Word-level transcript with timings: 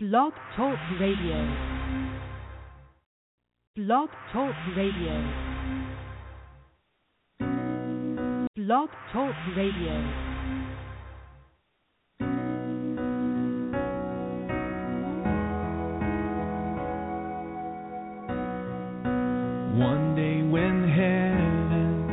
Blog 0.00 0.32
Talk 0.54 0.78
Radio. 1.00 1.56
Blog 3.74 4.08
Talk 4.32 4.54
Radio. 4.76 5.10
Blog 8.54 8.90
Talk 9.12 9.34
Radio. 9.56 9.94
One 19.74 20.14
day 20.14 20.42
when 20.48 20.88
heaven 20.94 22.06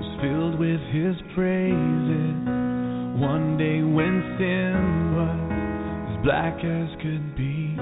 was 0.00 0.20
filled 0.20 0.58
with 0.58 0.80
his 0.92 1.16
praise. 1.34 1.61
black 6.22 6.54
as 6.54 6.88
could 7.02 7.34
be. 7.34 7.74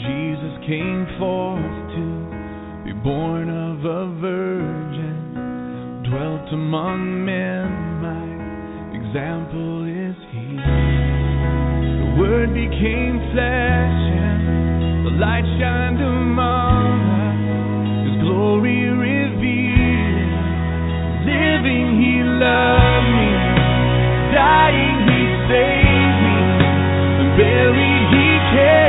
Jesus 0.00 0.54
came 0.64 1.04
forth 1.18 1.76
to 1.92 2.06
be 2.88 2.92
born 3.04 3.50
of 3.50 3.84
a 3.84 4.18
virgin, 4.18 6.02
dwelt 6.08 6.48
among 6.52 7.24
men, 7.24 8.00
my 8.00 8.24
example 8.96 9.84
is 9.84 10.16
he. 10.32 10.56
The 12.00 12.16
word 12.16 12.54
became 12.54 13.20
flesh 13.36 14.00
and 14.16 15.04
the 15.04 15.10
light 15.20 15.44
shined 15.60 16.00
among 16.00 16.96
us, 17.12 18.08
his 18.08 18.16
glory 18.24 18.88
revealed. 18.88 20.32
Living 21.28 22.00
he 22.00 22.24
loved 22.24 23.10
me, 23.20 23.32
dying 24.32 24.96
he 25.12 25.20
saved. 25.52 25.75
Yeah. 28.56 28.85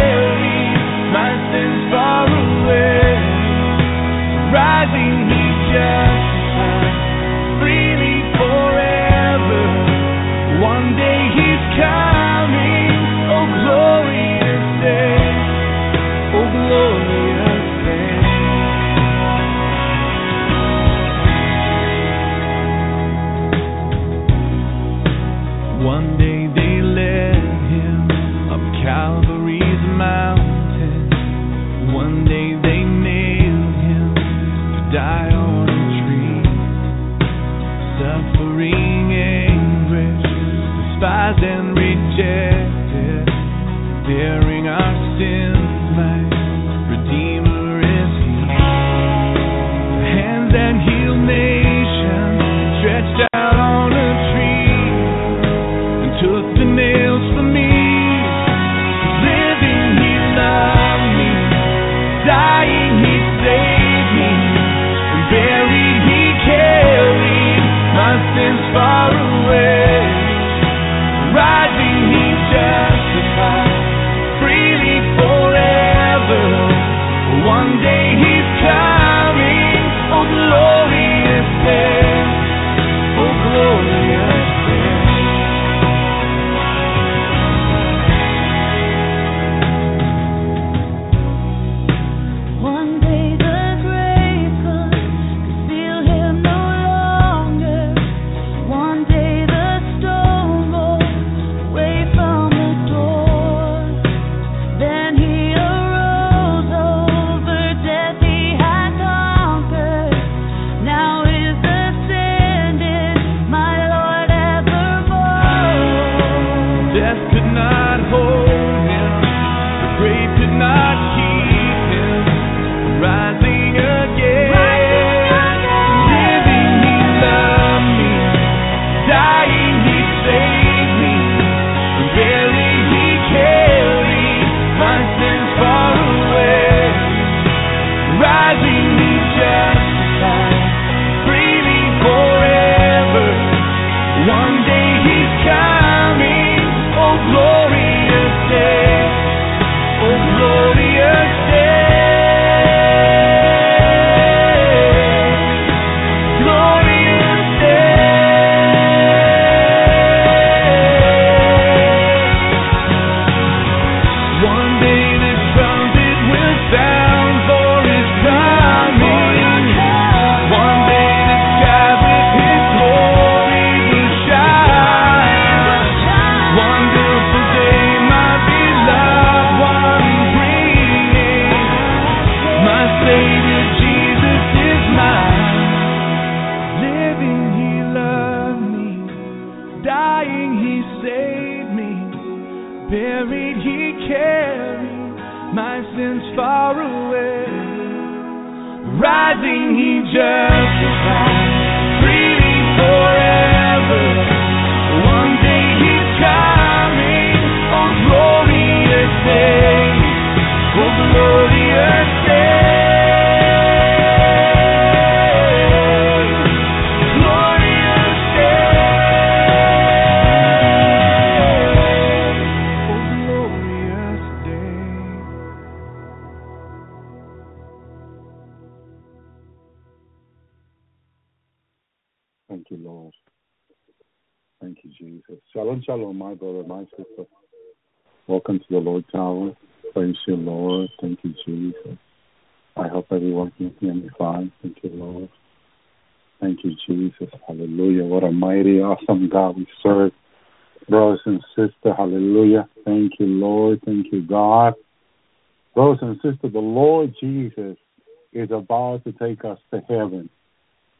Take 259.18 259.44
us 259.46 259.60
to 259.72 259.82
heaven. 259.88 260.30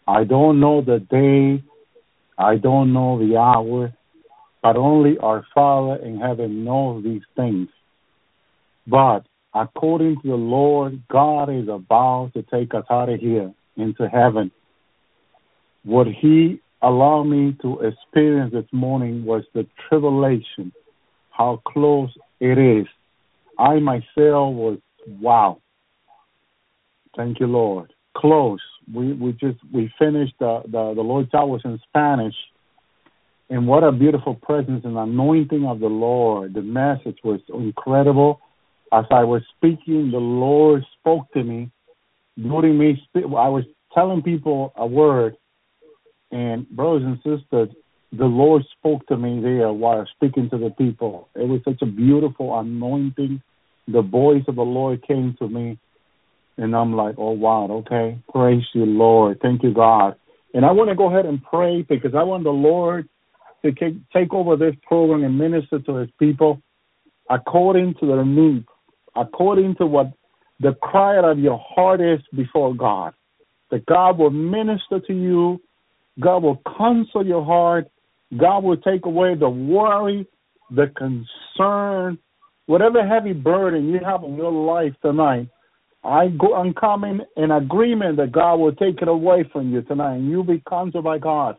I 0.08 0.24
don't 0.24 0.60
know 0.60 0.82
the 0.82 1.00
day, 1.00 1.64
I 2.38 2.56
don't 2.56 2.94
know 2.94 3.20
the 3.20 3.38
hour, 3.38 3.94
but 4.62 4.78
only 4.78 5.18
our 5.18 5.46
Father 5.54 6.04
in 6.04 6.20
heaven 6.20 6.64
knows 6.64 7.04
these 7.04 7.24
things. 7.36 7.70
But 8.88 9.26
according 9.54 10.22
to 10.22 10.28
the 10.30 10.36
Lord, 10.36 11.04
God 11.10 11.50
is 11.50 11.68
about 11.68 12.32
to 12.36 12.44
take 12.44 12.74
us 12.74 12.86
out 12.90 13.10
of 13.10 13.20
here 13.20 13.54
into 13.76 14.08
heaven. 14.08 14.52
What 15.84 16.08
He 16.08 16.62
allowed 16.82 17.24
me 17.24 17.58
to 17.62 17.80
experience 17.80 18.54
this 18.54 18.72
morning 18.72 19.26
was 19.26 19.44
the 19.54 19.68
tribulation, 19.90 20.72
how 21.32 21.62
close 21.68 22.10
it 22.40 22.58
is. 22.58 22.88
I 23.60 23.80
myself 23.80 24.54
was, 24.54 24.80
wow. 25.08 25.62
Thank 27.16 27.40
you, 27.40 27.48
Lord. 27.48 27.94
Close. 28.18 28.62
We 28.94 29.14
we 29.14 29.34
just 29.34 29.60
we 29.72 29.94
finished 30.00 30.34
the 30.40 30.62
the, 30.66 30.94
the 30.96 31.02
Lord's 31.02 31.34
hours 31.34 31.62
in 31.66 31.80
Spanish, 31.90 32.36
and 33.50 33.68
what 33.68 33.84
a 33.84 33.92
beautiful 33.92 34.36
presence 34.36 34.84
and 34.86 34.98
anointing 34.98 35.66
of 35.66 35.80
the 35.80 35.88
Lord. 35.88 36.54
The 36.54 36.62
message 36.62 37.20
was 37.24 37.40
incredible. 37.54 38.42
As 38.92 39.06
I 39.12 39.24
was 39.24 39.42
speaking, 39.58 40.12
the 40.12 40.18
Lord 40.18 40.84
spoke 41.00 41.32
to 41.34 41.44
me. 41.44 41.70
During 42.42 42.78
me, 42.78 43.02
I 43.16 43.50
was 43.50 43.66
telling 43.94 44.22
people 44.22 44.74
a 44.76 44.86
word, 44.86 45.36
and 46.32 46.70
brothers 46.70 47.04
and 47.04 47.18
sisters, 47.18 47.70
the 48.12 48.26
Lord 48.26 48.64
spoke 48.78 49.06
to 49.08 49.18
me 49.18 49.42
there 49.42 49.72
while 49.74 50.08
speaking 50.16 50.50
to 50.52 50.58
the 50.58 50.70
people. 50.70 51.30
It 51.36 51.48
was 51.48 51.62
such 51.66 51.82
a 51.82 51.86
beautiful 51.86 52.58
anointing. 52.58 53.42
The 53.88 54.02
voice 54.02 54.44
of 54.48 54.56
the 54.56 54.62
Lord 54.62 55.06
came 55.06 55.36
to 55.40 55.48
me, 55.48 55.78
and 56.58 56.76
I'm 56.76 56.96
like, 56.96 57.16
oh, 57.18 57.32
wow, 57.32 57.68
okay. 57.86 58.20
Praise 58.32 58.64
you, 58.74 58.86
Lord. 58.86 59.40
Thank 59.42 59.64
you, 59.64 59.74
God. 59.74 60.16
And 60.54 60.66
I 60.66 60.72
want 60.72 60.90
to 60.90 60.96
go 60.96 61.10
ahead 61.10 61.26
and 61.26 61.44
pray 61.44 61.84
because 61.84 62.16
I 62.16 62.24
want 62.24 62.44
the 62.44 62.50
Lord 62.50 63.08
to 63.64 63.72
take 63.72 64.34
over 64.34 64.56
this 64.56 64.76
program 64.88 65.24
and 65.24 65.38
minister 65.38 65.80
to 65.80 65.96
his 65.96 66.10
people 66.20 66.62
according 67.30 67.94
to 68.00 68.08
their 68.08 68.26
needs, 68.26 68.66
according 69.16 69.76
to 69.76 69.86
what 69.86 70.12
the 70.60 70.74
cry 70.82 71.18
of 71.18 71.38
your 71.40 71.60
heart 71.60 72.02
is 72.02 72.20
before 72.36 72.74
God. 72.74 73.14
That 73.70 73.86
God 73.86 74.18
will 74.18 74.30
minister 74.30 75.00
to 75.06 75.14
you, 75.14 75.62
God 76.20 76.42
will 76.44 76.62
console 76.78 77.26
your 77.26 77.44
heart, 77.44 77.88
God 78.38 78.64
will 78.64 78.78
take 78.78 79.06
away 79.06 79.36
the 79.36 79.50
worry, 79.50 80.26
the 80.72 80.88
concern, 80.98 82.18
whatever 82.66 83.06
heavy 83.06 83.34
burden 83.34 83.90
you 83.90 84.00
have 84.04 84.24
in 84.24 84.36
your 84.36 84.52
life 84.52 84.94
tonight. 85.02 85.50
I 86.04 86.28
go, 86.30 86.56
I'm 86.56 86.74
coming 86.74 87.22
in 87.36 87.52
agreement 87.52 88.18
that 88.18 88.32
God 88.32 88.56
will 88.56 88.74
take 88.74 89.02
it 89.02 89.08
away 89.08 89.44
from 89.52 89.74
you 89.74 89.82
tonight, 89.82 90.16
and 90.16 90.30
you'll 90.30 90.44
be 90.44 90.64
consoled 90.68 91.04
by 91.04 91.18
God 91.18 91.58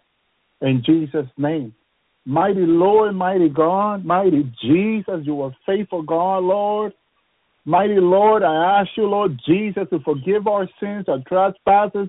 in 0.61 0.83
Jesus' 0.85 1.27
name. 1.37 1.75
Mighty 2.25 2.67
Lord, 2.67 3.15
mighty 3.15 3.49
God, 3.49 4.05
mighty 4.05 4.51
Jesus, 4.63 5.21
you 5.25 5.41
are 5.43 5.57
faithful 5.65 6.03
God, 6.03 6.45
Lord. 6.45 6.93
Mighty 7.65 7.99
Lord, 7.99 8.43
I 8.43 8.81
ask 8.81 8.91
you, 8.97 9.05
Lord 9.05 9.39
Jesus, 9.47 9.85
to 9.91 10.01
forgive 10.01 10.47
our 10.47 10.69
sins, 10.81 11.07
our 11.09 11.23
trespasses. 11.27 12.09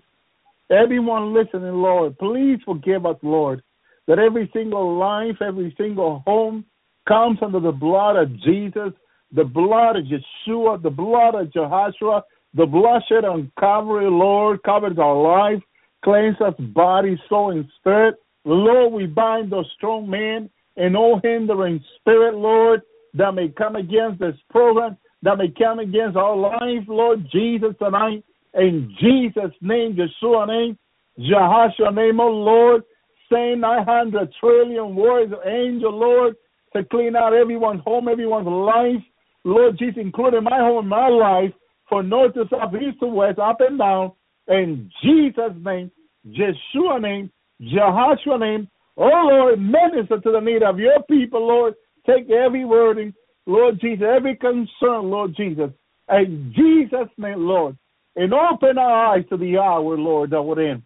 Everyone 0.69 1.33
listening, 1.33 1.73
Lord, 1.73 2.17
please 2.17 2.59
forgive 2.63 3.05
us, 3.05 3.17
Lord, 3.23 3.63
that 4.07 4.19
every 4.19 4.49
single 4.53 4.97
life, 4.97 5.35
every 5.41 5.73
single 5.77 6.23
home 6.25 6.65
comes 7.07 7.39
under 7.41 7.59
the 7.59 7.71
blood 7.71 8.15
of 8.15 8.39
Jesus, 8.41 8.91
the 9.31 9.43
blood 9.43 9.95
of 9.95 10.05
Yeshua, 10.05 10.81
the 10.81 10.89
blood 10.89 11.35
of 11.35 11.47
Jehoshua, 11.47 12.23
the 12.53 12.65
blood 12.65 13.03
shed 13.07 13.25
on 13.25 13.51
Calvary, 13.59 14.09
Lord, 14.09 14.63
covers 14.63 14.97
our 14.97 15.15
life, 15.15 15.61
cleanses 16.03 16.41
us 16.41 16.53
body, 16.59 17.21
soul, 17.29 17.51
and 17.51 17.69
spirit. 17.79 18.15
Lord, 18.45 18.93
we 18.93 19.05
bind 19.05 19.51
those 19.51 19.69
strong 19.77 20.09
men 20.09 20.49
and 20.77 20.95
all 20.97 21.19
hindering 21.23 21.83
spirit, 21.99 22.35
Lord, 22.35 22.81
that 23.13 23.33
may 23.33 23.49
come 23.49 23.75
against 23.75 24.19
this 24.19 24.35
program, 24.49 24.97
that 25.21 25.37
may 25.37 25.49
come 25.49 25.79
against 25.79 26.17
our 26.17 26.35
life, 26.35 26.87
Lord 26.87 27.27
Jesus, 27.31 27.75
tonight. 27.77 28.23
In 28.55 28.95
Jesus' 28.99 29.53
name, 29.61 29.95
Yeshua 29.95 30.47
name, 30.47 30.77
Jehoshua 31.19 31.93
name, 31.93 32.19
oh 32.19 32.29
Lord, 32.29 32.83
send 33.31 33.61
900 33.61 34.33
trillion 34.39 34.95
words 34.95 35.33
of 35.33 35.39
angel, 35.45 35.91
Lord, 35.91 36.35
to 36.75 36.83
clean 36.85 37.15
out 37.15 37.33
everyone's 37.33 37.81
home, 37.83 38.07
everyone's 38.07 38.47
life. 38.47 39.03
Lord 39.43 39.77
Jesus, 39.77 39.95
including 40.01 40.43
my 40.43 40.57
home, 40.57 40.87
my 40.87 41.07
life, 41.07 41.51
for 41.87 42.03
north 42.03 42.33
to 42.35 42.45
south, 42.49 42.73
east 42.75 42.99
to 42.99 43.07
west, 43.07 43.39
up 43.39 43.61
and 43.61 43.79
down. 43.79 44.11
In 44.47 44.89
Jesus' 45.03 45.53
name, 45.63 45.91
Yeshua 46.27 47.01
name, 47.01 47.31
Jehoshua 47.61 48.39
name, 48.39 48.67
oh 48.97 49.27
Lord, 49.31 49.59
minister 49.59 50.19
to 50.19 50.31
the 50.31 50.39
need 50.39 50.63
of 50.63 50.79
your 50.79 51.01
people, 51.09 51.47
Lord. 51.47 51.75
Take 52.05 52.29
every 52.29 52.65
wording, 52.65 53.13
Lord 53.45 53.79
Jesus, 53.81 54.05
every 54.07 54.35
concern, 54.35 55.09
Lord 55.09 55.35
Jesus. 55.35 55.69
In 56.09 56.53
Jesus' 56.55 57.09
name, 57.17 57.47
Lord. 57.47 57.77
And 58.15 58.33
open 58.33 58.77
our 58.77 59.15
eyes 59.15 59.25
to 59.29 59.37
the 59.37 59.57
hour, 59.57 59.97
Lord, 59.97 60.31
that 60.31 60.41
we're 60.41 60.71
in. 60.71 60.83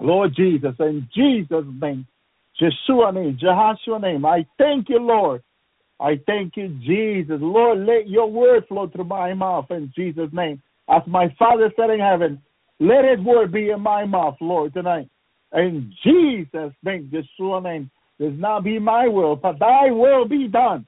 Lord 0.00 0.34
Jesus, 0.34 0.74
in 0.78 1.08
Jesus' 1.14 1.64
name, 1.80 2.06
Yeshua 2.60 3.14
name, 3.14 3.38
Jehoshua 3.42 4.00
name, 4.00 4.24
I 4.24 4.46
thank 4.58 4.88
you, 4.88 4.98
Lord. 4.98 5.42
I 6.00 6.18
thank 6.26 6.56
you, 6.56 6.68
Jesus. 6.80 7.38
Lord, 7.40 7.86
let 7.86 8.08
your 8.08 8.30
word 8.30 8.66
flow 8.68 8.88
through 8.88 9.04
my 9.04 9.34
mouth 9.34 9.66
in 9.70 9.92
Jesus' 9.94 10.30
name. 10.32 10.62
As 10.88 11.02
my 11.06 11.34
Father 11.38 11.70
said 11.76 11.90
in 11.90 12.00
heaven, 12.00 12.40
let 12.78 13.04
his 13.04 13.24
word 13.24 13.52
be 13.52 13.70
in 13.70 13.80
my 13.80 14.06
mouth, 14.06 14.36
Lord, 14.40 14.72
tonight. 14.72 15.08
In 15.52 15.92
Jesus' 16.02 16.72
name, 16.82 17.12
Yeshua 17.12 17.62
name, 17.62 17.90
does 18.18 18.32
not 18.36 18.64
be 18.64 18.78
my 18.78 19.08
will, 19.08 19.36
but 19.36 19.58
thy 19.58 19.90
will 19.90 20.26
be 20.26 20.48
done. 20.48 20.86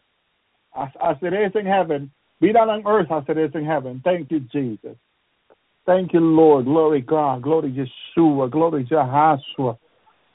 As, 0.76 0.88
as 1.04 1.16
it 1.20 1.34
is 1.34 1.52
in 1.54 1.66
heaven, 1.66 2.10
be 2.40 2.52
done 2.52 2.70
on 2.70 2.86
earth 2.86 3.08
as 3.10 3.24
it 3.28 3.38
is 3.38 3.50
in 3.54 3.66
heaven. 3.66 4.00
Thank 4.04 4.30
you, 4.30 4.40
Jesus. 4.52 4.96
Thank 5.84 6.12
you, 6.14 6.20
Lord. 6.20 6.64
Glory 6.64 7.02
God. 7.02 7.42
Glory 7.42 7.70
Yeshua. 8.16 8.50
Glory 8.50 8.84
Jehoshua. 8.84 9.76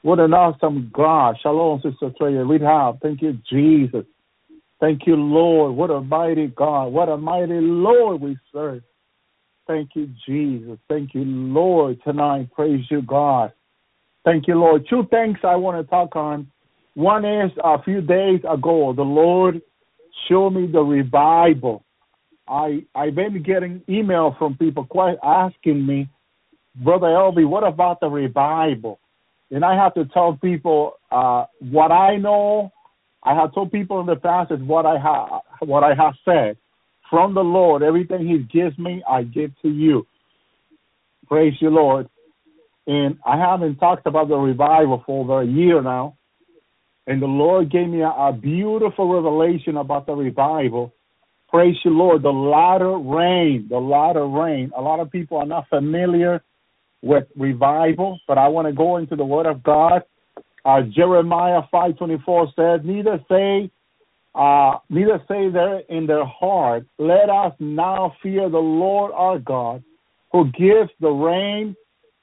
What 0.03 0.19
an 0.19 0.33
awesome 0.33 0.91
God. 0.93 1.37
Shalom, 1.41 1.81
Sister 1.81 2.11
Treya. 2.19 2.47
We 2.47 2.63
have. 2.63 2.99
Thank 3.01 3.21
you, 3.21 3.37
Jesus. 3.49 4.05
Thank 4.79 5.07
you, 5.07 5.15
Lord. 5.15 5.75
What 5.75 5.89
a 5.89 6.01
mighty 6.01 6.47
God. 6.47 6.87
What 6.87 7.09
a 7.09 7.17
mighty 7.17 7.59
Lord 7.59 8.21
we 8.21 8.37
serve. 8.53 8.83
Thank 9.65 9.91
you, 9.95 10.09
Jesus. 10.25 10.77
Thank 10.87 11.13
you, 11.13 11.23
Lord, 11.25 11.99
tonight. 12.03 12.49
Praise 12.53 12.85
you, 12.89 13.01
God. 13.01 13.51
Thank 14.23 14.47
you, 14.47 14.55
Lord. 14.55 14.85
Two 14.89 15.07
things 15.09 15.37
I 15.43 15.55
want 15.55 15.83
to 15.83 15.89
talk 15.89 16.15
on. 16.15 16.51
One 16.93 17.25
is 17.25 17.51
a 17.63 17.81
few 17.83 18.01
days 18.01 18.39
ago, 18.49 18.93
the 18.93 19.03
Lord 19.03 19.61
showed 20.27 20.51
me 20.51 20.67
the 20.67 20.81
revival. 20.81 21.83
I 22.47 22.85
I've 22.95 23.15
been 23.15 23.43
getting 23.43 23.83
email 23.89 24.35
from 24.39 24.57
people 24.57 24.85
quite 24.85 25.17
asking 25.23 25.85
me, 25.85 26.09
Brother 26.75 27.07
Elvi, 27.07 27.47
what 27.47 27.65
about 27.65 27.99
the 27.99 28.09
revival? 28.09 28.99
And 29.51 29.63
I 29.63 29.75
have 29.75 29.93
to 29.93 30.05
tell 30.05 30.37
people 30.41 30.93
uh, 31.11 31.45
what 31.59 31.91
I 31.91 32.17
know. 32.17 32.71
I 33.23 33.35
have 33.35 33.53
told 33.53 33.71
people 33.71 33.99
in 33.99 34.05
the 34.05 34.15
past 34.15 34.51
is 34.51 34.59
what 34.61 34.85
I 34.85 34.97
have 34.97 35.67
what 35.67 35.83
I 35.83 35.93
have 35.95 36.13
said 36.23 36.57
from 37.09 37.33
the 37.33 37.43
Lord. 37.43 37.83
Everything 37.83 38.27
He 38.27 38.39
gives 38.39 38.77
me, 38.77 39.03
I 39.09 39.23
give 39.23 39.51
to 39.61 39.69
you. 39.69 40.05
Praise 41.27 41.53
you, 41.59 41.69
Lord. 41.69 42.09
And 42.85 43.17
I 43.25 43.37
haven't 43.37 43.77
talked 43.77 44.07
about 44.07 44.29
the 44.29 44.37
revival 44.37 45.03
for 45.05 45.23
over 45.23 45.41
a 45.41 45.45
year 45.45 45.81
now. 45.81 46.17
And 47.05 47.21
the 47.21 47.27
Lord 47.27 47.71
gave 47.71 47.87
me 47.87 48.01
a, 48.01 48.09
a 48.09 48.33
beautiful 48.33 49.13
revelation 49.13 49.77
about 49.77 50.05
the 50.05 50.13
revival. 50.13 50.93
Praise 51.49 51.75
you, 51.83 51.91
Lord. 51.91 52.21
The 52.21 52.29
latter 52.29 52.97
rain, 52.97 53.67
the 53.69 53.77
latter 53.77 54.27
rain. 54.27 54.71
A 54.75 54.81
lot 54.81 54.99
of 54.99 55.11
people 55.11 55.37
are 55.37 55.45
not 55.45 55.67
familiar 55.69 56.43
with 57.01 57.25
revival, 57.37 58.19
but 58.27 58.37
I 58.37 58.47
want 58.47 58.67
to 58.67 58.73
go 58.73 58.97
into 58.97 59.15
the 59.15 59.25
Word 59.25 59.45
of 59.45 59.63
God. 59.63 60.03
Uh, 60.67 60.81
Jeremiah 60.81 61.61
five 61.71 61.97
twenty 61.97 62.17
four 62.25 62.51
says, 62.53 62.81
"Neither 62.83 63.23
say, 63.29 63.71
uh, 64.35 64.79
neither 64.89 65.23
say 65.25 65.47
there 65.47 65.79
in 65.87 66.05
their 66.05 66.25
heart, 66.25 66.85
Let 66.99 67.29
us 67.29 67.53
now 67.59 68.13
fear 68.21 68.49
the 68.49 68.57
Lord 68.57 69.13
our 69.15 69.39
God, 69.39 69.81
who 70.33 70.51
gives 70.51 70.91
the 70.99 71.09
rain, 71.09 71.73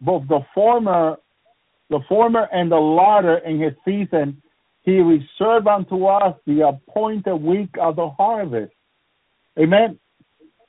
both 0.02 0.28
the 0.28 0.40
former, 0.54 1.16
the 1.88 2.00
former 2.06 2.46
and 2.52 2.70
the 2.70 2.76
latter 2.76 3.38
in 3.38 3.58
His 3.60 3.72
season, 3.82 4.42
He 4.82 4.98
reserved 4.98 5.66
unto 5.66 6.04
us 6.04 6.36
the 6.46 6.68
appointed 6.68 7.36
week 7.36 7.70
of 7.80 7.96
the 7.96 8.10
harvest. 8.10 8.74
Amen. 9.58 9.98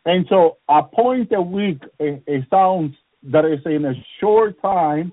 And 0.05 0.25
so, 0.29 0.59
appointed 0.69 1.41
week, 1.41 1.81
it, 1.99 2.23
it 2.25 2.45
sounds 2.49 2.95
that 3.23 3.43
it's 3.43 3.65
in 3.65 3.83
a 3.83 3.93
short 4.21 4.61
time 4.61 5.11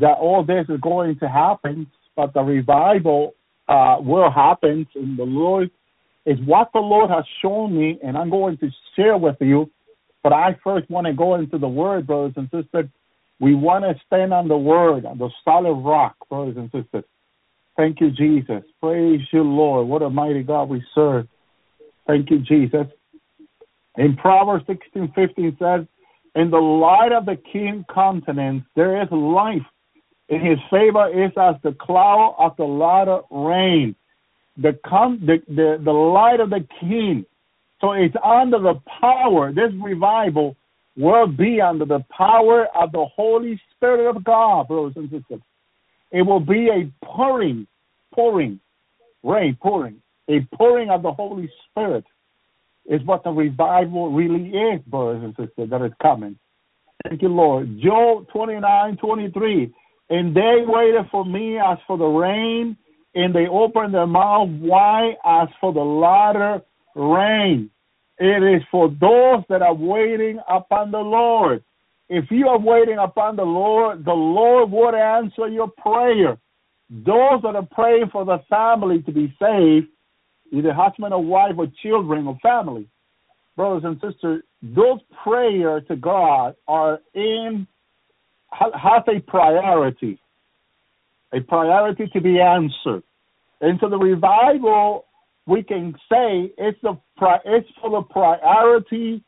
that 0.00 0.18
all 0.18 0.44
this 0.44 0.66
is 0.68 0.80
going 0.80 1.18
to 1.18 1.28
happen, 1.28 1.86
but 2.16 2.32
the 2.34 2.42
revival 2.42 3.34
uh, 3.68 3.96
will 4.00 4.30
happen, 4.30 4.86
and 4.94 5.18
the 5.18 5.24
Lord 5.24 5.70
is 6.24 6.38
what 6.44 6.70
the 6.72 6.80
Lord 6.80 7.10
has 7.10 7.24
shown 7.40 7.76
me, 7.76 7.98
and 8.02 8.16
I'm 8.16 8.30
going 8.30 8.56
to 8.58 8.70
share 8.96 9.16
with 9.16 9.36
you. 9.40 9.70
But 10.22 10.32
I 10.32 10.56
first 10.62 10.88
want 10.88 11.06
to 11.06 11.12
go 11.12 11.34
into 11.34 11.58
the 11.58 11.68
Word, 11.68 12.06
brothers 12.06 12.34
and 12.36 12.48
sisters. 12.52 12.88
We 13.40 13.54
want 13.54 13.84
to 13.84 13.94
stand 14.06 14.32
on 14.32 14.46
the 14.46 14.56
Word, 14.56 15.04
on 15.04 15.18
the 15.18 15.30
solid 15.44 15.74
rock, 15.74 16.16
brothers 16.28 16.56
and 16.56 16.70
sisters. 16.70 17.04
Thank 17.76 18.00
you, 18.00 18.10
Jesus. 18.10 18.62
Praise 18.80 19.20
you, 19.32 19.42
Lord. 19.42 19.88
What 19.88 20.02
a 20.02 20.10
mighty 20.10 20.42
God 20.42 20.68
we 20.68 20.84
serve. 20.94 21.26
Thank 22.06 22.30
you, 22.30 22.38
Jesus. 22.38 22.86
In 23.96 24.16
Proverbs 24.16 24.64
16, 24.66 25.12
15 25.14 25.56
says, 25.58 25.86
In 26.34 26.50
the 26.50 26.58
light 26.58 27.12
of 27.12 27.26
the 27.26 27.36
king 27.52 27.84
countenance 27.92 28.64
there 28.76 29.02
is 29.02 29.08
life. 29.10 29.62
In 30.32 30.40
his 30.40 30.58
favor 30.70 31.08
is 31.08 31.30
as 31.36 31.56
the 31.62 31.76
cloud 31.78 32.36
of 32.38 32.56
the 32.56 32.64
latter 32.64 33.20
rain. 33.30 33.94
The, 34.56 34.78
com- 34.86 35.20
the, 35.26 35.42
the, 35.46 35.78
the 35.84 35.92
light 35.92 36.40
of 36.40 36.48
the 36.48 36.66
king. 36.80 37.26
So 37.82 37.92
it's 37.92 38.14
under 38.24 38.58
the 38.58 38.80
power, 38.98 39.52
this 39.52 39.72
revival 39.82 40.56
will 40.96 41.26
be 41.26 41.60
under 41.60 41.84
the 41.84 42.02
power 42.16 42.66
of 42.74 42.92
the 42.92 43.04
Holy 43.14 43.60
Spirit 43.76 44.08
of 44.08 44.24
God, 44.24 44.68
brothers 44.68 44.94
and 44.96 45.10
sisters. 45.10 45.42
It 46.10 46.22
will 46.22 46.40
be 46.40 46.68
a 46.68 46.90
pouring, 47.04 47.66
pouring, 48.14 48.58
rain 49.22 49.58
pouring, 49.60 50.00
a 50.30 50.40
pouring 50.56 50.88
of 50.88 51.02
the 51.02 51.12
Holy 51.12 51.50
Spirit 51.70 52.04
is 52.86 53.02
what 53.04 53.22
the 53.22 53.30
revival 53.30 54.10
really 54.10 54.48
is, 54.48 54.80
brothers 54.86 55.22
and 55.24 55.36
sisters, 55.36 55.68
that 55.68 55.82
is 55.84 55.92
coming. 56.00 56.38
Thank 57.06 57.20
you, 57.20 57.28
Lord. 57.28 57.80
Job 57.82 58.28
29, 58.32 58.96
23. 58.96 59.74
And 60.10 60.34
they 60.36 60.62
waited 60.66 61.06
for 61.10 61.24
me 61.24 61.58
as 61.58 61.78
for 61.86 61.96
the 61.96 62.04
rain, 62.04 62.76
and 63.14 63.34
they 63.34 63.46
opened 63.46 63.94
their 63.94 64.06
mouth 64.06 64.48
wide 64.60 65.16
as 65.24 65.48
for 65.60 65.72
the 65.72 65.80
latter 65.80 66.62
rain. 66.94 67.70
It 68.18 68.42
is 68.42 68.62
for 68.70 68.88
those 68.88 69.42
that 69.48 69.62
are 69.62 69.74
waiting 69.74 70.38
upon 70.48 70.90
the 70.90 70.98
Lord. 70.98 71.64
If 72.08 72.30
you 72.30 72.48
are 72.48 72.58
waiting 72.58 72.98
upon 72.98 73.36
the 73.36 73.42
Lord, 73.44 74.04
the 74.04 74.12
Lord 74.12 74.70
would 74.70 74.94
answer 74.94 75.48
your 75.48 75.68
prayer. 75.68 76.38
Those 76.90 77.40
that 77.42 77.56
are 77.56 77.68
praying 77.72 78.10
for 78.12 78.24
the 78.24 78.38
family 78.50 79.00
to 79.02 79.12
be 79.12 79.34
saved, 79.40 79.88
either 80.52 80.74
husband 80.74 81.14
or 81.14 81.24
wife 81.24 81.54
or 81.56 81.68
children 81.82 82.26
or 82.26 82.38
family, 82.42 82.86
brothers 83.56 83.84
and 83.84 84.00
sisters, 84.00 84.42
those 84.62 85.00
prayers 85.24 85.82
to 85.88 85.96
God 85.96 86.54
are 86.68 87.00
in 87.14 87.66
has 88.52 89.02
a 89.08 89.20
priority, 89.20 90.18
a 91.32 91.40
priority 91.40 92.06
to 92.12 92.20
be 92.20 92.40
answered. 92.40 93.02
And 93.60 93.78
so 93.80 93.88
the 93.88 93.98
revival, 93.98 95.06
we 95.46 95.62
can 95.62 95.94
say 96.10 96.52
it's 96.58 96.78
the 96.82 96.98
it's 97.44 97.68
for 97.80 97.90
the 97.90 98.02
priority 98.02 99.22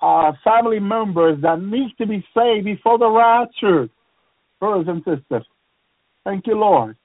uh, 0.00 0.32
family 0.44 0.78
members 0.78 1.40
that 1.42 1.60
need 1.60 1.90
to 1.98 2.06
be 2.06 2.24
saved 2.36 2.64
before 2.64 2.98
the 2.98 3.08
rapture, 3.08 3.88
brothers 4.60 4.86
and 4.88 4.98
sisters. 4.98 5.46
Thank 6.24 6.46
you, 6.46 6.58
Lord. 6.58 6.96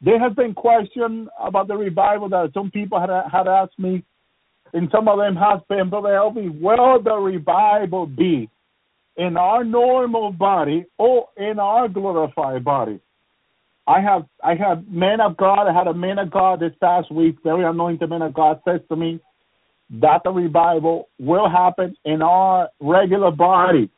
There 0.00 0.20
has 0.20 0.32
been 0.34 0.54
question 0.54 1.28
about 1.40 1.66
the 1.66 1.76
revival 1.76 2.28
that 2.28 2.52
some 2.54 2.70
people 2.70 3.00
had 3.00 3.10
had 3.30 3.48
asked 3.48 3.78
me, 3.78 4.04
and 4.72 4.88
some 4.92 5.08
of 5.08 5.18
them 5.18 5.34
has 5.34 5.60
been, 5.68 5.90
Brother 5.90 6.10
Elvi, 6.10 6.60
will 6.60 7.02
the 7.02 7.16
revival 7.16 8.06
be 8.06 8.48
in 9.18 9.36
our 9.36 9.64
normal 9.64 10.32
body 10.32 10.86
or 10.96 11.28
in 11.36 11.58
our 11.58 11.88
glorified 11.88 12.64
body? 12.64 13.00
I 13.86 14.00
have 14.00 14.26
I 14.42 14.54
have 14.54 14.86
men 14.88 15.20
of 15.20 15.36
God. 15.36 15.66
I 15.66 15.72
had 15.72 15.86
a 15.86 15.94
man 15.94 16.18
of 16.18 16.30
God 16.30 16.60
this 16.60 16.74
past 16.80 17.10
week, 17.10 17.36
very 17.42 17.64
anointed 17.64 18.10
man 18.10 18.22
of 18.22 18.34
God, 18.34 18.60
says 18.66 18.80
to 18.88 18.96
me 18.96 19.20
that 19.90 20.22
the 20.24 20.30
revival 20.30 21.08
will 21.18 21.48
happen 21.48 21.96
in 22.04 22.22
our 22.22 22.68
regular 22.80 23.30
body. 23.30 23.90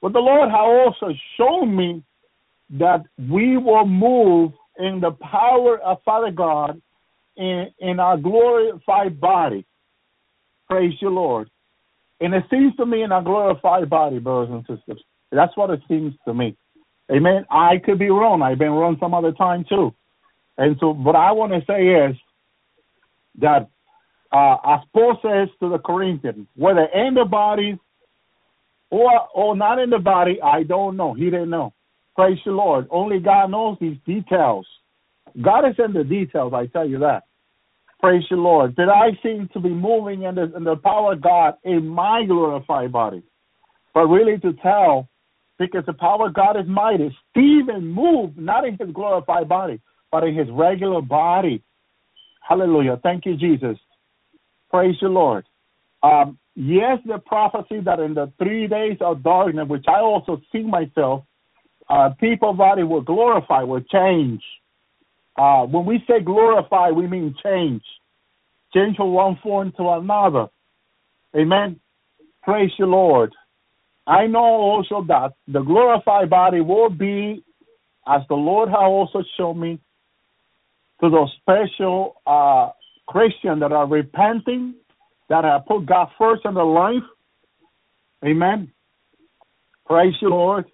But 0.00 0.12
the 0.12 0.20
Lord 0.20 0.48
has 0.48 0.58
also 0.58 1.12
shown 1.36 1.76
me 1.76 2.02
that 2.70 3.04
we 3.30 3.56
will 3.56 3.86
move 3.86 4.52
in 4.78 5.00
the 5.00 5.10
power 5.10 5.78
of 5.78 6.02
Father 6.04 6.30
God 6.30 6.80
in, 7.36 7.66
in 7.80 8.00
our 8.00 8.16
glorified 8.16 9.20
body. 9.20 9.66
Praise 10.68 10.94
you, 11.00 11.10
Lord. 11.10 11.50
And 12.20 12.34
it 12.34 12.44
seems 12.50 12.74
to 12.76 12.86
me 12.86 13.02
in 13.02 13.12
our 13.12 13.22
glorified 13.22 13.88
body, 13.88 14.18
brothers 14.18 14.50
and 14.50 14.78
sisters. 14.78 15.02
That's 15.30 15.56
what 15.56 15.70
it 15.70 15.80
seems 15.88 16.14
to 16.26 16.34
me. 16.34 16.56
Amen. 17.10 17.46
I 17.50 17.78
could 17.84 17.98
be 17.98 18.10
wrong. 18.10 18.42
I've 18.42 18.58
been 18.58 18.72
wrong 18.72 18.96
some 19.00 19.14
other 19.14 19.32
time 19.32 19.64
too. 19.68 19.94
And 20.56 20.76
so 20.80 20.92
what 20.92 21.16
I 21.16 21.32
want 21.32 21.52
to 21.52 21.60
say 21.66 21.86
is 21.86 22.16
that 23.40 23.68
uh, 24.32 24.56
as 24.64 24.80
Paul 24.92 25.18
says 25.22 25.48
to 25.60 25.70
the 25.70 25.78
Corinthians, 25.78 26.46
whether 26.56 26.86
in 26.92 27.14
the 27.14 27.24
body 27.24 27.78
or 28.90 29.28
or 29.34 29.56
not 29.56 29.78
in 29.78 29.90
the 29.90 29.98
body, 29.98 30.38
I 30.42 30.64
don't 30.64 30.96
know. 30.96 31.14
He 31.14 31.24
didn't 31.24 31.50
know. 31.50 31.72
Praise 32.16 32.38
the 32.44 32.50
Lord. 32.52 32.88
Only 32.90 33.20
God 33.20 33.50
knows 33.50 33.78
these 33.80 33.96
details. 34.06 34.66
God 35.40 35.68
is 35.68 35.76
in 35.78 35.92
the 35.92 36.04
details, 36.04 36.52
I 36.54 36.66
tell 36.66 36.88
you 36.88 36.98
that. 37.00 37.24
Praise 38.00 38.24
the 38.30 38.36
Lord. 38.36 38.76
Did 38.76 38.88
I 38.88 39.18
seem 39.22 39.48
to 39.52 39.60
be 39.60 39.70
moving 39.70 40.22
in 40.22 40.36
the, 40.36 40.54
in 40.56 40.64
the 40.64 40.76
power 40.76 41.14
of 41.14 41.22
God 41.22 41.54
in 41.64 41.86
my 41.86 42.24
glorified 42.24 42.92
body? 42.92 43.22
But 43.92 44.06
really 44.06 44.38
to 44.38 44.52
tell, 44.62 45.08
because 45.58 45.84
the 45.86 45.94
power 45.94 46.28
of 46.28 46.34
God 46.34 46.56
is 46.56 46.66
mighty. 46.68 47.16
Stephen 47.30 47.86
moved 47.86 48.38
not 48.38 48.64
in 48.64 48.76
his 48.78 48.90
glorified 48.92 49.48
body, 49.48 49.80
but 50.12 50.22
in 50.22 50.36
his 50.36 50.46
regular 50.50 51.02
body. 51.02 51.62
Hallelujah. 52.48 53.00
Thank 53.02 53.26
you, 53.26 53.36
Jesus. 53.36 53.76
Praise 54.70 54.94
the 55.00 55.08
Lord. 55.08 55.44
Um, 56.02 56.38
yes, 56.54 56.98
the 57.04 57.18
prophecy 57.18 57.80
that 57.80 57.98
in 57.98 58.14
the 58.14 58.32
three 58.38 58.68
days 58.68 58.98
of 59.00 59.24
darkness, 59.24 59.66
which 59.68 59.86
I 59.88 60.00
also 60.00 60.40
see 60.52 60.62
myself, 60.62 61.24
uh, 61.90 62.10
people 62.20 62.52
body 62.52 62.84
will 62.84 63.00
glorify, 63.00 63.62
will 63.62 63.80
change. 63.80 64.42
Uh, 65.38 65.64
when 65.66 65.86
we 65.86 66.02
say 66.08 66.20
glorify, 66.20 66.90
we 66.90 67.06
mean 67.06 67.34
change. 67.44 67.82
Change 68.74 68.96
from 68.96 69.12
one 69.12 69.38
form 69.42 69.72
to 69.76 69.88
another. 69.90 70.48
Amen. 71.36 71.78
Praise 72.42 72.72
the 72.78 72.86
Lord. 72.86 73.32
I 74.06 74.26
know 74.26 74.38
also 74.38 75.04
that 75.06 75.34
the 75.46 75.60
glorified 75.60 76.28
body 76.28 76.60
will 76.60 76.90
be, 76.90 77.44
as 78.06 78.22
the 78.28 78.34
Lord 78.34 78.68
has 78.70 78.78
also 78.80 79.22
shown 79.36 79.60
me, 79.60 79.78
to 81.00 81.08
those 81.08 81.32
special 81.40 82.20
uh, 82.26 82.70
Christians 83.06 83.60
that 83.60 83.70
are 83.70 83.86
repenting, 83.86 84.74
that 85.28 85.44
have 85.44 85.66
put 85.66 85.86
God 85.86 86.08
first 86.18 86.42
in 86.44 86.54
their 86.54 86.64
life. 86.64 87.02
Amen. 88.24 88.72
Praise 89.86 90.14
the 90.20 90.28
Lord 90.28 90.64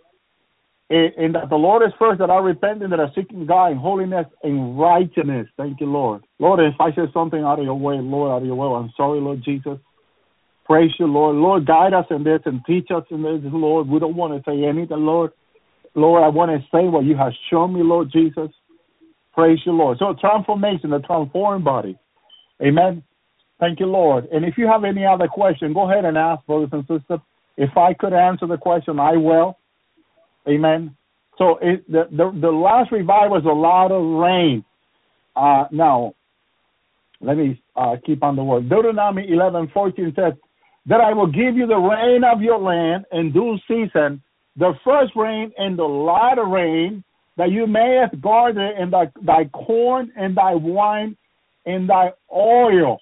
Eh, 0.90 1.08
and 1.16 1.34
that 1.34 1.48
the 1.48 1.56
Lord 1.56 1.82
is 1.82 1.94
first 1.98 2.18
that 2.18 2.28
are 2.28 2.42
repenting, 2.42 2.90
that 2.90 3.00
are 3.00 3.10
seeking 3.14 3.46
God 3.46 3.72
in 3.72 3.78
holiness 3.78 4.26
and 4.42 4.78
righteousness. 4.78 5.48
Thank 5.56 5.80
you, 5.80 5.86
Lord. 5.86 6.22
Lord, 6.38 6.60
if 6.60 6.74
I 6.78 6.94
said 6.94 7.08
something 7.14 7.42
out 7.42 7.58
of 7.58 7.64
your 7.64 7.78
way, 7.78 7.96
Lord, 7.96 8.30
out 8.30 8.42
of 8.42 8.46
your 8.46 8.56
way, 8.56 8.68
I'm 8.68 8.92
sorry, 8.96 9.18
Lord 9.18 9.42
Jesus. 9.42 9.78
Praise 10.66 10.90
you, 10.98 11.06
Lord. 11.06 11.36
Lord, 11.36 11.66
guide 11.66 11.94
us 11.94 12.06
in 12.10 12.22
this 12.22 12.40
and 12.44 12.60
teach 12.66 12.88
us 12.94 13.04
in 13.10 13.22
this, 13.22 13.40
Lord. 13.44 13.88
We 13.88 13.98
don't 13.98 14.16
want 14.16 14.34
to 14.34 14.50
say 14.50 14.62
anything, 14.64 15.04
Lord. 15.04 15.32
Lord, 15.94 16.22
I 16.22 16.28
want 16.28 16.50
to 16.50 16.58
say 16.70 16.86
what 16.86 17.04
you 17.04 17.16
have 17.16 17.32
shown 17.50 17.72
me, 17.72 17.82
Lord 17.82 18.10
Jesus. 18.12 18.50
Praise 19.32 19.60
you, 19.64 19.72
Lord. 19.72 19.98
So 19.98 20.14
transformation, 20.20 20.90
the 20.90 21.00
transformed 21.00 21.64
body. 21.64 21.98
Amen. 22.62 23.02
Thank 23.58 23.80
you, 23.80 23.86
Lord. 23.86 24.26
And 24.32 24.44
if 24.44 24.58
you 24.58 24.66
have 24.66 24.84
any 24.84 25.06
other 25.06 25.28
question, 25.28 25.72
go 25.72 25.90
ahead 25.90 26.04
and 26.04 26.18
ask, 26.18 26.44
brothers 26.46 26.70
and 26.72 26.82
sisters. 26.82 27.20
If 27.56 27.76
I 27.76 27.94
could 27.94 28.12
answer 28.12 28.46
the 28.46 28.58
question, 28.58 28.98
I 28.98 29.16
will. 29.16 29.58
Amen. 30.48 30.96
So 31.38 31.58
it, 31.60 31.90
the, 31.90 32.04
the 32.10 32.38
the 32.40 32.50
last 32.50 32.92
revival 32.92 33.36
is 33.36 33.44
a 33.44 33.48
lot 33.48 33.90
of 33.90 34.02
rain. 34.20 34.64
Uh, 35.34 35.64
now, 35.72 36.14
let 37.20 37.36
me 37.36 37.60
uh, 37.76 37.96
keep 38.04 38.22
on 38.22 38.36
the 38.36 38.44
word. 38.44 38.68
Deuteronomy 38.68 39.26
eleven 39.28 39.68
fourteen 39.72 40.12
says 40.14 40.34
that 40.86 41.00
I 41.00 41.12
will 41.12 41.26
give 41.26 41.56
you 41.56 41.66
the 41.66 41.76
rain 41.76 42.22
of 42.24 42.42
your 42.42 42.58
land 42.58 43.06
in 43.12 43.32
due 43.32 43.58
season, 43.66 44.22
the 44.56 44.74
first 44.84 45.12
rain 45.16 45.50
and 45.58 45.78
the 45.78 45.84
latter 45.84 46.44
rain, 46.44 47.02
that 47.36 47.50
you 47.50 47.66
mayest 47.66 48.14
it 48.14 48.78
in 48.78 48.90
thy, 48.90 49.10
thy 49.22 49.44
corn 49.46 50.12
and 50.16 50.36
thy 50.36 50.54
wine 50.54 51.16
and 51.66 51.88
thy 51.88 52.12
oil. 52.32 52.98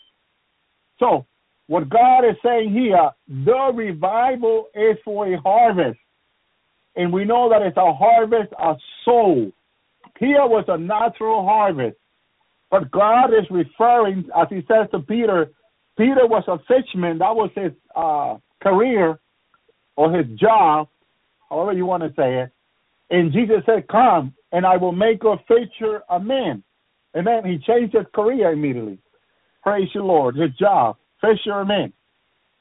So, 0.99 1.27
what 1.67 1.89
God 1.89 2.21
is 2.21 2.37
saying 2.45 2.73
here, 2.73 3.11
the 3.29 3.73
revival 3.75 4.67
is 4.75 4.97
for 5.05 5.27
a 5.27 5.41
harvest 5.41 5.99
and 6.97 7.13
we 7.13 7.25
know 7.25 7.49
that 7.49 7.63
it's 7.63 7.77
a 7.77 7.93
harvest 7.93 8.53
of 8.59 8.77
soul. 9.05 9.51
Here 10.19 10.47
was 10.47 10.65
a 10.69 10.79
natural 10.79 11.45
harvest. 11.45 11.97
But 12.71 12.91
God 12.91 13.27
is 13.35 13.45
referring, 13.51 14.29
as 14.35 14.47
he 14.49 14.61
says 14.67 14.89
to 14.93 15.01
Peter, 15.01 15.51
Peter 15.99 16.27
was 16.27 16.45
a 16.49 16.59
fisherman. 16.61 17.19
That 17.19 17.37
was 17.37 17.51
his 17.55 17.73
uh, 17.95 18.39
career 18.63 19.19
or 19.97 20.13
his 20.13 20.27
job, 20.39 20.89
however 21.51 21.73
you 21.73 21.85
want 21.85 22.03
to 22.03 22.09
say 22.17 22.41
it. 22.41 22.51
And 23.11 23.33
Jesus 23.33 23.59
said, 23.67 23.89
Come, 23.89 24.35
and 24.53 24.65
I 24.65 24.79
will 24.79 24.93
make 24.93 25.23
a 25.25 25.37
fisher 25.47 26.03
a 26.09 26.19
man. 26.19 26.63
And 27.15 27.27
then 27.27 27.45
he 27.45 27.59
changed 27.59 27.95
his 27.95 28.07
career 28.15 28.53
immediately. 28.53 28.99
Praise 29.63 29.89
the 29.95 30.01
Lord. 30.01 30.37
His 30.37 30.51
job, 30.59 30.97
fisherman. 31.21 31.69
man. 31.69 31.93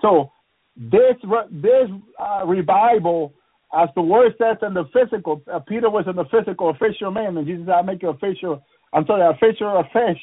So 0.02 0.32
this 0.76 1.16
this 1.52 1.90
uh, 2.20 2.46
revival, 2.46 3.34
as 3.74 3.90
the 3.96 4.01
word 4.01 4.34
says 4.38 4.58
in 4.62 4.74
the 4.74 4.86
physical, 4.94 5.42
uh, 5.51 5.60
Peter 5.60 5.90
was 5.90 6.06
in 6.08 6.16
the 6.16 6.25
physical 6.25 6.70
a 6.70 6.74
fisherman, 6.74 7.38
and 7.38 7.48
Jesus 7.48 7.66
said, 7.66 7.75
"I 7.75 7.82
make 7.82 8.01
you 8.01 8.10
a 8.10 8.18
fisher." 8.18 8.58
I'm 8.94 9.06
sorry, 9.06 9.22
a 9.22 9.38
fisher 9.38 9.68
of 9.68 9.86
fish 9.94 10.20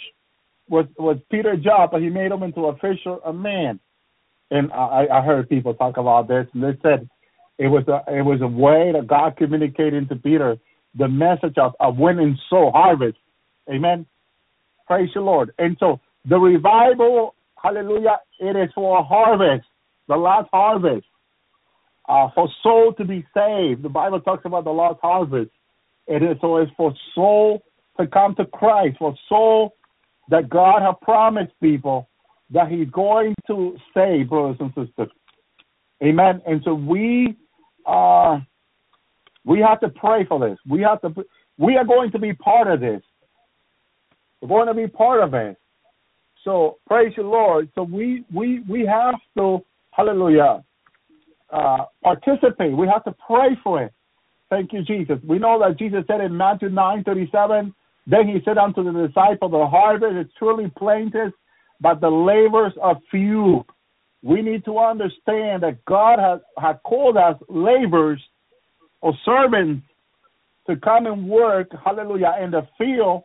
was 0.68 0.86
was 0.98 1.16
Peter's 1.30 1.62
job, 1.64 1.90
but 1.92 2.02
he 2.02 2.10
made 2.10 2.30
him 2.30 2.42
into 2.42 2.66
a 2.66 2.76
fisher 2.76 3.16
of 3.24 3.34
man. 3.34 3.80
And 4.50 4.72
I, 4.72 5.06
I 5.12 5.22
heard 5.22 5.48
people 5.48 5.74
talk 5.74 5.96
about 5.96 6.28
this, 6.28 6.46
and 6.52 6.62
they 6.62 6.78
said 6.82 7.08
it 7.58 7.68
was 7.68 7.84
a 7.88 8.02
it 8.12 8.22
was 8.22 8.40
a 8.42 8.46
way 8.46 8.92
that 8.92 9.06
God 9.06 9.36
communicated 9.36 10.08
to 10.08 10.16
Peter 10.16 10.58
the 10.94 11.08
message 11.08 11.56
of, 11.58 11.72
of 11.80 11.96
winning 11.96 12.38
soul 12.50 12.70
harvest. 12.72 13.18
Amen. 13.70 14.06
Praise 14.86 15.10
the 15.14 15.20
Lord. 15.20 15.52
And 15.58 15.76
so 15.78 16.00
the 16.24 16.38
revival, 16.38 17.34
hallelujah, 17.62 18.18
it 18.40 18.56
is 18.56 18.70
for 18.74 18.98
a 18.98 19.02
harvest, 19.02 19.66
the 20.08 20.16
last 20.16 20.48
harvest. 20.52 21.06
Uh, 22.08 22.28
for 22.34 22.48
soul 22.62 22.94
to 22.94 23.04
be 23.04 23.24
saved. 23.34 23.82
The 23.82 23.88
Bible 23.90 24.20
talks 24.20 24.46
about 24.46 24.64
the 24.64 24.70
lost 24.70 24.98
harvest. 25.02 25.50
It 26.06 26.22
is 26.22 26.38
so 26.40 26.56
it's 26.56 26.72
for 26.74 26.94
soul 27.14 27.62
to 28.00 28.06
come 28.06 28.34
to 28.36 28.46
Christ, 28.46 28.96
for 28.98 29.14
soul 29.28 29.74
that 30.30 30.48
God 30.48 30.80
has 30.80 30.94
promised 31.02 31.52
people 31.60 32.08
that 32.50 32.70
He's 32.70 32.88
going 32.90 33.34
to 33.46 33.76
save, 33.92 34.30
brothers 34.30 34.56
and 34.60 34.70
sisters. 34.70 35.12
Amen. 36.02 36.40
And 36.46 36.62
so 36.64 36.74
we 36.74 37.36
uh 37.84 38.38
we 39.44 39.60
have 39.60 39.80
to 39.80 39.90
pray 39.90 40.24
for 40.24 40.40
this. 40.40 40.58
We 40.68 40.80
have 40.82 41.02
to 41.02 41.24
we 41.58 41.76
are 41.76 41.84
going 41.84 42.10
to 42.12 42.18
be 42.18 42.32
part 42.32 42.68
of 42.68 42.80
this. 42.80 43.02
We're 44.40 44.48
going 44.48 44.68
to 44.68 44.74
be 44.74 44.86
part 44.86 45.22
of 45.22 45.34
it. 45.34 45.56
So 46.44 46.78
praise 46.86 47.12
the 47.16 47.22
Lord. 47.22 47.68
So 47.74 47.82
we 47.82 48.24
we 48.32 48.60
we 48.60 48.86
have 48.86 49.16
to 49.36 49.60
hallelujah 49.90 50.64
uh, 51.52 51.84
participate. 52.02 52.76
We 52.76 52.86
have 52.88 53.04
to 53.04 53.14
pray 53.26 53.56
for 53.62 53.82
it. 53.82 53.92
Thank 54.50 54.72
you, 54.72 54.82
Jesus. 54.82 55.18
We 55.26 55.38
know 55.38 55.58
that 55.60 55.78
Jesus 55.78 56.04
said 56.06 56.20
in 56.20 56.36
Matthew 56.36 56.70
nine 56.70 57.04
thirty 57.04 57.28
seven. 57.32 57.74
Then 58.06 58.26
he 58.26 58.38
said 58.44 58.56
unto 58.56 58.82
the 58.82 59.06
disciple, 59.06 59.50
The 59.50 59.66
harvest 59.66 60.16
is 60.16 60.32
truly 60.38 60.72
plenteous, 60.78 61.32
but 61.80 62.00
the 62.00 62.08
labors 62.08 62.72
are 62.80 62.98
few. 63.10 63.64
We 64.22 64.40
need 64.40 64.64
to 64.64 64.78
understand 64.78 65.62
that 65.62 65.84
God 65.84 66.18
has, 66.18 66.40
has 66.58 66.76
called 66.84 67.18
us 67.18 67.36
laborers 67.48 68.20
or 69.02 69.12
servants 69.24 69.86
to 70.68 70.76
come 70.76 71.06
and 71.06 71.28
work, 71.28 71.68
hallelujah, 71.84 72.36
in 72.42 72.50
the 72.50 72.66
field 72.78 73.24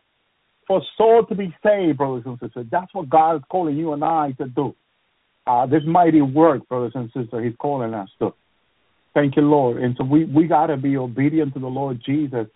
for 0.67 0.81
soul 0.97 1.25
to 1.27 1.35
be 1.35 1.55
saved, 1.65 1.97
brothers 1.97 2.23
and 2.25 2.37
sisters. 2.41 2.67
That's 2.69 2.93
what 2.93 3.09
God 3.09 3.37
is 3.37 3.41
calling 3.49 3.77
you 3.77 3.93
and 3.93 4.03
I 4.03 4.33
to 4.33 4.47
do. 4.47 4.75
Uh, 5.45 5.65
this 5.65 5.83
mighty 5.85 6.21
work, 6.21 6.67
brothers 6.69 6.93
and 6.95 7.07
sisters, 7.07 7.43
He's 7.43 7.55
calling 7.59 7.93
us 7.93 8.09
to. 8.19 8.33
Thank 9.13 9.35
you, 9.35 9.43
Lord. 9.43 9.81
And 9.81 9.95
so 9.97 10.03
we, 10.03 10.25
we 10.25 10.47
got 10.47 10.67
to 10.67 10.77
be 10.77 10.97
obedient 10.97 11.53
to 11.53 11.59
the 11.59 11.67
Lord 11.67 12.01
Jesus 12.05 12.47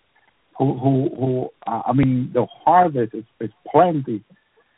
who 0.58 0.76
who 0.76 1.08
who 1.16 1.48
uh, 1.66 1.82
I 1.86 1.92
mean 1.92 2.30
the 2.34 2.46
harvest 2.64 3.14
is, 3.14 3.24
is 3.40 3.50
plenty. 3.70 4.22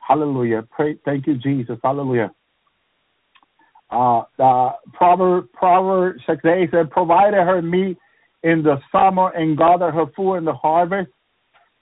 Hallelujah. 0.07 0.63
Pray 0.71 0.99
thank 1.05 1.27
you, 1.27 1.37
Jesus. 1.39 1.79
Hallelujah. 1.83 2.33
Uh 3.91 4.23
the 4.37 4.71
Proverb 4.93 5.51
Proverb 5.53 6.17
six 6.27 6.45
eight 6.45 6.71
said, 6.71 6.91
provided 6.91 7.43
her 7.43 7.63
meat 7.63 7.97
in 8.43 8.63
the 8.63 8.77
summer 8.93 9.31
and 9.31 9.57
gathered 9.57 9.93
her 9.93 10.07
food 10.15 10.37
in 10.37 10.45
the 10.45 10.55
harvest. 10.55 11.11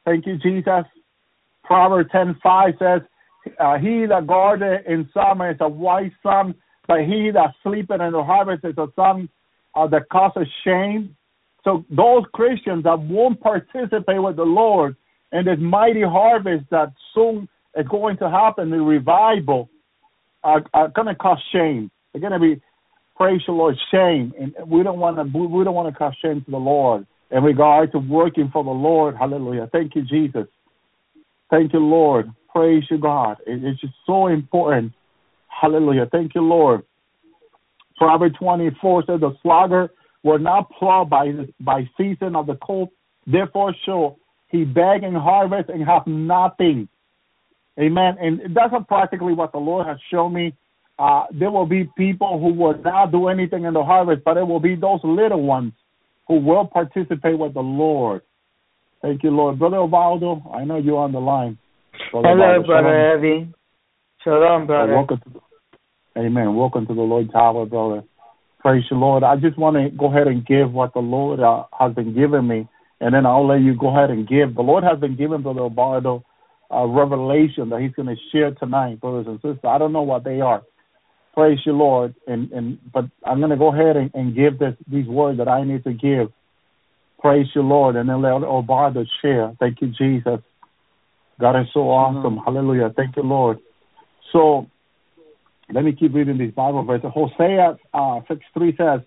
Thank 0.05 0.27
you, 0.27 0.39
Jesus. 0.39 0.85
Proverb 1.65 2.09
ten 2.11 2.37
five 2.43 2.75
says, 2.79 3.03
uh, 3.59 3.79
he 3.79 4.07
that 4.07 4.27
guardeth 4.27 4.87
in 4.87 5.09
summer 5.15 5.51
is 5.51 5.57
a 5.61 5.69
wise 5.69 6.11
son, 6.23 6.55
but 6.87 7.01
he 7.01 7.31
that 7.33 7.55
sleepeth 7.63 8.01
in 8.01 8.13
the 8.13 8.23
harvest 8.23 8.65
is 8.65 8.77
a 8.79 8.87
son 8.97 9.29
uh, 9.75 9.87
that 9.89 10.09
causes 10.11 10.47
shame. 10.65 11.17
So 11.65 11.85
those 11.91 12.25
Christians 12.33 12.85
that 12.85 12.99
won't 12.99 13.41
participate 13.41 14.23
with 14.23 14.37
the 14.37 14.45
Lord 14.45 14.97
in 15.33 15.45
this 15.45 15.59
mighty 15.61 16.03
harvest 16.03 16.65
that 16.71 16.93
soon 17.15 17.49
is 17.77 17.87
going 17.89 18.17
to 18.19 18.31
happen, 18.31 18.71
the 18.71 18.79
revival, 18.79 19.69
are, 20.43 20.65
are 20.73 20.89
going 20.89 21.09
to 21.09 21.15
cause 21.15 21.43
shame. 21.53 21.91
They're 22.13 22.21
going 22.21 22.33
to 22.33 22.39
be, 22.39 22.61
praise 23.17 23.41
the 23.47 23.53
Lord, 23.53 23.77
shame, 23.91 24.33
and 24.41 24.55
we 24.67 24.83
don't 24.83 24.99
want 24.99 25.17
to. 25.17 25.39
We 25.39 25.65
don't 25.65 25.75
want 25.75 25.93
to 25.93 25.99
cause 25.99 26.15
shame 26.23 26.43
to 26.45 26.51
the 26.51 26.57
Lord 26.57 27.07
in 27.31 27.43
regard 27.43 27.93
to 27.93 27.99
working 27.99 28.49
for 28.53 28.65
the 28.65 28.71
Lord. 28.71 29.17
Hallelujah. 29.17 29.69
Thank 29.73 29.95
you, 29.95 30.03
Jesus. 30.03 30.47
Thank 31.51 31.73
you, 31.73 31.81
Lord. 31.81 32.31
Praise 32.55 32.85
you, 32.91 32.99
God. 32.99 33.39
it's 33.47 33.81
just 33.81 33.95
so 34.07 34.27
important. 34.27 34.93
Hallelujah. 35.49 36.07
Thank 36.11 36.35
you, 36.35 36.43
Lord. 36.43 36.83
Proverbs 37.97 38.37
24 38.39 39.05
says, 39.07 39.21
The 39.21 39.37
slugger 39.43 39.91
were 40.23 40.39
not 40.39 40.71
plowed 40.71 41.11
by 41.11 41.33
by 41.61 41.89
season 41.97 42.37
of 42.37 42.47
the 42.47 42.57
cold, 42.63 42.91
therefore 43.27 43.75
shall 43.85 44.19
he 44.49 44.65
beg 44.65 45.03
and 45.03 45.17
harvest 45.17 45.69
and 45.69 45.85
have 45.85 46.07
nothing. 46.07 46.89
Amen. 47.79 48.17
And 48.21 48.57
that's 48.57 48.75
practically 48.89 49.35
what 49.35 49.53
the 49.53 49.59
Lord 49.59 49.87
has 49.87 49.99
shown 50.11 50.33
me. 50.33 50.55
Uh, 50.99 51.27
there 51.31 51.51
will 51.51 51.67
be 51.67 51.89
people 51.97 52.41
who 52.41 52.53
will 52.53 52.77
not 52.83 53.13
do 53.13 53.29
anything 53.29 53.65
in 53.65 53.75
the 53.75 53.85
harvest, 53.85 54.25
but 54.25 54.37
it 54.37 54.47
will 54.47 54.59
be 54.59 54.75
those 54.75 55.01
little 55.05 55.43
ones 55.43 55.73
who 56.27 56.41
will 56.41 56.67
participate 56.67 57.39
with 57.39 57.55
the 57.55 57.61
Lord. 57.61 58.23
Thank 59.01 59.23
you, 59.23 59.31
Lord. 59.31 59.59
Brother 59.59 59.77
Ovaldo, 59.77 60.55
I 60.55 60.65
know 60.65 60.77
you're 60.77 60.99
on 60.99 61.13
the 61.13 61.21
line. 61.21 61.59
Brother 62.11 62.29
Hello, 62.29 62.63
Ovaldo, 62.63 62.67
Brother 62.67 63.17
Eddie. 63.17 63.53
Shalom, 64.25 64.67
brother. 64.67 64.93
welcome 64.93 65.21
to, 65.21 66.21
amen. 66.21 66.57
Welcome 66.57 66.87
to 66.89 66.95
the 66.95 67.03
Lord's 67.03 67.33
Hour, 67.33 67.67
brother. 67.67 68.03
Praise 68.59 68.83
the 68.91 68.97
Lord. 68.97 69.23
I 69.23 69.37
just 69.37 69.57
want 69.57 69.77
to 69.77 69.97
go 69.97 70.07
ahead 70.07 70.27
and 70.27 70.45
give 70.45 70.73
what 70.73 70.93
the 70.95 71.01
Lord 71.01 71.39
uh, 71.39 71.65
has 71.79 71.95
been 71.95 72.13
giving 72.13 72.49
me, 72.49 72.69
and 73.01 73.15
then 73.15 73.25
I'll 73.25 73.47
let 73.47 73.61
you 73.61 73.77
go 73.79 73.97
ahead 73.97 74.11
and 74.11 74.27
give. 74.27 74.57
The 74.57 74.63
Lord 74.63 74.83
has 74.83 74.99
been 74.99 75.17
giving 75.17 75.43
Brother 75.43 75.61
Obardo 75.61 76.25
a 76.71 76.87
revelation 76.89 77.69
that 77.69 77.81
He's 77.81 77.93
going 77.93 78.09
to 78.09 78.21
share 78.33 78.51
tonight, 78.51 79.01
brothers 79.01 79.27
and 79.29 79.37
sisters. 79.37 79.59
I 79.63 79.79
don't 79.79 79.93
know 79.93 80.03
what 80.03 80.25
they 80.25 80.41
are. 80.41 80.63
Praise 81.35 81.61
the 81.65 81.71
Lord, 81.71 82.17
and 82.27 82.51
and 82.51 82.79
but 82.93 83.05
I'm 83.25 83.39
going 83.39 83.51
to 83.51 83.57
go 83.57 83.73
ahead 83.73 83.97
and, 83.97 84.11
and 84.13 84.35
give 84.35 84.59
this 84.59 84.75
these 84.91 85.07
words 85.07 85.39
that 85.39 85.47
I 85.47 85.63
need 85.63 85.85
to 85.85 85.93
give. 85.93 86.33
Praise 87.21 87.47
the 87.55 87.63
Lord, 87.63 87.97
and 87.97 88.09
then 88.09 88.23
let 88.23 88.33
Obardo 88.33 89.05
share. 89.21 89.53
Thank 89.59 89.81
you, 89.81 89.89
Jesus. 89.89 90.41
God 91.41 91.61
is 91.61 91.67
so 91.75 91.81
awesome. 91.81 92.37
Mm-hmm. 92.37 92.45
Hallelujah. 92.45 92.93
Thank 92.97 93.17
you, 93.17 93.23
Lord. 93.23 93.59
So 94.33 94.67
let 95.73 95.85
me 95.85 95.93
keep 95.93 96.15
reading 96.15 96.39
this 96.39 96.53
Bible 96.53 96.85
verse. 96.85 97.03
Hosea 97.03 97.77
uh, 97.93 98.21
6 98.29 98.41
3 98.55 98.77
says, 98.77 99.01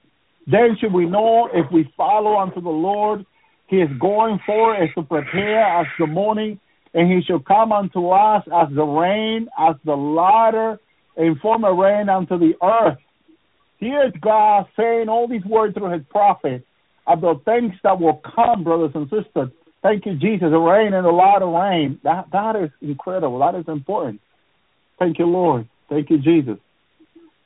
Then 0.45 0.78
should 0.80 0.93
we 0.93 1.06
know 1.06 1.50
if 1.54 1.71
we 1.71 1.91
follow 1.95 2.38
unto 2.38 2.62
the 2.62 2.69
Lord, 2.69 3.26
he 3.67 3.78
is 3.78 3.89
going 4.00 4.39
for 4.45 4.76
as 4.76 4.89
to 4.95 5.04
prepare 5.04 5.63
as 5.80 5.88
the 5.97 6.08
morning, 6.08 6.60
and 6.93 7.10
he 7.10 7.21
shall 7.26 7.39
come 7.39 7.71
unto 7.71 8.10
us 8.10 8.43
as 8.54 8.67
the 8.76 8.84
rain, 8.84 9.47
as 9.58 9.76
the 9.86 9.95
latter, 9.95 10.80
and 11.15 11.39
form 11.39 11.63
a 11.63 11.74
rain 11.74 12.10
unto 12.10 12.38
the 12.38 12.54
earth. 12.62 12.97
Here's 13.78 14.13
God 14.21 14.65
saying 14.78 15.08
all 15.10 15.28
these 15.28 15.45
words 15.45 15.74
through 15.74 15.91
his 15.93 16.04
prophet 16.10 16.65
of 17.08 17.22
the 17.22 17.36
things 17.46 17.74
that 17.84 18.00
will 18.00 18.22
come, 18.36 18.64
brothers 18.64 18.92
and 18.96 19.10
sisters. 19.10 19.50
Thank 19.82 20.06
you, 20.06 20.16
Jesus. 20.16 20.52
The 20.52 20.58
rain 20.58 20.94
and 20.94 21.06
the 21.06 21.10
of 21.10 21.54
rain. 21.54 22.00
That 22.04 22.28
that 22.32 22.56
is 22.56 22.70
incredible. 22.82 23.40
That 23.40 23.56
is 23.56 23.68
important. 23.68 24.22
Thank 25.00 25.18
you, 25.18 25.26
Lord. 25.26 25.68
Thank 25.90 26.10
you, 26.10 26.20
Jesus. 26.20 26.58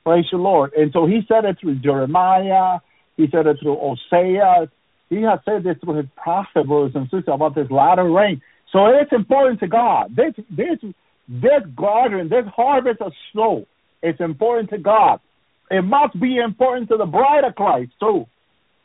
Praise 0.04 0.26
the 0.32 0.38
Lord. 0.38 0.74
And 0.74 0.92
so 0.92 1.06
he 1.06 1.22
said 1.28 1.46
it 1.46 1.58
through 1.60 1.76
Jeremiah. 1.76 2.80
He 3.18 3.28
said 3.32 3.48
it 3.48 3.58
through 3.62 3.78
Hosea. 3.78 4.70
He 5.10 5.22
has 5.22 5.40
said 5.46 5.64
this 5.64 5.78
through 5.84 5.98
his 5.98 6.06
prophet, 6.16 6.68
brothers 6.68 6.92
and 6.96 7.06
sisters, 7.06 7.24
about 7.28 7.56
this 7.56 7.72
latter 7.72 8.04
rain. 8.04 8.42
So 8.72 8.88
it's 8.88 9.14
important 9.14 9.62
to 9.62 9.68
God. 9.68 10.16
This 10.16 10.34
this 10.50 10.80
this 11.28 11.64
garden, 11.76 12.30
this 12.30 12.46
harvest 12.56 13.02
of 13.02 13.14
snow, 13.32 13.66
it's 14.04 14.20
important 14.20 14.70
to 14.72 14.78
God. 14.78 15.22
It 15.72 15.82
must 15.84 16.20
be 16.20 16.38
important 16.38 16.90
to 16.90 16.98
the 16.98 17.06
bride 17.06 17.44
of 17.44 17.56
Christ 17.56 17.92
too, 18.00 18.28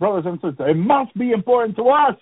brothers 0.00 0.24
and 0.26 0.40
sisters. 0.40 0.70
It 0.70 0.76
must 0.76 1.16
be 1.16 1.30
important 1.30 1.76
to 1.76 1.88
us. 1.90 2.16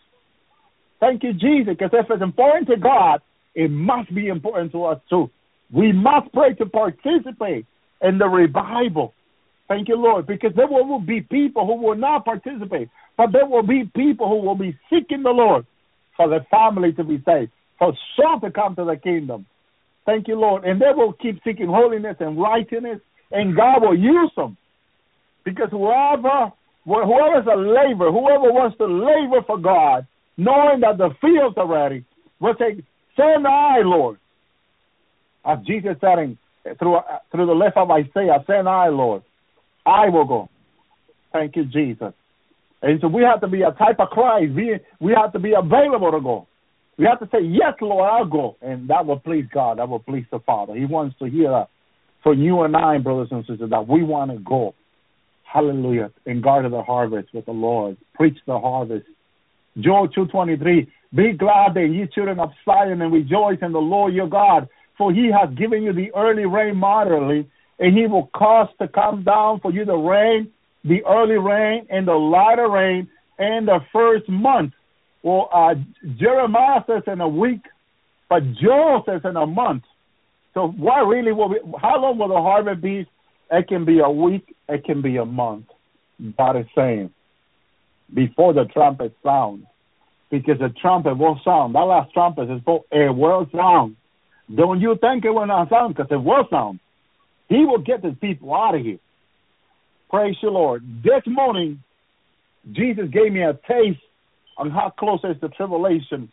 Thank 1.01 1.23
you, 1.23 1.33
Jesus, 1.33 1.77
because 1.79 1.91
if 1.95 2.11
it's 2.11 2.23
important 2.23 2.69
to 2.69 2.77
God, 2.77 3.23
it 3.55 3.71
must 3.71 4.15
be 4.15 4.29
important 4.29 4.73
to 4.73 4.85
us 4.85 5.01
too. 5.09 5.31
We 5.73 5.93
must 5.93 6.33
pray 6.33 6.55
to 6.55 6.67
participate 6.67 7.65
in 8.03 8.19
the 8.19 8.27
revival. 8.27 9.15
Thank 9.69 9.89
you, 9.89 9.97
Lord, 9.97 10.27
because 10.27 10.53
there 10.57 10.67
will 10.67 11.01
be 11.01 11.21
people 11.21 11.67
who 11.67 11.87
will 11.87 11.97
not 11.97 12.25
participate, 12.25 12.89
but 13.17 13.33
there 13.33 13.47
will 13.47 13.63
be 13.63 13.91
people 13.95 14.29
who 14.29 14.47
will 14.47 14.55
be 14.57 14.77
seeking 14.91 15.23
the 15.23 15.31
Lord 15.31 15.67
for 16.17 16.29
their 16.29 16.47
family 16.51 16.93
to 16.95 17.05
be 17.05 17.23
saved, 17.25 17.53
for 17.79 17.93
soul 18.17 18.41
to 18.41 18.51
come 18.51 18.75
to 18.77 18.85
the 18.85 18.97
kingdom. 18.97 19.47
Thank 20.07 20.27
you, 20.27 20.37
Lord. 20.37 20.65
And 20.65 20.81
they 20.81 20.93
will 20.97 21.13
keep 21.13 21.41
seeking 21.45 21.67
holiness 21.67 22.17
and 22.19 22.41
righteousness, 22.41 23.01
and 23.31 23.55
God 23.55 23.83
will 23.83 23.97
use 23.97 24.33
them. 24.37 24.57
Because 25.45 25.69
whoever, 25.71 26.51
whoever 26.85 27.41
is 27.41 27.47
a 27.47 27.57
laborer, 27.57 28.11
whoever 28.13 28.53
wants 28.53 28.79
to 28.79 28.87
labor 28.87 29.45
for 29.47 29.59
God, 29.59 30.07
knowing 30.37 30.81
that 30.81 30.99
the 30.99 31.11
fields 31.21 31.57
are 31.57 31.67
ready, 31.67 32.05
will 32.41 32.55
say, 32.59 32.83
Send 33.17 33.47
I, 33.47 33.79
Lord. 33.83 34.19
As 35.45 35.59
Jesus 35.67 35.97
said 36.01 36.37
through, 36.79 36.97
uh, 36.97 37.19
through 37.31 37.47
the 37.47 37.53
lips 37.53 37.77
of 37.77 37.91
Isaiah, 37.91 38.45
Send 38.47 38.69
I, 38.69 38.89
Lord. 38.89 39.23
I 39.85 40.09
will 40.09 40.27
go. 40.27 40.49
Thank 41.33 41.57
you, 41.57 41.65
Jesus. 41.65 42.13
And 42.83 43.01
so 43.01 43.09
we 43.09 43.23
have 43.23 43.41
to 43.41 43.49
be 43.49 43.63
a 43.63 43.73
type 43.73 43.99
of 43.99 44.11
Christ. 44.11 44.53
We, 44.55 44.79
we 45.01 45.13
have 45.21 45.33
to 45.33 45.39
be 45.39 45.53
available 45.53 46.13
to 46.13 46.21
go. 46.21 46.47
We 46.97 47.07
have 47.07 47.19
to 47.21 47.29
say, 47.33 47.43
Yes, 47.43 47.75
Lord, 47.81 48.09
I'll 48.09 48.27
go. 48.27 48.57
And 48.63 48.89
that 48.91 49.05
will 49.07 49.19
please 49.19 49.47
God. 49.53 49.79
That 49.79 49.89
will 49.89 49.99
please 50.01 50.27
the 50.31 50.41
Father. 50.41 50.75
He 50.75 50.85
wants 50.85 51.17
to 51.19 51.27
hear 51.27 51.51
that 51.51 51.69
from 52.23 52.41
you 52.41 52.63
and 52.63 52.77
I, 52.77 52.99
brothers 52.99 53.29
and 53.31 53.45
sisters, 53.47 53.71
that 53.71 53.89
we 53.89 54.03
want 54.03 54.31
to 54.31 54.39
go. 54.39 54.75
Hallelujah. 55.53 56.11
And 56.27 56.43
guard 56.43 56.71
the 56.71 56.83
harvest 56.83 57.33
with 57.33 57.47
the 57.47 57.53
Lord. 57.53 57.97
Preach 58.15 58.37
the 58.47 58.59
harvest. 58.59 59.07
Joel 59.79 60.09
2.23, 60.09 60.87
Be 61.15 61.33
glad 61.33 61.75
that 61.75 61.89
ye 61.89 62.07
children 62.15 62.39
of 62.39 62.51
Zion 62.65 63.01
and 63.01 63.13
rejoice 63.13 63.59
in 63.63 63.73
the 63.73 63.79
Lord 63.79 64.13
your 64.13 64.29
God, 64.29 64.69
for 64.99 65.13
he 65.13 65.31
has 65.31 65.55
given 65.57 65.83
you 65.83 65.93
the 65.93 66.13
early 66.15 66.45
rain 66.45 66.77
moderately, 66.77 67.49
and 67.79 67.97
he 67.97 68.07
will 68.07 68.29
cause 68.35 68.69
to 68.81 68.89
come 68.89 69.23
down 69.23 69.61
for 69.61 69.73
you 69.73 69.85
the 69.85 69.95
rain, 69.95 70.51
the 70.85 71.05
early 71.05 71.39
rain, 71.39 71.87
and 71.89 72.07
the 72.07 72.15
latter 72.15 72.69
rain, 72.69 73.09
and 73.39 73.69
the 73.69 73.79
first 73.93 74.29
month. 74.29 74.73
Well, 75.23 75.49
uh, 75.53 75.75
Jeremiah 76.17 76.83
says 76.87 77.05
in 77.07 77.21
a 77.21 77.29
week, 77.29 77.63
but 78.29 78.43
Joel 78.55 79.05
says 79.07 79.23
in 79.25 79.37
a 79.37 79.47
month. 79.47 79.85
So 80.55 80.69
what 80.69 81.07
really 81.07 81.33
will 81.33 81.49
we, 81.49 81.61
how 81.81 82.01
long 82.01 82.19
will 82.19 82.29
the 82.29 82.35
harvest 82.35 82.83
be? 82.83 83.07
It 83.51 83.69
can 83.69 83.85
be 83.85 84.01
a 84.01 84.11
week, 84.11 84.55
it 84.69 84.85
can 84.85 85.03
be 85.03 85.17
a 85.17 85.25
month. 85.25 85.67
God 86.37 86.57
is 86.57 86.67
saying 86.75 87.11
before 88.13 88.53
the 88.53 88.65
trumpet 88.65 89.15
sounds. 89.25 89.65
Because 90.31 90.59
the 90.59 90.69
trumpet 90.81 91.17
will 91.17 91.41
sound. 91.43 91.75
That 91.75 91.81
last 91.81 92.13
trumpet 92.13 92.51
is 92.51 92.61
for 92.65 92.85
a 92.93 93.11
will 93.11 93.49
sound. 93.55 93.97
Don't 94.55 94.81
you 94.81 94.97
think 95.01 95.25
it 95.25 95.31
will 95.31 95.47
not 95.47 95.71
sound? 95.71 95.95
Because 95.95 96.11
it 96.11 96.23
will 96.23 96.47
sound. 96.51 96.81
He 97.49 97.65
will 97.65 97.79
get 97.79 98.05
his 98.05 98.15
people 98.21 98.55
out 98.55 98.75
of 98.75 98.83
here. 98.83 98.99
Praise 100.11 100.37
the 100.43 100.51
Lord. 100.51 100.83
This 101.03 101.23
morning, 101.27 101.83
Jesus 102.73 103.09
gave 103.11 103.33
me 103.33 103.43
a 103.43 103.59
taste 103.67 104.01
on 104.59 104.71
how 104.71 104.91
close 104.99 105.21
is 105.25 105.41
the 105.41 105.49
tribulation. 105.49 106.31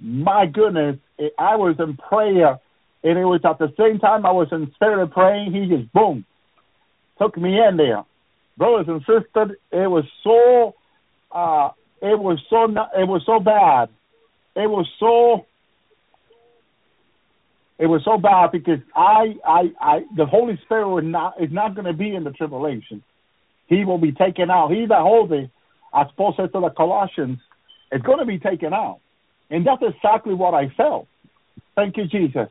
My 0.00 0.46
goodness, 0.46 0.96
I 1.38 1.54
was 1.54 1.76
in 1.78 1.96
prayer, 1.96 2.58
and 3.04 3.18
it 3.18 3.24
was 3.24 3.40
at 3.44 3.58
the 3.58 3.72
same 3.78 4.00
time 4.00 4.26
I 4.26 4.32
was 4.32 4.48
in 4.50 4.72
spirit 4.74 5.12
praying. 5.12 5.52
He 5.52 5.68
just 5.68 5.92
boom 5.92 6.24
took 7.18 7.36
me 7.36 7.58
in 7.60 7.76
there, 7.76 8.04
brothers 8.56 8.86
and 8.88 9.00
sisters. 9.00 9.56
It 9.72 9.90
was 9.90 10.04
so, 10.22 10.74
uh, 11.32 11.70
it 12.02 12.18
was 12.18 12.38
so, 12.50 12.64
it 12.98 13.06
was 13.06 13.22
so 13.26 13.40
bad. 13.40 13.88
It 14.54 14.68
was 14.68 14.86
so 14.98 15.46
it 17.78 17.86
was 17.86 18.02
so 18.04 18.16
bad 18.16 18.52
because 18.52 18.78
I, 18.94 19.36
I, 19.46 19.62
I, 19.80 20.00
the 20.16 20.24
Holy 20.24 20.58
Spirit 20.64 20.88
was 20.88 21.04
not 21.04 21.40
is 21.42 21.52
not 21.52 21.74
going 21.74 21.84
to 21.84 21.92
be 21.92 22.14
in 22.14 22.24
the 22.24 22.30
tribulation. 22.30 23.02
He 23.66 23.84
will 23.84 23.98
be 23.98 24.12
taken 24.12 24.50
out. 24.50 24.70
He 24.70 24.86
that 24.86 25.00
holds 25.00 25.32
it, 25.32 25.50
as 25.94 26.06
Paul 26.16 26.32
said 26.36 26.52
to 26.52 26.60
the 26.60 26.70
Colossians, 26.70 27.38
is 27.92 28.00
going 28.02 28.18
to 28.18 28.24
be 28.24 28.38
taken 28.38 28.72
out, 28.72 29.00
and 29.50 29.66
that's 29.66 29.82
exactly 29.82 30.34
what 30.34 30.54
I 30.54 30.70
felt. 30.76 31.06
Thank 31.74 31.98
you, 31.98 32.06
Jesus, 32.06 32.48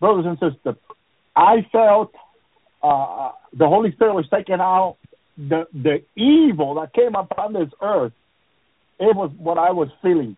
brothers 0.00 0.26
and 0.26 0.38
sisters. 0.38 0.76
I 1.36 1.64
felt 1.70 2.12
uh, 2.82 3.32
the 3.52 3.66
Holy 3.68 3.92
Spirit 3.92 4.14
was 4.14 4.26
taking 4.32 4.60
out. 4.60 4.96
The 5.38 5.66
the 5.72 6.02
evil 6.14 6.74
that 6.74 6.92
came 6.92 7.14
upon 7.14 7.54
this 7.54 7.70
earth, 7.80 8.12
it 9.00 9.16
was 9.16 9.30
what 9.38 9.56
I 9.56 9.70
was 9.70 9.88
feeling. 10.02 10.36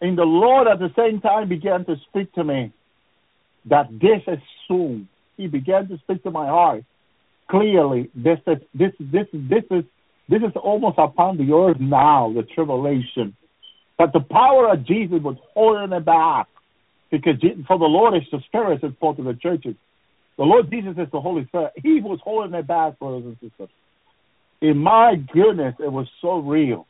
And 0.00 0.16
the 0.16 0.24
Lord 0.24 0.66
at 0.66 0.78
the 0.78 0.90
same 0.96 1.20
time 1.20 1.48
began 1.48 1.84
to 1.84 1.96
speak 2.08 2.32
to 2.34 2.42
me 2.42 2.72
that 3.66 3.88
this 3.90 4.22
is 4.26 4.38
soon. 4.66 5.08
He 5.36 5.46
began 5.46 5.88
to 5.88 5.98
speak 5.98 6.22
to 6.24 6.30
my 6.30 6.46
heart 6.46 6.84
clearly. 7.50 8.10
This 8.14 8.38
is 8.46 8.58
this 8.74 8.92
this 8.98 9.26
this 9.32 9.64
is 9.70 9.84
this 10.28 10.42
is 10.42 10.52
almost 10.56 10.98
upon 10.98 11.36
the 11.36 11.52
earth 11.52 11.78
now, 11.78 12.32
the 12.34 12.42
tribulation. 12.42 13.36
But 13.98 14.12
the 14.12 14.20
power 14.20 14.72
of 14.72 14.84
Jesus 14.86 15.20
was 15.22 15.36
holding 15.54 15.92
it 15.92 16.04
back. 16.04 16.48
Because 17.10 17.34
for 17.68 17.78
the 17.78 17.84
Lord 17.84 18.16
is 18.16 18.22
the 18.32 18.40
Spirit 18.46 18.82
is 18.82 18.92
to 19.00 19.22
the 19.22 19.34
churches. 19.34 19.74
The 20.36 20.44
Lord 20.44 20.70
Jesus 20.70 20.94
is 20.96 21.08
the 21.12 21.20
Holy 21.20 21.44
Spirit. 21.46 21.72
He 21.76 22.00
was 22.00 22.18
holding 22.22 22.54
it 22.54 22.66
back, 22.66 22.98
brothers 22.98 23.24
and 23.24 23.36
sisters. 23.40 23.68
And 24.60 24.80
my 24.80 25.16
goodness, 25.32 25.74
it 25.78 25.92
was 25.92 26.08
so 26.20 26.38
real. 26.38 26.86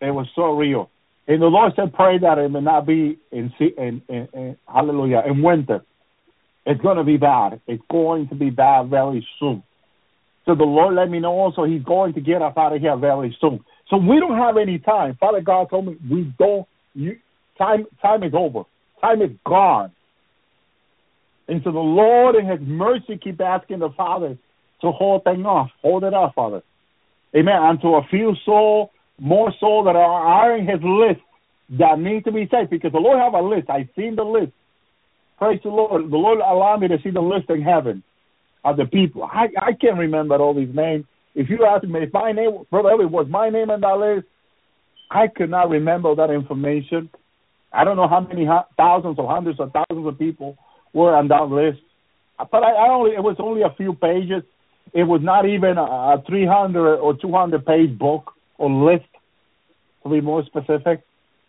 It 0.00 0.10
was 0.10 0.26
so 0.34 0.56
real. 0.56 0.90
And 1.28 1.42
the 1.42 1.46
Lord 1.46 1.72
said, 1.76 1.92
pray 1.92 2.18
that 2.18 2.38
it 2.38 2.48
may 2.50 2.60
not 2.60 2.86
be 2.86 3.18
in, 3.32 3.52
in, 3.58 4.02
in, 4.08 4.28
in 4.32 4.56
hallelujah, 4.66 5.22
in 5.26 5.42
winter. 5.42 5.82
It's 6.64 6.80
going 6.80 6.96
to 6.96 7.04
be 7.04 7.16
bad. 7.16 7.60
It's 7.66 7.82
going 7.90 8.28
to 8.28 8.34
be 8.34 8.50
bad 8.50 8.88
very 8.88 9.26
soon. 9.38 9.62
So 10.46 10.54
the 10.54 10.64
Lord 10.64 10.94
let 10.94 11.10
me 11.10 11.20
know 11.20 11.32
also 11.32 11.64
He's 11.64 11.82
going 11.82 12.14
to 12.14 12.20
get 12.20 12.42
us 12.42 12.54
out 12.56 12.74
of 12.74 12.80
here 12.80 12.96
very 12.96 13.36
soon. 13.40 13.64
So 13.88 13.96
we 13.96 14.18
don't 14.18 14.38
have 14.38 14.56
any 14.56 14.78
time. 14.78 15.16
Father 15.18 15.40
God 15.40 15.70
told 15.70 15.86
me 15.86 15.96
we 16.08 16.32
don't. 16.38 16.66
You, 16.94 17.18
time 17.58 17.86
time 18.00 18.22
is 18.22 18.32
over. 18.34 18.62
Time 19.00 19.22
is 19.22 19.30
gone. 19.44 19.92
And 21.48 21.60
so 21.62 21.70
the 21.72 21.78
Lord 21.78 22.34
in 22.34 22.46
His 22.46 22.60
mercy 22.60 23.18
keep 23.22 23.40
asking 23.40 23.78
the 23.80 23.90
Father 23.96 24.36
to 24.80 24.90
hold 24.92 25.24
things 25.24 25.44
off, 25.46 25.70
hold 25.80 26.04
it 26.04 26.14
off, 26.14 26.34
Father. 26.34 26.62
Amen. 27.34 27.56
Until 27.60 27.96
a 27.96 28.06
few 28.10 28.34
soul, 28.44 28.90
more 29.18 29.52
soul 29.60 29.84
that 29.84 29.96
are, 29.96 30.56
in 30.56 30.66
His 30.66 30.80
list 30.82 31.20
that 31.78 31.98
need 31.98 32.24
to 32.24 32.32
be 32.32 32.48
saved, 32.50 32.70
because 32.70 32.92
the 32.92 32.98
Lord 32.98 33.18
have 33.18 33.34
a 33.34 33.42
list. 33.42 33.70
I've 33.70 33.88
seen 33.96 34.16
the 34.16 34.24
list. 34.24 34.52
Praise 35.38 35.60
the 35.62 35.70
Lord. 35.70 36.10
The 36.10 36.16
Lord 36.16 36.38
allowed 36.38 36.80
me 36.80 36.88
to 36.88 36.98
see 37.02 37.10
the 37.10 37.20
list 37.20 37.50
in 37.50 37.62
heaven 37.62 38.02
of 38.64 38.76
the 38.76 38.86
people. 38.86 39.24
I 39.24 39.48
I 39.60 39.72
can't 39.72 39.98
remember 39.98 40.36
all 40.36 40.54
these 40.54 40.74
names. 40.74 41.04
If 41.34 41.50
you 41.50 41.66
ask 41.66 41.84
me 41.84 42.02
if 42.02 42.12
my 42.12 42.32
name, 42.32 42.64
brother 42.70 42.88
Elvi, 42.90 43.10
was 43.10 43.26
my 43.28 43.50
name 43.50 43.70
on 43.70 43.82
that 43.82 43.98
list, 43.98 44.26
I 45.10 45.26
could 45.28 45.50
not 45.50 45.68
remember 45.68 46.14
that 46.14 46.30
information. 46.30 47.10
I 47.72 47.84
don't 47.84 47.96
know 47.96 48.08
how 48.08 48.20
many 48.20 48.46
thousands 48.76 49.18
or 49.18 49.28
hundreds 49.28 49.60
of 49.60 49.72
thousands 49.72 50.06
of 50.06 50.18
people 50.18 50.56
were 50.92 51.14
on 51.14 51.28
that 51.28 51.48
list. 51.48 51.80
But 52.38 52.62
I, 52.62 52.72
I 52.72 52.88
only 52.88 53.12
it 53.12 53.22
was 53.22 53.36
only 53.38 53.62
a 53.62 53.74
few 53.76 53.94
pages. 53.94 54.42
It 54.92 55.04
was 55.04 55.20
not 55.22 55.46
even 55.46 55.78
a, 55.78 55.82
a 55.82 56.22
300 56.26 56.96
or 56.96 57.16
200 57.16 57.64
page 57.66 57.98
book 57.98 58.32
or 58.58 58.70
list, 58.70 59.08
to 60.02 60.08
be 60.08 60.20
more 60.20 60.44
specific. 60.44 61.02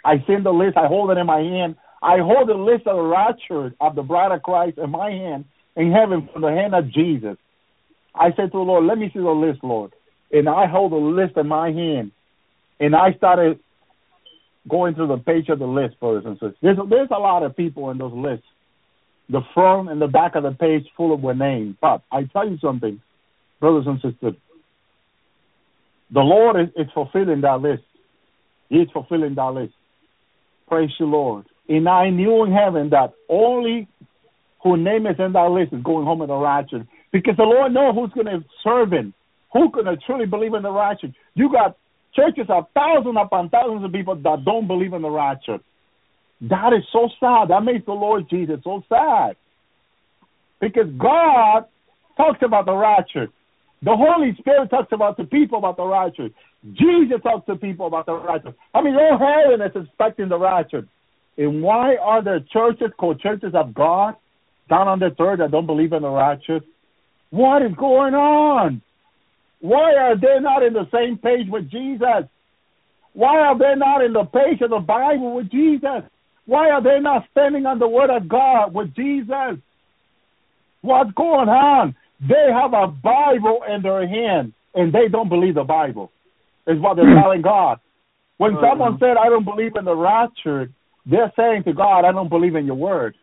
I 0.04 0.24
send 0.26 0.46
the 0.46 0.52
list. 0.52 0.78
I 0.78 0.88
hold 0.88 1.12
it 1.12 1.18
in 1.18 1.26
my 1.26 1.40
hand. 1.40 1.76
I 2.02 2.18
hold 2.20 2.50
the 2.50 2.54
list 2.54 2.88
of 2.88 2.96
the 2.98 3.04
rapture 3.04 3.74
of 3.80 3.96
the 3.96 4.04
bride 4.04 4.32
of 4.32 4.44
Christ 4.44 4.78
in 4.78 4.90
my 4.90 5.10
hand 5.10 5.46
in 5.76 5.92
heaven 5.92 6.28
from 6.32 6.42
the 6.42 6.50
hand 6.50 6.74
of 6.74 6.92
Jesus. 6.92 7.38
I 8.14 8.30
said 8.36 8.52
to 8.52 8.58
the 8.58 8.60
Lord, 8.60 8.86
let 8.86 8.98
me 8.98 9.10
see 9.14 9.20
the 9.20 9.30
list, 9.30 9.64
Lord. 9.64 9.94
And 10.32 10.50
I 10.50 10.66
hold 10.66 10.92
the 10.92 10.98
list 10.98 11.38
in 11.38 11.48
my 11.48 11.72
hand. 11.72 12.12
And 12.80 12.96
I 12.96 13.14
started 13.14 13.60
going 14.68 14.96
through 14.96 15.08
the 15.08 15.18
page 15.18 15.50
of 15.50 15.60
the 15.60 15.66
list, 15.66 16.00
brothers 16.00 16.26
and 16.26 16.36
sisters. 16.36 16.56
There's, 16.62 16.78
there's 16.90 17.10
a 17.12 17.20
lot 17.20 17.44
of 17.44 17.56
people 17.56 17.90
in 17.92 17.98
those 17.98 18.14
lists 18.14 18.46
the 19.30 19.42
front 19.54 19.90
and 19.90 20.02
the 20.02 20.08
back 20.08 20.36
of 20.36 20.44
the 20.44 20.52
page 20.52 20.86
full 20.96 21.14
of 21.14 21.38
names. 21.38 21.76
But 21.82 22.02
I 22.12 22.24
tell 22.24 22.50
you 22.50 22.58
something, 22.60 23.02
brothers 23.60 23.86
and 23.88 24.00
sisters, 24.02 24.36
the 26.12 26.22
Lord 26.22 26.56
is, 26.60 26.70
is 26.76 26.92
fulfilling 26.94 27.42
that 27.42 27.62
list. 27.62 27.84
He 28.70 28.78
is 28.78 28.90
fulfilling 28.92 29.36
that 29.36 29.54
list. 29.54 29.74
Praise 30.68 30.92
the 31.00 31.06
Lord. 31.06 31.46
And 31.68 31.88
I 31.88 32.10
knew 32.10 32.46
in 32.46 32.52
heaven 32.52 32.90
that 32.92 33.14
only 33.30 33.88
who 34.64 34.78
name 34.78 35.06
is 35.06 35.16
in 35.20 35.34
that 35.34 35.52
list 35.52 35.74
is 35.74 35.84
going 35.84 36.06
home 36.06 36.22
in 36.22 36.28
the 36.28 36.36
rapture. 36.36 36.86
Because 37.12 37.36
the 37.38 37.44
Lord 37.44 37.74
knows 37.74 37.96
who's 37.96 38.12
going 38.12 38.28
to 38.28 38.46
serve 38.64 38.92
him, 38.92 39.14
who's 39.52 39.72
going 39.74 39.86
to 39.86 39.98
truly 39.98 40.26
believe 40.26 40.54
in 40.54 40.64
the 40.64 40.72
rapture. 40.72 41.10
You 41.36 41.52
got 41.52 41.78
churches 42.14 42.48
of 42.50 42.66
thousands 42.74 43.18
upon 43.20 43.50
thousands 43.50 43.84
of 43.84 43.92
people 43.92 44.16
that 44.16 44.46
don't 44.46 44.68
believe 44.68 44.94
in 44.94 45.02
the 45.02 45.10
rapture. 45.10 45.60
That 46.42 46.74
is 46.74 46.84
so 46.92 47.10
sad. 47.20 47.50
That 47.50 47.64
makes 47.64 47.86
the 47.86 47.94
Lord 47.94 48.30
Jesus 48.30 48.60
so 48.64 48.84
sad. 48.90 49.36
Because 50.60 50.90
God 50.98 51.66
talks 52.16 52.40
about 52.44 52.66
the 52.66 52.76
rapture. 52.76 53.28
The 53.82 53.96
Holy 53.96 54.36
Spirit 54.40 54.70
talks 54.70 54.92
about 54.92 55.18
the 55.18 55.24
people 55.24 55.60
about 55.60 55.78
the 55.78 55.86
rapture. 55.86 56.30
Jesus 56.74 57.22
talks 57.22 57.46
to 57.46 57.56
people 57.56 57.88
about 57.88 58.06
the 58.08 58.16
rapture. 58.16 58.56
I 58.74 58.82
mean, 58.82 58.96
all 58.96 59.18
heaven 59.18 59.62
is 59.66 59.72
expecting 59.76 60.30
the 60.30 60.38
rapture. 60.38 60.88
And 61.38 61.62
why 61.62 61.96
are 61.98 62.24
there 62.24 62.40
churches 62.52 62.92
called 62.98 63.20
churches 63.20 63.54
of 63.54 63.74
God 63.74 64.16
down 64.70 64.88
on 64.88 65.00
the 65.00 65.12
third 65.18 65.40
that 65.40 65.52
don't 65.52 65.68
believe 65.68 65.94
in 65.94 66.02
the 66.02 66.10
rapture? 66.10 66.62
What 67.30 67.62
is 67.62 67.74
going 67.78 68.16
on? 68.16 68.82
Why 69.60 69.94
are 69.96 70.16
they 70.16 70.40
not 70.40 70.64
in 70.64 70.74
the 70.74 70.88
same 70.92 71.18
page 71.18 71.48
with 71.50 71.70
Jesus? 71.70 72.26
Why 73.14 73.40
are 73.40 73.58
they 73.58 73.76
not 73.76 74.04
in 74.04 74.14
the 74.14 74.26
page 74.26 74.62
of 74.62 74.70
the 74.70 74.80
Bible 74.80 75.36
with 75.36 75.52
Jesus? 75.52 76.04
Why 76.48 76.70
are 76.72 76.82
they 76.82 77.00
not 77.00 77.28
standing 77.32 77.66
on 77.66 77.78
the 77.78 77.88
word 77.88 78.10
of 78.10 78.28
God 78.28 78.74
with 78.74 78.96
Jesus? 78.96 79.60
What's 80.82 81.12
going 81.12 81.50
on? 81.50 81.96
They 82.22 82.48
have 82.52 82.74
a 82.74 82.88
Bible 82.88 83.60
in 83.70 83.84
their 83.84 84.08
hand 84.08 84.54
and 84.74 84.94
they 84.94 85.10
don't 85.12 85.30
believe 85.30 85.56
the 85.56 85.64
Bible, 85.64 86.12
is 86.66 86.80
what 86.80 86.96
they're 86.96 87.06
hmm. 87.06 87.22
telling 87.22 87.42
God. 87.42 87.80
When 88.38 88.56
Oh, 88.56 88.62
someone 88.62 88.98
said, 89.00 89.18
I 89.18 89.30
don't 89.30 89.44
believe 89.44 89.76
in 89.76 89.86
the 89.86 89.96
rapture, 89.96 90.70
they're 91.06 91.34
saying 91.36 91.64
to 91.64 91.74
God, 91.74 92.06
I 92.06 92.12
don't 92.12 92.30
believe 92.30 92.56
in 92.56 92.66
your 92.66 92.76
word. 92.76 93.16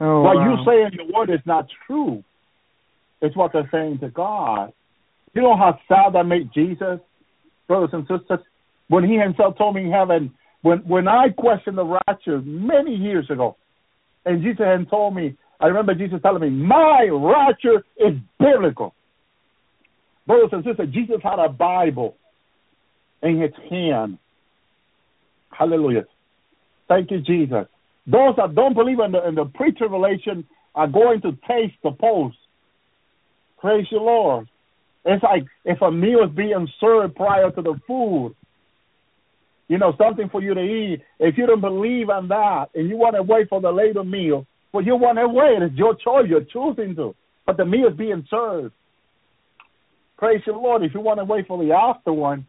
Oh, 0.00 0.22
what 0.22 0.36
wow. 0.36 0.50
you 0.50 0.64
say 0.64 0.82
in 0.82 0.92
your 0.92 1.16
word 1.16 1.30
is 1.30 1.44
not 1.46 1.68
true. 1.86 2.24
It's 3.22 3.36
what 3.36 3.52
they're 3.52 3.68
saying 3.70 4.00
to 4.00 4.08
God. 4.08 4.72
You 5.34 5.42
know 5.42 5.56
how 5.56 5.78
sad 5.88 6.14
that 6.14 6.24
made 6.24 6.50
Jesus, 6.52 6.98
brothers 7.68 7.90
and 7.92 8.06
sisters, 8.08 8.40
when 8.88 9.04
he 9.04 9.16
himself 9.16 9.56
told 9.58 9.74
me 9.74 9.84
in 9.84 9.92
heaven, 9.92 10.32
when 10.66 10.78
when 10.78 11.06
I 11.06 11.28
questioned 11.28 11.78
the 11.78 11.84
rapture 12.08 12.40
many 12.42 12.92
years 12.92 13.30
ago, 13.30 13.56
and 14.24 14.42
Jesus 14.42 14.58
had 14.58 14.90
told 14.90 15.14
me, 15.14 15.36
I 15.60 15.66
remember 15.66 15.94
Jesus 15.94 16.18
telling 16.22 16.42
me, 16.42 16.50
my 16.50 17.08
rapture 17.12 17.84
is 17.96 18.14
biblical. 18.40 18.92
Brothers 20.26 20.50
and 20.50 20.64
sisters, 20.64 20.88
Jesus 20.92 21.18
had 21.22 21.38
a 21.38 21.48
Bible 21.48 22.16
in 23.22 23.40
his 23.40 23.52
hand. 23.70 24.18
Hallelujah. 25.56 26.06
Thank 26.88 27.12
you, 27.12 27.20
Jesus. 27.20 27.66
Those 28.08 28.34
that 28.36 28.56
don't 28.56 28.74
believe 28.74 28.98
in 28.98 29.12
the, 29.12 29.26
in 29.28 29.36
the 29.36 29.44
pre-tribulation 29.44 30.44
are 30.74 30.88
going 30.88 31.20
to 31.22 31.30
taste 31.48 31.76
the 31.84 31.92
post. 31.92 32.36
Praise 33.60 33.86
the 33.92 33.98
Lord. 33.98 34.48
It's 35.04 35.22
like 35.22 35.44
if 35.64 35.80
a 35.80 35.92
meal 35.92 36.24
is 36.24 36.34
being 36.34 36.68
served 36.80 37.14
prior 37.14 37.52
to 37.52 37.62
the 37.62 37.80
food, 37.86 38.34
you 39.68 39.78
know, 39.78 39.94
something 39.98 40.28
for 40.28 40.40
you 40.40 40.54
to 40.54 40.60
eat. 40.60 41.02
If 41.18 41.36
you 41.36 41.46
don't 41.46 41.60
believe 41.60 42.08
in 42.08 42.28
that 42.28 42.66
and 42.74 42.88
you 42.88 42.96
want 42.96 43.16
to 43.16 43.22
wait 43.22 43.48
for 43.48 43.60
the 43.60 43.70
later 43.70 44.04
meal, 44.04 44.46
well, 44.72 44.84
you 44.84 44.96
want 44.96 45.18
to 45.18 45.26
wait. 45.28 45.62
It's 45.62 45.74
your 45.74 45.94
choice. 45.94 46.26
You're 46.28 46.44
choosing 46.44 46.94
to. 46.96 47.14
But 47.46 47.56
the 47.56 47.64
meal 47.64 47.88
is 47.88 47.96
being 47.96 48.26
served. 48.30 48.72
Praise 50.18 50.40
the 50.46 50.52
Lord. 50.52 50.82
If 50.82 50.94
you 50.94 51.00
want 51.00 51.18
to 51.18 51.24
wait 51.24 51.46
for 51.46 51.62
the 51.62 51.72
after 51.72 52.12
one. 52.12 52.46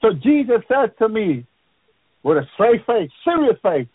So 0.00 0.12
Jesus 0.12 0.62
said 0.68 0.96
to 0.98 1.08
me, 1.08 1.46
with 2.22 2.38
a 2.38 2.46
straight 2.54 2.84
face, 2.86 3.10
serious 3.24 3.56
face, 3.62 3.88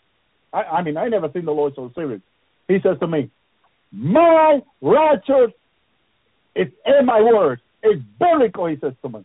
I, 0.52 0.62
I 0.62 0.82
mean, 0.82 0.96
I 0.96 1.08
never 1.08 1.30
seen 1.32 1.44
the 1.44 1.52
Lord 1.52 1.74
so 1.76 1.90
serious. 1.94 2.20
He 2.66 2.78
says 2.82 2.98
to 3.00 3.06
me, 3.06 3.30
My 3.92 4.60
righteous 4.82 5.52
is 6.54 6.68
in 6.84 7.06
my 7.06 7.20
word. 7.22 7.60
It's 7.82 8.02
biblical, 8.18 8.66
he 8.66 8.76
says 8.80 8.92
to 9.02 9.08
me. 9.08 9.24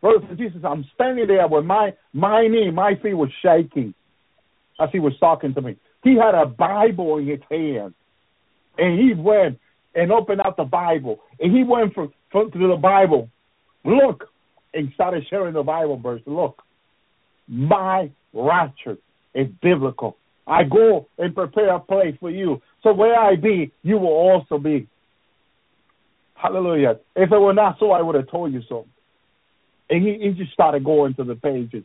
Brothers 0.00 0.28
and 0.30 0.38
Jesus, 0.38 0.60
I'm 0.64 0.84
standing 0.94 1.26
there 1.26 1.46
with 1.46 1.64
my 1.64 1.92
my 2.12 2.46
knee, 2.46 2.70
my 2.70 2.94
feet 3.02 3.14
was 3.14 3.30
shaking 3.42 3.94
as 4.80 4.88
he 4.92 4.98
was 4.98 5.12
talking 5.20 5.54
to 5.54 5.60
me. 5.60 5.76
He 6.02 6.16
had 6.16 6.34
a 6.34 6.46
Bible 6.46 7.18
in 7.18 7.26
his 7.26 7.40
hand. 7.50 7.94
And 8.78 8.98
he 8.98 9.12
went 9.14 9.58
and 9.94 10.10
opened 10.10 10.40
out 10.40 10.56
the 10.56 10.64
Bible. 10.64 11.20
And 11.38 11.54
he 11.54 11.64
went 11.64 11.92
from, 11.92 12.12
from 12.32 12.50
to 12.52 12.58
the 12.68 12.76
Bible. 12.76 13.28
Look, 13.84 14.28
and 14.72 14.90
started 14.94 15.26
sharing 15.28 15.54
the 15.54 15.62
Bible 15.62 15.98
verse. 15.98 16.22
Look, 16.26 16.62
my 17.48 18.10
rapture 18.32 18.96
is 19.34 19.48
biblical. 19.60 20.16
I 20.46 20.64
go 20.64 21.08
and 21.18 21.34
prepare 21.34 21.74
a 21.74 21.80
place 21.80 22.16
for 22.18 22.30
you. 22.30 22.62
So 22.82 22.92
where 22.92 23.18
I 23.18 23.36
be, 23.36 23.72
you 23.82 23.98
will 23.98 24.08
also 24.08 24.58
be. 24.58 24.88
Hallelujah. 26.34 26.98
If 27.14 27.30
it 27.30 27.38
were 27.38 27.52
not 27.52 27.76
so, 27.78 27.90
I 27.90 28.00
would 28.00 28.14
have 28.14 28.30
told 28.30 28.52
you 28.52 28.62
so. 28.68 28.86
And 29.90 30.06
he, 30.06 30.18
he 30.22 30.30
just 30.30 30.52
started 30.52 30.84
going 30.84 31.14
to 31.14 31.24
the 31.24 31.34
pages. 31.34 31.84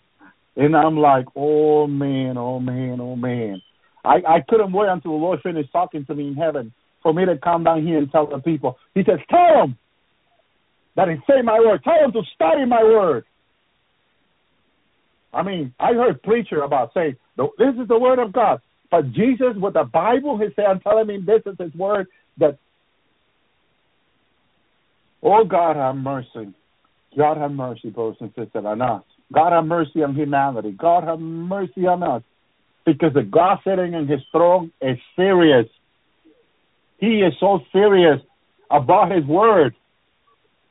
And 0.55 0.75
I'm 0.75 0.97
like, 0.97 1.25
oh 1.35 1.87
man, 1.87 2.37
oh 2.37 2.59
man, 2.59 3.01
oh 3.01 3.15
man. 3.15 3.61
I, 4.05 4.21
I 4.27 4.39
couldn't 4.47 4.71
wait 4.71 4.87
until 4.89 5.11
the 5.11 5.17
Lord 5.17 5.41
finished 5.41 5.71
talking 5.71 6.05
to 6.05 6.15
me 6.15 6.27
in 6.27 6.35
heaven 6.35 6.71
for 7.01 7.13
me 7.13 7.25
to 7.25 7.37
come 7.37 7.63
down 7.63 7.85
here 7.85 7.97
and 7.97 8.11
tell 8.11 8.27
the 8.27 8.39
people. 8.39 8.77
He 8.93 9.03
says, 9.03 9.19
tell 9.29 9.61
them 9.61 9.77
that 10.95 11.09
he 11.09 11.15
say 11.27 11.41
my 11.43 11.59
word. 11.59 11.83
Tell 11.83 11.99
them 11.99 12.11
to 12.13 12.21
study 12.33 12.65
my 12.65 12.83
word. 12.83 13.25
I 15.33 15.43
mean, 15.43 15.73
I 15.79 15.93
heard 15.93 16.23
preacher 16.23 16.61
about 16.61 16.93
saying, 16.93 17.17
this 17.37 17.75
is 17.81 17.87
the 17.87 17.99
word 17.99 18.19
of 18.19 18.31
God. 18.31 18.61
But 18.89 19.11
Jesus 19.11 19.55
with 19.57 19.73
the 19.73 19.83
Bible, 19.83 20.37
he 20.37 20.45
said, 20.55 20.65
I'm 20.65 20.79
telling 20.79 21.09
him 21.09 21.25
this 21.25 21.41
is 21.45 21.57
his 21.59 21.73
word 21.75 22.07
that, 22.37 22.57
oh 25.21 25.43
God 25.43 25.75
have 25.75 25.95
mercy. 25.95 26.53
God 27.17 27.37
have 27.37 27.51
mercy, 27.51 27.89
brothers 27.89 28.17
and 28.19 28.29
sisters, 28.35 28.65
on 28.65 28.81
us. 28.81 29.03
God 29.33 29.53
have 29.53 29.65
mercy 29.65 30.03
on 30.03 30.15
humanity. 30.15 30.71
God 30.71 31.03
have 31.03 31.19
mercy 31.19 31.87
on 31.87 32.03
us. 32.03 32.23
Because 32.85 33.13
the 33.13 33.23
God 33.23 33.59
sitting 33.63 33.93
in 33.93 34.07
his 34.07 34.21
throne 34.31 34.71
is 34.81 34.97
serious. 35.15 35.67
He 36.97 37.21
is 37.21 37.33
so 37.39 37.61
serious 37.71 38.21
about 38.69 39.11
his 39.11 39.25
word. 39.25 39.75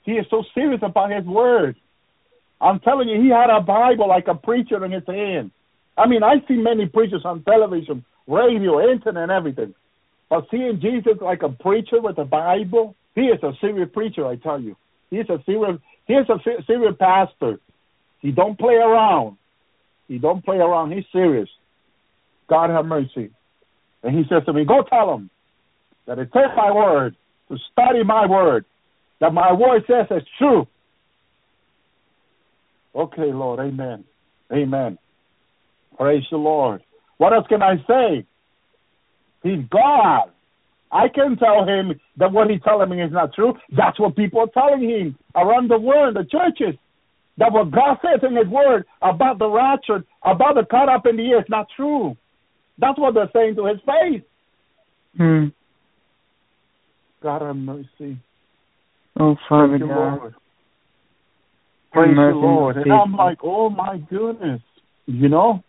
He 0.02 0.12
is 0.12 0.26
so 0.30 0.44
serious 0.54 0.80
about 0.82 1.10
his 1.10 1.24
word. 1.24 1.76
I'm 2.60 2.80
telling 2.80 3.08
you, 3.08 3.20
he 3.20 3.28
had 3.28 3.50
a 3.50 3.60
Bible 3.60 4.08
like 4.08 4.28
a 4.28 4.34
preacher 4.34 4.84
in 4.84 4.92
his 4.92 5.02
hand. 5.06 5.50
I 5.96 6.06
mean, 6.06 6.22
I 6.22 6.36
see 6.46 6.54
many 6.54 6.86
preachers 6.86 7.22
on 7.24 7.42
television, 7.42 8.04
radio, 8.26 8.90
internet, 8.90 9.30
everything. 9.30 9.74
But 10.28 10.46
seeing 10.50 10.80
Jesus 10.80 11.18
like 11.20 11.42
a 11.42 11.48
preacher 11.48 12.00
with 12.00 12.18
a 12.18 12.24
Bible, 12.24 12.96
he 13.14 13.22
is 13.22 13.42
a 13.42 13.52
serious 13.60 13.88
preacher, 13.92 14.26
I 14.26 14.36
tell 14.36 14.60
you. 14.60 14.76
He's 15.10 15.28
a 15.28 15.42
serious, 15.46 15.78
he 16.06 16.14
is 16.14 16.26
a 16.28 16.38
serious 16.66 16.94
pastor. 16.98 17.58
He 18.20 18.30
don't 18.30 18.58
play 18.58 18.74
around. 18.74 19.36
He 20.08 20.18
don't 20.18 20.44
play 20.44 20.56
around. 20.56 20.92
He's 20.92 21.04
serious. 21.12 21.48
God 22.48 22.70
have 22.70 22.84
mercy. 22.84 23.30
And 24.02 24.16
he 24.16 24.24
says 24.28 24.42
to 24.46 24.52
me, 24.52 24.64
go 24.64 24.82
tell 24.82 25.14
him 25.14 25.30
that 26.06 26.18
it 26.18 26.32
takes 26.32 26.54
my 26.56 26.72
word 26.72 27.16
to 27.48 27.56
study 27.72 28.02
my 28.04 28.26
word, 28.26 28.64
that 29.20 29.32
my 29.32 29.52
word 29.52 29.84
says 29.86 30.06
it's 30.10 30.26
true. 30.38 30.66
Okay, 32.94 33.32
Lord. 33.32 33.60
Amen. 33.60 34.04
Amen. 34.52 34.98
Praise 35.96 36.24
the 36.30 36.36
Lord. 36.36 36.82
What 37.16 37.32
else 37.32 37.46
can 37.48 37.62
I 37.62 37.76
say? 37.86 38.26
He's 39.42 39.64
God. 39.70 40.30
I 40.94 41.08
can 41.08 41.36
tell 41.36 41.66
him 41.66 42.00
that 42.18 42.32
what 42.32 42.48
he's 42.48 42.62
telling 42.62 42.88
me 42.88 43.02
is 43.02 43.10
not 43.10 43.34
true. 43.34 43.54
That's 43.76 43.98
what 43.98 44.14
people 44.14 44.40
are 44.40 44.46
telling 44.54 44.88
him 44.88 45.18
around 45.34 45.68
the 45.68 45.78
world, 45.78 46.16
the 46.16 46.24
churches. 46.24 46.78
That 47.36 47.52
what 47.52 47.72
God 47.72 47.98
says 48.00 48.20
in 48.22 48.36
his 48.36 48.46
word 48.46 48.86
about 49.02 49.40
the 49.40 49.50
rapture, 49.50 50.04
about 50.22 50.54
the 50.54 50.64
caught 50.70 50.88
up 50.88 51.04
in 51.06 51.16
the 51.16 51.24
air 51.24 51.40
is 51.40 51.46
not 51.48 51.66
true. 51.74 52.16
That's 52.78 52.96
what 52.96 53.14
they're 53.14 53.30
saying 53.34 53.56
to 53.56 53.66
his 53.66 53.78
face. 53.80 54.22
Hmm. 55.16 55.46
God 57.20 57.42
have 57.42 57.56
mercy. 57.56 58.18
Oh, 59.18 59.34
Father 59.48 59.78
Thank 59.78 59.82
you, 59.82 59.88
God. 59.88 60.18
Lord. 60.18 60.34
Praise 61.92 62.16
the 62.16 62.32
Lord. 62.34 62.76
And 62.76 62.92
I'm 62.92 63.16
like, 63.16 63.38
oh 63.42 63.68
my 63.68 63.98
goodness. 63.98 64.60
You 65.06 65.28
know? 65.28 65.62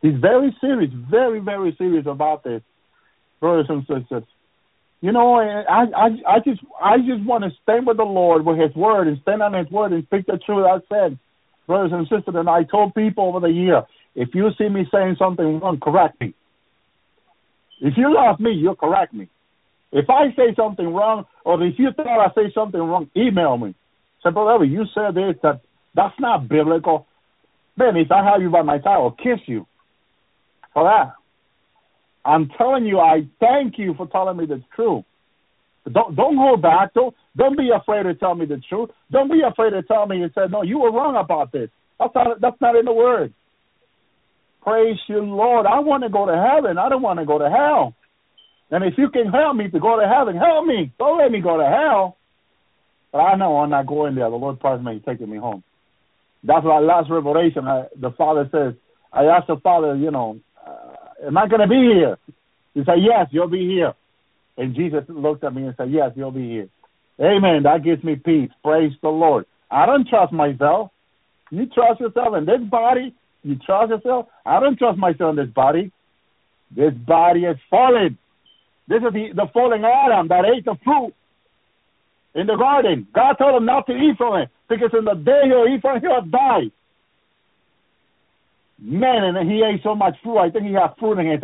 He's 0.00 0.16
very 0.20 0.56
serious, 0.60 0.90
very, 1.10 1.40
very 1.40 1.74
serious 1.76 2.06
about 2.06 2.44
this. 2.44 2.62
Brothers 3.40 3.66
and 3.68 3.82
sisters. 3.82 4.24
You 5.04 5.12
know, 5.12 5.34
I 5.34 5.84
I 5.92 6.06
I 6.26 6.38
just 6.42 6.62
I 6.82 6.96
just 6.96 7.22
want 7.26 7.44
to 7.44 7.50
stand 7.62 7.86
with 7.86 7.98
the 7.98 8.04
Lord 8.04 8.46
with 8.46 8.56
his 8.58 8.74
word 8.74 9.06
and 9.06 9.20
stand 9.20 9.42
on 9.42 9.52
his 9.52 9.70
word 9.70 9.92
and 9.92 10.02
speak 10.04 10.24
the 10.24 10.38
truth 10.38 10.64
I 10.64 10.78
said. 10.88 11.18
Brothers 11.66 11.92
and 11.92 12.08
sisters, 12.08 12.34
and 12.34 12.48
I 12.48 12.62
told 12.62 12.94
people 12.94 13.24
over 13.26 13.40
the 13.40 13.52
year, 13.52 13.82
if 14.14 14.30
you 14.34 14.48
see 14.56 14.70
me 14.70 14.86
saying 14.90 15.16
something 15.18 15.60
wrong, 15.60 15.78
correct 15.78 16.18
me. 16.22 16.32
If 17.82 17.98
you 17.98 18.14
love 18.14 18.40
me, 18.40 18.52
you'll 18.52 18.76
correct 18.76 19.12
me. 19.12 19.28
If 19.92 20.08
I 20.08 20.34
say 20.36 20.54
something 20.56 20.88
wrong, 20.88 21.26
or 21.44 21.62
if 21.62 21.78
you 21.78 21.90
thought 21.92 22.06
I 22.08 22.32
say 22.34 22.50
something 22.54 22.80
wrong, 22.80 23.10
email 23.14 23.58
me. 23.58 23.74
Say, 24.22 24.30
brother, 24.30 24.64
you 24.64 24.86
said 24.94 25.16
this, 25.16 25.34
that 25.42 25.60
that's 25.94 26.18
not 26.18 26.48
biblical. 26.48 27.06
Man, 27.76 27.98
if 27.98 28.10
I 28.10 28.24
have 28.24 28.40
you 28.40 28.48
by 28.48 28.62
my 28.62 28.78
side, 28.78 28.86
I'll 28.86 29.10
kiss 29.10 29.40
you 29.44 29.66
for 30.72 30.84
that. 30.84 31.12
I'm 32.24 32.48
telling 32.56 32.86
you, 32.86 33.00
I 33.00 33.28
thank 33.40 33.78
you 33.78 33.94
for 33.94 34.06
telling 34.06 34.36
me 34.36 34.46
the 34.46 34.62
truth. 34.74 35.04
Don't 35.90 36.16
don't 36.16 36.36
hold 36.36 36.62
back. 36.62 36.94
Don't 36.94 37.14
don't 37.36 37.58
be 37.58 37.70
afraid 37.74 38.04
to 38.04 38.14
tell 38.14 38.34
me 38.34 38.46
the 38.46 38.60
truth. 38.68 38.90
Don't 39.10 39.30
be 39.30 39.42
afraid 39.46 39.70
to 39.70 39.82
tell 39.82 40.06
me 40.06 40.22
and 40.22 40.32
say, 40.34 40.42
no, 40.50 40.62
you 40.62 40.78
were 40.78 40.90
wrong 40.90 41.16
about 41.16 41.52
this. 41.52 41.68
That's 41.98 42.14
not 42.14 42.40
that's 42.40 42.60
not 42.60 42.76
in 42.76 42.86
the 42.86 42.92
word. 42.92 43.34
Praise 44.62 44.96
you, 45.08 45.20
Lord. 45.20 45.66
I 45.66 45.80
want 45.80 46.04
to 46.04 46.08
go 46.08 46.24
to 46.24 46.32
heaven. 46.32 46.78
I 46.78 46.88
don't 46.88 47.02
want 47.02 47.18
to 47.20 47.26
go 47.26 47.38
to 47.38 47.50
hell. 47.50 47.94
And 48.70 48.82
if 48.82 48.94
you 48.96 49.10
can 49.10 49.26
help 49.30 49.56
me 49.56 49.68
to 49.68 49.78
go 49.78 50.00
to 50.00 50.08
heaven, 50.08 50.36
help 50.36 50.64
me. 50.64 50.90
Don't 50.98 51.18
let 51.18 51.30
me 51.30 51.40
go 51.40 51.58
to 51.58 51.64
hell. 51.64 52.16
But 53.12 53.18
I 53.18 53.36
know 53.36 53.58
I'm 53.58 53.70
not 53.70 53.86
going 53.86 54.14
there. 54.14 54.30
The 54.30 54.36
Lord 54.36 54.58
promised 54.58 54.86
me 54.86 55.02
taking 55.06 55.30
me 55.30 55.36
home. 55.36 55.62
That's 56.42 56.64
my 56.64 56.78
last 56.78 57.10
revelation. 57.10 57.68
I, 57.68 57.84
the 57.94 58.10
Father 58.12 58.48
says, 58.50 58.74
I 59.12 59.24
asked 59.24 59.48
the 59.48 59.56
Father, 59.62 59.96
you 59.96 60.10
know, 60.10 60.40
am 61.26 61.36
I 61.36 61.46
going 61.48 61.60
to 61.60 61.68
be 61.68 61.92
here? 61.94 62.18
He 62.74 62.82
said, 62.84 62.96
yes, 63.00 63.28
you'll 63.30 63.48
be 63.48 63.66
here. 63.66 63.94
And 64.56 64.74
Jesus 64.74 65.04
looked 65.08 65.44
at 65.44 65.54
me 65.54 65.66
and 65.66 65.74
said, 65.76 65.90
yes, 65.90 66.12
you'll 66.16 66.30
be 66.30 66.48
here. 66.48 66.68
Amen. 67.20 67.62
That 67.64 67.84
gives 67.84 68.02
me 68.02 68.16
peace. 68.16 68.50
Praise 68.62 68.92
the 69.02 69.08
Lord. 69.08 69.46
I 69.70 69.86
don't 69.86 70.08
trust 70.08 70.32
myself. 70.32 70.90
You 71.50 71.66
trust 71.66 72.00
yourself 72.00 72.34
in 72.36 72.46
this 72.46 72.60
body 72.70 73.14
You 73.42 73.56
trust 73.56 73.90
yourself? 73.90 74.26
I 74.44 74.58
don't 74.58 74.78
trust 74.78 74.98
myself 74.98 75.30
in 75.30 75.36
this 75.36 75.54
body. 75.54 75.92
This 76.74 76.94
body 76.94 77.44
is 77.44 77.56
fallen. 77.70 78.18
This 78.88 78.98
is 78.98 79.12
the, 79.12 79.28
the 79.34 79.46
fallen 79.52 79.84
Adam 79.84 80.28
that 80.28 80.44
ate 80.44 80.64
the 80.64 80.76
fruit 80.82 81.14
in 82.34 82.46
the 82.46 82.56
garden. 82.56 83.06
God 83.14 83.34
told 83.34 83.56
him 83.56 83.66
not 83.66 83.86
to 83.86 83.92
eat 83.92 84.16
from 84.16 84.40
it 84.40 84.48
because 84.68 84.90
in 84.98 85.04
the 85.04 85.14
day 85.14 85.42
he'll 85.44 85.72
eat 85.72 85.80
from 85.82 85.98
it, 85.98 86.02
he'll 86.02 86.22
die. 86.22 86.70
Man, 88.78 89.36
and 89.36 89.50
he 89.50 89.62
ate 89.62 89.82
so 89.82 89.94
much 89.94 90.16
fruit. 90.22 90.38
I 90.38 90.50
think 90.50 90.66
he 90.66 90.72
had 90.72 90.94
fruit 90.98 91.18
in 91.18 91.30
his 91.30 91.40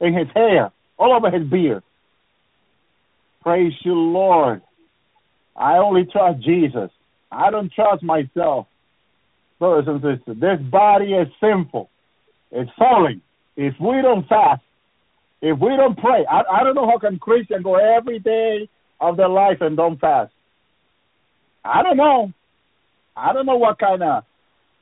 in 0.00 0.14
his 0.14 0.28
hair, 0.34 0.70
all 0.98 1.14
over 1.14 1.30
his 1.30 1.48
beard. 1.48 1.82
Praise 3.42 3.72
you, 3.82 3.94
Lord. 3.94 4.62
I 5.56 5.78
only 5.78 6.04
trust 6.04 6.42
Jesus. 6.42 6.90
I 7.32 7.50
don't 7.50 7.72
trust 7.72 8.02
myself, 8.02 8.66
brothers 9.58 9.86
and 9.88 10.00
sisters. 10.00 10.36
This 10.40 10.60
body 10.70 11.12
is 11.12 11.28
sinful. 11.40 11.88
It's 12.50 12.70
falling. 12.78 13.22
If 13.56 13.74
we 13.80 14.02
don't 14.02 14.28
fast, 14.28 14.62
if 15.40 15.58
we 15.58 15.68
don't 15.76 15.98
pray, 15.98 16.26
I, 16.30 16.42
I 16.60 16.64
don't 16.64 16.74
know 16.74 16.86
how 16.86 16.98
can 16.98 17.18
Christians 17.18 17.64
go 17.64 17.76
every 17.76 18.18
day 18.18 18.68
of 19.00 19.16
their 19.16 19.28
life 19.28 19.58
and 19.60 19.76
don't 19.76 19.98
fast. 19.98 20.32
I 21.64 21.82
don't 21.82 21.96
know. 21.96 22.32
I 23.16 23.32
don't 23.32 23.46
know 23.46 23.56
what 23.56 23.78
kind 23.78 24.02
of 24.02 24.24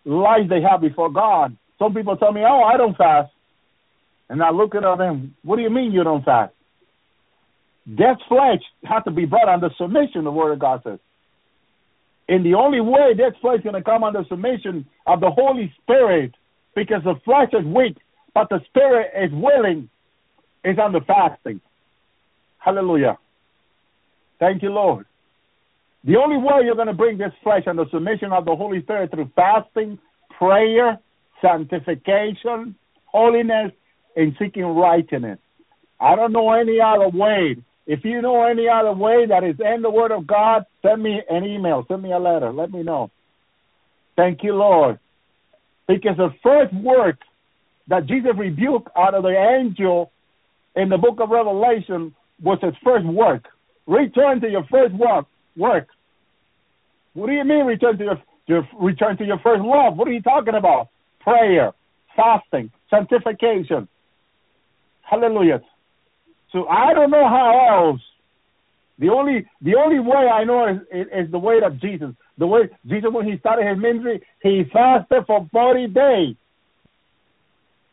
life 0.04 0.48
they 0.48 0.61
have 0.61 0.80
before 0.80 1.11
God. 1.11 1.57
Some 1.85 1.92
people 1.92 2.16
tell 2.16 2.33
me, 2.33 2.42
"Oh, 2.42 2.62
I 2.62 2.79
don't 2.79 2.97
fast," 2.97 3.31
and 4.31 4.42
I 4.42 4.51
look 4.51 4.75
at 4.75 4.81
them. 4.97 5.35
What 5.42 5.57
do 5.57 5.62
you 5.62 5.68
mean 5.68 5.92
you 5.92 6.03
don't 6.03 6.25
fast? 6.25 6.55
Death's 7.87 8.23
flesh 8.27 8.62
has 8.85 9.05
to 9.05 9.11
be 9.11 9.27
brought 9.27 9.51
under 9.51 9.68
submission. 9.77 10.25
The 10.25 10.33
Word 10.33 10.53
of 10.53 10.59
God 10.59 10.83
says. 10.83 10.99
And 12.27 12.42
the 12.42 12.55
only 12.55 12.81
way 12.81 13.12
death's 13.12 13.37
flesh 13.42 13.59
is 13.59 13.64
going 13.64 13.75
to 13.75 13.83
come 13.83 14.03
under 14.03 14.25
submission 14.31 14.87
of 15.07 15.20
the 15.20 15.31
Holy 15.31 15.75
Spirit, 15.83 16.33
because 16.75 17.03
the 17.05 17.16
flesh 17.23 17.51
is 17.53 17.66
weak, 17.66 17.99
but 18.33 18.49
the 18.49 18.61
Spirit 18.64 19.12
is 19.14 19.31
willing, 19.31 19.90
is 20.64 20.79
under 20.79 21.03
fasting. 21.03 21.61
Hallelujah. 22.57 23.18
Thank 24.40 24.62
you, 24.62 24.70
Lord. 24.70 25.05
The 26.05 26.16
only 26.16 26.38
way 26.38 26.62
you're 26.64 26.77
going 26.77 26.87
to 26.87 26.94
bring 26.94 27.18
this 27.18 27.35
flesh 27.42 27.64
under 27.66 27.85
submission 27.92 28.33
of 28.33 28.47
the 28.47 28.57
Holy 28.57 28.81
Spirit 28.81 29.11
through 29.11 29.31
fasting, 29.37 29.99
prayer, 30.31 30.99
sanctification, 31.44 32.74
holiness, 33.07 33.72
and 34.16 34.35
seeking 34.38 34.64
righteousness. 34.64 35.38
I 36.00 36.16
don't 36.16 36.33
know 36.33 36.52
any 36.52 36.78
other 36.80 37.09
way. 37.09 37.57
If 37.87 38.04
you 38.04 38.22
know 38.22 38.44
any 38.44 38.66
other 38.68 38.92
way 38.92 39.26
that 39.26 39.44
is 39.44 39.57
in 39.61 39.83
the 39.83 39.90
Word 39.90 40.11
of 40.11 40.26
God, 40.26 40.64
send 40.83 41.02
me 41.02 41.20
an 41.28 41.44
email, 41.44 41.85
send 41.87 42.02
me 42.02 42.12
a 42.12 42.18
letter, 42.18 42.52
let 42.52 42.70
me 42.70 42.83
know. 42.83 43.11
Thank 44.16 44.42
you, 44.42 44.54
Lord. 44.54 44.98
Because 45.87 46.16
the 46.16 46.30
first 46.42 46.72
work 46.74 47.18
that 47.88 48.07
Jesus 48.07 48.30
rebuked 48.37 48.88
out 48.96 49.14
of 49.14 49.22
the 49.22 49.37
angel 49.59 50.11
in 50.74 50.88
the 50.88 50.96
book 50.96 51.20
of 51.20 51.28
Revelation 51.28 52.14
was 52.42 52.59
his 52.62 52.74
first 52.83 53.04
work. 53.04 53.44
Return 53.87 54.40
to 54.40 54.48
your 54.48 54.64
first 54.70 54.94
work. 54.94 55.26
Work. 55.57 55.88
What 57.12 57.26
do 57.26 57.33
you 57.33 57.44
mean 57.44 57.66
return 57.66 57.98
to 57.98 58.04
your, 58.04 58.22
your 58.46 58.68
return 58.80 59.16
to 59.18 59.24
your 59.24 59.38
first 59.38 59.62
love? 59.62 59.96
What 59.96 60.09
are 60.09 60.12
you 60.12 60.22
talking 60.22 60.54
about? 60.54 60.88
Prayer, 61.24 61.72
fasting, 62.14 62.70
sanctification. 62.90 63.88
Hallelujah. 65.02 65.62
So 66.52 66.68
I 66.68 66.94
don't 66.94 67.10
know 67.10 67.26
how 67.26 67.88
else. 67.88 68.00
The 68.98 69.08
only 69.08 69.46
the 69.60 69.74
only 69.74 69.98
way 69.98 70.28
I 70.32 70.44
know 70.44 70.68
is, 70.68 70.76
is, 70.92 71.06
is 71.26 71.32
the 71.32 71.38
way 71.38 71.60
of 71.64 71.80
Jesus. 71.80 72.10
The 72.38 72.46
way 72.46 72.68
Jesus 72.87 73.10
when 73.10 73.26
he 73.26 73.38
started 73.38 73.66
his 73.66 73.78
ministry, 73.78 74.22
he 74.42 74.64
fasted 74.72 75.24
for 75.26 75.48
forty 75.50 75.88
days. 75.88 76.37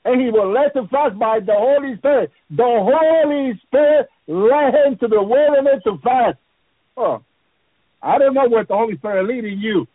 And 0.04 0.20
he 0.20 0.30
was 0.30 0.52
led 0.54 0.80
to 0.80 0.88
fast 0.90 1.18
by 1.18 1.40
the 1.40 1.54
Holy 1.54 1.96
Spirit. 1.98 2.32
The 2.50 2.64
Holy 2.64 3.60
Spirit 3.66 4.10
led 4.28 4.74
him 4.74 4.98
to 5.00 5.08
the 5.08 5.22
wilderness 5.22 5.82
to 5.86 5.98
fast. 6.04 6.38
Oh, 6.98 7.24
I 8.02 8.18
don't 8.18 8.34
know 8.34 8.48
what 8.48 8.68
the 8.68 8.76
Holy 8.76 8.98
Spirit 8.98 9.24
is 9.24 9.30
leading 9.30 9.60
you, 9.60 9.88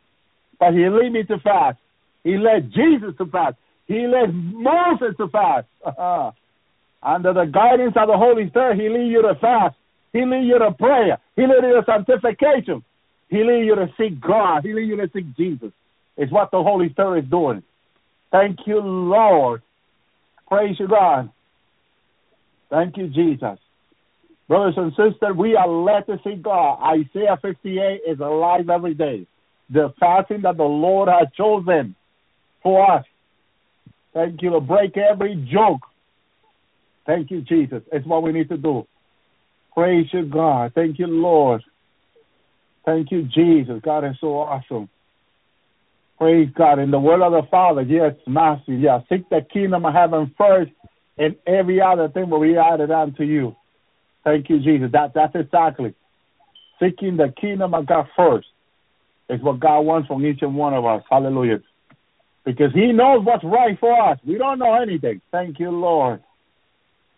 but 0.58 0.72
he 0.72 0.88
lead 0.88 1.12
me 1.12 1.24
to 1.24 1.38
fast. 1.38 1.78
He 2.26 2.36
led 2.36 2.72
Jesus 2.72 3.14
to 3.18 3.26
fast. 3.26 3.54
He 3.86 4.04
led 4.08 4.34
Moses 4.34 5.14
to 5.16 5.28
fast. 5.28 5.68
Under 7.02 7.32
the 7.32 7.44
guidance 7.44 7.94
of 7.96 8.08
the 8.08 8.16
Holy 8.16 8.48
Spirit, 8.48 8.80
he 8.80 8.88
lead 8.88 9.12
you 9.12 9.22
to 9.22 9.36
fast. 9.40 9.76
He 10.12 10.24
lead 10.24 10.44
you 10.44 10.58
to 10.58 10.72
prayer. 10.72 11.18
He 11.36 11.42
lead 11.42 11.62
you 11.62 11.80
to 11.80 11.84
sanctification. 11.86 12.82
He 13.28 13.44
lead 13.44 13.64
you 13.64 13.76
to 13.76 13.86
seek 13.96 14.20
God. 14.20 14.64
He 14.64 14.72
lead 14.72 14.88
you 14.88 14.96
to 14.96 15.08
seek 15.14 15.36
Jesus. 15.36 15.70
It's 16.16 16.32
what 16.32 16.50
the 16.50 16.60
Holy 16.60 16.88
Spirit 16.90 17.26
is 17.26 17.30
doing. 17.30 17.62
Thank 18.32 18.58
you, 18.66 18.80
Lord. 18.80 19.62
Praise 20.48 20.74
you, 20.80 20.88
God. 20.88 21.30
Thank 22.70 22.96
you, 22.96 23.06
Jesus. 23.06 23.56
Brothers 24.48 24.74
and 24.76 24.90
sisters, 24.90 25.36
we 25.38 25.54
are 25.54 25.68
led 25.68 26.06
to 26.06 26.18
see 26.24 26.34
God. 26.34 26.80
Isaiah 26.82 27.38
58 27.40 28.00
is 28.04 28.18
alive 28.18 28.68
every 28.68 28.94
day. 28.94 29.28
The 29.70 29.94
fasting 30.00 30.42
that 30.42 30.56
the 30.56 30.64
Lord 30.64 31.08
has 31.08 31.28
chosen 31.36 31.94
for 32.66 32.90
us. 32.90 33.04
Thank 34.12 34.42
you 34.42 34.60
break 34.60 34.96
every 34.96 35.36
joke. 35.52 35.82
Thank 37.06 37.30
you, 37.30 37.42
Jesus. 37.42 37.80
It's 37.92 38.04
what 38.04 38.24
we 38.24 38.32
need 38.32 38.48
to 38.48 38.56
do. 38.56 38.88
Praise 39.72 40.06
you, 40.12 40.24
God. 40.24 40.72
Thank 40.74 40.98
you, 40.98 41.06
Lord. 41.06 41.62
Thank 42.84 43.12
you, 43.12 43.22
Jesus. 43.22 43.80
God 43.84 44.04
is 44.04 44.16
so 44.20 44.38
awesome. 44.38 44.88
Praise 46.18 46.48
God. 46.56 46.80
In 46.80 46.90
the 46.90 46.98
word 46.98 47.22
of 47.22 47.30
the 47.30 47.48
Father, 47.48 47.82
yes, 47.82 48.14
Master, 48.26 48.72
yeah. 48.72 48.98
Seek 49.08 49.28
the 49.28 49.46
kingdom 49.52 49.84
of 49.84 49.94
heaven 49.94 50.34
first, 50.36 50.72
and 51.18 51.36
every 51.46 51.80
other 51.80 52.08
thing 52.08 52.28
will 52.28 52.40
be 52.40 52.56
added 52.56 52.90
unto 52.90 53.22
you. 53.22 53.54
Thank 54.24 54.50
you, 54.50 54.58
Jesus. 54.58 54.90
That 54.90 55.14
that's 55.14 55.36
exactly. 55.36 55.94
Seeking 56.80 57.16
the 57.16 57.32
kingdom 57.40 57.74
of 57.74 57.86
God 57.86 58.08
first 58.16 58.48
is 59.30 59.40
what 59.40 59.60
God 59.60 59.82
wants 59.82 60.08
from 60.08 60.26
each 60.26 60.42
and 60.42 60.56
one 60.56 60.74
of 60.74 60.84
us. 60.84 61.04
Hallelujah. 61.08 61.60
Because 62.46 62.72
He 62.72 62.92
knows 62.92 63.24
what's 63.24 63.44
right 63.44 63.78
for 63.78 63.92
us. 64.10 64.18
We 64.26 64.38
don't 64.38 64.58
know 64.58 64.80
anything. 64.80 65.20
Thank 65.30 65.58
you, 65.58 65.70
Lord. 65.70 66.22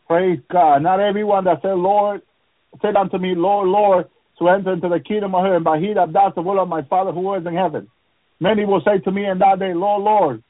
Praise 0.08 0.40
God. 0.50 0.82
Not 0.82 1.00
everyone 1.00 1.44
that 1.44 1.60
said, 1.62 1.74
Lord, 1.74 2.22
said 2.80 2.96
unto 2.96 3.18
me, 3.18 3.34
Lord, 3.36 3.68
Lord, 3.68 4.06
to 4.38 4.48
enter 4.48 4.72
into 4.72 4.88
the 4.88 5.00
kingdom 5.00 5.34
of 5.34 5.44
heaven, 5.44 5.62
but 5.62 5.80
he 5.80 5.92
that 5.92 6.12
does 6.12 6.32
the 6.34 6.42
will 6.42 6.60
of 6.60 6.68
my 6.68 6.82
Father 6.82 7.12
who 7.12 7.34
is 7.34 7.46
in 7.46 7.54
heaven. 7.54 7.88
Many 8.40 8.64
will 8.64 8.80
say 8.84 8.98
to 9.04 9.10
me 9.10 9.26
in 9.26 9.38
that 9.40 9.58
day, 9.58 9.74
Lord, 9.74 10.02
Lord, 10.02 10.42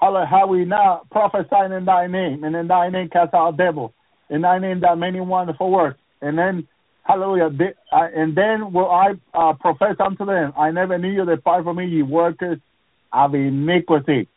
how 0.00 0.46
we 0.48 0.64
now 0.64 1.02
prophesying 1.10 1.72
in 1.72 1.84
thy 1.84 2.06
name, 2.06 2.42
and 2.42 2.56
in 2.56 2.66
thy 2.66 2.90
name 2.90 3.08
cast 3.08 3.34
out 3.34 3.56
devil, 3.56 3.94
in 4.30 4.42
thy 4.42 4.58
name 4.58 4.80
done 4.80 4.98
many 4.98 5.20
wonderful 5.20 5.70
works. 5.70 5.98
And 6.22 6.36
then, 6.36 6.66
hallelujah, 7.04 7.50
and 7.92 8.36
then 8.36 8.72
will 8.72 8.90
I 8.90 9.12
uh, 9.34 9.52
profess 9.54 9.96
unto 10.00 10.24
them, 10.24 10.52
I 10.58 10.70
never 10.70 10.98
knew 10.98 11.10
you, 11.10 11.24
depart 11.24 11.64
from 11.64 11.76
me, 11.76 11.86
ye 11.86 12.02
workers 12.02 12.58
of 13.14 13.34
iniquity. 13.34 14.28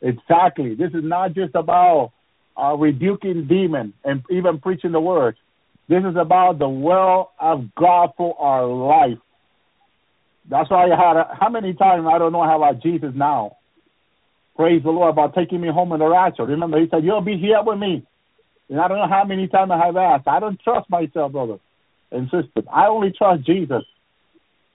Exactly. 0.00 0.74
This 0.74 0.90
is 0.94 1.04
not 1.04 1.34
just 1.34 1.54
about 1.54 2.12
uh, 2.56 2.74
rebuking 2.76 3.46
demons 3.46 3.94
and 4.04 4.22
even 4.30 4.58
preaching 4.58 4.92
the 4.92 5.00
word. 5.00 5.36
This 5.88 6.02
is 6.04 6.16
about 6.16 6.58
the 6.58 6.68
will 6.68 7.30
of 7.38 7.74
God 7.74 8.10
for 8.16 8.40
our 8.40 8.66
life. 8.66 9.18
That's 10.48 10.70
why 10.70 10.86
I 10.86 10.88
had 10.88 11.16
a, 11.16 11.36
how 11.38 11.48
many 11.50 11.74
times 11.74 12.06
I 12.12 12.18
don't 12.18 12.32
know 12.32 12.42
how 12.42 12.56
about 12.56 12.82
Jesus 12.82 13.12
now. 13.14 13.56
Praise 14.56 14.82
the 14.82 14.90
Lord 14.90 15.12
about 15.12 15.34
taking 15.34 15.60
me 15.60 15.68
home 15.68 15.92
in 15.92 16.00
the 16.00 16.08
rapture. 16.08 16.44
Remember, 16.44 16.80
He 16.80 16.88
said, 16.90 17.04
"You'll 17.04 17.20
be 17.20 17.38
here 17.38 17.62
with 17.62 17.78
me." 17.78 18.06
And 18.68 18.80
I 18.80 18.88
don't 18.88 18.98
know 18.98 19.08
how 19.08 19.24
many 19.24 19.48
times 19.48 19.70
I 19.70 19.86
have 19.86 19.96
asked. 19.96 20.28
I 20.28 20.40
don't 20.40 20.60
trust 20.60 20.90
myself, 20.90 21.32
brother 21.32 21.58
and 22.12 22.30
sister. 22.30 22.62
I 22.72 22.86
only 22.86 23.12
trust 23.16 23.44
Jesus. 23.44 23.82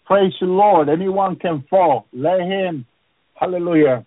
Praise 0.06 0.34
the 0.40 0.48
Lord. 0.48 0.90
Anyone 0.90 1.36
can 1.36 1.64
fall. 1.70 2.08
Let 2.12 2.42
Him. 2.42 2.86
Hallelujah. 3.40 4.06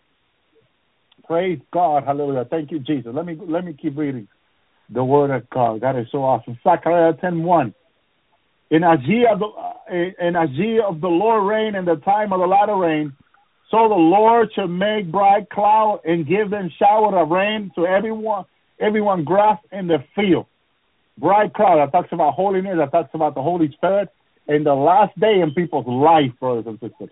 Praise 1.26 1.60
God. 1.72 2.04
Hallelujah. 2.04 2.44
Thank 2.44 2.72
you, 2.72 2.80
Jesus. 2.80 3.12
Let 3.14 3.24
me 3.24 3.38
let 3.40 3.64
me 3.64 3.72
keep 3.72 3.96
reading 3.96 4.26
the 4.88 5.04
word 5.04 5.30
of 5.30 5.48
God. 5.50 5.82
That 5.82 5.96
is 5.96 6.08
so 6.10 6.24
awesome. 6.24 6.58
Zechariah 6.64 7.14
ten 7.20 7.44
one. 7.44 7.72
In 8.70 8.82
as 8.82 8.98
ye 9.04 9.26
of 9.30 9.38
the 9.38 9.46
uh, 9.46 10.26
in 10.26 10.34
of 10.36 11.00
the 11.00 11.08
Lord 11.08 11.48
rain 11.48 11.74
in 11.76 11.84
the 11.84 11.96
time 11.96 12.32
of 12.32 12.40
the 12.40 12.46
latter 12.46 12.76
rain, 12.76 13.12
so 13.70 13.88
the 13.88 13.94
Lord 13.94 14.48
shall 14.54 14.66
make 14.66 15.10
bright 15.10 15.48
cloud 15.50 16.00
and 16.04 16.26
give 16.26 16.50
them 16.50 16.70
shower 16.78 17.16
of 17.16 17.28
rain 17.30 17.70
to 17.76 17.86
everyone 17.86 18.44
everyone 18.80 19.24
grass 19.24 19.58
in 19.70 19.86
the 19.86 19.98
field. 20.16 20.46
Bright 21.18 21.54
cloud 21.54 21.76
that 21.76 21.92
talks 21.92 22.12
about 22.12 22.34
holiness, 22.34 22.76
that 22.78 22.90
talks 22.90 23.10
about 23.14 23.34
the 23.34 23.42
Holy 23.42 23.70
Spirit 23.72 24.08
in 24.48 24.64
the 24.64 24.74
last 24.74 25.18
day 25.20 25.40
in 25.40 25.52
people's 25.52 25.86
life, 25.86 26.32
brothers 26.40 26.64
and 26.66 26.80
sisters. 26.80 27.10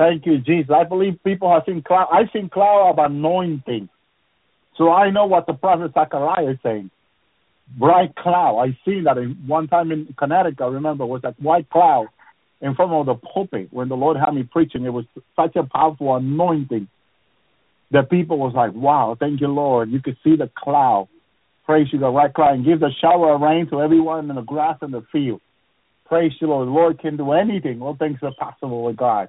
Thank 0.00 0.26
you, 0.26 0.38
Jesus. 0.40 0.72
I 0.74 0.84
believe 0.84 1.22
people 1.24 1.52
have 1.52 1.64
seen 1.66 1.82
cloud. 1.82 2.08
I've 2.12 2.30
seen 2.32 2.48
cloud 2.48 2.92
of 2.92 2.98
anointing. 2.98 3.90
So 4.78 4.92
I 4.92 5.10
know 5.10 5.26
what 5.26 5.46
the 5.46 5.54
prophet 5.54 5.92
Zechariah 5.94 6.52
is 6.52 6.58
saying. 6.64 6.90
Bright 7.78 8.16
cloud. 8.16 8.60
I 8.60 8.78
seen 8.86 9.04
that 9.04 9.18
in, 9.18 9.36
one 9.46 9.68
time 9.68 9.92
in 9.92 10.14
Connecticut. 10.18 10.62
I 10.62 10.68
remember 10.68 11.06
was 11.06 11.22
that 11.22 11.40
white 11.42 11.70
cloud 11.70 12.08
in 12.62 12.74
front 12.76 12.92
of 12.92 13.06
the 13.06 13.14
pulpit 13.16 13.68
when 13.72 13.90
the 13.90 13.96
Lord 13.96 14.16
had 14.18 14.32
me 14.34 14.44
preaching. 14.44 14.86
It 14.86 14.90
was 14.90 15.06
such 15.36 15.56
a 15.56 15.64
powerful 15.64 16.16
anointing. 16.16 16.88
that 17.92 18.10
people 18.10 18.38
was 18.38 18.54
like, 18.54 18.72
wow, 18.74 19.16
thank 19.18 19.40
you, 19.40 19.48
Lord. 19.48 19.90
You 19.90 20.00
could 20.02 20.16
see 20.24 20.36
the 20.36 20.50
cloud. 20.56 21.08
Praise 21.66 21.88
you, 21.92 21.98
the 21.98 22.10
right 22.10 22.32
cloud, 22.32 22.54
and 22.54 22.64
give 22.64 22.80
the 22.80 22.90
shower 23.00 23.34
of 23.34 23.40
rain 23.40 23.68
to 23.70 23.82
everyone 23.82 24.30
in 24.30 24.36
the 24.36 24.42
grass 24.42 24.78
and 24.82 24.94
the 24.94 25.04
field. 25.12 25.40
Praise 26.06 26.32
you, 26.40 26.48
Lord. 26.48 26.68
The 26.68 26.72
Lord 26.72 27.00
can 27.00 27.16
do 27.16 27.32
anything. 27.32 27.82
All 27.82 27.96
things 27.96 28.18
are 28.22 28.34
possible 28.38 28.84
with 28.84 28.96
God, 28.96 29.28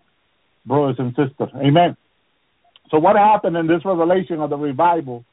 brothers 0.65 0.95
and 0.99 1.09
sisters. 1.11 1.49
Amen. 1.55 1.97
So 2.89 2.99
what 2.99 3.15
happened 3.15 3.55
in 3.55 3.67
this 3.67 3.83
revelation 3.85 4.39
of 4.41 4.49
the 4.49 4.57
revival? 4.57 5.23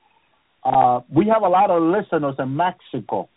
Uh, 0.65 1.01
we 1.09 1.27
have 1.27 1.43
a 1.43 1.49
lot 1.49 1.71
of 1.71 1.83
listeners 1.83 2.35
in 2.39 2.57
Mexico. 2.57 3.29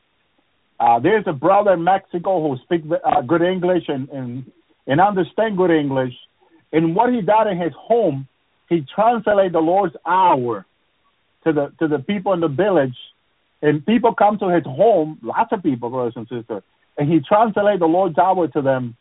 Uh, 0.79 0.99
there's 0.99 1.23
a 1.27 1.33
brother 1.33 1.73
in 1.73 1.83
Mexico 1.83 2.41
who 2.41 2.57
speaks 2.63 2.87
uh, 3.05 3.21
good 3.21 3.41
English 3.41 3.83
and, 3.87 4.09
and 4.09 4.51
and 4.87 4.99
understand 4.99 5.57
good 5.57 5.71
English. 5.71 6.13
And 6.73 6.95
what 6.95 7.13
he 7.13 7.21
did 7.21 7.47
in 7.51 7.59
his 7.59 7.73
home, 7.77 8.27
he 8.67 8.85
translated 8.93 9.53
the 9.53 9.59
Lord's 9.59 9.95
hour 10.05 10.65
to 11.43 11.53
the 11.53 11.73
to 11.79 11.87
the 11.87 11.99
people 11.99 12.33
in 12.33 12.39
the 12.39 12.47
village, 12.47 12.97
and 13.61 13.85
people 13.85 14.13
come 14.15 14.39
to 14.39 14.47
his 14.47 14.63
home. 14.63 15.19
Lots 15.21 15.51
of 15.51 15.61
people, 15.61 15.89
brothers 15.89 16.13
and 16.15 16.27
sisters, 16.27 16.63
and 16.97 17.11
he 17.11 17.19
translated 17.19 17.81
the 17.81 17.85
Lord's 17.85 18.17
hour 18.17 18.47
to 18.47 18.61
them, 18.61 18.95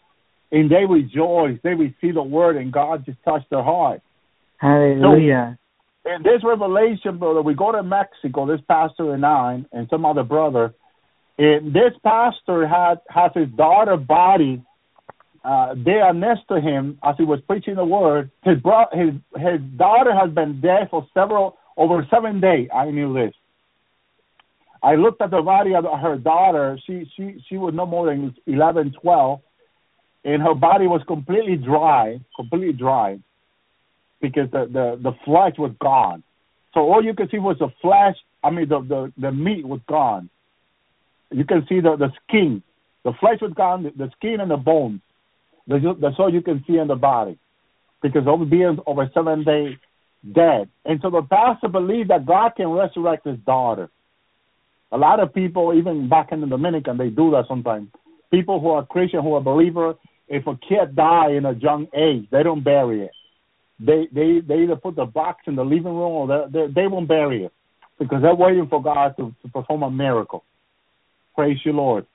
and 0.52 0.70
they 0.70 0.84
rejoice. 0.84 1.58
They 1.62 1.74
receive 1.74 2.14
the 2.14 2.22
word, 2.22 2.56
and 2.56 2.72
God 2.72 3.04
just 3.04 3.18
touched 3.24 3.50
their 3.50 3.62
heart. 3.62 4.02
Hallelujah. 4.58 5.58
So, 6.04 6.14
in 6.14 6.22
this 6.22 6.42
revelation, 6.42 7.18
brother, 7.18 7.42
we 7.42 7.54
go 7.54 7.72
to 7.72 7.82
Mexico. 7.82 8.46
This 8.46 8.60
pastor 8.66 9.14
and 9.14 9.24
I, 9.24 9.64
and 9.72 9.88
some 9.90 10.04
other 10.04 10.22
brother. 10.22 10.74
And 11.38 11.72
this 11.72 11.92
pastor 12.04 12.66
had 12.66 13.00
has 13.08 13.30
his 13.34 13.48
daughter 13.56 13.96
body 13.96 14.62
uh, 15.44 15.74
there 15.76 16.12
next 16.12 16.48
to 16.48 16.60
him 16.60 16.98
as 17.02 17.14
he 17.16 17.24
was 17.24 17.40
preaching 17.46 17.76
the 17.76 17.84
word. 17.84 18.30
His 18.44 18.58
bro- 18.58 18.90
his 18.92 19.14
his 19.36 19.60
daughter 19.76 20.14
has 20.14 20.30
been 20.30 20.60
dead 20.60 20.88
for 20.90 21.06
several 21.14 21.56
over 21.76 22.06
seven 22.10 22.40
days. 22.40 22.68
I 22.74 22.90
knew 22.90 23.14
this. 23.14 23.32
I 24.82 24.94
looked 24.96 25.20
at 25.22 25.30
the 25.30 25.42
body 25.42 25.74
of 25.74 25.84
her 25.84 26.16
daughter. 26.18 26.78
She 26.86 27.10
she 27.16 27.42
she 27.48 27.56
was 27.56 27.74
no 27.74 27.86
more 27.86 28.06
than 28.06 28.34
eleven, 28.46 28.92
twelve, 29.00 29.40
and 30.24 30.42
her 30.42 30.54
body 30.54 30.86
was 30.86 31.02
completely 31.06 31.56
dry, 31.56 32.20
completely 32.36 32.72
dry, 32.72 33.18
because 34.20 34.50
the 34.50 34.66
the 34.66 34.98
the 35.02 35.12
flesh 35.24 35.54
was 35.58 35.72
gone. 35.80 36.22
So 36.74 36.80
all 36.80 37.04
you 37.04 37.14
could 37.14 37.30
see 37.30 37.38
was 37.38 37.58
the 37.58 37.68
flesh. 37.80 38.16
I 38.42 38.50
mean, 38.50 38.68
the 38.68 38.80
the 38.80 39.12
the 39.18 39.32
meat 39.32 39.66
was 39.66 39.80
gone. 39.88 40.30
You 41.30 41.44
can 41.44 41.66
see 41.68 41.80
the 41.80 41.96
the 41.96 42.12
skin. 42.22 42.62
The 43.02 43.12
flesh 43.18 43.38
was 43.40 43.52
gone. 43.54 43.84
The, 43.84 43.90
the 43.96 44.10
skin 44.16 44.40
and 44.40 44.50
the 44.50 44.56
bones. 44.56 45.00
That's, 45.66 46.18
all 46.18 46.32
you 46.32 46.42
can 46.42 46.64
see 46.66 46.78
in 46.78 46.88
the 46.88 46.96
body, 46.96 47.38
because 48.02 48.26
over 48.26 48.44
being 48.44 48.78
over 48.86 49.08
seven 49.14 49.44
days 49.44 49.76
dead. 50.32 50.68
And 50.84 51.00
so 51.00 51.10
the 51.10 51.22
pastor 51.22 51.68
believed 51.68 52.10
that 52.10 52.26
God 52.26 52.52
can 52.56 52.68
resurrect 52.68 53.26
his 53.26 53.38
daughter. 53.46 53.88
A 54.92 54.98
lot 54.98 55.20
of 55.20 55.32
people, 55.32 55.72
even 55.74 56.08
back 56.08 56.32
in 56.32 56.40
the 56.40 56.46
Dominican, 56.46 56.96
they 56.96 57.08
do 57.08 57.30
that 57.30 57.44
sometimes. 57.46 57.88
People 58.30 58.60
who 58.60 58.70
are 58.70 58.84
Christian, 58.84 59.22
who 59.22 59.34
are 59.34 59.40
believer, 59.40 59.94
if 60.30 60.46
a 60.46 60.56
kid 60.56 60.94
die 60.94 61.32
in 61.32 61.44
a 61.44 61.52
young 61.52 61.88
age, 61.92 62.28
they 62.30 62.44
don't 62.44 62.62
bury 62.62 63.02
it. 63.02 63.10
They 63.80 64.08
they 64.12 64.40
they 64.40 64.62
either 64.62 64.76
put 64.76 64.94
the 64.94 65.04
box 65.04 65.42
in 65.46 65.56
the 65.56 65.64
living 65.64 65.84
room 65.84 66.12
or 66.12 66.26
they 66.28 66.44
they, 66.52 66.72
they 66.72 66.86
won't 66.86 67.08
bury 67.08 67.44
it 67.44 67.52
because 67.98 68.22
they're 68.22 68.34
waiting 68.34 68.68
for 68.68 68.80
God 68.82 69.16
to, 69.18 69.34
to 69.42 69.48
perform 69.48 69.82
a 69.82 69.90
miracle. 69.90 70.44
Praise 71.34 71.58
you, 71.64 71.72
Lord. 71.72 72.06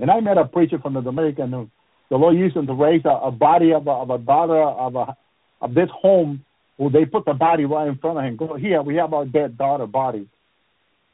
And 0.00 0.10
I 0.10 0.20
met 0.20 0.38
a 0.38 0.44
preacher 0.44 0.78
from 0.78 0.94
the 0.94 1.00
Dominican. 1.00 1.52
Who, 1.52 1.70
the 2.08 2.16
Lord 2.16 2.36
used 2.36 2.56
him 2.56 2.66
to 2.66 2.72
raise 2.72 3.02
a, 3.04 3.10
a 3.10 3.30
body 3.30 3.72
of 3.72 3.86
a, 3.86 3.90
of 3.90 4.10
a 4.10 4.18
daughter 4.18 4.62
of 4.62 4.96
a 4.96 5.16
of 5.60 5.74
this 5.74 5.90
home 5.92 6.44
who 6.78 6.88
they 6.88 7.04
put 7.04 7.26
the 7.26 7.34
body 7.34 7.66
right 7.66 7.88
in 7.88 7.98
front 7.98 8.18
of 8.18 8.24
him. 8.24 8.36
Go 8.36 8.56
here, 8.56 8.80
we 8.80 8.94
have 8.96 9.12
our 9.12 9.26
dead 9.26 9.58
daughter 9.58 9.86
body. 9.86 10.28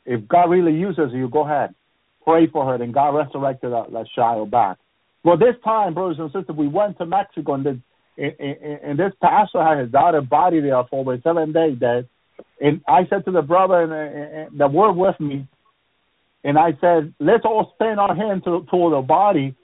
If 0.07 0.29
God 0.29 0.51
really 0.51 0.75
uses 0.75 1.11
you, 1.12 1.29
go 1.29 1.45
ahead, 1.45 1.75
pray 2.23 2.47
for 2.47 2.67
her, 2.67 2.81
and 2.81 2.93
God 2.93 3.17
resurrected 3.17 3.73
that, 3.73 3.91
that 3.91 4.07
child 4.15 4.51
back. 4.51 4.77
Well, 5.25 5.39
this 5.39 5.57
time, 5.64 5.95
brothers 5.95 6.18
and 6.18 6.31
sisters, 6.31 6.57
we 6.57 6.68
went 6.68 6.99
to 6.99 7.07
Mexico, 7.07 7.55
and, 7.55 7.64
the, 7.64 7.81
and, 8.18 8.81
and 8.83 8.99
this 8.99 9.12
pastor 9.22 9.64
had 9.64 9.79
his 9.79 9.91
daughter 9.91 10.20
body 10.20 10.61
there 10.61 10.85
for 10.91 11.18
seven 11.22 11.53
days 11.53 11.79
dead. 11.79 12.09
And 12.61 12.83
I 12.87 13.07
said 13.09 13.25
to 13.25 13.31
the 13.31 13.43
brother 13.43 13.83
and, 13.83 13.93
and 13.93 14.61
that 14.61 14.72
worked 14.72 14.99
with 14.99 15.18
me, 15.18 15.49
and 16.45 16.59
I 16.59 16.77
said, 16.81 17.14
let's 17.18 17.45
all 17.45 17.72
stand 17.77 17.99
our 17.99 18.14
hand 18.14 18.45
to, 18.45 18.66
toward 18.70 18.93
the 18.93 19.01
body 19.01 19.57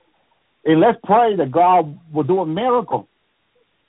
and 0.64 0.80
let's 0.80 0.98
pray 1.04 1.36
that 1.36 1.50
God 1.50 1.98
will 2.12 2.22
do 2.22 2.40
a 2.40 2.46
miracle. 2.46 3.08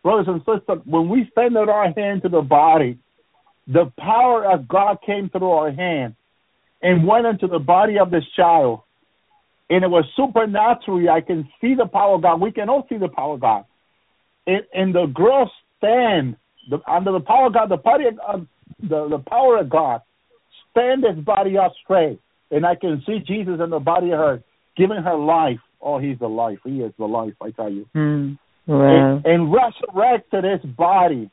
Brothers 0.03 0.27
and 0.27 0.39
sisters, 0.41 0.81
when 0.85 1.09
we 1.09 1.23
extended 1.23 1.69
our 1.69 1.91
hand 1.91 2.23
to 2.23 2.29
the 2.29 2.41
body, 2.41 2.97
the 3.67 3.91
power 3.97 4.45
of 4.45 4.67
God 4.67 4.97
came 5.05 5.29
through 5.29 5.51
our 5.51 5.71
hand 5.71 6.15
and 6.81 7.05
went 7.05 7.27
into 7.27 7.47
the 7.47 7.59
body 7.59 7.99
of 7.99 8.09
this 8.09 8.23
child. 8.35 8.81
And 9.71 9.85
it 9.85 9.87
was 9.87 10.03
supernaturally. 10.17 11.07
I 11.07 11.21
can 11.21 11.47
see 11.61 11.75
the 11.75 11.85
power 11.85 12.15
of 12.15 12.23
God. 12.23 12.41
We 12.41 12.51
can 12.51 12.67
all 12.67 12.85
see 12.89 12.97
the 12.97 13.07
power 13.07 13.35
of 13.35 13.39
God. 13.39 13.63
And, 14.45 14.63
and 14.73 14.93
the 14.93 15.05
girl 15.05 15.49
stand 15.77 16.35
the, 16.69 16.79
under 16.91 17.13
the 17.13 17.21
power 17.21 17.47
of 17.47 17.53
God, 17.53 17.69
the 17.69 17.77
body 17.77 18.03
of 18.05 18.47
the, 18.81 19.07
the 19.07 19.23
power 19.29 19.59
of 19.59 19.69
God, 19.69 20.01
stand 20.71 21.03
this 21.03 21.23
body 21.23 21.57
up 21.57 21.71
straight. 21.85 22.19
And 22.51 22.65
I 22.65 22.75
can 22.75 23.01
see 23.05 23.19
Jesus 23.25 23.61
in 23.63 23.69
the 23.69 23.79
body 23.79 24.11
of 24.11 24.19
her, 24.19 24.43
giving 24.75 25.01
her 25.01 25.15
life. 25.15 25.59
Oh, 25.81 25.99
he's 25.99 26.19
the 26.19 26.27
life. 26.27 26.59
He 26.65 26.81
is 26.81 26.91
the 26.99 27.05
life, 27.05 27.33
I 27.41 27.51
tell 27.51 27.71
you. 27.71 27.87
Mm. 27.95 28.37
Wow. 28.67 29.21
And, 29.23 29.25
and 29.25 29.53
resurrected 29.53 30.43
his 30.43 30.69
body 30.69 31.31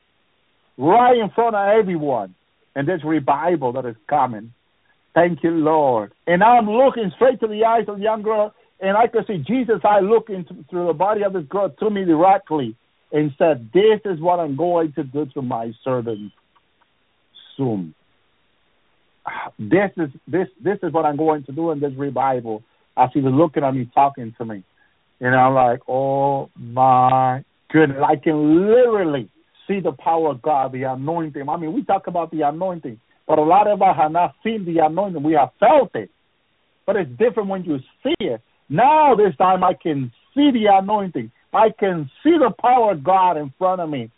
right 0.76 1.16
in 1.16 1.28
front 1.34 1.56
of 1.56 1.80
everyone. 1.80 2.36
And 2.76 2.86
this 2.86 3.00
revival 3.04 3.72
that 3.72 3.84
is 3.84 3.96
coming. 4.08 4.52
Thank 5.14 5.42
you, 5.42 5.50
Lord. 5.50 6.12
And 6.26 6.42
I'm 6.42 6.66
looking 6.66 7.10
straight 7.16 7.40
to 7.40 7.48
the 7.48 7.64
eyes 7.64 7.84
of 7.88 7.96
the 7.96 8.02
young 8.02 8.22
girl, 8.22 8.54
and 8.80 8.96
I 8.96 9.06
could 9.06 9.26
see 9.26 9.38
Jesus' 9.38 9.80
eye 9.84 10.00
looking 10.00 10.46
through 10.70 10.86
the 10.86 10.92
body 10.92 11.24
of 11.24 11.32
this 11.32 11.44
girl 11.48 11.70
to 11.70 11.90
me 11.90 12.04
directly 12.04 12.76
and 13.12 13.32
said, 13.38 13.70
This 13.72 14.00
is 14.04 14.20
what 14.20 14.38
I'm 14.38 14.56
going 14.56 14.92
to 14.92 15.04
do 15.04 15.26
to 15.34 15.42
my 15.42 15.72
servant 15.84 16.32
soon. 17.56 17.94
This 19.58 19.90
is 19.96 20.10
this 20.26 20.48
this 20.62 20.78
is 20.82 20.92
what 20.92 21.04
I'm 21.04 21.16
going 21.16 21.44
to 21.44 21.52
do 21.52 21.70
in 21.70 21.80
this 21.80 21.92
revival. 21.96 22.62
As 22.96 23.10
he 23.12 23.20
was 23.20 23.32
looking 23.32 23.62
at 23.62 23.74
me, 23.74 23.90
talking 23.94 24.34
to 24.38 24.44
me, 24.44 24.64
and 25.20 25.34
I'm 25.34 25.54
like, 25.54 25.80
oh 25.88 26.50
my 26.56 27.44
goodness, 27.70 28.02
I 28.04 28.16
can 28.16 28.66
literally 28.66 29.28
see 29.66 29.80
the 29.80 29.92
power 29.92 30.30
of 30.30 30.42
God, 30.42 30.72
the 30.72 30.84
anointing. 30.84 31.48
I 31.48 31.56
mean, 31.56 31.72
we 31.74 31.84
talk 31.84 32.06
about 32.06 32.30
the 32.30 32.42
anointing, 32.42 33.00
but 33.28 33.38
a 33.38 33.42
lot 33.42 33.68
of 33.68 33.82
us 33.82 33.94
have 33.96 34.10
not 34.10 34.34
seen 34.42 34.64
the 34.64 34.84
anointing. 34.84 35.22
We 35.22 35.34
have 35.34 35.50
felt 35.60 35.94
it, 35.94 36.10
but 36.86 36.96
it's 36.96 37.10
different 37.10 37.50
when 37.50 37.62
you 37.64 37.78
see 38.02 38.14
it. 38.18 38.40
Now 38.70 39.14
this 39.14 39.36
time 39.36 39.62
I 39.62 39.74
can 39.74 40.10
see 40.34 40.50
the 40.50 40.66
anointing. 40.72 41.30
I 41.52 41.68
can 41.78 42.10
see 42.22 42.32
the 42.32 42.52
power 42.60 42.92
of 42.92 43.04
God 43.04 43.36
in 43.36 43.52
front 43.58 43.80
of 43.80 43.90
me, 43.90 44.10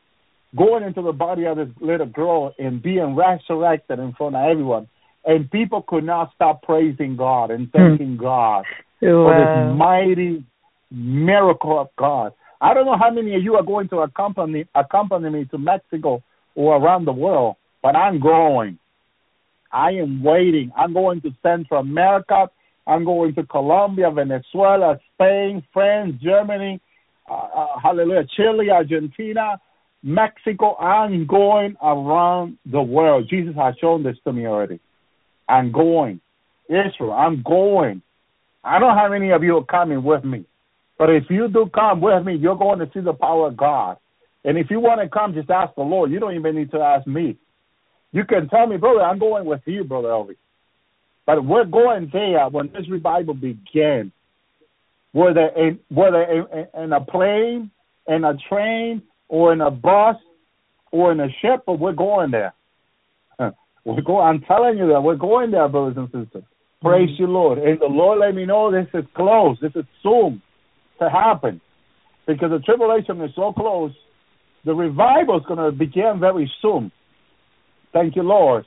going 0.56 0.84
into 0.84 1.02
the 1.02 1.12
body 1.12 1.44
of 1.46 1.56
this 1.56 1.68
little 1.80 2.06
girl 2.06 2.54
and 2.58 2.82
being 2.82 3.16
resurrected 3.16 3.98
in 3.98 4.12
front 4.14 4.36
of 4.36 4.48
everyone. 4.48 4.88
And 5.24 5.50
people 5.50 5.84
could 5.86 6.04
not 6.04 6.32
stop 6.34 6.62
praising 6.62 7.16
God 7.16 7.50
and 7.50 7.68
hmm. 7.68 7.76
thanking 7.76 8.16
God 8.16 8.64
for 9.00 9.34
this 9.34 9.76
mighty 9.76 10.44
miracle 10.90 11.78
of 11.80 11.88
God. 11.96 12.32
I 12.60 12.74
don't 12.74 12.84
know 12.84 12.96
how 12.98 13.10
many 13.10 13.34
of 13.34 13.42
you 13.42 13.54
are 13.54 13.62
going 13.62 13.88
to 13.88 13.98
accompany 14.00 14.66
accompany 14.74 15.30
me 15.30 15.44
to 15.46 15.58
Mexico 15.58 16.22
or 16.54 16.76
around 16.76 17.06
the 17.06 17.12
world, 17.12 17.56
but 17.82 17.96
I'm 17.96 18.20
going. 18.20 18.78
I 19.72 19.90
am 19.92 20.22
waiting. 20.22 20.72
I'm 20.76 20.92
going 20.92 21.20
to 21.22 21.30
Central 21.42 21.80
America. 21.80 22.50
I'm 22.86 23.04
going 23.04 23.34
to 23.34 23.44
Colombia, 23.44 24.10
Venezuela, 24.10 24.98
Spain, 25.14 25.62
France, 25.72 26.14
Germany, 26.22 26.80
uh, 27.30 27.34
uh, 27.34 27.66
hallelujah, 27.80 28.24
Chile, 28.36 28.70
Argentina, 28.70 29.60
Mexico. 30.02 30.76
I'm 30.76 31.26
going 31.26 31.76
around 31.82 32.58
the 32.66 32.82
world. 32.82 33.28
Jesus 33.28 33.54
has 33.56 33.74
shown 33.80 34.02
this 34.02 34.16
to 34.24 34.32
me 34.32 34.46
already. 34.46 34.80
I'm 35.48 35.70
going. 35.70 36.20
Israel, 36.68 37.12
I'm 37.12 37.42
going. 37.42 38.02
I 38.62 38.78
don't 38.78 38.96
have 38.96 39.12
any 39.12 39.30
of 39.30 39.42
you 39.42 39.64
coming 39.68 40.02
with 40.02 40.24
me. 40.24 40.44
But 40.98 41.10
if 41.10 41.24
you 41.30 41.48
do 41.48 41.70
come 41.72 42.00
with 42.00 42.24
me, 42.24 42.36
you're 42.36 42.56
going 42.56 42.78
to 42.80 42.90
see 42.92 43.00
the 43.00 43.12
power 43.14 43.48
of 43.48 43.56
God. 43.56 43.96
And 44.44 44.58
if 44.58 44.70
you 44.70 44.80
want 44.80 45.00
to 45.00 45.08
come, 45.08 45.34
just 45.34 45.50
ask 45.50 45.74
the 45.74 45.82
Lord. 45.82 46.10
You 46.10 46.20
don't 46.20 46.34
even 46.34 46.56
need 46.56 46.70
to 46.72 46.78
ask 46.78 47.06
me. 47.06 47.36
You 48.12 48.24
can 48.24 48.48
tell 48.48 48.66
me, 48.66 48.76
brother, 48.76 49.02
I'm 49.02 49.18
going 49.18 49.44
with 49.44 49.60
you, 49.66 49.84
brother 49.84 50.08
Elvis. 50.08 50.36
But 51.26 51.44
we're 51.44 51.64
going 51.64 52.10
there 52.12 52.48
when 52.48 52.70
this 52.72 52.88
revival 52.88 53.34
begins. 53.34 54.12
Whether 55.12 55.46
in 55.56 55.80
whether 55.88 56.22
in, 56.22 56.66
in, 56.82 56.92
a 56.92 57.00
plane, 57.00 57.70
in 58.06 58.24
a 58.24 58.36
train, 58.48 59.02
or 59.28 59.52
in 59.52 59.60
a 59.60 59.70
bus, 59.70 60.16
or 60.92 61.12
in 61.12 61.20
a 61.20 61.28
ship, 61.42 61.62
but 61.66 61.78
we're 61.78 61.92
going 61.92 62.30
there. 62.30 62.54
We're 63.84 64.02
going. 64.02 64.26
I'm 64.26 64.40
telling 64.42 64.76
you 64.78 64.88
that 64.88 65.00
we're 65.00 65.16
going 65.16 65.50
there, 65.50 65.68
brothers 65.68 65.96
and 65.96 66.06
sisters. 66.06 66.44
Praise 66.82 67.08
mm-hmm. 67.10 67.22
you, 67.22 67.28
Lord. 67.28 67.58
And 67.58 67.80
the 67.80 67.86
Lord 67.86 68.20
let 68.20 68.34
me 68.34 68.44
know 68.44 68.70
this 68.70 68.86
is 68.94 69.04
close. 69.14 69.56
This 69.60 69.72
is 69.74 69.84
soon 70.02 70.42
to 71.00 71.08
happen, 71.08 71.60
because 72.26 72.50
the 72.50 72.58
tribulation 72.60 73.20
is 73.22 73.30
so 73.34 73.52
close. 73.52 73.92
The 74.64 74.74
revival 74.74 75.38
is 75.38 75.46
going 75.46 75.58
to 75.58 75.72
begin 75.72 76.18
very 76.20 76.50
soon. 76.60 76.92
Thank 77.92 78.16
you, 78.16 78.22
Lord. 78.22 78.66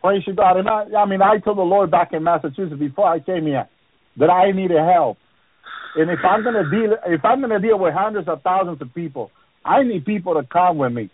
Praise 0.00 0.22
you, 0.26 0.34
God. 0.34 0.58
And 0.58 0.68
I, 0.68 0.84
I 0.98 1.06
mean, 1.06 1.22
I 1.22 1.38
told 1.38 1.58
the 1.58 1.62
Lord 1.62 1.90
back 1.90 2.12
in 2.12 2.22
Massachusetts 2.22 2.78
before 2.78 3.08
I 3.08 3.20
came 3.20 3.46
here 3.46 3.68
that 4.18 4.30
I 4.30 4.52
needed 4.52 4.78
help. 4.78 5.16
And 5.96 6.10
if 6.10 6.18
I'm 6.24 6.42
gonna 6.44 6.68
deal, 6.70 6.96
if 7.06 7.24
I'm 7.24 7.40
gonna 7.40 7.60
deal 7.60 7.78
with 7.78 7.94
hundreds 7.94 8.28
of 8.28 8.42
thousands 8.42 8.82
of 8.82 8.92
people, 8.94 9.30
I 9.64 9.82
need 9.82 10.04
people 10.04 10.34
to 10.34 10.42
come 10.46 10.78
with 10.78 10.92
me. 10.92 11.10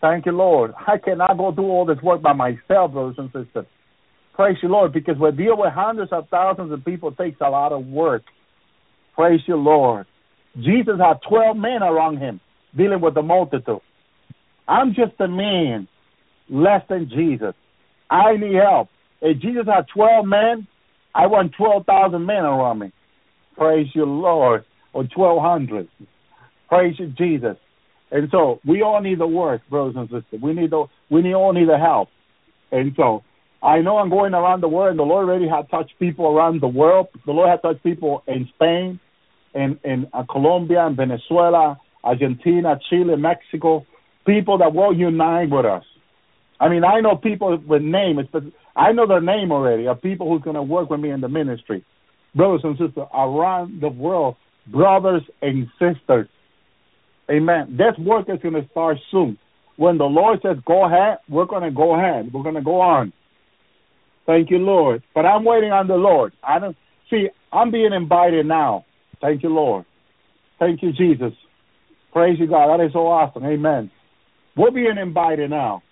Thank 0.00 0.26
you, 0.26 0.32
Lord. 0.32 0.72
I 0.86 0.96
cannot 0.98 1.36
go 1.36 1.52
do 1.52 1.62
all 1.62 1.84
this 1.84 2.02
work 2.02 2.22
by 2.22 2.32
myself, 2.32 2.92
brothers 2.92 3.16
and 3.18 3.30
sisters. 3.32 3.66
Praise 4.34 4.56
you, 4.62 4.70
Lord, 4.70 4.92
because 4.94 5.18
we 5.18 5.30
deal 5.32 5.56
with 5.56 5.72
hundreds 5.72 6.12
of 6.12 6.28
thousands 6.30 6.72
of 6.72 6.84
people 6.84 7.10
It 7.10 7.18
takes 7.18 7.40
a 7.42 7.50
lot 7.50 7.72
of 7.72 7.86
work. 7.86 8.22
Praise 9.14 9.40
you, 9.46 9.56
Lord. 9.56 10.06
Jesus 10.56 10.98
had 10.98 11.18
12 11.28 11.56
men 11.56 11.82
around 11.82 12.18
him 12.18 12.40
dealing 12.76 13.02
with 13.02 13.14
the 13.14 13.22
multitude. 13.22 13.80
I'm 14.66 14.94
just 14.94 15.20
a 15.20 15.28
man 15.28 15.88
less 16.50 16.82
than 16.88 17.08
Jesus. 17.08 17.54
I 18.10 18.36
need 18.36 18.54
help. 18.54 18.88
If 19.22 19.40
Jesus 19.40 19.64
had 19.66 19.86
12 19.94 20.26
men, 20.26 20.66
I 21.14 21.26
want 21.26 21.52
12,000 21.56 22.24
men 22.24 22.44
around 22.44 22.80
me. 22.80 22.92
Praise 23.56 23.88
you, 23.94 24.04
Lord. 24.04 24.64
Or 24.92 25.02
1,200. 25.02 25.88
Praise 26.68 26.94
you, 26.98 27.08
Jesus. 27.08 27.56
And 28.10 28.28
so 28.30 28.60
we 28.66 28.82
all 28.82 29.00
need 29.00 29.20
the 29.20 29.26
work, 29.26 29.62
brothers 29.70 29.94
and 29.96 30.08
sisters. 30.08 30.40
We 30.42 30.52
need 30.52 30.70
the 30.70 30.86
we 31.10 31.22
need 31.22 31.34
all 31.34 31.52
need 31.52 31.68
the 31.68 31.78
help. 31.78 32.08
And 32.72 32.92
so 32.96 33.22
I 33.62 33.80
know 33.80 33.98
I'm 33.98 34.10
going 34.10 34.34
around 34.34 34.62
the 34.62 34.68
world, 34.68 34.90
and 34.90 34.98
the 34.98 35.04
Lord 35.04 35.28
already 35.28 35.48
has 35.48 35.66
touched 35.70 35.94
people 35.98 36.26
around 36.26 36.60
the 36.60 36.68
world. 36.68 37.08
The 37.26 37.32
Lord 37.32 37.50
has 37.50 37.60
touched 37.60 37.82
people 37.84 38.22
in 38.26 38.48
Spain, 38.54 38.98
in 39.54 39.78
in 39.84 40.08
uh, 40.12 40.24
Colombia, 40.28 40.86
and 40.86 40.96
Venezuela, 40.96 41.78
Argentina, 42.02 42.78
Chile, 42.88 43.16
Mexico. 43.16 43.86
People 44.26 44.58
that 44.58 44.74
will 44.74 44.94
unite 44.94 45.50
with 45.50 45.64
us. 45.64 45.84
I 46.60 46.68
mean, 46.68 46.84
I 46.84 47.00
know 47.00 47.16
people 47.16 47.56
with 47.66 47.80
names, 47.80 48.28
but 48.30 48.42
I 48.76 48.92
know 48.92 49.06
their 49.06 49.22
name 49.22 49.50
already. 49.50 49.88
Of 49.88 50.02
people 50.02 50.28
who's 50.28 50.42
going 50.42 50.56
to 50.56 50.62
work 50.62 50.90
with 50.90 51.00
me 51.00 51.10
in 51.10 51.22
the 51.22 51.28
ministry, 51.28 51.84
brothers 52.34 52.60
and 52.62 52.76
sisters 52.76 53.06
around 53.14 53.80
the 53.80 53.88
world, 53.88 54.36
brothers 54.66 55.22
and 55.40 55.68
sisters. 55.78 56.28
Amen. 57.30 57.78
This 57.78 57.96
work 57.98 58.28
is 58.28 58.38
going 58.42 58.54
to 58.54 58.68
start 58.70 58.98
soon. 59.10 59.38
When 59.76 59.96
the 59.96 60.04
Lord 60.04 60.40
says 60.42 60.58
go 60.66 60.84
ahead, 60.84 61.18
we're 61.30 61.46
going 61.46 61.62
to 61.62 61.70
go 61.70 61.94
ahead. 61.94 62.30
We're 62.32 62.42
going 62.42 62.56
to 62.56 62.62
go 62.62 62.82
on. 62.82 63.14
Thank 64.26 64.50
you, 64.50 64.58
Lord. 64.58 65.02
But 65.14 65.24
I'm 65.24 65.44
waiting 65.44 65.72
on 65.72 65.88
the 65.88 65.94
Lord. 65.94 66.34
I 66.42 66.58
don't 66.58 66.76
see. 67.08 67.28
I'm 67.50 67.70
being 67.70 67.94
invited 67.94 68.44
now. 68.44 68.84
Thank 69.22 69.42
you, 69.42 69.48
Lord. 69.48 69.86
Thank 70.58 70.82
you, 70.82 70.92
Jesus. 70.92 71.32
Praise 72.12 72.38
you, 72.38 72.46
God. 72.46 72.78
That 72.78 72.84
is 72.84 72.92
so 72.92 73.06
awesome. 73.06 73.44
Amen. 73.46 73.90
We're 74.56 74.72
being 74.72 74.98
invited 75.00 75.48
now 75.48 75.82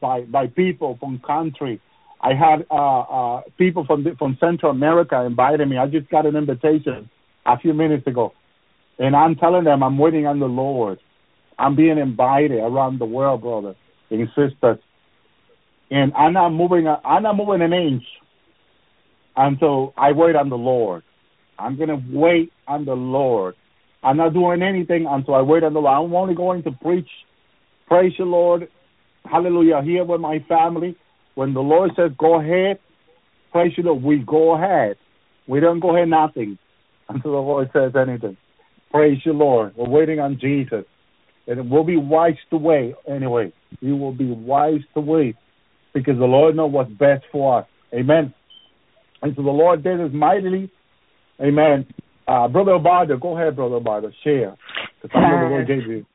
by 0.00 0.22
by 0.22 0.46
people 0.46 0.96
from 0.98 1.20
country. 1.20 1.80
I 2.20 2.34
had 2.34 2.66
uh, 2.70 3.00
uh, 3.00 3.42
people 3.58 3.84
from 3.84 4.04
the, 4.04 4.16
from 4.18 4.36
Central 4.40 4.72
America 4.72 5.20
invited 5.22 5.68
me. 5.68 5.76
I 5.78 5.86
just 5.86 6.08
got 6.08 6.26
an 6.26 6.34
invitation 6.34 7.10
a 7.44 7.58
few 7.58 7.74
minutes 7.74 8.06
ago, 8.06 8.32
and 8.98 9.14
I'm 9.14 9.36
telling 9.36 9.64
them 9.64 9.82
I'm 9.82 9.98
waiting 9.98 10.26
on 10.26 10.40
the 10.40 10.46
Lord. 10.46 10.98
I'm 11.58 11.76
being 11.76 11.98
invited 11.98 12.58
around 12.58 12.98
the 12.98 13.06
world, 13.06 13.42
brother 13.42 13.74
and 14.10 14.28
sisters, 14.28 14.78
and 15.90 16.12
I'm 16.14 16.32
not 16.32 16.50
moving. 16.50 16.86
I'm 16.88 17.22
not 17.22 17.36
moving 17.36 17.62
an 17.62 17.72
inch 17.72 18.04
until 19.36 19.92
I 19.96 20.12
wait 20.12 20.36
on 20.36 20.48
the 20.48 20.58
Lord. 20.58 21.02
I'm 21.58 21.78
gonna 21.78 22.02
wait 22.10 22.52
on 22.66 22.84
the 22.84 22.94
Lord. 22.94 23.54
I'm 24.02 24.16
not 24.16 24.34
doing 24.34 24.62
anything 24.62 25.06
until 25.08 25.34
I 25.34 25.42
wait 25.42 25.64
on 25.64 25.74
the 25.74 25.80
Lord. 25.80 26.06
I'm 26.06 26.14
only 26.14 26.34
going 26.34 26.62
to 26.64 26.70
preach, 26.70 27.08
praise 27.88 28.12
the 28.18 28.24
Lord, 28.24 28.68
hallelujah, 29.30 29.82
here 29.82 30.04
with 30.04 30.20
my 30.20 30.44
family. 30.48 30.96
When 31.34 31.52
the 31.52 31.60
Lord 31.60 31.90
says 31.96 32.12
go 32.18 32.40
ahead, 32.40 32.78
praise 33.52 33.72
the 33.76 33.82
Lord, 33.82 34.02
we 34.02 34.18
go 34.18 34.54
ahead. 34.54 34.96
We 35.46 35.60
don't 35.60 35.80
go 35.80 35.96
ahead 35.96 36.08
nothing 36.08 36.58
until 37.08 37.32
the 37.32 37.38
Lord 37.38 37.70
says 37.72 37.92
anything. 37.96 38.36
Praise 38.90 39.18
the 39.24 39.32
Lord. 39.32 39.74
We're 39.76 39.88
waiting 39.88 40.20
on 40.20 40.38
Jesus. 40.40 40.84
And 41.46 41.70
we'll 41.70 41.84
be 41.84 41.96
wise 41.96 42.34
to 42.50 42.56
wait 42.56 42.94
anyway. 43.06 43.52
We 43.80 43.92
will 43.92 44.12
be 44.12 44.30
wise 44.30 44.80
to 44.94 45.00
wait 45.00 45.36
because 45.94 46.18
the 46.18 46.24
Lord 46.24 46.56
knows 46.56 46.72
what's 46.72 46.90
best 46.90 47.24
for 47.30 47.60
us. 47.60 47.66
Amen. 47.94 48.34
And 49.22 49.34
so 49.36 49.42
the 49.42 49.50
Lord 49.50 49.84
did 49.84 50.00
this 50.00 50.12
mightily. 50.12 50.70
Amen. 51.40 51.86
Uh, 52.26 52.48
Brother 52.48 52.72
Oswaldo, 52.72 53.20
go 53.20 53.38
ahead, 53.38 53.54
Brother 53.54 53.78
Oswaldo, 53.78 54.12
share. 54.24 54.56
Because 55.00 55.16
I 55.16 55.30
know 55.30 55.44
the 55.44 55.50
Lord 55.50 55.66
gave 55.68 55.86
you. 55.86 56.06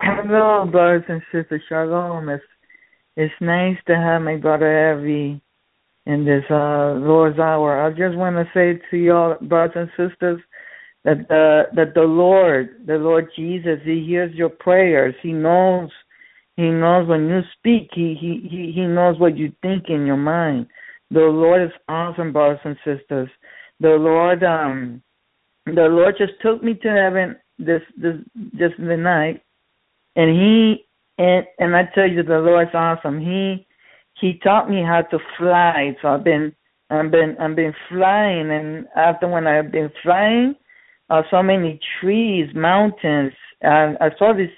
Hello, 0.00 0.66
brothers 0.70 1.04
and 1.08 1.22
sisters. 1.32 1.62
Shalom. 1.68 2.28
It's, 2.28 2.44
it's 3.16 3.34
nice 3.40 3.76
to 3.86 3.96
have 3.96 4.22
my 4.22 4.36
brother 4.36 4.92
Evie 4.92 5.40
in 6.06 6.24
this 6.24 6.44
uh, 6.50 6.94
Lord's 6.94 7.38
hour. 7.38 7.84
I 7.84 7.90
just 7.90 8.16
want 8.16 8.36
to 8.36 8.44
say 8.54 8.80
to 8.90 8.96
y'all, 8.96 9.36
brothers 9.40 9.88
and 9.96 10.10
sisters, 10.10 10.40
that 11.04 11.26
the 11.28 11.62
that 11.74 11.94
the 11.94 12.02
Lord, 12.02 12.82
the 12.86 12.94
Lord 12.94 13.28
Jesus, 13.36 13.78
He 13.84 14.04
hears 14.06 14.34
your 14.34 14.48
prayers. 14.48 15.14
He 15.22 15.32
knows, 15.32 15.90
He 16.56 16.70
knows 16.70 17.08
when 17.08 17.28
you 17.28 17.40
speak. 17.58 17.90
He 17.92 18.16
He 18.20 18.48
He 18.48 18.72
He 18.72 18.86
knows 18.86 19.18
what 19.18 19.36
you 19.36 19.52
think 19.62 19.84
in 19.88 20.06
your 20.06 20.16
mind. 20.16 20.66
The 21.10 21.20
Lord 21.20 21.62
is 21.62 21.72
awesome, 21.88 22.32
brothers 22.32 22.60
and 22.64 22.76
sisters. 22.84 23.30
The 23.80 23.90
Lord, 23.90 24.42
um, 24.44 25.02
the 25.66 25.88
Lord 25.88 26.16
just 26.18 26.32
took 26.42 26.62
me 26.62 26.74
to 26.74 26.88
heaven 26.88 27.36
this 27.58 27.82
this 27.96 28.16
just 28.56 28.74
the 28.78 28.96
night, 28.96 29.42
and 30.18 30.30
He 30.30 30.84
and 31.16 31.46
and 31.58 31.74
I 31.74 31.84
tell 31.94 32.08
you, 32.08 32.22
the 32.22 32.40
Lord's 32.40 32.74
awesome. 32.74 33.20
He 33.20 33.66
He 34.20 34.38
taught 34.44 34.68
me 34.68 34.82
how 34.82 35.02
to 35.10 35.18
fly. 35.38 35.96
So 36.02 36.08
I've 36.08 36.24
been 36.24 36.52
I've 36.90 37.10
been 37.10 37.36
I've 37.40 37.56
been 37.56 37.74
flying, 37.88 38.50
and 38.50 38.86
after 38.96 39.28
when 39.28 39.46
I've 39.46 39.70
been 39.72 39.90
flying 40.02 40.56
uh, 41.10 41.22
so 41.30 41.42
many 41.42 41.80
trees, 42.00 42.48
mountains. 42.54 43.32
And 43.60 43.96
I 44.00 44.10
saw 44.18 44.32
this, 44.34 44.50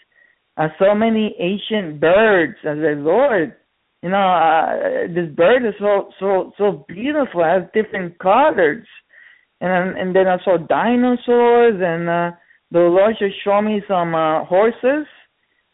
I 0.57 0.69
saw 0.79 0.95
many 0.95 1.35
ancient 1.39 2.01
birds. 2.01 2.57
I 2.63 2.75
said, 2.75 2.99
Lord, 2.99 3.55
you 4.03 4.11
know, 4.11 4.17
uh, 4.17 5.07
this 5.15 5.31
bird 5.35 5.67
is 5.67 5.75
so 5.79 6.11
so 6.19 6.53
so 6.57 6.85
beautiful. 6.89 7.43
It 7.43 7.49
has 7.49 7.63
different 7.75 8.19
colors, 8.19 8.87
and 9.61 9.97
and 9.99 10.15
then 10.15 10.27
I 10.27 10.43
saw 10.45 10.57
dinosaurs, 10.57 11.81
and 11.83 12.09
uh, 12.09 12.37
the 12.71 12.81
Lord 12.81 13.17
just 13.19 13.35
showed 13.45 13.63
me 13.63 13.83
some 13.87 14.15
uh, 14.15 14.45
horses. 14.45 15.07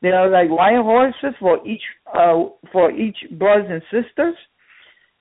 They 0.03 0.09
are 0.09 0.31
like 0.31 0.51
wild 0.51 0.85
horses 0.85 1.35
for 1.41 1.67
each 1.67 1.83
uh, 2.13 2.45
for 2.73 2.91
each 2.91 3.17
brothers 3.33 3.67
and 3.71 3.83
sisters. 3.85 4.35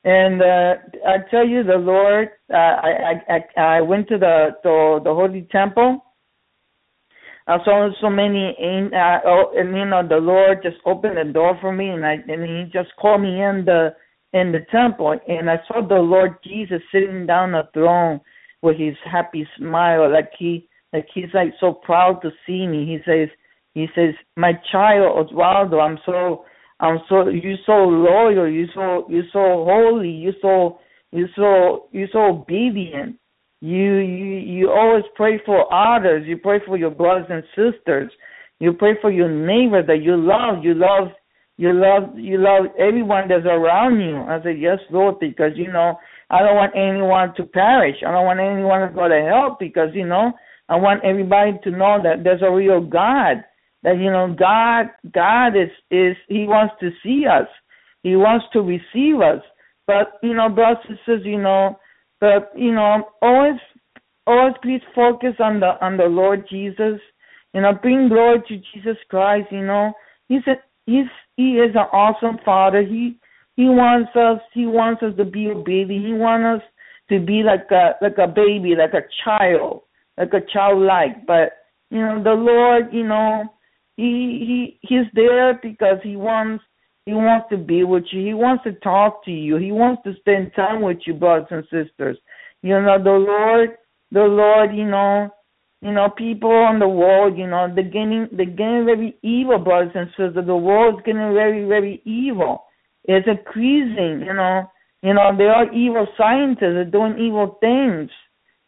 And 0.03 0.41
uh, 0.41 0.75
I 1.07 1.17
tell 1.31 1.47
you, 1.47 1.63
the 1.63 1.77
Lord, 1.77 2.29
uh, 2.53 2.57
I, 2.57 3.13
I 3.27 3.59
I 3.59 3.81
went 3.81 4.07
to 4.09 4.17
the 4.19 4.49
to 4.63 5.01
the 5.03 5.13
holy 5.13 5.47
temple. 5.51 6.03
I 7.47 7.57
saw 7.63 7.89
so 8.01 8.09
many, 8.09 8.55
and, 8.59 8.91
uh, 8.93 9.19
oh, 9.23 9.53
and 9.55 9.75
you 9.75 9.85
know, 9.85 10.07
the 10.07 10.17
Lord 10.17 10.63
just 10.63 10.77
opened 10.85 11.17
the 11.17 11.31
door 11.31 11.55
for 11.61 11.71
me, 11.71 11.89
and 11.89 12.05
I 12.05 12.13
and 12.27 12.43
He 12.43 12.71
just 12.71 12.89
called 12.99 13.21
me 13.21 13.41
in 13.41 13.63
the 13.65 13.95
in 14.33 14.51
the 14.51 14.65
temple, 14.71 15.17
and 15.27 15.49
I 15.49 15.57
saw 15.67 15.87
the 15.87 15.95
Lord 15.95 16.35
Jesus 16.43 16.81
sitting 16.91 17.25
down 17.25 17.53
on 17.53 17.63
the 17.63 17.79
throne 17.79 18.19
with 18.61 18.77
His 18.77 18.95
happy 19.09 19.47
smile, 19.57 20.11
like 20.11 20.31
He 20.37 20.67
like 20.91 21.07
He's 21.13 21.33
like 21.33 21.53
so 21.59 21.73
proud 21.73 22.21
to 22.21 22.31
see 22.45 22.67
me. 22.67 22.85
He 22.85 22.97
says 23.05 23.29
He 23.75 23.87
says, 23.93 24.15
"My 24.35 24.53
child 24.71 25.29
Oswaldo, 25.29 25.79
I'm 25.79 25.99
so." 26.05 26.45
I'm 26.77 26.99
so 27.07 27.29
you're 27.29 27.55
so 27.65 27.85
loyal, 27.85 28.49
you're 28.49 28.67
so 28.75 29.05
you're 29.09 29.31
so 29.31 29.63
holy, 29.63 30.09
you're 30.09 30.33
so 30.41 30.79
you're 31.11 31.29
so 31.33 31.87
you're 31.93 32.09
so 32.11 32.23
obedient. 32.25 33.15
You 33.61 33.95
you 33.99 34.25
you 34.39 34.71
always 34.71 35.05
pray 35.15 35.39
for 35.45 35.73
others. 35.73 36.27
You 36.27 36.37
pray 36.37 36.59
for 36.65 36.75
your 36.75 36.89
brothers 36.89 37.27
and 37.29 37.43
sisters. 37.55 38.11
You 38.59 38.73
pray 38.73 38.95
for 39.01 39.09
your 39.09 39.29
neighbor 39.29 39.83
that 39.83 40.01
you 40.01 40.17
love. 40.17 40.65
You 40.65 40.73
love 40.73 41.13
you 41.55 41.71
love 41.71 42.17
you 42.17 42.37
love 42.39 42.65
everyone 42.77 43.29
that's 43.29 43.45
around 43.45 44.01
you. 44.01 44.17
I 44.17 44.43
said, 44.43 44.59
Yes, 44.59 44.79
Lord, 44.91 45.19
because 45.19 45.51
you 45.55 45.71
know, 45.71 45.97
I 46.29 46.39
don't 46.39 46.55
want 46.55 46.75
anyone 46.75 47.33
to 47.37 47.43
perish. 47.43 47.97
I 48.05 48.11
don't 48.11 48.25
want 48.25 48.41
anyone 48.41 48.81
to 48.81 48.93
go 48.93 49.07
to 49.07 49.21
hell 49.29 49.55
because, 49.59 49.89
you 49.93 50.05
know, 50.05 50.33
I 50.67 50.75
want 50.75 51.05
everybody 51.05 51.53
to 51.63 51.71
know 51.71 51.99
that 52.03 52.23
there's 52.23 52.41
a 52.41 52.51
real 52.51 52.81
God 52.81 53.43
that 53.85 53.99
you 53.99 54.11
know 54.11 54.35
God 54.37 54.87
God 55.13 55.55
is 55.55 55.69
is 55.89 56.17
He 56.27 56.45
wants 56.45 56.73
to 56.81 56.89
see 57.01 57.25
us. 57.27 57.47
He 58.01 58.15
wants 58.15 58.45
to 58.53 58.59
receive 58.59 59.21
us. 59.21 59.41
But 59.87 60.19
you 60.23 60.33
know, 60.33 60.49
brothers 60.49 60.83
and 60.89 60.97
sisters, 60.97 61.21
you 61.23 61.39
know, 61.39 61.79
but 62.19 62.51
you 62.55 62.73
know, 62.73 63.03
always 63.21 63.59
always 64.25 64.55
please 64.61 64.81
focus 64.93 65.35
on 65.39 65.59
the 65.59 65.73
on 65.85 65.97
the 65.97 66.05
Lord 66.05 66.45
Jesus. 66.49 66.99
You 67.53 67.61
know, 67.61 67.73
bring 67.73 68.09
glory 68.09 68.41
to 68.47 68.57
Jesus 68.73 68.97
Christ. 69.09 69.47
You 69.51 69.63
know, 69.63 69.93
He's 70.27 70.45
a, 70.47 70.55
He's 70.87 71.05
He 71.37 71.53
is 71.53 71.75
an 71.75 71.87
awesome 71.93 72.39
Father. 72.43 72.81
He 72.81 73.19
He 73.55 73.65
wants 73.65 74.15
us 74.15 74.41
He 74.51 74.65
wants 74.65 75.03
us 75.03 75.15
to 75.17 75.25
be 75.25 75.47
obedient. 75.47 76.07
He 76.07 76.13
wants 76.13 76.63
us 76.63 76.69
to 77.09 77.23
be 77.23 77.43
like 77.43 77.69
a 77.69 77.91
like 78.01 78.17
a 78.17 78.27
baby, 78.27 78.73
like 78.75 78.95
a 78.95 79.05
child, 79.23 79.81
like 80.17 80.33
a 80.33 80.41
childlike. 80.51 81.27
But 81.27 81.51
you 81.91 81.99
know, 81.99 82.23
the 82.23 82.33
Lord, 82.33 82.91
you 82.91 83.03
know, 83.03 83.43
he 83.97 84.77
he 84.79 84.79
he's 84.81 85.07
there 85.13 85.59
because 85.61 85.99
he 86.03 86.15
wants 86.15 86.63
He 87.05 87.13
wants 87.13 87.47
to 87.51 87.57
be 87.57 87.83
with 87.83 88.05
you. 88.11 88.25
He 88.25 88.33
wants 88.33 88.63
to 88.63 88.73
talk 88.81 89.23
to 89.25 89.31
you. 89.31 89.57
He 89.57 89.71
wants 89.71 90.01
to 90.03 90.15
spend 90.19 90.53
time 90.55 90.81
with 90.81 90.97
you, 91.05 91.13
brothers 91.13 91.47
and 91.51 91.63
sisters. 91.65 92.17
You 92.63 92.81
know, 92.81 92.97
the 92.97 93.11
Lord, 93.11 93.69
the 94.11 94.25
Lord, 94.25 94.75
you 94.75 94.85
know, 94.85 95.29
you 95.81 95.91
know, 95.91 96.09
people 96.09 96.49
on 96.49 96.79
the 96.79 96.87
world, 96.87 97.37
you 97.37 97.45
know, 97.45 97.67
they're 97.73 97.83
getting 97.83 98.27
they're 98.31 98.57
getting 98.61 98.85
very 98.85 99.15
evil, 99.21 99.59
brothers 99.59 99.91
and 99.93 100.09
sisters. 100.17 100.47
The 100.47 100.55
world's 100.55 101.03
getting 101.05 101.33
very, 101.33 101.63
very 101.67 102.01
evil. 102.05 102.63
It's 103.03 103.27
increasing, 103.27 104.25
you 104.25 104.33
know. 104.33 104.71
You 105.03 105.13
know, 105.13 105.29
there 105.37 105.53
are 105.53 105.71
evil 105.71 106.07
scientists, 106.17 106.73
they're 106.73 106.85
doing 106.85 107.19
evil 107.19 107.59
things, 107.61 108.09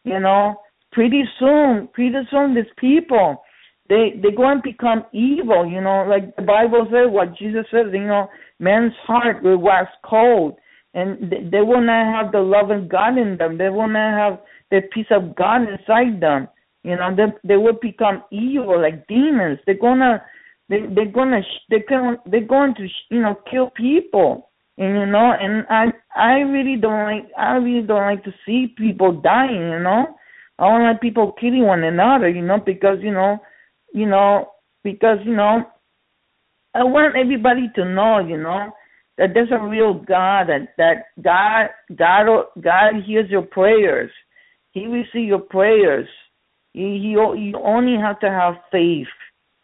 you 0.04 0.20
know. 0.20 0.60
Pretty 0.92 1.24
soon, 1.40 1.88
pretty 1.92 2.22
soon 2.30 2.54
these 2.54 2.72
people 2.76 3.42
they 3.88 4.20
they 4.22 4.30
go 4.36 4.50
and 4.50 4.62
become 4.62 5.04
evil, 5.12 5.66
you 5.66 5.80
know, 5.80 6.04
like 6.08 6.34
the 6.36 6.42
Bible 6.42 6.86
says, 6.90 7.08
what 7.08 7.36
Jesus 7.36 7.64
says, 7.70 7.86
you 7.92 8.06
know, 8.06 8.28
man's 8.58 8.92
heart 9.06 9.42
will 9.42 9.56
wax 9.58 9.90
cold, 10.04 10.58
and 10.94 11.30
they, 11.30 11.48
they 11.50 11.60
will 11.60 11.80
not 11.80 12.14
have 12.14 12.32
the 12.32 12.40
love 12.40 12.70
of 12.70 12.88
God 12.88 13.16
in 13.16 13.36
them. 13.38 13.56
They 13.56 13.70
will 13.70 13.88
not 13.88 14.18
have 14.18 14.40
the 14.70 14.82
peace 14.92 15.10
of 15.10 15.34
God 15.34 15.62
inside 15.62 16.20
them. 16.20 16.48
You 16.84 16.96
know, 16.96 17.14
they 17.16 17.48
they 17.48 17.56
will 17.56 17.78
become 17.80 18.22
evil 18.30 18.80
like 18.80 19.06
demons. 19.06 19.58
They're 19.64 19.78
gonna 19.78 20.22
they 20.68 20.80
they're 20.94 21.10
gonna 21.10 21.40
they're 21.70 21.84
gonna 21.88 22.16
they're 22.26 22.46
going 22.46 22.74
to 22.74 22.88
you 23.10 23.22
know 23.22 23.36
kill 23.50 23.70
people. 23.70 24.50
And 24.76 24.94
you 24.98 25.06
know, 25.06 25.32
and 25.32 25.66
I 25.70 25.86
I 26.14 26.40
really 26.40 26.76
don't 26.80 27.04
like 27.04 27.30
I 27.38 27.56
really 27.56 27.86
don't 27.86 28.02
like 28.02 28.22
to 28.24 28.34
see 28.44 28.74
people 28.76 29.20
dying. 29.22 29.70
You 29.70 29.80
know, 29.80 30.14
I 30.58 30.68
don't 30.68 30.82
like 30.84 31.00
people 31.00 31.32
killing 31.40 31.66
one 31.66 31.84
another. 31.84 32.28
You 32.28 32.42
know, 32.42 32.58
because 32.64 32.98
you 33.00 33.12
know 33.12 33.38
you 33.98 34.06
know, 34.06 34.52
because 34.84 35.18
you 35.24 35.34
know, 35.34 35.64
I 36.74 36.84
want 36.84 37.16
everybody 37.16 37.68
to 37.74 37.84
know, 37.84 38.20
you 38.20 38.36
know, 38.36 38.70
that 39.16 39.30
there's 39.34 39.50
a 39.50 39.66
real 39.66 39.94
God, 39.94 40.46
that 40.48 40.68
that 40.78 41.06
God, 41.22 41.70
God, 41.96 42.44
God 42.60 43.02
hears 43.04 43.28
your 43.28 43.42
prayers. 43.42 44.10
He 44.70 44.86
receives 44.86 45.28
your 45.28 45.40
prayers. 45.40 46.06
He, 46.72 47.00
he, 47.02 47.08
you 47.10 47.58
only 47.62 48.00
have 48.00 48.20
to 48.20 48.30
have 48.30 48.54
faith. 48.70 49.08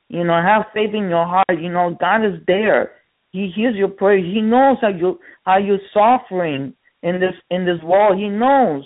You 0.08 0.24
know, 0.24 0.40
have 0.42 0.66
faith 0.74 0.94
in 0.94 1.08
your 1.08 1.26
heart. 1.26 1.60
You 1.60 1.70
know, 1.70 1.96
God 1.98 2.24
is 2.24 2.40
there. 2.46 2.92
He 3.30 3.50
hears 3.54 3.76
your 3.76 3.88
prayers. 3.88 4.24
He 4.24 4.40
knows 4.40 4.78
how 4.80 4.88
you 4.88 5.18
how 5.44 5.58
you're 5.58 5.78
suffering 5.92 6.74
in 7.02 7.20
this 7.20 7.34
in 7.50 7.64
this 7.64 7.82
world. 7.84 8.18
He 8.18 8.28
knows. 8.28 8.84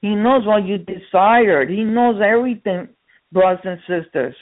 He 0.00 0.14
knows 0.14 0.46
what 0.46 0.66
you 0.66 0.78
desired. 0.78 1.70
He 1.70 1.84
knows 1.84 2.20
everything, 2.24 2.88
brothers 3.32 3.64
and 3.64 3.80
sisters. 3.86 4.34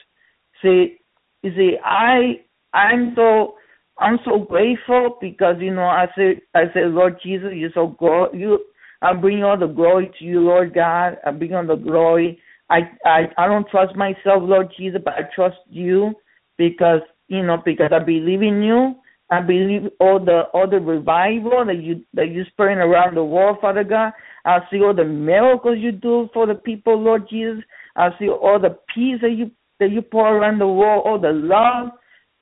See, 0.62 0.98
you 1.42 1.52
see, 1.54 1.76
I 1.84 2.40
I'm 2.72 3.12
so 3.16 3.54
I'm 3.98 4.18
so 4.24 4.38
grateful 4.38 5.16
because 5.20 5.56
you 5.60 5.74
know 5.74 5.84
I 5.86 6.06
say 6.16 6.40
I 6.54 6.64
say 6.74 6.84
Lord 6.84 7.18
Jesus, 7.22 7.50
you're 7.54 7.70
so 7.74 7.96
good. 7.98 8.38
You 8.38 8.58
I 9.02 9.12
bring 9.12 9.44
all 9.44 9.58
the 9.58 9.66
glory 9.66 10.10
to 10.18 10.24
you, 10.24 10.40
Lord 10.40 10.74
God. 10.74 11.18
I 11.24 11.30
bring 11.30 11.54
all 11.54 11.66
the 11.66 11.76
glory. 11.76 12.40
I 12.70 12.90
I 13.04 13.28
I 13.38 13.46
don't 13.46 13.68
trust 13.68 13.96
myself, 13.96 14.42
Lord 14.42 14.72
Jesus, 14.76 15.00
but 15.04 15.14
I 15.14 15.22
trust 15.34 15.58
you 15.68 16.14
because 16.58 17.00
you 17.28 17.42
know 17.42 17.62
because 17.64 17.90
I 17.92 18.00
believe 18.00 18.42
in 18.42 18.62
you. 18.62 18.96
I 19.28 19.40
believe 19.40 19.90
all 19.98 20.24
the 20.24 20.42
all 20.52 20.68
the 20.68 20.78
revival 20.78 21.64
that 21.66 21.82
you 21.82 22.04
that 22.14 22.28
you 22.28 22.44
spreading 22.50 22.78
around 22.78 23.16
the 23.16 23.24
world, 23.24 23.58
Father 23.60 23.84
God. 23.84 24.12
I 24.44 24.60
see 24.70 24.80
all 24.80 24.94
the 24.94 25.04
miracles 25.04 25.78
you 25.80 25.90
do 25.90 26.28
for 26.32 26.46
the 26.46 26.54
people, 26.54 26.96
Lord 27.00 27.28
Jesus. 27.28 27.64
I 27.96 28.10
see 28.18 28.28
all 28.28 28.60
the 28.60 28.78
peace 28.94 29.20
that 29.22 29.32
you 29.32 29.50
that 29.80 29.90
you 29.90 30.02
pour 30.02 30.36
around 30.36 30.58
the 30.58 30.66
world, 30.66 31.04
all 31.06 31.20
the 31.20 31.32
love 31.32 31.90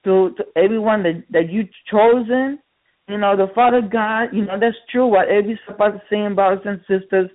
to, 0.05 0.35
to 0.37 0.45
everyone 0.57 1.03
that, 1.03 1.25
that 1.31 1.51
you 1.51 1.67
chosen. 1.91 2.59
You 3.09 3.19
know, 3.19 3.37
the 3.37 3.53
Father 3.55 3.83
God, 3.83 4.29
you 4.33 4.45
know, 4.45 4.59
that's 4.59 4.77
true 4.91 5.07
what 5.07 5.29
every 5.29 5.59
supposed 5.67 5.97
to 5.97 6.03
saying, 6.11 6.35
brothers 6.35 6.65
and 6.65 6.81
sisters, 6.81 7.31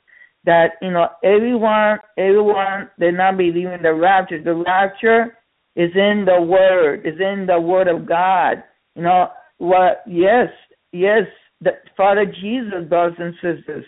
that, 0.45 0.71
you 0.81 0.91
know, 0.91 1.07
everyone, 1.23 1.99
everyone, 2.17 2.89
they're 2.97 3.11
not 3.11 3.37
believing 3.37 3.81
the 3.83 3.93
rapture. 3.93 4.41
The 4.41 4.55
rapture 4.55 5.37
is 5.75 5.91
in 5.95 6.25
the 6.25 6.41
Word, 6.41 7.05
is 7.05 7.19
in 7.19 7.45
the 7.45 7.59
Word 7.59 7.87
of 7.87 8.07
God. 8.07 8.63
You 8.95 9.03
know, 9.03 9.27
what, 9.57 10.03
yes, 10.07 10.47
yes, 10.91 11.23
the 11.61 11.71
Father 11.95 12.25
Jesus, 12.25 12.87
brothers 12.87 13.17
and 13.19 13.33
sisters, 13.35 13.85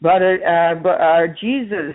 brother, 0.00 0.40
uh, 0.44 0.88
uh, 0.88 1.26
Jesus, 1.40 1.94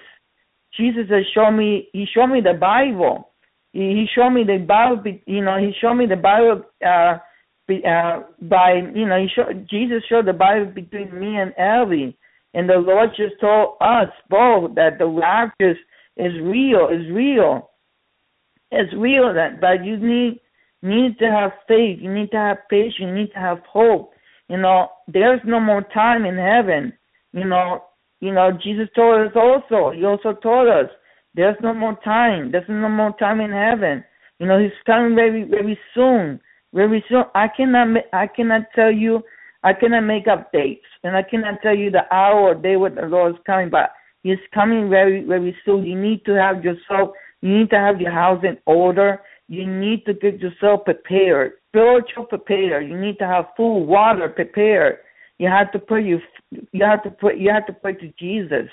Jesus 0.77 1.09
has 1.09 1.23
shown 1.33 1.57
me, 1.57 1.89
he 1.93 2.05
showed 2.13 2.27
me 2.27 2.41
the 2.41 2.53
Bible 2.53 3.31
he 3.75 4.05
showed 4.15 4.29
me 4.29 4.43
the 4.45 4.57
Bible. 4.57 5.03
You 5.25 5.43
know, 5.43 5.57
he 5.57 5.73
showed 5.81 5.95
me 5.95 6.05
the 6.05 6.15
Bible 6.15 6.63
uh, 6.85 7.17
uh, 7.69 8.23
by 8.43 8.75
you 8.93 9.05
know, 9.05 9.19
he 9.19 9.27
showed 9.35 9.67
Jesus 9.69 10.01
showed 10.07 10.27
the 10.27 10.33
Bible 10.33 10.71
between 10.73 11.19
me 11.19 11.35
and 11.37 11.53
Ellie, 11.57 12.17
and 12.53 12.69
the 12.69 12.75
Lord 12.75 13.09
just 13.17 13.33
told 13.41 13.75
us 13.81 14.07
both 14.29 14.75
that 14.75 14.97
the 14.97 15.05
rapture 15.05 15.75
is 16.15 16.33
real, 16.41 16.87
is 16.87 17.11
real, 17.11 17.69
it's 18.71 18.93
real. 18.93 19.33
That 19.33 19.59
but 19.59 19.83
you 19.83 19.97
need 19.97 20.39
need 20.81 21.19
to 21.19 21.25
have 21.25 21.51
faith. 21.67 21.99
You 21.99 22.13
need 22.13 22.31
to 22.31 22.37
have 22.37 22.57
patience. 22.69 22.95
You 22.99 23.13
need 23.13 23.33
to 23.33 23.39
have 23.39 23.59
hope. 23.69 24.13
You 24.47 24.57
know, 24.57 24.87
there's 25.09 25.41
no 25.43 25.59
more 25.59 25.81
time 25.93 26.23
in 26.23 26.37
heaven. 26.37 26.93
You 27.33 27.43
know, 27.43 27.83
you 28.21 28.31
know, 28.31 28.51
Jesus 28.63 28.87
told 28.95 29.27
us 29.27 29.33
also. 29.35 29.91
He 29.91 30.05
also 30.05 30.31
told 30.31 30.69
us 30.69 30.89
there's 31.35 31.57
no 31.61 31.73
more 31.73 31.97
time. 32.03 32.51
There's 32.51 32.69
no 32.69 32.89
more 32.89 33.15
time 33.17 33.41
in 33.41 33.51
heaven. 33.51 34.03
You 34.39 34.47
know, 34.47 34.59
He's 34.59 34.71
coming 34.85 35.15
very, 35.15 35.43
very 35.43 35.77
soon. 35.93 36.39
Very 36.73 37.03
soon. 37.09 37.23
I 37.35 37.47
cannot, 37.47 37.87
I 38.13 38.27
cannot 38.27 38.63
tell 38.73 38.91
you. 38.91 39.21
I 39.63 39.73
cannot 39.73 40.01
make 40.01 40.27
up 40.27 40.51
dates, 40.51 40.85
and 41.03 41.15
I 41.15 41.23
cannot 41.23 41.61
tell 41.63 41.75
you 41.75 41.89
the 41.89 42.03
hour 42.13 42.39
or 42.39 42.53
day 42.55 42.75
when 42.75 42.93
the 42.93 43.01
Lord 43.03 43.33
is 43.33 43.41
coming. 43.45 43.69
But 43.69 43.91
He's 44.21 44.37
coming 44.53 44.89
very, 44.89 45.23
very 45.23 45.55
soon. 45.65 45.85
You 45.85 45.99
need 45.99 46.23
to 46.25 46.33
have 46.33 46.63
yourself. 46.63 47.11
You 47.41 47.59
need 47.59 47.69
to 47.71 47.77
have 47.77 47.99
your 47.99 48.11
house 48.11 48.43
in 48.43 48.57
order. 48.65 49.21
You 49.47 49.65
need 49.67 50.05
to 50.05 50.13
get 50.13 50.39
yourself 50.39 50.85
prepared, 50.85 51.53
spiritual 51.69 52.25
prepared. 52.25 52.87
You 52.87 52.99
need 52.99 53.19
to 53.19 53.27
have 53.27 53.45
food, 53.55 53.85
water 53.85 54.29
prepared. 54.29 54.97
You 55.37 55.49
have 55.49 55.71
to 55.73 55.79
pray. 55.79 56.03
You, 56.03 56.19
you 56.71 56.83
have 56.83 57.03
to 57.03 57.11
pray. 57.11 57.37
You 57.37 57.51
have 57.51 57.67
to 57.67 57.73
pray 57.73 57.93
to 57.93 58.13
Jesus. 58.19 58.69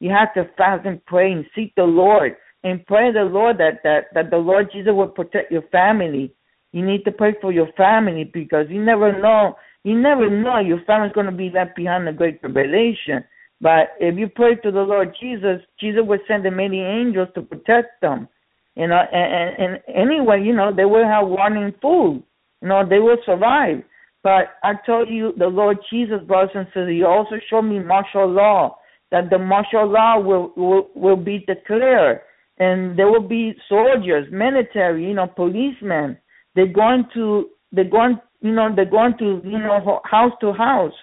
You 0.00 0.10
have 0.10 0.34
to 0.34 0.50
fast 0.56 0.86
and 0.86 1.04
pray 1.06 1.32
and 1.32 1.46
seek 1.54 1.74
the 1.76 1.84
Lord 1.84 2.36
and 2.64 2.84
pray 2.86 3.12
the 3.12 3.24
Lord 3.24 3.58
that, 3.58 3.80
that, 3.84 4.06
that 4.14 4.30
the 4.30 4.36
Lord 4.36 4.70
Jesus 4.72 4.92
will 4.92 5.08
protect 5.08 5.52
your 5.52 5.62
family. 5.72 6.32
You 6.72 6.84
need 6.84 7.04
to 7.04 7.12
pray 7.12 7.34
for 7.40 7.52
your 7.52 7.68
family 7.76 8.24
because 8.24 8.66
you 8.68 8.84
never 8.84 9.18
know 9.20 9.56
you 9.84 9.96
never 9.96 10.28
know 10.28 10.58
your 10.58 10.80
family's 10.84 11.12
gonna 11.12 11.30
be 11.30 11.48
left 11.48 11.76
behind 11.76 12.08
the 12.08 12.12
great 12.12 12.40
tribulation. 12.40 13.22
But 13.60 13.90
if 14.00 14.18
you 14.18 14.28
pray 14.28 14.56
to 14.56 14.72
the 14.72 14.80
Lord 14.80 15.14
Jesus, 15.20 15.60
Jesus 15.78 16.00
will 16.04 16.18
send 16.26 16.44
the 16.44 16.50
many 16.50 16.80
angels 16.80 17.28
to 17.36 17.42
protect 17.42 18.00
them. 18.02 18.28
You 18.74 18.88
know, 18.88 19.00
and, 19.12 19.54
and, 19.62 19.80
and 19.86 19.96
anyway, 19.96 20.42
you 20.42 20.52
know, 20.52 20.74
they 20.74 20.84
will 20.84 21.06
have 21.06 21.28
warning 21.28 21.72
food. 21.80 22.22
You 22.60 22.68
know, 22.68 22.86
they 22.86 22.98
will 22.98 23.16
survive. 23.24 23.84
But 24.24 24.56
I 24.64 24.72
told 24.84 25.08
you, 25.08 25.32
the 25.38 25.46
Lord 25.46 25.78
Jesus, 25.88 26.20
brothers 26.26 26.50
and 26.56 26.66
sisters, 26.66 26.90
He 26.90 27.04
also 27.04 27.36
showed 27.48 27.62
me 27.62 27.78
martial 27.78 28.28
law 28.28 28.76
that 29.10 29.30
the 29.30 29.38
martial 29.38 29.86
law 29.86 30.18
will, 30.18 30.52
will, 30.56 30.88
will 30.94 31.16
be 31.16 31.44
declared 31.46 32.20
and 32.58 32.98
there 32.98 33.10
will 33.10 33.26
be 33.26 33.54
soldiers, 33.68 34.26
military, 34.30 35.06
you 35.06 35.14
know, 35.14 35.26
policemen. 35.26 36.16
They're 36.54 36.66
going 36.66 37.04
to 37.14 37.50
they're 37.72 37.84
going 37.84 38.18
you 38.40 38.52
know 38.52 38.74
they're 38.74 38.90
going 38.90 39.14
to 39.18 39.40
you 39.44 39.58
know 39.58 40.00
house 40.04 40.32
to 40.40 40.52
house, 40.52 40.94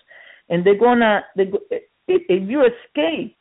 and 0.49 0.65
they're 0.65 0.79
gonna 0.79 1.21
they 1.35 1.51
if, 2.07 2.49
you 2.49 2.63
escape 2.63 3.35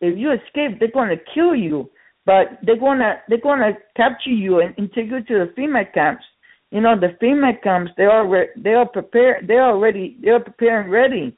if 0.00 0.18
you 0.18 0.32
escape 0.32 0.78
they're 0.78 0.90
gonna 0.92 1.16
kill 1.34 1.54
you, 1.54 1.90
but 2.24 2.58
they're 2.62 2.78
gonna 2.78 3.16
they're 3.28 3.38
gonna 3.38 3.72
capture 3.96 4.30
you 4.30 4.60
and, 4.60 4.74
and 4.78 4.90
take 4.92 5.10
you 5.10 5.22
to 5.22 5.46
the 5.46 5.52
FEMA 5.58 5.92
camps. 5.92 6.24
You 6.70 6.80
know 6.80 6.98
the 6.98 7.16
FEMA 7.22 7.62
camps 7.62 7.90
they 7.98 8.04
are 8.04 8.46
they 8.56 8.72
are 8.72 8.86
prepared 8.86 9.46
they 9.46 9.54
are 9.54 9.72
already 9.72 10.16
they 10.22 10.30
are 10.30 10.40
prepared 10.40 10.84
and 10.84 10.92
ready 10.92 11.36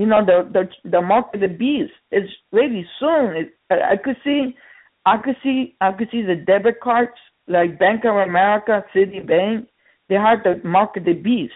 you 0.00 0.06
know 0.06 0.24
the 0.24 0.48
the 0.50 0.90
the 0.90 1.02
mark 1.02 1.26
of 1.34 1.40
the 1.40 1.48
beast 1.48 1.92
is 2.10 2.28
really 2.52 2.86
soon. 2.98 3.36
It, 3.36 3.48
I, 3.70 3.96
could 4.02 4.16
see, 4.24 4.56
I 5.04 5.18
could 5.18 5.36
see, 5.42 5.76
I 5.82 5.92
could 5.92 6.08
see 6.10 6.22
the 6.22 6.36
debit 6.36 6.80
cards 6.80 7.12
like 7.48 7.78
Bank 7.78 8.06
of 8.06 8.16
America, 8.16 8.82
Citibank. 8.94 9.66
They 10.08 10.14
have 10.14 10.42
the 10.42 10.66
mark 10.66 10.96
of 10.96 11.04
the 11.04 11.12
beast, 11.12 11.52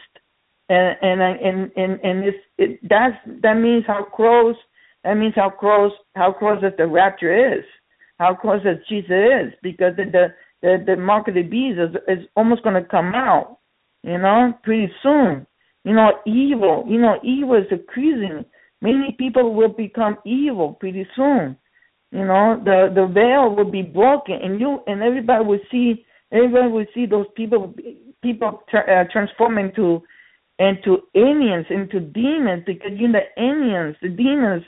and 0.68 0.96
and 1.00 1.22
and 1.22 1.72
and 1.74 2.00
and 2.02 2.24
it's 2.24 2.38
it, 2.58 2.80
that's 2.86 3.16
that 3.42 3.54
means 3.54 3.84
how 3.86 4.04
close 4.04 4.56
that 5.04 5.14
means 5.14 5.34
how 5.34 5.48
close 5.48 5.92
how 6.14 6.32
close 6.32 6.60
that 6.60 6.76
the 6.76 6.86
rapture 6.86 7.56
is, 7.56 7.64
how 8.18 8.34
close 8.34 8.60
that 8.64 8.86
Jesus 8.90 9.08
is, 9.10 9.54
because 9.62 9.96
the 9.96 10.04
the 10.04 10.26
the, 10.60 10.84
the 10.86 10.96
mark 10.96 11.28
of 11.28 11.34
the 11.34 11.42
beast 11.42 11.78
is 11.78 11.96
is 12.08 12.26
almost 12.36 12.62
going 12.62 12.80
to 12.80 12.88
come 12.88 13.14
out, 13.14 13.58
you 14.02 14.18
know, 14.18 14.52
pretty 14.62 14.92
soon. 15.02 15.46
You 15.84 15.94
know, 15.94 16.12
evil. 16.26 16.84
You 16.88 17.00
know, 17.00 17.18
evil 17.22 17.54
is 17.54 17.66
increasing. 17.70 18.44
Many 18.80 19.14
people 19.18 19.54
will 19.54 19.68
become 19.68 20.18
evil 20.24 20.74
pretty 20.74 21.06
soon. 21.14 21.56
You 22.10 22.24
know, 22.24 22.60
the 22.64 22.92
the 22.94 23.06
veil 23.06 23.54
will 23.54 23.70
be 23.70 23.82
broken, 23.82 24.34
and 24.42 24.60
you 24.60 24.80
and 24.86 25.02
everybody 25.02 25.44
will 25.44 25.60
see. 25.70 26.04
Everybody 26.32 26.68
will 26.68 26.86
see 26.94 27.06
those 27.06 27.26
people 27.36 27.74
people 28.22 28.62
uh, 28.72 29.04
transform 29.12 29.58
into 29.58 30.02
and 30.58 30.78
to 30.84 30.98
aliens 31.14 31.66
into 31.70 32.00
demons 32.00 32.62
because 32.66 32.92
you 32.96 33.08
know 33.08 33.20
the 33.20 33.42
aliens, 33.42 33.96
the 34.00 34.08
demons 34.08 34.62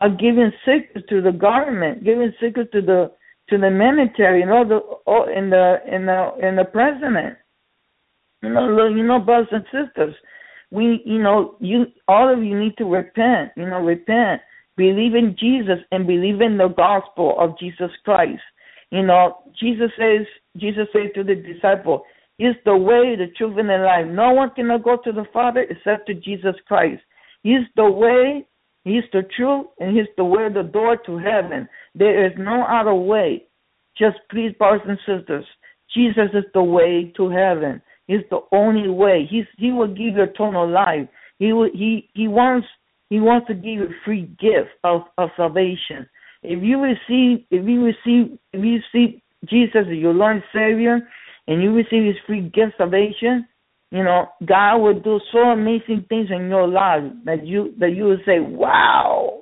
are 0.00 0.10
giving 0.10 0.52
secrets 0.64 1.06
to 1.08 1.20
the 1.20 1.32
government, 1.32 2.04
giving 2.04 2.32
secrets 2.40 2.70
to 2.72 2.80
the 2.80 3.10
to 3.48 3.58
the 3.58 3.70
military 3.70 4.42
and 4.42 4.50
all 4.50 4.64
the 4.64 4.80
in 5.36 5.50
the 5.50 5.76
in 5.90 6.06
the 6.06 6.30
in 6.46 6.56
the 6.56 6.64
president. 6.64 7.36
You 8.42 8.50
know, 8.50 8.88
you 8.88 9.02
know, 9.02 9.18
brothers 9.18 9.48
and 9.52 9.64
sisters, 9.64 10.14
we 10.70 11.02
you 11.04 11.22
know 11.22 11.56
you 11.60 11.86
all 12.08 12.32
of 12.32 12.42
you 12.42 12.58
need 12.58 12.76
to 12.78 12.84
repent. 12.84 13.52
You 13.56 13.66
know, 13.68 13.80
repent, 13.80 14.40
believe 14.76 15.14
in 15.14 15.36
Jesus 15.38 15.78
and 15.92 16.06
believe 16.06 16.40
in 16.40 16.56
the 16.58 16.68
gospel 16.68 17.36
of 17.38 17.58
Jesus 17.58 17.90
Christ. 18.04 18.42
You 18.90 19.02
know, 19.02 19.38
Jesus 19.58 19.90
says 19.98 20.26
Jesus 20.56 20.86
said 20.92 21.14
to 21.14 21.24
the 21.24 21.34
disciple, 21.34 22.04
is 22.40 22.56
the 22.64 22.76
way, 22.76 23.16
the 23.16 23.26
truth, 23.36 23.58
and 23.58 23.68
the 23.68 23.76
life. 23.76 24.06
No 24.06 24.32
one 24.32 24.50
can 24.50 24.68
go 24.82 24.96
to 25.04 25.12
the 25.12 25.26
Father 25.30 25.66
except 25.68 26.06
to 26.06 26.14
Jesus 26.14 26.54
Christ. 26.66 27.02
He's 27.42 27.66
the 27.76 27.88
way, 27.88 28.46
He's 28.82 29.04
the 29.12 29.22
truth, 29.36 29.66
and 29.78 29.94
He's 29.96 30.08
the 30.16 30.24
way, 30.24 30.48
the 30.48 30.62
door 30.62 30.96
to 31.04 31.18
heaven. 31.18 31.68
There 31.94 32.26
is 32.26 32.32
no 32.38 32.64
other 32.64 32.94
way. 32.94 33.46
Just 33.96 34.16
please, 34.30 34.52
brothers 34.58 34.80
and 34.88 34.98
sisters, 35.00 35.44
Jesus 35.94 36.30
is 36.32 36.44
the 36.54 36.62
way 36.62 37.12
to 37.16 37.28
heaven. 37.28 37.82
He's 38.10 38.28
the 38.28 38.40
only 38.50 38.88
way. 38.88 39.24
He's 39.30 39.44
He 39.56 39.70
will 39.70 39.86
give 39.86 40.16
you 40.16 40.22
eternal 40.24 40.68
life. 40.68 41.08
He 41.38 41.52
will, 41.52 41.70
He 41.72 42.08
He 42.12 42.26
wants 42.26 42.66
He 43.08 43.20
wants 43.20 43.46
to 43.46 43.54
give 43.54 43.64
you 43.64 43.84
a 43.84 44.04
free 44.04 44.22
gift 44.40 44.70
of, 44.82 45.02
of 45.16 45.30
salvation. 45.36 46.08
If 46.42 46.60
you 46.60 46.80
receive 46.82 47.46
if 47.52 47.64
you 47.68 47.84
receive 47.84 48.36
if 48.52 48.64
you 48.64 48.80
receive 48.80 49.20
Jesus 49.48 49.86
as 49.88 49.96
your 49.96 50.12
Lord 50.12 50.36
and 50.36 50.44
Savior, 50.52 50.98
and 51.46 51.62
you 51.62 51.72
receive 51.72 52.04
His 52.04 52.16
free 52.26 52.50
gift 52.52 52.72
salvation, 52.78 53.46
you 53.92 54.02
know 54.02 54.26
God 54.44 54.78
will 54.78 54.98
do 54.98 55.20
so 55.30 55.38
amazing 55.38 56.06
things 56.08 56.30
in 56.34 56.48
your 56.48 56.66
life 56.66 57.04
that 57.26 57.46
you 57.46 57.74
that 57.78 57.94
you 57.94 58.06
will 58.06 58.20
say, 58.26 58.40
"Wow, 58.40 59.40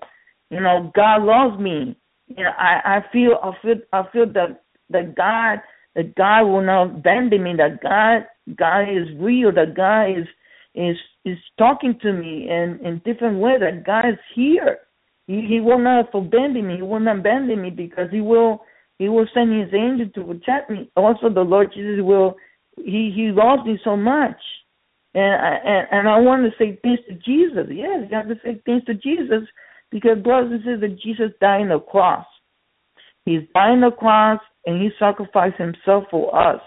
you 0.50 0.60
know 0.60 0.92
God 0.94 1.22
loves 1.22 1.58
me." 1.58 1.96
You 2.26 2.44
know, 2.44 2.52
I 2.58 2.98
I 2.98 3.04
feel 3.10 3.38
I 3.42 3.52
feel 3.62 3.76
I 3.94 4.02
feel 4.12 4.26
that 4.34 4.62
that 4.90 5.14
God 5.16 5.60
that 5.98 6.14
God 6.14 6.44
will 6.44 6.62
not 6.62 6.96
abandon 6.96 7.42
me. 7.42 7.54
That 7.56 7.82
God 7.82 8.24
God 8.56 8.82
is 8.82 9.08
real. 9.18 9.52
That 9.52 9.74
God 9.74 10.10
is 10.16 10.28
is 10.74 10.96
is 11.24 11.38
talking 11.58 11.98
to 12.02 12.12
me 12.12 12.48
in 12.48 12.78
in 12.84 13.02
different 13.04 13.40
ways. 13.40 13.58
That 13.58 13.84
God 13.84 14.08
is 14.08 14.18
here. 14.32 14.78
He, 15.26 15.44
he 15.46 15.60
will 15.60 15.80
not 15.80 16.14
abandon 16.14 16.68
me. 16.68 16.76
He 16.76 16.82
will 16.82 17.00
not 17.00 17.18
abandon 17.18 17.60
me 17.60 17.70
because 17.70 18.08
He 18.12 18.20
will 18.20 18.62
he 18.98 19.08
will 19.08 19.26
send 19.34 19.52
his 19.52 19.72
angel 19.74 20.08
to 20.14 20.34
protect 20.34 20.70
me. 20.70 20.90
Also, 20.96 21.28
the 21.28 21.40
Lord 21.40 21.72
Jesus 21.74 21.98
will. 22.00 22.36
He 22.76 23.12
he 23.12 23.32
loves 23.32 23.66
me 23.66 23.76
so 23.82 23.96
much, 23.96 24.38
and 25.14 25.34
I 25.34 25.54
and, 25.64 25.88
and 25.90 26.08
I 26.08 26.18
want 26.20 26.44
to 26.44 26.56
say 26.58 26.78
thanks 26.84 27.02
to 27.08 27.14
Jesus. 27.14 27.66
Yes, 27.70 28.06
you 28.08 28.16
have 28.16 28.28
to 28.28 28.36
say 28.44 28.62
thanks 28.64 28.86
to 28.86 28.94
Jesus 28.94 29.48
because 29.90 30.18
brothers 30.22 30.62
and 30.64 30.80
sisters, 30.80 31.00
Jesus 31.02 31.32
died 31.40 31.62
on 31.62 31.68
the 31.70 31.80
cross. 31.80 32.24
He's 33.28 33.42
dying 33.52 33.82
the 33.82 33.90
cross, 33.90 34.40
and 34.64 34.80
he 34.80 34.88
sacrificed 34.98 35.58
himself 35.58 36.04
for 36.10 36.34
us, 36.34 36.62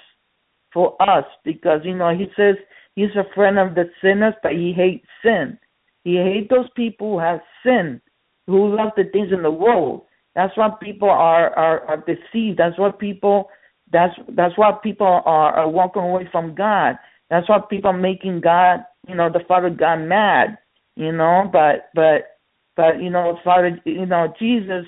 for 0.72 0.96
us, 1.02 1.26
because 1.44 1.80
you 1.84 1.96
know 1.96 2.16
he 2.16 2.28
says 2.38 2.54
he's 2.94 3.10
a 3.16 3.34
friend 3.34 3.58
of 3.58 3.74
the 3.74 3.86
sinners, 4.00 4.36
but 4.44 4.52
he 4.52 4.72
hates 4.72 5.08
sin. 5.26 5.58
He 6.04 6.18
hates 6.18 6.52
those 6.52 6.70
people 6.76 7.14
who 7.14 7.20
have 7.20 7.40
sin, 7.66 8.00
who 8.46 8.76
love 8.76 8.92
the 8.96 9.06
things 9.12 9.30
in 9.34 9.42
the 9.42 9.50
world. 9.50 10.04
That's 10.36 10.56
why 10.56 10.70
people 10.80 11.10
are, 11.10 11.50
are, 11.56 11.80
are 11.88 12.06
deceived. 12.06 12.60
That's 12.60 12.78
why 12.78 12.92
people 12.92 13.50
that's 13.92 14.14
that's 14.30 14.56
why 14.56 14.72
people 14.84 15.08
are, 15.08 15.54
are 15.54 15.68
walking 15.70 16.04
away 16.04 16.30
from 16.32 16.54
God. 16.54 17.00
That's 17.32 17.50
why 17.50 17.58
people 17.72 17.90
are 17.90 17.98
making 17.98 18.42
God, 18.42 18.82
you 19.08 19.16
know, 19.16 19.32
the 19.34 19.42
Father 19.48 19.72
God 19.72 19.96
mad, 19.96 20.60
you 20.96 21.12
know, 21.12 21.50
but 21.52 21.90
but 21.96 22.38
but 22.76 23.02
you 23.02 23.10
know, 23.10 23.40
Father 23.44 23.82
you 23.84 24.06
know, 24.06 24.32
Jesus 24.38 24.86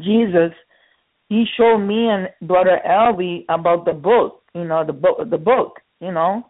Jesus 0.00 0.52
he 1.32 1.46
showed 1.56 1.78
me 1.78 2.08
and 2.08 2.28
brother 2.42 2.78
Elvi 2.86 3.46
about 3.48 3.86
the 3.86 3.94
book, 3.94 4.42
you 4.54 4.64
know, 4.64 4.84
the 4.84 4.92
book 4.92 5.18
the 5.30 5.38
book, 5.38 5.80
you 6.00 6.12
know. 6.12 6.44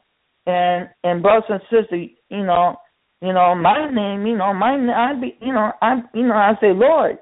And 0.47 0.88
and 1.05 1.22
brothers 1.22 1.45
and 1.49 1.61
sisters, 1.70 2.11
you 2.30 2.45
know, 2.45 2.74
you 3.20 3.32
know, 3.32 3.55
my 3.55 3.88
name, 3.88 4.26
you 4.26 4.36
know, 4.36 4.53
my 4.53 4.74
I 4.74 5.14
be 5.20 5.36
you 5.40 5.53
know, 5.53 5.70
I 5.80 6.01
you 6.12 6.26
know, 6.26 6.34
I 6.34 6.55
say, 6.61 6.72
Lord, 6.72 7.18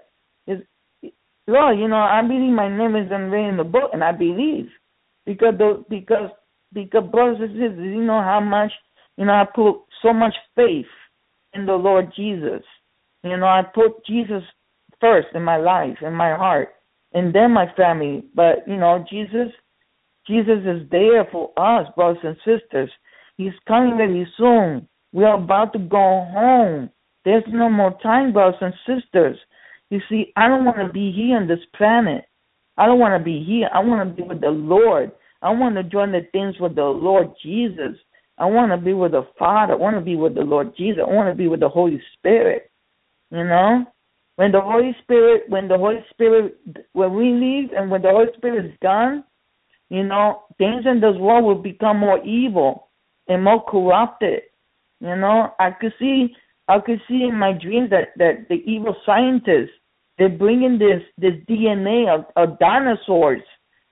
is 0.46 0.60
Lord, 1.46 1.78
you 1.78 1.86
know, 1.86 1.98
I 1.98 2.22
believe 2.22 2.54
my 2.54 2.74
name 2.74 2.96
is 2.96 3.10
written 3.10 3.50
in 3.50 3.56
the 3.58 3.64
book, 3.64 3.90
and 3.92 4.02
I 4.02 4.12
believe 4.12 4.70
because 5.26 5.52
the 5.58 5.84
because 5.90 6.30
because 6.72 7.10
brothers 7.10 7.40
and 7.40 7.50
sisters, 7.50 7.94
you 7.94 8.02
know 8.02 8.22
how 8.22 8.40
much 8.40 8.72
you 9.18 9.26
know 9.26 9.34
I 9.34 9.44
put 9.54 9.82
so 10.00 10.14
much 10.14 10.34
faith 10.56 10.86
in 11.52 11.66
the 11.66 11.74
Lord 11.74 12.10
Jesus. 12.16 12.62
You 13.22 13.36
know, 13.36 13.46
I 13.46 13.62
put 13.74 14.02
Jesus 14.06 14.42
first 15.00 15.28
in 15.34 15.42
my 15.42 15.56
life, 15.56 15.98
in 16.02 16.14
my 16.14 16.34
heart, 16.34 16.68
and 17.12 17.34
then 17.34 17.52
my 17.52 17.66
family. 17.76 18.24
But 18.34 18.66
you 18.66 18.76
know, 18.76 19.04
Jesus, 19.10 19.48
Jesus 20.26 20.60
is 20.64 20.88
there 20.90 21.26
for 21.30 21.50
us, 21.58 21.86
brothers 21.96 22.22
and 22.22 22.36
sisters. 22.38 22.90
He's 23.36 23.52
coming 23.66 23.96
very 23.96 24.26
soon. 24.36 24.88
We 25.12 25.24
are 25.24 25.42
about 25.42 25.72
to 25.72 25.78
go 25.78 26.26
home. 26.32 26.90
There's 27.24 27.44
no 27.48 27.68
more 27.68 27.98
time, 28.02 28.32
brothers 28.32 28.60
and 28.60 28.74
sisters. 28.86 29.36
You 29.90 30.00
see, 30.08 30.32
I 30.36 30.46
don't 30.46 30.64
want 30.64 30.78
to 30.78 30.92
be 30.92 31.10
here 31.12 31.36
on 31.36 31.48
this 31.48 31.64
planet. 31.76 32.24
I 32.76 32.86
don't 32.86 33.00
want 33.00 33.18
to 33.18 33.24
be 33.24 33.44
here. 33.44 33.68
I 33.74 33.80
want 33.80 34.08
to 34.08 34.22
be 34.22 34.26
with 34.26 34.40
the 34.40 34.50
Lord. 34.50 35.10
I 35.42 35.50
want 35.50 35.74
to 35.76 35.82
join 35.82 36.12
the 36.12 36.26
things 36.32 36.54
with 36.60 36.76
the 36.76 36.84
Lord 36.84 37.32
Jesus. 37.42 37.96
I 38.38 38.46
want 38.46 38.72
to 38.72 38.78
be 38.78 38.94
with 38.94 39.12
the 39.12 39.26
Father. 39.38 39.74
I 39.74 39.76
want 39.76 39.96
to 39.96 40.02
be 40.02 40.16
with 40.16 40.34
the 40.34 40.42
Lord 40.42 40.74
Jesus. 40.76 41.02
I 41.06 41.12
want 41.12 41.28
to 41.28 41.34
be 41.34 41.48
with 41.48 41.60
the 41.60 41.68
Holy 41.68 42.00
Spirit. 42.16 42.70
You 43.30 43.44
know? 43.44 43.84
When 44.40 44.52
the 44.52 44.60
Holy 44.62 44.96
Spirit, 45.02 45.50
when 45.50 45.68
the 45.68 45.76
Holy 45.76 46.02
Spirit, 46.08 46.58
when 46.94 47.14
we 47.14 47.30
leave 47.30 47.72
and 47.76 47.90
when 47.90 48.00
the 48.00 48.08
Holy 48.08 48.32
Spirit 48.38 48.64
is 48.64 48.72
gone, 48.82 49.22
you 49.90 50.02
know, 50.02 50.44
things 50.56 50.86
in 50.86 50.98
this 50.98 51.14
world 51.18 51.44
will 51.44 51.62
become 51.62 51.98
more 51.98 52.24
evil 52.24 52.88
and 53.28 53.44
more 53.44 53.62
corrupted. 53.62 54.40
You 55.00 55.14
know, 55.16 55.52
I 55.60 55.72
could 55.78 55.92
see, 55.98 56.34
I 56.68 56.78
could 56.78 57.02
see 57.06 57.24
in 57.28 57.38
my 57.38 57.52
dreams 57.52 57.90
that 57.90 58.16
that 58.16 58.46
the 58.48 58.62
evil 58.64 58.96
scientists 59.04 59.76
they're 60.16 60.30
bringing 60.30 60.78
this 60.78 61.02
this 61.18 61.34
DNA 61.46 62.08
of, 62.08 62.24
of 62.34 62.58
dinosaurs, 62.58 63.42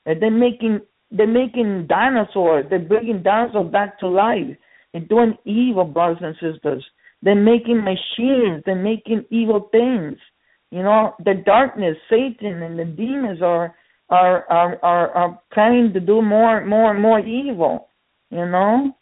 and 0.07 0.23
they're 0.23 0.31
making 0.31 0.81
they're 1.11 1.27
making 1.27 1.89
dinosaurs. 1.89 2.65
They're 2.71 2.79
bringing 2.79 3.23
dinosaurs 3.23 3.71
back 3.71 4.01
to 4.01 4.09
life. 4.09 4.57
They're 4.95 5.03
doing 5.03 5.37
evil, 5.45 5.85
brothers 5.85 6.23
and 6.23 6.35
sisters. 6.41 6.83
They're 7.21 7.35
making 7.35 7.85
machines. 7.85 8.63
They're 8.65 8.83
making 8.83 9.27
evil 9.29 9.69
things. 9.73 10.17
You 10.71 10.83
know, 10.83 11.15
the 11.25 11.35
darkness, 11.47 11.97
Satan, 12.11 12.63
and 12.63 12.79
the 12.79 12.85
demons 12.85 13.41
are 13.43 13.75
are 14.11 14.45
are 14.51 14.79
are, 14.83 15.11
are 15.11 15.41
planning 15.53 15.93
to 15.95 16.01
do 16.01 16.23
more, 16.23 16.65
more 16.65 16.91
and 16.91 17.01
more 17.01 17.21
evil. 17.21 17.89
You 18.31 18.47
know, 18.47 18.93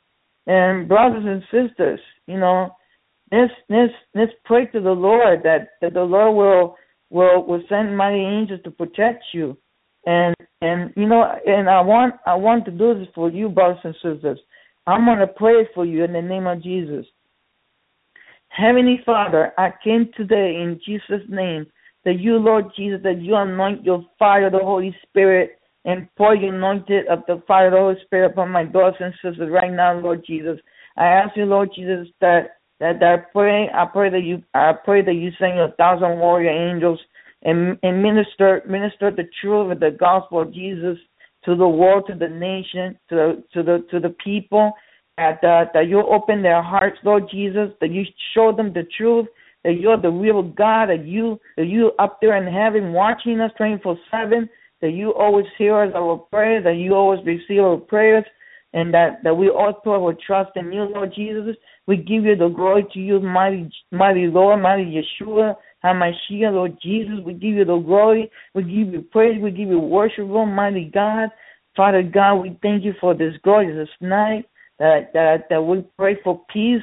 and 0.47 0.89
brothers 0.89 1.25
and 1.27 1.43
sisters, 1.51 2.01
you 2.27 2.39
know, 2.39 2.71
let's 3.33 3.53
let's 3.69 3.93
let's 4.14 4.33
pray 4.45 4.67
to 4.67 4.81
the 4.81 4.93
Lord 4.93 5.41
that 5.43 5.71
that 5.81 5.95
the 5.95 6.03
Lord 6.03 6.37
will 6.37 6.77
will 7.11 7.45
will 7.45 7.62
send 7.69 7.97
mighty 7.97 8.21
angels 8.21 8.61
to 8.64 8.71
protect 8.71 9.25
you. 9.33 9.57
And 10.07 10.35
and 10.61 10.93
you 10.97 11.07
know, 11.07 11.25
and 11.47 11.69
I 11.69 11.81
want 11.81 12.14
I 12.27 12.35
want 12.35 12.64
to 12.67 12.71
do 12.71 12.95
this 12.95 13.09
for 13.14 13.31
you, 13.31 13.49
brothers 13.49 13.81
and 13.83 13.95
sisters. 13.95 14.39
I'm 14.87 15.05
gonna 15.05 15.27
pray 15.27 15.69
for 15.75 15.85
you 15.85 16.05
in 16.05 16.12
the 16.12 16.23
name 16.23 16.47
of 16.47 16.62
Jesus. 16.62 17.07
Heavenly 18.57 19.00
Father, 19.04 19.52
I 19.59 19.70
came 19.84 20.11
today 20.16 20.57
in 20.62 20.80
Jesus' 20.84 21.28
name 21.28 21.66
that 22.07 22.18
you, 22.18 22.38
Lord 22.38 22.66
Jesus, 22.74 23.00
that 23.02 23.20
you 23.20 23.36
anoint 23.36 23.84
your 23.84 24.02
fire, 24.18 24.50
the 24.50 24.61
Holy 24.62 24.96
Spirit, 25.07 25.59
and 25.84 26.09
pour 26.16 26.34
your 26.34 26.54
anointed 26.54 27.07
of 27.09 27.18
the 27.26 27.42
fire 27.46 27.70
the 27.70 27.76
Holy 27.76 27.96
Spirit 28.07 28.32
upon 28.32 28.50
my 28.50 28.64
brothers 28.64 28.98
and 29.00 29.12
sisters 29.22 29.50
right 29.52 29.72
now, 29.72 29.98
Lord 29.98 30.24
Jesus. 30.26 30.59
I 30.96 31.04
ask 31.04 31.36
you, 31.36 31.44
Lord 31.44 31.68
Jesus, 31.76 32.09
that 32.22 32.57
that, 32.80 32.98
that 33.00 33.12
I 33.12 33.16
pray 33.32 33.68
I 33.74 33.84
pray 33.84 34.09
that 34.09 34.22
you 34.22 34.42
I 34.54 34.72
pray 34.72 35.02
that 35.02 35.14
you 35.14 35.30
send 35.38 35.59
a 35.59 35.72
thousand 35.76 36.18
warrior 36.18 36.50
angels 36.50 37.00
and 37.42 37.78
and 37.82 38.02
minister 38.02 38.62
minister 38.66 39.11
the 39.11 39.28
truth 39.40 39.72
of 39.72 39.80
the 39.80 39.90
gospel 39.90 40.40
of 40.40 40.54
Jesus 40.54 40.96
to 41.44 41.54
the 41.54 41.68
world, 41.68 42.04
to 42.09 42.14
the 42.14 42.28
nation, 42.28 42.98
to 43.11 43.14
the 43.14 43.44
to 43.52 43.62
the 43.62 43.86
to 43.90 44.00
the 44.00 44.14
people, 44.24 44.72
that 45.17 45.43
uh, 45.45 45.67
that 45.73 45.89
you 45.89 46.01
open 46.01 46.43
their 46.43 46.62
hearts, 46.62 46.99
Lord 47.05 47.25
Jesus, 47.31 47.71
that 47.81 47.91
you 47.91 48.05
show 48.35 48.53
them 48.55 48.73
the 48.73 48.87
truth, 48.97 49.27
that 49.64 49.75
you're 49.81 50.01
the 50.01 50.11
real 50.11 50.43
God, 50.43 50.87
that 50.91 51.07
you 51.07 51.41
that 51.57 51.67
you 51.67 51.93
up 51.99 52.19
there 52.21 52.37
in 52.37 52.53
heaven 52.53 52.93
watching 52.93 53.41
us 53.41 53.51
twenty 53.57 53.81
four 53.83 53.99
seven, 54.11 54.49
that 54.83 54.91
you 54.93 55.14
always 55.14 55.47
hear 55.57 55.83
us 55.83 55.93
our 55.95 56.17
prayers, 56.17 56.64
that 56.64 56.77
you 56.77 56.95
always 56.95 57.25
receive 57.25 57.61
our 57.61 57.79
prayers, 57.79 58.25
and 58.73 58.93
that 58.93 59.23
that 59.25 59.35
we 59.35 59.49
all 59.49 59.73
put 59.73 59.97
our 59.97 60.14
trust 60.27 60.51
in 60.57 60.73
you, 60.73 60.83
Lord 60.83 61.12
Jesus, 61.14 61.57
we 61.87 61.97
give 61.97 62.25
you 62.25 62.37
the 62.37 62.49
glory 62.49 62.85
to 62.93 62.99
you, 62.99 63.21
mighty, 63.21 63.71
mighty 63.93 64.27
Lord, 64.27 64.61
mighty 64.61 64.85
Yeshua, 64.85 65.55
Hamashiach, 65.85 66.53
Lord 66.53 66.77
Jesus. 66.83 67.21
We 67.25 67.33
give 67.33 67.55
you 67.55 67.64
the 67.64 67.79
glory. 67.79 68.31
We 68.55 68.62
give 68.62 68.93
you 68.93 69.03
praise. 69.12 69.41
We 69.41 69.51
give 69.51 69.69
you 69.69 69.79
worship, 69.79 70.27
Lord, 70.27 70.49
mighty 70.51 70.91
God. 70.93 71.29
Father 71.77 72.03
God, 72.03 72.37
we 72.37 72.59
thank 72.61 72.85
you 72.85 72.95
for 73.01 73.14
this 73.14 73.35
glorious 73.45 73.89
night. 74.01 74.47
That 74.79 75.12
that 75.14 75.49
that 75.51 75.62
we 75.62 75.85
pray 75.99 76.18
for 76.22 76.45
peace. 76.53 76.83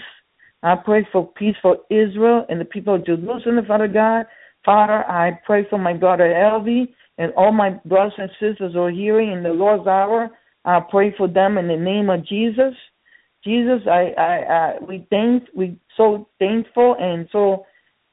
I 0.62 0.76
pray 0.76 1.08
for 1.12 1.28
peace 1.34 1.56
for 1.62 1.78
Israel 1.90 2.46
and 2.50 2.60
the 2.60 2.66
people 2.66 2.96
of 2.96 3.06
Jerusalem, 3.06 3.66
Father 3.68 3.88
God. 3.88 4.26
Father, 4.64 5.04
I 5.10 5.40
pray 5.46 5.68
for 5.70 5.78
my 5.78 5.94
daughter 5.94 6.24
Elvi 6.24 6.88
and 7.18 7.34
all 7.34 7.52
my 7.52 7.72
brothers 7.86 8.14
and 8.18 8.30
sisters 8.40 8.74
who 8.74 8.80
are 8.80 8.92
hearing 8.92 9.32
in 9.32 9.44
the 9.44 9.50
Lord's 9.50 9.88
hour. 9.88 10.30
I 10.66 10.80
pray 10.90 11.14
for 11.18 11.28
them 11.28 11.58
in 11.58 11.68
the 11.68 11.76
name 11.76 12.10
of 12.10 12.26
Jesus. 12.26 12.74
Jesus, 13.44 13.82
I, 13.88 14.14
I, 14.18 14.38
I 14.38 14.74
we 14.88 15.06
thank, 15.10 15.44
we 15.54 15.78
so 15.98 16.30
thankful 16.40 16.96
and 16.98 17.28
so, 17.32 17.66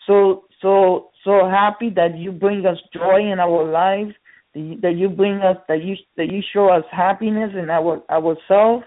so, 0.07 0.45
so, 0.61 1.11
so 1.25 1.49
happy 1.49 1.91
that 1.91 2.19
you 2.19 2.33
bring 2.33 2.67
us 2.67 2.79
joy 2.93 3.31
in 3.33 3.39
our 3.39 3.71
lives, 3.71 4.13
that 4.55 4.95
you 4.97 5.09
bring 5.09 5.37
us, 5.37 5.57
that 5.69 5.85
you, 5.85 5.95
that 6.17 6.33
you 6.33 6.43
show 6.53 6.69
us 6.69 6.83
happiness 6.91 7.53
in 7.57 7.71
our 7.71 8.03
ourselves, 8.11 8.85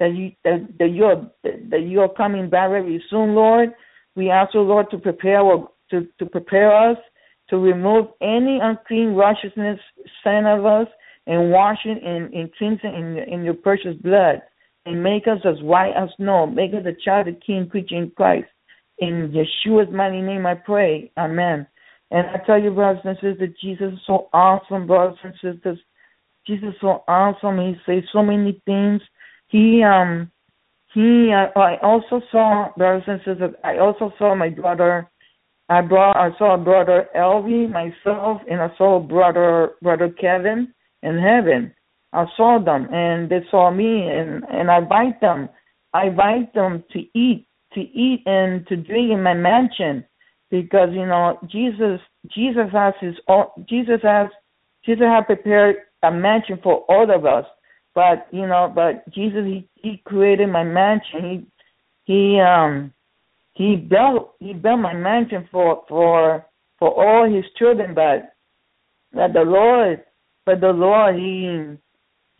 that 0.00 0.14
you, 0.14 0.32
that, 0.44 0.66
that 0.78 0.90
you 0.90 1.04
are, 1.04 1.30
that 1.44 1.82
you 1.82 2.00
are 2.00 2.12
coming 2.12 2.50
back 2.50 2.70
very 2.70 3.02
soon, 3.08 3.34
Lord. 3.34 3.70
We 4.16 4.30
ask 4.30 4.54
you, 4.54 4.62
Lord, 4.62 4.90
to 4.90 4.98
prepare 4.98 5.42
to, 5.90 6.08
to 6.18 6.26
prepare 6.26 6.90
us, 6.90 6.96
to 7.50 7.58
remove 7.58 8.06
any 8.20 8.58
unclean 8.60 9.14
righteousness 9.14 9.78
sin 10.24 10.46
of 10.46 10.66
us, 10.66 10.88
and 11.26 11.52
wash 11.52 11.78
it 11.84 12.02
in, 12.02 12.30
in 12.32 12.50
cleansing 12.58 12.92
in, 12.92 13.18
in 13.32 13.44
your 13.44 13.54
precious 13.54 13.94
blood 14.02 14.42
and 14.86 15.02
make 15.02 15.26
us 15.26 15.38
as 15.44 15.62
white 15.62 15.92
as 15.96 16.08
snow. 16.16 16.46
Make 16.46 16.72
us 16.72 16.86
a 16.86 17.04
child 17.04 17.28
of 17.28 17.36
King, 17.44 17.68
preaching 17.70 18.10
Christ. 18.16 18.48
In 18.98 19.32
Yeshua's 19.32 19.92
mighty 19.92 20.20
name 20.20 20.46
I 20.46 20.54
pray. 20.54 21.10
Amen. 21.16 21.66
And 22.10 22.26
I 22.26 22.38
tell 22.44 22.60
you, 22.60 22.70
brothers 22.70 23.02
and 23.04 23.16
sisters, 23.16 23.54
Jesus 23.62 23.92
is 23.92 23.98
so 24.06 24.28
awesome, 24.32 24.86
brothers 24.86 25.18
and 25.22 25.34
sisters. 25.34 25.78
Jesus 26.46 26.70
is 26.70 26.80
so 26.80 27.04
awesome. 27.06 27.58
He 27.58 27.76
says 27.86 28.02
so 28.12 28.22
many 28.22 28.60
things. 28.66 29.00
He 29.50 29.82
um 29.82 30.30
he 30.94 31.32
uh, 31.32 31.58
I 31.58 31.76
also 31.82 32.20
saw 32.32 32.70
brothers 32.76 33.04
and 33.06 33.20
sisters. 33.20 33.54
I 33.62 33.78
also 33.78 34.12
saw 34.18 34.34
my 34.34 34.48
brother. 34.48 35.08
I 35.68 35.82
brought 35.82 36.16
I 36.16 36.36
saw 36.38 36.56
brother 36.56 37.08
Elvi, 37.16 37.70
myself, 37.70 38.40
and 38.50 38.60
I 38.60 38.70
saw 38.76 39.00
brother 39.00 39.72
brother 39.82 40.08
Kevin 40.08 40.72
in 41.02 41.18
heaven. 41.18 41.74
I 42.12 42.26
saw 42.36 42.58
them 42.58 42.88
and 42.92 43.30
they 43.30 43.40
saw 43.50 43.70
me 43.70 44.08
and 44.08 44.44
and 44.50 44.70
I 44.70 44.78
invite 44.78 45.20
them. 45.20 45.48
I 45.92 46.06
invite 46.06 46.54
them 46.54 46.84
to 46.92 47.00
eat, 47.18 47.46
to 47.74 47.80
eat 47.80 48.22
and 48.26 48.66
to 48.68 48.76
drink 48.76 49.10
in 49.10 49.22
my 49.22 49.34
mansion 49.34 50.04
because 50.50 50.90
you 50.92 51.06
know 51.06 51.38
Jesus 51.46 52.00
Jesus 52.28 52.70
has 52.72 52.94
his 53.00 53.14
own 53.28 53.46
Jesus 53.68 54.00
has 54.02 54.28
Jesus 54.84 55.06
has 55.06 55.24
prepared 55.26 55.76
a 56.02 56.10
mansion 56.10 56.58
for 56.62 56.84
all 56.88 57.10
of 57.14 57.26
us. 57.26 57.44
But 57.94 58.28
you 58.30 58.46
know, 58.46 58.72
but 58.74 59.08
Jesus 59.12 59.44
he, 59.44 59.68
he 59.74 60.02
created 60.04 60.48
my 60.48 60.64
mansion. 60.64 61.46
He 62.06 62.12
he 62.12 62.40
um 62.40 62.92
he 63.52 63.76
built 63.76 64.34
he 64.38 64.52
built 64.52 64.80
my 64.80 64.94
mansion 64.94 65.48
for 65.50 65.84
for 65.88 66.46
for 66.78 66.90
all 66.90 67.30
his 67.30 67.44
children 67.58 67.94
but 67.94 68.32
that 69.12 69.32
the 69.32 69.42
Lord 69.42 70.02
but 70.46 70.60
the 70.60 70.72
Lord 70.72 71.16
he 71.16 71.76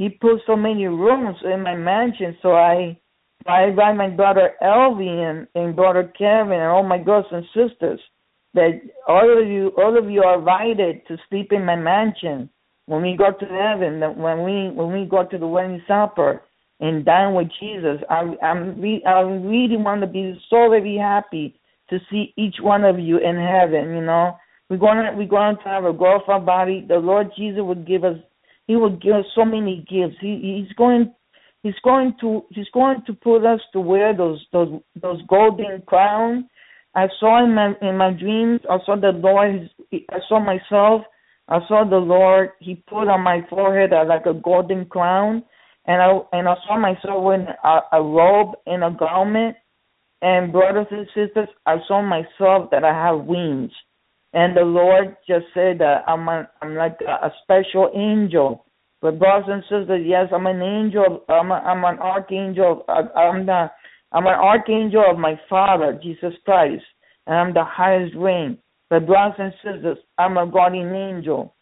he 0.01 0.09
put 0.09 0.41
so 0.47 0.57
many 0.57 0.87
rooms 0.87 1.37
in 1.45 1.63
my 1.63 1.75
mansion, 1.77 2.35
so 2.41 2.53
I 2.53 2.99
I 3.47 3.65
invite 3.65 3.97
my 3.97 4.09
daughter 4.09 4.53
Elvi 4.63 5.09
and, 5.09 5.47
and 5.55 5.77
daughter 5.77 6.11
Kevin 6.17 6.55
and 6.55 6.71
all 6.71 6.83
my 6.83 6.99
brothers 6.99 7.31
and 7.33 7.45
sisters 7.55 8.01
that 8.55 8.81
all 9.07 9.43
of 9.43 9.47
you 9.47 9.73
all 9.77 9.99
of 9.99 10.11
you 10.11 10.23
are 10.23 10.39
invited 10.39 11.07
to 11.07 11.19
sleep 11.29 11.53
in 11.53 11.65
my 11.67 11.77
mansion 11.77 12.49
when 12.91 13.03
we 13.03 13.17
go 13.17 13.31
to 13.31 13.47
heaven. 13.47 14.01
When 14.21 14.43
we 14.43 14.69
when 14.75 14.93
we 14.93 15.09
go 15.09 15.25
to 15.25 15.39
the 15.39 15.47
wedding 15.47 15.81
supper 15.87 16.43
and 16.81 17.05
dine 17.05 17.35
with 17.35 17.47
Jesus, 17.61 18.03
I 18.11 18.35
I'm 18.43 18.81
re, 18.81 19.01
I 19.07 19.21
really 19.21 19.77
want 19.77 20.01
to 20.01 20.09
be 20.09 20.37
so 20.51 20.69
very 20.69 20.97
happy 20.97 21.55
to 21.89 21.99
see 22.11 22.35
each 22.37 22.57
one 22.61 22.83
of 22.85 22.99
you 22.99 23.19
in 23.19 23.37
heaven. 23.37 23.95
You 23.95 24.03
know, 24.03 24.37
we're 24.69 24.79
gonna 24.79 25.13
we're 25.17 25.29
going 25.29 25.57
to 25.59 25.69
have 25.69 25.85
a 25.85 25.93
glorified 25.93 26.45
body. 26.45 26.85
The 26.87 26.97
Lord 26.97 27.29
Jesus 27.39 27.61
would 27.63 27.87
give 27.87 28.03
us 28.03 28.17
he 28.67 28.75
will 28.75 28.97
give 28.97 29.15
us 29.15 29.25
so 29.37 29.45
many 29.45 29.87
gifts. 29.89 30.17
He, 30.21 30.65
he's 30.67 30.75
going 30.75 31.15
he's 31.63 31.79
going 31.85 32.17
to 32.23 32.43
he's 32.51 32.71
going 32.75 33.05
to 33.07 33.13
put 33.13 33.47
us 33.47 33.61
to 33.73 33.81
wear 33.81 34.17
those 34.17 34.45
those 34.53 34.81
those 35.01 35.23
golden 35.29 35.83
crowns. 35.87 36.45
I 36.97 37.07
saw 37.21 37.45
in 37.45 37.55
my 37.55 37.73
in 37.83 37.97
my 37.97 38.11
dreams. 38.11 38.63
I 38.69 38.79
saw 38.85 38.97
the 38.97 39.13
Lord. 39.13 39.71
I 39.93 40.19
saw 40.29 40.41
myself. 40.41 41.03
I 41.51 41.59
saw 41.67 41.85
the 41.89 41.97
Lord. 41.97 42.51
He 42.61 42.77
put 42.77 43.09
on 43.09 43.23
my 43.23 43.41
forehead 43.51 43.93
a, 43.93 44.05
like 44.05 44.27
a 44.27 44.35
golden 44.35 44.87
crown, 44.87 45.43
and 45.87 46.01
I 46.01 46.19
and 46.33 46.49
I 46.49 46.55
saw 46.67 46.79
myself 46.79 47.23
wearing 47.23 47.47
a, 47.65 47.81
a 47.93 48.03
robe 48.03 48.55
and 48.67 48.85
a 48.85 48.91
garment. 48.91 49.57
And 50.23 50.53
brothers 50.53 50.87
and 50.91 51.07
sisters, 51.09 51.49
I 51.67 51.77
saw 51.89 52.03
myself 52.03 52.71
that 52.71 52.85
I 52.85 52.93
have 52.93 53.25
wings. 53.25 53.73
And 54.33 54.57
the 54.57 54.63
Lord 54.63 55.17
just 55.27 55.47
said 55.55 55.79
that 55.81 56.05
I'm 56.07 56.29
a, 56.29 56.49
I'm 56.63 56.77
like 56.77 56.99
a, 57.01 57.27
a 57.27 57.33
special 57.43 57.91
angel. 57.95 58.67
But 59.03 59.19
brothers 59.19 59.49
and 59.49 59.63
sisters, 59.63 60.05
yes, 60.07 60.29
I'm 60.33 60.47
an 60.47 60.63
angel. 60.63 61.25
I'm 61.29 61.51
a, 61.51 61.55
I'm 61.55 61.85
an 61.85 61.99
archangel. 61.99 62.85
I'm 62.89 63.47
the 63.47 63.71
I'm 64.13 64.27
an 64.27 64.35
archangel 64.35 65.05
of 65.11 65.19
my 65.19 65.41
Father 65.49 65.99
Jesus 66.03 66.35
Christ, 66.45 66.85
and 67.27 67.37
I'm 67.37 67.55
the 67.55 67.65
highest 67.65 68.15
rank. 68.17 68.59
But 68.91 69.07
brothers 69.07 69.37
and 69.39 69.55
sisters, 69.63 69.99
I'm 70.19 70.37
a 70.37 70.51
guardian 70.51 70.95
angel. 70.95 71.55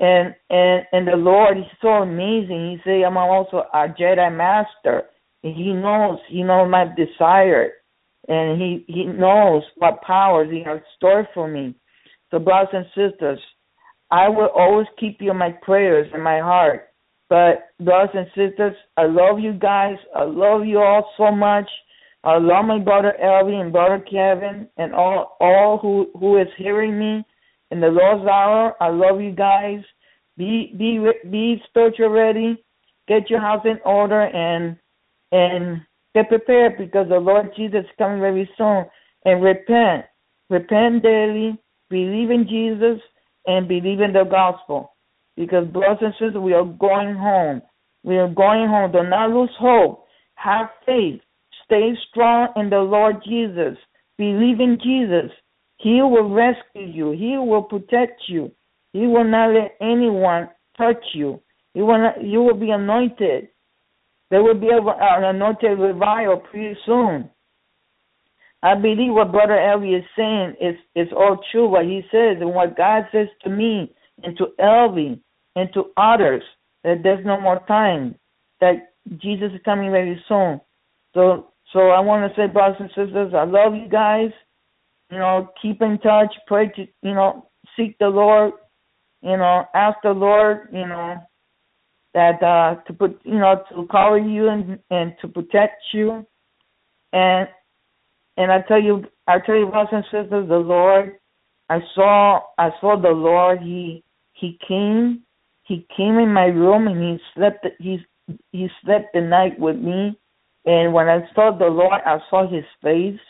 And 0.00 0.34
and 0.48 0.86
and 0.92 1.06
the 1.06 1.16
Lord 1.16 1.58
is 1.58 1.64
so 1.82 1.88
amazing. 1.88 2.70
He 2.70 2.78
said 2.82 3.04
I'm 3.04 3.18
also 3.18 3.64
a 3.72 3.86
Jedi 3.88 4.34
master. 4.34 5.04
And 5.42 5.54
he 5.54 5.72
knows, 5.72 6.18
he 6.28 6.42
knows 6.42 6.70
my 6.70 6.86
desire, 6.96 7.72
and 8.28 8.60
he 8.60 8.84
he 8.86 9.04
knows 9.04 9.62
what 9.76 10.02
powers 10.02 10.50
he 10.50 10.62
has 10.64 10.80
stored 10.96 11.26
for 11.32 11.48
me. 11.48 11.74
So, 12.30 12.38
brothers 12.38 12.68
and 12.72 12.86
sisters, 12.88 13.40
I 14.10 14.28
will 14.28 14.50
always 14.54 14.86
keep 14.98 15.20
you 15.20 15.30
in 15.30 15.38
my 15.38 15.52
prayers 15.62 16.10
in 16.14 16.20
my 16.20 16.40
heart. 16.40 16.88
But, 17.28 17.68
brothers 17.82 18.10
and 18.14 18.26
sisters, 18.28 18.74
I 18.96 19.06
love 19.06 19.38
you 19.38 19.52
guys. 19.52 19.96
I 20.14 20.24
love 20.24 20.66
you 20.66 20.78
all 20.78 21.10
so 21.16 21.30
much. 21.30 21.68
I 22.24 22.38
love 22.38 22.66
my 22.66 22.78
brother 22.78 23.14
Elvi 23.22 23.60
and 23.60 23.72
brother 23.72 24.04
Kevin 24.10 24.68
and 24.76 24.94
all 24.94 25.36
all 25.40 25.78
who 25.78 26.10
who 26.18 26.38
is 26.38 26.48
hearing 26.58 26.98
me 26.98 27.24
in 27.70 27.80
the 27.80 27.88
Lord's 27.88 28.28
hour. 28.28 28.74
I 28.80 28.88
love 28.88 29.20
you 29.20 29.32
guys. 29.32 29.80
Be 30.36 30.74
be 30.76 31.00
be 31.30 31.62
spiritual 31.68 32.10
ready. 32.10 32.62
Get 33.08 33.30
your 33.30 33.40
house 33.40 33.64
in 33.64 33.78
order 33.84 34.22
and 34.22 34.76
and 35.32 35.80
get 36.14 36.28
prepared 36.28 36.76
because 36.78 37.08
the 37.08 37.18
Lord 37.18 37.52
Jesus 37.56 37.84
is 37.84 37.90
coming 37.98 38.20
very 38.20 38.48
soon. 38.56 38.84
And 39.24 39.42
repent, 39.42 40.06
repent 40.48 41.02
daily 41.02 41.58
believe 41.90 42.30
in 42.30 42.46
Jesus, 42.48 43.02
and 43.46 43.68
believe 43.68 44.00
in 44.00 44.12
the 44.12 44.24
gospel. 44.24 44.94
Because, 45.36 45.66
brothers 45.68 45.98
and 46.00 46.12
sisters, 46.14 46.40
we 46.40 46.54
are 46.54 46.64
going 46.64 47.14
home. 47.14 47.60
We 48.02 48.16
are 48.16 48.28
going 48.28 48.68
home. 48.68 48.92
Do 48.92 49.02
not 49.02 49.30
lose 49.30 49.50
hope. 49.58 50.06
Have 50.36 50.68
faith. 50.86 51.20
Stay 51.70 51.92
strong 52.10 52.48
in 52.56 52.68
the 52.68 52.80
Lord 52.80 53.22
Jesus. 53.24 53.78
Believe 54.18 54.58
in 54.58 54.76
Jesus. 54.82 55.30
He 55.76 56.02
will 56.02 56.28
rescue 56.28 56.82
you. 56.82 57.12
He 57.12 57.38
will 57.38 57.62
protect 57.62 58.22
you. 58.26 58.50
He 58.92 59.06
will 59.06 59.22
not 59.22 59.54
let 59.54 59.76
anyone 59.80 60.48
touch 60.76 61.02
you. 61.14 61.40
You 61.74 61.86
will, 61.86 61.98
not, 61.98 62.24
you 62.24 62.42
will 62.42 62.58
be 62.58 62.70
anointed. 62.70 63.50
There 64.30 64.42
will 64.42 64.58
be 64.58 64.68
an 64.68 65.24
anointed 65.24 65.78
revival 65.78 66.38
pretty 66.38 66.76
soon. 66.84 67.30
I 68.64 68.74
believe 68.74 69.12
what 69.12 69.30
Brother 69.30 69.54
Elvi 69.54 69.96
is 69.96 70.04
saying 70.16 70.54
is 70.60 70.74
is 70.96 71.12
all 71.16 71.38
true. 71.50 71.68
What 71.68 71.84
he 71.84 72.02
says 72.10 72.38
and 72.40 72.52
what 72.52 72.76
God 72.76 73.04
says 73.12 73.28
to 73.44 73.48
me 73.48 73.94
and 74.24 74.36
to 74.36 74.48
Elvi 74.60 75.20
and 75.54 75.72
to 75.72 75.84
others 75.96 76.42
that 76.82 77.02
there's 77.02 77.24
no 77.24 77.40
more 77.40 77.60
time. 77.66 78.16
That 78.60 78.92
Jesus 79.16 79.52
is 79.54 79.60
coming 79.64 79.92
very 79.92 80.22
soon. 80.28 80.60
So 81.14 81.52
so 81.72 81.90
I 81.90 82.00
want 82.00 82.30
to 82.30 82.40
say, 82.40 82.46
brothers 82.46 82.76
and 82.80 82.90
sisters, 82.90 83.32
I 83.34 83.44
love 83.44 83.74
you 83.74 83.88
guys. 83.88 84.30
You 85.10 85.18
know, 85.18 85.48
keep 85.60 85.82
in 85.82 85.98
touch. 85.98 86.32
Pray 86.46 86.68
to 86.68 86.86
you 87.02 87.14
know, 87.14 87.50
seek 87.76 87.96
the 87.98 88.08
Lord. 88.08 88.52
You 89.22 89.36
know, 89.36 89.64
ask 89.74 89.98
the 90.02 90.10
Lord. 90.10 90.68
You 90.72 90.86
know, 90.86 91.16
that 92.14 92.42
uh 92.42 92.82
to 92.86 92.92
put 92.92 93.20
you 93.24 93.38
know 93.38 93.62
to 93.70 93.86
cover 93.90 94.18
you 94.18 94.48
and 94.48 94.78
and 94.90 95.14
to 95.20 95.28
protect 95.28 95.82
you 95.92 96.26
and 97.12 97.48
and 98.36 98.50
I 98.50 98.62
tell 98.62 98.80
you, 98.80 99.04
I 99.26 99.38
tell 99.44 99.56
you, 99.56 99.66
brothers 99.66 99.90
and 99.92 100.04
sisters, 100.04 100.48
the 100.48 100.56
Lord, 100.56 101.16
I 101.68 101.80
saw, 101.94 102.40
I 102.58 102.70
saw 102.80 103.00
the 103.00 103.10
Lord. 103.10 103.60
He, 103.60 104.02
he 104.32 104.58
came, 104.66 105.22
he 105.64 105.86
came 105.94 106.16
in 106.18 106.32
my 106.32 106.46
room 106.46 106.88
and 106.88 107.02
he 107.02 107.18
slept. 107.34 107.66
He, 107.78 107.98
he 108.52 108.68
slept 108.82 109.08
the 109.12 109.20
night 109.20 109.58
with 109.58 109.76
me. 109.76 110.18
And 110.66 110.92
when 110.92 111.08
I 111.08 111.20
saw 111.34 111.56
the 111.56 111.66
Lord, 111.66 112.00
I 112.04 112.18
saw 112.28 112.48
his 112.50 112.64
face. 112.82 113.20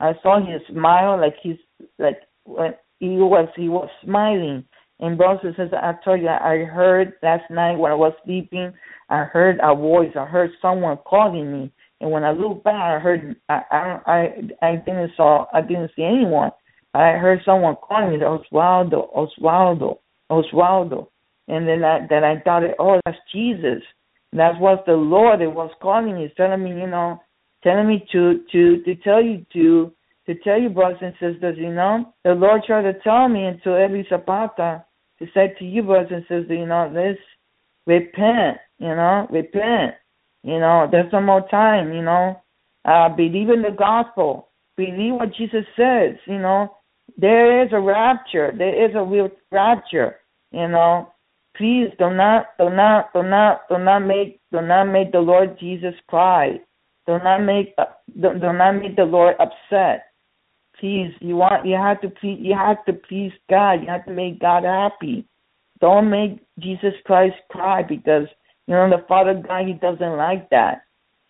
I 0.00 0.12
saw 0.22 0.40
his 0.40 0.62
smile, 0.70 1.20
like 1.20 1.34
he's 1.42 1.56
like 1.98 2.20
when 2.44 2.74
he 3.00 3.16
was, 3.18 3.48
he 3.56 3.68
was 3.68 3.88
smiling. 4.04 4.64
And 5.00 5.16
brothers 5.18 5.40
and 5.44 5.52
sisters, 5.52 5.72
I 5.82 5.94
told 6.04 6.20
you, 6.20 6.28
I 6.28 6.64
heard 6.64 7.14
last 7.22 7.50
night 7.50 7.76
when 7.78 7.92
I 7.92 7.94
was 7.94 8.12
sleeping, 8.24 8.72
I 9.08 9.24
heard 9.24 9.58
a 9.62 9.74
voice. 9.74 10.12
I 10.16 10.26
heard 10.26 10.50
someone 10.62 10.98
calling 11.06 11.52
me 11.52 11.72
And 12.00 12.10
when 12.10 12.24
I 12.24 12.32
looked 12.32 12.64
back, 12.64 12.74
I 12.74 12.98
heard 12.98 13.36
I 13.48 13.60
I 14.06 14.66
I, 14.66 14.76
didn't 14.76 15.12
saw 15.16 15.46
I 15.52 15.60
didn't 15.62 15.90
see 15.96 16.02
anyone. 16.04 16.50
I 16.94 17.12
heard 17.12 17.40
someone 17.44 17.76
calling 17.76 18.10
me 18.10 18.18
Oswaldo, 18.24 19.14
Oswaldo, 19.14 19.98
Oswaldo, 20.30 21.08
and 21.48 21.68
then 21.68 21.84
I 21.84 22.06
then 22.08 22.24
I 22.24 22.40
thought, 22.40 22.62
oh, 22.78 23.00
that's 23.04 23.18
Jesus. 23.32 23.82
That 24.32 24.60
was 24.60 24.78
the 24.86 24.92
Lord 24.92 25.40
that 25.40 25.50
was 25.50 25.70
calling 25.82 26.14
me, 26.14 26.32
telling 26.36 26.62
me, 26.62 26.70
you 26.70 26.86
know, 26.86 27.20
telling 27.64 27.88
me 27.88 28.06
to 28.12 28.40
to 28.52 28.82
to 28.84 28.94
tell 28.96 29.22
you 29.22 29.44
to 29.52 29.92
to 30.26 30.34
tell 30.44 30.60
you, 30.60 30.68
brothers 30.68 30.98
and 31.02 31.14
sisters, 31.14 31.56
you 31.58 31.72
know, 31.72 32.12
the 32.24 32.32
Lord 32.32 32.62
tried 32.64 32.82
to 32.82 32.94
tell 33.00 33.28
me 33.28 33.50
to 33.64 33.70
Elvi 33.70 34.08
Zapata 34.08 34.84
to 35.18 35.26
say 35.34 35.54
to 35.58 35.64
you, 35.64 35.82
brothers 35.82 36.10
and 36.12 36.22
sisters, 36.22 36.46
you 36.50 36.66
know, 36.66 36.92
this 36.92 37.18
repent, 37.86 38.58
you 38.78 38.94
know, 38.94 39.26
repent. 39.30 39.94
You 40.42 40.58
know, 40.60 40.88
there's 40.90 41.10
some 41.10 41.26
more 41.26 41.46
time, 41.48 41.92
you 41.92 42.02
know. 42.02 42.40
Uh 42.84 43.08
believe 43.08 43.50
in 43.50 43.62
the 43.62 43.74
gospel. 43.76 44.48
Believe 44.76 45.14
what 45.14 45.34
Jesus 45.34 45.64
says, 45.76 46.16
you 46.26 46.38
know. 46.38 46.76
There 47.18 47.62
is 47.64 47.72
a 47.72 47.80
rapture. 47.80 48.52
There 48.56 48.88
is 48.88 48.94
a 48.94 49.02
real 49.02 49.28
rapture, 49.50 50.16
you 50.52 50.68
know. 50.68 51.12
Please 51.56 51.88
do 51.98 52.10
not 52.10 52.46
do 52.58 52.70
not 52.70 53.12
do 53.12 53.22
not 53.22 53.68
do 53.68 53.78
not 53.78 54.00
make 54.00 54.40
do 54.52 54.60
not 54.60 54.84
make 54.84 55.12
the 55.12 55.20
Lord 55.20 55.58
Jesus 55.58 55.94
cry. 56.08 56.60
Do 57.06 57.18
not 57.18 57.42
make 57.42 57.74
do, 57.76 58.32
do 58.34 58.52
not 58.52 58.72
make 58.72 58.96
the 58.96 59.04
Lord 59.04 59.36
upset. 59.40 60.06
Please, 60.78 61.12
you 61.20 61.36
want 61.36 61.66
you 61.66 61.74
have 61.74 62.00
to 62.00 62.08
please 62.08 62.38
you 62.40 62.54
have 62.54 62.84
to 62.86 62.92
please 62.92 63.32
God. 63.50 63.82
You 63.82 63.88
have 63.88 64.04
to 64.06 64.12
make 64.12 64.40
God 64.40 64.64
happy. 64.64 65.26
Don't 65.80 66.08
make 66.10 66.40
Jesus 66.58 66.94
Christ 67.04 67.36
cry 67.50 67.82
because 67.82 68.26
you 68.66 68.74
know 68.74 68.88
the 68.88 69.04
Father 69.08 69.34
God 69.34 69.66
He 69.66 69.74
doesn't 69.74 70.16
like 70.16 70.48
that. 70.50 70.82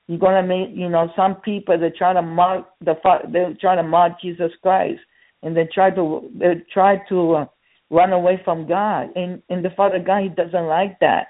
You're 0.07 0.19
gonna 0.19 0.47
make 0.47 0.69
you 0.73 0.89
know 0.89 1.11
some 1.17 1.37
people 1.37 1.79
they 1.79 1.91
try 1.91 2.13
to 2.13 2.23
mock 2.23 2.71
the 2.81 2.95
they 3.33 3.57
try 3.61 3.75
to 3.75 3.83
mock 3.83 4.21
Jesus 4.21 4.53
Christ 4.63 5.01
and 5.43 5.57
they 5.57 5.69
try 5.73 5.91
to 5.91 6.31
they 6.35 6.63
try 6.73 6.97
to 7.09 7.33
uh, 7.33 7.47
run 7.91 8.13
away 8.13 8.41
from 8.45 8.67
God 8.69 9.11
and 9.17 9.43
and 9.49 9.65
the 9.65 9.71
Father 9.77 9.99
God 9.99 10.23
He 10.23 10.29
doesn't 10.29 10.67
like 10.67 10.99
that. 11.01 11.29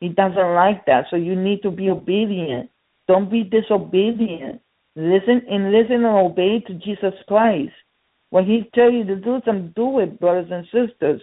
He 0.00 0.08
doesn't 0.08 0.54
like 0.54 0.86
that. 0.86 1.06
So 1.10 1.16
you 1.16 1.36
need 1.36 1.62
to 1.62 1.70
be 1.70 1.90
obedient. 1.90 2.70
Don't 3.06 3.30
be 3.30 3.44
disobedient. 3.44 4.60
Listen 4.96 5.42
and 5.48 5.72
listen 5.72 6.04
and 6.04 6.06
obey 6.06 6.60
to 6.66 6.74
Jesus 6.74 7.14
Christ. 7.28 7.72
When 8.30 8.44
He 8.44 8.70
tell 8.74 8.90
you 8.90 9.04
to 9.04 9.16
do 9.16 9.40
something, 9.44 9.72
do 9.76 10.00
it, 10.00 10.20
brothers 10.20 10.50
and 10.50 10.64
sisters. 10.66 11.20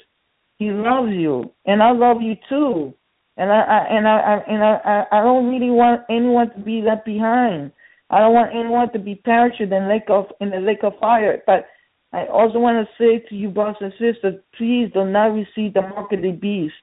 He 0.58 0.72
loves 0.72 1.12
you, 1.12 1.54
and 1.66 1.84
I 1.84 1.92
love 1.92 2.22
you 2.22 2.36
too. 2.50 2.94
And 3.38 3.52
I, 3.52 3.62
I 3.62 3.96
and 3.96 4.08
I, 4.08 4.18
I 4.18 4.38
and 4.48 4.64
I, 4.64 5.04
I 5.12 5.22
don't 5.22 5.50
really 5.50 5.70
want 5.70 6.02
anyone 6.10 6.50
to 6.52 6.60
be 6.60 6.82
left 6.82 7.06
behind. 7.06 7.72
I 8.10 8.20
don't 8.20 8.34
want 8.34 8.56
anyone 8.56 8.92
to 8.94 9.00
be 9.00 9.22
in 9.26 9.70
the 9.70 9.88
lake 9.88 10.10
of 10.10 10.26
in 10.42 10.50
the 10.50 10.60
lake 10.60 10.84
of 10.84 10.94
fire. 11.00 11.44
But 11.46 11.68
I 12.14 12.26
also 12.28 12.60
want 12.60 12.88
to 12.88 12.94
say 12.98 13.20
to 13.30 13.36
you, 13.36 13.50
brothers 13.50 13.78
and 13.82 13.92
sisters, 13.94 14.36
please 14.58 14.90
do 14.94 15.06
not 15.06 15.34
receive 15.34 15.74
the 15.74 15.82
mark 15.82 16.12
of 16.12 16.22
the 16.22 16.32
beast. 16.32 16.74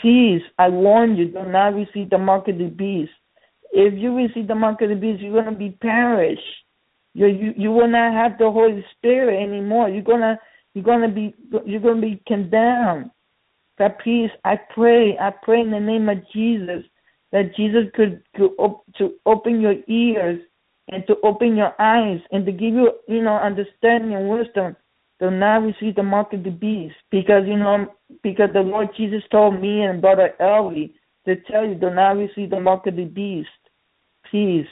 Please, 0.00 0.42
I 0.58 0.68
warn 0.68 1.16
you, 1.16 1.26
do 1.26 1.44
not 1.44 1.74
receive 1.74 2.10
the 2.10 2.18
mark 2.18 2.48
of 2.48 2.58
the 2.58 2.66
beast. 2.66 3.12
If 3.72 3.94
you 3.94 4.14
receive 4.16 4.48
the 4.48 4.54
mark 4.54 4.82
of 4.82 4.88
the 4.88 4.96
beast, 4.96 5.22
you're 5.22 5.42
gonna 5.42 5.56
be 5.56 5.70
perished. 5.70 6.42
You 7.14 7.54
you 7.56 7.70
will 7.70 7.88
not 7.88 8.12
have 8.12 8.38
the 8.38 8.50
Holy 8.50 8.84
Spirit 8.96 9.42
anymore. 9.42 9.88
You're 9.88 10.02
gonna 10.02 10.38
you're 10.74 10.84
gonna 10.84 11.08
be 11.08 11.34
you're 11.64 11.80
gonna 11.80 12.00
be 12.00 12.22
condemned. 12.26 13.10
That 13.78 14.00
please, 14.00 14.30
I 14.44 14.56
pray, 14.74 15.16
I 15.18 15.30
pray 15.30 15.60
in 15.60 15.70
the 15.70 15.80
name 15.80 16.08
of 16.08 16.18
Jesus 16.32 16.84
that 17.32 17.54
Jesus 17.56 17.84
could, 17.94 18.22
to 18.36 19.14
open 19.26 19.60
your 19.60 19.76
ears 19.86 20.40
and 20.90 21.06
to 21.06 21.14
open 21.22 21.56
your 21.56 21.72
eyes 21.80 22.20
and 22.32 22.44
to 22.46 22.52
give 22.52 22.74
you 22.74 22.92
you 23.08 23.22
know 23.22 23.36
understanding 23.36 24.14
and 24.14 24.28
wisdom 24.28 24.76
do 25.18 25.30
not 25.30 25.62
receive 25.62 25.94
the 25.94 26.02
mark 26.02 26.32
of 26.32 26.42
the 26.42 26.50
beast 26.50 26.94
because 27.10 27.42
you 27.46 27.56
know 27.56 27.86
because 28.22 28.50
the 28.52 28.60
Lord 28.60 28.88
Jesus 28.96 29.22
told 29.30 29.60
me 29.60 29.82
and 29.82 30.00
brother 30.00 30.34
Elvi 30.40 30.92
to 31.26 31.36
tell 31.50 31.66
you 31.66 31.74
do 31.74 31.90
not 31.90 32.16
receive 32.16 32.50
the 32.50 32.60
mark 32.60 32.86
of 32.86 32.96
the 32.96 33.04
beast. 33.04 33.48
Please 34.30 34.66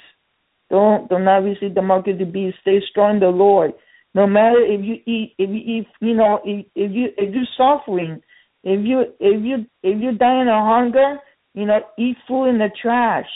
don't 0.71 1.09
do 1.09 1.19
not 1.19 1.39
receive 1.45 1.75
the 1.75 1.83
mark 1.83 2.07
of 2.09 2.19
the 2.19 2.25
beast. 2.25 2.59
Stay 2.63 2.81
strong 2.91 3.17
in 3.17 3.21
the 3.21 3.29
Lord. 3.29 3.73
No 4.15 4.27
matter 4.27 4.61
if 4.65 4.85
you 4.85 4.97
eat 5.07 5.35
if 5.39 5.51
you 5.51 5.79
eat 5.79 5.87
you 6.01 6.15
know 6.15 6.41
if, 6.45 6.67
if 6.75 6.93
you 6.93 7.09
if 7.17 7.35
you're 7.35 7.45
suffering, 7.57 8.23
if 8.65 8.85
you 8.85 9.01
if 9.21 9.45
you 9.45 9.67
if 9.83 10.01
you're 10.01 10.13
dying 10.13 10.49
of 10.49 10.65
hunger, 10.65 11.19
you 11.55 11.67
know, 11.67 11.81
eat 11.99 12.17
food 12.27 12.47
in 12.47 12.59
the 12.59 12.71
trash 12.81 13.29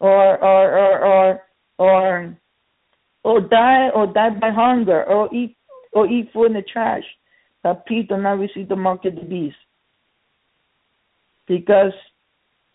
or 0.00 0.42
or 0.42 0.78
or 0.78 0.98
or 1.04 1.40
or 1.78 2.36
or 3.24 3.40
die 3.40 3.90
or 3.94 4.06
die 4.06 4.30
by 4.30 4.50
hunger 4.50 5.04
or 5.04 5.32
eat 5.34 5.56
or 5.92 6.06
eat 6.06 6.30
food 6.32 6.46
in 6.46 6.52
the 6.54 6.62
trash. 6.62 7.04
But 7.62 7.86
please 7.86 8.06
do 8.08 8.16
not 8.16 8.38
receive 8.38 8.68
the 8.68 8.76
mark 8.76 9.04
of 9.04 9.14
the 9.14 9.22
beast. 9.22 9.56
Because 11.46 11.92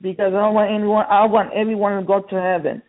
because 0.01 0.33
I 0.33 0.41
don't 0.41 0.53
want 0.53 0.71
anyone 0.71 1.05
I 1.09 1.25
want 1.25 1.53
everyone 1.53 1.99
to 1.99 2.05
go 2.05 2.21
to 2.21 2.41
heaven. 2.41 2.81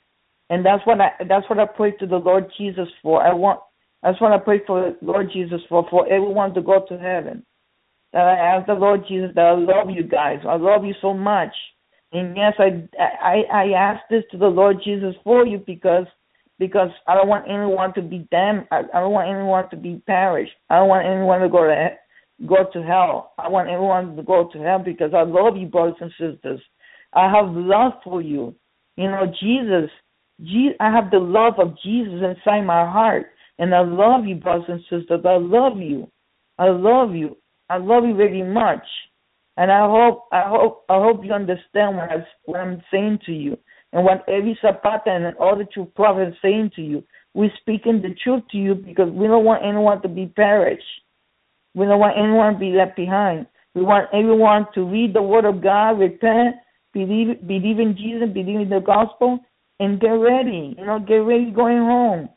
And 0.50 0.64
that's 0.64 0.84
what 0.86 1.00
I 1.00 1.10
that's 1.28 1.48
what 1.48 1.58
I 1.58 1.66
pray 1.66 1.92
to 1.92 2.06
the 2.06 2.16
Lord 2.16 2.50
Jesus 2.58 2.88
for. 3.02 3.22
I 3.22 3.32
want 3.32 3.60
that's 4.02 4.20
what 4.20 4.32
I 4.32 4.38
pray 4.38 4.60
for 4.66 4.94
the 5.00 5.06
Lord 5.06 5.30
Jesus 5.32 5.60
for, 5.68 5.86
for 5.90 6.06
everyone 6.12 6.52
to 6.54 6.62
go 6.62 6.84
to 6.88 6.98
heaven. 6.98 7.44
That 8.12 8.22
I 8.22 8.36
ask 8.36 8.66
the 8.66 8.74
Lord 8.74 9.00
Jesus 9.08 9.30
that 9.34 9.46
I 9.46 9.52
love 9.52 9.90
you 9.90 10.04
guys. 10.04 10.38
I 10.46 10.56
love 10.56 10.84
you 10.84 10.94
so 11.00 11.14
much. 11.14 11.52
And 12.14 12.36
yes, 12.36 12.54
I 12.58 12.88
I 13.00 13.42
I 13.52 13.70
ask 13.72 14.02
this 14.10 14.24
to 14.32 14.38
the 14.38 14.48
Lord 14.48 14.78
Jesus 14.84 15.16
for 15.24 15.46
you 15.46 15.58
because 15.66 16.06
because 16.60 16.90
I 17.08 17.14
don't 17.16 17.28
want 17.28 17.46
anyone 17.50 17.94
to 17.94 18.02
be 18.02 18.28
damned. 18.32 18.68
I, 18.72 18.82
I 18.94 19.00
don't 19.00 19.12
want 19.12 19.30
anyone 19.30 19.70
to 19.70 19.76
be 19.76 20.02
perished. 20.06 20.52
I 20.70 20.78
don't 20.78 20.88
want 20.88 21.06
anyone 21.06 21.42
to 21.42 21.50
go 21.50 21.64
to 21.66 21.90
go 22.48 22.66
to 22.72 22.82
hell. 22.84 23.34
I 23.38 23.48
want 23.48 23.70
everyone 23.70 24.16
to 24.16 24.24
go 24.24 24.48
to 24.52 24.58
hell 24.60 24.80
because 24.80 25.12
I 25.14 25.24
love 25.24 25.58
you, 25.58 25.68
brothers 25.68 25.96
and 26.00 26.12
sisters. 26.12 26.62
I 27.14 27.30
have 27.30 27.54
love 27.54 27.94
for 28.04 28.22
you. 28.22 28.56
You 28.96 29.10
know, 29.10 29.26
Jesus. 29.40 29.90
Je- 30.42 30.76
I 30.80 30.90
have 30.92 31.10
the 31.12 31.20
love 31.20 31.54
of 31.58 31.76
Jesus 31.84 32.14
inside 32.22 32.62
my 32.62 32.90
heart, 32.90 33.26
and 33.58 33.74
I 33.74 33.82
love 33.82 34.26
you, 34.26 34.36
brothers 34.36 34.66
and 34.68 34.80
sisters. 34.82 35.20
I 35.24 35.38
love 35.38 35.78
you. 35.78 36.10
I 36.58 36.70
love 36.70 37.14
you. 37.14 37.36
I 37.70 37.78
love 37.78 38.04
you 38.04 38.16
very 38.16 38.42
much. 38.42 38.84
And 39.56 39.70
I 39.70 39.86
hope 39.88 40.26
I 40.32 40.42
hope 40.48 40.84
I 40.88 40.94
hope 40.94 41.24
you 41.24 41.32
understand 41.32 41.96
what 41.96 42.10
I 42.10 42.26
what 42.44 42.60
I'm 42.60 42.82
saying 42.90 43.20
to 43.26 43.32
you 43.32 43.56
and 43.92 44.04
what 44.04 44.26
Elvi 44.26 44.54
Zapata 44.60 45.10
and 45.10 45.36
all 45.36 45.56
the 45.56 45.64
true 45.64 45.90
prophets 45.94 46.36
saying 46.42 46.72
to 46.76 46.82
you. 46.82 47.04
We're 47.34 47.52
speaking 47.60 48.02
the 48.02 48.14
truth 48.22 48.42
to 48.50 48.56
you 48.56 48.74
because 48.74 49.10
we 49.10 49.26
don't 49.26 49.44
want 49.44 49.64
anyone 49.64 50.02
to 50.02 50.08
be 50.08 50.26
perished. 50.26 50.82
We 51.74 51.86
don't 51.86 52.00
want 52.00 52.18
anyone 52.18 52.54
to 52.54 52.58
be 52.58 52.72
left 52.72 52.96
behind. 52.96 53.46
We 53.74 53.82
want 53.82 54.08
everyone 54.12 54.66
to 54.74 54.84
read 54.84 55.14
the 55.14 55.22
word 55.22 55.44
of 55.44 55.62
God, 55.62 55.98
repent, 55.98 56.56
believe 56.92 57.46
believe 57.46 57.78
in 57.78 57.96
Jesus, 57.96 58.28
believe 58.32 58.60
in 58.60 58.68
the 58.68 58.80
gospel, 58.80 59.38
and 59.78 60.00
get 60.00 60.08
ready. 60.08 60.74
You 60.76 60.86
know, 60.86 60.98
get 60.98 61.16
ready 61.16 61.50
going 61.52 61.78
home. 61.78 62.28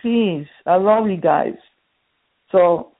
Please. 0.00 0.46
I 0.66 0.76
love 0.76 1.08
you 1.08 1.16
guys. 1.16 1.54
So 2.52 2.92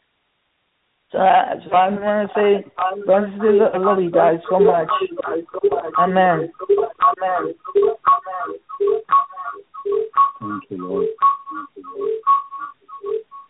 so, 1.12 1.18
I, 1.18 1.54
so 1.64 1.74
I 1.74 1.88
want 1.90 2.30
to 2.30 2.34
say, 2.34 2.70
brothers 3.04 3.32
and 3.32 3.42
sisters, 3.42 3.70
I 3.74 3.78
love 3.78 4.00
you 4.00 4.10
guys 4.10 4.38
so 4.48 4.60
much. 4.60 4.88
Amen. 5.98 6.52
Thank 10.40 10.62
you, 10.70 10.88
Lord. 10.88 11.06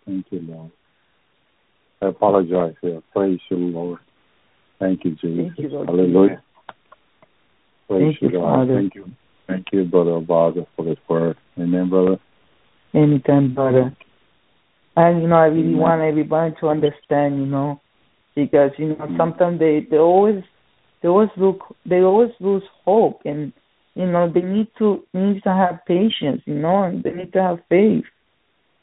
Thank 0.06 0.26
you, 0.30 0.40
Lord. 0.40 0.70
I 2.02 2.06
apologize 2.06 2.74
here. 2.80 3.02
Praise 3.12 3.40
you, 3.50 3.56
Lord. 3.58 3.98
Thank 4.78 5.04
you, 5.04 5.10
Jesus. 5.16 5.52
Thank 5.54 5.58
you, 5.58 5.68
Lord 5.68 5.88
Hallelujah. 5.88 6.42
Praise 7.88 8.16
Thank 8.20 8.22
you, 8.22 8.38
God. 8.38 8.42
Father. 8.42 8.74
Thank 8.76 8.94
you. 8.94 9.04
Thank 9.46 9.66
you, 9.72 9.84
Brother 9.84 10.12
Abaza, 10.12 10.66
for 10.76 10.84
this 10.84 10.96
word. 11.08 11.36
Amen, 11.58 11.90
brother. 11.90 12.18
Anytime, 12.94 13.54
brother. 13.54 13.94
And 14.96 15.22
you 15.22 15.28
know, 15.28 15.36
I 15.36 15.46
really 15.46 15.68
Amen. 15.68 15.78
want 15.78 16.02
everybody 16.02 16.54
to 16.60 16.68
understand, 16.68 17.38
you 17.38 17.46
know, 17.46 17.80
because 18.34 18.72
you 18.78 18.88
know 18.88 19.06
Mm. 19.06 19.16
sometimes 19.16 19.58
they 19.58 19.80
they 19.90 19.98
always 19.98 20.42
they 21.00 21.08
always 21.08 21.30
look 21.36 21.76
they 21.86 22.00
always 22.02 22.32
lose 22.40 22.64
hope, 22.84 23.22
and 23.24 23.52
you 23.94 24.06
know 24.06 24.28
they 24.28 24.42
need 24.42 24.68
to 24.78 25.04
need 25.14 25.42
to 25.44 25.52
have 25.52 25.84
patience, 25.86 26.42
you 26.46 26.54
know, 26.54 26.82
and 26.84 27.02
they 27.02 27.12
need 27.12 27.32
to 27.32 27.42
have 27.42 27.60
faith, 27.68 28.04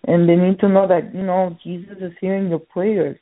and 0.08 0.28
they 0.30 0.36
need 0.36 0.60
to 0.60 0.70
know 0.70 0.88
that 0.88 1.14
you 1.14 1.24
know 1.24 1.56
Jesus 1.64 1.98
is 2.00 2.14
hearing 2.22 2.50
your 2.50 2.60
prayers, 2.60 3.18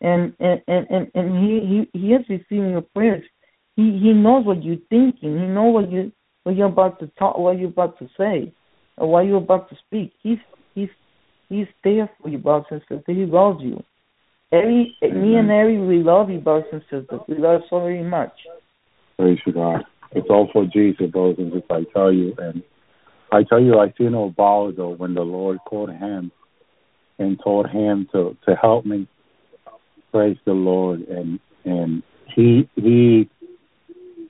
and 0.00 0.32
and 0.40 0.62
and 0.68 0.86
and, 0.90 1.10
and 1.14 1.28
he 1.42 1.88
he 1.92 1.98
he 1.98 2.12
is 2.14 2.28
receiving 2.28 2.70
your 2.70 2.86
prayers. 2.94 3.24
He 3.76 3.98
he 3.98 4.12
knows 4.12 4.46
what 4.46 4.62
you're 4.62 4.86
thinking. 4.90 5.38
He 5.38 5.46
knows 5.46 5.74
what 5.74 5.90
you 5.90 6.12
what 6.44 6.56
you're 6.56 6.66
about 6.66 6.98
to 7.00 7.08
talk, 7.18 7.36
what 7.38 7.58
you're 7.58 7.68
about 7.68 7.98
to 7.98 8.08
say, 8.16 8.52
or 8.96 9.10
what 9.10 9.26
you're 9.26 9.38
about 9.38 9.68
to 9.70 9.76
speak. 9.86 10.12
He's 10.22 10.38
he's 10.74 10.88
He's 11.52 11.66
there 11.84 12.08
for 12.20 12.30
you, 12.30 12.38
brothers 12.38 12.66
and 12.70 12.80
sisters. 12.80 13.02
He 13.06 13.26
loves 13.26 13.62
you. 13.62 13.82
Every, 14.50 14.96
me 15.02 15.36
and 15.36 15.50
Ari, 15.50 15.78
we 15.78 16.02
love 16.02 16.30
you, 16.30 16.38
brothers 16.38 16.68
and 16.72 16.82
sisters. 16.82 17.20
We 17.28 17.36
love 17.36 17.60
so 17.68 17.80
very 17.80 18.02
much. 18.02 18.32
Praise 19.18 19.38
you, 19.44 19.52
God. 19.52 19.84
It's 20.12 20.28
all 20.30 20.48
for 20.50 20.64
Jesus, 20.64 21.10
brothers 21.10 21.36
and 21.38 21.52
sisters. 21.52 21.70
I 21.70 21.84
tell 21.92 22.10
you, 22.10 22.34
and 22.38 22.62
I 23.30 23.42
tell 23.42 23.60
you, 23.60 23.78
I 23.78 23.92
seen 23.98 24.12
Oswaldo 24.12 24.96
when 24.96 25.12
the 25.12 25.20
Lord 25.20 25.58
called 25.66 25.90
him 25.90 26.32
and 27.18 27.38
told 27.44 27.68
him 27.68 28.08
to 28.12 28.34
to 28.48 28.54
help 28.56 28.86
me. 28.86 29.06
Praise 30.10 30.38
the 30.46 30.52
Lord, 30.52 31.00
and 31.02 31.38
and 31.66 32.02
he 32.34 32.66
he 32.76 33.28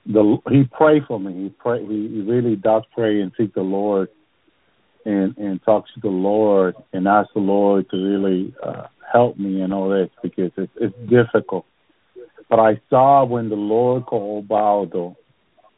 the 0.05 0.37
he 0.49 0.63
prayed 0.65 1.03
for 1.07 1.21
me. 1.21 1.43
He 1.43 1.49
pray 1.57 1.85
he, 1.85 2.09
he 2.09 2.21
really 2.21 2.57
does 2.57 2.83
pray 2.93 3.21
and 3.21 3.31
seek 3.37 3.53
the 3.53 3.61
Lord, 3.61 4.09
and 5.05 5.37
and 5.37 5.61
talks 5.63 5.93
to 5.93 5.99
the 5.99 6.09
Lord 6.09 6.75
and 6.93 7.07
ask 7.07 7.29
the 7.33 7.39
Lord 7.39 7.89
to 7.89 7.97
really 7.97 8.53
uh, 8.63 8.87
help 9.11 9.37
me 9.37 9.61
in 9.61 9.73
all 9.73 9.89
this 9.89 10.09
because 10.21 10.51
it's 10.57 10.71
it's 10.77 10.95
difficult. 11.09 11.65
But 12.49 12.59
I 12.59 12.81
saw 12.89 13.25
when 13.25 13.49
the 13.49 13.55
Lord 13.55 14.05
called 14.05 14.47
Baldo, 14.47 15.17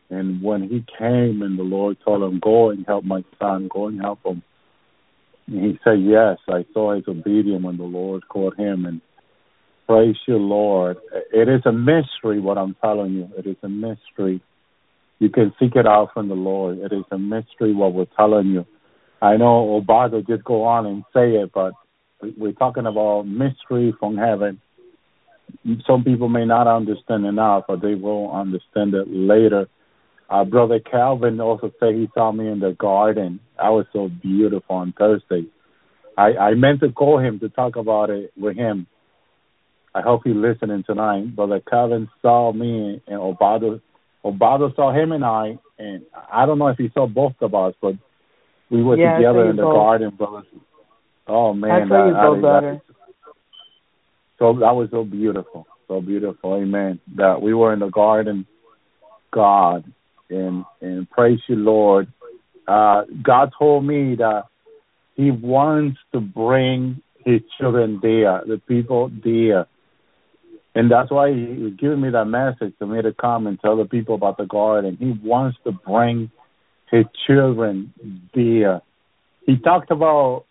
and 0.10 0.42
when 0.42 0.64
he 0.64 0.86
came 0.98 1.42
and 1.42 1.58
the 1.58 1.64
Lord 1.64 1.98
told 2.04 2.24
him, 2.24 2.40
"Go 2.40 2.70
and 2.70 2.86
help 2.86 3.04
my 3.04 3.24
son. 3.40 3.68
Go 3.72 3.88
and 3.88 4.00
help 4.00 4.24
him." 4.26 4.44
And 5.48 5.64
he 5.64 5.80
said, 5.84 6.02
"Yes." 6.02 6.38
I 6.48 6.66
saw 6.74 6.94
his 6.96 7.08
obedience 7.08 7.64
when 7.64 7.78
the 7.78 7.84
Lord 7.84 8.28
called 8.28 8.56
him, 8.58 8.86
and 8.86 9.02
praise 9.88 10.18
you, 10.28 10.38
Lord. 10.38 10.98
It 11.34 11.50
is 11.50 11.62
a 11.66 11.72
mystery 11.72 12.40
what 12.40 12.58
I'm 12.58 12.76
telling 12.82 13.14
you. 13.14 13.30
It 13.38 13.48
is 13.48 13.58
a 13.64 13.70
mystery. 13.70 14.42
You 15.20 15.30
can 15.30 15.54
seek 15.60 15.76
it 15.76 15.88
out 15.88 16.14
from 16.14 16.28
the 16.28 16.36
Lord. 16.36 16.80
It 16.80 16.92
is 16.92 17.06
a 17.12 17.18
mystery 17.18 17.74
what 17.74 17.94
we're 17.94 18.06
telling 18.18 18.48
you. 18.48 18.66
I 19.22 19.38
know 19.38 19.82
Oswaldo 19.82 20.26
just 20.28 20.44
go 20.44 20.64
on 20.64 20.86
and 20.86 21.04
say 21.14 21.36
it, 21.36 21.52
but 21.54 21.74
we're 22.38 22.54
talking 22.54 22.86
about 22.86 23.24
mystery 23.24 23.94
from 24.00 24.18
heaven. 24.18 24.62
Some 25.88 26.04
people 26.04 26.28
may 26.28 26.46
not 26.46 26.68
understand 26.68 27.26
enough, 27.26 27.66
but 27.68 27.82
they 27.82 27.96
will 27.96 28.32
understand 28.32 28.94
it 28.94 29.08
later. 29.10 29.68
Uh, 30.30 30.44
Brother 30.44 30.80
Calvin 30.80 31.40
also 31.40 31.72
said 31.80 31.96
he 31.96 32.10
saw 32.14 32.32
me 32.32 32.48
in 32.48 32.60
the 32.60 32.74
garden. 32.74 33.40
I 33.60 33.70
was 33.70 33.86
so 33.94 34.10
beautiful 34.10 34.76
on 34.76 34.94
Thursday. 34.98 35.46
I, 36.18 36.34
I 36.36 36.54
meant 36.56 36.80
to 36.82 36.92
call 36.92 37.20
him 37.20 37.40
to 37.40 37.50
talk 37.50 37.76
about 37.76 38.10
it 38.10 38.32
with 38.38 38.56
him. 38.56 38.88
I 39.94 40.02
hope 40.02 40.22
he's 40.26 40.36
listening 40.36 40.84
tonight. 40.86 41.36
Brother 41.36 41.62
Calvin 41.62 42.10
saw 42.22 42.52
me 42.52 43.02
and 43.08 43.20
Oswaldo. 43.20 43.82
Oswaldo 44.26 44.76
saw 44.76 44.92
him 44.92 45.12
and 45.12 45.24
I, 45.24 45.58
and 45.78 46.04
I 46.32 46.46
don't 46.46 46.58
know 46.58 46.68
if 46.68 46.78
he 46.78 46.90
saw 46.94 47.08
both 47.08 47.36
of 47.42 47.54
us, 47.54 47.76
but 47.82 47.96
we 48.70 48.84
were 48.84 48.98
Yeah, 48.98 49.18
together 49.18 49.50
in 49.50 49.56
the 49.56 49.64
both. 49.64 49.74
garden, 49.76 50.10
brothers. 50.12 50.46
Oh 51.28 51.54
man, 51.54 51.72
I 51.72 51.88
saw 51.88 52.06
you 52.08 52.14
that- 52.14 52.22
both 52.22 52.42
that- 52.42 52.62
better. 52.62 52.82
so 54.38 54.54
that 54.54 54.76
was 54.76 54.90
so 54.92 55.04
beautiful, 55.04 55.68
so 55.88 56.02
beautiful. 56.02 56.56
Amen. 56.56 57.00
That 57.16 57.42
we 57.42 57.54
were 57.54 57.74
in 57.74 57.80
the 57.80 57.90
garden, 57.90 58.46
God, 59.32 59.86
and 60.30 60.66
and 60.82 61.10
praise 61.10 61.40
you, 61.48 61.56
Lord. 61.56 62.08
Uh, 62.68 63.04
God 63.22 63.52
told 63.58 63.86
me 63.86 64.16
that 64.16 64.46
He 65.16 65.32
wants 65.32 66.00
to 66.14 66.20
bring 66.20 67.02
His 67.24 67.42
children 67.58 68.00
there, 68.02 68.42
the 68.46 68.60
people 68.68 69.10
there, 69.24 69.66
and 70.76 70.92
that's 70.92 71.10
why 71.12 71.32
He 71.34 71.62
was 71.64 71.74
giving 71.74 72.02
me 72.02 72.10
that 72.10 72.26
message 72.26 72.74
to 72.80 72.86
me 72.86 73.02
to 73.02 73.14
come 73.14 73.48
and 73.48 73.60
tell 73.60 73.78
the 73.78 73.86
people 73.86 74.16
about 74.16 74.38
the 74.38 74.46
garden. 74.46 74.98
He 75.00 75.12
wants 75.28 75.58
to 75.64 75.72
bring 75.72 76.30
His 76.92 77.06
children 77.26 77.94
there. 78.34 78.76
Uh, 78.76 78.80
he 79.46 79.58
talked 79.58 79.92
about 79.92 80.46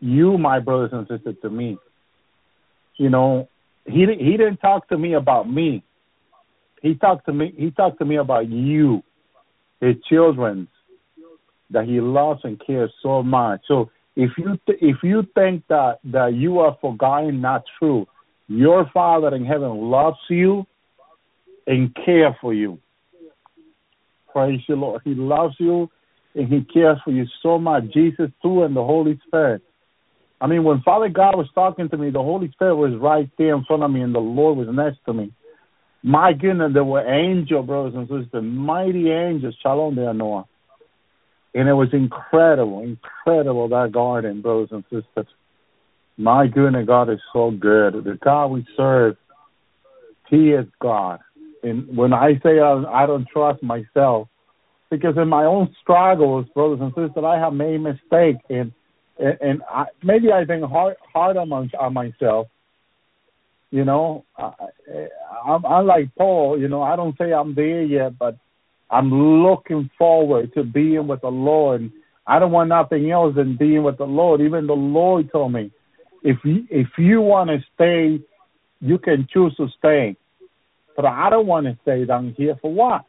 you, 0.00 0.38
my 0.38 0.60
brothers 0.60 0.90
and 0.92 1.06
sisters, 1.08 1.36
to 1.42 1.50
me 1.50 1.78
you 2.96 3.10
know, 3.10 3.48
he 3.86 4.06
he 4.18 4.36
didn't 4.36 4.58
talk 4.58 4.88
to 4.88 4.98
me 4.98 5.14
about 5.14 5.50
me. 5.50 5.82
He 6.82 6.94
talked 6.94 7.26
to 7.26 7.32
me. 7.32 7.52
He 7.56 7.70
talked 7.70 7.98
to 7.98 8.04
me 8.04 8.16
about 8.16 8.48
you, 8.48 9.02
his 9.80 9.96
children, 10.08 10.68
that 11.70 11.84
he 11.84 12.00
loves 12.00 12.40
and 12.44 12.60
cares 12.64 12.92
so 13.02 13.22
much. 13.22 13.60
So 13.68 13.90
if 14.14 14.30
you 14.38 14.58
th- 14.66 14.78
if 14.80 14.96
you 15.02 15.26
think 15.34 15.64
that 15.68 15.98
that 16.04 16.34
you 16.34 16.60
are 16.60 16.76
forgotten, 16.80 17.40
not 17.40 17.64
true. 17.78 18.06
Your 18.48 18.88
Father 18.94 19.34
in 19.34 19.44
heaven 19.44 19.90
loves 19.90 20.18
you 20.30 20.66
and 21.66 21.94
care 22.04 22.36
for 22.40 22.54
you. 22.54 22.78
Praise 24.36 24.60
the 24.68 24.76
Lord. 24.76 25.00
He 25.02 25.14
loves 25.14 25.54
you 25.58 25.88
and 26.34 26.52
he 26.52 26.60
cares 26.60 26.98
for 27.02 27.10
you 27.10 27.24
so 27.42 27.58
much. 27.58 27.84
Jesus 27.94 28.30
too, 28.42 28.64
and 28.64 28.76
the 28.76 28.84
Holy 28.84 29.18
Spirit. 29.26 29.62
I 30.42 30.46
mean, 30.46 30.62
when 30.62 30.82
Father 30.82 31.08
God 31.08 31.38
was 31.38 31.48
talking 31.54 31.88
to 31.88 31.96
me, 31.96 32.10
the 32.10 32.22
Holy 32.22 32.50
Spirit 32.50 32.76
was 32.76 32.92
right 33.00 33.30
there 33.38 33.54
in 33.54 33.64
front 33.64 33.82
of 33.82 33.90
me, 33.90 34.02
and 34.02 34.14
the 34.14 34.18
Lord 34.18 34.58
was 34.58 34.68
next 34.70 34.98
to 35.06 35.14
me. 35.14 35.32
My 36.02 36.34
goodness, 36.34 36.72
there 36.74 36.84
were 36.84 37.00
angels, 37.00 37.64
brothers 37.64 37.94
and 37.94 38.08
sisters, 38.08 38.44
mighty 38.44 39.10
angels. 39.10 39.56
Shalom 39.62 39.96
there, 39.96 40.12
Noah. 40.12 40.44
And 41.54 41.66
it 41.66 41.72
was 41.72 41.88
incredible, 41.94 42.82
incredible 42.82 43.70
that 43.70 43.92
garden, 43.92 44.42
brothers 44.42 44.68
and 44.70 44.84
sisters. 44.90 45.32
My 46.18 46.46
goodness, 46.46 46.86
God 46.86 47.08
is 47.08 47.20
so 47.32 47.52
good. 47.52 48.04
The 48.04 48.18
God 48.22 48.48
we 48.48 48.66
serve, 48.76 49.16
He 50.28 50.50
is 50.50 50.66
God. 50.78 51.20
And 51.66 51.96
when 51.96 52.12
I 52.12 52.34
say 52.42 52.60
I, 52.60 53.02
I 53.02 53.06
don't 53.06 53.26
trust 53.28 53.62
myself, 53.62 54.28
because 54.90 55.16
in 55.16 55.28
my 55.28 55.44
own 55.44 55.74
struggles, 55.82 56.46
brothers 56.54 56.78
and 56.80 56.90
sisters, 56.90 57.24
I 57.24 57.38
have 57.38 57.52
made 57.52 57.78
mistakes, 57.80 58.44
and 58.48 58.72
and, 59.18 59.62
I, 59.70 59.86
maybe 60.02 60.30
I 60.30 60.44
think 60.44 60.62
hard 60.64 60.96
hard 61.12 61.36
on, 61.38 61.48
my, 61.48 61.68
on 61.80 61.94
myself. 61.94 62.48
You 63.70 63.84
know, 63.84 64.26
I, 64.36 64.52
I'm, 65.46 65.64
I'm 65.64 65.86
like 65.86 66.14
Paul. 66.16 66.60
You 66.60 66.68
know, 66.68 66.82
I 66.82 66.96
don't 66.96 67.16
say 67.16 67.32
I'm 67.32 67.54
there 67.54 67.82
yet, 67.82 68.18
but 68.18 68.36
I'm 68.90 69.10
looking 69.10 69.90
forward 69.98 70.52
to 70.54 70.62
being 70.62 71.08
with 71.08 71.22
the 71.22 71.30
Lord. 71.30 71.90
I 72.26 72.38
don't 72.38 72.52
want 72.52 72.68
nothing 72.68 73.10
else 73.10 73.34
than 73.34 73.56
being 73.56 73.82
with 73.82 73.96
the 73.96 74.04
Lord. 74.04 74.40
Even 74.42 74.66
the 74.66 74.74
Lord 74.74 75.32
told 75.32 75.52
me, 75.52 75.72
if 76.22 76.36
you 76.44 76.66
if 76.70 76.88
you 76.98 77.22
want 77.22 77.50
to 77.50 77.58
stay, 77.74 78.22
you 78.80 78.98
can 78.98 79.26
choose 79.32 79.56
to 79.56 79.68
stay. 79.78 80.16
But 80.96 81.04
I 81.04 81.28
don't 81.28 81.46
want 81.46 81.66
to 81.66 81.78
stay 81.82 82.04
down 82.06 82.34
here 82.38 82.56
for 82.60 82.72
what, 82.72 83.04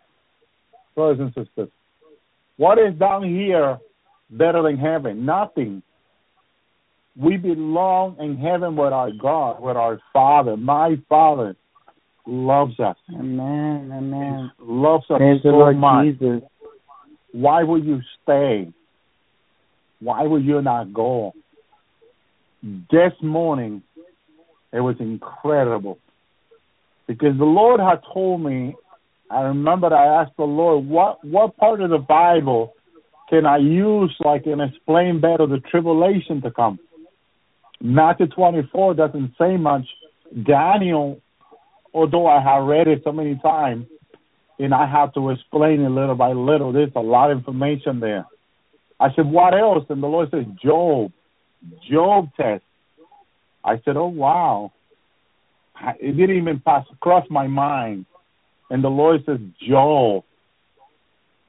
brothers 0.94 1.20
and 1.20 1.30
sisters? 1.30 1.70
What 2.58 2.78
is 2.78 2.94
down 3.00 3.24
here 3.24 3.80
better 4.30 4.62
than 4.62 4.78
heaven? 4.78 5.26
Nothing. 5.26 5.82
We 7.16 7.38
belong 7.38 8.18
in 8.20 8.38
heaven 8.38 8.76
with 8.76 8.92
our 8.92 9.12
God, 9.12 9.62
with 9.62 9.78
our 9.78 10.00
Father. 10.12 10.58
My 10.58 10.98
Father 11.08 11.56
loves 12.28 12.80
us. 12.80 12.98
Amen. 13.16 13.92
Amen. 13.94 14.52
Loves 14.60 15.06
us 15.10 15.18
Praise 15.18 15.42
the 15.44 15.50
so 15.50 15.58
Lord 15.58 15.78
much. 15.78 16.06
Jesus. 16.06 16.42
Why 17.32 17.64
would 17.64 17.86
you 17.86 18.02
stay? 18.24 18.72
Why 20.00 20.24
would 20.24 20.44
you 20.44 20.62
not 20.62 20.94
go? 20.94 21.34
This 22.92 23.14
morning, 23.22 23.82
it 24.74 24.82
was 24.82 24.96
incredible 25.00 26.00
because 27.08 27.38
the 27.38 27.46
Lord 27.46 27.80
had 27.80 28.02
told 28.14 28.42
me. 28.42 28.76
I 29.30 29.42
remember 29.42 29.94
I 29.94 30.22
asked 30.22 30.38
the 30.38 30.46
Lord, 30.46 30.88
"What 30.88 31.24
what 31.26 31.58
part 31.58 31.82
of 31.82 31.90
the 31.90 31.98
Bible 31.98 32.74
can 33.30 33.46
I 33.46 33.58
use 33.58 34.16
like 34.24 34.46
and 34.46 34.62
explain 34.62 35.20
better 35.20 35.46
the 35.46 35.60
tribulation 35.60 36.42
to 36.44 36.52
come?" 36.52 36.80
Matthew 37.82 38.28
24 38.28 38.94
doesn't 38.94 39.34
say 39.38 39.58
much. 39.58 39.86
Daniel, 40.46 41.20
although 41.94 42.28
I 42.28 42.42
have 42.42 42.64
read 42.64 42.88
it 42.88 43.02
so 43.04 43.12
many 43.12 43.36
times, 43.36 43.88
and 44.60 44.74
I 44.74 44.90
have 44.90 45.14
to 45.14 45.30
explain 45.30 45.82
it 45.82 45.90
little 45.90 46.16
by 46.16 46.32
little. 46.32 46.72
There's 46.72 46.92
a 46.96 47.02
lot 47.02 47.32
of 47.32 47.38
information 47.38 48.00
there. 48.00 48.26
I 49.00 49.14
said, 49.16 49.26
what 49.26 49.54
else? 49.54 49.86
And 49.90 50.02
the 50.02 50.08
Lord 50.08 50.30
says, 50.32 50.46
Job, 50.64 51.12
Job 51.90 52.30
test. 52.36 52.64
I 53.64 53.80
said, 53.86 53.98
oh 53.98 54.08
wow. 54.08 54.72
It 56.00 56.18
didn't 56.18 56.38
even 56.38 56.60
pass 56.60 56.86
across 56.92 57.26
my 57.30 57.48
mind. 57.48 58.06
And 58.70 58.84
the 58.84 58.90
Lord 58.90 59.24
says, 59.26 59.40
Joel. 59.68 60.26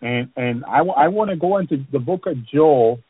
And 0.00 0.30
and 0.36 0.64
I, 0.64 0.78
I 0.78 1.08
want 1.08 1.30
to 1.30 1.36
go 1.36 1.58
into 1.58 1.84
the 1.90 1.98
book 1.98 2.26
of 2.26 2.36
Joel, 2.46 3.00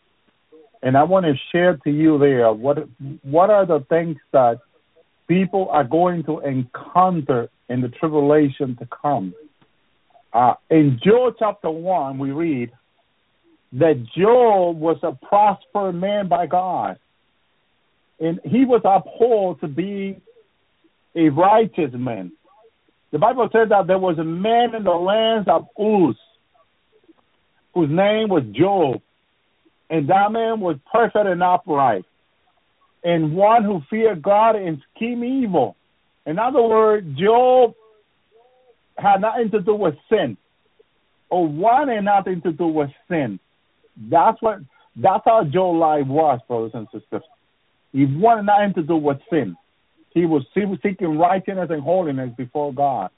and 0.83 0.97
I 0.97 1.03
want 1.05 1.27
to 1.27 1.35
share 1.53 1.77
to 1.77 1.91
you 1.91 2.19
there 2.19 2.51
what 2.51 2.79
what 3.23 3.51
are 3.51 3.67
the 3.67 3.85
things 3.91 4.17
that 4.33 4.61
people 5.29 5.69
are 5.71 5.85
going 5.85 6.25
to 6.25 6.41
encounter 6.41 7.51
in 7.69 7.83
the 7.83 7.89
tribulation 7.89 8.77
to 8.77 8.89
come. 9.03 9.35
Uh, 10.33 10.55
in 10.71 10.99
Joel 11.03 11.33
chapter 11.39 11.71
1, 11.71 12.19
we 12.19 12.31
read 12.33 12.73
that 13.73 14.07
Joel 14.17 14.75
was 14.75 14.99
a 15.03 15.13
prosperous 15.27 15.95
man 15.95 16.29
by 16.29 16.47
God. 16.47 16.99
And 18.21 18.41
he 18.45 18.65
was 18.65 18.81
upheld 18.85 19.61
to 19.61 19.69
be 19.69 20.21
a 21.19 21.29
righteous 21.31 21.93
man. 21.95 22.33
The 23.11 23.19
Bible 23.19 23.49
says 23.53 23.69
that 23.71 23.87
there 23.87 23.99
was 23.99 24.19
a 24.19 24.25
man 24.25 24.75
in 24.75 24.85
the 24.85 24.91
lands 24.91 25.49
of 25.49 25.67
Uz 25.79 26.17
whose 27.75 27.91
name 27.91 28.29
was 28.29 28.45
Job. 28.53 29.03
And 29.91 30.09
that 30.09 30.31
man 30.33 30.61
was 30.61 30.77
perfect 30.93 31.27
and 31.27 31.43
upright. 31.43 32.05
And 33.03 33.35
one 33.35 33.65
who 33.65 33.81
feared 33.89 34.23
God 34.23 34.57
and 34.57 34.83
scheme 34.95 35.25
evil. 35.25 35.77
In 36.27 36.39
other 36.39 36.63
words, 36.63 37.07
Job 37.19 37.75
had 38.99 39.21
nothing 39.21 39.51
to 39.53 39.61
do 39.61 39.75
with 39.75 39.95
sin, 40.11 40.37
or 41.31 41.47
wanted 41.47 42.03
nothing 42.03 42.43
to 42.43 42.53
do 42.53 42.67
with 42.67 42.91
sin. 43.09 43.39
That's 43.97 44.41
what 44.43 44.59
that's 44.97 45.23
how 45.25 45.45
Joe's 45.45 45.79
life 45.79 46.07
was, 46.07 46.41
brothers 46.49 46.73
and 46.75 46.89
sisters. 46.93 47.23
He 47.93 48.05
wanted 48.05 48.47
nothing 48.47 48.75
to 48.75 48.83
do 48.83 48.97
with 48.97 49.19
sin. 49.31 49.57
He 50.19 50.27
was 50.27 50.45
seeking 50.83 51.17
righteousness 51.17 51.69
and 51.71 51.83
holiness 51.83 52.31
before 52.37 52.73
God. 52.73 53.11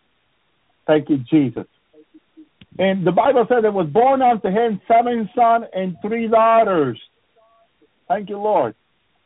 Thank 0.87 1.09
you, 1.09 1.19
Jesus. 1.31 1.67
And 2.79 3.07
the 3.07 3.13
Bible 3.13 3.47
says 3.49 3.59
there 3.63 3.73
was 3.73 3.89
born 3.89 4.21
unto 4.23 4.49
him 4.49 4.81
seven 4.87 5.29
sons 5.35 5.65
and 5.75 5.97
three 6.03 6.29
daughters. 6.29 7.01
Thank 8.07 8.29
you, 8.29 8.39
Lord. 8.39 8.75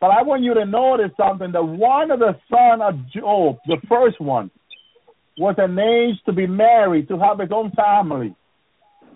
But 0.01 0.09
I 0.09 0.22
want 0.22 0.42
you 0.42 0.55
to 0.55 0.64
notice 0.64 1.10
something 1.16 1.51
that 1.52 1.64
one 1.64 2.10
of 2.10 2.20
the 2.20 2.36
sons 2.48 2.82
of 2.82 2.94
Job, 3.12 3.59
the 3.66 3.78
first 3.88 4.20
one, 4.20 4.51
was 5.36 5.56
an 5.59 5.78
age 5.78 6.16
to 6.26 6.32
be 6.32 6.46
married, 6.46 7.09
to 7.09 7.18
have 7.18 7.40
his 7.40 7.51
own 7.52 7.72
family. 7.72 8.34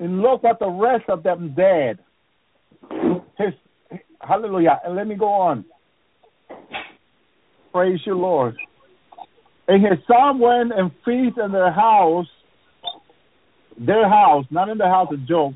And 0.01 0.21
look 0.21 0.45
at 0.45 0.59
the 0.59 0.69
rest 0.69 1.05
of 1.09 1.23
them 1.23 1.55
dead. 1.57 1.99
His 3.39 3.55
hallelujah. 4.21 4.81
And 4.85 4.97
let 4.97 5.07
me 5.07 5.15
go 5.15 5.29
on. 5.29 5.65
Praise 7.73 8.01
you, 8.07 8.15
Lord. 8.15 8.57
And 9.69 9.85
his 9.85 9.99
son 10.07 10.39
went 10.39 10.73
and 10.73 10.91
feasted 11.05 11.45
in 11.45 11.53
their 11.53 11.73
house, 11.73 12.27
their 13.79 14.09
house, 14.09 14.47
not 14.51 14.71
in 14.71 14.79
the 14.79 14.87
house 14.87 15.09
of 15.13 15.27
Job. 15.27 15.55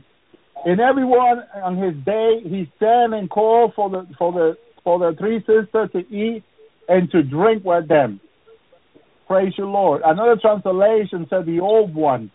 And 0.64 0.80
everyone 0.80 1.43
on 1.64 1.76
his 1.78 1.94
day 2.05 2.40
he 2.44 2.70
sent 2.78 3.14
and 3.14 3.28
called 3.28 3.72
for 3.74 3.89
the 3.89 4.06
for 4.18 4.32
the 4.32 4.56
for 4.84 4.98
the 4.98 5.16
three 5.18 5.40
sisters 5.40 5.90
to 5.93 5.98
eat 6.14 6.44
and 6.89 7.10
to 7.10 7.22
drink 7.22 7.64
with 7.64 7.89
them. 7.89 8.20
Praise 9.26 9.55
you, 9.56 9.64
Lord. 9.64 10.02
Another 10.05 10.36
translation 10.40 11.26
said 11.30 11.47
the 11.47 11.60
old 11.60 11.94
one 11.94 12.30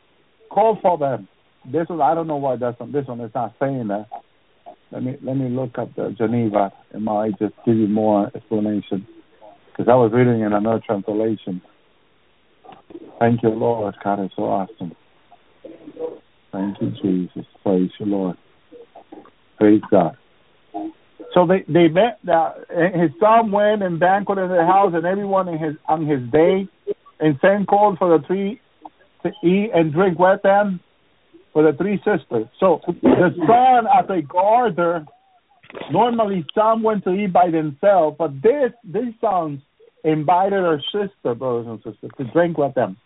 called 0.49 0.79
for 0.81 0.97
them. 0.97 1.27
This 1.71 1.87
one 1.87 2.01
I 2.01 2.15
don't 2.15 2.27
know 2.27 2.37
why 2.37 2.55
that's 2.55 2.81
on 2.81 2.91
this 2.91 3.05
one 3.05 3.21
is 3.21 3.31
not 3.35 3.53
saying 3.59 3.87
that. 3.89 4.07
Let 4.91 5.03
me 5.03 5.15
let 5.21 5.37
me 5.37 5.49
look 5.49 5.77
up 5.77 5.95
the 5.95 6.13
Geneva. 6.17 6.73
and 6.91 7.07
I 7.07 7.29
just 7.31 7.53
give 7.65 7.75
you 7.77 7.87
more 7.87 8.31
explanation 8.33 9.07
because 9.77 9.91
I 9.91 9.95
was 9.95 10.11
reading 10.11 10.41
in 10.41 10.53
another 10.53 10.81
translation. 10.85 11.61
Thank 13.19 13.43
you, 13.43 13.49
Lord. 13.49 13.95
God 14.03 14.25
is 14.25 14.31
so 14.35 14.43
awesome. 14.43 14.95
Thank 16.51 16.81
you, 16.81 16.91
Jesus. 17.01 17.45
Praise 17.63 17.91
you, 17.99 18.05
Lord. 18.07 18.37
Praise 19.57 19.81
God. 19.91 20.17
So 21.33 21.45
they 21.45 21.63
they 21.71 21.87
met. 21.87 22.19
Uh, 22.27 22.53
his 22.95 23.11
son 23.19 23.51
went 23.51 23.83
and 23.83 23.99
banqueted 23.99 24.45
in 24.45 24.57
the 24.57 24.65
house, 24.65 24.93
and 24.95 25.05
everyone 25.05 25.47
in 25.47 25.59
his 25.59 25.75
on 25.87 26.07
his 26.07 26.21
day, 26.31 26.67
and 27.19 27.37
sent 27.41 27.67
called 27.67 27.97
for 27.99 28.17
the 28.17 28.25
three 28.25 28.59
to 29.23 29.29
eat 29.43 29.71
and 29.73 29.93
drink 29.93 30.17
with 30.17 30.41
them 30.41 30.79
for 31.53 31.63
the 31.63 31.77
three 31.77 31.97
sisters. 31.97 32.47
So 32.59 32.81
the 32.87 33.29
son, 33.45 33.87
as 33.87 34.09
a 34.09 34.21
gardener, 34.21 35.05
normally 35.91 36.45
some 36.55 36.81
went 36.81 37.03
to 37.03 37.13
eat 37.13 37.33
by 37.33 37.51
themselves, 37.51 38.15
but 38.17 38.41
this 38.41 38.71
these 38.83 39.13
sons 39.21 39.59
invited 40.11 40.63
their 40.63 40.81
sister, 40.91 41.35
brothers 41.35 41.67
and 41.67 41.77
sisters, 41.77 42.11
to 42.17 42.23
drink 42.31 42.57
with 42.57 42.73
them. 42.75 42.97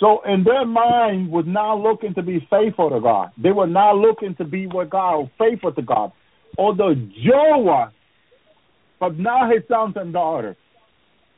So 0.00 0.20
in 0.24 0.44
their 0.44 0.64
mind 0.64 1.30
was 1.30 1.44
not 1.46 1.80
looking 1.80 2.14
to 2.14 2.22
be 2.22 2.46
faithful 2.50 2.90
to 2.90 3.00
God. 3.00 3.30
They 3.36 3.52
were 3.52 3.66
not 3.66 3.96
looking 3.96 4.34
to 4.36 4.44
be 4.44 4.66
with 4.66 4.90
God 4.90 5.14
or 5.14 5.30
faithful 5.38 5.72
to 5.72 5.82
God. 5.82 6.12
Although 6.56 6.94
Joe 6.94 7.58
was, 7.58 7.92
but 9.00 9.18
not 9.18 9.52
his 9.52 9.62
sons 9.68 9.94
and 9.96 10.12
daughters, 10.12 10.56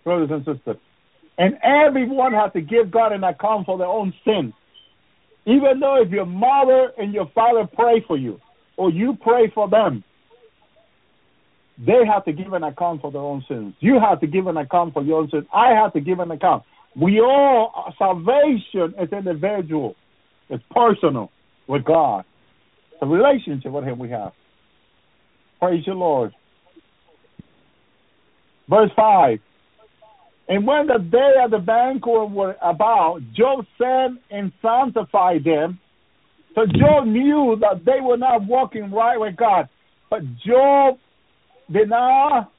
brothers 0.04 0.30
and 0.30 0.44
sisters. 0.44 0.76
And 1.38 1.54
everyone 1.62 2.32
has 2.32 2.52
to 2.52 2.60
give 2.60 2.90
God 2.90 3.12
an 3.12 3.24
account 3.24 3.66
for 3.66 3.78
their 3.78 3.86
own 3.86 4.12
sins. 4.26 4.52
Even 5.46 5.80
though 5.80 6.02
if 6.02 6.10
your 6.10 6.26
mother 6.26 6.92
and 6.98 7.14
your 7.14 7.30
father 7.34 7.66
pray 7.74 8.04
for 8.06 8.16
you, 8.16 8.38
or 8.76 8.90
you 8.90 9.16
pray 9.20 9.50
for 9.54 9.68
them, 9.68 10.04
they 11.84 12.04
have 12.06 12.24
to 12.26 12.32
give 12.32 12.52
an 12.52 12.62
account 12.62 13.00
for 13.00 13.10
their 13.10 13.22
own 13.22 13.44
sins. 13.48 13.74
You 13.80 13.98
have 14.00 14.20
to 14.20 14.26
give 14.26 14.46
an 14.46 14.56
account 14.56 14.92
for 14.92 15.02
your 15.02 15.20
own 15.20 15.30
sins. 15.30 15.46
I 15.52 15.72
have 15.72 15.92
to 15.94 16.00
give 16.00 16.18
an 16.18 16.30
account. 16.30 16.64
We 17.00 17.20
all, 17.20 17.94
salvation 17.98 18.94
is 19.00 19.12
individual. 19.12 19.94
It's 20.50 20.62
personal 20.70 21.30
with 21.68 21.84
God. 21.84 22.24
It's 22.92 23.02
a 23.02 23.06
relationship 23.06 23.72
with 23.72 23.84
Him 23.84 23.98
we 23.98 24.10
have. 24.10 24.32
Praise 25.58 25.84
the 25.86 25.92
Lord. 25.92 26.32
Verse 28.68 28.90
5. 28.94 29.38
And 30.48 30.66
when 30.66 30.86
the 30.88 30.98
day 30.98 31.34
of 31.42 31.52
the 31.52 31.58
banquet 31.58 32.30
were 32.30 32.56
about, 32.60 33.20
Job 33.34 33.64
sent 33.78 34.20
and 34.30 34.52
sanctified 34.60 35.44
them. 35.44 35.78
So 36.54 36.66
Job 36.66 37.06
knew 37.06 37.56
that 37.60 37.84
they 37.86 38.00
were 38.02 38.16
not 38.16 38.44
walking 38.46 38.90
right 38.90 39.18
with 39.18 39.36
God. 39.36 39.68
But 40.10 40.22
Job 40.44 40.98
did 41.72 41.88
not 41.88 42.52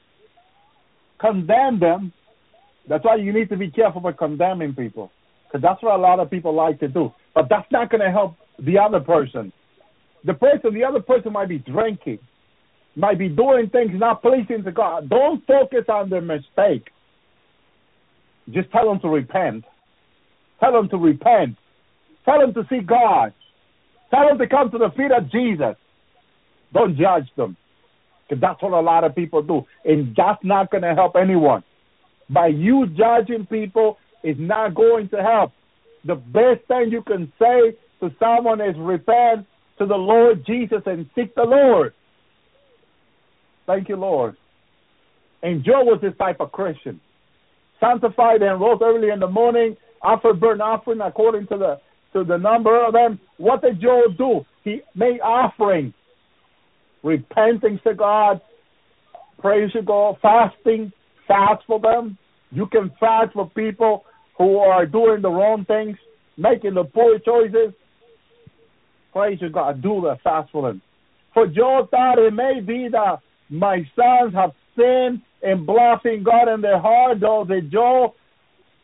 condemn 1.20 1.80
them. 1.80 2.14
That's 2.88 3.04
why 3.06 3.16
you 3.16 3.32
need 3.32 3.50
to 3.50 3.58
be 3.58 3.70
careful 3.70 4.02
with 4.02 4.18
condemning 4.18 4.74
people. 4.74 5.12
Because 5.48 5.62
that's 5.62 5.82
what 5.84 6.00
a 6.00 6.02
lot 6.02 6.20
of 6.20 6.30
people 6.30 6.54
like 6.54 6.80
to 6.80 6.88
do. 6.88 7.14
But 7.36 7.48
that's 7.50 7.70
not 7.72 7.90
going 7.90 8.02
to 8.02 8.12
help 8.12 8.36
the 8.60 8.78
other 8.78 9.00
person. 9.00 9.52
The 10.26 10.34
person, 10.34 10.74
the 10.74 10.84
other 10.84 11.02
person 11.02 11.34
might 11.34 11.50
be 11.50 11.60
drinking, 11.60 12.20
might 12.96 13.18
be 13.18 13.30
doing 13.30 13.70
things 13.70 13.92
not 13.94 14.22
pleasing 14.22 14.64
to 14.64 14.72
God. 14.72 15.10
Don't 15.10 15.46
focus 15.46 15.86
on 15.90 16.10
their 16.10 16.22
mistake. 16.22 16.90
Just 18.50 18.72
tell 18.72 18.88
them 18.88 19.00
to 19.02 19.08
repent. 19.08 19.66
Tell 20.60 20.74
them 20.74 20.90
to 20.90 20.98
repent. 20.98 21.58
Tell 22.26 22.40
them 22.40 22.54
to 22.54 22.66
see 22.70 22.80
God. 22.80 23.34
Tell 24.12 24.28
them 24.28 24.38
to 24.38 24.48
come 24.48 24.70
to 24.72 24.78
the 24.78 24.90
feet 24.96 25.12
of 25.12 25.32
Jesus. 25.32 25.76
Don't 26.74 26.98
judge 26.98 27.30
them. 27.36 27.58
Because 28.32 28.42
that's 28.42 28.64
what 28.64 28.72
a 28.72 28.80
lot 28.80 29.04
of 29.04 29.14
people 29.14 29.42
do. 29.42 29.66
And 29.84 30.16
that's 30.16 30.40
not 30.42 30.72
going 30.72 30.84
to 30.84 30.96
help 30.96 31.18
anyone. 31.18 31.66
By 32.30 32.48
you 32.48 32.88
judging 32.88 33.46
people 33.46 33.98
is 34.24 34.38
not 34.40 34.74
going 34.74 35.10
to 35.10 35.18
help. 35.18 35.52
The 36.06 36.16
best 36.16 36.66
thing 36.70 36.92
you 36.92 37.02
can 37.02 37.30
say 37.38 37.76
to 38.00 38.10
someone 38.20 38.62
is 38.62 38.74
repent 38.78 39.46
to 39.80 39.86
the 39.86 39.98
Lord 39.98 40.46
Jesus 40.46 40.82
and 40.86 41.10
seek 41.14 41.36
the 41.36 41.44
Lord. 41.44 41.94
Thank 43.68 43.90
you, 43.90 43.98
Lord. 43.98 44.38
And 45.44 45.66
Joe 45.66 45.84
was 45.84 46.00
this 46.02 46.14
type 46.18 46.40
of 46.40 46.54
Christian. 46.54 47.02
Sanctified 47.82 48.42
and 48.42 48.62
rose 48.62 48.80
early 48.82 49.10
in 49.10 49.20
the 49.20 49.28
morning, 49.28 49.76
offered 50.02 50.40
burnt 50.40 50.62
offering 50.62 51.02
according 51.02 51.48
to 51.48 51.58
the 51.58 51.82
to 52.14 52.24
the 52.24 52.38
number 52.38 52.86
of 52.86 52.94
them. 52.94 53.20
What 53.38 53.62
did 53.62 53.82
Joe 53.82 54.04
do? 54.18 54.46
He 54.64 54.82
made 54.96 55.20
offerings, 55.20 55.94
repenting 57.04 57.80
to 57.86 57.94
God, 57.94 58.42
praise 59.40 59.72
to 59.74 59.82
God, 59.82 60.18
fasting, 60.22 60.92
fast 61.28 61.64
for 61.68 61.80
them. 61.80 62.18
You 62.52 62.68
can 62.68 62.92
fast 63.00 63.34
for 63.34 63.50
people 63.50 64.04
who 64.38 64.58
are 64.58 64.86
doing 64.86 65.22
the 65.22 65.30
wrong 65.30 65.66
things, 65.66 65.98
making 66.38 66.74
the 66.74 66.84
poor 66.84 67.20
choices. 67.20 67.74
Praise 69.14 69.40
to 69.40 69.50
God, 69.50 69.82
do 69.82 70.02
the 70.02 70.18
fast 70.24 70.52
for 70.52 70.68
them. 70.68 70.82
For 71.34 71.48
Joe 71.48 71.88
thought 71.90 72.20
it 72.20 72.34
may 72.34 72.60
be 72.60 72.90
that 72.92 73.20
my 73.50 73.78
sons 73.96 74.34
have 74.34 74.52
sinned 74.76 75.22
and 75.44 75.66
bluffing 75.66 76.24
God 76.24 76.54
in 76.54 76.62
their 76.62 76.80
heart, 76.80 77.20
though 77.20 77.46
they 77.48 77.62
Joe, 77.62 78.14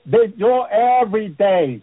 they 0.06 0.28
Joe 0.38 0.66
every 1.02 1.30
day. 1.30 1.82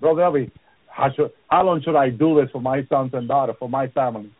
Brother 0.00 0.22
Elvi, 0.22 0.50
how, 0.88 1.12
should, 1.14 1.30
how 1.48 1.64
long 1.64 1.80
should 1.82 1.96
I 1.96 2.10
do 2.10 2.40
this 2.40 2.50
for 2.50 2.60
my 2.60 2.84
sons 2.88 3.10
and 3.14 3.28
daughter, 3.28 3.54
for 3.58 3.68
my 3.68 3.88
family? 3.88 4.30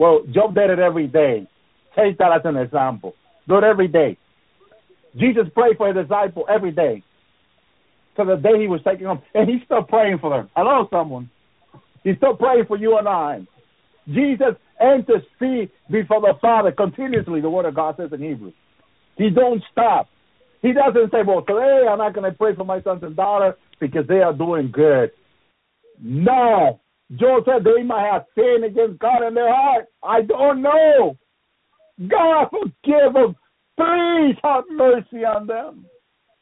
Well, 0.00 0.22
Job 0.32 0.54
did 0.54 0.70
it 0.70 0.78
every 0.78 1.06
day. 1.06 1.46
Take 1.94 2.16
that 2.18 2.32
as 2.32 2.40
an 2.46 2.56
example. 2.56 3.14
Do 3.46 3.58
it 3.58 3.64
every 3.64 3.86
day. 3.86 4.16
Jesus 5.14 5.44
prayed 5.54 5.76
for 5.76 5.92
his 5.92 6.06
disciple 6.06 6.46
every 6.48 6.72
day. 6.72 7.02
To 8.16 8.24
the 8.24 8.36
day 8.36 8.58
he 8.58 8.66
was 8.66 8.80
taken 8.82 9.04
them. 9.04 9.20
And 9.34 9.46
he's 9.46 9.60
still 9.66 9.82
praying 9.82 10.20
for 10.20 10.30
them. 10.30 10.48
Hello, 10.56 10.88
someone. 10.90 11.28
He's 12.02 12.16
still 12.16 12.34
praying 12.34 12.64
for 12.66 12.78
you 12.78 12.96
and 12.96 13.06
I. 13.06 13.46
Jesus 14.08 14.56
intercede 14.80 15.70
before 15.90 16.22
the 16.22 16.32
Father 16.40 16.72
continuously, 16.72 17.42
the 17.42 17.50
word 17.50 17.66
of 17.66 17.74
God 17.74 17.96
says 17.98 18.08
in 18.14 18.22
Hebrew. 18.22 18.52
He 19.18 19.28
don't 19.28 19.62
stop. 19.70 20.08
He 20.62 20.72
doesn't 20.72 21.10
say, 21.12 21.18
well, 21.26 21.42
today 21.42 21.84
I'm 21.90 21.98
not 21.98 22.14
going 22.14 22.30
to 22.30 22.36
pray 22.38 22.54
for 22.54 22.64
my 22.64 22.80
sons 22.80 23.02
and 23.02 23.14
daughters 23.14 23.54
because 23.78 24.06
they 24.08 24.20
are 24.20 24.32
doing 24.32 24.70
good. 24.72 25.10
No. 26.02 26.80
Job 27.16 27.44
said 27.44 27.64
they 27.64 27.82
might 27.82 28.08
have 28.10 28.24
sinned 28.34 28.64
against 28.64 29.00
God 29.00 29.26
in 29.26 29.34
their 29.34 29.52
heart. 29.52 29.86
I 30.02 30.22
don't 30.22 30.62
know. 30.62 31.16
God 32.08 32.48
forgive 32.50 33.14
them. 33.14 33.36
Please 33.76 34.36
have 34.44 34.64
mercy 34.70 35.24
on 35.24 35.46
them. 35.46 35.86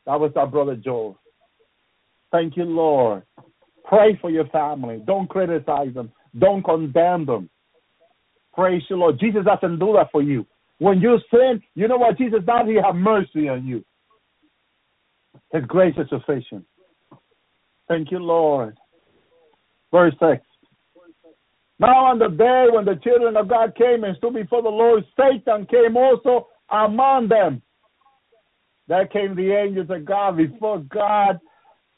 That 0.07 0.20
was 0.20 0.32
our 0.36 0.47
brother 0.47 0.77
Joel. 0.77 1.19
Thank 2.31 2.57
you, 2.57 2.65
Lord. 2.65 3.23
Pray 3.85 4.19
for 4.20 4.31
your 4.31 4.47
family. 4.49 5.03
Don't 5.07 5.28
criticize 5.28 5.95
them. 5.95 6.12
Don't 6.39 6.62
condemn 6.62 7.24
them. 7.24 7.49
Praise 8.53 8.82
the 8.90 8.97
Lord. 8.97 9.19
Jesus 9.19 9.45
doesn't 9.45 9.78
do 9.78 9.95
that 9.95 10.11
for 10.12 10.23
you. 10.23 10.45
When 10.78 11.01
you 11.01 11.19
sin, 11.31 11.62
you 11.74 11.89
know 11.89 11.97
what 11.97 12.19
Jesus 12.19 12.40
does? 12.47 12.66
He 12.66 12.74
have 12.74 12.95
mercy 12.95 13.49
on 13.49 13.66
you. 13.66 13.85
His 15.53 15.65
grace 15.66 15.95
is 15.97 16.09
sufficient. 16.11 16.65
Thank 17.89 18.11
you, 18.11 18.19
Lord. 18.19 18.77
Verse 19.90 20.15
6. 20.20 20.43
Now, 21.80 22.06
on 22.06 22.18
the 22.18 22.28
day 22.28 22.66
when 22.72 22.84
the 22.84 22.96
children 22.96 23.36
of 23.36 23.48
God 23.48 23.74
came 23.76 24.02
and 24.02 24.16
stood 24.16 24.34
before 24.34 24.62
the 24.62 24.68
Lord, 24.68 25.05
Satan 25.16 25.66
came 25.66 25.96
also 25.96 26.48
among 26.70 27.28
them. 27.28 27.62
There 28.88 29.06
came 29.06 29.36
the 29.36 29.52
angels 29.52 29.88
of 29.90 30.05
God 30.05 30.36
before 30.36 30.78
God, 30.78 31.38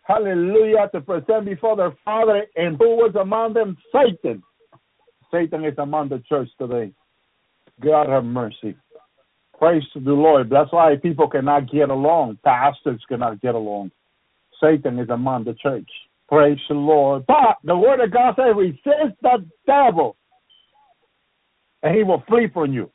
hallelujah, 0.02 0.90
to 0.92 1.00
present 1.00 1.46
before 1.46 1.76
their 1.76 1.96
Father. 2.04 2.44
And 2.56 2.76
who 2.76 2.96
was 2.96 3.14
among 3.18 3.54
them? 3.54 3.76
Satan. 3.92 4.42
Satan 5.30 5.64
is 5.64 5.78
among 5.78 6.08
the 6.08 6.22
church 6.28 6.48
today. 6.58 6.92
God 7.80 8.08
have 8.08 8.24
mercy. 8.24 8.76
Praise 9.58 9.84
to 9.92 10.00
the 10.00 10.12
Lord. 10.12 10.50
That's 10.50 10.72
why 10.72 10.96
people 10.96 11.28
cannot 11.28 11.70
get 11.70 11.90
along. 11.90 12.38
Pastors 12.44 13.02
cannot 13.08 13.40
get 13.40 13.54
along. 13.54 13.92
Satan 14.60 14.98
is 14.98 15.08
among 15.08 15.44
the 15.44 15.54
church. 15.54 15.88
Praise 16.30 16.58
the 16.68 16.74
Lord. 16.74 17.26
But 17.26 17.56
the 17.64 17.76
word 17.76 18.00
of 18.00 18.12
God 18.12 18.36
says, 18.36 18.54
resist 18.56 19.16
the 19.20 19.44
devil, 19.66 20.16
and 21.82 21.96
he 21.96 22.04
will 22.04 22.22
flee 22.28 22.48
from 22.52 22.72
you. 22.72 22.90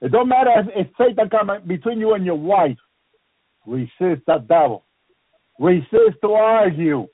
It 0.00 0.10
don't 0.10 0.28
matter 0.28 0.50
if, 0.74 0.88
Satan 0.98 1.28
come 1.28 1.50
between 1.66 2.00
you 2.00 2.14
and 2.14 2.24
your 2.24 2.38
wife. 2.38 2.78
Resist 3.66 4.22
the 4.26 4.44
devil. 4.48 4.84
Resist 5.60 6.16
to 6.22 6.32
argue. 6.32 7.06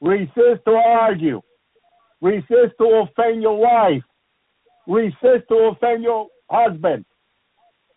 Resist 0.00 0.64
to 0.66 0.72
argue. 0.72 1.40
Resist 2.20 2.74
to 2.78 3.06
offend 3.08 3.42
your 3.42 3.58
wife. 3.58 4.02
Resist 4.86 5.48
to 5.48 5.72
offend 5.72 6.02
your 6.02 6.28
husband. 6.50 7.04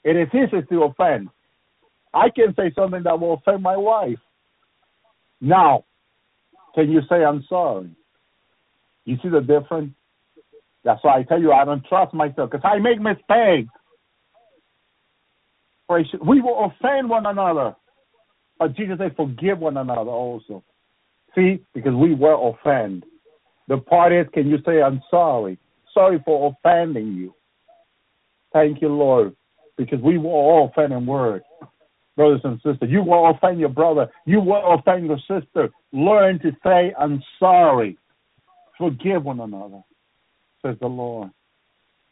It 0.04 0.16
is 0.16 0.30
easy 0.34 0.66
to 0.70 0.84
offend. 0.84 1.30
I 2.14 2.30
can 2.30 2.56
say 2.56 2.72
something 2.76 3.04
that 3.04 3.20
will 3.20 3.34
offend 3.34 3.62
my 3.62 3.78
wife. 3.78 4.20
Now, 5.42 5.84
can 6.76 6.92
you 6.92 7.02
say 7.10 7.24
I'm 7.24 7.44
sorry? 7.50 7.90
You 9.06 9.18
see 9.22 9.30
the 9.30 9.42
difference? 9.42 9.94
That's 10.84 11.04
why 11.04 11.20
I 11.20 11.24
tell 11.24 11.42
you 11.42 11.52
I 11.52 11.66
don't 11.66 11.86
trust 11.86 12.14
myself 12.14 12.52
because 12.52 12.66
I 12.66 12.80
make 12.80 13.00
mistakes. 13.00 13.72
We 15.90 16.42
will 16.42 16.66
offend 16.72 17.10
one 17.10 17.26
another. 17.26 17.76
But 18.58 18.76
Jesus 18.76 18.98
said, 18.98 19.16
forgive 19.16 19.60
one 19.60 19.78
another 19.78 20.10
also. 20.12 20.64
See, 21.36 21.64
because 21.74 21.94
we 21.94 22.16
were 22.16 22.36
offended. 22.36 23.04
The 23.68 23.78
part 23.78 24.14
is, 24.14 24.28
can 24.34 24.48
you 24.48 24.58
say, 24.66 24.82
I'm 24.82 25.02
sorry? 25.10 25.58
Sorry 25.94 26.22
for 26.26 26.56
offending 26.58 27.14
you. 27.14 27.34
Thank 28.52 28.82
you, 28.82 28.90
Lord, 28.90 29.36
because 29.78 30.00
we 30.02 30.18
were 30.18 30.30
all 30.30 30.70
offending 30.72 31.06
words. 31.06 31.46
Brothers 32.16 32.42
and 32.44 32.58
sisters, 32.58 32.90
you 32.90 33.02
will 33.02 33.30
offend 33.30 33.60
your 33.60 33.70
brother. 33.70 34.10
You 34.26 34.40
will 34.40 34.74
offend 34.74 35.08
your 35.08 35.18
sister. 35.20 35.70
Learn 35.92 36.40
to 36.40 36.52
say, 36.64 36.94
I'm 37.00 37.24
sorry. 37.40 37.98
Forgive 38.78 39.24
one 39.24 39.40
another, 39.40 39.82
says 40.62 40.76
the 40.80 40.88
Lord. 40.88 41.32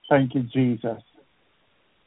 Thank 0.09 0.35
you, 0.35 0.43
Jesus. 0.43 1.01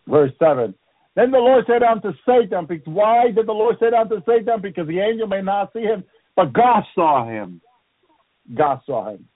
Verse 0.06 0.32
7. 0.38 0.74
Then 1.16 1.30
the 1.30 1.38
Lord 1.38 1.64
said 1.66 1.82
unto 1.82 2.12
Satan, 2.26 2.66
why 2.86 3.30
did 3.30 3.46
the 3.46 3.52
Lord 3.52 3.76
say 3.78 3.86
unto 3.96 4.20
Satan? 4.26 4.60
Because 4.60 4.88
the 4.88 4.98
angel 4.98 5.28
may 5.28 5.42
not 5.42 5.72
see 5.72 5.82
him, 5.82 6.02
but 6.34 6.52
God 6.52 6.82
saw 6.94 7.26
him. 7.28 7.60
God 8.56 8.80
saw 8.84 9.10
him. 9.10 9.26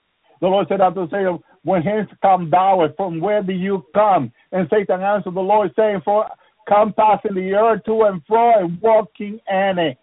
The 0.41 0.47
Lord 0.47 0.67
said 0.69 0.81
unto 0.81 1.09
Satan, 1.09 1.39
When 1.63 1.81
hence 1.81 2.09
come 2.21 2.49
thou, 2.49 2.81
and 2.81 2.93
from 2.95 3.19
where 3.19 3.41
do 3.41 3.53
you 3.53 3.85
come? 3.93 4.31
And 4.51 4.67
Satan 4.69 5.01
answered 5.01 5.33
the 5.33 5.41
Lord, 5.41 5.71
saying, 5.75 6.01
For 6.03 6.27
come 6.69 6.93
passing 6.93 7.35
the 7.35 7.53
earth 7.53 7.81
to 7.85 8.03
and 8.03 8.21
fro 8.27 8.63
and 8.63 8.79
walking 8.81 9.39
in 9.49 9.79
it. 9.79 9.97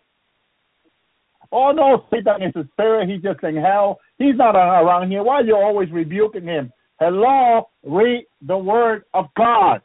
Oh 1.52 1.70
no, 1.70 2.04
Satan 2.10 2.42
is 2.42 2.56
a 2.56 2.68
spirit. 2.72 3.08
He's 3.08 3.22
just 3.22 3.42
in 3.44 3.56
hell. 3.56 4.00
He's 4.18 4.36
not 4.36 4.56
around 4.56 5.10
here. 5.10 5.22
Why 5.22 5.36
are 5.36 5.44
you 5.44 5.56
always 5.56 5.90
rebuking 5.90 6.44
him? 6.44 6.72
Hello, 6.98 7.68
read 7.84 8.26
the 8.42 8.58
word 8.58 9.04
of 9.14 9.26
God. 9.36 9.80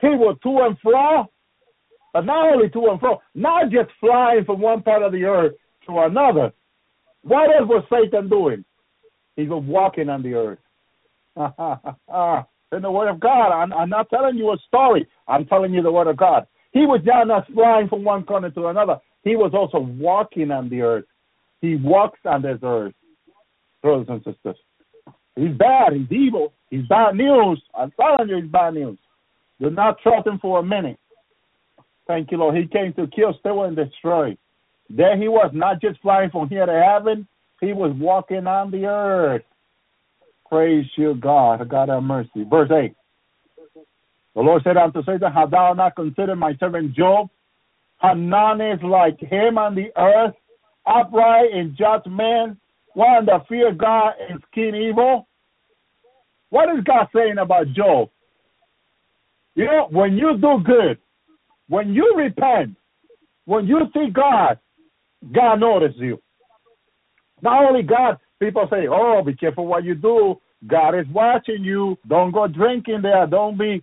He 0.00 0.08
was 0.08 0.36
to 0.42 0.58
and 0.60 0.78
fro, 0.80 1.26
but 2.12 2.24
not 2.24 2.52
only 2.52 2.68
to 2.70 2.86
and 2.90 3.00
fro, 3.00 3.20
not 3.34 3.70
just 3.70 3.90
flying 3.98 4.44
from 4.44 4.60
one 4.60 4.82
part 4.82 5.02
of 5.02 5.12
the 5.12 5.24
earth 5.24 5.54
to 5.86 5.98
another. 5.98 6.52
What 7.22 7.50
else 7.56 7.68
was 7.68 7.84
Satan 7.90 8.28
doing? 8.28 8.64
He 9.36 9.46
was 9.46 9.64
walking 9.66 10.08
on 10.08 10.22
the 10.22 10.34
earth. 10.34 10.58
In 12.72 12.82
the 12.82 12.90
Word 12.90 13.08
of 13.08 13.20
God, 13.20 13.52
I'm, 13.52 13.72
I'm 13.72 13.90
not 13.90 14.08
telling 14.08 14.36
you 14.36 14.50
a 14.50 14.56
story. 14.66 15.06
I'm 15.28 15.44
telling 15.46 15.72
you 15.72 15.82
the 15.82 15.92
Word 15.92 16.06
of 16.06 16.16
God. 16.16 16.46
He 16.72 16.80
was 16.80 17.00
not 17.04 17.46
flying 17.52 17.88
from 17.88 18.02
one 18.02 18.24
corner 18.24 18.50
to 18.50 18.68
another. 18.68 18.96
He 19.24 19.36
was 19.36 19.52
also 19.54 19.78
walking 19.78 20.50
on 20.50 20.68
the 20.68 20.80
earth. 20.80 21.04
He 21.60 21.76
walks 21.76 22.18
on 22.24 22.42
this 22.42 22.58
earth, 22.62 22.94
brothers 23.82 24.06
and 24.08 24.24
sisters. 24.24 24.56
He's 25.36 25.54
bad. 25.56 25.92
He's 25.92 26.10
evil. 26.10 26.52
He's 26.70 26.86
bad 26.86 27.14
news. 27.14 27.62
I'm 27.74 27.92
telling 27.92 28.28
you, 28.28 28.42
he's 28.42 28.50
bad 28.50 28.74
news. 28.74 28.98
Do 29.60 29.70
not 29.70 29.98
trust 30.02 30.26
him 30.26 30.38
for 30.40 30.58
a 30.58 30.62
minute. 30.62 30.98
Thank 32.06 32.32
you, 32.32 32.38
Lord. 32.38 32.56
He 32.56 32.66
came 32.66 32.92
to 32.94 33.06
kill, 33.06 33.34
steal, 33.38 33.62
and 33.62 33.76
destroy. 33.76 34.36
There 34.90 35.16
he 35.16 35.28
was, 35.28 35.50
not 35.54 35.80
just 35.80 36.00
flying 36.00 36.30
from 36.30 36.48
here 36.48 36.66
to 36.66 36.82
heaven, 36.82 37.28
he 37.60 37.72
was 37.72 37.94
walking 37.96 38.46
on 38.46 38.70
the 38.70 38.86
earth. 38.86 39.42
Praise 40.52 40.84
you, 40.96 41.14
God. 41.14 41.66
God 41.66 41.88
have 41.88 42.02
mercy. 42.02 42.44
Verse 42.44 42.70
8. 42.70 42.94
The 44.34 44.40
Lord 44.42 44.60
said 44.62 44.76
unto 44.76 45.02
Satan, 45.02 45.32
Have 45.32 45.50
thou 45.50 45.72
not 45.72 45.96
considered 45.96 46.36
my 46.36 46.54
servant 46.60 46.94
Job? 46.94 47.30
How 47.96 48.12
is 48.12 48.78
like 48.82 49.18
him 49.18 49.56
on 49.56 49.74
the 49.74 49.88
earth, 49.96 50.34
upright 50.84 51.54
and 51.54 51.74
just 51.74 52.06
man, 52.06 52.58
one 52.92 53.24
that 53.24 53.48
fear 53.48 53.72
God 53.72 54.12
and 54.28 54.42
skin 54.50 54.74
evil? 54.74 55.26
What 56.50 56.68
is 56.76 56.84
God 56.84 57.06
saying 57.16 57.38
about 57.38 57.72
Job? 57.72 58.10
You 59.54 59.64
know, 59.64 59.88
when 59.90 60.18
you 60.18 60.36
do 60.36 60.58
good, 60.62 60.98
when 61.70 61.94
you 61.94 62.12
repent, 62.14 62.76
when 63.46 63.66
you 63.66 63.80
see 63.94 64.10
God, 64.12 64.58
God 65.34 65.60
notices 65.60 65.98
you. 65.98 66.20
Not 67.40 67.64
only 67.64 67.82
God, 67.82 68.18
people 68.42 68.66
say, 68.70 68.88
oh, 68.90 69.22
be 69.24 69.34
careful 69.34 69.66
what 69.66 69.84
you 69.84 69.94
do. 69.94 70.40
God 70.66 70.98
is 70.98 71.06
watching 71.12 71.62
you. 71.62 71.96
Don't 72.08 72.32
go 72.32 72.46
drinking 72.48 73.02
there. 73.02 73.26
Don't 73.26 73.58
be. 73.58 73.82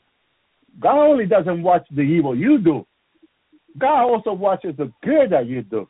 God 0.80 1.11
only 1.11 1.26
doesn't 1.26 1.64
watch 1.64 1.86
the 1.91 2.02
evil 2.02 2.36
you 2.36 2.60
do. 2.60 2.86
God 3.77 4.03
also 4.03 4.34
watches 4.34 4.76
the 4.77 4.91
good 5.03 5.31
that 5.31 5.48
you 5.48 5.61
do. 5.61 5.88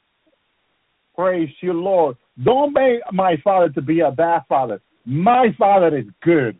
Praise 1.15 1.49
you, 1.61 1.73
Lord. 1.73 2.15
Don't 2.43 2.73
make 2.73 3.01
my 3.11 3.35
father 3.43 3.69
to 3.69 3.81
be 3.81 3.99
a 4.01 4.11
bad 4.11 4.43
father. 4.47 4.81
My 5.05 5.47
father 5.57 5.97
is 5.97 6.05
good. 6.21 6.57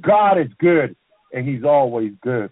God 0.00 0.38
is 0.38 0.48
good 0.58 0.96
and 1.32 1.46
he's 1.46 1.64
always 1.64 2.12
good. 2.22 2.50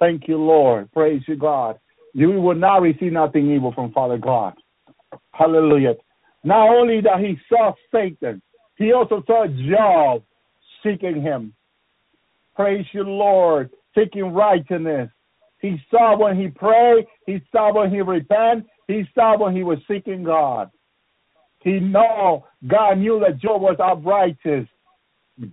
Thank 0.00 0.28
you, 0.28 0.36
Lord. 0.36 0.92
Praise 0.92 1.22
you, 1.26 1.36
God. 1.36 1.78
You 2.12 2.30
will 2.40 2.54
not 2.54 2.82
receive 2.82 3.12
nothing 3.12 3.50
evil 3.50 3.72
from 3.72 3.92
Father 3.92 4.18
God. 4.18 4.54
Hallelujah. 5.32 5.94
Not 6.44 6.68
only 6.68 7.00
that 7.00 7.20
he 7.20 7.38
saw 7.48 7.72
Satan, 7.92 8.42
he 8.76 8.92
also 8.92 9.22
saw 9.26 9.46
Job 9.68 10.22
seeking 10.82 11.22
him. 11.22 11.54
Praise 12.54 12.84
you, 12.92 13.02
Lord, 13.02 13.70
seeking 13.96 14.32
righteousness. 14.32 15.10
He 15.60 15.80
saw 15.90 16.16
when 16.16 16.38
he 16.38 16.48
prayed, 16.48 17.06
he 17.26 17.40
saw 17.50 17.74
when 17.74 17.90
he 17.90 18.02
repented, 18.02 18.66
he 18.86 19.04
saw 19.14 19.38
when 19.38 19.56
he 19.56 19.62
was 19.62 19.78
seeking 19.88 20.22
God. 20.22 20.70
He 21.60 21.80
know 21.80 22.44
God 22.66 22.98
knew 22.98 23.18
that 23.20 23.40
Job 23.40 23.62
was 23.62 23.76
uprighteous. 23.82 24.68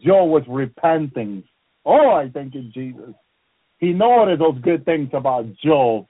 Job 0.03 0.29
was 0.29 0.43
repenting. 0.47 1.43
Oh, 1.85 2.11
I 2.11 2.29
thank 2.33 2.53
you, 2.53 2.63
Jesus. 2.73 3.13
He 3.77 3.93
noticed 3.93 4.39
those 4.39 4.59
good 4.61 4.83
things 4.83 5.09
about 5.13 5.45
Job. 5.63 6.05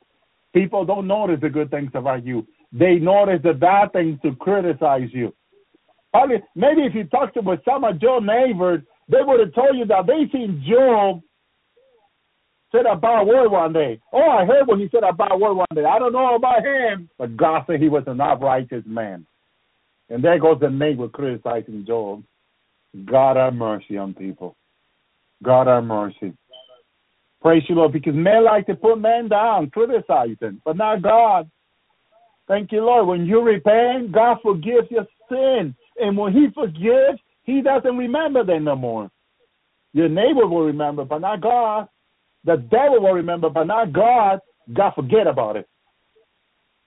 People 0.53 0.83
don't 0.83 1.07
notice 1.07 1.39
the 1.41 1.49
good 1.49 1.69
things 1.69 1.91
about 1.93 2.25
you. 2.25 2.45
They 2.71 2.95
notice 2.95 3.41
the 3.43 3.53
bad 3.53 3.91
things 3.93 4.19
to 4.23 4.35
criticize 4.35 5.09
you. 5.11 5.33
Probably, 6.11 6.41
maybe 6.55 6.81
if 6.81 6.95
you 6.95 7.05
talked 7.05 7.33
to 7.35 7.61
some 7.65 7.83
of 7.83 8.01
your 8.01 8.21
neighbors, 8.21 8.81
they 9.09 9.19
would 9.21 9.39
have 9.39 9.53
told 9.53 9.77
you 9.77 9.85
that 9.85 10.07
they 10.07 10.29
seen 10.31 10.63
Job 10.67 11.21
said 12.71 12.85
a 12.85 12.95
bad 12.95 13.27
word 13.27 13.49
one 13.49 13.73
day. 13.73 13.99
Oh, 14.13 14.29
I 14.29 14.45
heard 14.45 14.67
when 14.67 14.79
he 14.79 14.89
said 14.91 15.03
a 15.03 15.13
bad 15.13 15.35
word 15.37 15.53
one 15.53 15.67
day. 15.75 15.83
I 15.83 15.99
don't 15.99 16.13
know 16.13 16.35
about 16.35 16.65
him, 16.65 17.09
but 17.17 17.35
God 17.35 17.63
said 17.67 17.81
he 17.81 17.89
was 17.89 18.03
an 18.07 18.21
uprighteous 18.21 18.83
man. 18.85 19.25
And 20.09 20.23
there 20.23 20.39
goes 20.39 20.59
the 20.59 20.69
neighbor 20.69 21.09
criticizing 21.09 21.85
Job. 21.85 22.23
God 23.05 23.37
have 23.37 23.53
mercy 23.53 23.97
on 23.97 24.13
people. 24.13 24.55
God 25.43 25.67
have 25.67 25.83
mercy. 25.83 26.33
Praise 27.41 27.63
you, 27.67 27.75
Lord, 27.75 27.93
because 27.93 28.13
men 28.13 28.43
like 28.43 28.67
to 28.67 28.75
put 28.75 28.99
men 28.99 29.27
down, 29.27 29.69
criticize 29.71 30.37
them, 30.39 30.61
but 30.63 30.77
not 30.77 31.01
God. 31.01 31.49
Thank 32.51 32.73
you, 32.73 32.83
Lord. 32.83 33.07
When 33.07 33.25
you 33.25 33.41
repent, 33.41 34.11
God 34.11 34.39
forgives 34.43 34.91
your 34.91 35.07
sin. 35.29 35.73
And 35.97 36.17
when 36.17 36.33
He 36.33 36.47
forgives, 36.53 37.17
He 37.43 37.61
doesn't 37.61 37.95
remember 37.95 38.43
them 38.43 38.65
no 38.65 38.75
more. 38.75 39.09
Your 39.93 40.09
neighbor 40.09 40.45
will 40.45 40.65
remember, 40.65 41.05
but 41.05 41.19
not 41.19 41.39
God. 41.39 41.87
The 42.43 42.57
devil 42.57 43.03
will 43.03 43.13
remember, 43.13 43.49
but 43.49 43.67
not 43.67 43.93
God. 43.93 44.41
God 44.73 44.91
forget 44.95 45.27
about 45.27 45.55
it. 45.55 45.69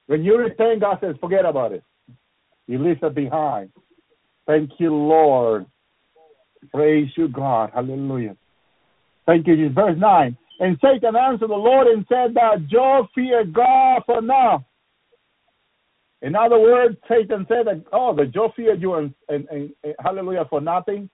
When 0.07 0.23
you 0.23 0.37
repent, 0.37 0.83
God 0.83 0.99
says, 1.01 1.17
forget 1.19 1.47
about 1.47 1.73
it. 1.73 1.83
He 2.67 2.77
leaves 2.77 3.01
it 3.03 3.15
behind. 3.15 3.71
Thank 4.47 4.73
you, 4.77 4.95
Lord. 4.95 5.65
Praise 6.75 7.09
you, 7.17 7.29
God. 7.29 7.71
Hallelujah. 7.73 8.37
Thank 9.25 9.47
you, 9.47 9.57
Jesus. 9.57 9.75
Verse 9.75 9.97
9. 9.99 10.37
And 10.61 10.79
Satan 10.83 11.17
answered 11.17 11.49
the 11.49 11.55
Lord 11.55 11.87
and 11.87 12.05
said 12.07 12.35
that 12.35 12.69
Job 12.69 13.07
feared 13.15 13.55
God 13.55 14.03
for 14.05 14.21
now. 14.21 14.67
In 16.25 16.35
other 16.35 16.59
words, 16.59 16.97
Satan 17.07 17.45
said 17.49 17.67
that, 17.67 17.85
oh, 17.93 18.17
the 18.17 18.25
Job 18.25 18.53
feared 18.57 18.81
you 18.81 18.95
and, 18.95 19.13
and, 19.29 19.47
and, 19.51 19.71
and 19.85 19.95
hallelujah 20.03 20.47
for 20.49 20.59
nothing. 20.59 21.11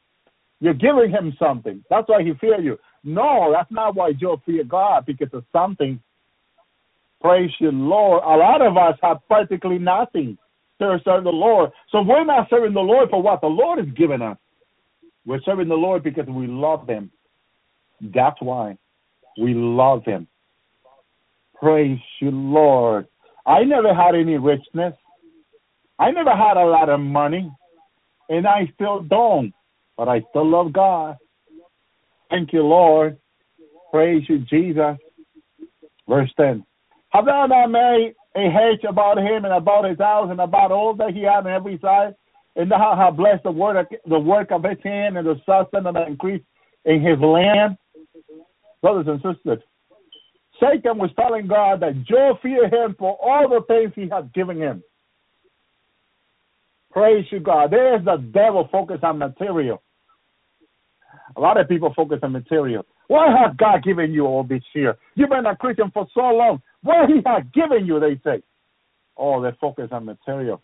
You're 0.61 0.73
giving 0.73 1.11
him 1.11 1.35
something. 1.37 1.85
That's 1.91 2.09
why 2.09 2.23
he 2.23 2.32
feared 2.41 2.62
you. 2.62 2.78
No, 3.03 3.53
that's 3.53 3.73
not 3.73 3.97
why 3.97 4.12
Job 4.12 4.41
feared 4.47 4.69
God, 4.69 5.05
because 5.07 5.31
of 5.32 5.45
something. 5.53 6.01
Praise 7.20 7.51
you, 7.59 7.73
Lord. 7.73 8.23
A 8.23 8.37
lot 8.37 8.62
of 8.62 8.77
us 8.77 8.97
have 9.03 9.27
practically 9.27 9.78
nothing 9.78 10.39
to 10.81 11.01
serve 11.05 11.24
the 11.24 11.31
Lord. 11.31 11.70
So 11.91 12.03
we're 12.03 12.24
not 12.24 12.49
serving 12.49 12.74
the 12.74 12.81
Lord 12.81 13.11
for 13.11 13.20
what 13.20 13.41
the 13.41 13.49
Lord 13.49 13.81
has 13.81 13.93
given 13.97 14.23
us. 14.23 14.39
We're 15.27 15.43
serving 15.45 15.69
the 15.69 15.74
Lord 15.74 16.05
because 16.05 16.27
we 16.28 16.47
love 16.47 16.89
Him. 16.89 17.11
That's 18.01 18.41
why 18.41 18.78
we 19.41 19.55
love 19.55 20.05
Him. 20.05 20.28
Praise 21.61 21.99
you, 22.20 22.31
Lord. 22.31 23.09
I 23.51 23.64
never 23.64 23.93
had 23.93 24.14
any 24.14 24.39
richness. 24.39 24.94
I 25.98 26.12
never 26.12 26.31
had 26.31 26.56
a 26.56 26.64
lot 26.64 26.89
of 26.89 27.01
money, 27.01 27.51
and 28.28 28.47
I 28.47 28.70
still 28.74 29.01
don't, 29.01 29.52
but 29.97 30.09
I 30.09 30.22
still 30.31 30.48
love 30.48 30.72
God. 30.72 31.16
Thank 32.31 32.52
you, 32.52 32.62
Lord. 32.62 33.18
Praise 33.93 34.22
you, 34.28 34.39
Jesus. 34.39 34.97
Verse 36.09 36.31
10. 36.36 36.64
Have 37.09 37.24
thou 37.24 37.47
not 37.47 37.72
made 37.72 38.14
a 38.36 38.48
hedge 38.48 38.85
about 38.89 39.18
him 39.18 39.44
and 39.44 39.52
about 39.52 39.85
his 39.85 39.98
house 39.98 40.28
and 40.31 40.40
about 40.40 40.70
all 40.70 40.94
that 40.94 41.10
he 41.12 41.22
had 41.22 41.44
on 41.44 41.48
every 41.48 41.77
side? 41.81 42.14
And 42.55 42.70
thou 42.70 42.94
hast 42.97 43.16
blessed 43.16 43.43
the 43.43 43.51
work, 43.51 43.93
the 44.06 44.18
work 44.18 44.52
of 44.52 44.62
his 44.62 44.78
hand 44.85 45.18
and 45.18 45.27
the 45.27 45.35
sustenance 45.39 45.86
and 45.86 45.97
the 45.97 46.06
increase 46.06 46.43
in 46.85 47.02
his 47.02 47.18
land? 47.18 47.77
Brothers 48.81 49.09
and 49.09 49.20
sisters, 49.20 49.59
Satan 50.61 50.99
was 50.99 51.11
telling 51.19 51.47
God 51.47 51.81
that 51.81 52.05
Job 52.05 52.37
feared 52.43 52.73
him 52.73 52.95
for 52.99 53.16
all 53.20 53.49
the 53.49 53.65
things 53.66 53.93
he 53.95 54.09
had 54.09 54.32
given 54.35 54.59
him. 54.59 54.82
Praise 56.91 57.24
you, 57.31 57.41
God. 57.41 57.70
There's 57.70 58.05
the 58.05 58.16
devil 58.16 58.69
focused 58.70 59.05
on 59.05 59.19
material. 59.19 59.82
A 61.37 61.41
lot 61.41 61.61
of 61.61 61.69
people 61.69 61.93
focus 61.95 62.19
on 62.23 62.32
material. 62.32 62.85
Why 63.07 63.28
has 63.28 63.57
God 63.57 63.82
given 63.85 64.12
you 64.12 64.27
all 64.27 64.45
this 64.45 64.62
year? 64.74 64.97
You've 65.15 65.31
been 65.31 65.47
a 65.47 65.57
Christian 65.57 65.91
for 65.93 66.07
so 66.15 66.20
long. 66.20 66.61
What 66.82 67.09
He 67.09 67.23
has 67.27 67.45
given 67.55 67.87
you, 67.87 68.01
they 68.01 68.20
say. 68.24 68.43
Oh, 69.16 69.43
they 69.43 69.51
focus 69.61 69.89
on 69.93 70.07
material. 70.07 70.62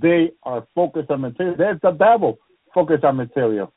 They 0.00 0.32
are 0.42 0.66
focused 0.74 1.10
on 1.10 1.22
material. 1.22 1.56
There's 1.56 1.80
the 1.82 1.92
devil 1.92 2.38
focused 2.74 3.04
on 3.04 3.16
material. 3.16 3.72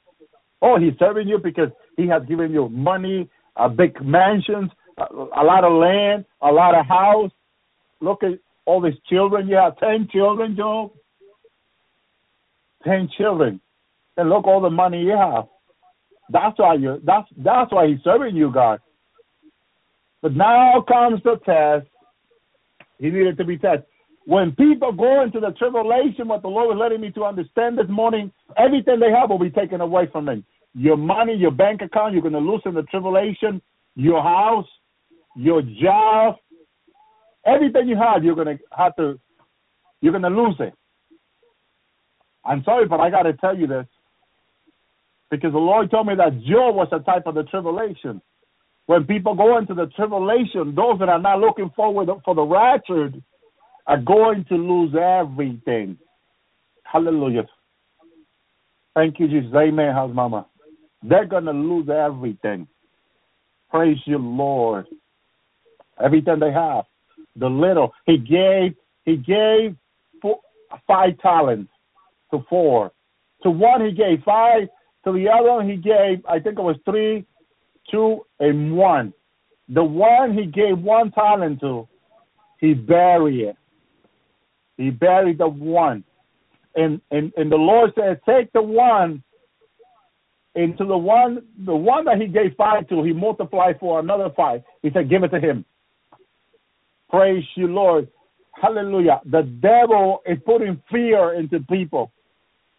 Oh, 0.62 0.78
he's 0.80 0.94
serving 1.00 1.28
you 1.28 1.40
because 1.40 1.70
he 1.98 2.08
has 2.08 2.22
given 2.28 2.52
you 2.52 2.70
money, 2.70 3.30
a 3.56 3.68
big 3.68 4.00
mansions, 4.04 4.70
a, 5.10 5.44
lot 5.44 5.64
of 5.64 5.74
land, 5.74 6.26
a 6.42 6.52
lot 6.52 6.76
of 6.78 6.86
house. 6.86 7.32
Look 8.00 8.24
at 8.24 8.40
all 8.66 8.82
these 8.82 9.00
children. 9.10 9.48
You 9.48 9.56
have 9.56 9.78
ten 9.78 10.08
children, 10.12 10.56
Job. 10.56 10.92
Ten 12.84 13.10
children, 13.18 13.62
and 14.18 14.30
look 14.30 14.46
all 14.46 14.62
the 14.62 14.70
money 14.70 15.02
you 15.02 15.16
have. 15.16 15.46
That's 16.30 16.58
why 16.58 16.76
you. 16.76 17.02
That's 17.06 17.28
that's 17.38 17.72
why 17.72 17.88
he's 17.88 18.04
serving 18.04 18.36
you, 18.36 18.52
God. 18.52 18.80
But 20.22 20.36
now 20.36 20.84
comes 20.88 21.22
the 21.24 21.38
test. 21.46 21.88
He 23.00 23.10
needed 23.10 23.38
to 23.38 23.46
be 23.46 23.58
tested. 23.58 23.86
When 24.26 24.52
people 24.52 24.92
go 24.92 25.24
into 25.24 25.40
the 25.40 25.52
tribulation, 25.52 26.28
what 26.28 26.44
the 26.44 26.48
Lord 26.48 26.76
is 26.76 26.80
letting 26.80 27.02
me 27.02 27.12
to 27.12 27.24
understand 27.26 27.78
this 27.78 27.90
morning, 27.90 28.32
everything 28.56 29.00
they 29.00 29.12
have 29.12 29.30
will 29.30 29.40
be 29.40 29.50
taken 29.50 29.82
away 29.82 30.08
from 30.12 30.26
them. 30.26 30.46
Your 30.74 30.96
money, 30.96 31.36
your 31.36 31.52
bank 31.52 31.82
account, 31.82 32.14
you're 32.14 32.22
going 32.22 32.34
to 32.34 32.40
lose 32.40 32.62
in 32.66 32.76
the 32.76 32.84
tribulation. 32.84 33.62
Your 33.96 34.22
house, 34.22 34.68
your 35.36 35.62
job, 35.62 36.36
everything 37.46 37.88
you 37.88 37.98
have, 37.98 38.24
you're 38.24 38.36
to 38.36 38.60
have 38.76 38.96
to, 38.98 39.20
you're 40.02 40.18
to 40.18 40.28
lose 40.28 40.56
it. 40.60 40.74
I'm 42.44 42.64
sorry, 42.64 42.88
but 42.88 43.00
I 43.00 43.10
got 43.10 43.24
to 43.24 43.34
tell 43.34 43.56
you 43.56 43.68
this 43.68 43.86
because 45.30 45.54
the 45.54 45.58
Lord 45.58 45.90
told 45.90 46.08
me 46.08 46.16
that 46.16 46.42
Job 46.44 46.76
was 46.76 46.90
a 46.92 47.00
type 47.00 47.24
of 47.26 47.36
the 47.36 47.44
tribulation. 47.44 48.22
When 48.88 49.06
people 49.06 49.36
go 49.36 49.58
into 49.58 49.74
the 49.74 49.88
tribulation, 49.96 50.76
those 50.76 51.00
that 51.00 51.08
are 51.08 51.20
not 51.20 51.40
looking 51.40 51.72
forward 51.76 52.10
for 52.26 52.36
the 52.36 52.42
rapture 52.42 53.12
are 53.88 54.02
going 54.02 54.46
to 54.50 54.56
lose 54.56 54.94
everything. 54.96 55.98
Hallelujah. 56.84 57.48
Thank 58.94 59.20
you, 59.20 59.28
Jesus. 59.28 59.54
Amen, 59.56 59.94
house 59.94 60.12
mama. 60.14 60.48
They're 61.02 61.26
going 61.26 61.46
to 61.46 61.52
lose 61.52 61.88
everything. 61.90 62.68
Praise 63.70 63.98
you, 64.06 64.18
Lord. 64.18 64.86
Everything 66.04 66.40
they 66.40 66.52
have. 66.52 66.86
The 67.36 67.48
little. 67.48 67.94
He 68.06 68.18
gave, 68.18 68.76
he 69.06 69.18
gave 69.18 69.76
four, 70.22 70.40
five 70.88 71.18
talents 71.20 71.72
to 72.32 72.44
four. 72.50 72.92
To 73.44 73.52
one, 73.52 73.86
he 73.86 73.92
gave 73.92 74.24
five. 74.24 74.68
To 75.06 75.12
the 75.14 75.28
other 75.30 75.68
he 75.68 75.78
gave, 75.78 76.24
I 76.30 76.40
think 76.40 76.60
it 76.60 76.62
was 76.62 76.76
three, 76.86 77.26
two, 77.90 78.26
and 78.40 78.76
one. 78.76 79.14
The 79.70 79.84
one 79.84 80.38
he 80.38 80.46
gave 80.46 80.78
one 80.78 81.12
talent 81.12 81.60
to, 81.62 81.88
he 82.60 82.74
buried 82.74 83.40
it. 83.40 83.56
He 84.78 84.90
buried 84.90 85.40
the 85.40 85.48
one. 85.48 86.04
And, 86.76 87.02
and 87.12 87.34
and 87.36 87.52
the 87.52 87.58
Lord 87.58 87.92
said, 87.96 88.22
Take 88.28 88.52
the 88.54 88.62
one 88.62 89.24
into 90.56 90.86
the 90.86 90.98
one 90.98 91.44
the 91.66 91.76
one 91.76 92.06
that 92.06 92.22
he 92.22 92.28
gave 92.28 92.56
five 92.58 92.88
to, 92.90 93.04
he 93.04 93.14
multiplied 93.14 93.80
for 93.80 94.00
another 94.00 94.30
five. 94.36 94.62
He 94.82 94.92
said, 94.92 95.10
Give 95.10 95.24
it 95.24 95.30
to 95.30 95.40
him. 95.40 95.66
Praise 97.12 97.44
you, 97.56 97.68
Lord. 97.68 98.08
Hallelujah. 98.54 99.22
The 99.26 99.44
devil 99.62 100.22
is 100.26 100.38
putting 100.46 100.82
fear 100.90 101.34
into 101.34 101.60
people. 101.70 102.12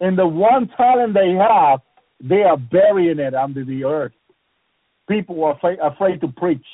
And 0.00 0.18
the 0.18 0.26
one 0.26 0.68
talent 0.76 1.14
they 1.14 1.34
have, 1.34 1.80
they 2.20 2.42
are 2.42 2.56
burying 2.56 3.18
it 3.18 3.34
under 3.34 3.64
the 3.64 3.84
earth. 3.84 4.12
People 5.08 5.44
are 5.44 5.54
afraid, 5.54 5.78
afraid 5.80 6.20
to 6.22 6.28
preach, 6.28 6.64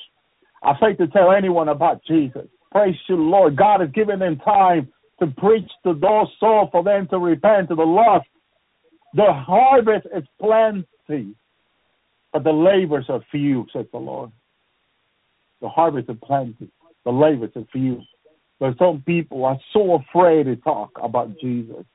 afraid 0.63 0.99
to 0.99 1.09
tell 1.09 1.33
anyone 1.33 1.69
about 1.69 2.01
Jesus. 2.07 2.47
Praise 2.71 2.95
you, 3.09 3.17
Lord. 3.17 3.57
God 3.57 3.81
has 3.81 3.91
given 3.91 4.19
them 4.19 4.39
time 4.39 4.89
to 5.21 5.27
preach 5.27 5.69
to 5.85 5.95
those 5.95 6.29
souls 6.39 6.69
for 6.71 6.85
them 6.85 7.09
to 7.09 7.19
repent 7.19 7.69
to 7.71 7.75
the 7.75 7.83
lost. 7.83 8.27
The 9.15 9.33
harvest 9.33 10.07
is 10.15 10.25
plenty, 10.41 11.35
but 12.33 12.45
the 12.45 12.53
labors 12.53 13.07
are 13.09 13.25
few, 13.31 13.67
says 13.73 13.87
the 13.93 13.99
Lord. 13.99 14.31
The 15.61 15.69
harvest 15.69 16.09
is 16.09 16.17
plenty, 16.23 16.71
the 17.09 17.13
labors 17.13 17.51
are 17.57 17.65
few. 17.73 18.03
But 18.61 18.77
some 18.79 19.03
people 19.07 19.47
are 19.47 19.59
so 19.73 19.95
afraid 19.95 20.45
to 20.45 20.57
talk 20.57 20.91
about 21.03 21.39
Jesus. 21.41 21.87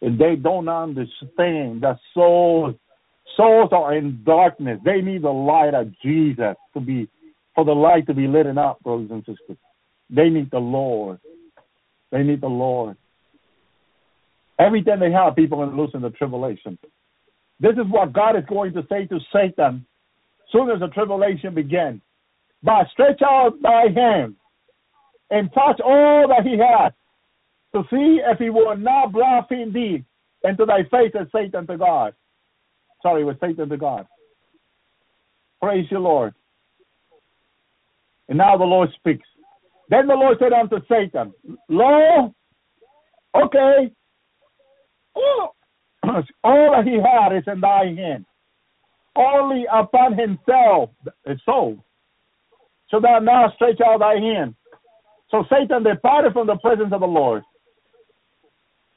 And 0.00 0.18
they 0.18 0.34
don't 0.34 0.66
understand 0.66 1.82
that 1.82 1.98
souls 2.14 2.74
souls 3.36 3.68
are 3.72 3.94
in 3.94 4.22
darkness. 4.24 4.80
They 4.82 5.02
need 5.02 5.22
the 5.22 5.30
light 5.30 5.74
of 5.74 5.92
Jesus 6.02 6.56
to 6.72 6.80
be 6.80 7.06
for 7.54 7.66
the 7.66 7.72
light 7.72 8.06
to 8.06 8.14
be 8.14 8.26
lit 8.26 8.46
up, 8.56 8.82
brothers 8.82 9.10
and 9.10 9.20
sisters. 9.20 9.58
They 10.08 10.30
need 10.30 10.50
the 10.50 10.58
Lord. 10.58 11.20
They 12.10 12.22
need 12.22 12.40
the 12.40 12.48
Lord. 12.48 12.96
Everything 14.58 15.00
they 15.00 15.12
have, 15.12 15.36
people 15.36 15.60
are 15.60 15.66
losing 15.66 16.00
the 16.00 16.10
tribulation. 16.10 16.78
This 17.60 17.72
is 17.72 17.90
what 17.90 18.14
God 18.14 18.36
is 18.36 18.44
going 18.48 18.72
to 18.72 18.86
say 18.88 19.04
to 19.06 19.18
Satan 19.34 19.84
soon 20.50 20.70
as 20.70 20.80
the 20.80 20.88
tribulation 20.88 21.54
begins. 21.54 22.00
But 22.62 22.88
stretch 22.92 23.20
out 23.22 23.54
thy 23.62 23.84
hand 23.94 24.36
and 25.30 25.52
touch 25.52 25.80
all 25.80 26.28
that 26.28 26.46
he 26.46 26.58
has 26.58 26.92
to 27.74 27.82
see 27.90 28.20
if 28.24 28.38
he 28.38 28.50
will 28.50 28.76
not 28.76 29.12
blaspheme 29.12 29.72
thee 29.72 30.04
and 30.44 30.58
to 30.58 30.66
thy 30.66 30.82
face 30.84 31.12
as 31.18 31.26
Satan 31.34 31.66
to 31.66 31.76
God. 31.76 32.14
Sorry, 33.02 33.24
with 33.24 33.40
Satan 33.40 33.68
to 33.68 33.76
God. 33.76 34.06
Praise 35.62 35.86
you, 35.90 35.98
Lord. 35.98 36.34
And 38.28 38.38
now 38.38 38.56
the 38.56 38.64
Lord 38.64 38.90
speaks. 38.96 39.26
Then 39.88 40.06
the 40.06 40.14
Lord 40.14 40.38
said 40.38 40.52
unto 40.52 40.76
Satan, 40.88 41.32
Lo, 41.68 42.34
okay, 43.34 43.92
all, 45.14 45.56
all 46.44 46.72
that 46.76 46.84
he 46.84 46.94
had 46.94 47.36
is 47.36 47.44
in 47.46 47.60
thy 47.60 47.86
hand. 47.96 48.24
Only 49.16 49.66
upon 49.72 50.16
himself, 50.16 50.90
his 51.26 51.40
soul, 51.44 51.84
so 52.90 53.00
thou 53.00 53.18
now 53.18 53.52
stretch 53.54 53.80
out 53.80 54.00
thy 54.00 54.14
hand. 54.14 54.54
So 55.30 55.44
Satan 55.50 55.82
departed 55.84 56.32
from 56.32 56.46
the 56.46 56.56
presence 56.56 56.92
of 56.92 57.00
the 57.00 57.06
Lord. 57.06 57.42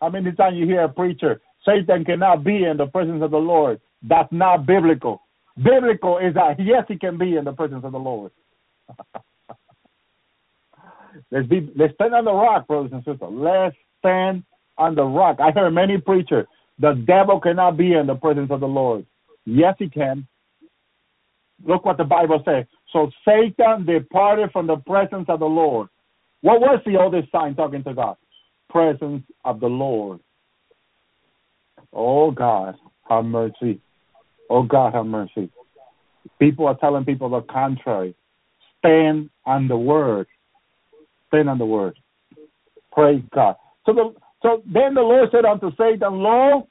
How 0.02 0.10
many 0.10 0.32
times 0.32 0.57
you 0.57 0.65
hear 0.65 0.84
a 0.84 0.90
preacher, 0.90 1.40
Satan 1.65 2.03
cannot 2.03 2.44
be 2.44 2.65
in 2.65 2.78
the 2.78 2.88
presence 2.88 3.24
of 3.24 3.32
the 3.32 3.38
Lord? 3.38 3.80
That's 4.02 4.32
not 4.32 4.65
biblical. 4.65 5.22
Biblical 5.56 6.18
is 6.18 6.34
that 6.34 6.56
yes, 6.60 6.86
he 6.88 6.98
can 6.98 7.18
be 7.18 7.38
in 7.38 7.45
the 7.45 7.53
presence 7.53 7.86
of 7.86 7.91
the 7.91 7.99
Lord. 7.99 8.32
let's 11.32 11.48
be 11.48 11.72
let's 11.76 11.94
stand 11.94 12.15
on 12.15 12.26
the 12.26 12.34
rock, 12.34 12.68
brothers 12.68 12.91
and 12.91 13.03
sisters. 13.03 13.30
Let's 13.32 13.76
stand 13.99 14.44
on 14.78 14.95
the 14.95 15.03
rock. 15.03 15.38
I 15.40 15.52
heard 15.52 15.72
many 15.72 15.99
preachers 15.99 16.48
the 16.80 16.94
devil 17.07 17.40
cannot 17.40 17.78
be 17.78 17.94
in 17.94 18.07
the 18.07 18.15
presence 18.15 18.52
of 18.52 18.60
the 18.60 18.68
Lord. 18.68 19.06
Yes, 19.45 19.76
he 19.78 19.90
can. 19.90 20.28
Look 21.65 21.86
what 21.86 21.98
the 21.98 22.03
Bible 22.03 22.41
says. 22.45 22.65
So 22.94 23.10
Satan 23.28 23.86
departed 23.86 24.52
from 24.52 24.68
the 24.68 24.78
presence 24.78 25.26
of 25.28 25.40
the 25.40 25.45
Lord. 25.45 25.90
What 26.41 26.61
was 26.61 26.80
the 26.86 26.98
oldest 26.98 27.32
sign 27.32 27.56
talking 27.56 27.84
to 27.84 27.94
God? 27.94 28.15
Presence 28.70 29.24
of 29.44 29.60
the 29.60 29.68
Lord. 29.68 30.20
Oh 31.91 32.32
God, 32.32 32.76
have 33.10 33.26
mercy. 33.26 33.82
Oh 34.49 34.64
God, 34.64 34.94
have 34.94 35.07
mercy. 35.07 35.49
People 36.40 36.68
are 36.68 36.78
telling 36.78 37.03
people 37.03 37.30
the 37.30 37.41
contrary. 37.41 38.15
Stand 38.80 39.30
on 39.45 39.68
the 39.68 39.78
word. 39.78 40.28
Stand 41.28 41.49
on 41.49 41.57
the 41.57 41.65
word. 41.65 41.98
Praise 42.91 43.24
God. 43.34 43.56
So 43.86 43.94
the 43.94 44.14
so 44.44 44.61
then 44.65 44.94
the 44.94 45.02
Lord 45.02 45.30
said 45.32 45.45
unto 45.45 45.72
Satan, 45.78 46.20
Lo, 46.20 46.68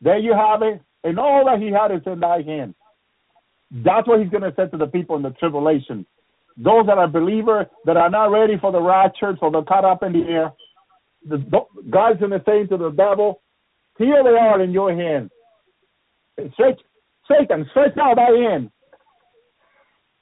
there 0.00 0.18
you 0.18 0.34
have 0.34 0.62
it, 0.62 0.82
and 1.04 1.18
all 1.18 1.44
that 1.46 1.60
he 1.60 1.70
had 1.70 1.92
is 1.92 2.02
in 2.06 2.20
thy 2.20 2.42
hand. 2.42 2.74
That's 3.70 4.06
what 4.06 4.20
he's 4.20 4.30
going 4.30 4.42
to 4.42 4.52
say 4.56 4.66
to 4.68 4.76
the 4.76 4.86
people 4.86 5.16
in 5.16 5.22
the 5.22 5.30
tribulation. 5.30 6.06
Those 6.56 6.86
that 6.86 6.98
are 6.98 7.08
believers 7.08 7.66
that 7.86 7.96
are 7.96 8.10
not 8.10 8.26
ready 8.26 8.58
for 8.60 8.72
the 8.72 8.80
rapture, 8.80 9.36
so 9.40 9.50
they're 9.50 9.62
caught 9.62 9.84
up 9.84 10.02
in 10.02 10.12
the 10.12 10.24
air. 10.24 10.52
The, 11.26 11.38
God's 11.88 12.18
going 12.18 12.32
to 12.32 12.42
say 12.46 12.66
to 12.66 12.76
the 12.76 12.90
devil, 12.90 13.42
Here 13.98 14.22
they 14.24 14.30
are 14.30 14.60
in 14.60 14.72
your 14.72 14.94
hand. 14.94 15.30
Stretch, 16.54 16.80
Satan, 17.30 17.66
stretch 17.70 17.96
out 17.98 18.16
thy 18.16 18.30
hand. 18.30 18.70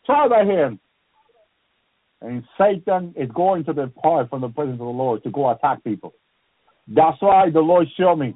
Try 0.05 0.29
thy 0.29 0.45
hand. 0.45 0.79
And 2.21 2.43
Satan 2.59 3.15
is 3.17 3.31
going 3.35 3.65
to 3.65 3.73
depart 3.73 4.29
from 4.29 4.41
the 4.41 4.49
presence 4.49 4.75
of 4.75 4.79
the 4.79 4.85
Lord 4.85 5.23
to 5.23 5.31
go 5.31 5.51
attack 5.51 5.85
people. 5.85 6.15
That's 6.89 7.21
why 7.21 7.51
the 7.51 7.61
Lord 7.61 7.87
showed 7.97 8.17
me. 8.17 8.35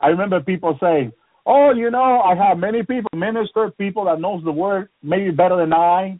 I 0.00 0.08
remember 0.08 0.40
people 0.40 0.76
saying, 0.80 1.12
Oh, 1.46 1.72
you 1.72 1.90
know, 1.90 2.20
I 2.20 2.34
have 2.34 2.58
many 2.58 2.82
people, 2.82 3.10
minister, 3.14 3.70
people 3.78 4.04
that 4.06 4.20
knows 4.20 4.42
the 4.44 4.50
word 4.50 4.88
maybe 5.02 5.30
better 5.30 5.56
than 5.56 5.72
I. 5.72 6.18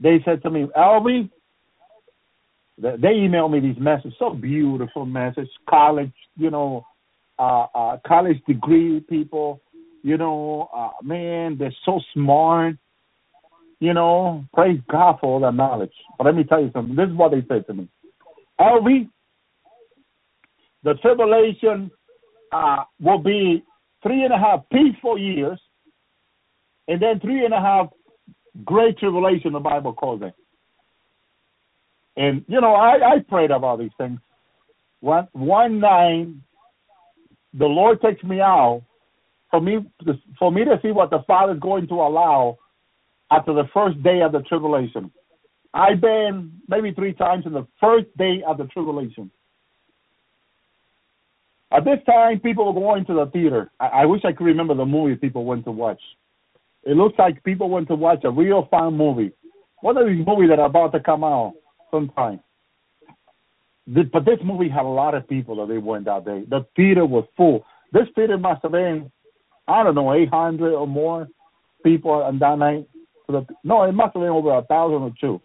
They 0.00 0.20
said 0.26 0.42
to 0.42 0.50
me, 0.50 0.66
Elvi, 0.76 1.30
they 2.76 2.88
emailed 2.90 3.50
me 3.50 3.60
these 3.60 3.80
messages, 3.80 4.12
so 4.18 4.34
beautiful 4.34 5.06
messages, 5.06 5.48
college, 5.68 6.12
you 6.36 6.50
know, 6.50 6.86
uh, 7.38 7.66
uh, 7.74 7.96
college 8.06 8.36
degree 8.46 9.00
people, 9.00 9.60
you 10.02 10.18
know, 10.18 10.68
uh, 10.74 10.90
man, 11.02 11.56
they're 11.58 11.74
so 11.84 12.00
smart, 12.12 12.76
you 13.80 13.94
know, 13.94 14.44
praise 14.52 14.80
God 14.90 15.16
for 15.20 15.34
all 15.34 15.40
that 15.40 15.54
knowledge. 15.54 15.92
But 16.18 16.24
let 16.26 16.34
me 16.36 16.44
tell 16.44 16.60
you 16.60 16.70
something. 16.72 16.94
This 16.94 17.08
is 17.08 17.16
what 17.16 17.30
they 17.32 17.44
said 17.48 17.66
to 17.68 17.74
me. 17.74 17.88
Elvi, 18.60 19.08
the 20.84 20.94
tribulation 20.94 21.90
uh, 22.52 22.84
will 23.00 23.18
be 23.18 23.64
three 24.02 24.24
and 24.24 24.32
a 24.32 24.38
half 24.38 24.60
peaceful 24.72 25.18
years, 25.18 25.60
and 26.86 27.00
then 27.00 27.20
three 27.20 27.44
and 27.44 27.54
a 27.54 27.60
half 27.60 27.88
great 28.64 28.98
tribulation, 28.98 29.52
the 29.52 29.60
Bible 29.60 29.92
calls 29.92 30.22
it. 30.22 30.34
And, 32.16 32.44
you 32.48 32.60
know, 32.60 32.74
I, 32.74 33.14
I 33.14 33.18
prayed 33.20 33.50
about 33.50 33.78
these 33.78 33.92
things. 33.96 34.18
One, 35.00 35.28
one 35.32 35.78
night, 35.78 36.28
the 37.54 37.66
Lord 37.66 38.00
takes 38.00 38.22
me 38.24 38.40
out 38.40 38.82
for 39.50 39.60
me 39.60 39.78
to, 40.04 40.14
for 40.38 40.50
me 40.50 40.64
to 40.64 40.78
see 40.82 40.90
what 40.90 41.10
the 41.10 41.22
Father's 41.26 41.60
going 41.60 41.86
to 41.88 41.94
allow 41.94 42.58
after 43.30 43.52
the 43.52 43.68
first 43.72 44.02
day 44.02 44.20
of 44.22 44.32
the 44.32 44.40
tribulation. 44.40 45.12
I've 45.74 46.00
been 46.00 46.52
maybe 46.66 46.92
three 46.92 47.12
times 47.12 47.46
in 47.46 47.52
the 47.52 47.66
first 47.80 48.06
day 48.16 48.42
of 48.46 48.58
the 48.58 48.64
tribulation. 48.64 49.30
At 51.70 51.84
this 51.84 51.98
time, 52.06 52.40
people 52.40 52.72
were 52.72 52.80
going 52.80 53.04
to 53.06 53.14
the 53.14 53.26
theater. 53.26 53.70
I, 53.78 53.86
I 53.86 54.06
wish 54.06 54.22
I 54.24 54.32
could 54.32 54.44
remember 54.44 54.74
the 54.74 54.86
movie 54.86 55.16
people 55.16 55.44
went 55.44 55.64
to 55.64 55.70
watch. 55.70 56.00
It 56.84 56.96
looks 56.96 57.18
like 57.18 57.42
people 57.44 57.68
went 57.68 57.88
to 57.88 57.94
watch 57.94 58.24
a 58.24 58.30
real 58.30 58.66
fun 58.70 58.96
movie. 58.96 59.32
One 59.80 59.96
of 59.96 60.06
these 60.06 60.26
movies 60.26 60.48
that 60.48 60.58
are 60.58 60.66
about 60.66 60.92
to 60.92 61.00
come 61.00 61.22
out 61.22 61.54
sometime. 61.90 62.40
The, 63.86 64.04
but 64.04 64.24
this 64.24 64.38
movie 64.44 64.68
had 64.68 64.82
a 64.82 64.88
lot 64.88 65.14
of 65.14 65.28
people 65.28 65.56
that 65.56 65.72
they 65.72 65.78
went 65.78 66.06
that 66.06 66.24
day. 66.24 66.44
The 66.48 66.66
theater 66.76 67.06
was 67.06 67.24
full. 67.36 67.64
This 67.92 68.06
theater 68.14 68.38
must 68.38 68.62
have 68.62 68.72
been, 68.72 69.10
I 69.66 69.82
don't 69.82 69.94
know, 69.94 70.14
800 70.14 70.74
or 70.74 70.86
more 70.86 71.28
people 71.84 72.10
on 72.12 72.38
that 72.38 72.58
night. 72.58 72.88
The, 73.28 73.46
No, 73.64 73.82
it 73.84 73.92
must 73.92 74.14
have 74.14 74.22
been 74.22 74.30
over 74.30 74.52
a 74.56 74.62
thousand 74.62 75.02
or 75.02 75.12
two. 75.20 75.40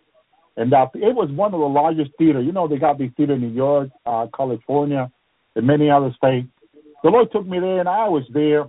And 0.55 0.71
that 0.71 0.91
it 0.93 1.15
was 1.15 1.29
one 1.31 1.53
of 1.53 1.59
the 1.59 1.65
largest 1.65 2.11
theaters. 2.17 2.45
You 2.45 2.51
know, 2.51 2.67
they 2.67 2.77
got 2.77 2.97
these 2.97 3.11
theaters 3.17 3.41
in 3.41 3.49
New 3.49 3.55
York, 3.55 3.89
uh, 4.05 4.27
California, 4.35 5.11
and 5.55 5.67
many 5.67 5.89
other 5.89 6.13
states. 6.17 6.47
The 7.03 7.09
Lord 7.09 7.31
took 7.31 7.45
me 7.45 7.59
there, 7.59 7.80
and 7.80 7.89
I 7.89 8.07
was 8.07 8.23
there. 8.34 8.65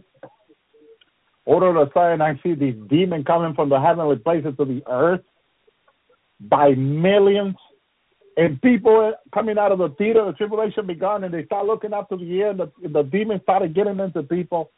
Of 1.47 1.77
a 1.77 1.90
sudden, 1.93 2.23
I 2.23 2.40
see 2.43 2.55
these 2.55 2.74
demons 2.89 3.27
coming 3.27 3.55
from 3.55 3.69
the 3.69 3.78
heavenly 3.78 4.16
places 4.16 4.55
to 4.59 4.65
the 4.65 4.82
earth 4.89 5.20
by 6.40 6.70
millions. 6.70 7.55
And 8.36 8.61
people 8.61 9.12
coming 9.32 9.59
out 9.59 9.70
of 9.70 9.78
the 9.78 9.90
theater, 9.90 10.24
the 10.24 10.32
tribulation 10.32 10.86
begun, 10.86 11.23
and 11.23 11.32
they 11.32 11.44
start 11.44 11.66
looking 11.66 11.93
up 11.93 12.09
to 12.09 12.16
the 12.16 12.40
air, 12.40 12.51
and 12.51 12.61
the, 12.61 12.73
the 12.89 13.02
demons 13.02 13.43
started 13.43 13.74
getting 13.74 14.01
into 14.01 14.23
people, 14.24 14.73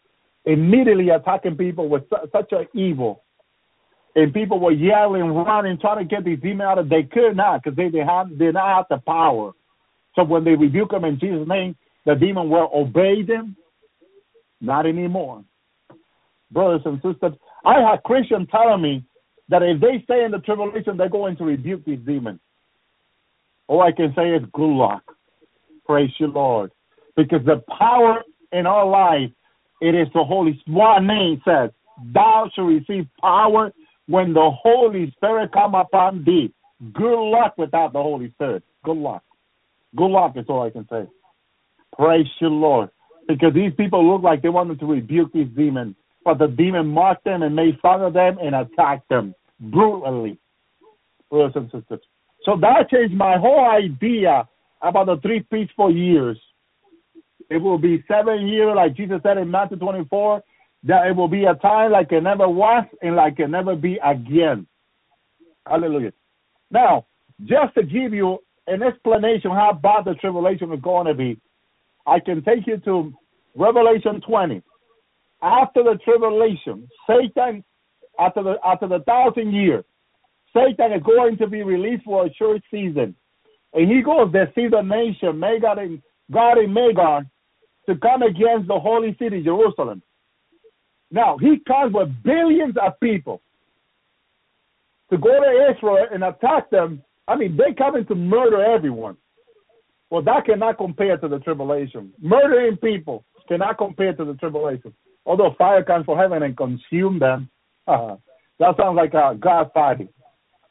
immediately 0.44 1.08
attacking 1.08 1.56
people 1.56 1.88
with 1.88 2.02
su- 2.10 2.28
such 2.32 2.52
an 2.52 2.66
evil. 2.74 3.22
And 4.14 4.34
people 4.34 4.58
were 4.58 4.72
yelling, 4.72 5.28
running, 5.28 5.78
trying 5.78 5.98
to 5.98 6.04
get 6.04 6.24
these 6.24 6.40
demons 6.40 6.66
out 6.66 6.78
of. 6.78 6.88
They 6.88 7.04
could 7.04 7.36
not 7.36 7.62
because 7.62 7.76
they, 7.76 7.88
they 7.88 8.04
had 8.04 8.38
did 8.38 8.54
not 8.54 8.76
have 8.76 8.86
the 8.90 8.98
power. 8.98 9.52
So 10.14 10.24
when 10.24 10.44
they 10.44 10.54
rebuke 10.54 10.90
them 10.90 11.04
in 11.04 11.18
Jesus' 11.18 11.46
name, 11.46 11.76
the 12.06 12.14
demon 12.14 12.48
will 12.48 12.70
obey 12.72 13.22
them. 13.22 13.56
Not 14.60 14.86
anymore 14.86 15.44
brothers 16.50 16.82
and 16.84 17.00
sisters. 17.02 17.32
I 17.64 17.80
have 17.80 18.02
Christians 18.02 18.48
telling 18.50 18.82
me 18.82 19.04
that 19.48 19.62
if 19.62 19.80
they 19.80 20.02
stay 20.04 20.24
in 20.24 20.30
the 20.30 20.38
tribulation, 20.38 20.96
they're 20.96 21.08
going 21.08 21.36
to 21.36 21.44
rebuke 21.44 21.84
these 21.84 22.00
demons. 22.06 22.40
All 23.68 23.82
I 23.82 23.92
can 23.92 24.12
say 24.16 24.30
is 24.30 24.42
good 24.52 24.74
luck. 24.74 25.02
Praise 25.84 26.10
you, 26.18 26.28
Lord. 26.28 26.72
Because 27.16 27.44
the 27.44 27.62
power 27.78 28.22
in 28.52 28.66
our 28.66 28.86
life, 28.86 29.30
it 29.80 29.94
is 29.94 30.08
the 30.14 30.24
Holy 30.24 30.60
One 30.66 31.06
name 31.06 31.40
says, 31.44 31.70
Thou 32.12 32.50
shalt 32.54 32.68
receive 32.68 33.08
power 33.20 33.72
when 34.06 34.32
the 34.32 34.50
Holy 34.62 35.10
Spirit 35.16 35.52
come 35.52 35.74
upon 35.74 36.24
thee. 36.24 36.52
Good 36.92 37.30
luck 37.30 37.54
without 37.56 37.92
the 37.92 38.02
Holy 38.02 38.30
Spirit. 38.32 38.62
Good 38.84 38.98
luck. 38.98 39.22
Good 39.96 40.08
luck 40.10 40.36
is 40.36 40.44
all 40.48 40.62
I 40.62 40.70
can 40.70 40.86
say. 40.88 41.06
Praise 41.98 42.26
you, 42.40 42.48
Lord. 42.48 42.90
Because 43.28 43.54
these 43.54 43.72
people 43.76 44.08
look 44.08 44.22
like 44.22 44.42
they 44.42 44.48
wanted 44.48 44.78
to 44.80 44.86
rebuke 44.86 45.32
these 45.32 45.48
demons 45.56 45.96
but 46.26 46.38
the 46.38 46.48
demon 46.48 46.88
mocked 46.88 47.24
them 47.24 47.44
and 47.44 47.54
made 47.54 47.78
fun 47.80 48.02
of 48.02 48.12
them 48.12 48.38
and 48.42 48.52
attacked 48.52 49.08
them 49.08 49.32
brutally, 49.60 50.36
brothers 51.30 51.52
and 51.54 51.66
sisters. 51.66 52.00
So 52.42 52.56
that 52.60 52.90
changed 52.90 53.14
my 53.14 53.38
whole 53.38 53.64
idea 53.64 54.48
about 54.82 55.06
the 55.06 55.18
three 55.22 55.46
peaceful 55.48 55.94
years. 55.94 56.36
It 57.48 57.58
will 57.58 57.78
be 57.78 58.02
seven 58.08 58.48
years, 58.48 58.74
like 58.74 58.96
Jesus 58.96 59.20
said 59.22 59.38
in 59.38 59.48
Matthew 59.48 59.76
24, 59.76 60.42
that 60.82 61.06
it 61.06 61.14
will 61.14 61.28
be 61.28 61.44
a 61.44 61.54
time 61.54 61.92
like 61.92 62.10
it 62.10 62.24
never 62.24 62.48
was 62.48 62.84
and 63.02 63.14
like 63.14 63.38
it 63.38 63.48
never 63.48 63.76
be 63.76 64.00
again. 64.04 64.66
Hallelujah. 65.64 66.12
Now, 66.72 67.06
just 67.44 67.72
to 67.76 67.84
give 67.84 68.12
you 68.12 68.38
an 68.66 68.82
explanation 68.82 69.52
how 69.52 69.78
bad 69.80 70.06
the 70.06 70.14
tribulation 70.14 70.72
is 70.72 70.80
going 70.80 71.06
to 71.06 71.14
be, 71.14 71.40
I 72.06 72.20
can 72.20 72.42
take 72.42 72.66
you 72.66 72.78
to 72.78 73.12
Revelation 73.54 74.20
20 74.20 74.62
after 75.42 75.82
the 75.82 75.98
tribulation, 76.04 76.88
Satan, 77.06 77.64
after 78.18 78.42
the 78.42 78.56
after 78.64 78.88
the 78.88 79.00
thousand 79.00 79.52
years, 79.52 79.84
Satan 80.54 80.92
is 80.92 81.02
going 81.02 81.36
to 81.38 81.46
be 81.46 81.62
released 81.62 82.04
for 82.04 82.26
a 82.26 82.34
short 82.34 82.62
season. 82.70 83.14
And 83.74 83.90
he 83.90 84.02
goes 84.02 84.32
there, 84.32 84.50
see 84.54 84.68
the 84.68 84.80
nation, 84.80 85.38
Magog 85.38 85.78
and 85.78 86.02
God 86.32 86.58
and 86.58 86.72
Magog, 86.72 87.26
to 87.86 87.96
come 87.96 88.22
against 88.22 88.68
the 88.68 88.78
holy 88.78 89.14
city, 89.18 89.42
Jerusalem. 89.42 90.02
Now, 91.10 91.36
he 91.38 91.58
comes 91.68 91.94
with 91.94 92.08
billions 92.24 92.74
of 92.82 92.98
people 93.00 93.42
to 95.10 95.18
go 95.18 95.28
to 95.28 95.70
Israel 95.70 96.06
and 96.12 96.24
attack 96.24 96.70
them. 96.70 97.02
I 97.28 97.36
mean, 97.36 97.56
they 97.56 97.74
coming 97.74 98.06
to 98.06 98.14
murder 98.14 98.62
everyone. 98.64 99.16
Well, 100.10 100.22
that 100.22 100.46
cannot 100.46 100.78
compare 100.78 101.16
to 101.16 101.28
the 101.28 101.38
tribulation. 101.40 102.12
Murdering 102.20 102.76
people 102.76 103.24
cannot 103.48 103.78
compare 103.78 104.12
to 104.12 104.24
the 104.24 104.34
tribulation 104.34 104.92
although 105.26 105.54
fire 105.58 105.82
comes 105.82 106.06
from 106.06 106.16
heaven 106.18 106.42
and 106.42 106.56
consume 106.56 107.18
them. 107.18 107.50
Uh, 107.86 108.16
that 108.58 108.76
sounds 108.78 108.96
like 108.96 109.12
a 109.12 109.36
God 109.38 109.74
party. 109.74 110.08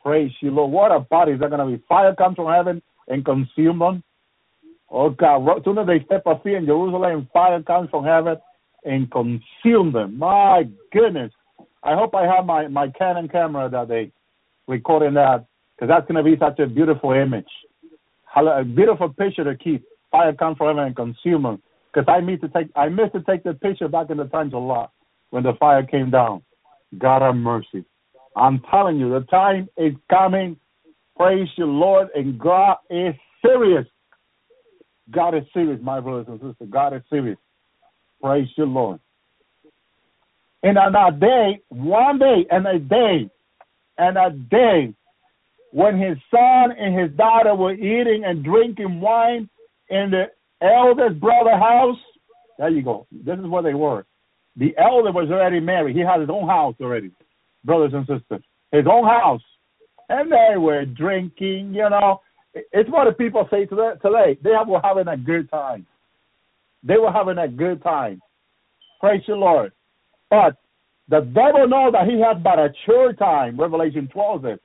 Praise 0.01 0.31
you, 0.41 0.51
Lord. 0.51 0.71
What 0.71 0.91
a 0.91 1.01
party. 1.01 1.33
Is 1.33 1.39
that 1.41 1.49
going 1.49 1.69
to 1.69 1.77
be 1.77 1.83
fire 1.87 2.15
comes 2.15 2.37
from 2.37 2.51
heaven 2.51 2.81
and 3.07 3.23
consume 3.23 3.79
them? 3.79 4.03
Oh, 4.89 5.09
God. 5.09 5.57
As 5.57 5.63
soon 5.63 5.77
as 5.77 5.87
they 5.87 6.03
step 6.05 6.23
a 6.25 6.39
feet 6.39 6.55
in 6.55 6.65
Jerusalem, 6.65 7.27
fire 7.33 7.61
comes 7.61 7.89
from 7.89 8.05
heaven 8.05 8.37
and 8.85 9.11
consume 9.11 9.91
them. 9.91 10.17
My 10.17 10.63
goodness. 10.91 11.31
I 11.83 11.93
hope 11.93 12.15
I 12.15 12.25
have 12.25 12.45
my, 12.45 12.67
my 12.67 12.89
Canon 12.89 13.27
camera 13.27 13.69
that 13.69 13.89
day 13.89 14.11
recording 14.67 15.13
that 15.15 15.45
because 15.75 15.89
that's 15.89 16.07
going 16.07 16.23
to 16.23 16.23
be 16.23 16.37
such 16.39 16.59
a 16.59 16.67
beautiful 16.67 17.11
image. 17.11 17.45
A 18.35 18.63
beautiful 18.63 19.09
picture 19.09 19.43
to 19.43 19.55
keep. 19.55 19.83
Fire 20.11 20.33
comes 20.33 20.57
from 20.57 20.67
heaven 20.67 20.83
and 20.83 20.95
consume 20.95 21.43
them 21.43 21.61
because 21.93 22.07
I 22.07 22.21
need 22.21 22.41
to 22.41 22.49
take 22.49 22.67
I 22.75 22.89
missed 22.89 23.13
to 23.13 23.21
take 23.21 23.43
the 23.43 23.53
picture 23.53 23.87
back 23.87 24.09
in 24.09 24.17
the 24.17 24.25
times 24.25 24.53
a 24.53 24.57
lot 24.57 24.91
when 25.29 25.43
the 25.43 25.53
fire 25.59 25.83
came 25.83 26.11
down. 26.11 26.41
God 26.97 27.21
have 27.21 27.35
mercy. 27.35 27.85
I'm 28.35 28.61
telling 28.69 28.99
you, 28.99 29.09
the 29.09 29.25
time 29.27 29.69
is 29.77 29.93
coming. 30.09 30.57
Praise 31.17 31.47
you, 31.55 31.65
Lord, 31.65 32.09
and 32.13 32.37
God 32.37 32.77
is 32.89 33.15
serious. 33.45 33.85
God 35.11 35.35
is 35.35 35.43
serious, 35.53 35.79
my 35.81 35.99
brothers 36.01 36.25
and 36.27 36.39
sisters. 36.39 36.67
God 36.69 36.93
is 36.93 37.01
serious. 37.09 37.37
Praise 38.21 38.47
you, 38.57 38.65
Lord. 38.65 38.99
And 40.63 40.77
on 40.77 40.95
a 40.95 41.17
day, 41.17 41.61
one 41.69 42.17
day, 42.17 42.45
and 42.49 42.65
a 42.67 42.79
day, 42.79 43.29
and 43.97 44.17
a 44.17 44.31
day, 44.31 44.93
when 45.75 45.99
his 45.99 46.17
son 46.31 46.71
and 46.79 46.97
his 46.97 47.11
daughter 47.17 47.53
were 47.53 47.73
eating 47.73 48.23
and 48.25 48.45
drinking 48.45 49.01
wine 49.01 49.49
in 49.89 50.09
the 50.09 50.27
eldest 50.65 51.19
brother 51.19 51.51
house, 51.51 51.97
there 52.57 52.69
you 52.69 52.81
go. 52.81 53.05
This 53.11 53.37
is 53.37 53.45
where 53.45 53.61
they 53.61 53.73
were. 53.73 54.05
The 54.55 54.73
elder 54.77 55.11
was 55.11 55.29
already 55.29 55.59
married. 55.59 55.97
He 55.97 56.01
had 56.01 56.21
his 56.21 56.29
own 56.29 56.47
house 56.47 56.75
already, 56.79 57.11
brothers 57.65 57.91
and 57.93 58.07
sisters. 58.07 58.41
His 58.71 58.85
own 58.89 59.03
house. 59.03 59.41
And 60.07 60.31
they 60.31 60.57
were 60.57 60.85
drinking, 60.85 61.73
you 61.73 61.89
know. 61.89 62.21
It's 62.53 62.89
what 62.89 63.03
the 63.03 63.11
people 63.11 63.45
say 63.51 63.65
today. 63.65 64.37
They 64.41 64.51
were 64.65 64.79
having 64.81 65.09
a 65.09 65.17
good 65.17 65.51
time. 65.51 65.85
They 66.83 66.95
were 66.97 67.11
having 67.11 67.37
a 67.37 67.49
good 67.49 67.83
time. 67.83 68.21
Praise 69.01 69.23
the 69.27 69.35
Lord. 69.35 69.73
But 70.29 70.55
the 71.09 71.19
devil 71.19 71.67
knows 71.67 71.91
that 71.91 72.07
he 72.07 72.21
has 72.21 72.41
but 72.41 72.59
a 72.59 72.69
short 72.85 73.19
time, 73.19 73.59
Revelation 73.59 74.07
12 74.13 74.41
says. 74.41 74.59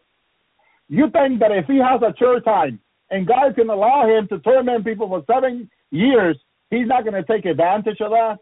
You 0.91 1.09
think 1.11 1.39
that 1.39 1.53
if 1.53 1.67
he 1.67 1.79
has 1.79 2.03
a 2.03 2.13
short 2.19 2.45
time 2.45 2.81
and 3.11 3.27
God 3.27 3.55
can 3.55 3.71
allow 3.71 4.09
him 4.09 4.27
to 4.27 4.41
torment 4.41 4.85
people 4.85 5.09
for 5.09 5.23
seven 5.33 5.71
years, 5.93 6.37
he's 6.69 6.89
not 6.89 7.05
going 7.05 7.15
to 7.15 7.23
take 7.23 7.47
advantage 7.47 8.01
of 8.01 8.11
that? 8.11 8.39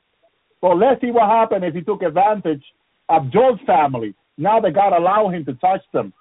Well, 0.62 0.78
let's 0.78 0.98
see 1.02 1.10
what 1.10 1.28
happened 1.28 1.64
if 1.66 1.74
he 1.74 1.82
took 1.82 2.02
advantage 2.02 2.64
of 3.10 3.30
Job's 3.30 3.60
family. 3.66 4.14
Now 4.38 4.60
that 4.60 4.74
God 4.74 4.96
allowed 4.96 5.34
him 5.34 5.44
to 5.44 5.52
touch 5.54 5.82
them. 5.92 6.14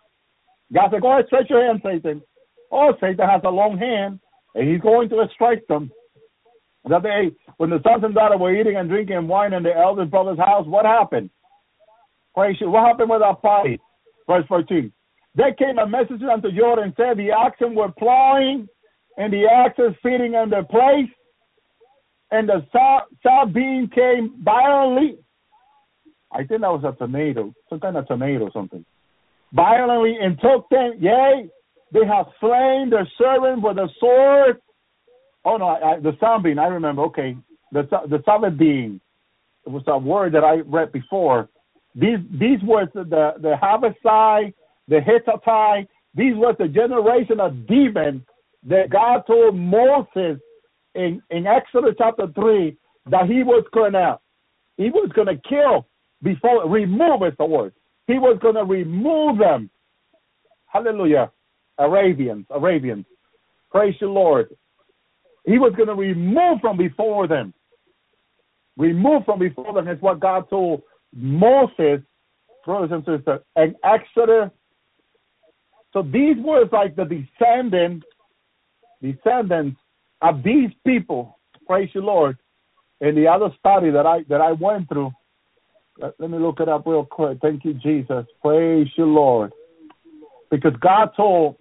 God 0.73 0.89
said, 0.91 1.01
Go 1.01 1.13
ahead, 1.13 1.27
stretch 1.27 1.49
your 1.49 1.65
hand, 1.65 1.81
Satan. 1.81 2.21
Oh, 2.73 2.93
Satan 2.99 3.25
has 3.25 3.41
a 3.45 3.49
long 3.49 3.77
hand, 3.77 4.19
and 4.53 4.69
he's 4.69 4.81
going 4.81 5.07
to 5.09 5.25
strike 5.33 5.65
them. 5.67 5.89
That 6.89 7.03
day, 7.03 7.31
when 7.55 7.69
the 7.69 7.79
sons 7.83 8.03
and 8.03 8.13
daughters 8.13 8.39
were 8.39 8.53
eating 8.53 8.75
and 8.75 8.89
drinking 8.89 9.29
wine 9.29 9.53
in 9.53 9.63
the 9.63 9.73
eldest 9.73 10.11
brother's 10.11 10.39
house, 10.39 10.65
what 10.67 10.85
happened? 10.85 11.29
What 12.33 12.53
happened 12.85 13.09
with 13.09 13.21
our 13.21 13.35
party? 13.37 13.79
Verse 14.27 14.45
14. 14.47 14.91
There 15.38 15.53
came 15.53 15.77
a 15.77 15.88
messenger 15.88 16.31
unto 16.31 16.51
Jordan 16.51 16.85
and 16.85 16.93
said, 16.97 17.15
The 17.15 17.31
oxen 17.31 17.76
were 17.76 17.91
plowing, 17.91 18.68
and 19.18 19.31
the 19.31 19.45
axes 19.45 19.95
feeding 20.01 20.34
in 20.34 20.49
their 20.49 20.64
place, 20.64 21.09
and 22.31 22.49
the 22.49 22.65
Sabaeans 23.23 23.93
came 23.93 24.34
violently. 24.43 25.19
I 26.31 26.38
think 26.39 26.61
that 26.61 26.72
was 26.72 26.84
a 26.84 26.97
tornado, 26.97 27.53
some 27.69 27.80
kind 27.80 27.97
of 27.97 28.07
tornado 28.07 28.45
or 28.45 28.51
something. 28.51 28.84
Violently 29.53 30.18
and 30.19 30.39
took 30.41 30.68
them, 30.69 30.93
yea, 30.99 31.47
they 31.93 32.05
have 32.05 32.26
slain 32.39 32.89
their 32.89 33.07
servant 33.18 33.61
with 33.61 33.77
a 33.77 33.88
sword. 33.99 34.57
Oh 35.45 35.57
no, 35.57 35.68
I, 35.68 35.91
I, 35.91 35.99
the 35.99 36.18
sound 36.19 36.43
being, 36.43 36.59
I 36.59 36.65
remember. 36.65 37.03
Okay, 37.03 37.38
the 37.72 37.84
the 38.09 38.22
solid 38.26 38.57
being. 38.57 38.99
It 39.65 39.69
was 39.69 39.84
a 39.88 39.97
word 39.97 40.34
that 40.34 40.43
I 40.43 40.61
read 40.65 40.91
before. 40.91 41.47
These 41.95 42.19
these 42.31 42.59
were 42.64 42.88
the 42.93 43.35
the 43.39 43.55
Havasai, 43.61 44.53
the 44.88 44.97
Hittai. 44.97 45.88
These 46.15 46.35
were 46.35 46.55
the 46.57 46.68
generation 46.68 47.39
of 47.39 47.68
demons 47.68 48.23
that 48.64 48.89
God 48.89 49.22
told 49.27 49.55
Moses 49.55 50.39
in, 50.95 51.22
in 51.30 51.47
Exodus 51.47 51.95
chapter 51.97 52.27
3 52.34 52.76
that 53.09 53.27
he 53.27 53.43
was 53.43 53.64
going 53.73 53.93
to 53.93 54.19
he 54.77 54.89
was 54.89 55.09
going 55.15 55.27
to 55.27 55.41
kill 55.49 55.88
before 56.22 56.69
remove 56.69 57.23
is 57.23 57.34
the 57.38 57.45
word. 57.45 57.73
He 58.05 58.19
was 58.19 58.38
going 58.41 58.55
to 58.55 58.64
remove 58.64 59.39
them. 59.39 59.69
Hallelujah. 60.68 61.31
Arabians, 61.80 62.45
Arabians. 62.49 63.05
Praise 63.72 63.95
the 63.99 64.07
Lord. 64.07 64.55
He 65.45 65.57
was 65.57 65.73
going 65.76 65.88
to 65.88 65.95
remove 65.95 66.59
from 66.61 66.77
before 66.77 67.27
them. 67.27 67.53
Remove 68.77 69.26
from 69.26 69.39
before 69.39 69.73
them 69.73 69.88
is 69.88 70.01
what 70.01 70.19
God 70.19 70.49
told 70.49 70.84
Moses, 71.15 72.01
brothers 72.65 72.91
and 72.91 73.03
sisters, 73.05 73.41
and 73.55 73.76
Exodus. 73.84 74.51
So 75.98 76.03
these 76.03 76.36
were 76.38 76.64
like 76.72 76.95
the 76.95 77.06
descendants, 77.06 78.06
descendants 79.02 79.80
of 80.22 80.44
these 80.44 80.69
people, 80.86 81.40
praise 81.65 81.90
the 81.95 82.02
Lord, 82.02 82.38
in 83.02 83.15
the 83.15 83.28
other 83.28 83.49
study 83.57 83.90
that 83.90 84.06
I 84.06 84.22
that 84.30 84.40
I 84.40 84.52
went 84.52 84.90
through, 84.90 85.10
let, 85.98 86.14
let 86.19 86.30
me 86.30 86.38
look 86.38 86.60
it 86.60 86.69
up 86.69 86.86
real 86.86 87.03
quick. 87.03 87.40
Thank 87.41 87.65
you, 87.65 87.74
Jesus. 87.74 88.28
Praise 88.44 88.88
you, 88.95 89.06
Lord. 89.06 89.52
Because 90.52 90.74
God 90.82 91.10
told, 91.18 91.56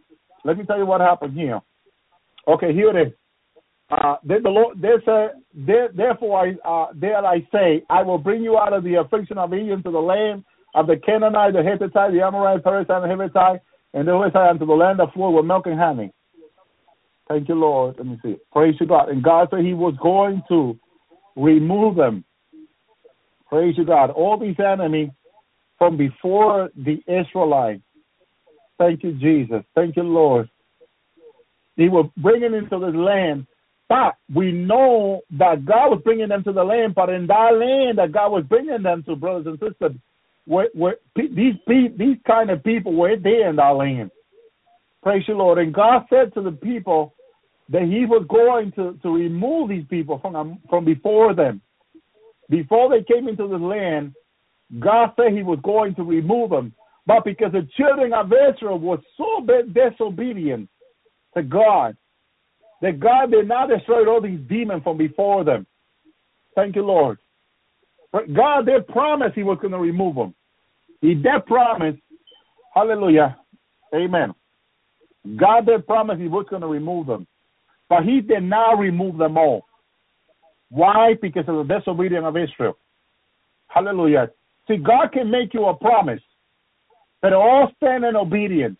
let 0.45 0.59
me 0.59 0.67
tell 0.67 0.77
you 0.77 0.85
what 0.85 1.01
happened 1.01 1.33
here. 1.33 1.63
Okay, 2.47 2.75
here 2.75 2.91
it 2.91 3.07
is. 3.09 3.15
Uh, 3.91 4.17
then 4.23 4.43
the 4.43 4.51
Lord, 4.51 4.83
there's 4.83 5.07
a, 5.07 5.29
there, 5.55 5.89
therefore 5.95 6.47
I, 6.47 6.69
uh, 6.69 6.89
there 6.95 7.25
I 7.25 7.41
say, 7.51 7.85
I 7.89 8.03
will 8.03 8.19
bring 8.19 8.43
you 8.43 8.59
out 8.59 8.75
of 8.75 8.85
the 8.85 8.97
affliction 8.97 9.39
of 9.39 9.55
Egypt 9.55 9.85
to 9.85 9.91
the 9.91 9.99
land 9.99 10.45
of 10.75 10.89
the 10.89 10.97
Canaanite, 10.97 11.55
the 11.55 11.63
Hittite, 11.63 12.13
the 12.13 12.21
Amorite, 12.21 12.63
the 12.63 12.71
Perizzite, 12.71 13.03
and 13.03 13.19
the 13.19 13.25
Hittite, 13.25 13.61
and 13.95 14.07
the 14.07 14.23
Hittite 14.23 14.51
unto 14.51 14.67
the 14.67 14.73
land 14.73 15.01
of 15.01 15.13
flow 15.13 15.31
with 15.31 15.45
milk 15.45 15.67
and 15.67 15.79
honey. 15.79 16.13
Thank 17.29 17.49
you, 17.49 17.55
Lord. 17.55 17.97
Let 17.99 18.07
me 18.07 18.19
see. 18.23 18.37
Praise 18.53 18.75
you, 18.79 18.87
God. 18.87 19.09
And 19.09 19.23
God 19.23 19.49
said 19.51 19.65
He 19.65 19.75
was 19.75 19.95
going 20.01 20.43
to 20.49 20.79
remove 21.35 21.97
them. 21.97 22.25
Praise 23.49 23.75
you, 23.77 23.85
God. 23.85 24.11
All 24.11 24.39
these 24.39 24.57
enemies 24.59 25.11
from 25.79 25.97
before 25.97 26.71
the 26.77 27.01
Israelites. 27.07 27.83
Thank 28.79 29.03
you, 29.03 29.13
Jesus. 29.13 29.63
Thank 29.75 29.97
you, 29.97 30.03
Lord. 30.03 30.49
They 31.77 31.89
were 31.89 32.05
bringing 32.17 32.55
into 32.55 32.79
this 32.79 32.95
land, 32.95 33.47
but 33.89 34.15
we 34.35 34.53
know 34.53 35.21
that 35.33 35.65
God 35.65 35.91
was 35.91 36.01
bringing 36.05 36.29
them 36.29 36.43
to 36.45 36.53
the 36.53 36.65
land. 36.65 36.95
But 36.95 37.11
in 37.11 37.27
that 37.27 37.51
land 37.55 37.99
that 37.99 38.13
God 38.13 38.31
was 38.33 38.45
bringing 38.49 38.83
them 38.83 39.03
to, 39.05 39.17
brothers 39.17 39.47
and 39.47 39.59
sisters, 39.59 39.97
were, 40.47 40.69
were, 40.75 40.99
these 41.15 41.55
these 41.67 42.17
kind 42.27 42.51
of 42.51 42.63
people 42.63 42.95
were 42.95 43.17
there 43.17 43.51
in 43.51 43.57
that 43.57 43.71
land. 43.71 44.11
Praise 45.03 45.25
you, 45.29 45.37
Lord. 45.37 45.59
And 45.59 45.75
God 45.75 46.05
said 46.11 46.35
to 46.35 46.43
the 46.43 46.53
people, 46.53 47.17
that 47.69 47.83
he 47.83 48.07
was 48.07 48.25
going 48.29 48.73
to, 48.73 48.99
to 49.03 49.15
remove 49.15 49.69
these 49.69 49.85
people 49.89 50.19
from, 50.19 50.37
um, 50.37 50.59
from 50.69 50.85
before 50.85 51.35
them. 51.35 51.61
Before 52.49 52.89
they 52.89 53.03
came 53.03 53.29
into 53.29 53.49
the 53.49 53.57
land, 53.57 54.15
God 54.79 55.11
said 55.17 55.33
he 55.33 55.43
was 55.43 55.59
going 55.65 55.95
to 55.97 56.05
remove 56.05 56.51
them. 56.51 56.73
But 57.07 57.25
because 57.25 57.53
the 57.53 57.69
children 57.77 58.13
of 58.13 58.33
Israel 58.33 58.79
were 58.79 58.99
so 59.17 59.45
disobedient 59.73 60.69
to 61.37 61.43
God, 61.43 61.97
that 62.83 63.01
God 63.01 63.31
did 63.31 63.49
not 63.49 63.69
destroy 63.69 64.07
all 64.07 64.21
these 64.21 64.41
demons 64.49 64.83
from 64.83 64.99
before 64.99 65.45
them. 65.45 65.67
Thank 66.55 66.77
you, 66.77 66.85
Lord. 66.85 67.19
God 68.35 68.67
did 68.67 68.87
promise 68.89 69.33
he 69.35 69.43
was 69.43 69.59
going 69.61 69.73
to 69.73 69.79
remove 69.79 70.15
them. 70.15 70.35
He 71.01 71.15
did 71.15 71.47
promise. 71.47 71.97
Hallelujah. 72.75 73.37
Amen. 73.95 74.35
God 75.37 75.67
did 75.67 75.87
promise 75.87 76.19
he 76.19 76.29
was 76.29 76.47
going 76.49 76.63
to 76.63 76.69
remove 76.69 77.07
them. 77.07 77.27
But 77.89 78.05
he 78.05 78.21
did 78.21 78.43
not 78.43 78.79
remove 78.79 79.19
them 79.19 79.37
all. 79.37 79.67
Why? 80.71 81.15
Because 81.21 81.45
of 81.49 81.67
the 81.67 81.79
disobedience 81.79 82.25
of 82.27 82.37
Israel. 82.37 82.77
Hallelujah. 83.69 84.31
See, 84.69 84.77
God 84.77 85.13
can 85.13 85.31
make 85.31 85.55
you 85.55 85.67
a 85.67 85.75
promise, 85.75 86.21
but 87.23 87.33
all 87.33 87.71
stand 87.77 88.05
in 88.05 88.17
obedience, 88.17 88.77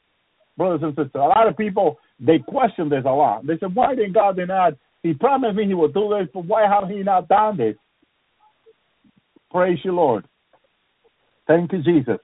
brothers 0.57 0.81
and 0.83 0.93
sisters. 0.93 1.11
A 1.15 1.19
lot 1.19 1.47
of 1.47 1.57
people 1.57 1.99
they 2.19 2.39
question 2.39 2.89
this 2.89 3.05
a 3.05 3.11
lot. 3.11 3.47
They 3.47 3.59
say, 3.59 3.67
"Why 3.67 3.95
did 3.95 4.15
God 4.15 4.39
not? 4.39 4.75
He 5.03 5.15
promised 5.15 5.57
me 5.57 5.67
He 5.67 5.75
would 5.75 5.95
do 5.95 6.09
this, 6.09 6.29
but 6.33 6.45
why 6.45 6.67
have 6.67 6.89
He 6.89 7.03
not 7.03 7.29
done 7.29 7.57
this?" 7.57 7.77
Praise 9.51 9.79
you, 9.85 9.93
Lord. 9.93 10.27
Thank 11.47 11.73
you, 11.73 11.83
Jesus. 11.83 12.19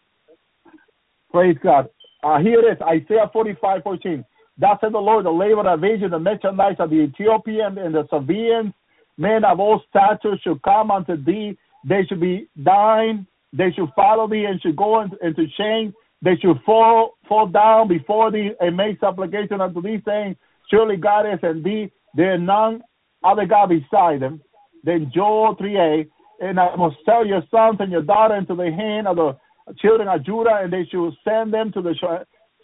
Praise 1.31 1.57
God. 1.63 1.89
Uh, 2.23 2.39
here 2.39 2.61
it 2.61 2.73
is, 2.73 2.83
Isaiah 2.83 3.31
45, 3.33 3.83
14. 3.83 4.25
Thus 4.59 4.79
said 4.81 4.93
the 4.93 4.99
Lord, 4.99 5.25
the 5.25 5.31
labor 5.31 5.67
of 5.69 5.83
Asia, 5.83 6.09
the 6.09 6.19
merchandise 6.19 6.77
of 6.79 6.91
the 6.91 6.97
Ethiopian 6.97 7.79
and 7.79 7.95
the 7.95 8.07
Sabaeans, 8.09 8.73
men 9.17 9.45
of 9.45 9.61
all 9.61 9.83
stature 9.89 10.37
should 10.43 10.63
come 10.63 10.91
unto 10.91 11.17
thee. 11.17 11.57
They 11.89 12.05
should 12.09 12.21
be 12.21 12.49
thine. 12.57 13.27
They 13.53 13.71
should 13.73 13.89
follow 13.97 14.29
thee 14.29 14.45
and 14.45 14.61
should 14.61 14.77
go 14.77 15.01
into, 15.01 15.17
into 15.25 15.47
shame. 15.57 15.95
They 16.23 16.37
should 16.37 16.61
fall 16.65 17.15
fall 17.29 17.49
down 17.49 17.89
before 17.89 18.31
thee 18.31 18.51
and 18.61 18.77
make 18.77 19.01
supplication 19.01 19.61
unto 19.61 19.83
thee, 19.83 20.01
saying, 20.05 20.37
Surely 20.71 20.97
God 20.97 21.27
is 21.27 21.41
in 21.43 21.63
thee. 21.63 21.91
There 22.15 22.35
is 22.35 22.41
none 22.41 22.83
other 23.25 23.47
God 23.47 23.71
beside 23.71 24.23
him. 24.23 24.41
Then 24.85 25.11
Joel 25.15 25.57
3a, 25.57 26.09
and 26.43 26.59
I 26.59 26.75
must 26.75 26.97
tell 27.05 27.25
your 27.25 27.43
sons 27.51 27.77
and 27.79 27.93
your 27.93 28.03
daughter 28.03 28.35
into 28.35 28.55
the 28.57 28.71
hand 28.71 29.07
of 29.07 29.17
the 29.17 29.37
children 29.79 30.09
of 30.09 30.25
Judah, 30.25 30.61
and 30.63 30.73
they 30.73 30.85
shall 30.91 31.17
send 31.25 31.55
them 31.55 31.73
to 31.73 31.81
the 31.81 31.95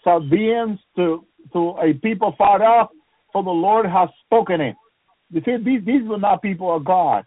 Sabaeans 0.04 0.78
to 0.96 1.24
to 1.52 1.76
a 1.80 1.94
people 1.94 2.34
far 2.36 2.62
off, 2.62 2.90
for 3.32 3.42
the 3.42 3.50
Lord 3.50 3.86
has 3.86 4.08
spoken 4.26 4.60
it. 4.60 4.76
You 5.30 5.40
see, 5.44 5.56
these 5.64 5.84
these 5.84 6.02
were 6.08 6.18
not 6.18 6.42
people 6.42 6.74
of 6.74 6.84
God. 6.84 7.24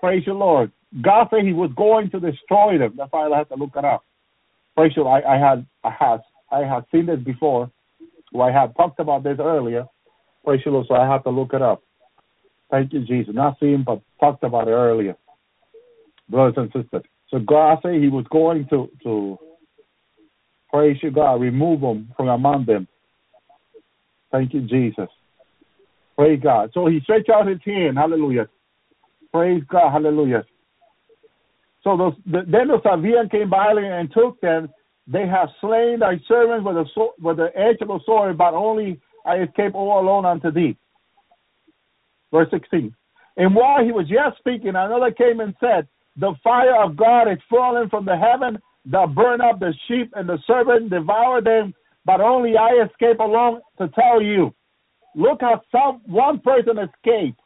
Praise 0.00 0.24
the 0.26 0.34
Lord. 0.34 0.72
God 1.00 1.28
said 1.30 1.44
He 1.44 1.52
was 1.52 1.70
going 1.76 2.10
to 2.10 2.20
destroy 2.20 2.76
them. 2.78 2.94
That's 2.96 3.12
why 3.12 3.28
I 3.28 3.38
had 3.38 3.48
to 3.50 3.54
look 3.54 3.76
it 3.76 3.84
up. 3.84 4.04
Praise 4.76 4.92
the 4.96 5.02
Lord. 5.02 5.22
I, 5.24 5.36
I 5.36 5.38
had 5.38 5.66
I 5.84 5.90
had 5.90 6.20
I 6.50 6.58
had 6.60 6.84
seen 6.90 7.06
this 7.06 7.20
before. 7.20 7.70
Well, 8.32 8.48
I 8.48 8.52
had 8.52 8.74
talked 8.76 8.98
about 8.98 9.22
this 9.22 9.38
earlier. 9.40 9.86
Praise 10.44 10.60
the 10.64 10.72
Lord. 10.72 10.86
So 10.88 10.94
I 10.96 11.10
had 11.10 11.22
to 11.22 11.30
look 11.30 11.54
it 11.54 11.62
up. 11.62 11.82
Thank 12.70 12.92
you, 12.92 13.00
Jesus. 13.04 13.34
Not 13.34 13.58
seen, 13.60 13.84
but 13.86 14.02
talked 14.20 14.44
about 14.44 14.68
it 14.68 14.72
earlier, 14.72 15.16
brothers 16.28 16.54
and 16.56 16.72
sisters. 16.72 17.02
So 17.30 17.38
God 17.38 17.78
said 17.82 17.94
He 17.94 18.08
was 18.08 18.24
going 18.30 18.66
to 18.70 18.88
to 19.02 19.38
praise 20.70 20.98
you, 21.02 21.10
God, 21.10 21.40
remove 21.40 21.80
them 21.80 22.12
from 22.16 22.28
among 22.28 22.66
them. 22.66 22.86
Thank 24.30 24.52
you, 24.52 24.62
Jesus. 24.62 25.08
Praise 26.16 26.40
God. 26.42 26.70
So 26.74 26.86
He 26.86 27.00
stretched 27.00 27.30
out 27.30 27.46
His 27.46 27.58
hand. 27.64 27.96
Hallelujah. 27.96 28.48
Praise 29.32 29.62
God. 29.68 29.92
Hallelujah. 29.92 30.44
So 31.84 31.96
those, 31.96 32.14
the, 32.26 32.42
then 32.50 32.68
the 32.68 32.80
Sabaeans 32.82 33.30
came 33.30 33.50
by 33.50 33.72
and 33.72 34.12
took 34.12 34.40
them. 34.40 34.68
They 35.06 35.26
have 35.26 35.48
slain 35.60 36.00
thy 36.00 36.20
servants 36.28 36.66
with 36.66 36.74
the 36.74 37.08
with 37.20 37.36
the 37.38 37.48
edge 37.56 37.78
of 37.80 37.88
the 37.88 38.00
sword, 38.04 38.36
but 38.36 38.52
only 38.52 39.00
I 39.24 39.38
escape 39.38 39.74
all 39.74 40.00
alone 40.00 40.26
unto 40.26 40.50
thee. 40.50 40.76
Verse 42.30 42.48
16. 42.50 42.94
And 43.38 43.54
while 43.54 43.84
he 43.84 43.92
was 43.92 44.06
yet 44.08 44.34
speaking, 44.38 44.70
another 44.70 45.12
came 45.12 45.40
and 45.40 45.54
said, 45.60 45.88
The 46.18 46.34
fire 46.42 46.82
of 46.82 46.96
God 46.96 47.30
is 47.30 47.38
fallen 47.48 47.88
from 47.88 48.04
the 48.04 48.16
heaven 48.16 48.58
that 48.86 49.14
burn 49.14 49.40
up 49.40 49.60
the 49.60 49.72
sheep 49.86 50.12
and 50.16 50.28
the 50.28 50.38
servant, 50.46 50.90
devour 50.90 51.40
them, 51.40 51.74
but 52.04 52.20
only 52.20 52.56
I 52.56 52.84
escape 52.84 53.20
alone 53.20 53.60
to 53.78 53.88
tell 53.88 54.20
you. 54.20 54.52
Look 55.14 55.40
how 55.40 55.62
some 55.70 56.00
one 56.06 56.40
person 56.40 56.78
escaped, 56.78 57.40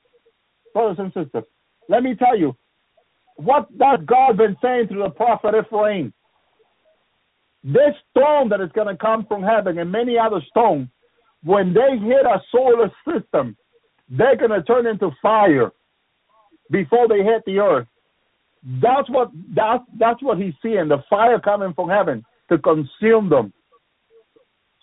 brothers 0.72 0.98
and 0.98 1.12
sisters. 1.12 1.44
Let 1.88 2.02
me 2.02 2.14
tell 2.14 2.38
you, 2.38 2.56
what 3.36 3.76
does 3.76 4.00
God 4.06 4.36
been 4.36 4.56
saying 4.62 4.88
through 4.88 5.02
the 5.02 5.10
prophet 5.10 5.54
Ephraim? 5.54 6.12
This 7.64 7.94
stone 8.10 8.48
that 8.48 8.60
is 8.60 8.70
going 8.74 8.88
to 8.88 8.96
come 8.96 9.26
from 9.26 9.42
heaven 9.42 9.78
and 9.78 9.90
many 9.90 10.18
other 10.18 10.40
stones, 10.48 10.88
when 11.44 11.74
they 11.74 11.98
hit 11.98 12.24
a 12.24 12.40
solar 12.50 12.90
system, 13.06 13.56
they're 14.08 14.36
going 14.36 14.50
to 14.50 14.62
turn 14.62 14.86
into 14.86 15.10
fire 15.20 15.72
before 16.70 17.08
they 17.08 17.22
hit 17.22 17.42
the 17.46 17.58
earth. 17.58 17.86
That's 18.64 19.08
what 19.10 19.30
that's 19.54 19.82
that's 19.98 20.22
what 20.22 20.38
he's 20.38 20.54
seeing, 20.62 20.88
the 20.88 21.02
fire 21.10 21.40
coming 21.40 21.74
from 21.74 21.88
heaven 21.88 22.24
to 22.48 22.58
consume 22.58 23.28
them. 23.28 23.52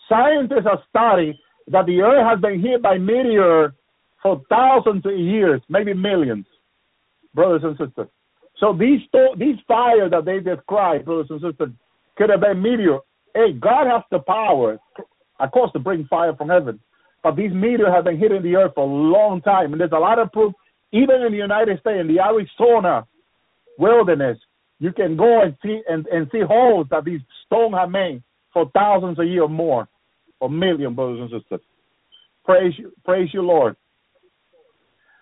Scientists 0.09 0.65
are 0.65 0.83
studying 0.89 1.37
that 1.67 1.85
the 1.85 2.01
earth 2.01 2.25
has 2.27 2.41
been 2.41 2.59
hit 2.61 2.81
by 2.81 2.97
meteor 2.97 3.73
for 4.21 4.41
thousands 4.49 5.05
of 5.05 5.17
years, 5.17 5.61
maybe 5.69 5.93
millions, 5.93 6.45
brothers 7.33 7.61
and 7.63 7.77
sisters. 7.77 8.09
So 8.59 8.73
these 8.73 8.99
these 9.37 9.55
fires 9.65 10.11
that 10.11 10.25
they 10.25 10.39
describe, 10.39 11.05
brothers 11.05 11.27
and 11.29 11.39
sisters, 11.41 11.69
could 12.17 12.29
have 12.29 12.41
been 12.41 12.61
meteor. 12.61 12.99
Hey, 13.33 13.53
God 13.53 13.87
has 13.87 14.03
the 14.11 14.19
power, 14.19 14.77
of 15.39 15.51
course, 15.51 15.71
to 15.71 15.79
bring 15.79 16.05
fire 16.07 16.35
from 16.35 16.49
heaven. 16.49 16.79
But 17.23 17.37
these 17.37 17.53
meteors 17.53 17.93
have 17.93 18.03
been 18.03 18.17
hitting 18.17 18.43
the 18.43 18.55
earth 18.57 18.73
for 18.75 18.83
a 18.83 18.91
long 18.91 19.41
time, 19.41 19.71
and 19.71 19.79
there's 19.79 19.91
a 19.93 19.99
lot 19.99 20.19
of 20.19 20.31
proof, 20.33 20.53
even 20.91 21.21
in 21.21 21.31
the 21.31 21.37
United 21.37 21.79
States, 21.79 22.01
in 22.01 22.07
the 22.07 22.19
Arizona 22.19 23.05
wilderness, 23.79 24.37
you 24.79 24.93
can 24.93 25.17
go 25.17 25.41
and 25.41 25.55
see 25.63 25.81
and, 25.89 26.05
and 26.07 26.27
see 26.31 26.41
holes 26.41 26.87
that 26.91 27.05
these 27.05 27.21
stones 27.45 27.73
have 27.75 27.89
made 27.89 28.21
for 28.53 28.69
thousands 28.73 29.19
of 29.19 29.25
years 29.25 29.43
or 29.43 29.49
more, 29.49 29.87
or 30.39 30.49
million 30.49 30.93
brothers 30.95 31.19
and 31.21 31.29
sisters. 31.29 31.61
Praise 32.45 32.73
you, 32.77 32.91
praise 33.05 33.29
you, 33.33 33.41
Lord. 33.41 33.75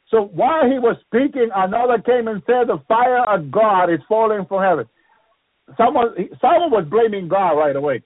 So 0.09 0.21
while 0.33 0.65
he 0.65 0.79
was 0.79 0.95
speaking, 1.05 1.49
another 1.53 2.01
came 2.01 2.27
and 2.27 2.41
said, 2.45 2.67
"The 2.67 2.81
fire 2.87 3.25
of 3.25 3.51
God 3.51 3.89
is 3.89 3.99
falling 4.07 4.45
from 4.45 4.63
heaven." 4.63 4.87
Someone, 5.75 6.15
someone 6.39 6.71
was 6.71 6.85
blaming 6.89 7.27
God 7.27 7.51
right 7.53 7.75
away. 7.75 8.01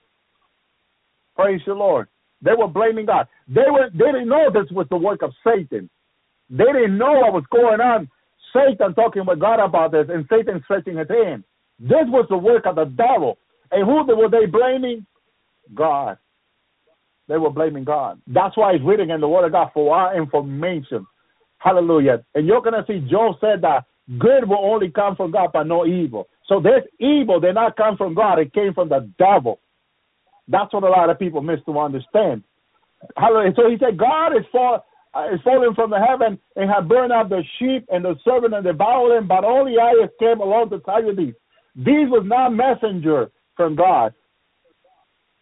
Praise 1.36 1.62
the 1.66 1.74
Lord. 1.74 2.08
They 2.42 2.54
were 2.58 2.68
blaming 2.68 3.06
God. 3.06 3.28
They 3.48 3.70
were, 3.70 3.90
they 3.94 4.06
didn't 4.06 4.30
know 4.30 4.50
this 4.52 4.72
was 4.72 4.88
the 4.90 4.98
work 4.98 5.22
of 5.22 5.32
Satan. 5.44 5.90
They 6.50 6.66
didn't 6.66 6.98
know 6.98 7.14
what 7.14 7.34
was 7.34 7.44
going 7.52 7.80
on. 7.80 8.10
Satan 8.54 8.94
talking 8.94 9.26
with 9.26 9.40
God 9.40 9.60
about 9.60 9.92
this, 9.92 10.08
and 10.10 10.26
Satan 10.30 10.62
stretching 10.66 10.98
his 10.98 11.10
hand. 11.10 11.44
This 11.80 12.06
was 12.08 12.26
the 12.30 12.38
work 12.38 12.66
of 12.66 12.76
the 12.76 12.86
devil. 12.86 13.38
And 13.72 13.86
who 13.86 14.04
were 14.16 14.30
they 14.30 14.46
blaming? 14.46 15.06
God. 15.74 16.18
They 17.28 17.38
were 17.38 17.50
blaming 17.50 17.86
God. 17.86 18.22
That's 18.28 18.58
why 18.58 18.74
it's 18.74 18.84
written 18.84 19.10
in 19.10 19.22
the 19.22 19.28
Word 19.28 19.46
of 19.46 19.54
God 19.54 19.72
for 19.74 19.96
our 19.96 20.18
information. 20.18 21.08
Hallelujah. 21.60 22.24
And 22.36 22.46
you're 22.46 22.62
going 22.62 22.74
to 22.74 22.86
see 22.88 23.08
Job 23.10 23.36
said 23.40 23.62
that 23.62 23.86
good 24.20 24.48
will 24.48 24.60
only 24.60 24.90
come 24.90 25.16
from 25.16 25.32
God, 25.32 25.52
but 25.54 25.64
no 25.64 25.86
evil. 25.86 26.28
So 26.48 26.60
this 26.60 26.84
evil 27.00 27.40
did 27.40 27.56
not 27.56 27.78
come 27.78 27.96
from 27.96 28.14
God, 28.14 28.40
it 28.40 28.54
came 28.54 28.74
from 28.74 28.90
the 28.90 29.10
devil. 29.18 29.60
That's 30.48 30.74
what 30.74 30.84
a 30.84 30.90
lot 30.90 31.10
of 31.10 31.20
people 31.20 31.42
miss 31.42 31.60
to 31.66 31.80
understand. 31.80 32.44
Hallelujah. 33.16 33.54
So 33.56 33.70
he 33.70 33.78
said, 33.78 33.98
God 33.98 34.36
is, 34.36 34.44
uh, 34.54 34.80
Uh, 35.14 35.34
is 35.34 35.42
falling 35.44 35.74
from 35.76 35.90
the 35.90 36.00
heaven 36.00 36.40
and 36.56 36.70
have 36.70 36.88
burned 36.88 37.12
up 37.12 37.28
the 37.28 37.44
sheep 37.60 37.86
and 37.92 38.06
the 38.06 38.16
servant 38.24 38.54
and 38.54 38.64
devoured 38.64 39.18
them, 39.18 39.28
but 39.28 39.44
only 39.44 39.78
I 39.78 39.94
came 40.20 40.40
along 40.40 40.70
to 40.70 40.80
tell 40.80 41.04
you 41.04 41.14
these. 41.14 41.34
These 41.76 42.08
was 42.10 42.24
not 42.26 42.54
messenger 42.54 43.30
from 43.58 43.76
God. 43.76 44.14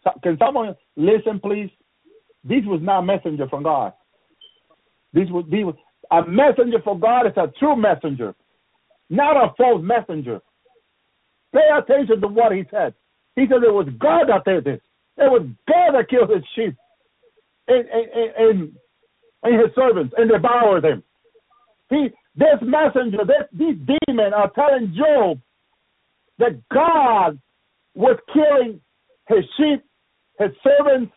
So, 0.02 0.10
can 0.22 0.36
someone 0.38 0.74
listen, 0.96 1.38
please? 1.38 1.70
These 2.42 2.64
was 2.66 2.80
not 2.82 3.02
messenger 3.02 3.48
from 3.48 3.62
God. 3.62 3.92
This 5.12 5.28
was, 5.30 5.44
these 5.50 5.64
was 5.64 5.76
a 6.10 6.26
messenger 6.26 6.78
for 6.82 6.98
God 6.98 7.26
is 7.26 7.36
a 7.36 7.52
true 7.58 7.76
messenger, 7.76 8.34
not 9.08 9.36
a 9.36 9.54
false 9.56 9.82
messenger. 9.82 10.40
Pay 11.52 11.68
attention 11.76 12.20
to 12.20 12.28
what 12.28 12.52
he 12.52 12.64
said. 12.70 12.94
He 13.36 13.42
said 13.42 13.62
it 13.62 13.72
was 13.72 13.88
God 13.98 14.26
that 14.28 14.44
did 14.44 14.64
this. 14.64 14.80
It 15.16 15.30
was 15.30 15.46
God 15.68 15.92
that 15.94 16.08
killed 16.08 16.30
his 16.30 16.44
sheep 16.54 16.76
and, 17.68 17.88
and, 17.88 18.32
and, 18.36 18.72
and 19.42 19.60
his 19.60 19.74
servants 19.74 20.14
and 20.16 20.30
devoured 20.30 20.84
them. 20.84 21.02
He, 21.88 22.08
this 22.36 22.60
messenger, 22.62 23.18
this, 23.26 23.48
these 23.52 23.76
demons 24.06 24.34
are 24.36 24.50
telling 24.50 24.94
Job 24.96 25.40
that 26.38 26.60
God 26.72 27.38
was 27.94 28.18
killing 28.32 28.80
his 29.28 29.44
sheep, 29.56 29.82
his 30.38 30.50
servants, 30.62 31.12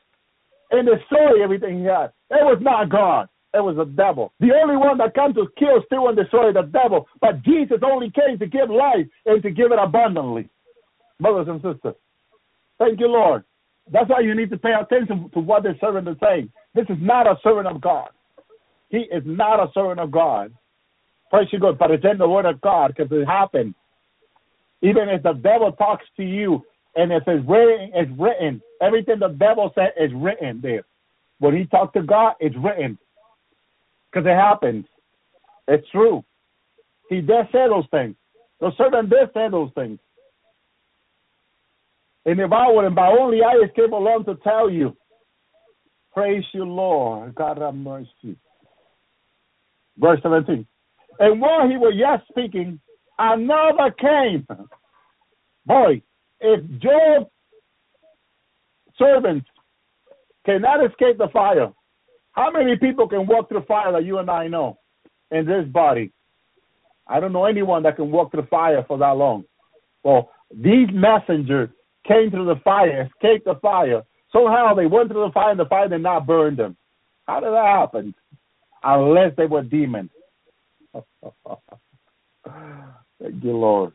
and 0.72 0.88
destroying 0.88 1.41
everything 1.44 1.80
he 1.80 1.86
had. 1.86 2.12
It 2.32 2.44
was 2.44 2.60
not 2.62 2.90
God. 2.90 3.30
It 3.54 3.64
was 3.64 3.76
the 3.78 3.86
devil. 3.86 4.34
The 4.40 4.52
only 4.52 4.78
one 4.78 4.98
that 4.98 5.14
comes 5.14 5.36
to 5.36 5.45
kill, 5.60 5.84
steal, 5.86 6.08
and 6.08 6.18
destroy 6.18 6.52
the 6.52 6.64
devil. 6.64 7.08
But 7.22 7.44
Jesus 7.44 7.78
only 7.86 8.10
came 8.10 8.40
to 8.40 8.48
give 8.48 8.70
life 8.70 9.06
and 9.28 9.44
to 9.44 9.52
give 9.52 9.72
it 9.72 9.78
abundantly. 9.80 10.50
Brothers 11.20 11.48
and 11.48 11.62
sisters. 11.62 11.95
Thank 12.80 13.00
you, 13.00 13.08
Lord. 13.08 13.44
That's 13.91 14.10
why 14.10 14.22
you 14.22 14.34
need 14.34 14.50
to 14.50 14.58
pay 14.58 14.74
attention 14.74 15.30
to 15.34 15.40
what 15.40 15.64
the 15.64 15.76
servant 15.80 16.08
is 16.08 16.16
saying. 16.22 16.52
This 16.76 16.86
is 16.90 16.98
not 17.00 17.28
a 17.28 17.38
servant 17.44 17.68
of 17.68 17.82
God. 17.82 18.10
He 18.90 19.00
is 19.00 19.24
not 19.26 19.60
a 19.60 19.72
servant 19.74 20.00
of 20.00 20.12
God. 20.12 20.54
Praise 21.30 21.48
you 21.52 21.60
God. 21.60 21.78
But 21.78 21.91
it's 21.91 22.06
in 22.10 22.18
the 22.18 22.28
word 22.28 22.45
of 22.45 22.62
God 22.62 22.94
because 22.95 23.12
it 23.12 23.26
happened. 23.26 23.76
Even 24.82 25.10
if 25.10 25.24
the 25.24 25.34
devil 25.34 25.72
talks 25.72 26.06
to 26.18 26.24
you 26.24 26.64
and 26.95 27.12
if 27.12 27.24
it's 27.28 27.48
written, 27.48 27.91
it's 27.94 28.12
written. 28.20 28.62
Everything 28.82 29.20
the 29.20 29.30
devil 29.30 29.72
said 29.76 29.94
is 30.00 30.12
written 30.14 30.60
there. 30.62 30.84
When 31.40 31.56
he 31.56 31.66
talked 31.66 31.95
to 31.95 32.04
God, 32.04 32.34
it's 32.40 32.56
written 32.58 32.98
because 34.12 34.28
it 34.28 34.36
happens. 34.36 34.86
It's 35.68 35.88
true. 35.90 36.24
He 37.10 37.22
did 37.22 37.48
say 37.52 37.68
those 37.68 37.86
things. 37.91 38.16
The 38.60 38.72
servant 38.78 39.10
did 39.10 39.30
say 39.34 39.50
those 39.50 39.72
things. 39.76 40.00
And 42.26 42.40
if 42.40 42.52
I 42.52 42.72
would, 42.72 42.86
and 42.86 42.95
by 42.95 43.08
only 43.08 43.41
I 43.44 43.66
escape 43.66 43.91
alone 43.91 44.24
to 44.26 44.36
tell 44.36 44.70
you, 44.70 44.95
praise 46.14 46.44
you, 46.53 46.65
Lord. 46.65 47.35
God 47.35 47.57
have 47.60 47.76
mercy. 47.76 48.38
Verse 49.98 50.19
17. 50.23 50.65
And 51.19 51.41
while 51.41 51.68
he 51.69 51.77
was 51.77 51.94
yet 51.95 52.22
speaking, 52.30 52.80
another 53.18 53.91
came. 53.99 54.48
Boy, 55.65 56.02
if 56.40 56.60
Job's 56.80 57.30
servants 58.98 59.48
cannot 60.45 60.85
escape 60.85 61.18
the 61.18 61.30
fire, 61.31 61.72
how 62.31 62.52
many 62.52 62.76
people 62.77 63.07
can 63.07 63.27
walk 63.27 63.49
through 63.49 63.64
fire 63.65 63.91
that 63.91 64.06
you 64.06 64.18
and 64.18 64.30
I 64.30 64.48
know 64.48 64.80
in 65.31 65.45
this 65.45 65.65
body? 65.68 66.11
I 67.07 67.19
don't 67.19 67.34
know 67.34 67.45
anyone 67.45 67.84
that 67.84 67.95
can 67.95 68.11
walk 68.11 68.31
through 68.31 68.48
fire 68.48 68.84
for 68.88 68.98
that 68.98 69.11
long. 69.11 69.44
Well, 70.03 70.31
these 70.53 70.88
messengers 70.91 71.69
came 72.07 72.31
through 72.31 72.45
the 72.45 72.60
fire, 72.64 73.10
escaped 73.15 73.45
the 73.45 73.56
fire. 73.61 74.03
Somehow 74.34 74.73
they 74.73 74.88
went 74.88 75.10
through 75.10 75.27
the 75.27 75.31
fire 75.31 75.51
and 75.51 75.60
the 75.60 75.65
fire 75.65 75.88
did 75.88 76.01
not 76.01 76.26
burn 76.27 76.55
them. 76.55 76.76
How 77.27 77.39
did 77.39 77.53
that 77.53 77.65
happen? 77.65 78.14
Unless 78.84 79.35
they 79.38 79.45
were 79.45 79.61
demons. 79.61 80.10
Thank 83.22 83.43
you, 83.43 83.55
Lord. 83.55 83.93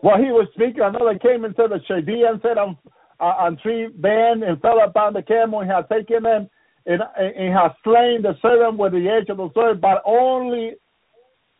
While 0.00 0.18
he 0.18 0.30
was 0.30 0.46
speaking, 0.54 0.82
another 0.82 1.18
came 1.18 1.44
and 1.44 1.54
said, 1.56 1.70
The 1.70 1.80
Chaldean 1.88 2.38
said 2.42 2.58
on, 2.58 2.76
uh, 3.18 3.24
on 3.24 3.58
three 3.62 3.88
men 3.98 4.42
and 4.46 4.60
fell 4.60 4.78
upon 4.84 5.14
the 5.14 5.22
camel 5.22 5.60
and 5.60 5.70
had 5.70 5.88
taken 5.88 6.22
them 6.22 6.48
and, 6.86 7.00
and 7.16 7.54
has 7.54 7.72
slain 7.82 8.20
the 8.22 8.36
servant 8.42 8.76
with 8.78 8.92
the 8.92 9.08
edge 9.08 9.30
of 9.30 9.38
the 9.38 9.48
sword, 9.54 9.80
but 9.80 10.02
only 10.04 10.72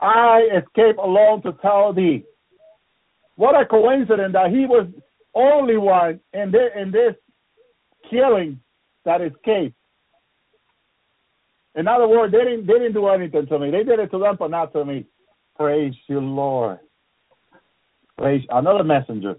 I 0.00 0.42
escaped 0.58 0.98
alone 0.98 1.42
to 1.42 1.52
tell 1.62 1.94
thee. 1.94 2.24
What 3.36 3.60
a 3.60 3.64
coincidence 3.64 4.34
that 4.34 4.50
he 4.50 4.66
was 4.66 4.86
only 5.34 5.78
one 5.78 6.20
in 6.34 6.52
this, 6.52 6.70
in 6.76 6.92
this 6.92 7.14
killing 8.14 8.60
that 9.04 9.20
escaped. 9.20 9.76
In 11.74 11.88
other 11.88 12.06
words, 12.06 12.32
they 12.32 12.38
didn't 12.38 12.66
they 12.66 12.74
didn't 12.74 12.94
do 12.94 13.08
anything 13.08 13.46
to 13.48 13.58
me. 13.58 13.70
They 13.70 13.82
did 13.82 13.98
it 13.98 14.10
to 14.12 14.18
them, 14.18 14.36
but 14.38 14.50
not 14.50 14.72
to 14.72 14.84
me. 14.84 15.06
Praise 15.56 15.94
you, 16.08 16.20
Lord. 16.20 16.78
Praise 18.16 18.42
another 18.50 18.84
messenger. 18.84 19.36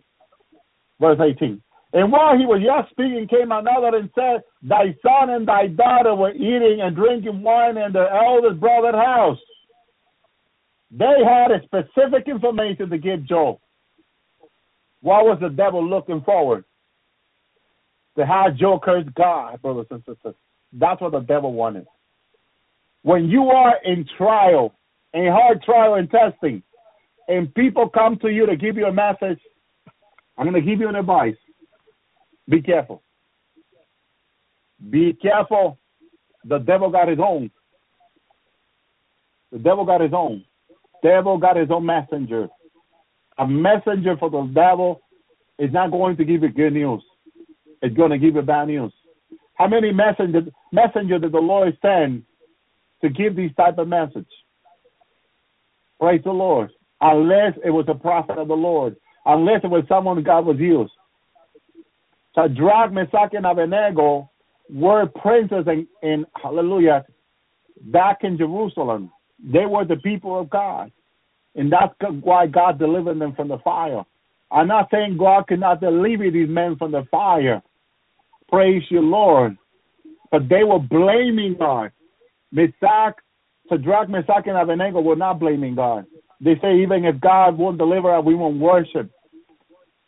Verse 1.00 1.20
18. 1.22 1.62
And 1.94 2.12
while 2.12 2.38
he 2.38 2.46
was 2.46 2.62
yet 2.62 2.90
speaking, 2.92 3.28
came 3.30 3.52
another 3.54 3.96
and 3.96 4.10
said, 4.16 4.44
Thy 4.62 4.96
son 5.02 5.30
and 5.30 5.48
thy 5.48 5.68
daughter 5.68 6.14
were 6.14 6.34
eating 6.34 6.82
and 6.82 6.96
drinking 6.96 7.42
wine 7.42 7.78
in 7.78 7.94
their 7.94 8.10
eldest 8.10 8.60
brother's 8.60 8.96
house. 8.96 9.38
They 10.92 11.24
had 11.26 11.52
a 11.52 11.64
specific 11.64 12.28
information 12.28 12.90
to 12.90 12.98
give 12.98 13.26
Job. 13.26 13.60
What 15.02 15.26
was 15.26 15.38
the 15.42 15.50
devil 15.50 15.88
looking 15.88 16.22
forward? 16.22 16.66
To 18.18 18.26
have 18.26 18.56
Job 18.56 18.82
curse 18.82 19.06
God, 19.16 19.62
brothers 19.62 19.88
and 19.92 20.04
sisters. 20.08 20.36
That's 20.74 21.02
what 21.02 21.12
the 21.12 21.20
devil 21.20 21.54
wanted. 21.54 21.86
When 23.04 23.26
you 23.30 23.50
are 23.50 23.76
in 23.84 24.06
trial, 24.18 24.74
in 25.14 25.28
hard 25.32 25.62
trial 25.64 25.96
and 25.96 26.10
testing, 26.10 26.64
and 27.28 27.54
people 27.54 27.90
come 27.90 28.18
to 28.20 28.30
you 28.30 28.46
to 28.46 28.56
give 28.56 28.78
you 28.78 28.86
a 28.86 28.94
message, 28.94 29.40
I'm 30.38 30.50
going 30.50 30.54
to 30.54 30.70
give 30.70 30.80
you 30.80 30.90
an 30.90 30.96
advice. 30.96 31.36
Be 32.48 32.62
careful. 32.62 33.04
Be 34.90 35.14
careful. 35.14 35.78
The 36.46 36.60
devil 36.60 36.90
got 36.92 37.08
his 37.08 37.20
own. 37.20 37.50
The 39.52 39.60
devil 39.60 39.86
got 39.86 40.02
his 40.02 40.14
own. 40.14 40.44
Devil 41.02 41.38
got 41.38 41.56
his 41.56 41.70
own 41.72 41.86
messenger. 41.86 42.48
A 43.38 43.48
messenger 43.48 44.16
for 44.18 44.30
the 44.30 44.50
devil 44.54 45.02
is 45.60 45.72
not 45.72 45.92
going 45.92 46.18
to 46.18 46.26
give 46.26 46.44
you 46.44 46.50
good 46.50 46.74
news. 46.74 47.04
It's 47.86 47.96
going 47.96 48.10
to 48.10 48.18
give 48.18 48.34
you 48.34 48.42
bad 48.42 48.68
news. 48.68 48.92
How 49.54 49.68
many 49.68 49.92
messengers 49.92 50.46
messenger 50.72 51.20
did 51.20 51.32
the 51.32 51.38
Lord 51.38 51.78
send 51.84 52.24
to 53.04 53.10
give 53.10 53.36
these 53.36 53.52
type 53.56 53.78
of 53.78 53.88
message? 53.88 54.26
Praise 56.00 56.22
the 56.24 56.32
Lord. 56.32 56.72
Unless 57.00 57.54
it 57.64 57.70
was 57.70 57.86
a 57.88 57.94
prophet 57.94 58.40
of 58.40 58.48
the 58.48 58.56
Lord. 58.56 58.96
Unless 59.28 59.62
it 59.64 59.70
was 59.70 59.84
someone 59.88 60.24
God 60.24 60.48
was 60.48 60.58
used. 60.58 60.94
Shadrach, 62.34 62.92
Meshach, 62.92 63.34
and 63.34 63.46
Abednego 63.46 64.32
were 64.68 65.06
princes 65.06 65.68
in, 65.68 65.88
in 66.02 66.26
hallelujah 66.42 67.06
back 67.84 68.24
in 68.24 68.36
Jerusalem. 68.36 69.12
They 69.40 69.68
were 69.68 69.86
the 69.86 69.98
people 69.98 70.40
of 70.40 70.50
God. 70.50 70.92
And 71.54 71.72
that's 71.72 71.94
why 72.24 72.48
God 72.48 72.80
delivered 72.80 73.20
them 73.20 73.36
from 73.36 73.48
the 73.48 73.60
fire. 73.60 74.04
I'm 74.52 74.68
not 74.68 74.90
saying 74.90 75.18
God 75.18 75.48
cannot 75.48 75.82
deliver 75.82 76.32
these 76.32 76.50
men 76.50 76.78
from 76.78 76.92
the 76.92 77.06
fire. 77.12 77.62
Praise 78.50 78.84
you, 78.90 79.02
Lord. 79.02 79.58
But 80.32 80.50
they 80.50 80.64
were 80.64 80.80
blaming 80.80 81.56
God. 81.58 81.92
Meshach, 82.52 83.16
Shadrach, 83.70 84.10
Meshach, 84.10 84.44
and 84.48 84.58
Abednego 84.58 85.02
were 85.02 85.16
not 85.16 85.40
blaming 85.40 85.76
God. 85.76 86.06
They 86.42 86.56
say 86.62 86.78
even 86.82 87.06
if 87.06 87.20
God 87.20 87.58
won't 87.58 87.78
deliver 87.78 88.14
us, 88.14 88.24
we 88.26 88.36
won't 88.36 88.60
worship 88.60 89.10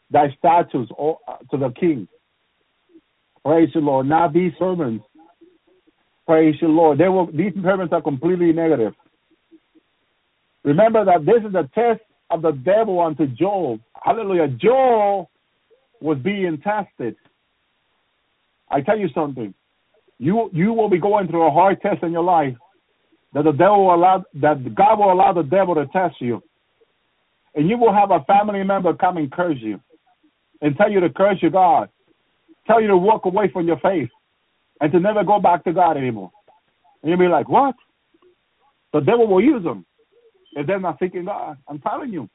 thy 0.09 0.27
statues 0.38 0.89
oh, 0.97 1.19
uh, 1.27 1.38
to 1.51 1.57
the 1.57 1.69
king. 1.80 2.07
Praise 3.43 3.69
the 3.73 3.80
Lord. 3.80 4.07
Not 4.07 4.34
these 4.34 4.51
sermons. 4.59 5.01
Praise 6.26 6.55
the 6.61 6.68
Lord. 6.68 6.97
They 6.97 7.07
will, 7.07 7.27
these 7.31 7.53
sermons 7.64 7.91
are 7.93 8.01
completely 8.01 8.51
negative. 8.51 8.93
Remember 10.64 11.05
that 11.05 11.26
this 11.26 11.43
is 11.47 11.55
a 11.55 11.69
test 11.73 12.01
of 12.30 12.41
the 12.41 12.51
devil 12.51 12.99
unto 12.99 13.26
Job. 13.27 13.80
Hallelujah. 14.03 14.49
Job 14.49 15.27
was 16.01 16.18
being 16.19 16.61
tested. 16.61 17.15
I 18.69 18.81
tell 18.81 18.98
you 18.98 19.10
something. 19.14 19.53
You 20.19 20.49
you 20.53 20.73
will 20.73 20.89
be 20.89 20.99
going 20.99 21.27
through 21.27 21.48
a 21.48 21.52
hard 21.52 21.81
test 21.81 22.03
in 22.03 22.11
your 22.11 22.23
life 22.23 22.56
that 23.34 23.44
the 23.44 23.52
devil 23.52 23.85
will 23.85 23.95
allow 23.95 24.23
that 24.35 24.76
God 24.76 24.99
will 24.99 25.11
allow 25.11 25.34
the 25.34 25.44
devil 25.44 25.76
to 25.76 25.85
test 25.88 26.15
you. 26.19 26.41
And 27.56 27.69
you 27.69 27.77
will 27.77 27.94
have 27.94 28.11
a 28.11 28.23
family 28.26 28.64
member 28.64 28.94
come 28.94 29.18
and 29.18 29.31
curse 29.31 29.57
you 29.60 29.80
and 30.61 30.76
tell 30.76 30.91
you 30.91 30.99
to 30.99 31.10
curse 31.10 31.41
your 31.41 31.52
God 31.52 31.89
tell 32.68 32.81
you 32.81 32.88
to 32.88 32.98
walk 32.98 33.26
away 33.26 33.49
from 33.52 33.65
your 33.65 33.80
faith 33.80 34.10
and 34.81 34.91
to 34.91 34.99
never 34.99 35.23
go 35.23 35.39
back 35.39 35.64
to 35.64 35.73
God 35.73 35.98
anymore. 35.98 36.31
And 37.02 37.10
you'll 37.10 37.19
be 37.19 37.27
like, 37.27 37.49
what? 37.49 37.76
The 38.94 38.99
devil 38.99 39.27
will 39.27 39.44
use 39.44 39.64
them 39.64 39.85
if 40.53 40.68
they're 40.68 40.80
not 40.80 40.99
seeking 40.99 41.26
God. 41.26 41.57
I'm 41.68 41.80
telling 41.80 42.11
you. 42.11 42.30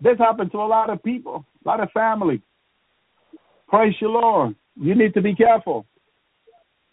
This 0.00 0.18
happened 0.18 0.52
to 0.52 0.58
a 0.58 0.66
lot 0.66 0.90
of 0.90 1.02
people, 1.02 1.44
a 1.64 1.68
lot 1.68 1.80
of 1.80 1.90
family. 1.90 2.40
Praise 3.68 3.94
your 4.00 4.10
Lord. 4.10 4.54
You 4.80 4.94
need 4.94 5.14
to 5.14 5.22
be 5.22 5.34
careful. 5.34 5.86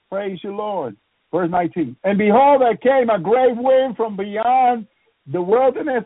Praise 0.10 0.40
you, 0.44 0.56
Lord. 0.56 0.96
Verse 1.32 1.50
19. 1.50 1.96
And 2.04 2.18
behold, 2.18 2.62
there 2.62 2.78
came 2.78 3.10
a 3.10 3.20
great 3.20 3.56
wind 3.56 3.98
from 3.98 4.16
beyond 4.16 4.88
the 5.32 5.42
wilderness. 5.42 6.04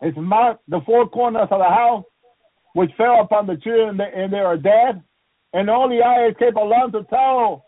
It's 0.00 0.16
marked 0.18 0.62
the 0.68 0.80
four 0.84 1.08
corners 1.08 1.48
of 1.50 1.58
the 1.58 1.64
house, 1.64 2.04
which 2.74 2.90
fell 2.96 3.20
upon 3.20 3.46
the 3.46 3.56
children, 3.56 4.00
and 4.00 4.32
they 4.32 4.38
are 4.38 4.56
dead 4.56 5.02
and 5.52 5.70
only 5.70 6.02
I 6.02 6.28
escape 6.28 6.56
alone 6.56 6.92
to 6.92 7.04
tell 7.04 7.64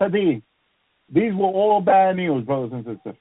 to 0.00 0.08
thee. 0.08 0.42
These 1.12 1.34
were 1.34 1.46
all 1.46 1.80
bad 1.80 2.16
news, 2.16 2.44
brothers 2.44 2.72
and 2.72 2.84
sisters. 2.84 3.20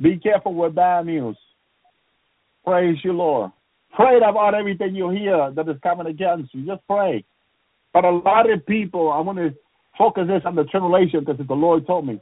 Be 0.00 0.18
careful 0.18 0.54
with 0.54 0.74
bad 0.74 1.06
news. 1.06 1.36
Praise 2.64 2.98
you, 3.04 3.12
Lord. 3.12 3.52
Pray 3.94 4.16
about 4.16 4.54
everything 4.54 4.94
you 4.94 5.10
hear 5.10 5.52
that 5.52 5.68
is 5.68 5.76
coming 5.82 6.08
against 6.08 6.52
you. 6.52 6.66
Just 6.66 6.82
pray. 6.88 7.24
But 7.94 8.04
a 8.04 8.10
lot 8.10 8.50
of 8.50 8.66
people, 8.66 9.10
I 9.10 9.20
want 9.20 9.38
to 9.38 9.54
focus 9.96 10.24
this 10.28 10.42
on 10.44 10.56
the 10.56 10.64
tribulation 10.64 11.20
because 11.20 11.46
the 11.46 11.54
Lord 11.54 11.86
told 11.86 12.06
me. 12.06 12.20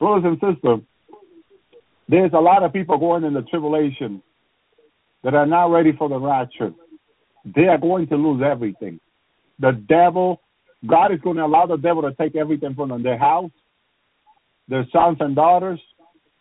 Brothers 0.00 0.24
and 0.24 0.54
sisters, 0.54 0.80
there's 2.08 2.32
a 2.32 2.40
lot 2.40 2.64
of 2.64 2.72
people 2.72 2.98
going 2.98 3.22
in 3.22 3.34
the 3.34 3.42
tribulation 3.42 4.20
that 5.22 5.34
are 5.34 5.46
not 5.46 5.66
ready 5.66 5.92
for 5.96 6.08
the 6.08 6.18
rapture 6.18 6.72
they 7.44 7.66
are 7.66 7.78
going 7.78 8.06
to 8.08 8.16
lose 8.16 8.42
everything. 8.42 8.98
The 9.58 9.72
devil, 9.88 10.40
God 10.86 11.12
is 11.12 11.20
going 11.20 11.36
to 11.36 11.44
allow 11.44 11.66
the 11.66 11.76
devil 11.76 12.02
to 12.02 12.12
take 12.14 12.36
everything 12.36 12.74
from 12.74 12.88
them 12.88 13.02
their 13.02 13.18
house, 13.18 13.50
their 14.68 14.86
sons 14.92 15.18
and 15.20 15.36
daughters, 15.36 15.80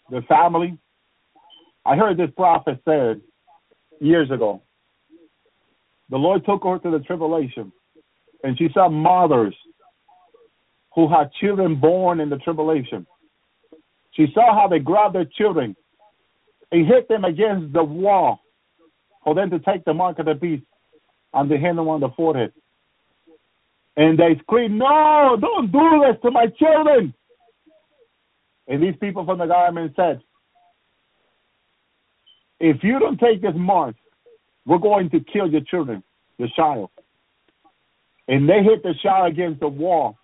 their 0.09 0.21
family. 0.23 0.77
I 1.85 1.95
heard 1.95 2.17
this 2.17 2.29
prophet 2.35 2.79
said 2.85 3.21
years 3.99 4.31
ago. 4.31 4.61
The 6.13 6.19
Lord 6.19 6.45
took 6.45 6.63
her 6.63 6.77
to 6.77 6.91
the 6.91 6.99
tribulation, 6.99 7.71
and 8.43 8.55
she 8.55 8.69
saw 8.71 8.87
mothers 8.87 9.55
who 10.93 11.09
had 11.09 11.31
children 11.41 11.79
born 11.79 12.19
in 12.19 12.29
the 12.29 12.37
tribulation. 12.37 13.07
She 14.11 14.27
saw 14.31 14.53
how 14.53 14.67
they 14.67 14.77
grabbed 14.77 15.15
their 15.15 15.25
children 15.25 15.75
and 16.71 16.85
hit 16.85 17.07
them 17.07 17.23
against 17.25 17.73
the 17.73 17.83
wall 17.83 18.41
for 19.23 19.33
them 19.33 19.49
to 19.49 19.57
take 19.57 19.85
the 19.85 19.95
mark 19.95 20.19
of 20.19 20.27
the 20.27 20.35
beast 20.35 20.61
and 21.33 21.49
they 21.49 21.57
hit 21.57 21.75
them 21.75 21.87
on 21.87 21.99
the 21.99 22.09
forehead. 22.09 22.53
And 23.97 24.15
they 24.15 24.39
screamed, 24.43 24.77
No, 24.77 25.35
don't 25.41 25.71
do 25.71 26.03
this 26.05 26.21
to 26.21 26.29
my 26.29 26.45
children. 26.59 27.11
And 28.67 28.83
these 28.83 28.95
people 29.01 29.25
from 29.25 29.39
the 29.39 29.47
government 29.47 29.93
said, 29.95 30.21
If 32.59 32.83
you 32.83 32.99
don't 32.99 33.19
take 33.19 33.41
this 33.41 33.55
mark, 33.55 33.95
we're 34.65 34.77
going 34.77 35.09
to 35.11 35.19
kill 35.19 35.49
your 35.49 35.61
children, 35.61 36.03
your 36.37 36.49
child. 36.55 36.89
And 38.27 38.47
they 38.47 38.63
hit 38.63 38.83
the 38.83 38.93
child 39.01 39.31
against 39.31 39.59
the 39.59 39.67
wall 39.67 40.17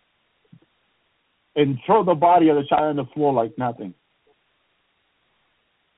and 1.56 1.78
throw 1.86 2.04
the 2.04 2.16
body 2.16 2.50
of 2.50 2.56
the 2.56 2.64
child 2.64 2.84
on 2.84 2.96
the 2.96 3.12
floor 3.14 3.34
like 3.34 3.58
nothing. 3.58 3.94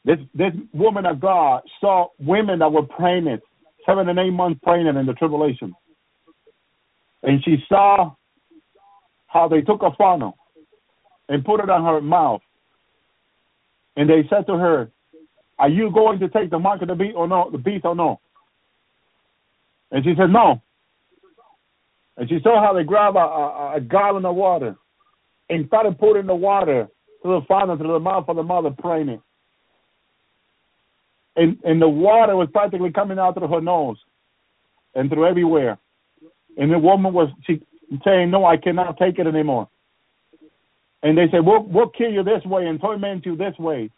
This 0.04 0.18
this 0.34 0.54
woman 0.74 1.06
of 1.06 1.20
God 1.20 1.62
saw 1.80 2.08
women 2.20 2.60
that 2.60 2.72
were 2.72 2.84
pregnant 2.84 3.44
seven 3.86 4.10
and 4.10 4.18
eight 4.18 4.32
months 4.32 4.60
pregnant 4.64 4.98
in 4.98 5.06
the 5.06 5.14
tribulation. 5.14 5.74
And 7.24 7.44
she 7.44 7.58
saw 7.70 8.14
how 9.28 9.48
they 9.48 9.62
took 9.62 9.84
a 9.84 9.92
funnel 9.98 10.38
and 11.30 11.46
put 11.46 11.60
it 11.60 11.70
on 11.70 11.84
her 11.84 12.02
mouth. 12.02 12.42
And 13.96 14.10
they 14.10 14.28
said 14.30 14.48
to 14.48 14.58
her, 14.58 14.92
Are 15.60 15.70
you 15.70 15.92
going 15.92 16.20
to 16.20 16.30
take 16.30 16.50
the 16.50 16.60
mark 16.60 16.82
of 16.82 16.88
the 16.88 16.96
beast 16.96 17.16
or 17.16 17.28
no 17.28 17.50
the 17.52 17.60
beast 17.60 17.86
or 17.86 17.96
no? 17.96 18.20
And 19.92 20.04
she 20.04 20.14
said, 20.18 20.30
No. 20.30 20.62
And 22.18 22.30
she 22.30 22.40
saw 22.44 22.64
how 22.64 22.74
they 22.74 22.84
grab 22.84 23.16
a, 23.16 23.20
a, 23.20 23.74
a 23.78 23.82
gallon 23.82 24.26
of 24.26 24.36
water 24.36 24.76
and 25.50 25.66
started 25.68 25.98
pouring 25.98 26.28
the 26.28 26.36
water 26.36 26.88
to 27.24 27.28
the 27.28 27.42
father, 27.48 27.78
to 27.78 27.84
the 27.84 28.00
mouth 28.00 28.26
of 28.28 28.36
the 28.36 28.44
mother 28.44 28.72
pregnant 28.72 29.22
and 31.36 31.58
and 31.64 31.82
the 31.82 31.88
water 31.88 32.36
was 32.36 32.50
practically 32.52 32.92
coming 32.92 33.20
out 33.20 33.36
through 33.36 33.48
her 33.48 33.62
nose 33.62 33.98
and 34.96 35.10
through 35.10 35.28
everywhere. 35.28 35.78
And 36.58 36.72
the 36.72 36.80
woman 36.80 37.14
was 37.14 37.30
she 37.46 37.62
saying, 38.04 38.32
"No, 38.32 38.46
I 38.46 38.58
cannot 38.58 38.98
take 38.98 39.20
it 39.20 39.28
anymore." 39.28 39.70
And 41.04 41.18
they 41.18 41.26
said, 41.32 41.44
we'll, 41.44 41.64
we'll 41.64 41.90
kill 41.90 42.12
you 42.12 42.24
this 42.24 42.46
way 42.46 42.68
and 42.68 42.80
torment 42.80 43.26
you 43.26 43.36
this 43.36 43.58
way 43.58 43.90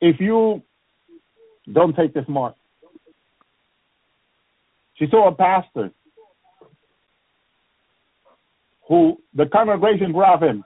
if 0.00 0.20
you 0.20 0.62
don't 1.72 1.96
take 1.96 2.14
this 2.14 2.24
mark. 2.28 2.54
She 5.02 5.08
saw 5.10 5.26
a 5.26 5.34
pastor 5.34 5.90
who 8.86 9.16
the 9.34 9.46
congregation 9.46 10.12
grabbed 10.12 10.44
him, 10.44 10.62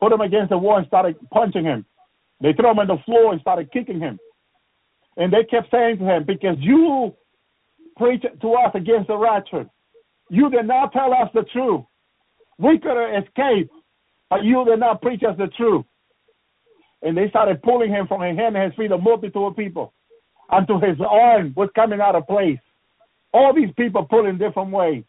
put 0.00 0.10
him 0.10 0.20
against 0.20 0.50
the 0.50 0.58
wall 0.58 0.78
and 0.78 0.86
started 0.88 1.14
punching 1.30 1.62
him. 1.62 1.86
They 2.40 2.52
threw 2.52 2.72
him 2.72 2.80
on 2.80 2.88
the 2.88 2.96
floor 3.04 3.30
and 3.30 3.40
started 3.40 3.70
kicking 3.70 4.00
him. 4.00 4.18
And 5.16 5.32
they 5.32 5.44
kept 5.44 5.70
saying 5.70 5.98
to 5.98 6.04
him, 6.04 6.24
Because 6.24 6.56
you 6.58 7.14
preach 7.96 8.22
to 8.22 8.52
us 8.54 8.72
against 8.74 9.06
the 9.06 9.16
rapture, 9.16 9.70
you 10.28 10.50
did 10.50 10.66
not 10.66 10.92
tell 10.92 11.12
us 11.12 11.30
the 11.32 11.44
truth. 11.52 11.82
We 12.58 12.80
could 12.80 12.96
have 12.96 13.22
escaped, 13.22 13.72
but 14.30 14.42
you 14.42 14.64
did 14.64 14.80
not 14.80 15.00
preach 15.00 15.22
us 15.22 15.36
the 15.38 15.46
truth. 15.56 15.84
And 17.02 17.16
they 17.16 17.28
started 17.28 17.62
pulling 17.62 17.90
him 17.90 18.08
from 18.08 18.20
his 18.22 18.36
hand 18.36 18.56
and 18.56 18.72
his 18.72 18.76
feet, 18.76 18.90
a 18.90 18.98
multitude 18.98 19.36
of 19.36 19.56
people, 19.56 19.92
until 20.50 20.80
his 20.80 20.96
arm 21.08 21.52
was 21.56 21.68
coming 21.76 22.00
out 22.00 22.16
of 22.16 22.26
place. 22.26 22.58
All 23.32 23.54
these 23.54 23.72
people 23.76 24.04
pulling 24.04 24.38
different 24.38 24.70
ways. 24.70 25.04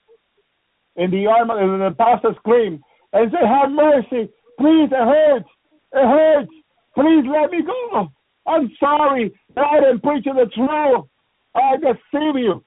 And 0.96 1.12
the 1.12 1.28
arm 1.28 1.50
and 1.50 1.82
the 1.82 1.96
pastor 1.98 2.34
screamed 2.40 2.82
and 3.12 3.32
said, 3.32 3.48
Have 3.48 3.72
mercy. 3.72 4.30
Please, 4.60 4.90
it 4.92 4.92
hurts. 4.92 5.50
It 5.94 6.08
hurts. 6.08 6.52
Please 6.96 7.24
let 7.28 7.52
me 7.52 7.64
go. 7.64 8.12
I'm 8.46 8.72
sorry. 8.80 9.34
I 9.58 9.80
didn't 9.80 10.04
preach 10.04 10.26
you 10.26 10.34
the 10.34 10.50
truth. 10.54 11.06
I 11.56 11.78
deceive 11.78 12.36
you. 12.38 12.64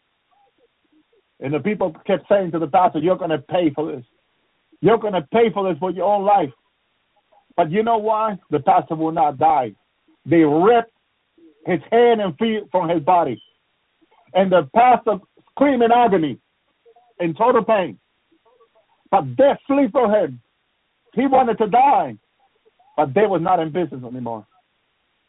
And 1.40 1.52
the 1.52 1.60
people 1.60 1.94
kept 2.06 2.28
saying 2.28 2.52
to 2.52 2.58
the 2.58 2.66
pastor, 2.66 2.98
You're 2.98 3.16
going 3.16 3.30
to 3.30 3.38
pay 3.38 3.70
for 3.74 3.92
this. 3.92 4.04
You're 4.80 4.98
going 4.98 5.14
to 5.14 5.22
pay 5.32 5.50
for 5.52 5.68
this 5.68 5.78
for 5.78 5.90
your 5.90 6.12
own 6.12 6.24
life. 6.24 6.50
But 7.56 7.70
you 7.70 7.82
know 7.82 7.98
why? 7.98 8.38
The 8.50 8.60
pastor 8.60 8.94
will 8.94 9.12
not 9.12 9.38
die. 9.38 9.72
They 10.26 10.42
ripped 10.44 10.92
his 11.64 11.80
hand 11.90 12.20
and 12.20 12.36
feet 12.38 12.64
from 12.70 12.88
his 12.88 13.02
body. 13.02 13.42
And 14.34 14.52
the 14.52 14.68
pastor 14.74 15.18
screamed 15.56 15.82
in 15.82 15.90
agony, 15.90 16.38
in 17.18 17.34
total 17.34 17.64
pain. 17.64 17.98
But 19.10 19.36
death 19.36 19.58
flee 19.66 19.88
from 19.90 20.12
him. 20.12 20.40
He 21.14 21.26
wanted 21.26 21.58
to 21.58 21.68
die. 21.68 22.18
But 22.96 23.14
they 23.14 23.26
was 23.26 23.40
not 23.42 23.60
in 23.60 23.72
business 23.72 24.02
anymore. 24.04 24.46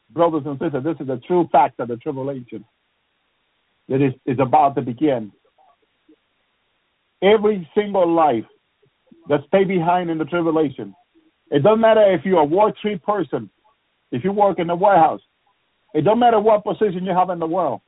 Brothers 0.09 0.43
and 0.45 0.59
sisters, 0.59 0.83
this 0.83 0.95
is 0.99 1.07
the 1.07 1.21
true 1.27 1.47
fact 1.51 1.79
of 1.79 1.89
the 1.89 1.97
tribulation 1.97 2.63
that 3.89 4.01
is, 4.01 4.13
is 4.25 4.39
about 4.39 4.75
to 4.75 4.81
begin. 4.81 5.31
Every 7.21 7.69
single 7.75 8.09
life 8.09 8.45
that 9.27 9.41
stay 9.47 9.63
behind 9.63 10.09
in 10.09 10.17
the 10.17 10.25
tribulation. 10.25 10.95
It 11.51 11.63
doesn't 11.63 11.81
matter 11.81 12.13
if 12.13 12.25
you're 12.25 12.39
a 12.39 12.45
Wall 12.45 12.71
Street 12.79 13.03
person, 13.03 13.49
if 14.11 14.23
you 14.23 14.31
work 14.31 14.59
in 14.59 14.67
the 14.67 14.75
warehouse. 14.75 15.21
It 15.93 16.01
don't 16.01 16.19
matter 16.19 16.39
what 16.39 16.63
position 16.63 17.05
you 17.05 17.13
have 17.13 17.29
in 17.29 17.39
the 17.39 17.47
world, 17.47 17.81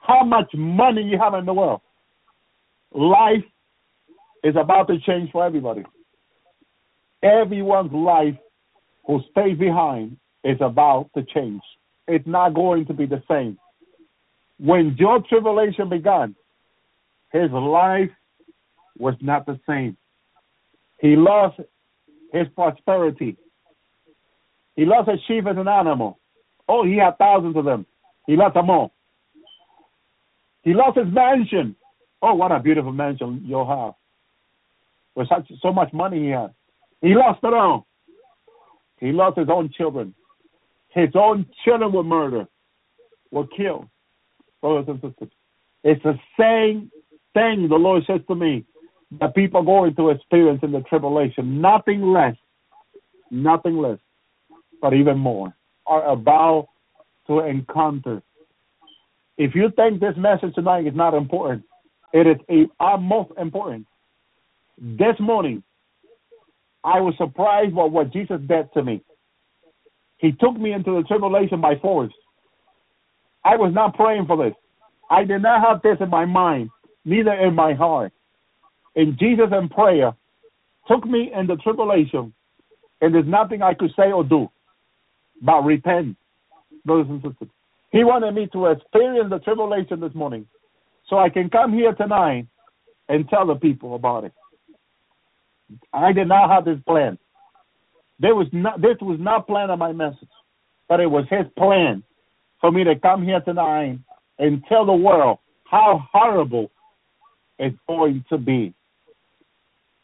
how 0.00 0.24
much 0.24 0.50
money 0.54 1.02
you 1.02 1.18
have 1.18 1.34
in 1.34 1.44
the 1.44 1.52
world. 1.54 1.80
Life 2.92 3.44
is 4.42 4.54
about 4.56 4.88
to 4.88 4.98
change 5.00 5.30
for 5.32 5.44
everybody. 5.44 5.84
Everyone's 7.22 7.92
life 7.92 8.36
who 9.06 9.20
stays 9.30 9.58
behind 9.58 10.16
is 10.44 10.58
about 10.60 11.10
to 11.16 11.24
change. 11.24 11.62
It's 12.06 12.26
not 12.26 12.54
going 12.54 12.86
to 12.86 12.94
be 12.94 13.06
the 13.06 13.22
same. 13.28 13.58
When 14.58 14.96
your 14.98 15.20
tribulation 15.28 15.88
began, 15.88 16.34
his 17.32 17.50
life 17.50 18.10
was 18.98 19.14
not 19.20 19.46
the 19.46 19.58
same. 19.68 19.96
He 21.00 21.16
lost 21.16 21.60
his 22.32 22.46
prosperity. 22.54 23.36
He 24.76 24.84
lost 24.84 25.10
his 25.10 25.20
sheep 25.26 25.46
as 25.46 25.56
an 25.56 25.68
animal. 25.68 26.18
Oh, 26.68 26.84
he 26.84 26.96
had 26.96 27.18
thousands 27.18 27.56
of 27.56 27.64
them. 27.64 27.86
He 28.26 28.36
lost 28.36 28.54
them 28.54 28.70
all. 28.70 28.92
He 30.62 30.74
lost 30.74 30.98
his 30.98 31.12
mansion. 31.12 31.76
Oh, 32.22 32.34
what 32.34 32.52
a 32.52 32.60
beautiful 32.60 32.92
mansion 32.92 33.42
you'll 33.44 33.68
have. 33.68 33.94
With 35.14 35.28
such 35.28 35.50
so 35.62 35.72
much 35.72 35.92
money 35.92 36.24
he 36.24 36.28
had. 36.30 36.52
He 37.00 37.14
lost 37.14 37.40
it 37.42 37.54
all. 37.54 37.86
He 38.98 39.12
lost 39.12 39.38
his 39.38 39.48
own 39.50 39.70
children. 39.76 40.14
His 40.88 41.10
own 41.14 41.46
children 41.64 41.92
were 41.92 42.02
murdered, 42.02 42.48
were 43.30 43.46
killed. 43.46 43.88
Brothers 44.62 44.86
and 44.88 45.00
sisters. 45.02 45.28
It's 45.84 46.02
the 46.02 46.18
same 46.40 46.90
thing 47.34 47.68
the 47.68 47.76
Lord 47.76 48.02
says 48.06 48.20
to 48.28 48.34
me 48.34 48.64
that 49.20 49.34
people 49.34 49.62
going 49.62 49.94
to 49.96 50.10
experience 50.10 50.60
in 50.62 50.72
the 50.72 50.80
tribulation. 50.80 51.60
Nothing 51.60 52.12
less, 52.12 52.34
nothing 53.30 53.76
less, 53.76 53.98
but 54.80 54.94
even 54.94 55.18
more 55.18 55.54
are 55.86 56.08
about 56.08 56.68
to 57.26 57.40
encounter. 57.40 58.22
If 59.38 59.54
you 59.54 59.70
think 59.76 60.00
this 60.00 60.16
message 60.16 60.54
tonight 60.54 60.86
is 60.86 60.94
not 60.94 61.14
important, 61.14 61.62
it 62.12 62.26
is 62.26 62.36
a, 62.48 62.84
uh, 62.84 62.96
most 62.96 63.30
important. 63.38 63.86
This 64.78 65.16
morning, 65.18 65.62
I 66.84 67.00
was 67.00 67.14
surprised 67.18 67.74
by 67.74 67.84
what 67.84 68.12
Jesus 68.12 68.40
did 68.46 68.72
to 68.74 68.82
me. 68.82 69.02
He 70.18 70.32
took 70.32 70.58
me 70.58 70.72
into 70.72 70.96
the 70.96 71.02
tribulation 71.02 71.60
by 71.60 71.76
force. 71.76 72.12
I 73.44 73.56
was 73.56 73.72
not 73.74 73.94
praying 73.94 74.26
for 74.26 74.36
this. 74.36 74.54
I 75.10 75.24
did 75.24 75.42
not 75.42 75.62
have 75.62 75.82
this 75.82 75.98
in 76.00 76.10
my 76.10 76.24
mind, 76.24 76.70
neither 77.04 77.32
in 77.32 77.54
my 77.54 77.74
heart. 77.74 78.12
And 78.94 79.18
Jesus 79.18 79.46
in 79.52 79.68
prayer 79.68 80.14
took 80.88 81.06
me 81.06 81.32
in 81.34 81.46
the 81.46 81.56
tribulation, 81.56 82.32
and 83.00 83.14
there's 83.14 83.26
nothing 83.26 83.62
I 83.62 83.74
could 83.74 83.92
say 83.96 84.12
or 84.12 84.24
do 84.24 84.48
but 85.42 85.64
repent, 85.64 86.16
brothers 86.84 87.06
and 87.10 87.22
sisters. 87.22 87.48
He 87.90 88.04
wanted 88.04 88.32
me 88.34 88.48
to 88.52 88.66
experience 88.66 89.30
the 89.30 89.38
tribulation 89.38 90.00
this 90.00 90.14
morning 90.14 90.46
so 91.08 91.18
I 91.18 91.28
can 91.28 91.50
come 91.50 91.72
here 91.72 91.92
tonight 91.92 92.46
and 93.08 93.28
tell 93.28 93.46
the 93.46 93.54
people 93.54 93.94
about 93.94 94.24
it. 94.24 94.32
I 95.92 96.12
did 96.12 96.28
not 96.28 96.50
have 96.50 96.64
this 96.64 96.78
plan. 96.86 97.18
There 98.18 98.34
was 98.34 98.46
not, 98.52 98.80
this 98.80 98.96
was 99.00 99.18
not 99.20 99.46
planned 99.46 99.70
on 99.70 99.78
my 99.78 99.92
message, 99.92 100.28
but 100.88 101.00
it 101.00 101.06
was 101.06 101.24
his 101.28 101.46
plan 101.56 102.02
for 102.60 102.72
me 102.72 102.84
to 102.84 102.96
come 102.96 103.24
here 103.24 103.40
tonight 103.40 103.98
and 104.38 104.62
tell 104.68 104.86
the 104.86 104.92
world 104.92 105.38
how 105.64 106.06
horrible 106.12 106.70
it's 107.58 107.76
going 107.88 108.24
to 108.30 108.38
be. 108.38 108.74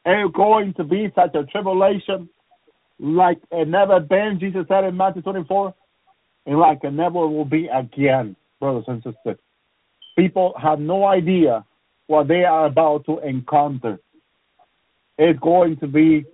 It's 0.05 0.35
going 0.35 0.75
to 0.75 0.85
be 0.85 1.13
such 1.15 1.35
a 1.35 1.45
tribulation 1.45 2.29
like 2.99 3.39
it 3.51 3.69
never 3.69 4.01
been, 4.01 4.39
Jesus 4.41 4.65
said 4.69 4.85
in 4.85 4.97
Matthew 4.97 5.23
24, 5.23 5.75
and 6.47 6.59
like 6.59 6.81
it 6.83 6.93
never 6.93 7.27
will 7.27 7.45
be 7.45 7.69
again, 7.69 8.37
brothers 8.61 8.85
and 8.89 9.03
sisters. 9.03 9.39
People 10.17 10.55
have 10.61 10.79
no 10.79 11.07
idea 11.07 11.65
what 12.07 12.29
they 12.29 12.45
are 12.45 12.67
about 12.67 13.05
to 13.07 13.19
encounter. 13.21 13.99
It's 15.19 15.39
going 15.41 15.77
to 15.79 15.87
be 15.87 16.25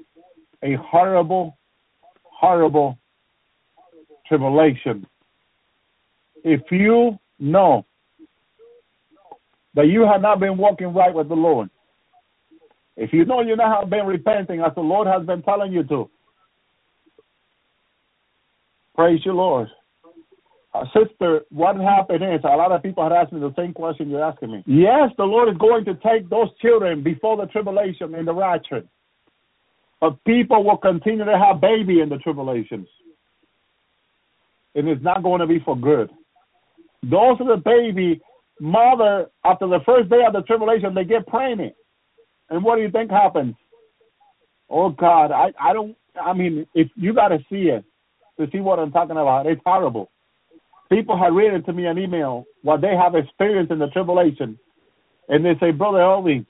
a 0.63 0.75
horrible, 0.75 1.57
horrible 2.23 2.99
tribulation. 4.27 5.07
If 6.45 6.63
you 6.71 7.19
know 7.39 7.87
that 9.75 9.89
you 9.89 10.03
have 10.03 10.23
not 10.23 10.41
been 10.41 10.57
walking 10.57 10.93
right 10.93 11.15
with 11.15 11.29
the 11.29 11.35
Lord, 11.35 11.71
if 12.97 13.13
you 13.13 13.25
know 13.25 13.43
you 13.43 13.51
have 13.51 13.59
not 13.59 13.91
been 13.91 14.07
repenting 14.07 14.61
as 14.61 14.75
the 14.75 14.81
Lord 14.81 15.07
has 15.07 15.25
been 15.25 15.43
telling 15.43 15.73
you 15.73 15.85
to, 15.85 16.11
praise 18.97 19.25
your 19.25 19.35
Lord. 19.35 19.69
Uh, 20.79 20.85
sister, 20.97 21.41
what 21.51 21.77
happened 21.77 22.23
is 22.23 22.41
a 22.45 22.57
lot 22.57 22.73
of 22.73 22.83
people 22.83 23.03
had 23.03 23.13
asked 23.13 23.33
me 23.33 23.41
the 23.41 23.55
same 23.57 23.73
question 23.73 24.11
you're 24.11 24.23
asking 24.23 24.53
me. 24.53 24.63
Yes, 24.67 25.11
the 25.17 25.25
Lord 25.25 25.49
is 25.49 25.57
going 25.59 25.85
to 25.87 25.95
take 25.95 26.29
those 26.29 26.49
children 26.61 27.03
before 27.03 27.37
the 27.37 27.47
tribulation 27.47 28.15
in 28.15 28.25
the 28.25 28.35
rapture. 28.35 28.83
But 30.01 30.23
people 30.25 30.63
will 30.63 30.77
continue 30.77 31.25
to 31.25 31.39
have 31.39 31.61
baby 31.61 32.01
in 32.01 32.09
the 32.09 32.19
tribulations. 32.19 32.87
And 34.75 34.89
it's 34.89 35.03
not 35.03 35.23
going 35.23 35.41
to 35.41 35.47
be 35.47 35.59
for 35.65 35.77
good. 35.77 36.11
Those 37.03 37.41
are 37.41 37.57
the 37.57 37.63
baby 37.65 38.21
mother 38.61 39.27
after 39.45 39.67
the 39.67 39.81
first 39.85 40.11
day 40.11 40.23
of 40.27 40.33
the 40.33 40.43
tribulation, 40.43 40.95
they 40.95 41.05
get 41.05 41.27
pregnant. 41.27 41.75
And 42.51 42.63
what 42.63 42.77
do 42.77 42.83
you 42.83 42.91
think 42.91 43.11
happens? 43.11 43.55
Oh 44.71 44.91
God, 44.91 45.33
I, 45.33 45.53
I 45.61 45.73
don't 45.73 45.97
I 46.21 46.33
mean 46.33 46.67
if 46.75 46.89
you 46.95 47.15
gotta 47.15 47.39
see 47.51 47.69
it 47.69 47.85
to 48.39 48.49
see 48.53 48.59
what 48.59 48.79
I'm 48.79 48.93
talking 48.93 49.17
about, 49.17 49.47
it's 49.47 49.61
horrible 49.65 50.11
people 50.91 51.19
have 51.19 51.35
written 51.35 51.63
to 51.65 51.73
me 51.73 51.87
an 51.87 51.99
email 51.99 52.45
what 52.63 52.81
they 52.81 52.95
have 52.97 53.15
experienced 53.15 53.73
in 53.73 53.79
the 53.79 53.89
tribulation, 53.89 54.59
and 55.29 55.45
they 55.45 55.55
say, 55.61 55.71
Brother 55.71 55.99
Elvi, 55.99 56.47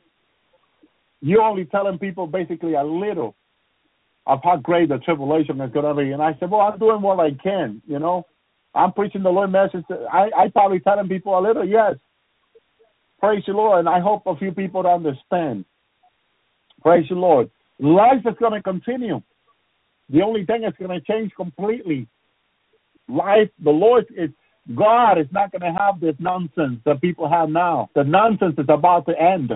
you're 1.21 1.43
only 1.43 1.65
telling 1.67 1.99
people 1.99 2.27
basically 2.27 2.75
a 2.75 2.83
little 2.85 3.35
of 4.27 4.41
how 4.45 4.57
great 4.57 4.91
the 4.91 4.99
tribulation 4.99 5.61
is 5.61 5.73
going 5.73 5.85
to 5.85 6.03
be. 6.03 6.13
And 6.13 6.23
I 6.23 6.37
said, 6.39 6.51
Well, 6.51 6.61
I'm 6.61 6.79
doing 6.79 7.03
what 7.03 7.19
I 7.19 7.31
can, 7.43 7.83
you 7.87 7.99
know. 7.99 8.25
I'm 8.75 8.93
preaching 8.93 9.23
the 9.23 9.31
Lord 9.31 9.51
message. 9.51 9.85
I, 10.13 10.31
I 10.37 10.49
probably 10.53 10.81
telling 10.81 11.09
people 11.09 11.37
a 11.37 11.41
little, 11.41 11.67
yes. 11.67 11.97
Praise 13.19 13.43
the 13.47 13.53
Lord. 13.53 13.81
And 13.81 13.89
I 13.89 14.01
hope 14.01 14.23
a 14.27 14.37
few 14.37 14.53
people 14.53 14.87
understand. 14.87 15.65
Praise 16.83 17.07
the 17.09 17.17
Lord. 17.17 17.51
Life 17.81 18.23
is 18.27 18.35
going 18.39 18.53
to 18.53 18.63
continue. 18.63 19.21
The 20.11 20.23
only 20.23 20.45
thing 20.47 20.63
that's 20.63 20.77
going 20.77 20.91
to 20.99 21.05
change 21.05 21.33
completely. 21.37 22.07
Life, 23.09 23.51
the 23.63 23.71
Lord 23.71 24.07
is 24.17 24.31
God 24.75 25.19
is 25.19 25.27
not 25.33 25.51
going 25.51 25.63
to 25.63 25.79
have 25.79 25.99
this 26.01 26.15
nonsense 26.19 26.81
that 26.85 27.01
people 27.01 27.29
have 27.29 27.49
now. 27.49 27.89
The 27.95 28.05
nonsense 28.05 28.55
is 28.59 28.67
about 28.69 29.07
to 29.07 29.19
end. 29.19 29.53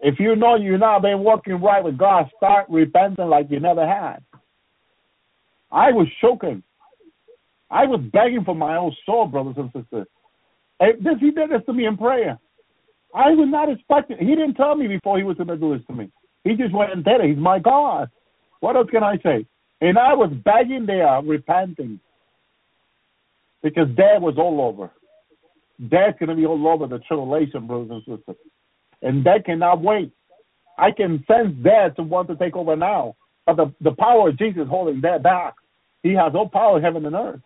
If 0.00 0.18
you 0.18 0.34
know 0.34 0.56
you're 0.56 0.76
not 0.76 1.02
been 1.02 1.22
working 1.22 1.62
right 1.62 1.82
with 1.82 1.96
God, 1.96 2.28
start 2.36 2.66
repenting 2.68 3.28
like 3.28 3.46
you 3.48 3.60
never 3.60 3.86
had. 3.86 4.18
I 5.70 5.92
was 5.92 6.08
choking. 6.20 6.62
I 7.70 7.86
was 7.86 8.00
begging 8.12 8.44
for 8.44 8.54
my 8.54 8.76
own 8.76 8.94
soul, 9.06 9.26
brothers 9.26 9.54
and 9.56 9.70
sisters. 9.72 10.06
And 10.80 11.04
this, 11.04 11.14
he 11.20 11.30
did 11.30 11.50
this 11.50 11.62
to 11.66 11.72
me 11.72 11.86
in 11.86 11.96
prayer. 11.96 12.38
I 13.14 13.30
was 13.30 13.48
not 13.48 13.70
expecting. 13.70 14.18
He 14.18 14.34
didn't 14.34 14.54
tell 14.54 14.74
me 14.74 14.88
before 14.88 15.18
he 15.18 15.24
was 15.24 15.36
going 15.36 15.48
to 15.48 15.56
do 15.56 15.76
this 15.76 15.86
to 15.86 15.92
me. 15.92 16.10
He 16.42 16.54
just 16.56 16.74
went 16.74 16.92
and 16.92 17.04
did 17.04 17.20
it. 17.20 17.30
He's 17.30 17.38
my 17.38 17.58
God. 17.58 18.10
What 18.60 18.76
else 18.76 18.88
can 18.90 19.04
I 19.04 19.16
say? 19.22 19.46
And 19.80 19.98
I 19.98 20.14
was 20.14 20.32
begging 20.44 20.86
there, 20.86 21.20
repenting, 21.22 22.00
because 23.64 23.88
death 23.96 24.20
was 24.20 24.34
all 24.38 24.60
over. 24.60 24.92
Death's 25.88 26.18
going 26.20 26.28
to 26.28 26.36
be 26.36 26.46
all 26.46 26.68
over 26.68 26.86
the 26.86 26.98
tribulation, 27.00 27.66
brothers 27.66 27.90
and 27.90 28.00
sisters. 28.02 28.36
And 29.02 29.24
that 29.24 29.46
cannot 29.46 29.82
wait. 29.82 30.12
I 30.78 30.90
can 30.92 31.24
sense 31.26 31.54
death 31.64 31.96
to 31.96 32.02
want 32.02 32.28
to 32.28 32.36
take 32.36 32.54
over 32.54 32.76
now. 32.76 33.16
But 33.46 33.56
the, 33.56 33.74
the 33.80 33.92
power 33.92 34.28
of 34.28 34.38
Jesus 34.38 34.68
holding 34.68 35.00
that 35.00 35.22
back. 35.22 35.54
He 36.02 36.10
has 36.10 36.32
all 36.34 36.48
power 36.48 36.76
in 36.76 36.84
heaven 36.84 37.06
and 37.06 37.16
earth. 37.16 37.40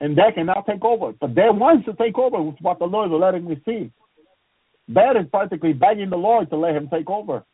And 0.00 0.16
that 0.16 0.36
cannot 0.36 0.64
take 0.66 0.84
over. 0.84 1.12
But 1.20 1.34
that 1.34 1.54
wants 1.54 1.84
to 1.86 1.94
take 1.94 2.16
over, 2.16 2.36
is 2.48 2.54
what 2.60 2.78
the 2.78 2.84
Lord 2.84 3.10
is 3.10 3.18
letting 3.20 3.44
me 3.44 3.60
see. 3.66 3.90
That 4.88 5.16
is 5.16 5.26
practically 5.30 5.72
begging 5.72 6.10
the 6.10 6.16
Lord 6.16 6.48
to 6.50 6.56
let 6.56 6.76
him 6.76 6.88
take 6.88 7.10
over. 7.10 7.44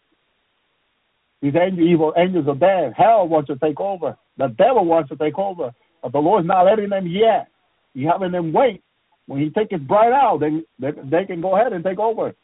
These 1.40 1.54
angel, 1.56 1.86
evil 1.86 2.12
angels 2.16 2.46
of 2.46 2.60
death, 2.60 2.92
hell 2.94 3.26
wants 3.26 3.48
to 3.48 3.56
take 3.56 3.80
over. 3.80 4.16
The 4.36 4.48
devil 4.48 4.84
wants 4.84 5.08
to 5.08 5.16
take 5.16 5.38
over. 5.38 5.72
But 6.02 6.12
the 6.12 6.18
Lord's 6.18 6.46
not 6.46 6.64
letting 6.66 6.90
them 6.90 7.06
yet. 7.06 7.48
He's 7.94 8.06
having 8.06 8.32
them 8.32 8.52
wait. 8.52 8.82
When 9.26 9.40
he 9.40 9.50
takes 9.50 9.72
his 9.72 9.80
bride 9.80 10.12
out, 10.12 10.40
they, 10.40 10.62
they, 10.78 10.90
they 11.04 11.24
can 11.24 11.40
go 11.40 11.56
ahead 11.56 11.72
and 11.72 11.82
take 11.82 11.98
over. 11.98 12.34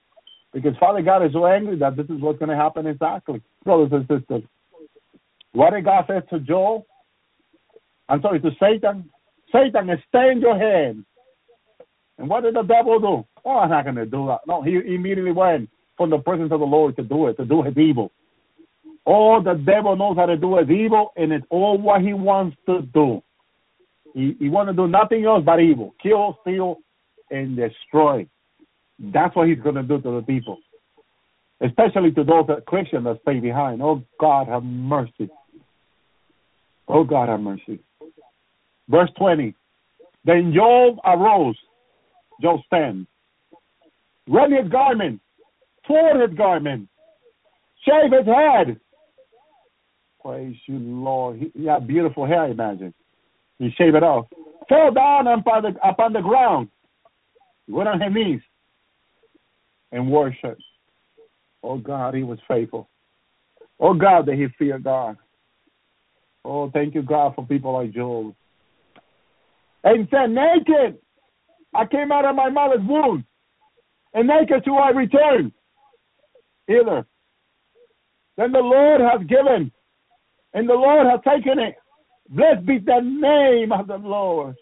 Because 0.52 0.72
Father 0.81 1.02
God 1.02 1.24
is 1.24 1.32
so 1.32 1.47
angry 1.47 1.77
that 1.78 1.97
this 1.97 2.06
is 2.06 2.20
what's 2.20 2.39
going 2.39 2.48
to 2.48 2.56
happen 2.56 2.86
exactly. 2.86 3.43
Brothers 3.64 3.90
and 3.93 4.09
sisters, 4.09 4.43
what 5.52 5.72
did 5.72 5.85
God 5.85 6.05
say 6.09 6.20
to 6.31 6.40
Joel? 6.40 6.86
I'm 8.09 8.22
sorry, 8.22 8.40
to 8.40 8.51
Satan? 8.60 9.10
Satan, 9.52 9.90
in 9.90 10.40
your 10.40 10.59
hand. 10.59 11.05
And 12.18 12.28
what 12.28 12.43
did 12.43 12.55
the 12.55 12.62
devil 12.62 12.98
do? 12.98 13.27
Oh, 13.44 13.59
I'm 13.59 13.70
not 13.70 13.85
going 13.85 13.97
to 13.97 14.06
do 14.06 14.27
that. 14.27 14.40
No, 14.47 14.62
he 14.62 14.74
immediately 14.77 15.32
went 15.32 15.68
from 15.97 16.10
the 16.10 16.18
presence 16.18 16.52
of 16.52 16.60
the 16.60 16.66
Lord 16.66 16.97
to 16.97 17.02
do 17.02 17.28
it, 17.28 17.36
to 17.36 17.44
do 17.44 17.62
his 17.62 17.77
evil. 17.77 18.10
All 19.06 19.43
the 19.43 19.55
devil 19.55 19.97
knows 19.97 20.16
how 20.16 20.27
to 20.27 20.36
do 20.36 20.59
is 20.59 20.68
evil, 20.70 21.12
and 21.16 21.32
it's 21.32 21.47
all 21.51 21.78
what 21.78 22.02
he 22.02 22.12
wants 22.12 22.56
to 22.66 22.82
do. 22.82 23.22
He, 24.15 24.37
he 24.39 24.49
wants 24.49 24.70
to 24.70 24.77
do 24.77 24.89
nothing 24.89 25.24
else 25.24 25.43
but 25.45 25.61
evil 25.61 25.95
kill, 26.03 26.39
steal, 26.43 26.78
and 27.31 27.57
destroy. 27.57 28.27
That's 28.99 29.35
what 29.35 29.49
he's 29.49 29.61
going 29.61 29.77
to 29.77 29.82
do 29.82 30.01
to 30.01 30.16
the 30.16 30.23
people, 30.23 30.59
especially 31.61 32.12
to 32.12 32.24
those 32.24 32.47
that 32.49 32.66
Christians 32.66 33.05
that 33.05 33.19
stay 33.23 33.41
behind. 33.41 33.82
Oh, 33.82 34.03
God, 34.19 34.49
have 34.49 34.62
mercy. 34.62 35.31
Oh, 36.89 37.05
God, 37.05 37.28
have 37.28 37.41
mercy. 37.41 37.81
Verse 38.89 39.11
20. 39.19 39.55
Then 40.24 40.53
Job 40.55 40.99
arose, 41.05 41.57
Job 42.43 42.61
10, 42.70 43.07
rent 44.28 44.53
his 44.53 44.70
garment, 44.70 45.20
tore 45.87 46.20
his 46.20 46.37
garment, 46.37 46.89
shave 47.87 48.12
his 48.12 48.27
head. 48.27 48.78
Praise 50.23 50.57
you, 50.66 50.78
Lord. 50.78 51.39
He, 51.39 51.53
he 51.55 51.66
had 51.66 51.87
beautiful 51.87 52.27
hair, 52.27 52.49
imagine. 52.49 52.93
He 53.61 53.70
shaved 53.78 53.95
it 53.95 54.03
off. 54.03 54.27
Fell 54.69 54.91
down 54.91 55.28
upon 55.28 55.62
the, 55.62 55.89
upon 55.89 56.12
the 56.12 56.20
ground. 56.20 56.69
Went 57.69 57.89
on 57.89 58.01
his 58.01 58.12
knees 58.12 58.41
and 59.93 60.11
worshiped. 60.11 60.62
Oh, 61.62 61.78
God, 61.78 62.15
he 62.15 62.24
was 62.24 62.39
faithful. 62.49 62.89
Oh, 63.78 63.95
God, 63.95 64.27
that 64.27 64.35
he 64.35 64.49
feared 64.59 64.82
God. 64.82 65.16
Oh, 66.45 66.70
thank 66.70 66.95
you, 66.95 67.03
God, 67.03 67.35
for 67.37 67.47
people 67.47 67.74
like 67.74 67.93
Job. 67.93 68.35
And 69.85 70.09
said, 70.11 70.31
Naked 70.31 70.99
I 71.74 71.87
came 71.87 72.11
out 72.11 72.24
of 72.24 72.35
my 72.35 72.51
mother's 72.51 72.85
womb, 72.87 73.24
and 74.15 74.27
naked 74.27 74.65
to 74.65 74.74
I 74.74 74.91
return. 74.91 75.53
Either. 76.69 77.07
Then 78.37 78.53
the 78.53 78.59
Lord 78.59 79.01
has 79.01 79.27
given, 79.27 79.70
and 80.55 80.69
the 80.69 80.74
Lord 80.74 81.07
has 81.07 81.20
taken 81.24 81.59
it. 81.59 81.77
Blessed 82.31 82.65
be 82.65 82.78
the 82.78 83.01
name 83.01 83.73
of 83.73 83.89
the 83.89 83.97
Lord. 83.97 84.57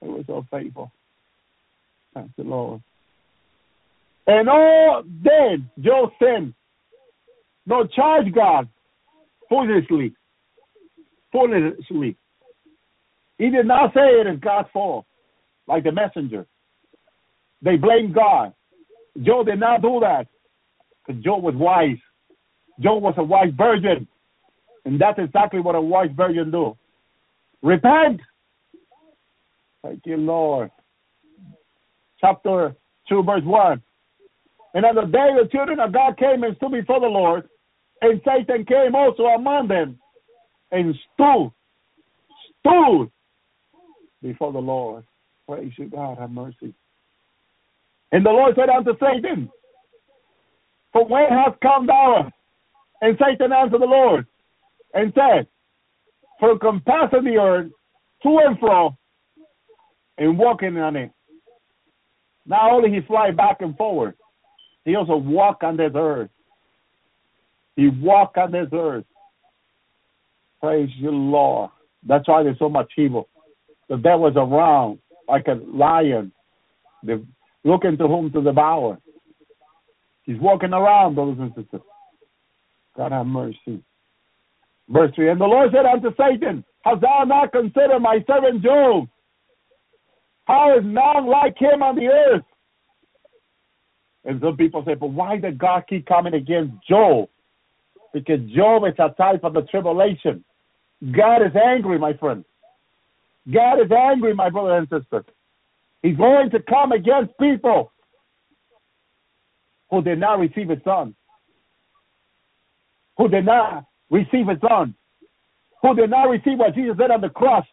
He 0.00 0.08
was 0.08 0.24
so 0.26 0.44
faithful. 0.50 0.90
Thank 2.14 2.34
the 2.36 2.44
Lord. 2.44 2.82
And 4.26 4.48
all 4.48 5.02
then 5.04 5.70
sinned. 6.20 6.54
No 7.66 7.86
charge 7.86 8.32
God 8.34 8.68
foolishly. 9.48 10.14
Foolishly. 11.32 12.16
He 13.36 13.50
did 13.50 13.66
not 13.66 13.92
say 13.94 14.00
it 14.00 14.26
is 14.26 14.40
God's 14.40 14.68
fault, 14.72 15.04
like 15.66 15.84
the 15.84 15.92
messenger. 15.92 16.46
They 17.62 17.76
blamed 17.76 18.14
God. 18.14 18.54
Job 19.22 19.46
did 19.46 19.60
not 19.60 19.82
do 19.82 20.00
that. 20.00 20.26
Because 21.06 21.22
was 21.42 21.54
wise. 21.54 21.98
Job 22.80 23.02
was 23.02 23.14
a 23.16 23.22
wise 23.22 23.52
virgin. 23.56 24.06
And 24.84 25.00
that's 25.00 25.18
exactly 25.18 25.60
what 25.60 25.74
a 25.74 25.80
wise 25.80 26.10
virgin 26.16 26.50
do. 26.50 26.76
Repent. 27.62 28.20
Thank 29.82 30.00
you, 30.06 30.16
Lord. 30.16 30.70
Chapter 32.20 32.74
2, 33.08 33.22
verse 33.22 33.44
1. 33.44 33.82
And 34.74 34.84
on 34.84 34.94
the 34.94 35.02
day 35.02 35.30
the 35.40 35.48
children 35.50 35.80
of 35.80 35.92
God 35.92 36.16
came 36.18 36.42
and 36.42 36.56
stood 36.56 36.72
before 36.72 37.00
the 37.00 37.06
Lord, 37.06 37.48
and 38.02 38.20
Satan 38.24 38.64
came 38.64 38.94
also 38.94 39.24
among 39.24 39.68
them 39.68 39.98
and 40.70 40.94
stood, 41.14 41.50
stood 42.60 43.10
before 44.22 44.52
the 44.52 44.58
Lord. 44.58 45.04
Praise 45.48 45.72
you, 45.78 45.86
God, 45.86 46.18
have 46.18 46.30
mercy. 46.30 46.74
And 48.12 48.24
the 48.24 48.30
Lord 48.30 48.54
said 48.56 48.68
unto 48.68 48.92
Satan, 49.00 49.50
For 50.92 51.06
when 51.06 51.28
hast 51.28 51.60
come 51.60 51.86
thou? 51.86 52.30
And 53.00 53.18
Satan 53.18 53.52
answered 53.52 53.80
the 53.80 53.86
Lord 53.86 54.26
and 54.98 55.12
said, 55.14 55.46
For 56.40 56.58
compassing 56.58 57.24
the 57.24 57.36
earth 57.36 57.70
to 58.22 58.38
and 58.44 58.58
fro 58.58 58.96
and 60.18 60.36
walking 60.36 60.76
on 60.78 60.96
it. 60.96 61.12
Not 62.46 62.72
only 62.72 62.90
he 62.90 63.06
fly 63.06 63.30
back 63.30 63.58
and 63.60 63.76
forward, 63.76 64.14
he 64.84 64.96
also 64.96 65.16
walk 65.16 65.62
on 65.62 65.76
this 65.76 65.92
earth. 65.94 66.30
He 67.76 67.88
walk 67.88 68.36
on 68.36 68.50
this 68.50 68.68
earth. 68.72 69.04
Praise 70.60 70.90
you, 70.96 71.10
Lord. 71.10 71.70
That's 72.06 72.26
why 72.26 72.42
there's 72.42 72.58
so 72.58 72.68
much 72.68 72.90
evil. 72.96 73.28
The 73.88 73.96
devil's 73.96 74.36
around 74.36 74.98
like 75.28 75.46
a 75.46 75.60
lion, 75.64 76.32
looking 77.64 77.96
to 77.98 78.08
whom 78.08 78.32
to 78.32 78.42
devour. 78.42 78.98
He's 80.24 80.40
walking 80.40 80.72
around, 80.72 81.14
brothers 81.14 81.36
and 81.38 81.52
sisters. 81.54 81.82
God 82.96 83.12
have 83.12 83.26
mercy. 83.26 83.84
Verse 84.88 85.12
3 85.14 85.30
And 85.30 85.40
the 85.40 85.44
Lord 85.46 85.70
said 85.72 85.86
unto 85.86 86.10
Satan, 86.16 86.64
Hast 86.84 87.00
thou 87.00 87.24
not 87.26 87.52
considered 87.52 88.00
my 88.00 88.24
servant 88.26 88.62
Job? 88.62 89.08
How 90.46 90.76
is 90.78 90.84
none 90.84 91.26
like 91.26 91.58
him 91.58 91.82
on 91.82 91.96
the 91.96 92.06
earth? 92.06 92.44
And 94.24 94.40
some 94.40 94.56
people 94.56 94.82
say, 94.86 94.94
But 94.94 95.10
why 95.10 95.38
did 95.38 95.58
God 95.58 95.84
keep 95.88 96.06
coming 96.06 96.34
against 96.34 96.74
Job? 96.88 97.28
Because 98.14 98.40
Job 98.54 98.84
is 98.84 98.94
a 98.98 99.10
type 99.10 99.44
of 99.44 99.52
the 99.52 99.62
tribulation. 99.62 100.44
God 101.12 101.42
is 101.42 101.52
angry, 101.54 101.98
my 101.98 102.14
friend. 102.14 102.44
God 103.52 103.80
is 103.80 103.90
angry, 103.90 104.34
my 104.34 104.50
brother 104.50 104.76
and 104.76 104.88
sister. 104.88 105.24
He's 106.02 106.16
going 106.16 106.50
to 106.50 106.60
come 106.60 106.92
against 106.92 107.38
people 107.38 107.92
who 109.90 110.02
did 110.02 110.18
not 110.18 110.38
receive 110.38 110.68
his 110.68 110.82
son, 110.84 111.14
who 113.16 113.28
did 113.28 113.46
not 113.46 113.84
receive 114.10 114.48
his 114.48 114.58
son, 114.66 114.94
who 115.82 115.94
did 115.94 116.10
not 116.10 116.28
receive 116.28 116.58
what 116.58 116.74
Jesus 116.74 116.96
did 116.96 117.10
on 117.10 117.20
the 117.20 117.28
cross. 117.28 117.64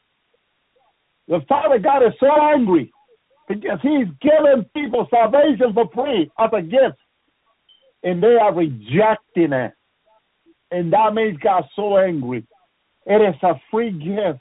The 1.28 1.42
Father 1.48 1.80
God 1.80 2.04
is 2.04 2.14
so 2.20 2.30
angry 2.42 2.92
because 3.48 3.80
he's 3.82 4.08
giving 4.22 4.66
people 4.76 5.08
salvation 5.10 5.74
for 5.74 5.90
free 5.94 6.32
as 6.40 6.50
a 6.54 6.62
gift, 6.62 6.98
and 8.04 8.22
they 8.22 8.36
are 8.36 8.54
rejecting 8.54 9.54
it. 9.54 9.74
And 10.72 10.92
that 10.94 11.14
makes 11.14 11.42
God 11.42 11.64
so 11.76 11.98
angry. 11.98 12.46
It 13.06 13.22
is 13.22 13.36
a 13.44 13.54
free 13.72 13.92
gift. 13.92 14.40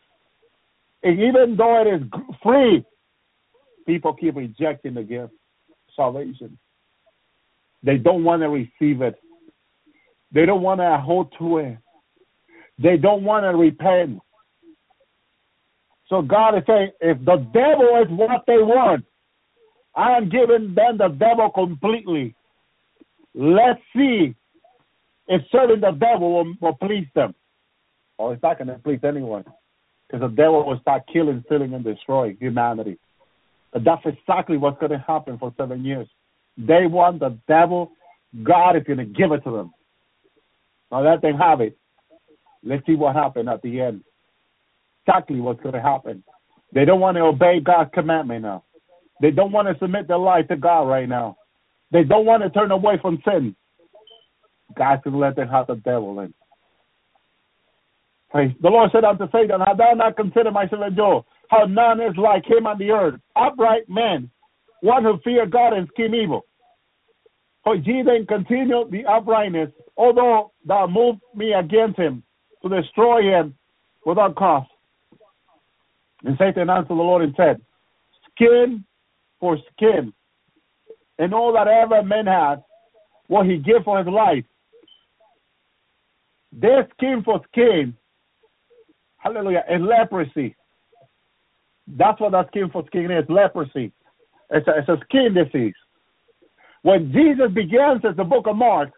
And 1.03 1.21
even 1.21 1.55
though 1.57 1.83
it 1.83 2.03
is 2.03 2.03
free, 2.43 2.85
people 3.87 4.15
keep 4.15 4.37
rejecting 4.37 4.95
the 4.95 5.03
gift, 5.03 5.33
salvation. 5.95 6.59
They 7.83 7.99
don't 7.99 8.25
want 8.25 8.43
to 8.43 8.49
receive 8.49 9.03
it. 9.03 9.17
They 10.33 10.47
don't 10.47 10.63
want 10.63 10.81
to 10.81 10.99
hold 10.99 11.33
to 11.39 11.59
it. 11.59 11.79
They 12.79 12.97
don't 12.97 13.25
want 13.25 13.45
to 13.45 13.57
repent. 13.57 14.21
So 16.09 16.23
God 16.23 16.57
is 16.59 16.65
saying, 16.67 16.91
if 17.01 17.19
the 17.25 17.37
devil 17.53 18.03
is 18.03 18.11
what 18.11 18.43
they 18.47 18.59
want, 18.59 19.05
I 19.97 20.17
am 20.17 20.29
giving 20.29 20.75
them 20.75 20.99
the 20.99 21.09
devil 21.09 21.51
completely. 21.51 22.35
Let's 23.35 23.81
see 23.97 24.35
if 25.29 25.43
serving 25.51 25.81
the 25.81 25.93
devil 25.93 26.35
will, 26.35 26.55
will 26.61 26.75
please 26.75 27.07
them. 27.15 27.35
Or 28.19 28.35
it's 28.35 28.43
not 28.43 28.59
going 28.59 28.69
to 28.69 28.79
please 28.79 29.01
anyone. 29.03 29.45
Because 30.07 30.29
the 30.29 30.37
devil 30.37 30.67
will 30.67 30.79
start 30.81 31.03
killing, 31.13 31.43
stealing, 31.47 31.75
and 31.75 31.85
destroying 31.85 32.37
humanity. 32.39 32.99
But 33.73 33.85
that's 33.85 34.03
exactly 34.05 34.57
what's 34.57 34.79
going 34.79 34.93
to 34.93 35.05
happen 35.07 35.39
for 35.39 35.53
seven 35.57 35.85
years. 35.85 36.07
They 36.57 36.87
want 36.87 37.21
the 37.21 37.39
devil, 37.49 37.93
God 38.43 38.77
is 38.77 38.85
going 38.85 38.99
to 38.99 39.05
give 39.05 39.33
it 39.33 39.43
to 39.45 39.51
them. 39.51 39.75
Now 40.93 41.03
let 41.03 41.23
them 41.23 41.37
have 41.39 41.61
it. 41.61 41.77
Let's 42.65 42.85
see 42.87 42.95
what 42.95 43.15
happens 43.15 43.49
at 43.49 43.63
the 43.63 43.81
end. 43.81 44.03
Exactly 45.07 45.41
what's 45.41 45.61
going 45.61 45.75
to 45.75 45.83
happen. 45.83 46.25
They 46.73 46.85
don't 46.85 47.01
want 47.01 47.17
to 47.17 47.23
obey 47.23 47.61
God's 47.61 47.91
commandment 47.93 48.43
now. 48.43 48.65
They 49.21 49.31
don't 49.31 49.53
want 49.53 49.69
to 49.69 49.79
submit 49.79 50.09
their 50.09 50.19
life 50.19 50.49
to 50.49 50.57
God 50.57 50.89
right 50.89 51.09
now. 51.09 51.37
They 51.93 52.03
don't 52.03 52.27
want 52.27 52.43
to 52.43 52.51
turn 52.51 52.71
away 52.71 52.99
from 53.01 53.23
sin. 53.27 53.55
God's 54.77 55.03
going 55.05 55.15
to 55.15 55.21
let 55.21 55.37
them 55.37 55.49
have 55.49 55.67
the 55.67 55.77
devil 55.77 56.19
in. 56.21 56.35
Praise. 58.31 58.53
The 58.61 58.69
Lord 58.69 58.91
said 58.93 59.05
unto 59.05 59.27
Satan, 59.31 59.61
Have 59.61 59.77
thou 59.77 59.93
not 59.95 60.17
considered 60.17 60.53
myself 60.53 60.81
servant 60.81 60.97
Job, 60.97 61.25
how 61.49 61.67
none 61.67 62.01
is 62.01 62.17
like 62.17 62.45
him 62.45 62.67
on 62.67 62.79
the 62.79 62.91
earth, 62.91 63.21
upright 63.37 63.89
man, 63.89 64.29
one 64.81 65.05
who 65.05 65.21
fear 65.23 65.47
God 65.47 65.73
and 65.75 65.87
scheme 65.93 66.15
evil. 66.15 66.45
For 67.63 67.77
ye 67.77 68.03
then 68.03 68.27
continue 68.27 68.89
the 68.91 69.07
uprightness, 69.07 69.71
although 69.97 70.53
thou 70.67 70.89
moved 70.89 71.21
me 71.35 71.53
against 71.53 71.97
him 71.99 72.25
to 72.65 72.83
destroy 72.83 73.23
him 73.23 73.55
without 74.05 74.35
cause. 74.37 74.67
And 76.25 76.37
Satan 76.39 76.71
answered 76.71 76.89
the 76.89 76.95
Lord 76.95 77.23
and 77.23 77.35
said, 77.37 77.61
Skin 78.31 78.85
for 79.39 79.59
skin, 79.73 80.13
and 81.19 81.35
all 81.35 81.53
that 81.53 81.69
ever 81.69 82.03
man 82.03 82.27
has, 82.27 82.59
will 83.29 83.45
he 83.45 83.59
give 83.59 83.85
for 83.85 83.99
his 83.99 84.07
life. 84.07 84.45
Their 86.53 86.89
skin 86.97 87.23
for 87.25 87.41
skin, 87.53 87.95
hallelujah, 89.19 89.65
and 89.69 89.87
leprosy. 89.87 90.57
That's 91.87 92.21
what 92.21 92.33
that 92.33 92.49
skin 92.49 92.71
for 92.71 92.85
skin 92.87 93.11
is 93.11 93.25
leprosy. 93.29 93.93
It's 94.51 94.67
a, 94.67 94.79
it's 94.79 94.89
a 94.89 94.99
skin 95.05 95.35
disease. 95.35 95.75
When 96.83 97.13
Jesus 97.13 97.51
begins 97.53 98.05
as 98.09 98.17
the 98.17 98.25
book 98.25 98.47
of 98.47 98.57
Mark, 98.57 98.91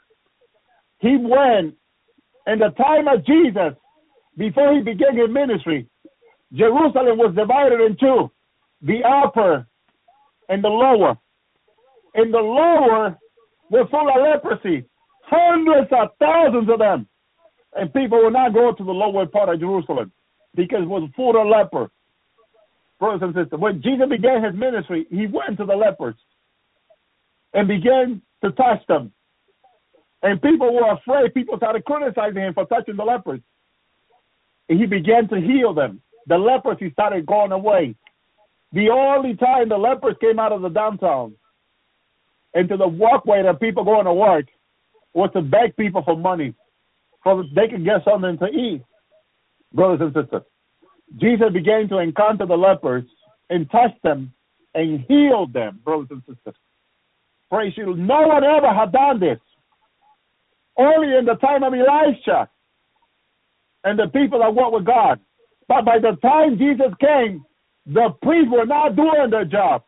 he 0.99 1.17
went 1.17 1.75
in 2.47 2.59
the 2.59 2.71
time 2.77 3.09
of 3.09 3.25
Jesus, 3.27 3.75
before 4.37 4.75
he 4.75 4.81
began 4.81 5.17
his 5.17 5.31
ministry, 5.31 5.87
Jerusalem 6.53 7.19
was 7.19 7.35
divided 7.35 7.81
in 7.81 7.97
two 7.99 8.31
the 8.83 9.03
upper 9.05 9.67
and 10.49 10.63
the 10.63 10.69
lower. 10.69 11.17
And 12.15 12.33
the 12.33 12.39
lower 12.39 13.19
were 13.71 13.87
full 13.89 14.09
of 14.09 14.23
leprosy, 14.23 14.85
hundreds 15.23 15.89
of 15.93 16.09
thousands 16.21 16.71
of 16.71 16.79
them. 16.79 17.09
And 17.75 17.93
people 17.93 18.23
would 18.23 18.33
not 18.33 18.55
go 18.55 18.73
to 18.73 18.85
the 18.85 18.93
lower 18.93 19.27
part 19.27 19.49
of 19.49 19.61
Jerusalem 19.61 20.13
because 20.55 20.83
it 20.83 20.89
was 20.89 21.09
full 21.17 21.41
of 21.41 21.47
lepers. 21.49 21.91
Brothers 22.99 23.21
and 23.23 23.35
sisters, 23.35 23.61
when 23.61 23.83
Jesus 23.83 24.09
began 24.09 24.43
his 24.43 24.55
ministry, 24.55 25.07
he 25.11 25.27
went 25.27 25.59
to 25.59 25.67
the 25.67 25.75
lepers 25.75 26.15
and 27.53 27.69
began 27.69 28.23
to 28.43 28.53
touch 28.53 28.87
them. 28.89 29.13
And 30.27 30.43
people 30.43 30.75
were 30.75 30.91
afraid. 30.91 31.33
People 31.35 31.57
started 31.57 31.85
criticizing 31.85 32.43
him 32.43 32.53
for 32.53 32.67
touching 32.67 32.97
the 32.97 33.05
lepers. 33.05 33.39
And 34.69 34.81
he 34.81 34.85
began 34.85 35.29
to 35.29 35.37
heal 35.37 35.73
them. 35.73 36.01
The 36.27 36.37
leprosy 36.37 36.91
started 36.91 37.27
going 37.27 37.53
away. 37.53 37.95
The 38.73 38.91
only 38.91 39.37
time 39.37 39.69
the 39.69 39.79
lepers 39.79 40.17
came 40.21 40.41
out 40.41 40.51
of 40.51 40.63
the 40.63 40.69
downtown 40.69 41.37
into 42.55 42.77
the 42.77 42.89
walkway 42.89 43.45
that 43.45 43.61
people 43.61 43.85
going 43.85 44.07
to 44.07 44.13
work 44.13 44.47
was 45.15 45.31
to 45.35 45.43
beg 45.43 45.77
people 45.77 46.03
for 46.03 46.17
money 46.17 46.55
so 47.23 47.45
they 47.55 47.69
could 47.69 47.85
get 47.85 48.03
something 48.05 48.37
to 48.39 48.47
eat. 48.47 48.83
Brothers 49.73 50.01
and 50.13 50.25
sisters, 50.25 50.43
Jesus 51.21 51.53
began 51.53 51.89
to 51.91 51.99
encounter 51.99 52.47
the 52.47 52.57
lepers 52.57 53.05
and 53.49 53.71
touch 53.71 53.93
them 54.03 54.33
and 54.75 55.05
heal 55.07 55.47
them, 55.47 55.79
brothers 55.85 56.09
and 56.11 56.23
sisters. 56.27 56.57
Praise 57.49 57.75
you. 57.77 57.95
No 57.95 58.23
one 58.23 58.43
ever 58.43 58.75
had 58.75 58.91
done 58.91 59.21
this. 59.21 59.39
Only 60.79 61.17
in 61.17 61.25
the 61.25 61.35
time 61.35 61.63
of 61.63 61.73
Elisha 61.73 62.49
and 63.85 63.99
the 63.99 64.09
people 64.09 64.41
that 64.41 64.55
walked 64.55 64.75
with 64.75 64.85
God. 64.85 65.21
But 65.69 65.85
by 65.85 65.99
the 65.99 66.17
time 66.23 66.59
Jesus 66.59 66.93
came, 67.01 67.45
the 67.87 68.11
priests 68.23 68.51
were 68.53 68.67
not 68.67 68.97
doing 68.97 69.31
their 69.31 69.45
job. 69.45 69.85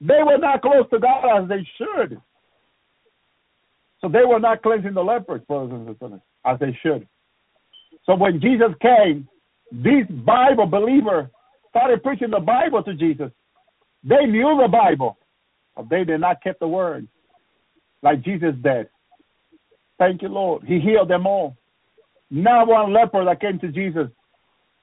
They 0.00 0.22
were 0.24 0.38
not 0.38 0.62
close 0.62 0.84
to 0.90 0.98
God 0.98 1.42
as 1.42 1.48
they 1.48 1.66
should. 1.78 2.20
So 4.00 4.08
they 4.08 4.24
were 4.24 4.40
not 4.40 4.62
cleansing 4.62 4.94
the 4.94 5.02
lepers, 5.02 5.42
brothers 5.46 5.72
and 5.72 5.88
sisters, 5.88 6.20
as 6.44 6.58
they 6.58 6.76
should. 6.82 7.06
So 8.04 8.16
when 8.16 8.40
Jesus 8.40 8.70
came, 8.80 9.28
these 9.70 10.06
Bible 10.26 10.66
believers 10.66 11.28
started 11.70 12.02
preaching 12.02 12.30
the 12.30 12.40
Bible 12.40 12.82
to 12.82 12.94
Jesus. 12.94 13.30
They 14.02 14.26
knew 14.26 14.58
the 14.60 14.68
Bible, 14.68 15.16
but 15.76 15.88
they 15.88 16.04
did 16.04 16.20
not 16.20 16.42
keep 16.42 16.58
the 16.58 16.66
word 16.66 17.06
like 18.02 18.22
Jesus 18.22 18.54
did. 18.62 18.88
Thank 20.02 20.20
you, 20.20 20.28
Lord. 20.30 20.64
He 20.66 20.80
healed 20.80 21.08
them 21.08 21.28
all. 21.28 21.56
Not 22.28 22.66
one 22.66 22.92
leper 22.92 23.24
that 23.24 23.40
came 23.40 23.60
to 23.60 23.68
Jesus 23.68 24.08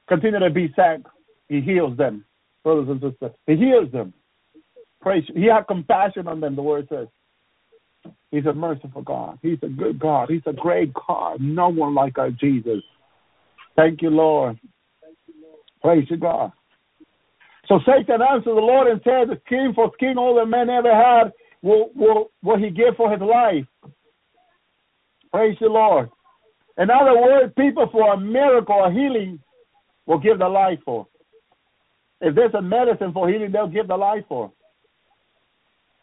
continue 0.08 0.40
to 0.40 0.50
be 0.50 0.74
sick. 0.78 1.06
He 1.50 1.60
heals 1.60 1.98
them, 1.98 2.24
brothers 2.64 2.88
and 2.88 3.02
sisters. 3.02 3.36
He 3.46 3.58
heals 3.58 3.92
them. 3.92 4.14
Praise. 5.02 5.26
He 5.36 5.48
had 5.48 5.68
compassion 5.68 6.26
on 6.30 6.40
them. 6.40 6.56
The 6.56 6.62
word 6.62 6.88
says. 6.90 7.08
He's 8.32 8.46
a 8.46 8.54
merciful 8.54 9.02
God. 9.02 9.40
He's 9.42 9.58
a 9.62 9.68
good 9.68 10.00
God. 10.00 10.30
He's 10.30 10.42
a 10.46 10.54
great 10.54 10.94
God. 10.94 11.42
No 11.42 11.68
one 11.68 11.94
like 11.94 12.18
our 12.18 12.32
Jesus. 12.32 12.82
Thank 13.76 14.02
you, 14.02 14.12
Lord. 14.12 14.58
Praise 15.82 16.08
you, 16.10 16.16
God. 16.16 16.54
So 17.68 17.80
Satan 17.86 18.22
answered 18.22 18.56
the 18.56 18.62
Lord 18.62 18.88
and 18.88 19.02
said, 19.04 19.28
The 19.28 19.42
king 19.50 19.74
for 19.76 19.92
king 20.00 20.16
all 20.18 20.36
the 20.36 20.46
men 20.46 20.70
ever 20.70 20.96
had 20.96 21.34
will, 21.62 21.90
will, 21.94 22.32
will 22.42 22.58
he 22.58 22.70
give 22.70 22.96
for 22.96 23.12
his 23.12 23.20
life. 23.20 23.66
Praise 25.32 25.58
the 25.60 25.68
Lord. 25.68 26.10
In 26.78 26.90
other 26.90 27.20
words, 27.20 27.54
people 27.58 27.88
for 27.92 28.14
a 28.14 28.18
miracle 28.20 28.76
or 28.76 28.92
healing 28.92 29.40
will 30.06 30.20
give 30.20 30.40
their 30.40 30.50
life 30.50 30.80
for. 30.86 31.08
If 32.22 32.36
there's 32.36 32.54
a 32.54 32.62
medicine 32.62 33.14
for 33.14 33.30
healing, 33.30 33.52
they'll 33.52 33.68
give 33.68 33.88
their 33.88 33.98
life 33.98 34.24
for. 34.28 34.52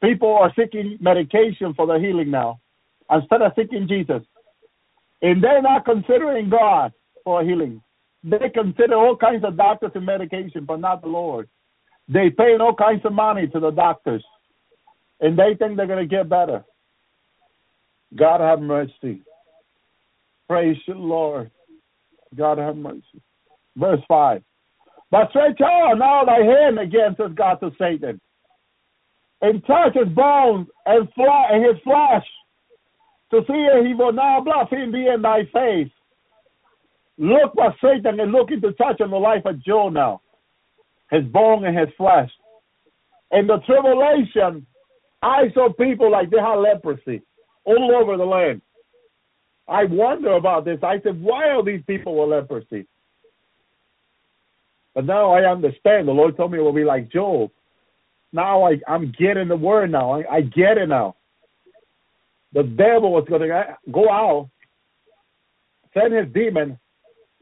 People 0.02 0.34
are 0.34 0.52
seeking 0.58 0.98
medication 1.00 1.74
for 1.74 1.86
their 1.86 2.00
healing 2.00 2.30
now 2.30 2.60
instead 3.10 3.42
of 3.42 3.52
seeking 3.56 3.88
Jesus. 3.88 4.22
And 5.22 5.42
they're 5.42 5.62
not 5.62 5.84
considering 5.84 6.50
God 6.50 6.92
for 7.24 7.42
healing. 7.42 7.82
They 8.22 8.50
consider 8.52 8.94
all 8.94 9.16
kinds 9.16 9.44
of 9.44 9.56
doctors 9.56 9.92
and 9.94 10.04
medication, 10.04 10.64
but 10.64 10.80
not 10.80 11.02
the 11.02 11.08
Lord. 11.08 11.48
They 12.08 12.30
pay 12.30 12.56
all 12.60 12.74
kinds 12.74 13.04
of 13.04 13.12
money 13.12 13.46
to 13.48 13.60
the 13.60 13.70
doctors, 13.70 14.24
and 15.20 15.38
they 15.38 15.54
think 15.58 15.76
they're 15.76 15.86
going 15.86 16.08
to 16.08 16.16
get 16.16 16.28
better. 16.28 16.64
God 18.14 18.40
have 18.40 18.60
mercy. 18.60 19.22
Praise 20.48 20.76
the 20.86 20.94
Lord. 20.94 21.50
God 22.36 22.58
have 22.58 22.76
mercy. 22.76 23.22
Verse 23.76 24.00
5. 24.06 24.42
But 25.10 25.30
stretch 25.30 25.60
out 25.60 25.94
now 25.98 26.24
thy 26.24 26.38
hand 26.38 26.78
against 26.78 27.20
us, 27.20 27.30
God 27.34 27.56
to 27.56 27.70
Satan, 27.78 28.20
and 29.40 29.64
touch 29.66 29.94
his 29.94 30.08
bones 30.08 30.68
and, 30.84 31.08
fly, 31.14 31.48
and 31.52 31.64
his 31.64 31.82
flesh, 31.84 32.24
to 33.30 33.40
see 33.46 33.68
if 33.72 33.86
he 33.86 33.94
will 33.94 34.12
now 34.12 34.40
blaspheme 34.40 34.92
thee 34.92 35.10
in 35.12 35.22
thy 35.22 35.44
face. 35.52 35.90
Look 37.18 37.54
what 37.54 37.74
Satan 37.82 38.20
is 38.20 38.28
looking 38.30 38.60
to 38.60 38.72
touch 38.72 39.00
on 39.00 39.10
the 39.10 39.16
life 39.16 39.44
of 39.46 39.62
Job 39.64 39.92
now. 39.92 40.20
His 41.10 41.24
bone 41.24 41.64
and 41.64 41.76
his 41.76 41.88
flesh. 41.96 42.30
In 43.32 43.46
the 43.46 43.58
tribulation, 43.66 44.66
I 45.22 45.50
saw 45.54 45.72
people 45.72 46.10
like 46.10 46.30
they 46.30 46.38
had 46.38 46.56
leprosy 46.56 47.22
all 47.66 47.92
over 47.94 48.16
the 48.16 48.24
land. 48.24 48.62
I 49.68 49.84
wonder 49.84 50.32
about 50.32 50.64
this. 50.64 50.78
I 50.82 51.00
said, 51.02 51.20
why 51.20 51.48
are 51.48 51.62
these 51.62 51.82
people 51.86 52.16
with 52.16 52.30
leprosy? 52.30 52.86
But 54.94 55.04
now 55.04 55.32
I 55.32 55.50
understand. 55.50 56.08
The 56.08 56.12
Lord 56.12 56.36
told 56.36 56.52
me 56.52 56.58
it 56.58 56.62
will 56.62 56.72
be 56.72 56.84
like 56.84 57.12
Job. 57.12 57.50
Now 58.32 58.62
I, 58.66 58.80
I'm 58.88 59.12
getting 59.18 59.48
the 59.48 59.56
word 59.56 59.90
now. 59.90 60.12
I, 60.12 60.36
I 60.36 60.40
get 60.40 60.78
it 60.78 60.88
now. 60.88 61.16
The 62.52 62.62
devil 62.62 63.12
was 63.12 63.26
going 63.28 63.42
to 63.42 63.76
go 63.90 64.08
out, 64.08 64.48
send 65.92 66.14
his 66.14 66.32
demon, 66.32 66.78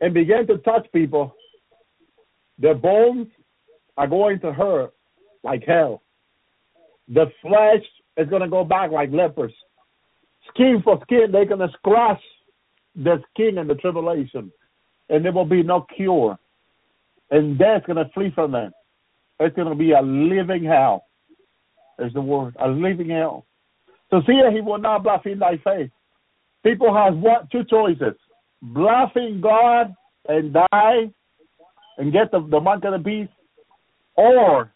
and 0.01 0.15
begin 0.15 0.47
to 0.49 0.59
touch 0.59 0.87
people. 0.93 1.35
Their 2.59 2.75
bones 2.75 3.29
are 3.97 4.09
going 4.09 4.41
to 4.41 4.53
hurt 4.53 4.93
like 5.45 5.63
hell. 5.65 6.03
The 7.09 7.27
flesh 7.43 7.85
is 8.17 8.29
going 8.29 8.43
to 8.43 8.49
go 8.49 8.65
back 8.65 8.91
like 8.91 9.13
lepers. 9.13 9.53
Skin 10.55 10.81
for 10.85 11.01
skin, 11.03 11.33
they're 11.33 11.45
going 11.45 11.61
to 11.61 11.75
scratch 11.79 12.21
the 12.95 13.21
skin 13.33 13.59
in 13.59 13.67
the 13.67 13.75
tribulation. 13.75 14.53
and 15.09 15.25
there 15.25 15.33
will 15.33 15.45
be 15.45 15.63
no 15.63 15.87
cure. 15.95 16.39
And 17.31 17.59
death's 17.59 17.87
going 17.87 17.97
to 17.97 18.11
flee 18.13 18.31
from 18.35 18.53
them. 18.53 18.73
It's 19.41 19.57
going 19.57 19.69
to 19.69 19.75
be 19.75 19.93
a 19.93 20.01
living 20.01 20.65
hell, 20.65 21.07
is 21.99 22.13
the 22.13 22.21
word, 22.21 22.57
a 22.61 22.69
living 22.69 23.11
hell. 23.11 23.47
So 24.11 24.23
see 24.27 24.41
he 24.53 24.61
will 24.61 24.79
not 24.79 25.03
blaspheme 25.03 25.41
thy 25.41 25.57
faith. 25.65 25.91
People 26.63 26.95
have 26.95 27.17
what 27.17 27.51
two 27.51 27.65
choices: 27.65 28.15
blaspheme 28.63 29.41
God 29.41 29.93
and 30.29 30.53
die 30.53 31.11
and 31.99 32.13
get 32.13 32.31
the, 32.31 32.47
the 32.49 32.61
mark 32.61 32.85
of 32.85 32.93
the 32.93 32.99
beast, 32.99 33.33
or 34.15 34.73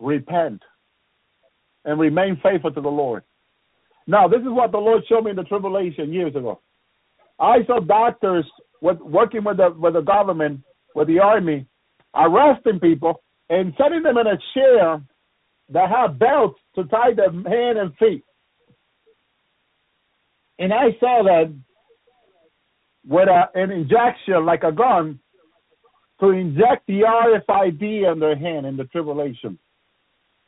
repent 0.00 0.62
and 1.84 2.00
remain 2.00 2.38
faithful 2.42 2.72
to 2.72 2.80
the 2.80 2.88
Lord. 2.88 3.22
Now, 4.08 4.26
this 4.26 4.40
is 4.40 4.48
what 4.48 4.72
the 4.72 4.78
Lord 4.78 5.02
showed 5.06 5.24
me 5.24 5.30
in 5.30 5.36
the 5.36 5.44
tribulation 5.44 6.12
years 6.12 6.34
ago. 6.34 6.60
I 7.38 7.58
saw 7.66 7.78
doctors 7.78 8.46
with, 8.80 8.98
working 9.00 9.44
with 9.44 9.58
the 9.58 9.70
with 9.78 9.92
the 9.92 10.00
government, 10.00 10.60
with 10.94 11.08
the 11.08 11.20
army, 11.20 11.66
arresting 12.14 12.80
people 12.80 13.22
and 13.50 13.74
setting 13.78 14.02
them 14.02 14.16
in 14.16 14.26
a 14.26 14.38
chair 14.54 15.00
that 15.70 15.90
had 15.90 16.18
belts 16.18 16.58
to 16.74 16.84
tie 16.84 17.12
their 17.14 17.30
hand 17.30 17.78
and 17.78 17.94
feet. 17.98 18.24
And 20.58 20.72
I 20.72 20.96
saw 20.98 21.22
that 21.24 21.54
with 23.06 23.28
a, 23.28 23.44
an 23.54 23.70
injection 23.70 24.44
like 24.46 24.64
a 24.64 24.72
gun 24.72 25.20
to 26.20 26.30
inject 26.30 26.86
the 26.86 27.02
RFID 27.02 28.10
on 28.10 28.18
their 28.18 28.36
hand 28.36 28.66
in 28.66 28.76
the 28.76 28.84
tribulation. 28.84 29.58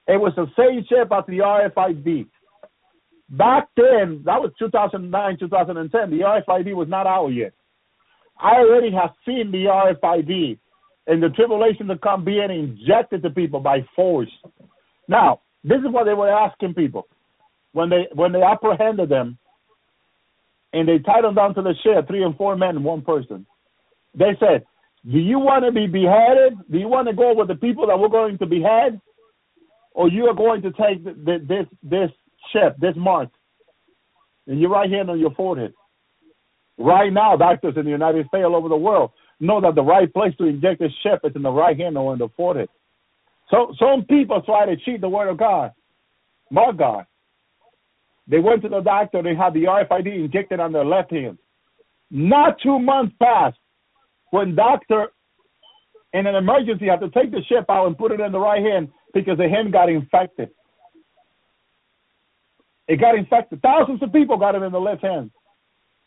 It 0.09 0.21
was 0.21 0.33
the 0.35 0.47
same 0.59 0.85
chip 0.89 1.13
as 1.13 1.25
the 1.29 1.39
RFID. 1.39 2.27
Back 3.31 3.69
then, 3.77 4.23
that 4.25 4.41
was 4.41 4.51
2009, 4.59 5.39
2010. 5.39 6.11
The 6.11 6.25
RFID 6.25 6.75
was 6.75 6.89
not 6.89 7.07
out 7.07 7.29
yet. 7.29 7.53
I 8.41 8.57
already 8.57 8.91
have 8.93 9.11
seen 9.25 9.53
the 9.53 9.67
RFID 9.67 10.59
and 11.07 11.23
the 11.23 11.29
tribulation 11.31 11.87
to 11.89 11.99
come 11.99 12.25
being 12.25 12.51
injected 12.51 13.23
to 13.23 13.31
people 13.31 13.61
by 13.61 13.87
force. 13.95 14.31
Now, 15.09 15.41
this 15.63 15.79
is 15.79 15.91
what 15.93 16.05
they 16.05 16.15
were 16.15 16.31
asking 16.31 16.75
people 16.75 17.07
when 17.73 17.91
they 17.91 18.09
when 18.15 18.33
they 18.33 18.43
apprehended 18.43 19.09
them 19.09 19.39
and 20.73 20.89
they 20.89 20.99
tied 20.99 21.25
them 21.25 21.35
down 21.35 21.55
to 21.55 21.63
the 21.63 21.75
chair, 21.83 22.03
three 22.07 22.23
and 22.23 22.37
four 22.37 22.57
men 22.57 22.83
one 22.83 23.03
person. 23.03 23.47
They 24.15 24.37
said, 24.41 24.65
"Do 25.05 25.19
you 25.19 25.39
want 25.39 25.65
to 25.65 25.73
be 25.73 25.87
beheaded? 25.87 26.59
Do 26.71 26.79
you 26.79 26.89
want 26.89 27.09
to 27.09 27.15
go 27.15 27.35
with 27.35 27.49
the 27.49 27.57
people 27.57 27.87
that 27.87 27.99
we're 27.99 28.09
going 28.09 28.39
to 28.39 28.47
behead, 28.47 29.01
or 29.93 30.09
you 30.09 30.27
are 30.27 30.35
going 30.35 30.63
to 30.63 30.71
take 30.73 31.05
the, 31.05 31.13
the, 31.13 31.39
this 31.47 31.67
this 31.83 32.11
chip, 32.53 32.77
this 32.79 32.95
mark, 32.97 33.29
in 34.47 34.59
your 34.59 34.71
right 34.71 34.91
hand 34.91 35.11
on 35.11 35.19
your 35.21 35.33
forehead?" 35.33 35.73
Right 36.79 37.13
now, 37.13 37.37
doctors 37.37 37.77
in 37.77 37.85
the 37.85 37.91
United 37.91 38.27
States 38.29 38.45
all 38.45 38.57
over 38.57 38.69
the 38.69 38.77
world 38.77 39.13
know 39.39 39.61
that 39.61 39.75
the 39.75 39.83
right 39.83 40.13
place 40.13 40.35
to 40.37 40.45
inject 40.45 40.81
this 40.81 40.93
chip 41.03 41.21
is 41.25 41.33
in 41.35 41.43
the 41.43 41.51
right 41.51 41.79
hand 41.79 41.97
or 41.99 42.13
in 42.13 42.19
the 42.19 42.29
forehead. 42.37 42.69
So 43.51 43.75
some 43.79 44.05
people 44.05 44.41
try 44.43 44.67
to 44.67 44.77
cheat 44.77 45.01
the 45.01 45.09
word 45.09 45.29
of 45.29 45.37
God. 45.37 45.73
My 46.51 46.73
God. 46.73 47.07
They 48.27 48.39
went 48.39 48.63
to 48.63 48.69
the 48.69 48.81
doctor, 48.81 49.23
they 49.23 49.35
had 49.35 49.55
the 49.55 49.65
RFID 49.65 50.07
injected 50.07 50.61
on 50.61 50.73
their 50.73 50.85
left 50.85 51.11
hand. 51.11 51.39
Not 52.11 52.61
two 52.63 52.79
months 52.79 53.15
passed 53.21 53.59
when 54.31 54.55
doctor 54.55 55.09
in 56.13 56.27
an 56.27 56.35
emergency 56.35 56.87
had 56.87 57.01
to 57.01 57.11
take 57.11 57.31
the 57.31 57.43
chip 57.49 57.67
out 57.69 57.87
and 57.87 57.99
put 57.99 58.13
it 58.13 58.21
in 58.21 58.33
the 58.33 58.39
right 58.39 58.63
hand 58.63 58.89
because 59.15 59.39
the 59.39 59.49
hand 59.49 59.73
got 59.73 59.89
infected. 59.89 60.51
It 62.91 63.01
got 63.01 63.17
infected. 63.17 63.63
Thousands 63.63 64.03
of 64.03 64.13
people 64.13 64.37
got 64.37 64.57
it 64.57 64.63
in 64.63 64.73
the 64.73 64.81
left 64.81 65.03
hand 65.03 65.31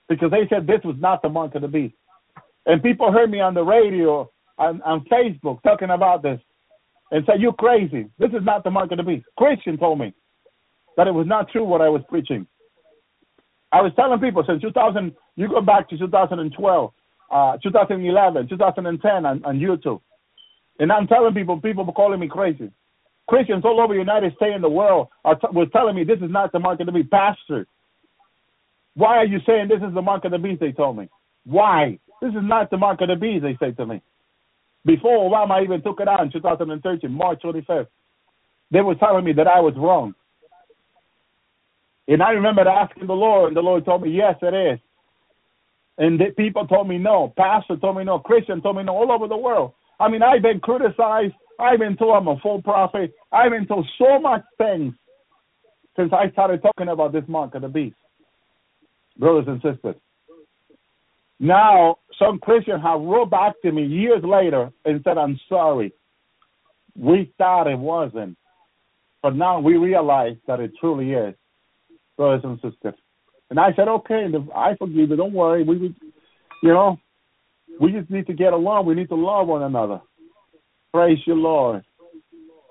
because 0.10 0.32
they 0.32 0.46
said 0.50 0.68
this 0.68 0.82
was 0.84 0.98
not 1.00 1.22
the 1.22 1.30
mark 1.30 1.56
of 1.56 1.62
the 1.62 1.68
beast. 1.70 1.96
And 2.66 2.84
people 2.84 3.10
heard 3.10 3.32
me 3.32 3.40
on 3.40 3.54
the 3.54 3.64
radio, 3.64 4.30
on, 4.58 4.82
on 4.82 5.06
Facebook, 5.06 5.64
talking 5.64 5.92
about 5.92 6.24
this 6.24 6.42
and 7.10 7.24
said, 7.26 7.40
You're 7.40 7.54
crazy. 7.54 8.10
This 8.20 8.32
is 8.32 8.44
not 8.44 8.66
the 8.66 8.70
mark 8.70 8.92
of 8.92 8.98
the 8.98 9.04
beast. 9.04 9.26
Christian 9.38 9.78
told 9.78 9.98
me 9.98 10.14
that 10.98 11.08
it 11.08 11.14
was 11.14 11.26
not 11.26 11.50
true 11.50 11.64
what 11.64 11.80
I 11.80 11.88
was 11.88 12.02
preaching. 12.10 12.46
I 13.72 13.82
was 13.82 13.94
telling 13.96 14.20
people 14.20 14.44
since 14.46 14.62
2000, 14.62 15.16
you 15.38 15.48
go 15.48 15.62
back 15.62 15.88
to 15.90 15.98
2012, 15.98 16.92
uh, 17.32 17.58
2011, 17.64 18.50
2010 18.50 19.26
on, 19.26 19.46
on 19.46 19.58
YouTube. 19.58 20.02
And 20.80 20.92
I'm 20.92 21.08
telling 21.08 21.34
people, 21.34 21.62
people 21.62 21.86
were 21.86 21.94
calling 21.94 22.20
me 22.20 22.28
crazy. 22.28 22.72
Christians 23.28 23.64
all 23.66 23.80
over 23.82 23.94
the 23.94 24.00
United 24.00 24.36
States 24.36 24.54
and 24.56 24.64
the 24.64 24.70
world 24.70 25.08
are 25.24 25.36
t- 25.36 25.48
were 25.54 25.66
telling 25.68 25.96
me 25.96 26.04
this 26.04 26.20
is 26.20 26.30
not 26.30 26.52
the 26.52 26.60
mark 26.60 26.80
of 26.80 26.88
the 26.88 26.92
beast. 26.92 27.10
Pastor, 27.10 27.66
why 28.96 29.18
are 29.18 29.26
you 29.26 29.40
saying 29.46 29.70
this 29.70 29.82
is 29.88 29.94
the 29.94 30.02
mark 30.02 30.26
of 30.26 30.32
the 30.32 30.38
beast? 30.38 30.60
They 30.60 30.72
told 30.72 30.98
me. 30.98 31.10
Why? 31.46 32.00
This 32.22 32.32
is 32.32 32.44
not 32.44 32.70
the 32.70 32.78
mark 32.78 33.02
of 33.02 33.10
the 33.10 33.16
beast, 33.16 33.44
they 33.44 33.58
said 33.60 33.78
to 33.78 33.86
me. 33.86 34.02
Before 34.86 35.30
Obama 35.30 35.64
even 35.64 35.82
took 35.82 36.00
it 36.00 36.08
out 36.08 36.22
in 36.22 36.32
2013, 36.32 37.10
March 37.12 37.42
25th, 37.42 37.88
they 38.72 38.82
were 38.82 38.96
telling 38.96 39.24
me 39.24 39.34
that 39.34 39.48
I 39.48 39.60
was 39.60 39.74
wrong. 39.78 40.14
And 42.08 42.22
I 42.22 42.32
remember 42.32 42.68
asking 42.68 43.08
the 43.08 43.14
Lord, 43.14 43.50
and 43.50 43.58
the 43.58 43.62
Lord 43.62 43.86
told 43.86 44.02
me, 44.02 44.12
yes, 44.12 44.36
it 44.42 44.54
is. 44.54 44.80
And 45.98 46.20
the 46.20 46.32
people 46.36 46.68
told 46.68 46.88
me 46.88 46.98
no. 46.98 47.34
Pastor 47.38 47.78
told 47.78 47.98
me 47.98 48.04
no. 48.04 48.20
Christian 48.20 48.62
told 48.62 48.78
me 48.78 48.84
no. 48.84 48.94
All 48.94 49.12
over 49.12 49.28
the 49.28 49.38
world. 49.38 49.74
I 50.00 50.10
mean, 50.10 50.24
I've 50.24 50.42
been 50.42 50.60
criticized. 50.60 51.34
I've 51.64 51.80
been 51.80 51.96
told 51.96 52.16
I'm 52.16 52.28
a 52.28 52.40
full 52.40 52.62
prophet. 52.62 53.14
I've 53.32 53.52
been 53.52 53.66
told 53.66 53.88
so 53.98 54.20
much 54.20 54.44
things 54.58 54.94
since 55.96 56.12
I 56.12 56.30
started 56.32 56.62
talking 56.62 56.90
about 56.90 57.14
this 57.14 57.24
mark 57.28 57.56
of 57.56 57.62
the 57.62 57.68
beast. 57.68 57.96
Brothers 59.18 59.46
and 59.48 59.62
sisters. 59.62 59.96
Now, 61.40 61.98
some 62.20 62.40
Christians 62.40 62.82
have 62.84 63.02
wrote 63.02 63.30
back 63.30 63.54
to 63.64 63.72
me 63.72 63.86
years 63.86 64.24
later 64.24 64.72
and 64.86 65.02
said, 65.04 65.18
I'm 65.18 65.40
sorry. 65.50 65.94
We 66.98 67.34
thought 67.38 67.68
it 67.68 67.78
wasn't. 67.78 68.38
But 69.22 69.36
now 69.36 69.60
we 69.60 69.78
realize 69.78 70.36
that 70.48 70.60
it 70.60 70.72
truly 70.80 71.12
is, 71.12 71.34
brothers 72.18 72.42
and 72.44 72.60
sisters. 72.62 72.96
And 73.50 73.60
I 73.60 73.74
said, 73.76 73.88
okay, 73.88 74.26
I 74.56 74.76
forgive 74.78 75.10
you. 75.10 75.16
Don't 75.16 75.34
worry. 75.34 75.64
We, 75.64 75.78
we, 75.78 75.96
you 76.62 76.70
know, 76.70 76.98
we 77.80 77.92
just 77.92 78.10
need 78.10 78.28
to 78.28 78.34
get 78.34 78.54
along. 78.54 78.86
We 78.86 78.96
need 78.96 79.10
to 79.10 79.16
love 79.16 79.48
one 79.48 79.64
another. 79.64 80.02
Praise 80.94 81.18
your 81.26 81.38
Lord. 81.38 81.84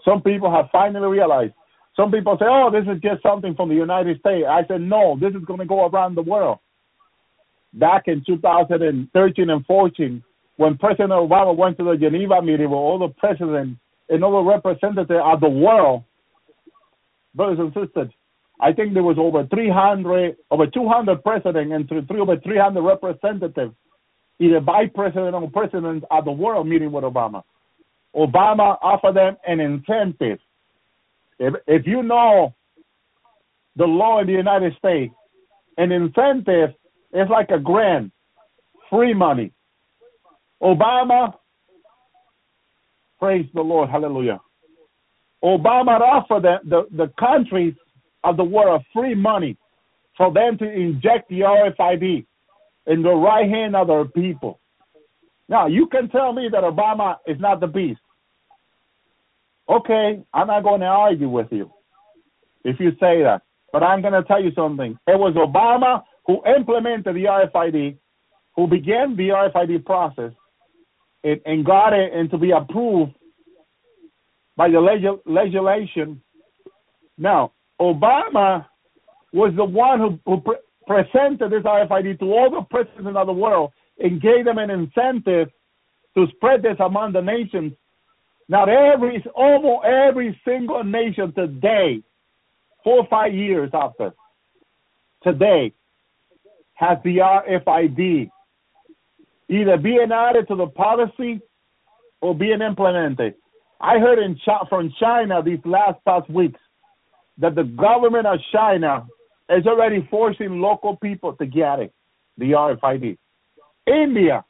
Some 0.04 0.22
people 0.22 0.50
have 0.50 0.66
finally 0.70 1.08
realized. 1.08 1.54
Some 1.96 2.10
people 2.10 2.36
say, 2.38 2.46
oh, 2.48 2.70
this 2.70 2.84
is 2.92 3.00
just 3.02 3.22
something 3.22 3.54
from 3.54 3.68
the 3.68 3.74
United 3.74 4.18
States. 4.20 4.46
I 4.48 4.62
said, 4.66 4.80
no, 4.80 5.16
this 5.20 5.34
is 5.34 5.44
going 5.44 5.58
to 5.58 5.66
go 5.66 5.86
around 5.86 6.14
the 6.14 6.22
world 6.22 6.58
back 7.74 8.04
in 8.06 8.22
2013 8.26 9.50
and 9.50 9.66
14 9.66 10.22
when 10.56 10.78
President 10.78 11.10
Obama 11.10 11.56
went 11.56 11.78
to 11.78 11.84
the 11.84 11.96
Geneva 11.96 12.42
meeting 12.42 12.70
with 12.70 12.76
all 12.76 12.98
the 12.98 13.08
presidents 13.08 13.80
and 14.08 14.22
all 14.22 14.44
the 14.44 14.50
representatives 14.50 15.20
of 15.24 15.40
the 15.40 15.48
world, 15.48 16.04
brothers 17.34 17.58
and 17.58 17.72
sisters, 17.72 18.12
I 18.60 18.72
think 18.72 18.94
there 18.94 19.02
was 19.02 19.16
over 19.18 19.46
300, 19.46 20.36
over 20.50 20.66
200 20.66 21.24
presidents 21.24 21.72
and 21.72 21.88
three, 22.06 22.20
over 22.20 22.36
300 22.38 22.80
representatives, 22.82 23.74
either 24.38 24.60
vice 24.60 24.90
president 24.94 25.34
or 25.34 25.50
president 25.50 26.04
of 26.10 26.24
the 26.24 26.30
world 26.30 26.68
meeting 26.68 26.92
with 26.92 27.04
Obama. 27.04 27.42
Obama 28.14 28.76
offered 28.82 29.16
them 29.16 29.36
an 29.46 29.60
incentive. 29.60 30.38
If, 31.38 31.54
if 31.66 31.86
you 31.86 32.02
know 32.02 32.54
the 33.76 33.86
law 33.86 34.20
in 34.20 34.26
the 34.26 34.32
United 34.32 34.76
States, 34.76 35.14
an 35.78 35.92
incentive 35.92 36.70
is 37.12 37.28
like 37.30 37.50
a 37.50 37.58
grant, 37.58 38.12
free 38.90 39.14
money. 39.14 39.52
Obama, 40.62 41.34
praise 43.18 43.46
the 43.54 43.62
Lord, 43.62 43.88
hallelujah. 43.88 44.40
Obama 45.42 46.00
offered 46.00 46.42
the, 46.42 46.56
the, 46.64 46.86
the 46.96 47.12
countries 47.18 47.74
of 48.22 48.36
the 48.36 48.44
world 48.44 48.82
free 48.92 49.14
money 49.14 49.56
for 50.16 50.32
them 50.32 50.56
to 50.58 50.70
inject 50.70 51.28
the 51.28 51.40
RFID 51.40 52.26
in 52.86 53.02
the 53.02 53.10
right 53.10 53.48
hand 53.48 53.74
of 53.74 53.88
their 53.88 54.04
people. 54.04 54.60
Now, 55.48 55.66
you 55.66 55.86
can 55.86 56.08
tell 56.08 56.32
me 56.32 56.48
that 56.50 56.62
Obama 56.62 57.16
is 57.26 57.38
not 57.40 57.60
the 57.60 57.66
beast. 57.66 58.00
Okay, 59.68 60.22
I'm 60.32 60.46
not 60.46 60.62
going 60.62 60.80
to 60.80 60.86
argue 60.86 61.28
with 61.28 61.48
you 61.50 61.70
if 62.64 62.78
you 62.80 62.90
say 62.92 63.22
that. 63.22 63.42
But 63.72 63.82
I'm 63.82 64.02
going 64.02 64.12
to 64.12 64.22
tell 64.24 64.42
you 64.42 64.52
something. 64.54 64.98
It 65.06 65.18
was 65.18 65.34
Obama 65.34 66.02
who 66.26 66.42
implemented 66.56 67.16
the 67.16 67.24
RFID, 67.24 67.96
who 68.54 68.66
began 68.66 69.16
the 69.16 69.28
RFID 69.30 69.84
process, 69.84 70.32
and, 71.24 71.40
and 71.46 71.64
got 71.64 71.92
it 71.92 72.12
and 72.12 72.30
to 72.30 72.38
be 72.38 72.50
approved 72.50 73.12
by 74.56 74.68
the 74.68 74.80
leg- 74.80 75.20
legislation. 75.24 76.20
Now, 77.16 77.52
Obama 77.80 78.66
was 79.32 79.52
the 79.56 79.64
one 79.64 79.98
who, 79.98 80.18
who 80.26 80.40
pre- 80.40 80.56
presented 80.86 81.50
this 81.50 81.62
RFID 81.62 82.18
to 82.18 82.24
all 82.26 82.50
the 82.50 82.62
presidents 82.70 83.16
of 83.16 83.26
the 83.26 83.32
world 83.32 83.72
and 84.02 84.20
gave 84.20 84.44
them 84.44 84.58
an 84.58 84.70
incentive 84.70 85.48
to 86.14 86.26
spread 86.34 86.62
this 86.62 86.76
among 86.80 87.12
the 87.12 87.22
nations. 87.22 87.72
Now, 88.48 88.64
every 88.64 89.24
almost 89.34 89.86
every 89.86 90.38
single 90.44 90.84
nation 90.84 91.32
today, 91.32 92.02
four 92.84 92.98
or 92.98 93.06
five 93.08 93.32
years 93.32 93.70
after, 93.72 94.12
today, 95.22 95.72
has 96.74 96.98
the 97.04 97.18
RFID 97.18 98.28
either 99.48 99.76
being 99.76 100.10
added 100.12 100.48
to 100.48 100.56
the 100.56 100.66
policy 100.66 101.40
or 102.20 102.34
being 102.34 102.60
implemented. 102.60 103.34
I 103.80 103.98
heard 103.98 104.18
in 104.18 104.38
Chi- 104.44 104.66
from 104.68 104.92
China 104.98 105.42
these 105.42 105.58
last 105.64 105.98
past 106.04 106.28
weeks 106.28 106.60
that 107.38 107.54
the 107.54 107.64
government 107.64 108.26
of 108.26 108.38
China 108.52 109.06
is 109.48 109.66
already 109.66 110.06
forcing 110.10 110.60
local 110.60 110.96
people 110.96 111.34
to 111.34 111.46
get 111.46 111.80
it, 111.80 111.92
the 112.38 112.52
RFID. 112.52 113.18
India, 113.86 114.44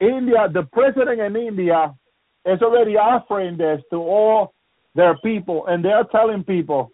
India, 0.00 0.48
the 0.52 0.62
president 0.72 1.20
in 1.20 1.36
India 1.36 1.94
is 2.46 2.60
already 2.62 2.96
offering 2.96 3.56
this 3.56 3.80
to 3.90 3.96
all 3.96 4.54
their 4.94 5.16
people, 5.18 5.66
and 5.66 5.84
they're 5.84 6.04
telling 6.04 6.42
people 6.42 6.90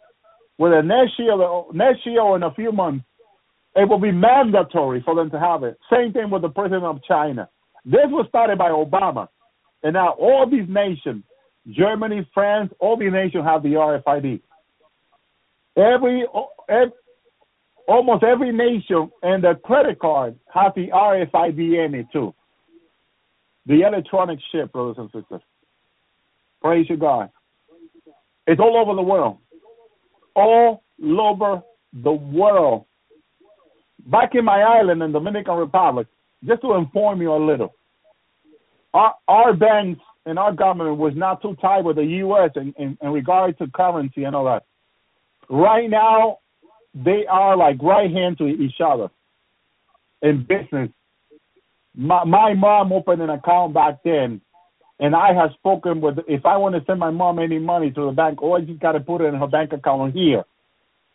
whether 0.56 0.82
next 0.82 1.18
year, 1.18 1.36
next 1.72 2.04
year 2.06 2.20
or 2.20 2.36
in 2.36 2.42
a 2.42 2.54
few 2.54 2.72
months, 2.72 3.04
it 3.74 3.88
will 3.88 3.98
be 3.98 4.10
mandatory 4.10 5.02
for 5.02 5.14
them 5.14 5.30
to 5.30 5.38
have 5.38 5.62
it. 5.62 5.78
Same 5.92 6.12
thing 6.12 6.30
with 6.30 6.42
the 6.42 6.48
president 6.48 6.84
of 6.84 7.02
China. 7.04 7.48
This 7.84 8.06
was 8.08 8.26
started 8.28 8.58
by 8.58 8.70
Obama, 8.70 9.28
and 9.82 9.92
now 9.92 10.10
all 10.18 10.48
these 10.48 10.68
nations, 10.68 11.22
Germany, 11.70 12.28
France, 12.32 12.72
all 12.80 12.96
these 12.96 13.12
nations 13.12 13.44
have 13.44 13.62
the 13.62 13.74
RFID. 13.74 14.40
Every, 15.76 16.26
every 16.68 16.92
almost 17.86 18.24
every 18.24 18.52
nation 18.52 19.10
and 19.22 19.42
the 19.42 19.54
credit 19.64 19.98
card 19.98 20.36
has 20.52 20.72
the 20.74 20.88
RFID 20.88 21.86
in 21.86 21.94
it 21.94 22.06
too. 22.12 22.34
The 23.66 23.82
electronic 23.82 24.38
chip, 24.52 24.72
brothers 24.72 24.96
and 24.98 25.10
sisters. 25.12 25.42
Praise 26.62 26.86
you, 26.88 26.96
God. 26.96 27.30
It's 28.46 28.60
all 28.60 28.76
over 28.76 28.94
the 28.94 29.02
world. 29.02 29.38
All 30.34 30.82
over 31.02 31.62
the 31.92 32.12
world. 32.12 32.84
Back 34.06 34.34
in 34.34 34.44
my 34.44 34.62
island 34.62 35.02
in 35.02 35.12
Dominican 35.12 35.56
Republic, 35.56 36.06
just 36.44 36.62
to 36.62 36.74
inform 36.74 37.20
you 37.20 37.32
a 37.32 37.44
little, 37.44 37.74
our, 38.94 39.14
our 39.26 39.52
banks 39.52 40.00
and 40.26 40.38
our 40.38 40.52
government 40.52 40.98
was 40.98 41.12
not 41.16 41.42
too 41.42 41.56
tight 41.60 41.84
with 41.84 41.96
the 41.96 42.04
U.S. 42.04 42.50
in, 42.56 42.72
in, 42.78 42.96
in 43.02 43.10
regard 43.10 43.58
to 43.58 43.66
currency 43.68 44.24
and 44.24 44.36
all 44.36 44.44
that. 44.44 44.64
Right 45.48 45.90
now, 45.90 46.38
they 47.04 47.26
are 47.28 47.56
like 47.56 47.82
right 47.82 48.10
hand 48.10 48.38
to 48.38 48.46
each 48.46 48.80
other 48.84 49.10
in 50.22 50.46
business. 50.46 50.90
My, 51.94 52.24
my 52.24 52.54
mom 52.54 52.92
opened 52.92 53.22
an 53.22 53.30
account 53.30 53.74
back 53.74 53.98
then, 54.04 54.40
and 54.98 55.14
I 55.14 55.34
have 55.34 55.50
spoken 55.54 56.00
with. 56.00 56.18
If 56.26 56.46
I 56.46 56.56
want 56.56 56.74
to 56.74 56.82
send 56.86 57.00
my 57.00 57.10
mom 57.10 57.38
any 57.38 57.58
money 57.58 57.90
to 57.90 58.06
the 58.06 58.12
bank, 58.12 58.38
oh, 58.42 58.54
I 58.54 58.62
just 58.62 58.80
got 58.80 58.92
to 58.92 59.00
put 59.00 59.20
it 59.20 59.26
in 59.26 59.34
her 59.34 59.46
bank 59.46 59.72
account 59.72 60.14
here. 60.14 60.44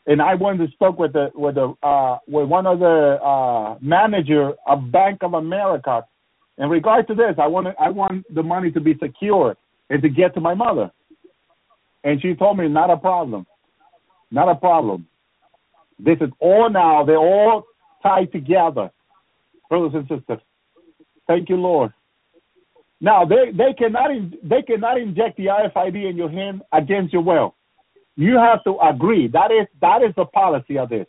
And 0.07 0.21
I 0.21 0.35
went 0.35 0.59
to 0.59 0.67
spoke 0.71 0.97
with 0.97 1.13
the 1.13 1.31
with 1.35 1.55
the 1.55 1.73
uh, 1.83 2.17
with 2.27 2.47
one 2.47 2.65
of 2.65 2.79
the 2.79 3.19
uh, 3.21 3.77
manager 3.81 4.53
of 4.67 4.91
Bank 4.91 5.19
of 5.21 5.33
America. 5.33 6.05
In 6.57 6.69
regard 6.69 7.07
to 7.07 7.15
this, 7.15 7.35
I 7.39 7.47
want 7.47 7.67
I 7.79 7.89
want 7.89 8.25
the 8.33 8.43
money 8.43 8.71
to 8.71 8.79
be 8.79 8.95
secure 9.01 9.55
and 9.89 10.01
to 10.01 10.09
get 10.09 10.33
to 10.35 10.41
my 10.41 10.53
mother. 10.53 10.91
And 12.03 12.19
she 12.21 12.33
told 12.33 12.57
me 12.57 12.67
not 12.67 12.89
a 12.89 12.97
problem, 12.97 13.45
not 14.31 14.49
a 14.49 14.55
problem. 14.55 15.07
This 16.03 16.17
is 16.21 16.29
all 16.39 16.69
now. 16.69 17.05
They're 17.05 17.17
all 17.17 17.63
tied 18.01 18.31
together, 18.31 18.89
brothers 19.69 19.91
and 19.93 20.07
sisters. 20.07 20.39
Thank 21.27 21.49
you, 21.49 21.57
Lord. 21.57 21.93
Now 22.99 23.25
they 23.25 23.51
they 23.51 23.73
cannot 23.77 24.11
they 24.43 24.61
cannot 24.61 24.99
inject 24.99 25.37
the 25.37 25.47
RFID 25.47 26.09
in 26.09 26.17
your 26.17 26.29
hand 26.29 26.61
against 26.71 27.13
your 27.13 27.23
will. 27.23 27.55
You 28.15 28.37
have 28.37 28.63
to 28.65 28.77
agree. 28.79 29.27
That 29.27 29.51
is 29.51 29.67
that 29.81 30.01
is 30.03 30.13
the 30.15 30.25
policy 30.25 30.77
of 30.77 30.89
this. 30.89 31.07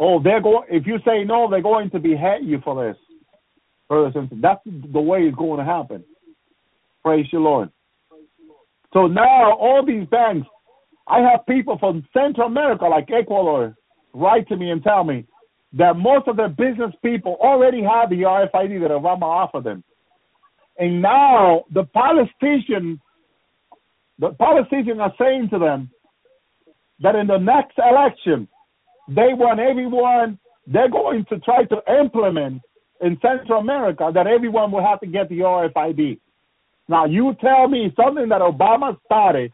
Oh, 0.00 0.22
they're 0.22 0.42
going. 0.42 0.68
If 0.70 0.86
you 0.86 0.98
say 1.06 1.24
no, 1.24 1.48
they're 1.50 1.62
going 1.62 1.90
to 1.90 1.98
behead 1.98 2.40
you 2.42 2.60
for 2.62 2.86
this, 2.86 2.96
brothers 3.88 4.12
and 4.14 4.28
sisters. 4.28 4.42
That's 4.42 4.60
the 4.92 5.00
way 5.00 5.20
it's 5.20 5.36
going 5.36 5.58
to 5.58 5.64
happen. 5.64 6.04
Praise 7.02 7.26
you, 7.32 7.40
Lord. 7.40 7.70
So 8.92 9.06
now 9.06 9.56
all 9.56 9.84
these 9.84 10.06
banks 10.08 10.46
I 11.08 11.20
have 11.20 11.46
people 11.46 11.78
from 11.78 12.06
Central 12.12 12.48
America, 12.48 12.84
like 12.84 13.10
Ecuador, 13.10 13.74
write 14.12 14.46
to 14.48 14.56
me 14.56 14.70
and 14.70 14.82
tell 14.82 15.04
me 15.04 15.26
that 15.72 15.96
most 15.96 16.28
of 16.28 16.36
the 16.36 16.48
business 16.48 16.94
people 17.02 17.36
already 17.40 17.82
have 17.82 18.10
the 18.10 18.22
RFID 18.22 18.80
that 18.80 18.90
Obama 18.90 19.22
offered 19.22 19.64
them. 19.64 19.82
And 20.78 21.02
now 21.02 21.64
the 21.72 21.84
politicians, 21.84 22.98
the 24.18 24.30
politicians 24.38 25.00
are 25.00 25.14
saying 25.18 25.48
to 25.50 25.58
them 25.58 25.90
that 27.00 27.16
in 27.16 27.26
the 27.26 27.38
next 27.38 27.78
election, 27.78 28.48
they 29.08 29.32
want 29.32 29.60
everyone, 29.60 30.38
they're 30.66 30.90
going 30.90 31.24
to 31.26 31.38
try 31.40 31.64
to 31.64 32.00
implement 32.00 32.60
in 33.00 33.18
Central 33.22 33.60
America 33.60 34.10
that 34.12 34.26
everyone 34.26 34.70
will 34.70 34.84
have 34.84 35.00
to 35.00 35.06
get 35.06 35.28
the 35.28 35.38
RFID. 35.38 36.20
Now, 36.88 37.04
you 37.06 37.34
tell 37.40 37.68
me 37.68 37.92
something 37.96 38.28
that 38.28 38.40
Obama 38.40 38.96
started 39.04 39.52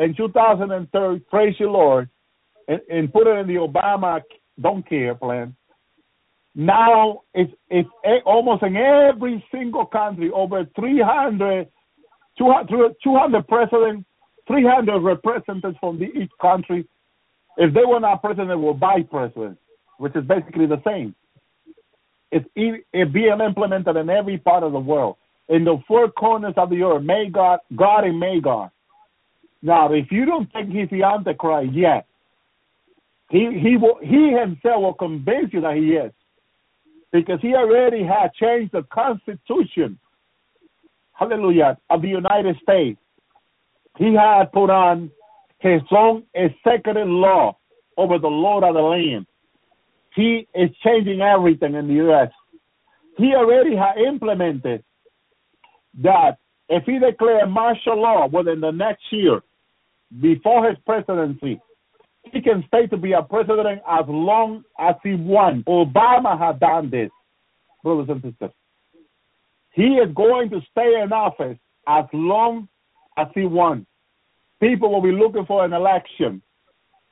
in 0.00 0.14
2003, 0.16 1.18
praise 1.30 1.54
you, 1.58 1.70
Lord, 1.70 2.08
and, 2.68 2.80
and 2.90 3.12
put 3.12 3.26
it 3.26 3.36
in 3.38 3.46
the 3.46 3.54
Obama 3.54 4.22
Don't 4.60 4.88
Care 4.88 5.14
plan. 5.14 5.54
Now 6.54 7.22
it's 7.32 7.52
it's 7.68 7.88
almost 8.26 8.62
in 8.64 8.76
every 8.76 9.44
single 9.52 9.86
country 9.86 10.30
over 10.34 10.66
300, 10.74 11.68
200, 12.36 12.94
200 13.04 13.46
presidents, 13.48 14.04
300 14.48 14.98
representatives 15.00 15.76
from 15.78 15.98
the, 15.98 16.06
each 16.06 16.30
country. 16.40 16.88
If 17.56 17.72
they 17.74 17.84
were 17.86 18.00
not 18.00 18.22
president, 18.22 18.48
they 18.48 18.54
were 18.56 18.74
vice 18.74 19.04
president, 19.10 19.58
which 19.98 20.16
is 20.16 20.24
basically 20.24 20.66
the 20.66 20.82
same. 20.84 21.14
It's 22.32 22.46
it 22.56 23.12
being 23.12 23.40
implemented 23.40 23.96
in 23.96 24.08
every 24.08 24.38
part 24.38 24.62
of 24.64 24.72
the 24.72 24.80
world, 24.80 25.16
in 25.48 25.64
the 25.64 25.78
four 25.86 26.10
corners 26.10 26.54
of 26.56 26.70
the 26.70 26.82
earth. 26.82 27.02
May 27.02 27.28
God, 27.28 27.60
God 27.76 28.04
and 28.04 28.18
may 28.18 28.40
God. 28.40 28.70
Now, 29.62 29.92
if 29.92 30.10
you 30.10 30.24
don't 30.24 30.50
think 30.52 30.70
he's 30.70 30.88
the 30.90 31.02
Antichrist 31.02 31.72
yet, 31.72 32.06
he 33.30 33.58
he 33.62 33.76
will 33.76 33.98
he 34.02 34.32
himself 34.32 34.82
will 34.82 34.94
convince 34.94 35.52
you 35.52 35.60
that 35.60 35.76
he 35.76 35.92
is, 35.92 36.12
because 37.12 37.40
he 37.40 37.54
already 37.54 38.02
had 38.02 38.32
changed 38.34 38.72
the 38.72 38.82
Constitution. 38.84 39.98
Hallelujah 41.12 41.76
of 41.90 42.00
the 42.00 42.08
United 42.08 42.56
States. 42.62 42.98
He 43.98 44.14
had 44.14 44.50
put 44.52 44.70
on 44.70 45.10
his 45.58 45.82
own 45.90 46.24
executive 46.34 47.06
law 47.06 47.58
over 47.98 48.18
the 48.18 48.28
Lord 48.28 48.64
of 48.64 48.74
the 48.74 48.80
land. 48.80 49.26
He 50.14 50.48
is 50.54 50.70
changing 50.82 51.20
everything 51.20 51.74
in 51.74 51.88
the 51.88 51.94
U.S. 51.94 52.30
He 53.18 53.34
already 53.34 53.76
had 53.76 53.98
implemented 53.98 54.82
that 56.02 56.38
if 56.70 56.84
he 56.84 56.98
declared 56.98 57.50
martial 57.50 58.00
law 58.00 58.26
within 58.26 58.60
the 58.60 58.70
next 58.70 59.02
year, 59.10 59.42
before 60.20 60.68
his 60.68 60.78
presidency, 60.84 61.60
he 62.24 62.40
can 62.40 62.64
stay 62.66 62.86
to 62.88 62.96
be 62.96 63.12
a 63.12 63.22
president 63.22 63.80
as 63.88 64.04
long 64.08 64.64
as 64.78 64.94
he 65.02 65.14
wants. 65.14 65.66
Obama 65.68 66.38
had 66.38 66.60
done 66.60 66.90
this, 66.90 67.10
brothers 67.82 68.08
and 68.08 68.22
sisters. 68.22 68.50
He 69.72 69.94
is 69.94 70.12
going 70.14 70.50
to 70.50 70.60
stay 70.70 71.00
in 71.00 71.12
office 71.12 71.58
as 71.86 72.04
long 72.12 72.68
as 73.16 73.28
he 73.34 73.46
wants. 73.46 73.86
People 74.60 74.92
will 74.92 75.00
be 75.00 75.12
looking 75.12 75.46
for 75.46 75.64
an 75.64 75.72
election, 75.72 76.42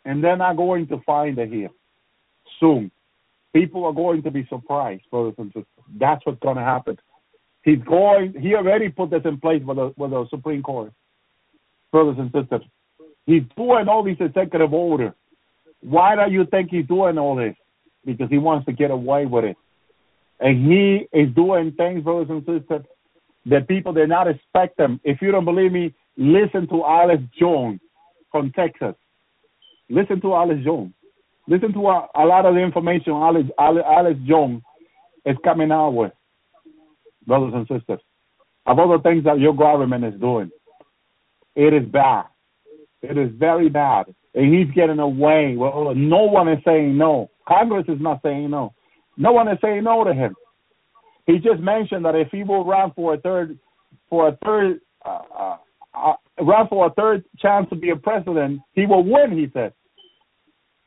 and 0.05 0.23
they're 0.23 0.37
not 0.37 0.57
going 0.57 0.87
to 0.89 1.01
find 1.07 1.39
it 1.39 1.51
here 1.51 1.71
soon. 2.61 2.91
People 3.55 3.85
are 3.85 3.93
going 3.93 4.23
to 4.23 4.31
be 4.31 4.47
surprised, 4.51 5.05
brothers 5.11 5.35
and 5.39 5.49
sisters. 5.49 5.65
That's 5.99 6.25
what's 6.27 6.41
going 6.41 6.57
to 6.57 6.63
happen. 6.63 6.99
He's 7.63 7.79
going. 7.79 8.35
He 8.39 8.55
already 8.55 8.89
put 8.89 9.11
this 9.11 9.23
in 9.25 9.39
place 9.39 9.63
with 9.65 9.77
the 9.79 9.95
with 9.97 10.11
the 10.11 10.27
Supreme 10.31 10.63
Court, 10.63 10.93
brothers 11.91 12.17
and 12.19 12.31
sisters. 12.33 12.63
He's 13.29 13.43
doing 13.59 13.89
all 13.89 14.03
these 14.03 14.17
executive 14.21 14.73
orders. 14.73 15.13
Why 15.83 16.17
do 16.17 16.33
you 16.33 16.47
think 16.47 16.71
he's 16.71 16.87
doing 16.87 17.19
all 17.19 17.37
this? 17.37 17.55
Because 18.03 18.31
he 18.31 18.39
wants 18.39 18.65
to 18.65 18.73
get 18.73 18.91
away 18.91 19.27
with 19.27 19.45
it. 19.45 19.57
And 20.41 20.67
he 20.67 21.07
is 21.13 21.29
doing 21.35 21.73
things, 21.73 22.03
brothers 22.03 22.31
and 22.31 22.41
sisters, 22.41 22.87
that 23.45 23.69
people 23.69 23.93
did 23.93 24.09
not 24.09 24.29
expect 24.29 24.79
them. 24.79 24.99
If 25.05 25.21
you 25.21 25.31
don't 25.31 25.45
believe 25.45 25.73
me, 25.73 25.95
listen 26.17 26.67
to 26.69 26.87
Alice 26.87 27.21
Jones 27.39 27.81
from 28.33 28.51
Texas. 28.53 28.95
Listen 29.91 30.23
to 30.23 30.35
Alice 30.35 30.65
Jones. 30.65 30.95
Listen 31.47 31.75
to 31.75 31.87
a, 31.87 32.09
a 32.15 32.25
lot 32.25 32.47
of 32.47 32.55
the 32.55 32.61
information 32.61 33.13
Alice, 33.13 33.47
Alex, 33.59 33.87
Alex 33.87 34.19
Jones 34.27 34.63
is 35.27 35.37
coming 35.45 35.71
out 35.71 35.91
with, 35.91 36.13
brothers 37.27 37.53
and 37.55 37.69
sisters, 37.69 38.01
of 38.65 38.79
all 38.79 38.97
the 38.97 39.03
things 39.03 39.25
that 39.25 39.39
your 39.39 39.55
government 39.55 40.07
is 40.07 40.19
doing. 40.19 40.51
It 41.55 41.75
is 41.75 41.87
bad. 41.87 42.25
It 43.03 43.17
is 43.19 43.31
very 43.39 43.69
bad. 43.69 44.15
And 44.35 44.55
he's 44.55 44.73
getting 44.75 44.99
away. 44.99 45.57
Well, 45.57 45.95
no 45.95 46.23
one 46.25 46.49
is 46.49 46.59
saying 46.65 46.97
no. 46.97 47.31
Congress 47.47 47.87
is 47.89 48.01
not 48.01 48.21
saying 48.23 48.51
no. 48.51 48.75
No 49.17 49.33
one 49.33 49.49
is 49.49 49.59
saying 49.63 49.85
no 49.85 50.05
to 50.05 50.15
him. 50.15 50.35
He 51.27 51.39
just 51.39 51.61
mentioned 51.61 52.05
that 52.05 52.15
if 52.15 52.29
he 52.31 52.43
will 52.43 52.65
run 52.65 52.93
for 52.95 53.15
a 53.15 53.19
third, 53.19 53.59
for 54.09 54.29
a 54.29 54.39
third, 54.45 54.81
uh, 55.05 55.21
uh, 55.39 55.57
uh, 55.95 56.15
run 56.43 56.69
for 56.69 56.87
a 56.87 56.91
third 56.91 57.25
chance 57.39 57.69
to 57.71 57.77
be 57.77 57.91
a 57.91 57.97
president, 57.97 58.61
he 58.73 58.87
will 58.87 59.05
win. 59.05 59.37
He 59.37 59.49
said. 59.53 59.73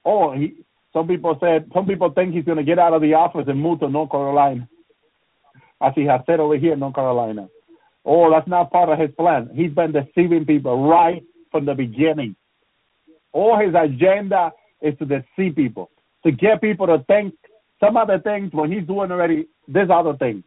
Oh, 0.06 0.34
he. 0.34 0.56
Some 0.94 1.08
people 1.08 1.38
said. 1.40 1.70
Some 1.74 1.86
people 1.86 2.12
think 2.12 2.34
he's 2.34 2.46
going 2.46 2.58
to 2.58 2.64
get 2.64 2.80
out 2.80 2.94
of 2.94 3.02
the 3.02 3.14
office 3.14 3.46
and 3.48 3.62
move 3.62 3.80
to 3.82 3.90
North 3.90 4.12
Carolina. 4.12 4.68
as 5.82 5.94
he 5.96 6.06
has 6.06 6.22
said 6.26 6.40
over 6.40 6.58
here 6.58 6.74
in 6.74 6.80
North 6.80 6.96
Carolina. 6.96 7.48
Oh, 8.06 8.32
that's 8.32 8.48
not 8.48 8.72
part 8.72 8.90
of 8.90 9.00
his 9.00 9.12
plan. 9.18 9.50
He's 9.54 9.72
been 9.72 9.92
deceiving 9.92 10.46
people 10.46 10.88
right 10.88 11.24
from 11.52 11.66
the 11.66 11.74
beginning. 11.74 12.36
All 13.34 13.60
his 13.60 13.74
agenda 13.76 14.52
is 14.82 14.98
to 15.00 15.06
deceive 15.06 15.56
people, 15.56 15.90
to 16.24 16.32
get 16.32 16.62
people 16.62 16.88
to 16.88 17.04
think 17.08 17.34
some 17.80 17.98
other 17.98 18.20
things 18.20 18.52
when 18.54 18.72
he's 18.72 18.86
doing 18.86 19.12
already 19.12 19.48
this 19.68 19.88
other 19.92 20.16
thing. 20.18 20.44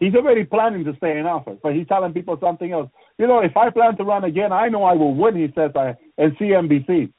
He's 0.00 0.14
already 0.14 0.44
planning 0.44 0.84
to 0.84 0.96
stay 0.96 1.18
in 1.18 1.26
office, 1.26 1.58
but 1.62 1.74
he's 1.74 1.88
telling 1.88 2.12
people 2.12 2.38
something 2.40 2.72
else. 2.72 2.88
You 3.18 3.26
know, 3.26 3.40
if 3.40 3.56
I 3.56 3.70
plan 3.70 3.96
to 3.96 4.04
run 4.04 4.24
again, 4.24 4.52
I 4.52 4.68
know 4.68 4.84
I 4.84 4.92
will 4.92 5.14
win. 5.14 5.36
He 5.36 5.52
says 5.54 5.72
I 5.74 5.96
in 6.16 6.30
CNBC. 6.36 7.12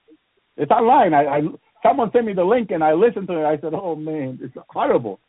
It's 0.56 0.72
online. 0.72 1.14
I, 1.14 1.26
I 1.26 1.42
someone 1.84 2.12
sent 2.12 2.26
me 2.26 2.34
the 2.34 2.44
link 2.44 2.72
and 2.72 2.84
I 2.84 2.94
listened 2.94 3.28
to 3.28 3.40
it. 3.40 3.46
I 3.46 3.60
said, 3.60 3.74
"Oh 3.74 3.96
man, 3.96 4.40
it's 4.42 4.56
horrible," 4.70 5.20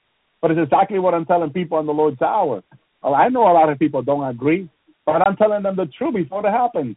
but 0.41 0.53
it's 0.53 0.61
exactly 0.61 1.01
what 1.01 1.13
I'm 1.13 1.27
telling 1.27 1.51
people 1.51 1.79
on 1.79 1.87
the 1.87 1.93
Lord's 1.93 2.23
hour. 2.23 2.63
I 3.03 3.29
know 3.31 3.43
a 3.43 3.55
lot 3.55 3.71
of 3.71 3.79
people 3.79 4.03
don't 4.03 4.29
agree, 4.29 4.69
but 5.07 5.27
I'm 5.27 5.37
telling 5.37 5.63
them 5.63 5.75
the 5.75 5.87
truth 5.87 6.15
before 6.15 6.47
it 6.47 6.51
happens. 6.51 6.97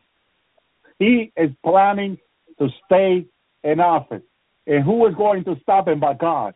He 1.00 1.32
is 1.36 1.50
planning 1.64 2.18
to 2.60 2.70
stay 2.86 3.26
in 3.64 3.80
office, 3.80 4.24
and 4.68 4.84
who 4.84 5.06
is 5.08 5.16
going 5.16 5.44
to 5.46 5.56
stop 5.62 5.88
him 5.88 6.00
but 6.00 6.20
God? 6.20 6.54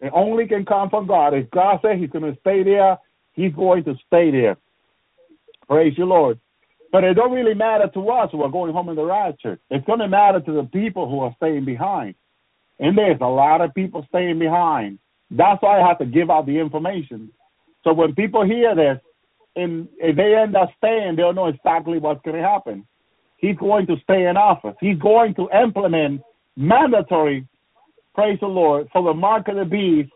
It 0.00 0.12
only 0.14 0.46
can 0.46 0.64
come 0.64 0.90
from 0.90 1.06
God. 1.06 1.34
If 1.34 1.50
God 1.50 1.80
says 1.82 1.98
He's 1.98 2.10
going 2.10 2.32
to 2.32 2.38
stay 2.40 2.62
there, 2.62 2.98
He's 3.32 3.52
going 3.52 3.84
to 3.84 3.94
stay 4.06 4.30
there. 4.30 4.56
Praise 5.68 5.94
you, 5.96 6.04
Lord. 6.04 6.38
But 6.90 7.04
it 7.04 7.14
don't 7.14 7.32
really 7.32 7.54
matter 7.54 7.88
to 7.92 8.08
us 8.10 8.30
who 8.32 8.42
are 8.42 8.50
going 8.50 8.72
home 8.72 8.88
in 8.88 8.96
the 8.96 9.04
rapture. 9.04 9.58
It's 9.70 9.84
going 9.86 9.98
to 9.98 10.08
matter 10.08 10.40
to 10.40 10.52
the 10.52 10.62
people 10.64 11.08
who 11.08 11.20
are 11.20 11.34
staying 11.36 11.64
behind. 11.64 12.14
And 12.78 12.96
there's 12.96 13.20
a 13.20 13.26
lot 13.26 13.60
of 13.60 13.74
people 13.74 14.06
staying 14.08 14.38
behind. 14.38 14.98
That's 15.30 15.60
why 15.62 15.80
I 15.80 15.86
have 15.86 15.98
to 15.98 16.06
give 16.06 16.30
out 16.30 16.46
the 16.46 16.58
information. 16.58 17.30
So 17.84 17.92
when 17.92 18.14
people 18.14 18.44
hear 18.44 18.74
this, 18.74 18.98
and 19.56 19.88
if 19.98 20.16
they 20.16 20.34
end 20.34 20.56
up 20.56 20.70
staying, 20.78 21.16
they'll 21.16 21.34
know 21.34 21.48
exactly 21.48 21.98
what's 21.98 22.22
going 22.22 22.36
to 22.36 22.48
happen. 22.48 22.86
He's 23.38 23.56
going 23.56 23.86
to 23.86 23.96
stay 24.02 24.26
in 24.26 24.36
office. 24.36 24.74
He's 24.80 24.98
going 24.98 25.34
to 25.34 25.48
implement 25.50 26.22
mandatory, 26.56 27.46
praise 28.14 28.38
the 28.40 28.48
Lord, 28.48 28.88
for 28.92 29.02
the 29.02 29.14
mark 29.14 29.46
of 29.48 29.56
the 29.56 29.64
beast, 29.64 30.10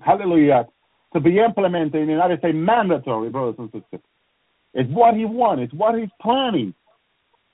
hallelujah, 0.00 0.66
to 1.12 1.20
be 1.20 1.38
implemented 1.38 1.96
in 1.96 2.06
the 2.06 2.12
United 2.12 2.38
States, 2.38 2.56
mandatory, 2.56 3.28
brothers 3.28 3.56
and 3.58 3.68
sisters. 3.72 4.00
It's 4.72 4.90
what 4.90 5.14
he 5.14 5.24
wants. 5.24 5.64
It's 5.64 5.74
what 5.74 5.98
he's 5.98 6.08
planning. 6.22 6.74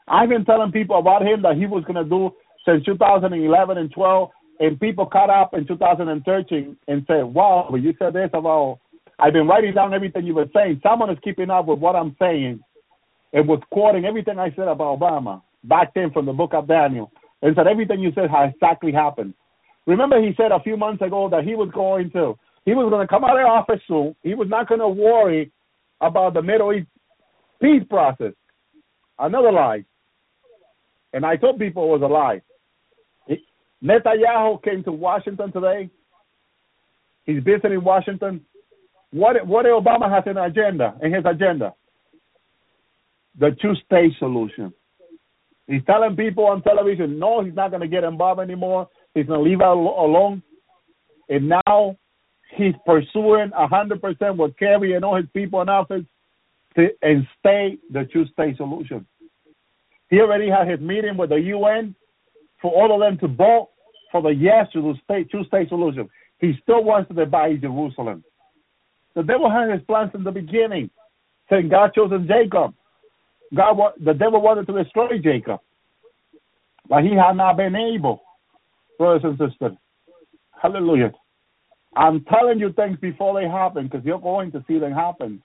I've 0.06 0.28
been 0.28 0.44
telling 0.44 0.70
people 0.70 0.98
about 0.98 1.22
him 1.22 1.42
that 1.42 1.56
he 1.56 1.66
was 1.66 1.84
going 1.84 2.02
to 2.02 2.08
do 2.08 2.30
since 2.66 2.84
2011 2.84 3.78
and 3.78 3.90
12, 3.90 4.30
and 4.60 4.80
people 4.80 5.06
caught 5.06 5.30
up 5.30 5.54
in 5.54 5.66
2013 5.66 6.76
and 6.88 7.04
said, 7.06 7.22
wow, 7.22 7.68
but 7.70 7.78
you 7.78 7.94
said 7.98 8.12
this 8.12 8.30
about, 8.34 8.80
I've 9.18 9.32
been 9.32 9.46
writing 9.46 9.72
down 9.72 9.94
everything 9.94 10.26
you 10.26 10.34
were 10.34 10.48
saying. 10.54 10.80
Someone 10.82 11.08
is 11.08 11.18
keeping 11.24 11.48
up 11.48 11.66
with 11.66 11.78
what 11.78 11.96
I'm 11.96 12.14
saying 12.18 12.60
and 13.32 13.48
was 13.48 13.60
quoting 13.70 14.04
everything 14.04 14.38
I 14.38 14.50
said 14.50 14.68
about 14.68 14.98
Obama 14.98 15.42
back 15.64 15.94
then 15.94 16.10
from 16.10 16.26
the 16.26 16.32
book 16.32 16.52
of 16.54 16.68
Daniel 16.68 17.12
and 17.42 17.54
said 17.56 17.66
everything 17.66 18.00
you 18.00 18.12
said 18.14 18.30
has 18.30 18.52
exactly 18.54 18.92
happened. 18.92 19.34
Remember, 19.86 20.20
he 20.20 20.32
said 20.36 20.52
a 20.52 20.60
few 20.60 20.76
months 20.76 21.02
ago 21.02 21.28
that 21.30 21.44
he 21.44 21.54
was 21.54 21.70
going 21.74 22.10
to, 22.12 22.38
he 22.64 22.74
was 22.74 22.90
going 22.90 23.06
to 23.06 23.10
come 23.10 23.24
out 23.24 23.38
of 23.38 23.46
office 23.46 23.80
soon. 23.88 24.14
He 24.22 24.34
was 24.34 24.48
not 24.48 24.68
going 24.68 24.80
to 24.80 24.88
worry 24.88 25.50
about 26.00 26.34
the 26.34 26.42
Middle 26.42 26.72
East 26.72 26.88
peace 27.60 27.82
process. 27.88 28.32
Another 29.18 29.52
lie. 29.52 29.84
And 31.12 31.24
I 31.26 31.36
told 31.36 31.58
people 31.58 31.84
it 31.84 32.00
was 32.00 32.02
a 32.02 32.06
lie. 32.06 32.42
Netanyahu 33.82 34.62
came 34.62 34.84
to 34.84 34.92
Washington 34.92 35.52
today. 35.52 35.90
He's 37.24 37.42
visiting 37.42 37.82
Washington. 37.82 38.42
What 39.10 39.44
what 39.46 39.66
Obama 39.66 40.10
has 40.10 40.24
in 40.26 40.36
agenda 40.36 40.94
in 41.02 41.12
his 41.12 41.24
agenda? 41.24 41.74
The 43.38 43.56
two-state 43.62 44.12
solution. 44.18 44.72
He's 45.66 45.84
telling 45.86 46.16
people 46.16 46.46
on 46.46 46.62
television, 46.62 47.18
no, 47.18 47.44
he's 47.44 47.54
not 47.54 47.70
going 47.70 47.82
to 47.82 47.88
get 47.88 48.02
involved 48.02 48.40
anymore. 48.40 48.88
He's 49.14 49.26
going 49.26 49.44
to 49.44 49.48
leave 49.48 49.60
it 49.60 49.66
alone. 49.66 50.42
And 51.28 51.48
now 51.48 51.96
he's 52.56 52.74
pursuing 52.84 53.50
100% 53.50 54.36
with 54.36 54.56
Kerry 54.56 54.94
and 54.94 55.04
all 55.04 55.16
his 55.16 55.28
people 55.32 55.62
in 55.62 55.68
office 55.68 56.02
to 56.74 56.88
stay 57.38 57.78
the 57.92 58.08
two-state 58.12 58.56
solution. 58.56 59.06
He 60.08 60.20
already 60.20 60.48
had 60.50 60.68
his 60.68 60.80
meeting 60.80 61.16
with 61.16 61.30
the 61.30 61.36
UN 61.36 61.94
for 62.60 62.72
all 62.72 62.92
of 62.92 63.00
them 63.00 63.16
to 63.18 63.28
vote 63.34 63.68
for 64.10 64.22
the 64.22 64.30
yes 64.30 64.66
to 64.72 64.82
the 64.82 64.94
state 65.04 65.30
two-state 65.30 65.68
solution. 65.68 66.08
He 66.40 66.54
still 66.62 66.82
wants 66.82 67.08
to 67.08 67.14
divide 67.14 67.60
Jerusalem. 67.60 68.24
The 69.14 69.22
devil 69.22 69.48
had 69.48 69.70
his 69.70 69.82
plans 69.86 70.10
in 70.14 70.24
the 70.24 70.32
beginning, 70.32 70.90
saying 71.48 71.68
God 71.68 71.92
chosen 71.94 72.26
Jacob. 72.26 72.74
God, 73.54 73.76
the 74.04 74.14
devil 74.14 74.40
wanted 74.40 74.66
to 74.68 74.82
destroy 74.82 75.18
Jacob, 75.18 75.60
but 76.88 77.02
he 77.02 77.10
had 77.14 77.36
not 77.36 77.56
been 77.56 77.74
able. 77.74 78.22
Brothers 78.98 79.22
and 79.24 79.50
sisters, 79.50 79.76
Hallelujah! 80.60 81.12
I'm 81.96 82.24
telling 82.24 82.58
you 82.58 82.72
things 82.72 82.98
before 83.00 83.40
they 83.40 83.48
happen 83.48 83.88
because 83.88 84.04
you're 84.04 84.20
going 84.20 84.52
to 84.52 84.64
see 84.68 84.78
them 84.78 84.92
happen. 84.92 85.42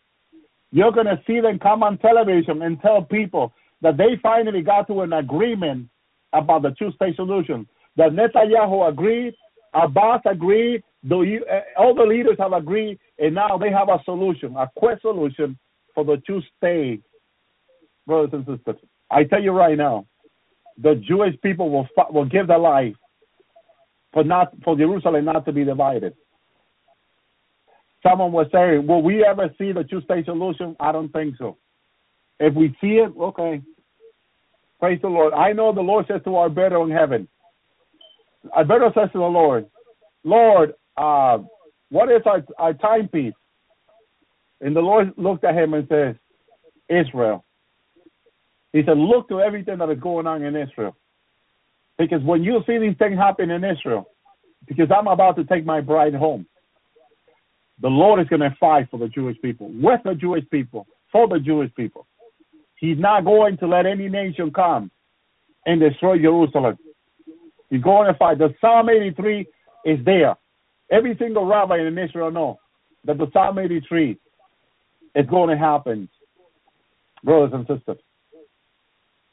You're 0.72 0.92
going 0.92 1.06
to 1.08 1.22
see 1.26 1.40
them 1.40 1.58
come 1.58 1.84
on 1.84 1.98
television 2.00 2.62
and 2.62 2.80
tell 2.82 3.02
people 3.02 3.54
that 3.82 3.98
they 3.98 4.20
finally 4.22 4.62
got 4.62 4.88
to 4.88 5.02
an 5.02 5.14
agreement 5.14 5.90
about 6.34 6.64
the 6.64 6.76
two-state 6.78 7.16
solution. 7.16 7.68
That 7.96 8.12
Netanyahu 8.12 8.90
agreed, 8.90 9.34
Abbas 9.74 10.22
agreed, 10.26 10.84
the, 11.04 11.40
uh, 11.50 11.82
all 11.82 11.96
the 11.96 12.04
leaders 12.04 12.36
have 12.40 12.54
agreed, 12.54 13.00
and 13.20 13.36
now 13.36 13.58
they 13.58 13.72
have 13.72 13.90
a 13.90 14.02
solution, 14.04 14.56
a 14.58 14.70
quick 14.76 15.00
solution 15.02 15.58
for 15.94 16.04
the 16.04 16.22
two-state 16.28 17.02
brothers 18.06 18.32
and 18.34 18.46
sisters. 18.46 18.82
I 19.12 19.24
tell 19.24 19.42
you 19.42 19.52
right 19.52 19.78
now, 19.78 20.06
the 20.78 20.96
Jewish 20.96 21.40
people 21.42 21.70
will 21.70 21.88
will 22.10 22.26
give 22.26 22.48
their 22.48 22.60
life 22.60 22.96
for 24.14 24.24
not 24.24 24.54
for 24.64 24.76
Jerusalem 24.76 25.26
not 25.26 25.46
to 25.46 25.52
be 25.52 25.64
divided. 25.64 26.14
Someone 28.04 28.32
was 28.32 28.48
saying, 28.52 28.86
"Will 28.86 29.02
we 29.02 29.26
ever 29.26 29.54
see 29.58 29.72
the 29.72 29.84
two-state 29.84 30.26
solution?" 30.26 30.76
I 30.80 30.92
don't 30.92 31.10
think 31.10 31.38
so. 31.38 31.58
If 32.40 32.54
we 32.54 32.76
see 32.82 32.98
it, 32.98 33.12
okay. 33.18 33.62
Praise 34.80 35.02
the 35.02 35.08
Lord. 35.08 35.34
I 35.34 35.54
know 35.54 35.72
the 35.72 35.82
Lord 35.82 36.06
says 36.08 36.22
to 36.26 36.38
Alberto 36.38 36.84
in 36.84 36.92
heaven. 36.92 37.28
Alberto 38.56 38.92
says 38.94 39.10
to 39.14 39.20
the 39.20 39.26
Lord, 39.26 39.66
"Lord, 40.24 40.76
uh, 40.98 41.40
what 41.90 42.12
is 42.12 42.22
our 42.26 42.44
our 42.58 42.74
timepiece?" 42.74 43.34
And 44.62 44.76
the 44.76 44.82
Lord 44.82 45.14
looked 45.18 45.44
at 45.44 45.56
him 45.56 45.74
and 45.74 45.88
says, 45.88 46.16
"Israel." 46.90 47.44
He 48.76 48.84
said, 48.86 48.98
look 48.98 49.30
to 49.30 49.40
everything 49.40 49.78
that 49.78 49.90
is 49.90 50.02
going 50.02 50.28
on 50.28 50.44
in 50.44 50.54
Israel. 50.54 50.98
Because 51.98 52.22
when 52.24 52.44
you 52.44 52.62
see 52.68 52.78
these 52.78 52.98
things 53.00 53.18
happen 53.18 53.50
in 53.50 53.64
Israel, 53.64 54.12
because 54.68 54.90
I'm 54.94 55.08
about 55.08 55.38
to 55.38 55.46
take 55.46 55.66
my 55.66 55.80
bride 55.80 56.14
home, 56.14 56.46
the 57.80 57.88
Lord 57.88 58.20
is 58.20 58.28
going 58.28 58.42
to 58.42 58.54
fight 58.60 58.90
for 58.92 59.00
the 59.00 59.08
Jewish 59.08 59.38
people, 59.42 59.72
with 59.82 60.02
the 60.04 60.14
Jewish 60.14 60.44
people, 60.50 60.88
for 61.10 61.26
the 61.26 61.40
Jewish 61.40 61.74
people. 61.76 62.06
He's 62.76 62.98
not 63.00 63.24
going 63.24 63.56
to 63.60 63.68
let 63.68 63.86
any 63.86 64.10
nation 64.10 64.52
come 64.52 64.92
and 65.66 65.80
destroy 65.80 66.18
Jerusalem. 66.18 66.78
He's 67.70 67.82
going 67.82 68.12
to 68.12 68.20
fight. 68.20 68.40
The 68.40 68.54
Psalm 68.60 68.90
83 68.90 69.48
is 69.86 70.00
there. 70.04 70.36
Every 70.92 71.16
single 71.18 71.46
rabbi 71.46 71.78
in 71.78 71.98
Israel 71.98 72.30
knows 72.30 72.58
that 73.06 73.20
the 73.20 73.28
Psalm 73.32 73.58
83 73.58 74.18
is 75.16 75.26
going 75.28 75.50
to 75.50 75.58
happen, 75.58 76.10
brothers 77.24 77.52
and 77.54 77.66
sisters. 77.68 78.02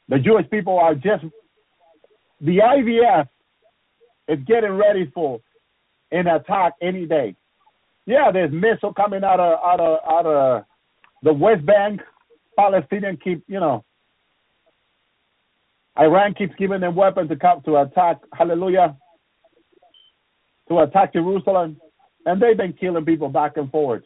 The 0.09 0.19
Jewish 0.19 0.49
people 0.51 0.79
are 0.79 0.95
just 0.95 1.25
the 2.41 2.59
IDF 2.59 3.29
is 4.29 4.39
getting 4.47 4.73
ready 4.73 5.11
for 5.15 5.41
an 6.11 6.27
attack 6.27 6.75
any 6.83 7.07
day. 7.07 7.37
Yeah, 8.07 8.31
there's 8.33 8.53
missiles 8.53 8.95
coming 8.97 9.23
out 9.23 9.41
of 9.41 9.59
out 9.65 9.81
of 9.81 9.99
out 10.09 10.27
of 10.27 10.65
the 11.23 11.33
West 11.33 11.65
Bank. 11.65 12.01
Palestinian 12.57 13.17
keep, 13.17 13.43
you 13.47 13.61
know, 13.61 13.85
Iran 15.99 16.35
keeps 16.35 16.55
giving 16.59 16.81
them 16.81 16.95
weapons 16.95 17.29
to 17.31 17.37
come 17.37 17.63
to 17.63 17.77
attack. 17.77 18.19
Hallelujah. 18.33 18.97
To 20.69 20.81
attack 20.81 21.13
Jerusalem, 21.13 21.81
and 22.27 22.41
they've 22.41 22.57
been 22.57 22.73
killing 22.73 23.05
people 23.05 23.29
back 23.29 23.57
and 23.57 23.71
forth. 23.71 24.03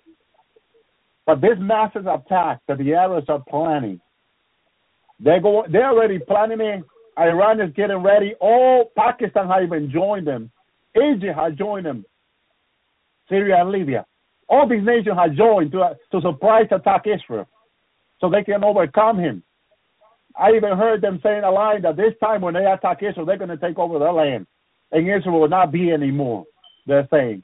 But 1.27 1.41
this 1.41 1.57
massive 1.59 2.07
attack 2.07 2.61
that 2.69 2.79
the 2.79 2.95
Arabs 2.95 3.29
are 3.29 3.43
planning 3.49 4.01
they're 5.21 5.41
going. 5.41 5.73
They're 5.73 5.91
already 5.91 6.19
planning 6.21 6.61
it. 6.61 6.85
Iran 7.19 7.61
is 7.61 7.73
getting 7.75 7.99
ready. 7.99 8.35
All 8.41 8.93
Pakistan 8.97 9.49
has 9.49 9.65
even 9.65 9.91
joined 9.91 10.27
them. 10.27 10.51
Egypt 10.97 11.39
has 11.39 11.55
joined 11.55 11.87
them. 11.87 12.05
Syria 13.29 13.59
and 13.61 13.71
Libya. 13.71 14.07
All 14.49 14.69
these 14.69 14.85
nations 14.85 15.17
have 15.19 15.35
joined 15.35 15.73
to 15.73 15.97
to 16.13 16.21
surprise 16.23 16.69
attack 16.73 17.05
Israel, 17.07 17.49
so 18.21 18.31
they 18.31 18.45
can 18.45 18.65
overcome 18.65 19.19
him. 19.19 19.43
I 20.39 20.53
even 20.53 20.79
heard 20.79 21.03
them 21.03 21.21
saying 21.23 21.45
a 21.45 21.51
line 21.51 21.83
that 21.83 21.97
this 21.97 22.15
time 22.23 22.43
when 22.43 22.55
they 22.55 22.67
attack 22.67 23.03
Israel, 23.03 23.27
they're 23.27 23.39
going 23.39 23.51
to 23.51 23.59
take 23.59 23.79
over 23.79 23.99
their 23.99 24.13
land, 24.13 24.47
and 24.93 25.09
Israel 25.09 25.41
will 25.41 25.49
not 25.49 25.73
be 25.73 25.93
anymore. 25.93 26.45
They're 26.87 27.09
saying. 27.13 27.43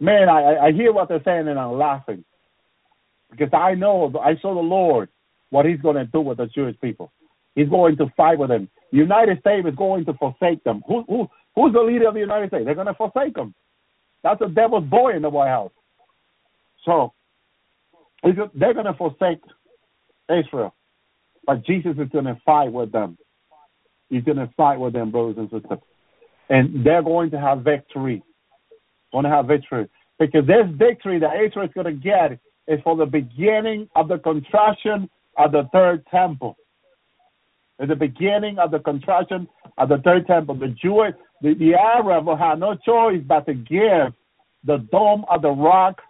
man, 0.00 0.28
I, 0.28 0.56
I 0.68 0.72
hear 0.72 0.92
what 0.92 1.08
they're 1.08 1.22
saying 1.24 1.48
and 1.48 1.58
I'm 1.58 1.78
laughing 1.78 2.24
because 3.30 3.50
I 3.52 3.74
know 3.74 4.12
I 4.22 4.36
saw 4.40 4.54
the 4.54 4.60
Lord 4.60 5.08
what 5.50 5.66
He's 5.66 5.80
going 5.80 5.96
to 5.96 6.04
do 6.04 6.20
with 6.20 6.38
the 6.38 6.46
Jewish 6.46 6.76
people. 6.80 7.12
He's 7.54 7.68
going 7.68 7.96
to 7.96 8.06
fight 8.16 8.38
with 8.38 8.50
them. 8.50 8.68
The 8.92 8.98
United 8.98 9.40
States 9.40 9.66
is 9.66 9.74
going 9.74 10.04
to 10.04 10.14
forsake 10.14 10.62
them. 10.64 10.82
Who, 10.86 11.04
who, 11.08 11.28
who's 11.54 11.72
the 11.72 11.80
leader 11.80 12.08
of 12.08 12.14
the 12.14 12.20
United 12.20 12.48
States? 12.50 12.64
They're 12.64 12.74
going 12.74 12.86
to 12.86 12.94
forsake 12.94 13.34
them. 13.34 13.54
That's 14.22 14.40
the 14.40 14.48
devil's 14.48 14.84
boy 14.84 15.14
in 15.14 15.22
the 15.22 15.30
White 15.30 15.48
House. 15.48 15.72
So 16.84 17.12
they're 18.22 18.74
going 18.74 18.86
to 18.86 18.94
forsake 18.94 19.40
Israel, 20.28 20.74
but 21.46 21.64
Jesus 21.64 21.96
is 21.98 22.08
going 22.10 22.24
to 22.24 22.40
fight 22.44 22.72
with 22.72 22.92
them. 22.92 23.16
He's 24.08 24.24
going 24.24 24.38
to 24.38 24.50
fight 24.56 24.78
with 24.78 24.92
them, 24.92 25.10
brothers 25.10 25.36
and 25.38 25.50
sisters, 25.50 25.78
and 26.48 26.84
they're 26.84 27.02
going 27.02 27.30
to 27.30 27.40
have 27.40 27.62
victory. 27.62 28.22
Going 29.12 29.24
to 29.24 29.30
have 29.30 29.46
victory 29.46 29.88
because 30.18 30.46
this 30.46 30.66
victory 30.72 31.18
that 31.20 31.42
Israel 31.44 31.66
is 31.66 31.72
going 31.74 31.86
to 31.86 31.92
get 31.92 32.38
is 32.68 32.80
for 32.82 32.96
the 32.96 33.06
beginning 33.06 33.88
of 33.94 34.08
the 34.08 34.18
construction 34.18 35.08
of 35.38 35.52
the 35.52 35.68
third 35.72 36.04
temple. 36.10 36.56
At 37.78 37.88
the 37.88 37.96
beginning 37.96 38.58
of 38.58 38.70
the 38.70 38.78
construction 38.78 39.46
of 39.78 39.88
the 39.90 39.98
third 39.98 40.26
temple, 40.26 40.54
the 40.54 40.74
Jewish, 40.82 41.14
the, 41.42 41.54
the 41.54 41.74
Arab 41.74 42.26
have 42.38 42.58
no 42.58 42.74
choice 42.74 43.22
but 43.26 43.46
to 43.46 43.54
give 43.54 44.14
the 44.64 44.78
dome 44.90 45.24
of 45.30 45.42
the 45.42 45.50
rock 45.50 46.00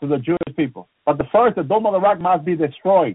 to 0.00 0.08
the 0.08 0.18
Jewish 0.18 0.56
people. 0.56 0.88
But 1.06 1.18
the 1.18 1.26
first, 1.32 1.56
the 1.56 1.62
dome 1.62 1.86
of 1.86 1.92
the 1.92 2.00
rock 2.00 2.20
must 2.20 2.44
be 2.44 2.56
destroyed. 2.56 3.14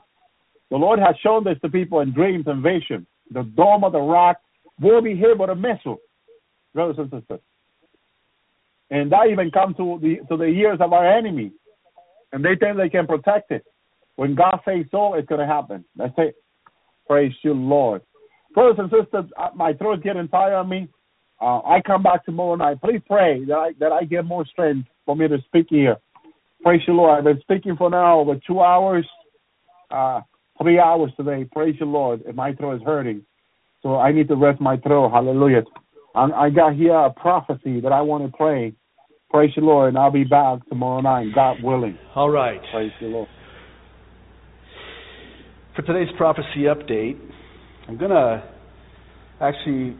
The 0.71 0.77
Lord 0.77 0.99
has 0.99 1.15
shown 1.21 1.43
this 1.43 1.57
to 1.61 1.69
people 1.69 1.99
in 1.99 2.13
dreams 2.13 2.45
and 2.47 2.63
visions. 2.63 3.05
The 3.31 3.43
dome 3.43 3.83
of 3.83 3.91
the 3.91 3.99
rock 3.99 4.37
will 4.79 5.01
be 5.01 5.15
hit 5.15 5.37
with 5.37 5.49
a 5.49 5.55
missile, 5.55 5.97
brothers 6.73 6.97
and 6.97 7.11
sisters. 7.11 7.41
And 8.89 9.11
that 9.11 9.27
even 9.31 9.51
comes 9.51 9.75
to 9.77 9.99
the 10.01 10.17
to 10.29 10.37
the 10.37 10.45
ears 10.45 10.77
of 10.79 10.93
our 10.93 11.07
enemy, 11.07 11.51
and 12.31 12.45
they 12.45 12.55
think 12.55 12.77
they 12.77 12.89
can 12.89 13.07
protect 13.07 13.51
it. 13.51 13.65
When 14.15 14.35
God 14.35 14.59
says 14.65 14.85
so, 14.91 15.13
it's 15.15 15.27
going 15.27 15.41
to 15.41 15.47
happen. 15.47 15.83
That's 15.95 16.13
it. 16.17 16.35
Praise 17.07 17.33
you, 17.43 17.53
Lord. 17.53 18.01
Brothers 18.53 18.77
and 18.79 18.89
sisters, 18.89 19.31
uh, 19.37 19.49
my 19.53 19.73
throat's 19.73 20.03
getting 20.03 20.27
tired 20.27 20.53
on 20.53 20.69
me. 20.69 20.87
Uh, 21.41 21.59
I 21.59 21.81
come 21.85 22.01
back 22.01 22.23
tomorrow 22.23 22.55
night. 22.55 22.81
Please 22.81 23.01
pray 23.07 23.43
that 23.45 23.53
I 23.53 23.71
that 23.79 23.91
I 23.91 24.05
get 24.05 24.23
more 24.23 24.45
strength 24.45 24.87
for 25.05 25.15
me 25.15 25.27
to 25.27 25.37
speak 25.47 25.67
here. 25.69 25.97
Praise 26.63 26.81
you, 26.87 26.93
Lord. 26.93 27.17
I've 27.17 27.25
been 27.25 27.41
speaking 27.41 27.75
for 27.75 27.89
now 27.89 28.19
over 28.19 28.39
two 28.47 28.61
hours, 28.61 29.05
uh, 29.91 30.21
three 30.61 30.79
hours 30.79 31.11
today. 31.17 31.47
Praise 31.51 31.75
you, 31.79 31.85
Lord. 31.85 32.21
And 32.21 32.35
my 32.35 32.53
throat 32.53 32.77
is 32.77 32.81
hurting, 32.85 33.23
so 33.83 33.97
I 33.97 34.13
need 34.13 34.29
to 34.29 34.35
rest 34.35 34.61
my 34.61 34.77
throat. 34.77 35.11
Hallelujah. 35.11 35.63
I, 36.15 36.23
I 36.31 36.49
got 36.49 36.73
here 36.75 36.95
a 36.95 37.11
prophecy 37.11 37.81
that 37.81 37.91
I 37.91 38.01
want 38.01 38.25
to 38.25 38.35
pray. 38.35 38.73
Praise 39.29 39.51
you, 39.57 39.63
Lord, 39.63 39.89
and 39.89 39.97
I'll 39.97 40.11
be 40.11 40.23
back 40.23 40.65
tomorrow 40.69 41.01
night, 41.01 41.35
God 41.35 41.57
willing. 41.61 41.97
All 42.15 42.29
right. 42.29 42.61
Praise 42.71 42.91
you, 43.01 43.09
Lord. 43.09 43.27
For 45.75 45.81
today's 45.81 46.07
prophecy 46.15 46.67
update, 46.73 47.19
I'm 47.89 47.97
going 47.97 48.11
to 48.11 48.41
actually 49.41 49.97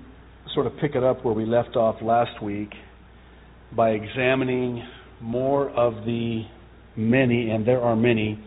sort 0.54 0.68
of 0.68 0.74
pick 0.80 0.96
it 0.96 1.04
up 1.04 1.26
where 1.26 1.34
we 1.34 1.46
left 1.46 1.76
off 1.76 1.98
last 2.02 2.42
week 2.42 2.70
by 3.76 3.90
examining 3.90 4.82
more 5.20 5.70
of 5.72 6.06
the 6.06 6.44
many, 6.96 7.50
and 7.50 7.68
there 7.68 7.82
are 7.82 7.94
many, 7.94 8.40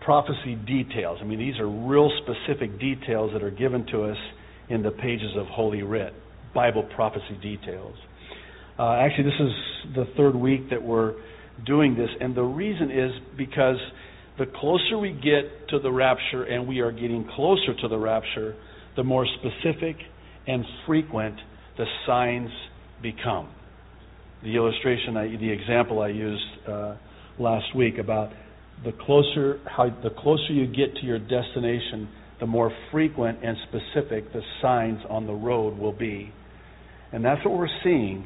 prophecy 0.00 0.54
details. 0.66 1.18
I 1.20 1.24
mean, 1.24 1.38
these 1.38 1.58
are 1.58 1.68
real 1.68 2.10
specific 2.22 2.80
details 2.80 3.30
that 3.34 3.42
are 3.42 3.50
given 3.50 3.84
to 3.92 4.04
us 4.04 4.16
in 4.70 4.82
the 4.82 4.90
pages 4.90 5.32
of 5.36 5.46
Holy 5.48 5.82
Writ, 5.82 6.14
Bible 6.54 6.88
prophecy 6.96 7.38
details. 7.42 7.94
Uh, 8.78 8.92
actually, 8.92 9.24
this 9.24 9.40
is 9.40 9.94
the 9.96 10.04
third 10.16 10.34
week 10.34 10.70
that 10.70 10.82
we're 10.82 11.12
doing 11.66 11.94
this, 11.94 12.08
and 12.22 12.34
the 12.34 12.42
reason 12.42 12.90
is 12.90 13.10
because 13.36 13.76
the 14.38 14.46
closer 14.46 14.98
we 14.98 15.12
get 15.12 15.68
to 15.70 15.78
the 15.80 15.90
rapture, 15.90 16.44
and 16.44 16.66
we 16.66 16.80
are 16.80 16.92
getting 16.92 17.28
closer 17.34 17.74
to 17.80 17.88
the 17.88 17.98
rapture, 17.98 18.54
the 18.96 19.02
more 19.02 19.26
specific 19.38 19.96
and 20.46 20.64
frequent 20.86 21.36
the 21.76 21.84
signs 22.06 22.50
become. 23.02 23.48
The 24.42 24.54
illustration, 24.54 25.16
I, 25.16 25.36
the 25.36 25.50
example 25.50 26.00
I 26.00 26.08
used 26.08 26.68
uh, 26.68 26.96
last 27.38 27.74
week 27.74 27.98
about 27.98 28.30
the 28.84 28.92
closer 28.92 29.58
how 29.66 29.90
the 30.04 30.10
closer 30.10 30.52
you 30.52 30.66
get 30.66 30.94
to 31.00 31.06
your 31.06 31.18
destination, 31.18 32.08
the 32.38 32.46
more 32.46 32.72
frequent 32.92 33.38
and 33.42 33.56
specific 33.68 34.32
the 34.32 34.40
signs 34.62 35.00
on 35.10 35.26
the 35.26 35.32
road 35.32 35.76
will 35.76 35.92
be. 35.92 36.32
And 37.12 37.24
that's 37.24 37.44
what 37.44 37.58
we're 37.58 37.66
seeing 37.82 38.24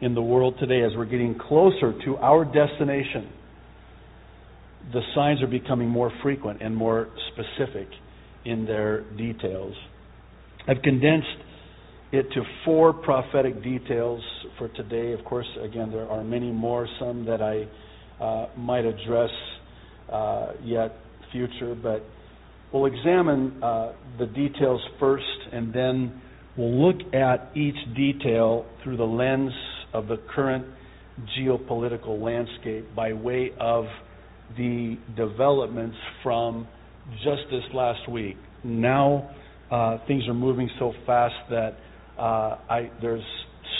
in 0.00 0.14
the 0.14 0.22
world 0.22 0.56
today 0.60 0.82
as 0.82 0.92
we're 0.96 1.06
getting 1.06 1.38
closer 1.38 1.94
to 2.04 2.16
our 2.18 2.44
destination. 2.44 3.32
The 4.92 5.00
signs 5.14 5.42
are 5.42 5.46
becoming 5.46 5.88
more 5.88 6.10
frequent 6.22 6.62
and 6.62 6.74
more 6.74 7.08
specific 7.32 7.88
in 8.44 8.64
their 8.64 9.02
details. 9.16 9.74
I've 10.66 10.82
condensed 10.82 11.26
it 12.12 12.26
to 12.32 12.42
four 12.64 12.92
prophetic 12.92 13.62
details 13.62 14.22
for 14.56 14.68
today. 14.68 15.12
Of 15.12 15.24
course, 15.24 15.46
again, 15.62 15.90
there 15.90 16.08
are 16.08 16.24
many 16.24 16.50
more, 16.50 16.88
some 16.98 17.26
that 17.26 17.42
I 17.42 17.66
uh, 18.22 18.48
might 18.56 18.84
address 18.84 19.30
uh, 20.10 20.52
yet 20.62 20.92
future, 21.32 21.74
but 21.74 22.02
we'll 22.72 22.86
examine 22.86 23.62
uh, 23.62 23.92
the 24.18 24.26
details 24.26 24.80
first, 24.98 25.24
and 25.52 25.72
then 25.72 26.20
we'll 26.56 26.88
look 26.88 27.14
at 27.14 27.50
each 27.54 27.76
detail 27.94 28.64
through 28.82 28.96
the 28.96 29.04
lens 29.04 29.52
of 29.92 30.08
the 30.08 30.16
current 30.34 30.64
geopolitical 31.38 32.20
landscape 32.20 32.86
by 32.94 33.12
way 33.12 33.50
of 33.60 33.84
the 34.56 34.96
developments 35.16 35.96
from 36.22 36.66
just 37.24 37.42
this 37.50 37.62
last 37.74 38.08
week. 38.10 38.36
Now, 38.64 39.30
uh, 39.70 39.98
things 40.06 40.26
are 40.28 40.34
moving 40.34 40.68
so 40.78 40.92
fast 41.06 41.34
that 41.50 41.76
uh, 42.18 42.58
I, 42.68 42.90
there's 43.00 43.22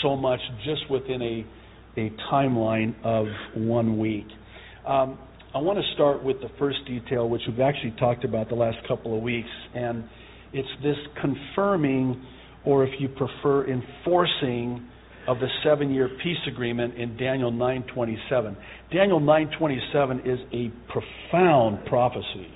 so 0.03 0.17
much 0.17 0.41
just 0.65 0.91
within 0.91 1.23
a, 1.23 2.01
a 2.01 2.11
timeline 2.33 2.95
of 3.05 3.27
one 3.57 3.99
week. 3.99 4.27
Um, 4.87 5.19
I 5.55 5.59
want 5.59 5.79
to 5.79 5.95
start 5.95 6.23
with 6.23 6.41
the 6.41 6.51
first 6.59 6.79
detail, 6.87 7.29
which 7.29 7.43
we've 7.49 7.61
actually 7.61 7.95
talked 7.99 8.25
about 8.25 8.49
the 8.49 8.55
last 8.55 8.77
couple 8.87 9.17
of 9.17 9.23
weeks, 9.23 9.49
and 9.75 10.05
it's 10.53 10.69
this 10.83 10.97
confirming, 11.21 12.25
or 12.65 12.85
if 12.85 12.91
you 13.01 13.09
prefer, 13.09 13.67
enforcing 13.67 14.87
of 15.29 15.39
the 15.39 15.49
seven-year 15.63 16.09
peace 16.23 16.39
agreement 16.49 16.95
in 16.95 17.17
Daniel 17.17 17.53
9:27. 17.53 18.57
Daniel 18.91 19.21
9:27 19.21 20.27
is 20.27 20.41
a 20.53 20.71
profound 20.91 21.85
prophecy. 21.85 22.49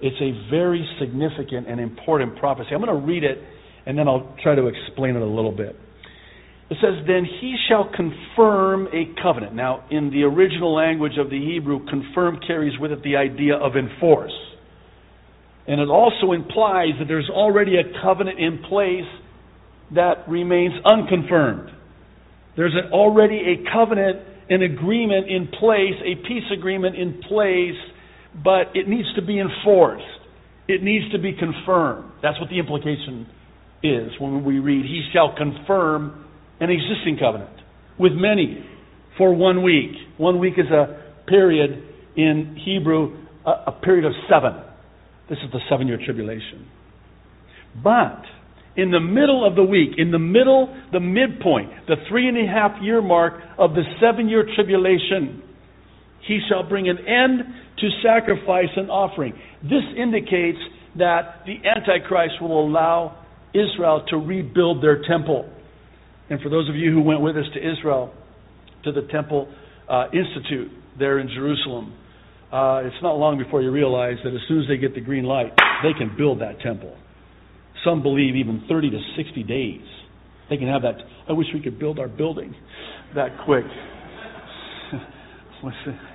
It's 0.00 0.20
a 0.20 0.50
very 0.50 0.86
significant 1.00 1.66
and 1.66 1.80
important 1.80 2.36
prophecy. 2.36 2.74
I'm 2.74 2.82
going 2.84 3.00
to 3.00 3.06
read 3.06 3.24
it 3.24 3.38
and 3.86 3.98
then 3.98 4.08
I'll 4.08 4.34
try 4.42 4.54
to 4.54 4.66
explain 4.66 5.16
it 5.16 5.22
a 5.22 5.26
little 5.26 5.52
bit. 5.52 5.76
It 6.70 6.78
says, 6.80 7.04
Then 7.06 7.24
he 7.24 7.56
shall 7.68 7.90
confirm 7.94 8.88
a 8.88 9.12
covenant. 9.22 9.54
Now, 9.54 9.84
in 9.90 10.10
the 10.10 10.22
original 10.22 10.74
language 10.74 11.18
of 11.18 11.30
the 11.30 11.38
Hebrew, 11.38 11.84
confirm 11.86 12.38
carries 12.46 12.78
with 12.78 12.92
it 12.92 13.02
the 13.02 13.16
idea 13.16 13.56
of 13.56 13.76
enforce. 13.76 14.32
And 15.66 15.80
it 15.80 15.88
also 15.88 16.32
implies 16.32 16.94
that 16.98 17.06
there's 17.08 17.30
already 17.30 17.76
a 17.76 17.84
covenant 18.02 18.38
in 18.38 18.62
place 18.68 19.08
that 19.94 20.28
remains 20.28 20.74
unconfirmed. 20.84 21.70
There's 22.56 22.74
an, 22.74 22.92
already 22.92 23.38
a 23.38 23.72
covenant, 23.72 24.20
an 24.50 24.62
agreement 24.62 25.30
in 25.30 25.48
place, 25.48 25.94
a 26.04 26.16
peace 26.26 26.44
agreement 26.56 26.96
in 26.96 27.20
place, 27.28 27.78
but 28.44 28.74
it 28.74 28.88
needs 28.88 29.08
to 29.16 29.22
be 29.22 29.40
enforced. 29.40 30.04
It 30.68 30.82
needs 30.82 31.10
to 31.12 31.18
be 31.18 31.32
confirmed. 31.32 32.12
That's 32.22 32.38
what 32.40 32.50
the 32.50 32.58
implication 32.58 33.26
is 33.82 34.12
when 34.18 34.44
we 34.44 34.58
read, 34.58 34.84
He 34.84 35.08
shall 35.12 35.34
confirm 35.36 36.24
an 36.60 36.70
existing 36.70 37.18
covenant 37.18 37.50
with 37.98 38.12
many 38.12 38.64
for 39.18 39.34
one 39.34 39.62
week. 39.62 39.92
One 40.18 40.38
week 40.38 40.54
is 40.56 40.70
a 40.70 41.02
period 41.26 41.82
in 42.16 42.56
Hebrew, 42.64 43.16
a, 43.44 43.50
a 43.68 43.80
period 43.82 44.04
of 44.04 44.12
seven. 44.30 44.62
This 45.28 45.38
is 45.44 45.50
the 45.52 45.60
seven 45.68 45.88
year 45.88 45.98
tribulation. 46.04 46.68
But 47.82 48.22
in 48.76 48.90
the 48.90 49.00
middle 49.00 49.46
of 49.46 49.54
the 49.54 49.64
week, 49.64 49.90
in 49.98 50.10
the 50.10 50.18
middle, 50.18 50.74
the 50.92 51.00
midpoint, 51.00 51.70
the 51.88 51.96
three 52.08 52.28
and 52.28 52.38
a 52.38 52.50
half 52.50 52.82
year 52.82 53.02
mark 53.02 53.34
of 53.58 53.72
the 53.72 53.82
seven 54.00 54.28
year 54.28 54.46
tribulation, 54.54 55.42
he 56.26 56.40
shall 56.48 56.66
bring 56.68 56.88
an 56.88 56.98
end 56.98 57.40
to 57.78 57.88
sacrifice 58.02 58.70
and 58.76 58.90
offering. 58.90 59.34
This 59.62 59.84
indicates 59.96 60.58
that 60.96 61.42
the 61.46 61.56
Antichrist 61.68 62.40
will 62.40 62.66
allow 62.66 63.18
Israel 63.54 64.04
to 64.08 64.16
rebuild 64.16 64.82
their 64.82 65.02
temple. 65.02 65.50
And 66.30 66.40
for 66.40 66.48
those 66.48 66.68
of 66.68 66.76
you 66.76 66.92
who 66.92 67.02
went 67.02 67.20
with 67.20 67.36
us 67.36 67.44
to 67.54 67.58
Israel, 67.58 68.14
to 68.84 68.92
the 68.92 69.02
Temple 69.10 69.52
uh, 69.88 70.06
Institute 70.12 70.70
there 70.98 71.18
in 71.18 71.28
Jerusalem, 71.28 71.94
uh, 72.52 72.82
it's 72.84 73.02
not 73.02 73.14
long 73.14 73.38
before 73.38 73.62
you 73.62 73.70
realize 73.70 74.16
that 74.24 74.34
as 74.34 74.40
soon 74.48 74.60
as 74.60 74.68
they 74.68 74.76
get 74.76 74.94
the 74.94 75.00
green 75.00 75.24
light, 75.24 75.52
they 75.82 75.92
can 75.96 76.14
build 76.16 76.40
that 76.40 76.60
temple. 76.60 76.96
Some 77.84 78.02
believe 78.02 78.36
even 78.36 78.64
30 78.68 78.90
to 78.90 78.98
60 79.16 79.42
days. 79.44 79.80
They 80.50 80.56
can 80.56 80.68
have 80.68 80.82
that. 80.82 80.96
I 81.28 81.32
wish 81.32 81.46
we 81.54 81.60
could 81.60 81.78
build 81.78 81.98
our 81.98 82.08
building 82.08 82.54
that 83.14 83.30
quick. 83.44 83.64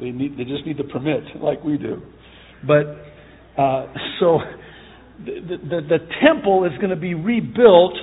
They 0.00 0.10
need 0.10 0.36
they 0.36 0.44
just 0.44 0.66
need 0.66 0.76
the 0.76 0.84
permit 0.84 1.22
like 1.40 1.62
we 1.62 1.78
do. 1.78 2.02
But 2.66 2.86
uh, 3.56 3.86
so 4.18 4.38
the, 5.24 5.56
the 5.62 5.80
the 5.88 5.98
temple 6.26 6.64
is 6.64 6.72
going 6.78 6.90
to 6.90 6.96
be 6.96 7.14
rebuilt, 7.14 7.94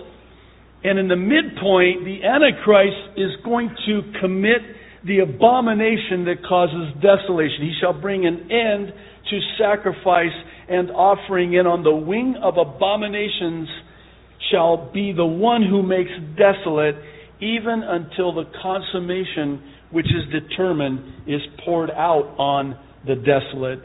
and 0.84 0.98
in 0.98 1.08
the 1.10 1.18
midpoint, 1.18 2.06
the 2.06 2.24
Antichrist 2.24 3.18
is 3.18 3.32
going 3.44 3.76
to 3.88 4.02
commit 4.22 4.62
the 5.06 5.20
abomination 5.20 6.26
that 6.26 6.46
causes 6.48 6.94
desolation. 7.02 7.60
He 7.62 7.74
shall 7.82 8.00
bring 8.00 8.26
an 8.26 8.50
end 8.52 8.94
to 9.30 9.40
sacrifice 9.60 10.36
and 10.70 10.92
offering, 10.92 11.58
and 11.58 11.68
on 11.68 11.84
the 11.84 11.94
wing 11.94 12.36
of 12.42 12.56
abominations 12.58 13.68
shall 14.52 14.92
be 14.92 15.14
the 15.16 15.26
one 15.26 15.64
who 15.64 15.82
makes 15.84 16.12
desolate, 16.38 16.96
even 17.40 17.84
until 17.84 18.34
the 18.34 18.46
consummation 18.62 19.62
which 19.92 20.06
is 20.06 20.32
determined 20.32 21.00
is 21.28 21.42
poured 21.66 21.90
out 21.92 22.36
on 22.38 22.78
the 23.06 23.16
desolate. 23.16 23.80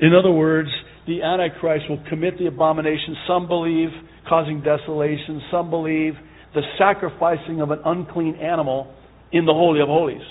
In 0.00 0.14
other 0.14 0.32
words, 0.32 0.68
the 1.06 1.22
Antichrist 1.22 1.84
will 1.88 2.02
commit 2.08 2.38
the 2.38 2.46
abomination, 2.46 3.16
some 3.28 3.46
believe 3.46 3.90
causing 4.28 4.62
desolation, 4.62 5.42
some 5.50 5.70
believe 5.70 6.14
the 6.54 6.62
sacrificing 6.78 7.60
of 7.60 7.70
an 7.70 7.80
unclean 7.84 8.36
animal 8.36 8.94
in 9.32 9.44
the 9.44 9.52
Holy 9.52 9.80
of 9.80 9.88
Holies, 9.88 10.22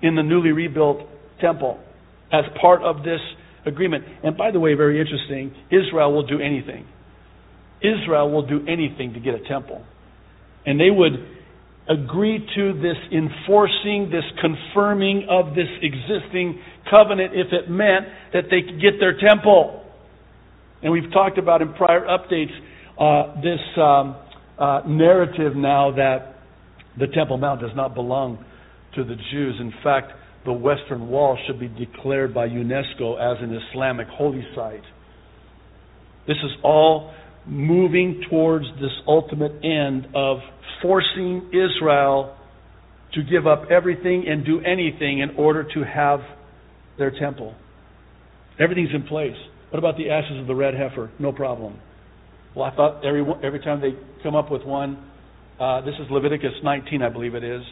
in 0.00 0.16
the 0.16 0.22
newly 0.22 0.50
rebuilt 0.50 1.00
temple, 1.40 1.78
as 2.32 2.44
part 2.60 2.82
of 2.82 2.98
this 2.98 3.20
agreement. 3.66 4.04
And 4.22 4.36
by 4.36 4.50
the 4.50 4.60
way, 4.60 4.74
very 4.74 5.00
interesting, 5.00 5.54
Israel 5.70 6.12
will 6.12 6.26
do 6.26 6.40
anything. 6.40 6.86
Israel 7.80 8.30
will 8.30 8.46
do 8.46 8.64
anything 8.68 9.14
to 9.14 9.20
get 9.20 9.34
a 9.34 9.48
temple. 9.48 9.84
And 10.64 10.78
they 10.78 10.90
would 10.90 11.14
agree 11.88 12.38
to 12.54 12.72
this 12.74 12.96
enforcing, 13.10 14.10
this 14.10 14.24
confirming 14.40 15.26
of 15.28 15.54
this 15.54 15.68
existing 15.82 16.60
covenant 16.88 17.32
if 17.34 17.52
it 17.52 17.68
meant 17.68 18.06
that 18.32 18.44
they 18.50 18.62
could 18.62 18.80
get 18.80 19.00
their 19.00 19.18
temple. 19.18 19.84
And 20.82 20.92
we've 20.92 21.10
talked 21.12 21.38
about 21.38 21.62
in 21.62 21.72
prior 21.74 22.06
updates 22.06 22.52
uh, 22.98 23.40
this 23.40 23.60
um, 23.76 24.16
uh, 24.58 24.82
narrative 24.86 25.56
now 25.56 25.92
that 25.92 26.36
the 26.98 27.06
Temple 27.08 27.38
Mount 27.38 27.60
does 27.60 27.74
not 27.74 27.94
belong 27.94 28.44
to 28.94 29.04
the 29.04 29.16
Jews. 29.32 29.56
In 29.58 29.72
fact, 29.82 30.12
the 30.44 30.52
Western 30.52 31.08
Wall 31.08 31.38
should 31.46 31.60
be 31.60 31.68
declared 31.68 32.34
by 32.34 32.48
UNESCO 32.48 33.14
as 33.14 33.42
an 33.42 33.58
Islamic 33.70 34.08
holy 34.08 34.44
site. 34.54 34.82
This 36.26 36.36
is 36.36 36.50
all 36.62 37.12
moving 37.46 38.22
towards 38.30 38.64
this 38.80 38.92
ultimate 39.06 39.52
end 39.64 40.06
of 40.14 40.38
forcing 40.80 41.50
Israel 41.52 42.36
to 43.14 43.22
give 43.22 43.46
up 43.46 43.64
everything 43.70 44.24
and 44.28 44.44
do 44.44 44.60
anything 44.60 45.20
in 45.20 45.36
order 45.36 45.64
to 45.74 45.84
have 45.84 46.20
their 46.98 47.10
temple. 47.10 47.54
Everything's 48.58 48.94
in 48.94 49.04
place. 49.04 49.36
What 49.70 49.78
about 49.78 49.96
the 49.96 50.10
ashes 50.10 50.38
of 50.38 50.46
the 50.46 50.54
red 50.54 50.74
heifer? 50.74 51.10
No 51.18 51.32
problem. 51.32 51.78
Well, 52.54 52.64
I 52.64 52.74
thought 52.76 53.04
every 53.04 53.24
every 53.42 53.60
time 53.60 53.80
they 53.80 53.92
come 54.22 54.34
up 54.34 54.50
with 54.50 54.62
one, 54.62 55.02
uh, 55.58 55.80
this 55.82 55.94
is 55.94 56.10
Leviticus 56.10 56.52
19, 56.62 57.02
I 57.02 57.08
believe 57.08 57.34
it 57.34 57.44
is, 57.44 57.62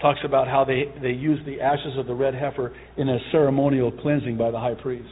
talks 0.00 0.20
about 0.24 0.48
how 0.48 0.64
they 0.64 0.84
they 1.00 1.12
use 1.12 1.38
the 1.46 1.60
ashes 1.60 1.98
of 1.98 2.06
the 2.06 2.14
red 2.14 2.34
heifer 2.34 2.74
in 2.96 3.08
a 3.08 3.18
ceremonial 3.32 3.92
cleansing 3.92 4.36
by 4.36 4.50
the 4.50 4.58
high 4.58 4.74
priest, 4.74 5.08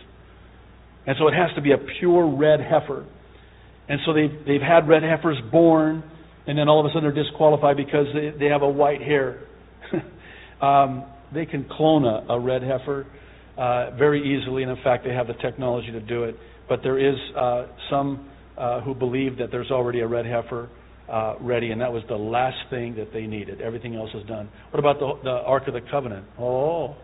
and 1.06 1.16
so 1.18 1.28
it 1.28 1.34
has 1.34 1.54
to 1.56 1.62
be 1.62 1.72
a 1.72 1.78
pure 1.98 2.26
red 2.26 2.60
heifer. 2.60 3.06
And 3.88 3.98
so 4.04 4.12
they've, 4.12 4.46
they've 4.46 4.60
had 4.60 4.86
red 4.86 5.02
heifers 5.02 5.38
born, 5.50 6.04
and 6.46 6.58
then 6.58 6.68
all 6.68 6.80
of 6.80 6.86
a 6.86 6.90
sudden 6.90 7.04
they're 7.04 7.24
disqualified 7.24 7.76
because 7.76 8.06
they, 8.12 8.38
they 8.38 8.46
have 8.46 8.62
a 8.62 8.68
white 8.68 9.00
hair. 9.00 9.40
um, 10.60 11.04
they 11.32 11.46
can 11.46 11.66
clone 11.70 12.04
a, 12.04 12.34
a 12.34 12.38
red 12.38 12.62
heifer 12.62 13.06
uh, 13.56 13.90
very 13.96 14.20
easily, 14.20 14.62
and 14.62 14.70
in 14.70 14.82
fact, 14.84 15.04
they 15.04 15.12
have 15.12 15.26
the 15.26 15.34
technology 15.34 15.90
to 15.90 16.00
do 16.00 16.24
it. 16.24 16.36
But 16.68 16.80
there 16.82 16.98
is 16.98 17.16
uh, 17.36 17.66
some 17.90 18.28
uh, 18.56 18.82
who 18.82 18.94
believe 18.94 19.38
that 19.38 19.50
there's 19.50 19.70
already 19.70 20.00
a 20.00 20.06
red 20.06 20.26
heifer 20.26 20.68
uh, 21.10 21.34
ready, 21.40 21.70
and 21.70 21.80
that 21.80 21.92
was 21.92 22.02
the 22.08 22.16
last 22.16 22.58
thing 22.70 22.94
that 22.96 23.12
they 23.12 23.26
needed. 23.26 23.60
Everything 23.60 23.94
else 23.94 24.10
is 24.14 24.26
done. 24.26 24.48
What 24.70 24.78
about 24.78 24.98
the, 24.98 25.12
the 25.24 25.30
Ark 25.30 25.68
of 25.68 25.74
the 25.74 25.80
Covenant? 25.90 26.26
Oh, 26.38 26.96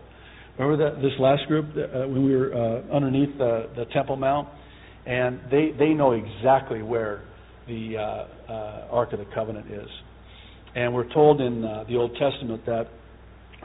remember 0.57 0.89
that 0.89 1.01
this 1.01 1.13
last 1.19 1.47
group 1.47 1.65
uh, 1.75 2.07
when 2.07 2.23
we 2.23 2.35
were 2.35 2.53
uh, 2.53 2.95
underneath 2.95 3.37
the, 3.37 3.69
the 3.75 3.85
Temple 3.93 4.15
Mount? 4.15 4.47
and 5.05 5.39
they 5.51 5.71
they 5.77 5.89
know 5.89 6.13
exactly 6.13 6.81
where 6.81 7.21
the 7.67 7.97
uh, 7.97 8.51
uh, 8.51 8.87
Ark 8.91 9.13
of 9.13 9.19
the 9.19 9.25
Covenant 9.33 9.71
is. 9.71 9.87
And 10.75 10.93
we're 10.93 11.11
told 11.13 11.41
in 11.41 11.63
uh, 11.63 11.85
the 11.87 11.95
Old 11.95 12.11
Testament 12.19 12.65
that 12.65 12.87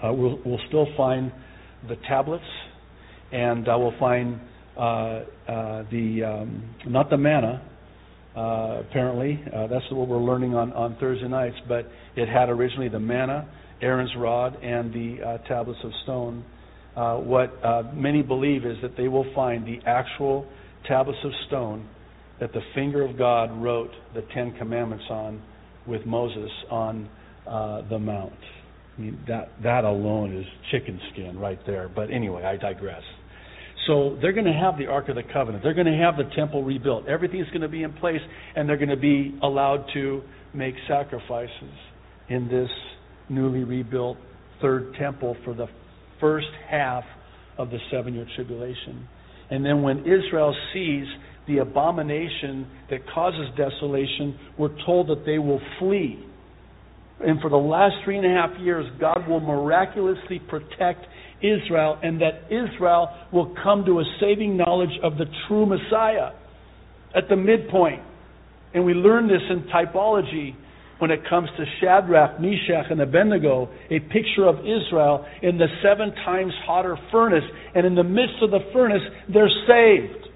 uh, 0.02 0.12
we'll, 0.12 0.38
we'll 0.44 0.60
still 0.68 0.86
find 0.96 1.32
the 1.88 1.96
tablets, 2.08 2.44
and 3.32 3.68
uh, 3.68 3.76
we'll 3.76 3.98
find 3.98 4.40
uh, 4.76 4.80
uh, 4.80 5.24
the 5.90 6.22
um, 6.24 6.74
not 6.86 7.10
the 7.10 7.16
manna. 7.16 7.66
Uh, 8.40 8.80
apparently, 8.80 9.38
uh, 9.54 9.66
that's 9.66 9.84
what 9.90 10.08
we're 10.08 10.16
learning 10.16 10.54
on, 10.54 10.72
on 10.72 10.96
Thursday 10.98 11.28
nights. 11.28 11.56
But 11.68 11.86
it 12.16 12.26
had 12.26 12.48
originally 12.48 12.88
the 12.88 12.98
manna, 12.98 13.46
Aaron's 13.82 14.12
rod, 14.16 14.56
and 14.62 14.90
the 14.94 15.22
uh, 15.22 15.38
tablets 15.46 15.80
of 15.84 15.90
stone. 16.04 16.42
Uh, 16.96 17.16
what 17.16 17.52
uh, 17.62 17.82
many 17.92 18.22
believe 18.22 18.64
is 18.64 18.78
that 18.80 18.96
they 18.96 19.08
will 19.08 19.26
find 19.34 19.66
the 19.66 19.78
actual 19.86 20.46
tablets 20.88 21.18
of 21.22 21.32
stone 21.48 21.86
that 22.40 22.50
the 22.54 22.62
finger 22.74 23.04
of 23.04 23.18
God 23.18 23.50
wrote 23.62 23.90
the 24.14 24.22
Ten 24.32 24.56
Commandments 24.56 25.04
on 25.10 25.42
with 25.86 26.06
Moses 26.06 26.50
on 26.70 27.10
uh, 27.46 27.82
the 27.90 27.98
Mount. 27.98 28.32
I 28.96 29.00
mean, 29.02 29.20
that, 29.28 29.50
that 29.62 29.84
alone 29.84 30.34
is 30.34 30.46
chicken 30.70 30.98
skin 31.12 31.38
right 31.38 31.58
there. 31.66 31.90
But 31.94 32.10
anyway, 32.10 32.44
I 32.44 32.56
digress. 32.56 33.02
So 33.90 34.16
they're 34.22 34.32
going 34.32 34.46
to 34.46 34.52
have 34.52 34.78
the 34.78 34.86
Ark 34.86 35.08
of 35.08 35.16
the 35.16 35.24
Covenant. 35.24 35.64
They're 35.64 35.74
going 35.74 35.88
to 35.88 35.98
have 35.98 36.16
the 36.16 36.32
temple 36.36 36.62
rebuilt. 36.62 37.08
Everything's 37.08 37.48
going 37.48 37.62
to 37.62 37.68
be 37.68 37.82
in 37.82 37.92
place, 37.94 38.20
and 38.54 38.68
they're 38.68 38.76
going 38.76 38.90
to 38.90 38.96
be 38.96 39.36
allowed 39.42 39.84
to 39.94 40.22
make 40.54 40.76
sacrifices 40.86 41.74
in 42.28 42.46
this 42.46 42.68
newly 43.28 43.64
rebuilt 43.64 44.16
third 44.62 44.94
temple 44.96 45.36
for 45.44 45.54
the 45.54 45.66
first 46.20 46.46
half 46.68 47.02
of 47.58 47.70
the 47.70 47.78
seven 47.90 48.14
year 48.14 48.28
tribulation. 48.36 49.08
And 49.50 49.66
then 49.66 49.82
when 49.82 50.00
Israel 50.00 50.54
sees 50.72 51.06
the 51.48 51.58
abomination 51.58 52.68
that 52.90 53.00
causes 53.12 53.48
desolation, 53.56 54.38
we're 54.56 54.76
told 54.86 55.08
that 55.08 55.26
they 55.26 55.40
will 55.40 55.60
flee. 55.80 56.24
And 57.18 57.40
for 57.40 57.50
the 57.50 57.56
last 57.56 57.96
three 58.04 58.18
and 58.18 58.26
a 58.26 58.30
half 58.30 58.50
years, 58.60 58.86
God 59.00 59.26
will 59.28 59.40
miraculously 59.40 60.38
protect 60.48 61.06
Israel, 61.42 61.98
and 62.02 62.20
that 62.20 62.44
Israel 62.50 63.08
will 63.32 63.54
come 63.62 63.84
to 63.86 64.00
a 64.00 64.04
saving 64.20 64.56
knowledge 64.56 64.98
of 65.02 65.16
the 65.18 65.26
true 65.46 65.66
Messiah 65.66 66.32
at 67.14 67.28
the 67.28 67.36
midpoint. 67.36 68.02
And 68.74 68.84
we 68.84 68.94
learn 68.94 69.26
this 69.26 69.42
in 69.50 69.64
typology 69.64 70.54
when 70.98 71.10
it 71.10 71.20
comes 71.28 71.48
to 71.56 71.64
Shadrach, 71.80 72.40
Meshach, 72.40 72.90
and 72.90 73.00
Abednego, 73.00 73.70
a 73.90 74.00
picture 74.00 74.46
of 74.46 74.60
Israel 74.60 75.26
in 75.42 75.56
the 75.56 75.66
seven 75.82 76.14
times 76.24 76.52
hotter 76.66 76.96
furnace. 77.10 77.44
And 77.74 77.86
in 77.86 77.94
the 77.94 78.04
midst 78.04 78.36
of 78.42 78.50
the 78.50 78.60
furnace, 78.72 79.02
they're 79.32 79.50
saved. 79.66 80.28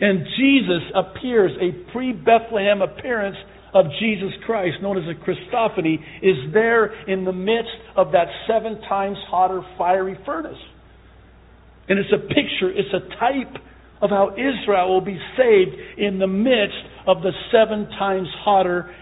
And 0.00 0.26
Jesus 0.38 0.82
appears, 0.94 1.52
a 1.60 1.92
pre 1.92 2.12
Bethlehem 2.12 2.82
appearance 2.82 3.36
of 3.76 3.86
Jesus 4.00 4.32
Christ, 4.46 4.76
known 4.80 4.96
as 4.96 5.04
a 5.04 5.14
Christophany, 5.14 5.98
is 6.22 6.52
there 6.52 6.86
in 7.08 7.24
the 7.24 7.32
midst 7.32 7.76
of 7.94 8.12
that 8.12 8.28
seven 8.48 8.80
times 8.88 9.18
hotter 9.28 9.62
fiery 9.76 10.18
furnace. 10.24 10.58
And 11.88 11.98
it's 11.98 12.12
a 12.12 12.18
picture, 12.26 12.70
it's 12.70 12.92
a 12.94 13.08
type 13.20 13.62
of 14.00 14.10
how 14.10 14.32
Israel 14.32 14.92
will 14.92 15.04
be 15.04 15.18
saved 15.36 15.76
in 15.98 16.18
the 16.18 16.26
midst 16.26 16.76
of 17.06 17.22
the 17.22 17.32
seven 17.52 17.86
times 17.98 18.28
hotter 18.44 18.94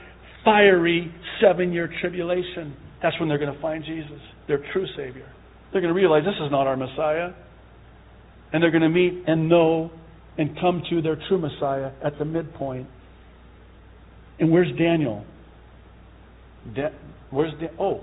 fiery 0.44 1.12
seven 1.40 1.72
year 1.72 1.88
tribulation. 2.00 2.76
That's 3.02 3.18
when 3.20 3.28
they're 3.28 3.38
going 3.38 3.54
to 3.54 3.60
find 3.60 3.84
Jesus, 3.84 4.20
their 4.48 4.64
true 4.72 4.86
Savior. 4.96 5.30
They're 5.72 5.80
going 5.80 5.94
to 5.94 5.98
realize 5.98 6.24
this 6.24 6.34
is 6.44 6.50
not 6.50 6.66
our 6.66 6.76
Messiah. 6.76 7.30
And 8.52 8.62
they're 8.62 8.70
going 8.70 8.82
to 8.82 8.88
meet 8.88 9.24
and 9.26 9.48
know 9.48 9.90
and 10.38 10.56
come 10.60 10.82
to 10.90 11.02
their 11.02 11.16
true 11.28 11.38
Messiah 11.38 11.92
at 12.04 12.18
the 12.18 12.24
midpoint. 12.24 12.88
And 14.38 14.50
where's 14.50 14.70
Daniel? 14.76 15.24
Da- 16.74 16.90
where's 17.30 17.52
da- 17.60 17.76
oh, 17.78 18.02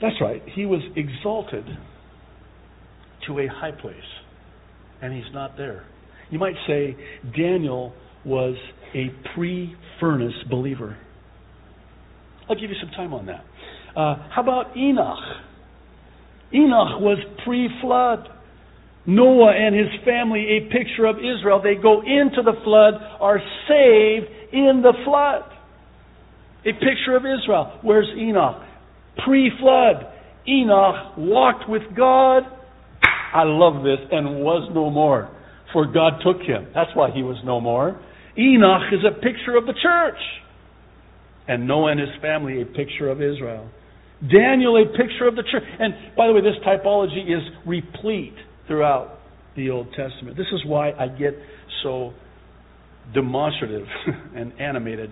that's 0.00 0.16
right. 0.20 0.42
He 0.54 0.66
was 0.66 0.80
exalted 0.96 1.64
to 3.26 3.38
a 3.38 3.46
high 3.46 3.70
place, 3.70 3.96
and 5.00 5.12
he's 5.12 5.32
not 5.32 5.56
there. 5.56 5.84
You 6.30 6.38
might 6.38 6.56
say 6.66 6.96
Daniel 7.36 7.92
was 8.24 8.56
a 8.94 9.10
pre-furnace 9.34 10.34
believer. 10.50 10.96
I'll 12.48 12.56
give 12.56 12.70
you 12.70 12.76
some 12.80 12.90
time 12.90 13.14
on 13.14 13.26
that. 13.26 13.44
Uh, 13.96 14.28
how 14.34 14.42
about 14.42 14.76
Enoch? 14.76 15.18
Enoch 16.52 17.00
was 17.00 17.18
pre 17.44 17.68
flood. 17.80 18.28
Noah 19.04 19.52
and 19.52 19.74
his 19.74 19.88
family, 20.04 20.46
a 20.58 20.72
picture 20.72 21.06
of 21.06 21.16
Israel. 21.16 21.60
They 21.62 21.74
go 21.74 22.00
into 22.00 22.42
the 22.44 22.54
flood, 22.62 22.94
are 23.20 23.40
saved 23.68 24.41
in 24.52 24.82
the 24.82 24.92
flood. 25.04 25.42
A 26.64 26.72
picture 26.72 27.16
of 27.16 27.22
Israel. 27.22 27.78
Where's 27.82 28.08
Enoch? 28.16 28.62
Pre 29.24 29.50
flood. 29.60 30.06
Enoch 30.46 31.16
walked 31.16 31.68
with 31.68 31.82
God. 31.96 32.42
I 33.34 33.44
love 33.44 33.82
this, 33.82 33.98
and 34.10 34.40
was 34.44 34.70
no 34.74 34.90
more, 34.90 35.30
for 35.72 35.86
God 35.86 36.20
took 36.22 36.42
him. 36.42 36.68
That's 36.74 36.90
why 36.94 37.10
he 37.10 37.22
was 37.22 37.38
no 37.44 37.60
more. 37.60 38.00
Enoch 38.38 38.92
is 38.92 39.00
a 39.08 39.14
picture 39.14 39.56
of 39.56 39.66
the 39.66 39.74
church, 39.82 40.20
and 41.48 41.66
Noah 41.66 41.92
and 41.92 42.00
his 42.00 42.10
family 42.20 42.60
a 42.60 42.66
picture 42.66 43.08
of 43.08 43.22
Israel. 43.22 43.68
Daniel 44.20 44.76
a 44.76 44.86
picture 44.86 45.26
of 45.26 45.34
the 45.34 45.42
church. 45.50 45.64
And 45.80 45.94
by 46.16 46.28
the 46.28 46.32
way, 46.32 46.40
this 46.40 46.58
typology 46.64 47.26
is 47.26 47.42
replete 47.66 48.36
throughout 48.66 49.18
the 49.56 49.70
Old 49.70 49.88
Testament. 49.96 50.36
This 50.36 50.46
is 50.52 50.60
why 50.64 50.92
I 50.92 51.08
get 51.08 51.34
so 51.82 52.12
demonstrative 53.14 53.86
and 54.36 54.52
animated. 54.60 55.10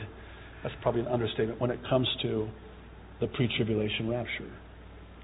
That's 0.63 0.75
probably 0.83 1.03
an 1.03 1.09
understatement 1.09 1.61
when 1.61 1.71
it 1.71 1.81
comes 1.89 2.09
to 2.23 2.49
the 3.21 3.27
pre 3.29 3.49
tribulation 3.57 4.09
rapture. 4.09 4.51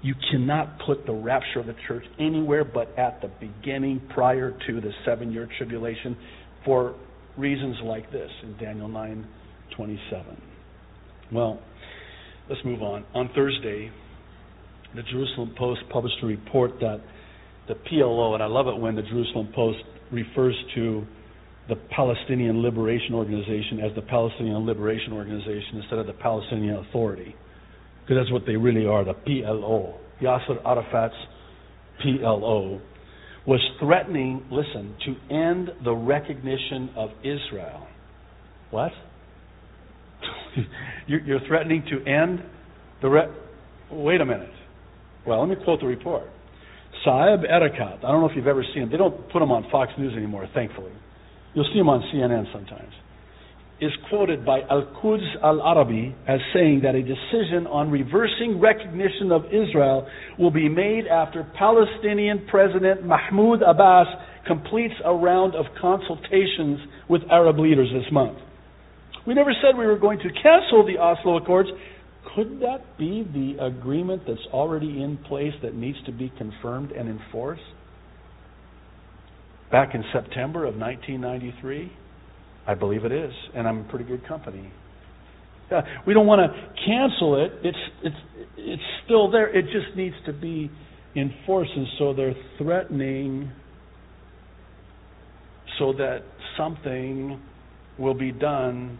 You 0.01 0.13
cannot 0.31 0.79
put 0.85 1.05
the 1.05 1.13
rapture 1.13 1.59
of 1.59 1.65
the 1.65 1.75
church 1.87 2.03
anywhere 2.19 2.63
but 2.63 2.97
at 2.97 3.21
the 3.21 3.29
beginning 3.39 4.01
prior 4.13 4.51
to 4.67 4.81
the 4.81 4.91
seven 5.05 5.31
year 5.31 5.49
tribulation 5.57 6.15
for 6.65 6.95
reasons 7.37 7.77
like 7.83 8.11
this 8.11 8.29
in 8.43 8.57
Daniel 8.57 8.87
9 8.87 9.27
27. 9.75 10.41
Well, 11.31 11.59
let's 12.49 12.63
move 12.63 12.81
on. 12.81 13.05
On 13.13 13.29
Thursday, 13.35 13.91
the 14.95 15.03
Jerusalem 15.03 15.53
Post 15.57 15.81
published 15.91 16.15
a 16.23 16.25
report 16.25 16.79
that 16.79 17.01
the 17.67 17.75
PLO, 17.75 18.33
and 18.33 18.41
I 18.41 18.47
love 18.47 18.67
it 18.67 18.79
when 18.79 18.95
the 18.95 19.01
Jerusalem 19.01 19.49
Post 19.53 19.79
refers 20.11 20.55
to 20.75 21.05
the 21.69 21.75
Palestinian 21.75 22.61
Liberation 22.61 23.13
Organization 23.13 23.79
as 23.79 23.93
the 23.95 24.01
Palestinian 24.01 24.65
Liberation 24.65 25.13
Organization 25.13 25.81
instead 25.81 25.99
of 25.99 26.07
the 26.07 26.13
Palestinian 26.13 26.77
Authority. 26.77 27.35
Because 28.01 28.23
that's 28.23 28.31
what 28.31 28.45
they 28.45 28.55
really 28.55 28.85
are, 28.85 29.03
the 29.03 29.13
PLO. 29.13 29.95
Yasser 30.21 30.63
Arafat's 30.65 31.15
PLO 32.03 32.79
was 33.45 33.59
threatening, 33.79 34.45
listen, 34.51 34.95
to 35.05 35.33
end 35.33 35.69
the 35.83 35.93
recognition 35.93 36.89
of 36.95 37.09
Israel. 37.21 37.87
What? 38.71 38.91
you're 41.07 41.45
threatening 41.47 41.83
to 41.89 42.09
end 42.09 42.43
the 43.01 43.09
re- 43.09 43.33
Wait 43.91 44.19
a 44.19 44.25
minute. 44.25 44.51
Well, 45.25 45.39
let 45.39 45.49
me 45.49 45.63
quote 45.63 45.79
the 45.79 45.85
report. 45.85 46.23
Saeb 47.05 47.49
Erekat, 47.49 48.03
I 48.03 48.11
don't 48.11 48.21
know 48.21 48.29
if 48.29 48.35
you've 48.35 48.47
ever 48.47 48.63
seen 48.73 48.83
him. 48.83 48.91
They 48.91 48.97
don't 48.97 49.29
put 49.31 49.41
him 49.41 49.51
on 49.51 49.69
Fox 49.71 49.91
News 49.97 50.13
anymore, 50.15 50.47
thankfully. 50.53 50.91
You'll 51.57 51.65
see 51.73 51.79
him 51.79 51.89
on 51.89 52.03
CNN 52.13 52.53
sometimes. 52.53 52.93
Is 53.81 53.89
quoted 54.09 54.45
by 54.45 54.61
Al 54.69 54.93
Quds 55.01 55.25
Al 55.41 55.59
Arabi 55.59 56.15
as 56.27 56.39
saying 56.53 56.81
that 56.83 56.93
a 56.93 57.01
decision 57.01 57.65
on 57.65 57.89
reversing 57.89 58.59
recognition 58.59 59.31
of 59.31 59.45
Israel 59.45 60.07
will 60.37 60.51
be 60.51 60.69
made 60.69 61.07
after 61.07 61.51
Palestinian 61.57 62.45
President 62.47 63.03
Mahmoud 63.03 63.63
Abbas 63.63 64.05
completes 64.45 64.93
a 65.03 65.11
round 65.11 65.55
of 65.55 65.65
consultations 65.81 66.77
with 67.09 67.23
Arab 67.31 67.57
leaders 67.57 67.89
this 67.91 68.05
month. 68.11 68.37
We 69.25 69.33
never 69.33 69.51
said 69.59 69.79
we 69.79 69.87
were 69.87 69.97
going 69.97 70.19
to 70.19 70.29
cancel 70.29 70.85
the 70.85 71.01
Oslo 71.01 71.37
Accords. 71.37 71.69
Could 72.35 72.59
that 72.59 72.99
be 72.99 73.25
the 73.33 73.65
agreement 73.65 74.21
that's 74.27 74.45
already 74.53 75.01
in 75.01 75.17
place 75.27 75.53
that 75.63 75.73
needs 75.73 75.97
to 76.05 76.11
be 76.11 76.31
confirmed 76.37 76.91
and 76.91 77.09
enforced? 77.09 77.63
Back 79.71 79.95
in 79.95 80.03
September 80.13 80.65
of 80.65 80.75
1993? 80.75 81.91
I 82.67 82.73
believe 82.73 83.05
it 83.05 83.11
is, 83.11 83.31
and 83.55 83.67
I'm 83.67 83.79
in 83.79 83.85
pretty 83.85 84.05
good 84.05 84.27
company. 84.27 84.71
We 86.07 86.13
don't 86.13 86.27
want 86.27 86.39
to 86.39 86.85
cancel 86.85 87.43
it. 87.43 87.51
It's 87.61 87.77
it's 88.01 88.15
it's 88.55 88.81
still 89.03 89.29
there. 89.29 89.53
It 89.53 89.63
just 89.63 89.97
needs 89.97 90.15
to 90.25 90.31
be 90.31 90.71
enforced, 91.13 91.71
and 91.75 91.87
so 91.99 92.13
they're 92.13 92.35
threatening 92.57 93.51
so 95.77 95.91
that 95.93 96.19
something 96.57 97.39
will 97.99 98.13
be 98.13 98.31
done 98.31 98.97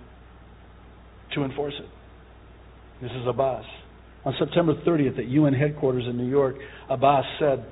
to 1.36 1.44
enforce 1.44 1.74
it. 1.80 1.90
This 3.02 3.12
is 3.12 3.28
Abbas. 3.28 3.66
On 4.26 4.34
September 4.40 4.74
30th 4.86 5.20
at 5.20 5.28
UN 5.28 5.54
headquarters 5.54 6.04
in 6.08 6.18
New 6.18 6.30
York, 6.30 6.56
Abbas 6.90 7.26
said, 7.40 7.66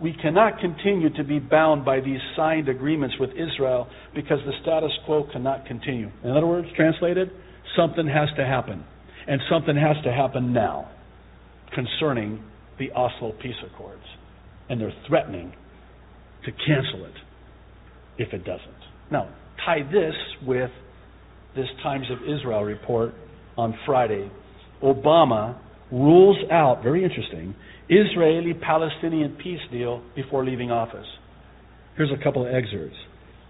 We 0.00 0.14
cannot 0.14 0.60
continue 0.60 1.10
to 1.14 1.24
be 1.24 1.38
bound 1.38 1.84
by 1.84 2.00
these 2.00 2.20
signed 2.34 2.68
agreements 2.68 3.16
with 3.20 3.30
Israel 3.30 3.86
because 4.14 4.38
the 4.46 4.52
status 4.62 4.90
quo 5.04 5.28
cannot 5.30 5.66
continue. 5.66 6.10
In 6.24 6.30
other 6.30 6.46
words, 6.46 6.68
translated, 6.74 7.30
something 7.76 8.06
has 8.06 8.28
to 8.36 8.46
happen. 8.46 8.84
And 9.28 9.40
something 9.50 9.76
has 9.76 10.02
to 10.04 10.12
happen 10.12 10.52
now 10.52 10.90
concerning 11.74 12.42
the 12.78 12.90
Oslo 12.92 13.32
Peace 13.42 13.54
Accords. 13.66 14.02
And 14.68 14.80
they're 14.80 14.94
threatening 15.06 15.52
to 16.46 16.52
cancel 16.52 17.04
it 17.04 17.14
if 18.18 18.32
it 18.32 18.44
doesn't. 18.44 18.80
Now, 19.10 19.28
tie 19.64 19.82
this 19.82 20.14
with 20.46 20.70
this 21.54 21.66
Times 21.82 22.06
of 22.10 22.22
Israel 22.22 22.62
report 22.62 23.12
on 23.58 23.74
Friday. 23.84 24.30
Obama 24.82 25.58
rules 25.92 26.36
out, 26.50 26.82
very 26.82 27.04
interesting, 27.04 27.54
Israeli 27.88 28.54
Palestinian 28.54 29.36
peace 29.42 29.60
deal 29.72 30.02
before 30.14 30.44
leaving 30.44 30.70
office. 30.70 31.06
Here's 31.96 32.10
a 32.12 32.22
couple 32.22 32.46
of 32.46 32.54
excerpts. 32.54 32.96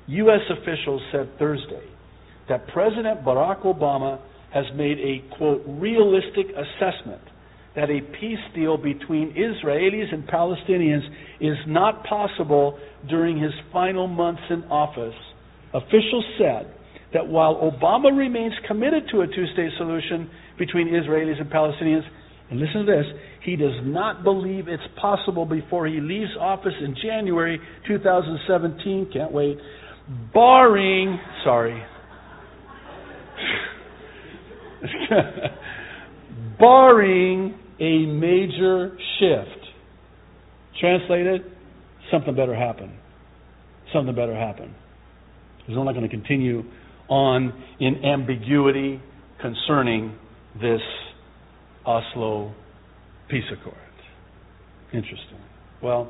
U.S. 0.07 0.41
officials 0.51 1.02
said 1.12 1.28
Thursday 1.39 1.85
that 2.49 2.67
President 2.69 3.23
Barack 3.25 3.62
Obama 3.62 4.19
has 4.52 4.65
made 4.75 4.99
a, 4.99 5.36
quote, 5.36 5.62
realistic 5.67 6.47
assessment 6.51 7.23
that 7.77 7.89
a 7.89 8.01
peace 8.19 8.43
deal 8.55 8.77
between 8.77 9.33
Israelis 9.35 10.12
and 10.12 10.27
Palestinians 10.27 11.07
is 11.41 11.57
not 11.69 12.05
possible 12.05 12.78
during 13.09 13.41
his 13.41 13.52
final 13.73 14.09
months 14.09 14.43
in 14.51 14.65
office. 14.65 15.15
Officials 15.73 16.25
said 16.36 16.75
that 17.15 17.28
while 17.28 17.55
Obama 17.57 18.17
remains 18.17 18.55
committed 18.67 19.05
to 19.12 19.20
a 19.20 19.27
two 19.27 19.47
state 19.52 19.70
solution 19.78 20.28
between 20.59 20.89
Israelis 20.89 21.41
and 21.41 21.49
Palestinians, 21.49 22.02
and 22.50 22.58
listen 22.58 22.84
to 22.84 22.92
this, 22.92 23.06
he 23.44 23.54
does 23.56 23.80
not 23.84 24.24
believe 24.24 24.66
it's 24.66 24.82
possible 25.00 25.46
before 25.46 25.86
he 25.86 26.00
leaves 26.00 26.30
office 26.38 26.74
in 26.80 26.96
January 27.00 27.60
2017. 27.86 29.10
Can't 29.12 29.32
wait. 29.32 29.56
Barring, 30.34 31.20
sorry, 31.44 31.80
barring 36.58 37.54
a 37.78 38.06
major 38.06 38.96
shift. 39.18 39.66
Translated, 40.80 41.42
something 42.10 42.34
better 42.34 42.56
happen. 42.56 42.96
Something 43.92 44.16
better 44.16 44.34
happen. 44.34 44.74
Because 45.58 45.76
we're 45.76 45.84
not 45.84 45.94
going 45.94 46.08
to 46.08 46.16
continue 46.16 46.64
on 47.08 47.52
in 47.78 48.04
ambiguity 48.04 49.00
concerning 49.40 50.16
this 50.60 50.80
Oslo 51.91 52.55
peace 53.28 53.44
accord. 53.52 53.75
Interesting. 54.93 55.39
Well, 55.83 56.09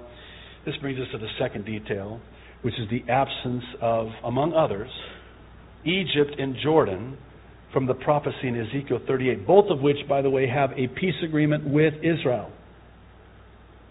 this 0.67 0.75
brings 0.83 0.99
us 0.99 1.07
to 1.12 1.18
the 1.18 1.28
second 1.39 1.65
detail, 1.65 2.20
which 2.60 2.75
is 2.75 2.89
the 2.91 3.10
absence 3.10 3.65
of, 3.81 4.09
among 4.25 4.52
others, 4.52 4.91
Egypt 5.84 6.39
and 6.39 6.55
Jordan 6.62 7.17
from 7.73 7.86
the 7.86 7.94
prophecy 7.94 8.49
in 8.49 8.60
Ezekiel 8.60 9.00
38, 9.07 9.47
both 9.47 9.70
of 9.70 9.81
which, 9.81 9.97
by 10.07 10.20
the 10.20 10.28
way, 10.28 10.47
have 10.47 10.70
a 10.73 10.89
peace 10.89 11.15
agreement 11.25 11.67
with 11.67 11.94
Israel. 12.02 12.50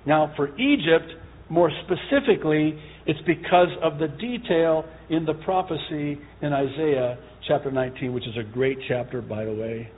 Now, 0.06 0.34
for 0.36 0.50
Egypt, 0.60 1.12
more 1.50 1.72
specifically, 1.86 2.80
it's 3.08 3.20
because 3.26 3.70
of 3.82 3.98
the 3.98 4.08
detail 4.08 4.86
in 5.10 5.26
the 5.26 5.34
prophecy 5.34 6.20
in 6.42 6.54
Isaiah 6.54 7.18
chapter 7.48 7.72
19, 7.72 8.14
which 8.14 8.28
is 8.28 8.38
a 8.38 8.44
great 8.44 8.78
chapter, 8.88 9.22
by 9.22 9.46
the 9.46 9.54
way, 9.54 9.90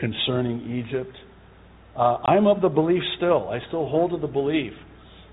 concerning 0.00 0.84
Egypt. 0.84 1.14
Uh, 1.96 2.16
I'm 2.24 2.46
of 2.46 2.60
the 2.62 2.68
belief 2.68 3.02
still, 3.16 3.48
I 3.48 3.58
still 3.68 3.88
hold 3.88 4.12
to 4.12 4.18
the 4.18 4.32
belief 4.32 4.72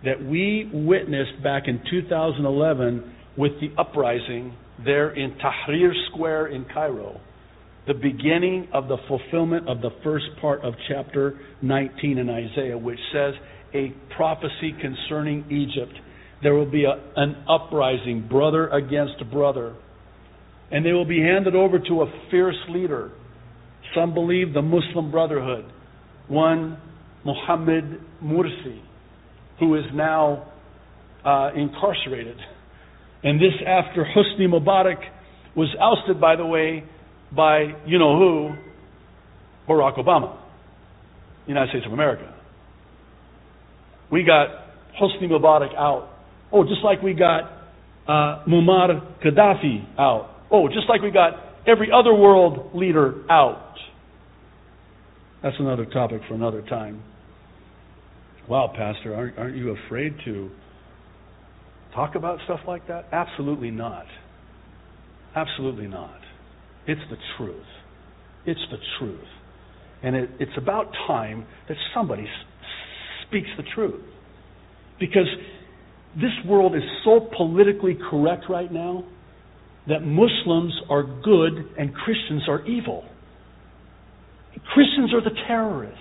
that 0.03 0.23
we 0.23 0.69
witnessed 0.73 1.41
back 1.43 1.63
in 1.67 1.81
2011 1.89 3.15
with 3.37 3.53
the 3.59 3.69
uprising 3.79 4.55
there 4.83 5.11
in 5.11 5.35
Tahrir 5.37 5.91
Square 6.11 6.47
in 6.47 6.65
Cairo, 6.65 7.19
the 7.87 7.93
beginning 7.93 8.67
of 8.73 8.87
the 8.87 8.97
fulfillment 9.07 9.67
of 9.67 9.81
the 9.81 9.89
first 10.03 10.25
part 10.41 10.63
of 10.63 10.73
chapter 10.87 11.39
19 11.61 12.17
in 12.17 12.29
Isaiah, 12.29 12.77
which 12.77 12.99
says 13.11 13.33
a 13.73 13.93
prophecy 14.15 14.75
concerning 14.79 15.45
Egypt. 15.49 15.93
There 16.43 16.53
will 16.53 16.69
be 16.69 16.83
a, 16.83 17.01
an 17.15 17.43
uprising, 17.49 18.27
brother 18.29 18.67
against 18.69 19.29
brother. 19.31 19.75
And 20.69 20.85
they 20.85 20.91
will 20.91 21.05
be 21.05 21.21
handed 21.21 21.55
over 21.55 21.79
to 21.79 22.01
a 22.01 22.27
fierce 22.29 22.57
leader. 22.69 23.11
Some 23.95 24.13
believe 24.13 24.53
the 24.53 24.61
Muslim 24.61 25.11
Brotherhood. 25.11 25.65
One, 26.27 26.77
Mohammed 27.25 27.99
Mursi, 28.23 28.81
who 29.59 29.75
is 29.75 29.85
now 29.93 30.51
uh, 31.25 31.51
incarcerated. 31.55 32.37
And 33.23 33.39
this 33.39 33.53
after 33.65 34.05
Hosni 34.05 34.47
Mubarak 34.47 35.01
was 35.55 35.69
ousted, 35.81 36.21
by 36.21 36.35
the 36.35 36.45
way, 36.45 36.83
by 37.35 37.73
you 37.85 37.99
know 37.99 38.17
who? 38.17 38.49
Barack 39.67 39.97
Obama, 39.97 40.37
United 41.45 41.69
States 41.69 41.85
of 41.85 41.91
America. 41.91 42.33
we 44.09 44.23
got 44.23 44.47
Hosni 45.01 45.29
Mubarak 45.29 45.75
out. 45.75 46.09
Oh, 46.51 46.63
just 46.63 46.83
like 46.83 47.01
we 47.01 47.13
got 47.13 47.43
uh, 48.07 48.43
Muammar 48.47 49.21
Gaddafi 49.21 49.85
out. 49.99 50.29
Oh, 50.49 50.67
just 50.69 50.87
like 50.87 51.01
we 51.01 51.11
got 51.11 51.33
every 51.67 51.89
other 51.91 52.13
world 52.13 52.73
leader 52.73 53.23
out. 53.29 53.66
That's 55.47 55.61
another 55.61 55.85
topic 55.85 56.19
for 56.27 56.33
another 56.33 56.61
time. 56.63 57.01
Wow, 58.49 58.73
Pastor, 58.75 59.15
aren't, 59.15 59.37
aren't 59.37 59.55
you 59.55 59.77
afraid 59.85 60.13
to 60.25 60.49
talk 61.95 62.15
about 62.15 62.39
stuff 62.43 62.59
like 62.67 62.85
that? 62.89 63.05
Absolutely 63.13 63.71
not. 63.71 64.03
Absolutely 65.37 65.87
not. 65.87 66.19
It's 66.85 66.99
the 67.09 67.15
truth. 67.37 67.63
It's 68.45 68.59
the 68.71 68.77
truth. 68.99 69.23
And 70.03 70.17
it, 70.17 70.29
it's 70.41 70.51
about 70.57 70.91
time 71.07 71.45
that 71.69 71.77
somebody 71.95 72.23
s- 72.23 72.29
speaks 73.25 73.47
the 73.55 73.63
truth. 73.73 74.03
Because 74.99 75.27
this 76.15 76.33
world 76.45 76.75
is 76.75 76.83
so 77.05 77.21
politically 77.37 77.97
correct 78.09 78.43
right 78.49 78.69
now 78.69 79.05
that 79.87 80.01
Muslims 80.01 80.73
are 80.89 81.03
good 81.03 81.53
and 81.79 81.95
Christians 81.95 82.43
are 82.49 82.67
evil. 82.67 83.05
Christians 84.73 85.13
are 85.13 85.21
the 85.21 85.35
terrorists. 85.47 85.99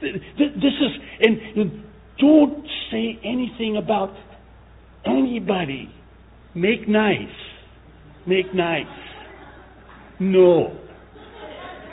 Th- 0.00 0.14
th- 0.38 0.54
This 0.54 0.72
is, 0.80 0.92
and 1.20 1.38
and 1.58 1.84
don't 2.18 2.66
say 2.90 3.18
anything 3.24 3.76
about 3.76 4.14
anybody. 5.04 5.90
Make 6.54 6.88
nice. 6.88 7.34
Make 8.26 8.54
nice. 8.54 8.86
No. 10.20 10.78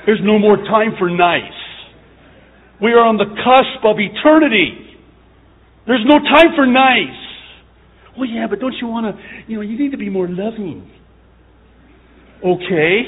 There's 0.05 0.21
no 0.23 0.37
more 0.39 0.57
time 0.57 0.93
for 0.99 1.09
nice. 1.09 1.41
We 2.81 2.91
are 2.93 3.05
on 3.05 3.17
the 3.17 3.25
cusp 3.25 3.85
of 3.85 3.97
eternity. 3.99 4.97
There's 5.87 6.05
no 6.05 6.19
time 6.19 6.53
for 6.55 6.65
nice. 6.65 7.17
Well, 8.17 8.27
yeah, 8.27 8.47
but 8.49 8.59
don't 8.59 8.73
you 8.81 8.87
want 8.87 9.15
to, 9.15 9.23
you 9.47 9.55
know, 9.55 9.61
you 9.61 9.77
need 9.77 9.91
to 9.91 9.97
be 9.97 10.09
more 10.09 10.27
loving. 10.27 10.89
Okay. 12.43 13.01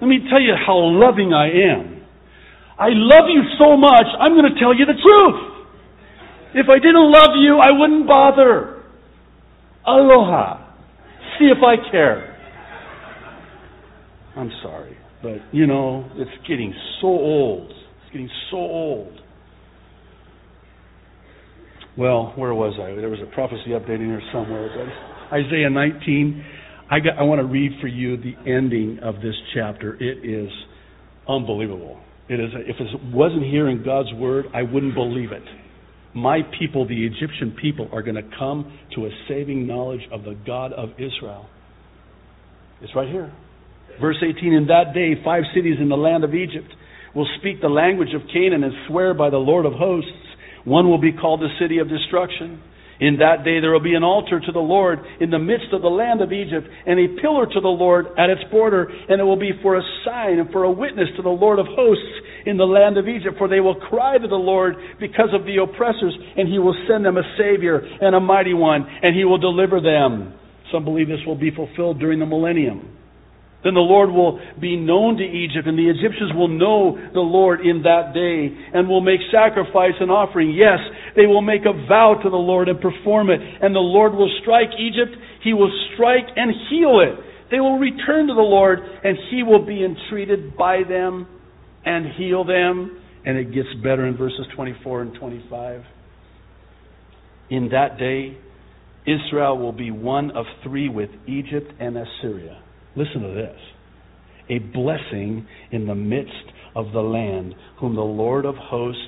Let 0.00 0.08
me 0.08 0.20
tell 0.30 0.40
you 0.40 0.54
how 0.54 0.76
loving 0.76 1.32
I 1.32 1.48
am. 1.48 2.02
I 2.78 2.88
love 2.92 3.28
you 3.28 3.42
so 3.58 3.76
much, 3.76 4.06
I'm 4.20 4.32
going 4.34 4.52
to 4.52 4.60
tell 4.60 4.74
you 4.76 4.84
the 4.84 4.92
truth. 5.00 5.56
If 6.54 6.68
I 6.68 6.76
didn't 6.76 7.10
love 7.10 7.30
you, 7.36 7.58
I 7.58 7.70
wouldn't 7.70 8.06
bother. 8.06 8.82
Aloha. 9.86 10.66
See 11.38 11.46
if 11.46 11.58
I 11.62 11.90
care. 11.90 12.32
I'm 14.36 14.50
sorry, 14.62 14.96
but 15.22 15.38
you 15.52 15.66
know, 15.66 16.10
it's 16.16 16.30
getting 16.46 16.74
so 17.00 17.08
old. 17.08 17.70
It's 17.70 18.12
getting 18.12 18.30
so 18.50 18.58
old. 18.58 19.18
Well, 21.96 22.34
where 22.36 22.52
was 22.52 22.74
I? 22.78 22.94
There 23.00 23.08
was 23.08 23.20
a 23.22 23.34
prophecy 23.34 23.70
update 23.70 23.96
in 23.96 24.06
here 24.06 24.22
somewhere. 24.30 24.68
Isaiah 25.32 25.70
19. 25.70 26.44
I 26.90 27.00
got. 27.00 27.18
I 27.18 27.22
want 27.22 27.40
to 27.40 27.46
read 27.46 27.72
for 27.80 27.88
you 27.88 28.16
the 28.16 28.34
ending 28.46 29.00
of 29.02 29.16
this 29.16 29.34
chapter. 29.54 29.94
It 29.94 30.24
is 30.24 30.50
unbelievable. 31.28 31.98
It 32.28 32.40
is. 32.40 32.50
If 32.54 32.76
it 32.78 33.14
wasn't 33.14 33.44
here 33.44 33.68
in 33.68 33.84
God's 33.84 34.12
word, 34.14 34.46
I 34.54 34.62
wouldn't 34.62 34.94
believe 34.94 35.32
it. 35.32 35.42
My 36.14 36.40
people, 36.58 36.86
the 36.86 37.06
Egyptian 37.06 37.56
people, 37.60 37.88
are 37.92 38.02
going 38.02 38.16
to 38.16 38.36
come 38.38 38.72
to 38.94 39.06
a 39.06 39.10
saving 39.28 39.66
knowledge 39.66 40.00
of 40.12 40.22
the 40.22 40.34
God 40.46 40.72
of 40.72 40.90
Israel. 40.92 41.46
It's 42.80 42.94
right 42.94 43.08
here. 43.08 43.32
Verse 44.00 44.16
18 44.22 44.52
In 44.52 44.66
that 44.68 44.94
day, 44.94 45.14
five 45.24 45.42
cities 45.54 45.76
in 45.80 45.88
the 45.88 45.96
land 45.96 46.24
of 46.24 46.34
Egypt 46.34 46.68
will 47.14 47.26
speak 47.40 47.60
the 47.60 47.68
language 47.68 48.14
of 48.14 48.22
Canaan 48.32 48.62
and 48.62 48.72
swear 48.88 49.14
by 49.14 49.30
the 49.30 49.38
Lord 49.38 49.66
of 49.66 49.72
hosts. 49.72 50.10
One 50.64 50.88
will 50.88 51.00
be 51.00 51.12
called 51.12 51.40
the 51.40 51.48
city 51.60 51.78
of 51.78 51.88
destruction. 51.88 52.62
In 53.00 53.18
that 53.18 53.44
day 53.44 53.60
there 53.60 53.72
will 53.72 53.80
be 53.80 53.94
an 53.94 54.04
altar 54.04 54.40
to 54.40 54.52
the 54.52 54.58
Lord 54.58 55.00
in 55.20 55.30
the 55.30 55.38
midst 55.38 55.72
of 55.72 55.82
the 55.82 55.88
land 55.88 56.22
of 56.22 56.32
Egypt, 56.32 56.66
and 56.86 56.98
a 56.98 57.20
pillar 57.20 57.46
to 57.46 57.60
the 57.60 57.68
Lord 57.68 58.06
at 58.18 58.30
its 58.30 58.42
border, 58.50 58.88
and 59.08 59.20
it 59.20 59.24
will 59.24 59.38
be 59.38 59.52
for 59.62 59.76
a 59.76 59.82
sign 60.04 60.38
and 60.38 60.50
for 60.50 60.64
a 60.64 60.70
witness 60.70 61.08
to 61.16 61.22
the 61.22 61.28
Lord 61.28 61.58
of 61.58 61.66
hosts 61.66 62.14
in 62.46 62.56
the 62.56 62.64
land 62.64 62.96
of 62.96 63.08
Egypt. 63.08 63.36
For 63.36 63.48
they 63.48 63.60
will 63.60 63.74
cry 63.74 64.16
to 64.16 64.28
the 64.28 64.34
Lord 64.34 64.76
because 64.98 65.30
of 65.34 65.44
the 65.44 65.58
oppressors, 65.58 66.16
and 66.36 66.48
he 66.48 66.58
will 66.58 66.76
send 66.88 67.04
them 67.04 67.18
a 67.18 67.24
Savior 67.36 67.82
and 68.00 68.14
a 68.14 68.20
mighty 68.20 68.54
one, 68.54 68.86
and 69.02 69.14
he 69.14 69.24
will 69.24 69.38
deliver 69.38 69.80
them. 69.80 70.32
Some 70.72 70.84
believe 70.84 71.08
this 71.08 71.24
will 71.26 71.38
be 71.38 71.50
fulfilled 71.50 72.00
during 72.00 72.18
the 72.18 72.26
millennium. 72.26 72.95
Then 73.66 73.74
the 73.74 73.82
Lord 73.82 74.14
will 74.14 74.38
be 74.60 74.76
known 74.76 75.16
to 75.16 75.26
Egypt, 75.26 75.66
and 75.66 75.74
the 75.76 75.90
Egyptians 75.90 76.30
will 76.38 76.46
know 76.46 76.94
the 77.12 77.18
Lord 77.18 77.66
in 77.66 77.82
that 77.82 78.14
day, 78.14 78.54
and 78.54 78.86
will 78.86 79.00
make 79.00 79.18
sacrifice 79.34 79.98
and 79.98 80.08
offering. 80.08 80.54
Yes, 80.54 80.78
they 81.16 81.26
will 81.26 81.42
make 81.42 81.66
a 81.66 81.74
vow 81.74 82.14
to 82.22 82.30
the 82.30 82.38
Lord 82.38 82.68
and 82.68 82.80
perform 82.80 83.28
it, 83.28 83.40
and 83.42 83.74
the 83.74 83.82
Lord 83.82 84.14
will 84.14 84.30
strike 84.40 84.70
Egypt, 84.78 85.18
he 85.42 85.52
will 85.52 85.72
strike 85.92 86.30
and 86.36 86.54
heal 86.70 87.02
it. 87.02 87.18
They 87.50 87.58
will 87.58 87.80
return 87.80 88.28
to 88.28 88.34
the 88.34 88.46
Lord, 88.46 88.78
and 89.02 89.18
he 89.32 89.42
will 89.42 89.66
be 89.66 89.82
entreated 89.82 90.56
by 90.56 90.82
them 90.88 91.26
and 91.84 92.06
heal 92.14 92.44
them. 92.44 93.02
And 93.24 93.36
it 93.36 93.52
gets 93.52 93.74
better 93.82 94.06
in 94.06 94.16
verses 94.16 94.46
24 94.54 95.02
and 95.02 95.14
25. 95.18 95.82
In 97.50 97.70
that 97.70 97.98
day, 97.98 98.38
Israel 99.06 99.58
will 99.58 99.72
be 99.72 99.90
one 99.90 100.30
of 100.30 100.46
three 100.62 100.88
with 100.88 101.10
Egypt 101.26 101.72
and 101.80 101.98
Assyria. 101.98 102.62
Listen 102.96 103.22
to 103.22 103.34
this. 103.34 103.58
A 104.48 104.58
blessing 104.58 105.46
in 105.72 105.86
the 105.86 105.94
midst 105.94 106.32
of 106.74 106.92
the 106.92 107.00
land, 107.00 107.54
whom 107.80 107.94
the 107.94 108.00
Lord 108.00 108.44
of 108.44 108.54
hosts 108.56 109.00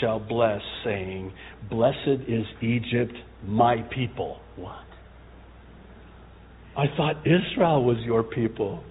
shall 0.00 0.18
bless, 0.20 0.60
saying, 0.84 1.32
Blessed 1.70 2.22
is 2.28 2.44
Egypt, 2.62 3.14
my 3.44 3.76
people. 3.94 4.38
What? 4.56 4.84
I 6.76 6.84
thought 6.96 7.26
Israel 7.26 7.84
was 7.84 7.96
your 8.04 8.22
people. 8.22 8.84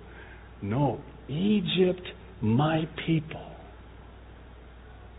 No, 0.62 1.00
Egypt, 1.30 2.02
my 2.42 2.88
people. 3.06 3.52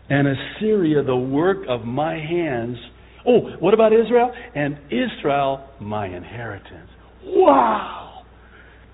And 0.09 0.27
Assyria, 0.27 1.03
the 1.03 1.15
work 1.15 1.59
of 1.69 1.85
my 1.85 2.15
hands. 2.15 2.77
Oh, 3.25 3.51
what 3.59 3.73
about 3.73 3.93
Israel? 3.93 4.31
And 4.55 4.77
Israel, 4.87 5.65
my 5.79 6.07
inheritance. 6.07 6.89
Wow! 7.23 8.06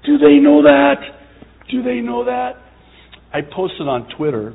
Do 0.06 0.18
they 0.18 0.38
know 0.40 0.64
that? 0.64 0.96
Do 1.70 1.82
they 1.82 2.02
know 2.02 2.26
that? 2.26 2.54
I 3.34 3.42
posted 3.42 3.88
on 3.88 4.10
Twitter, 4.18 4.54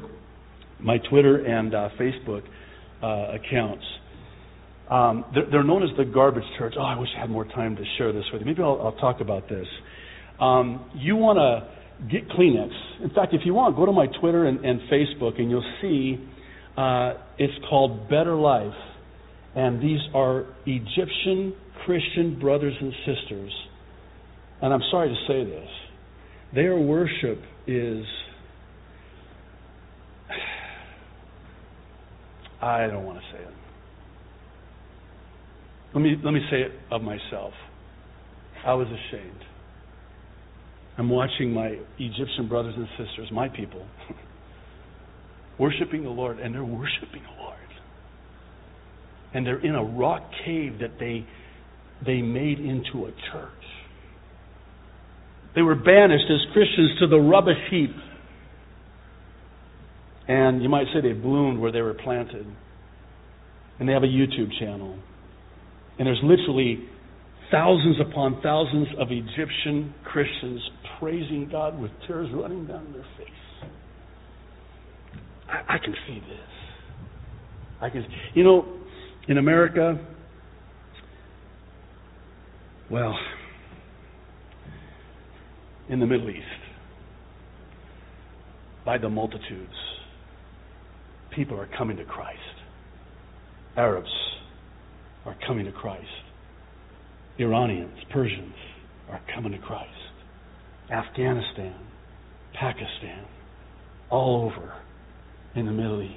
my 0.79 0.99
Twitter 0.99 1.45
and 1.45 1.75
uh, 1.75 1.89
Facebook 1.99 2.43
uh, 3.03 3.37
accounts. 3.37 3.85
Um, 4.91 5.25
they're, 5.35 5.51
they're 5.51 5.65
known 5.65 5.83
as 5.83 5.91
the 5.97 6.05
garbage 6.05 6.45
church. 6.59 6.75
Oh, 6.79 6.83
I 6.83 6.99
wish 6.99 7.09
I 7.17 7.21
had 7.21 7.31
more 7.31 7.45
time 7.45 7.77
to 7.77 7.83
share 7.97 8.13
this 8.13 8.25
with 8.33 8.41
you. 8.41 8.47
Maybe 8.47 8.63
I'll, 8.63 8.81
I'll 8.83 8.97
talk 8.97 9.21
about 9.21 9.49
this. 9.49 9.67
Um, 10.41 10.91
you 10.95 11.17
want 11.17 11.39
to 11.39 12.09
get 12.09 12.29
Kleenex. 12.29 12.71
In 13.03 13.11
fact, 13.11 13.35
if 13.35 13.41
you 13.45 13.55
want, 13.55 13.77
go 13.77 13.87
to 13.87 13.93
my 13.93 14.07
Twitter 14.21 14.47
and, 14.47 14.65
and 14.65 14.81
Facebook, 14.83 15.41
and 15.41 15.51
you'll 15.51 15.75
see 15.83 16.17
uh, 16.77 17.15
it's 17.39 17.53
called 17.69 18.09
Better 18.09 18.37
Life. 18.37 18.75
And 19.57 19.83
these 19.83 20.01
are 20.15 20.47
Egyptian 20.67 21.55
Christian 21.85 22.39
brothers 22.39 22.75
and 22.81 22.93
sisters. 23.07 23.51
And 24.61 24.73
I'm 24.73 24.83
sorry 24.91 25.09
to 25.09 25.15
say 25.27 25.45
this. 25.45 25.69
Their 26.55 26.79
worship 26.79 27.41
is. 27.67 28.05
I 32.61 32.87
don't 32.89 33.05
want 33.05 33.19
to 33.19 33.25
say 33.33 33.43
it. 33.43 33.55
Let 35.95 36.01
me, 36.01 36.17
let 36.25 36.33
me 36.33 36.41
say 36.51 36.63
it 36.63 36.73
of 36.91 37.03
myself. 37.03 37.53
I 38.67 38.75
was 38.75 38.89
ashamed. 38.89 39.45
I'm 40.99 41.09
watching 41.09 41.53
my 41.53 41.79
Egyptian 41.99 42.49
brothers 42.49 42.75
and 42.77 42.89
sisters, 42.99 43.29
my 43.33 43.49
people, 43.49 43.87
worshiping 45.59 46.03
the 46.03 46.11
Lord, 46.11 46.41
and 46.41 46.53
they're 46.53 46.65
worshiping 46.65 47.23
the 47.23 47.43
Lord. 47.43 47.55
And 49.33 49.47
they're 49.47 49.65
in 49.65 49.77
a 49.77 49.85
rock 49.85 50.29
cave 50.45 50.79
that 50.81 50.99
they, 50.99 51.25
they 52.05 52.21
made 52.21 52.59
into 52.59 53.07
a 53.07 53.13
church. 53.33 53.58
They 55.55 55.63
were 55.63 55.75
banished 55.75 56.27
as 56.31 56.53
Christians 56.53 56.99
to 57.01 57.07
the 57.07 57.19
rubbish 57.19 57.59
heap. 57.71 57.95
And 60.29 60.63
you 60.63 60.69
might 60.69 60.87
say 60.93 61.01
they 61.01 61.15
bloomed 61.15 61.59
where 61.59 61.73
they 61.73 61.81
were 61.81 61.95
planted. 61.95 62.47
And 63.79 63.89
they 63.89 63.93
have 63.93 64.03
a 64.03 64.07
YouTube 64.07 64.51
channel. 64.59 64.99
And 65.99 66.07
there's 66.07 66.21
literally 66.23 66.85
thousands 67.51 67.97
upon 68.01 68.41
thousands 68.43 68.89
of 68.99 69.09
Egyptian 69.11 69.95
Christians 70.05 70.61
praising 70.99 71.49
God 71.51 71.81
with 71.81 71.91
tears 72.07 72.29
running 72.33 72.67
down 72.67 72.93
their 72.93 73.07
face. 73.17 73.71
I, 75.49 75.75
I 75.75 75.79
can 75.79 75.95
see 76.07 76.21
this. 76.21 76.49
I 77.81 77.91
can, 77.91 78.05
you 78.35 78.45
know, 78.45 78.67
in 79.29 79.39
America, 79.39 80.05
well, 82.91 83.15
in 85.89 86.01
the 86.01 86.07
Middle 86.07 86.31
East, 86.31 86.45
by 88.85 88.99
the 88.99 89.09
multitudes, 89.09 89.75
people 91.35 91.59
are 91.59 91.69
coming 91.77 91.97
to 91.97 92.05
Christ. 92.05 92.39
Arabs 93.77 94.11
are 95.25 95.37
coming 95.47 95.65
to 95.67 95.73
Christ. 95.73 96.05
Iranians, 97.39 97.99
Persians 98.11 98.55
are 99.11 99.21
coming 99.35 99.53
to 99.53 99.59
Christ. 99.59 99.91
Afghanistan, 100.91 101.75
Pakistan, 102.55 103.25
all 104.11 104.47
over 104.47 104.75
in 105.55 105.67
the 105.67 105.73
Middle 105.73 106.03
East. 106.03 106.15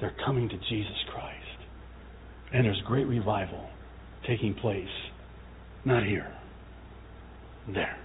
They're 0.00 0.14
coming 0.24 0.48
to 0.48 0.56
Jesus 0.68 0.96
Christ. 1.12 1.38
And 2.52 2.64
there's 2.64 2.80
great 2.86 3.06
revival 3.06 3.66
taking 4.26 4.54
place, 4.54 4.86
not 5.84 6.04
here, 6.04 6.30
there. 7.72 8.01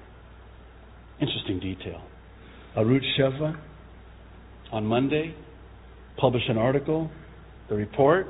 Interesting 1.20 1.60
detail. 1.60 2.02
Arutz 2.76 3.06
Sheva 3.20 3.58
on 4.72 4.86
Monday 4.86 5.36
published 6.18 6.50
an 6.50 6.58
article, 6.58 7.10
the 7.70 7.76
report, 7.76 8.28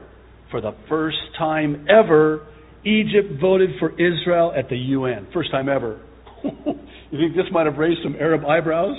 for 0.51 0.61
the 0.61 0.71
first 0.87 1.17
time 1.37 1.85
ever, 1.89 2.47
Egypt 2.85 3.41
voted 3.41 3.71
for 3.79 3.91
Israel 3.93 4.53
at 4.55 4.69
the 4.69 4.77
UN. 4.77 5.27
First 5.33 5.51
time 5.51 5.67
ever. 5.67 5.99
you 6.43 7.19
think 7.19 7.35
this 7.35 7.51
might 7.51 7.65
have 7.65 7.77
raised 7.77 7.99
some 8.03 8.15
Arab 8.15 8.45
eyebrows? 8.45 8.95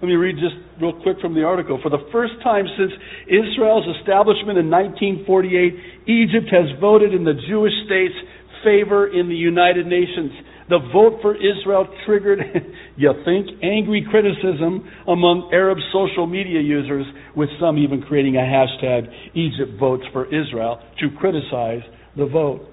Let 0.00 0.08
me 0.08 0.14
read 0.14 0.36
just 0.36 0.54
real 0.80 0.92
quick 1.02 1.18
from 1.20 1.34
the 1.34 1.42
article. 1.42 1.80
For 1.82 1.90
the 1.90 2.06
first 2.12 2.34
time 2.44 2.66
since 2.76 2.92
Israel's 3.26 3.88
establishment 3.98 4.58
in 4.58 4.70
1948, 4.70 6.06
Egypt 6.06 6.46
has 6.52 6.70
voted 6.80 7.14
in 7.14 7.24
the 7.24 7.34
Jewish 7.48 7.72
state's 7.86 8.14
favor 8.62 9.08
in 9.08 9.28
the 9.28 9.34
United 9.34 9.86
Nations. 9.86 10.30
The 10.68 10.78
vote 10.92 11.20
for 11.22 11.34
Israel 11.34 11.86
triggered, 12.04 12.40
you 12.96 13.12
think, 13.24 13.46
angry 13.62 14.06
criticism 14.10 14.88
among 15.06 15.50
Arab 15.52 15.78
social 15.92 16.26
media 16.26 16.60
users, 16.60 17.06
with 17.34 17.48
some 17.60 17.78
even 17.78 18.02
creating 18.02 18.36
a 18.36 18.40
hashtag 18.40 19.08
Egypt 19.34 19.78
votes 19.80 20.04
for 20.12 20.26
Israel 20.26 20.80
to 21.00 21.08
criticize 21.18 21.82
the 22.16 22.26
vote. 22.26 22.68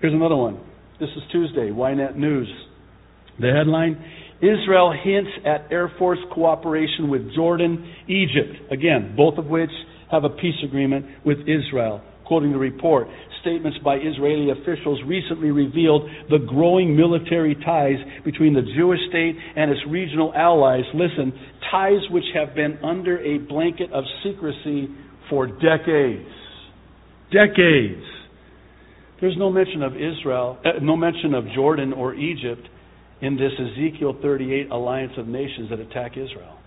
Here's 0.00 0.14
another 0.14 0.36
one. 0.36 0.60
This 1.00 1.10
is 1.16 1.22
Tuesday, 1.32 1.70
Ynet 1.70 2.16
News. 2.16 2.48
The 3.40 3.50
headline 3.50 3.96
Israel 4.42 4.92
hints 4.92 5.30
at 5.46 5.70
Air 5.72 5.90
Force 5.98 6.18
cooperation 6.32 7.08
with 7.08 7.32
Jordan, 7.34 7.92
Egypt. 8.08 8.72
Again, 8.72 9.14
both 9.16 9.38
of 9.38 9.46
which 9.46 9.70
have 10.10 10.24
a 10.24 10.28
peace 10.28 10.56
agreement 10.64 11.06
with 11.24 11.38
Israel. 11.40 12.02
Quoting 12.26 12.52
the 12.52 12.58
report, 12.58 13.08
statements 13.42 13.78
by 13.84 13.96
Israeli 13.96 14.50
officials 14.50 15.00
recently 15.06 15.50
revealed 15.50 16.08
the 16.30 16.38
growing 16.38 16.96
military 16.96 17.54
ties 17.54 17.98
between 18.24 18.54
the 18.54 18.62
Jewish 18.74 19.00
state 19.10 19.36
and 19.56 19.70
its 19.70 19.80
regional 19.88 20.32
allies. 20.34 20.84
Listen, 20.94 21.32
ties 21.70 22.00
which 22.10 22.24
have 22.34 22.54
been 22.54 22.78
under 22.82 23.18
a 23.18 23.38
blanket 23.38 23.92
of 23.92 24.04
secrecy 24.24 24.88
for 25.28 25.46
decades. 25.46 26.28
Decades. 27.30 28.04
There's 29.20 29.36
no 29.38 29.50
mention 29.50 29.82
of 29.82 29.92
Israel, 29.94 30.58
uh, 30.64 30.80
no 30.82 30.96
mention 30.96 31.34
of 31.34 31.44
Jordan 31.54 31.92
or 31.92 32.14
Egypt 32.14 32.68
in 33.20 33.36
this 33.36 33.52
Ezekiel 33.58 34.16
38 34.20 34.70
alliance 34.70 35.12
of 35.16 35.28
nations 35.28 35.70
that 35.70 35.78
attack 35.78 36.12
Israel. 36.16 36.58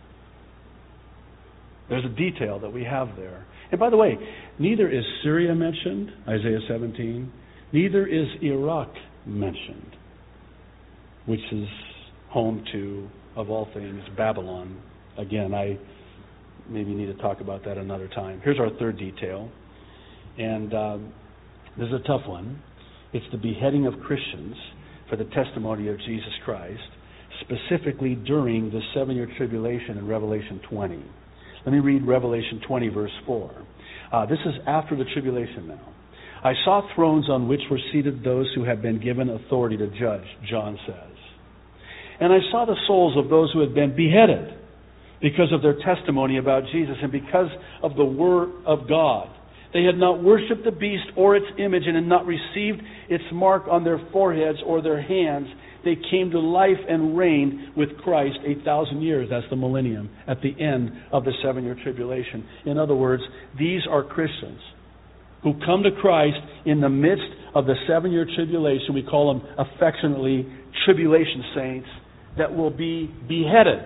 There's 1.90 2.06
a 2.06 2.16
detail 2.16 2.60
that 2.62 2.72
we 2.72 2.84
have 2.84 3.10
there. 3.18 3.46
And 3.72 3.80
by 3.80 3.90
the 3.90 3.98
way, 3.98 4.18
neither 4.60 4.90
is 4.90 5.04
Syria 5.24 5.54
mentioned, 5.54 6.12
Isaiah 6.28 6.60
17, 6.68 7.32
neither 7.72 8.06
is 8.06 8.28
Iraq 8.42 8.92
mentioned, 9.26 9.96
which 11.26 11.42
is 11.52 11.68
home 12.30 12.64
to, 12.72 13.08
of 13.36 13.50
all 13.50 13.68
things, 13.74 14.02
Babylon. 14.18 14.82
Again, 15.18 15.54
I 15.54 15.78
maybe 16.70 16.94
need 16.94 17.08
to 17.08 17.16
talk 17.16 17.42
about 17.42 17.64
that 17.66 17.78
another 17.78 18.08
time. 18.10 18.42
Here's 18.44 18.60
our 18.60 18.70
third 18.80 18.98
detail, 18.98 19.50
and 20.38 20.74
um, 20.74 21.14
this 21.78 21.88
is 21.88 21.94
a 21.94 22.08
tough 22.08 22.28
one. 22.28 22.62
It's 23.14 23.26
the 23.32 23.38
beheading 23.38 23.88
of 23.88 23.94
Christians 24.02 24.56
for 25.10 25.16
the 25.16 25.26
testimony 25.26 25.88
of 25.88 25.98
Jesus 26.00 26.34
Christ, 26.44 26.82
specifically 27.42 28.16
during 28.16 28.70
the 28.72 28.82
seven 28.94 29.16
year 29.16 29.30
tribulation 29.38 29.98
in 29.98 30.08
Revelation 30.08 30.60
20. 30.70 31.04
Let 31.66 31.72
me 31.72 31.80
read 31.80 32.06
Revelation 32.06 32.62
20, 32.68 32.90
verse 32.90 33.12
4. 33.26 33.65
Uh, 34.16 34.26
this 34.26 34.40
is 34.46 34.54
after 34.66 34.96
the 34.96 35.04
tribulation 35.14 35.68
now. 35.68 35.94
I 36.42 36.54
saw 36.64 36.88
thrones 36.96 37.30
on 37.30 37.50
which 37.50 37.60
were 37.70 37.80
seated 37.92 38.24
those 38.24 38.50
who 38.56 38.64
had 38.64 38.82
been 38.82 39.04
given 39.04 39.28
authority 39.30 39.76
to 39.76 39.88
judge, 39.88 40.24
John 40.50 40.80
says. 40.88 41.18
And 42.22 42.32
I 42.32 42.38
saw 42.50 42.64
the 42.66 42.78
souls 42.88 43.18
of 43.18 43.30
those 43.30 43.52
who 43.52 43.60
had 43.60 43.76
been 43.76 43.94
beheaded 43.94 44.58
because 45.22 45.52
of 45.52 45.62
their 45.62 45.76
testimony 45.84 46.38
about 46.38 46.64
Jesus 46.72 46.96
and 47.02 47.12
because 47.12 47.50
of 47.84 47.98
the 47.98 48.06
Word 48.06 48.52
of 48.66 48.88
God. 48.88 49.28
They 49.74 49.84
had 49.84 49.98
not 49.98 50.24
worshipped 50.24 50.64
the 50.64 50.72
beast 50.72 51.08
or 51.18 51.36
its 51.36 51.48
image 51.60 51.84
and 51.86 51.98
had 51.98 52.08
not 52.08 52.26
received 52.26 52.82
its 53.10 53.26
mark 53.34 53.64
on 53.70 53.84
their 53.84 54.00
foreheads 54.14 54.60
or 54.66 54.82
their 54.82 55.02
hands. 55.02 55.48
They 55.86 55.96
came 56.10 56.32
to 56.32 56.40
life 56.40 56.82
and 56.90 57.16
reigned 57.16 57.78
with 57.78 57.90
Christ 58.04 58.38
a 58.44 58.62
thousand 58.66 59.04
years. 59.04 59.30
That's 59.30 59.46
the 59.52 59.56
millennium, 59.56 60.10
at 60.28 60.42
the 60.42 60.50
end 60.62 60.92
of 61.12 61.24
the 61.24 61.32
seven 61.44 61.64
year 61.64 61.78
tribulation. 61.82 62.44
In 62.66 62.80
other 62.80 62.96
words, 62.96 63.22
these 63.58 63.82
are 63.90 64.04
Christians 64.04 64.60
who 65.44 65.54
come 65.64 65.84
to 65.84 65.92
Christ 66.02 66.38
in 66.66 66.82
the 66.82 66.90
midst 66.90 67.30
of 67.54 67.68
the 67.68 67.76
seven 67.88 68.12
year 68.12 68.26
tribulation. 68.36 68.96
We 68.96 69.04
call 69.04 69.34
them 69.34 69.48
affectionately 69.60 70.48
tribulation 70.86 71.44
saints 71.56 71.88
that 72.40 72.54
will 72.54 72.72
be 72.72 73.14
beheaded 73.30 73.86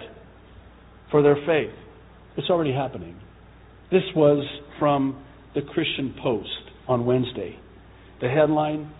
for 1.11 1.21
their 1.21 1.35
faith. 1.45 1.75
It's 2.37 2.49
already 2.49 2.73
happening. 2.73 3.19
This 3.91 4.03
was 4.15 4.45
from 4.79 5.21
the 5.53 5.61
Christian 5.61 6.15
Post 6.23 6.49
on 6.87 7.05
Wednesday. 7.05 7.59
The 8.21 8.29
headline 8.29 8.91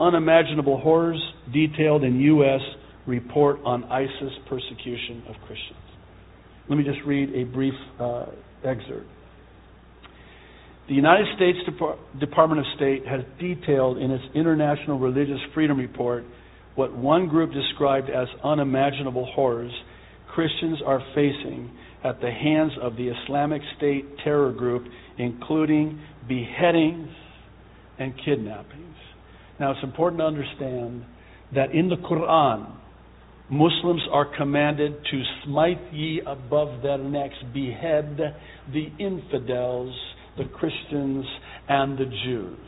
Unimaginable 0.00 0.78
Horrors 0.80 1.22
Detailed 1.52 2.04
in 2.04 2.20
U.S. 2.20 2.60
Report 3.06 3.58
on 3.64 3.84
ISIS 3.84 4.32
Persecution 4.48 5.22
of 5.28 5.34
Christians. 5.46 5.78
Let 6.68 6.76
me 6.76 6.84
just 6.84 6.98
read 7.06 7.34
a 7.34 7.44
brief 7.44 7.74
uh, 7.98 8.26
excerpt. 8.64 9.06
The 10.88 10.94
United 10.94 11.26
States 11.36 11.58
Depar- 11.68 11.98
Department 12.20 12.60
of 12.60 12.66
State 12.76 13.06
has 13.06 13.20
detailed 13.40 13.98
in 13.98 14.10
its 14.10 14.24
International 14.34 14.98
Religious 14.98 15.40
Freedom 15.54 15.78
Report 15.78 16.24
what 16.74 16.96
one 16.96 17.28
group 17.28 17.52
described 17.52 18.08
as 18.08 18.28
unimaginable 18.44 19.26
horrors 19.34 19.72
Christians 20.34 20.78
are 20.86 21.00
facing 21.14 21.70
at 22.04 22.20
the 22.20 22.30
hands 22.30 22.72
of 22.80 22.96
the 22.96 23.08
Islamic 23.08 23.60
State 23.76 24.04
terror 24.22 24.52
group, 24.52 24.84
including 25.18 26.00
beheadings 26.28 27.08
and 27.98 28.14
kidnappings. 28.24 28.87
Now, 29.60 29.72
it's 29.72 29.82
important 29.82 30.20
to 30.20 30.24
understand 30.24 31.04
that 31.54 31.72
in 31.72 31.88
the 31.88 31.96
Quran, 31.96 32.74
Muslims 33.50 34.02
are 34.12 34.36
commanded 34.36 34.92
to 35.10 35.22
smite 35.44 35.92
ye 35.92 36.20
above 36.26 36.82
their 36.82 36.98
necks, 36.98 37.36
behead 37.52 38.18
the 38.72 38.86
infidels, 38.98 39.94
the 40.36 40.44
Christians, 40.44 41.24
and 41.68 41.98
the 41.98 42.04
Jews. 42.04 42.58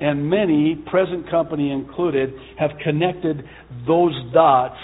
And 0.00 0.28
many, 0.28 0.82
present 0.90 1.30
company 1.30 1.70
included, 1.70 2.30
have 2.58 2.70
connected 2.82 3.44
those 3.86 4.14
dots 4.32 4.78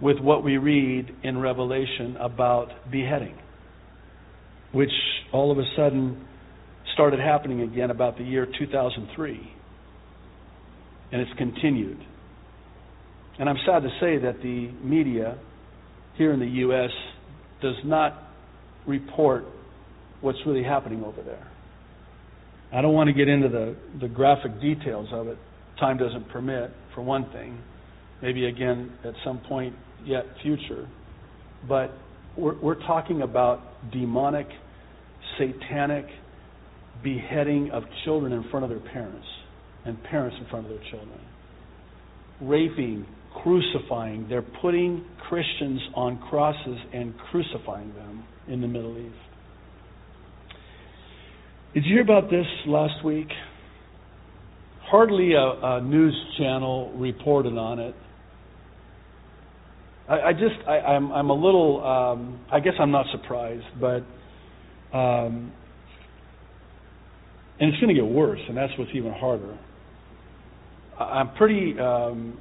with 0.00 0.18
what 0.20 0.44
we 0.44 0.56
read 0.56 1.10
in 1.22 1.38
Revelation 1.38 2.16
about 2.20 2.68
beheading, 2.90 3.36
which 4.72 4.92
all 5.32 5.50
of 5.50 5.58
a 5.58 5.64
sudden 5.76 6.26
started 6.94 7.20
happening 7.20 7.62
again 7.62 7.90
about 7.90 8.18
the 8.18 8.24
year 8.24 8.46
2003. 8.58 9.54
And 11.10 11.20
it's 11.20 11.32
continued. 11.38 11.98
And 13.38 13.48
I'm 13.48 13.56
sad 13.64 13.82
to 13.82 13.88
say 14.00 14.18
that 14.18 14.42
the 14.42 14.70
media 14.82 15.38
here 16.16 16.32
in 16.32 16.40
the 16.40 16.46
U.S. 16.46 16.90
does 17.62 17.76
not 17.84 18.24
report 18.86 19.44
what's 20.20 20.38
really 20.44 20.64
happening 20.64 21.04
over 21.04 21.22
there. 21.22 21.46
I 22.72 22.82
don't 22.82 22.92
want 22.92 23.08
to 23.08 23.14
get 23.14 23.28
into 23.28 23.48
the, 23.48 23.76
the 24.00 24.08
graphic 24.08 24.60
details 24.60 25.08
of 25.12 25.28
it. 25.28 25.38
Time 25.78 25.96
doesn't 25.96 26.28
permit, 26.30 26.72
for 26.94 27.02
one 27.02 27.30
thing. 27.32 27.58
Maybe 28.20 28.46
again 28.46 28.92
at 29.04 29.14
some 29.24 29.38
point 29.48 29.74
yet 30.04 30.24
future. 30.42 30.88
But 31.68 31.92
we're, 32.36 32.60
we're 32.60 32.86
talking 32.86 33.22
about 33.22 33.60
demonic, 33.92 34.48
satanic 35.38 36.06
beheading 37.02 37.70
of 37.70 37.84
children 38.04 38.32
in 38.32 38.50
front 38.50 38.64
of 38.64 38.70
their 38.70 38.80
parents 38.92 39.26
and 39.84 40.02
parents 40.04 40.36
in 40.40 40.48
front 40.48 40.66
of 40.66 40.70
their 40.70 40.90
children. 40.90 41.20
Raping, 42.40 43.06
crucifying. 43.42 44.26
They're 44.28 44.42
putting 44.42 45.04
Christians 45.28 45.80
on 45.94 46.18
crosses 46.28 46.78
and 46.92 47.14
crucifying 47.30 47.94
them 47.94 48.24
in 48.48 48.60
the 48.60 48.68
Middle 48.68 48.98
East. 48.98 49.14
Did 51.74 51.84
you 51.84 51.94
hear 51.94 52.02
about 52.02 52.30
this 52.30 52.46
last 52.66 53.04
week? 53.04 53.28
Hardly 54.82 55.34
a, 55.34 55.38
a 55.40 55.80
news 55.82 56.14
channel 56.38 56.92
reported 56.96 57.58
on 57.58 57.78
it. 57.78 57.94
I, 60.08 60.20
I 60.20 60.32
just 60.32 60.66
I, 60.66 60.78
I'm 60.78 61.12
I'm 61.12 61.30
a 61.30 61.34
little 61.34 61.84
um, 61.84 62.40
I 62.50 62.60
guess 62.60 62.74
I'm 62.80 62.90
not 62.90 63.06
surprised, 63.12 63.64
but 63.80 64.02
um, 64.96 65.52
And 67.60 67.72
it's 67.72 67.80
going 67.80 67.94
to 67.94 68.00
get 68.00 68.08
worse, 68.08 68.40
and 68.48 68.56
that's 68.56 68.72
what's 68.78 68.92
even 68.94 69.12
harder. 69.12 69.58
I'm 70.98 71.34
pretty 71.34 71.78
um, 71.78 72.38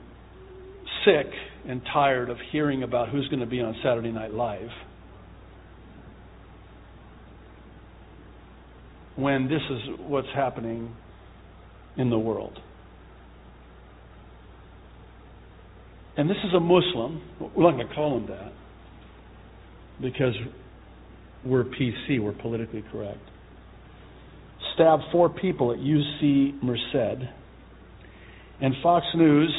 sick 1.05 1.27
and 1.67 1.81
tired 1.93 2.29
of 2.29 2.37
hearing 2.51 2.83
about 2.83 3.09
who's 3.09 3.27
going 3.27 3.41
to 3.41 3.45
be 3.45 3.61
on 3.61 3.75
Saturday 3.83 4.11
Night 4.11 4.33
Live 4.33 4.69
when 9.15 9.47
this 9.47 9.61
is 9.69 9.99
what's 9.99 10.27
happening 10.35 10.95
in 11.97 12.09
the 12.09 12.17
world. 12.17 12.57
And 16.15 16.29
this 16.29 16.37
is 16.45 16.53
a 16.55 16.59
Muslim. 16.59 17.21
We're 17.55 17.63
not 17.63 17.77
going 17.77 17.87
to 17.87 17.93
call 17.93 18.17
him 18.17 18.27
that 18.27 18.53
because 20.01 20.33
we're 21.45 21.63
PC, 21.63 22.19
we're 22.19 22.33
politically 22.33 22.83
correct. 22.91 23.19
Stabbed 24.73 25.03
four 25.11 25.29
people 25.29 25.71
at 25.71 25.77
UC 25.77 26.61
Merced. 26.63 27.27
And 28.61 28.73
Fox 28.81 29.05
News 29.15 29.53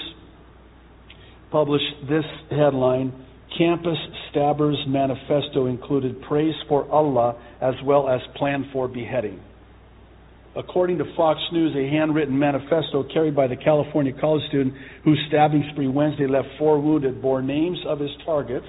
published 1.51 2.09
this 2.09 2.25
headline 2.51 3.13
Campus 3.57 3.97
Stabbers 4.31 4.77
Manifesto 4.87 5.67
included 5.67 6.21
praise 6.23 6.55
for 6.69 6.91
Allah 6.91 7.37
as 7.61 7.75
well 7.85 8.09
as 8.09 8.21
plan 8.37 8.69
for 8.73 8.89
beheading. 8.89 9.41
According 10.57 10.99
to 10.99 11.05
Fox 11.17 11.39
News, 11.53 11.75
a 11.77 11.89
handwritten 11.89 12.39
manifesto 12.39 13.05
carried 13.13 13.37
by 13.37 13.47
the 13.47 13.57
California 13.57 14.13
college 14.21 14.43
student 14.49 14.75
whose 15.05 15.19
stabbing 15.29 15.65
spree 15.73 15.89
Wednesday 15.89 16.27
left 16.27 16.49
four 16.59 16.81
wounded 16.81 17.23
bore 17.23 17.43
names 17.43 17.79
of 17.87 18.01
his 18.01 18.11
targets, 18.25 18.67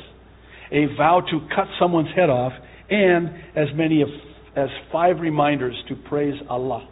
a 0.72 0.86
vow 0.98 1.22
to 1.22 1.40
cut 1.56 1.68
someone's 1.80 2.14
head 2.16 2.30
off, 2.30 2.54
and 2.90 3.30
as 3.56 3.68
many 3.76 4.04
as 4.56 4.70
five 4.92 5.20
reminders 5.20 5.76
to 5.88 5.96
praise 5.96 6.36
Allah. 6.48 6.88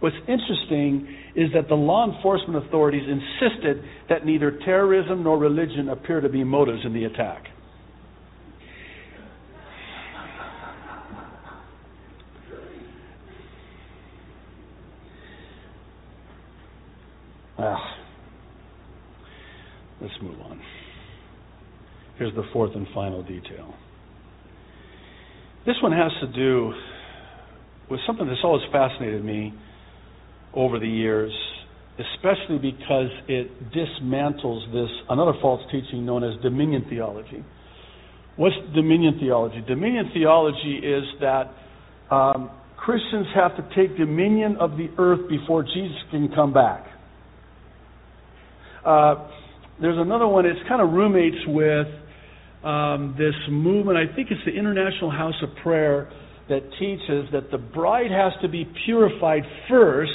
What's 0.00 0.16
interesting 0.28 1.08
is 1.34 1.48
that 1.54 1.68
the 1.68 1.74
law 1.74 2.10
enforcement 2.10 2.66
authorities 2.66 3.02
insisted 3.08 3.82
that 4.08 4.26
neither 4.26 4.58
terrorism 4.64 5.24
nor 5.24 5.38
religion 5.38 5.88
appear 5.88 6.20
to 6.20 6.28
be 6.28 6.44
motives 6.44 6.80
in 6.84 6.92
the 6.92 7.04
attack. 7.04 7.44
Ah. 17.58 17.96
Let's 20.00 20.12
move 20.20 20.38
on. 20.42 20.60
Here's 22.18 22.34
the 22.34 22.44
fourth 22.52 22.74
and 22.74 22.86
final 22.94 23.22
detail. 23.22 23.74
This 25.64 25.76
one 25.82 25.92
has 25.92 26.12
to 26.20 26.26
do 26.32 26.72
with 27.90 28.00
something 28.06 28.26
that's 28.26 28.40
always 28.44 28.62
fascinated 28.70 29.24
me 29.24 29.54
over 30.56 30.78
the 30.78 30.88
years, 30.88 31.32
especially 31.98 32.58
because 32.58 33.10
it 33.28 33.50
dismantles 33.70 34.72
this 34.72 34.90
another 35.08 35.32
false 35.40 35.62
teaching 35.70 36.04
known 36.04 36.24
as 36.24 36.40
dominion 36.42 36.86
theology. 36.88 37.44
What's 38.36 38.56
dominion 38.74 39.18
theology? 39.20 39.62
Dominion 39.66 40.10
theology 40.12 40.80
is 40.82 41.04
that 41.20 41.52
um, 42.14 42.50
Christians 42.76 43.26
have 43.34 43.56
to 43.56 43.62
take 43.74 43.96
dominion 43.96 44.56
of 44.58 44.72
the 44.72 44.88
earth 44.98 45.28
before 45.28 45.62
Jesus 45.62 45.96
can 46.10 46.28
come 46.34 46.52
back. 46.52 46.86
Uh, 48.84 49.28
there's 49.80 49.98
another 49.98 50.26
one. 50.26 50.46
It's 50.46 50.60
kind 50.68 50.80
of 50.80 50.90
roommates 50.92 51.36
with 51.46 51.86
um, 52.64 53.14
this 53.18 53.34
movement. 53.50 53.98
I 53.98 54.14
think 54.14 54.28
it's 54.30 54.40
the 54.44 54.52
International 54.52 55.10
House 55.10 55.34
of 55.42 55.48
Prayer 55.62 56.10
that 56.48 56.60
teaches 56.78 57.26
that 57.32 57.50
the 57.50 57.58
bride 57.58 58.10
has 58.10 58.32
to 58.42 58.48
be 58.48 58.70
purified 58.84 59.42
first, 59.68 60.12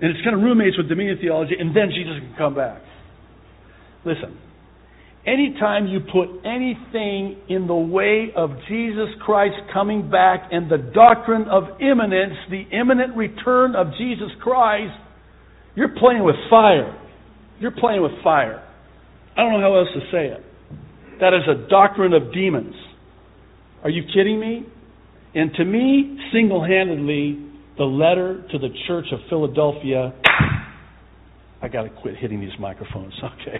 and 0.00 0.10
it's 0.10 0.22
kind 0.24 0.34
of 0.34 0.42
roommates 0.42 0.76
with 0.76 0.88
dominion 0.88 1.18
theology, 1.20 1.54
and 1.58 1.76
then 1.76 1.90
Jesus 1.94 2.18
can 2.20 2.34
come 2.38 2.54
back. 2.54 2.80
Listen, 4.04 4.38
anytime 5.26 5.86
you 5.86 6.00
put 6.00 6.28
anything 6.44 7.36
in 7.48 7.66
the 7.66 7.74
way 7.74 8.32
of 8.34 8.50
Jesus 8.68 9.08
Christ 9.20 9.56
coming 9.72 10.10
back 10.10 10.48
and 10.50 10.70
the 10.70 10.78
doctrine 10.78 11.44
of 11.50 11.80
imminence, 11.80 12.34
the 12.50 12.64
imminent 12.72 13.16
return 13.16 13.76
of 13.76 13.88
Jesus 13.98 14.30
Christ, 14.42 14.94
you're 15.74 15.94
playing 15.98 16.24
with 16.24 16.36
fire. 16.48 16.96
You're 17.60 17.76
playing 17.78 18.02
with 18.02 18.12
fire. 18.24 18.66
I 19.36 19.42
don't 19.42 19.52
know 19.52 19.60
how 19.60 19.78
else 19.78 19.88
to 19.94 20.00
say 20.10 20.26
it. 20.28 20.44
That 21.20 21.34
is 21.34 21.42
a 21.46 21.68
doctrine 21.68 22.14
of 22.14 22.32
demons. 22.32 22.74
Are 23.84 23.90
you 23.90 24.02
kidding 24.14 24.40
me? 24.40 24.64
And 25.34 25.52
to 25.54 25.64
me, 25.64 26.18
single 26.32 26.64
handedly, 26.64 27.49
the 27.80 27.86
letter 27.86 28.44
to 28.52 28.58
the 28.58 28.68
Church 28.86 29.06
of 29.10 29.20
Philadelphia. 29.30 30.12
I 31.62 31.68
got 31.68 31.84
to 31.84 31.88
quit 31.88 32.14
hitting 32.14 32.38
these 32.38 32.52
microphones, 32.60 33.14
okay? 33.24 33.58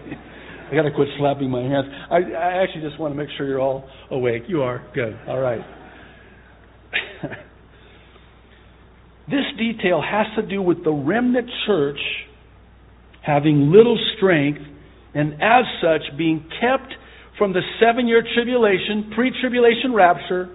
I 0.70 0.74
got 0.74 0.82
to 0.82 0.90
quit 0.94 1.08
slapping 1.18 1.48
my 1.48 1.62
hands. 1.62 1.86
I, 2.10 2.16
I 2.16 2.62
actually 2.62 2.82
just 2.82 3.00
want 3.00 3.14
to 3.14 3.18
make 3.18 3.30
sure 3.38 3.46
you're 3.48 3.60
all 3.60 3.88
awake. 4.10 4.42
You 4.46 4.60
are. 4.60 4.86
Good. 4.94 5.18
All 5.26 5.40
right. 5.40 5.62
this 9.30 9.46
detail 9.56 10.02
has 10.02 10.26
to 10.36 10.46
do 10.46 10.60
with 10.60 10.84
the 10.84 10.92
remnant 10.92 11.48
church 11.66 11.98
having 13.22 13.72
little 13.72 13.98
strength 14.18 14.60
and 15.14 15.32
as 15.34 15.64
such 15.80 16.02
being 16.18 16.46
kept 16.60 16.92
from 17.38 17.54
the 17.54 17.62
seven 17.80 18.06
year 18.06 18.22
tribulation, 18.34 19.12
pre 19.14 19.32
tribulation 19.40 19.94
rapture, 19.94 20.50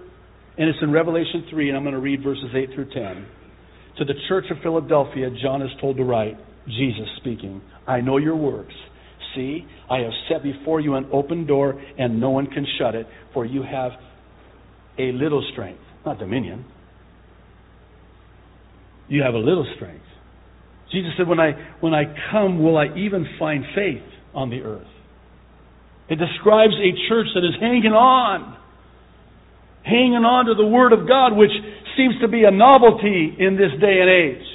and 0.56 0.68
it's 0.68 0.78
in 0.80 0.92
Revelation 0.92 1.46
3, 1.50 1.68
and 1.68 1.76
I'm 1.76 1.82
going 1.82 1.94
to 1.94 2.00
read 2.00 2.22
verses 2.22 2.54
8 2.54 2.70
through 2.76 2.90
10. 2.94 3.26
To 3.98 4.04
the 4.04 4.14
church 4.28 4.44
of 4.50 4.58
Philadelphia, 4.62 5.30
John 5.42 5.62
is 5.62 5.70
told 5.80 5.96
to 5.96 6.04
write, 6.04 6.36
Jesus 6.66 7.08
speaking, 7.18 7.62
I 7.86 8.00
know 8.00 8.18
your 8.18 8.36
works. 8.36 8.74
See, 9.34 9.66
I 9.90 9.98
have 10.00 10.12
set 10.28 10.42
before 10.42 10.80
you 10.80 10.94
an 10.94 11.08
open 11.12 11.46
door, 11.46 11.80
and 11.98 12.20
no 12.20 12.30
one 12.30 12.46
can 12.46 12.66
shut 12.78 12.94
it, 12.94 13.06
for 13.32 13.44
you 13.44 13.62
have 13.62 13.92
a 14.98 15.12
little 15.12 15.46
strength, 15.52 15.80
not 16.04 16.18
dominion. 16.18 16.64
You 19.08 19.22
have 19.22 19.34
a 19.34 19.38
little 19.38 19.66
strength. 19.76 20.04
Jesus 20.92 21.12
said, 21.16 21.28
When 21.28 21.40
I, 21.40 21.52
when 21.80 21.94
I 21.94 22.04
come, 22.32 22.62
will 22.62 22.76
I 22.76 22.86
even 22.96 23.26
find 23.38 23.64
faith 23.74 24.02
on 24.34 24.50
the 24.50 24.60
earth? 24.60 24.86
It 26.08 26.16
describes 26.16 26.74
a 26.74 26.90
church 27.08 27.26
that 27.34 27.44
is 27.44 27.54
hanging 27.60 27.92
on, 27.92 28.56
hanging 29.84 30.24
on 30.24 30.46
to 30.46 30.54
the 30.54 30.66
Word 30.66 30.92
of 30.92 31.08
God, 31.08 31.36
which 31.36 31.50
seems 31.96 32.14
to 32.20 32.28
be 32.28 32.44
a 32.44 32.50
novelty 32.50 33.34
in 33.38 33.56
this 33.56 33.72
day 33.80 33.98
and 34.00 34.10
age. 34.10 34.46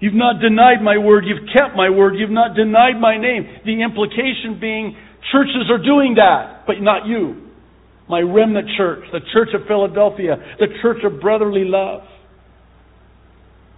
You've 0.00 0.14
not 0.14 0.40
denied 0.40 0.82
my 0.82 0.98
word, 0.98 1.24
you've 1.26 1.48
kept 1.54 1.76
my 1.76 1.88
word, 1.88 2.14
you've 2.16 2.30
not 2.30 2.54
denied 2.54 3.00
my 3.00 3.16
name. 3.16 3.46
The 3.64 3.82
implication 3.82 4.60
being 4.60 4.96
churches 5.32 5.70
are 5.70 5.82
doing 5.82 6.16
that, 6.16 6.66
but 6.66 6.76
not 6.80 7.06
you. 7.06 7.50
My 8.08 8.20
remnant 8.20 8.68
church, 8.76 9.04
the 9.12 9.20
church 9.32 9.48
of 9.54 9.66
Philadelphia, 9.66 10.36
the 10.58 10.66
church 10.82 10.98
of 11.04 11.20
brotherly 11.20 11.64
love. 11.64 12.02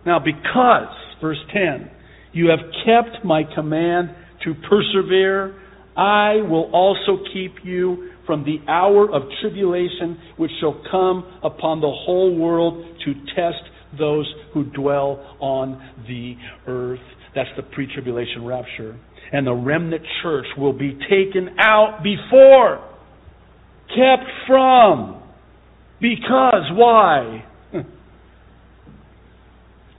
Now, 0.05 0.19
because, 0.19 0.95
verse 1.21 1.39
10, 1.53 1.91
you 2.33 2.51
have 2.51 2.61
kept 2.85 3.25
my 3.25 3.43
command 3.55 4.11
to 4.45 4.55
persevere, 4.69 5.55
I 5.97 6.43
will 6.43 6.71
also 6.73 7.23
keep 7.33 7.65
you 7.65 8.11
from 8.27 8.45
the 8.45 8.59
hour 8.71 9.11
of 9.11 9.23
tribulation 9.41 10.19
which 10.37 10.51
shall 10.61 10.83
come 10.91 11.41
upon 11.43 11.81
the 11.81 11.91
whole 11.91 12.37
world 12.37 12.85
to 13.05 13.15
test 13.35 13.63
those 13.99 14.33
who 14.53 14.65
dwell 14.65 15.37
on 15.41 15.81
the 16.09 16.35
earth. 16.67 17.01
That's 17.35 17.49
the 17.57 17.63
pre 17.63 17.93
tribulation 17.93 18.45
rapture. 18.45 18.99
And 19.33 19.47
the 19.47 19.55
remnant 19.55 20.03
church 20.23 20.47
will 20.57 20.73
be 20.73 20.99
taken 21.11 21.57
out 21.59 22.03
before, 22.03 22.79
kept 23.89 24.31
from. 24.47 25.23
Because, 26.01 26.71
why? 26.73 27.45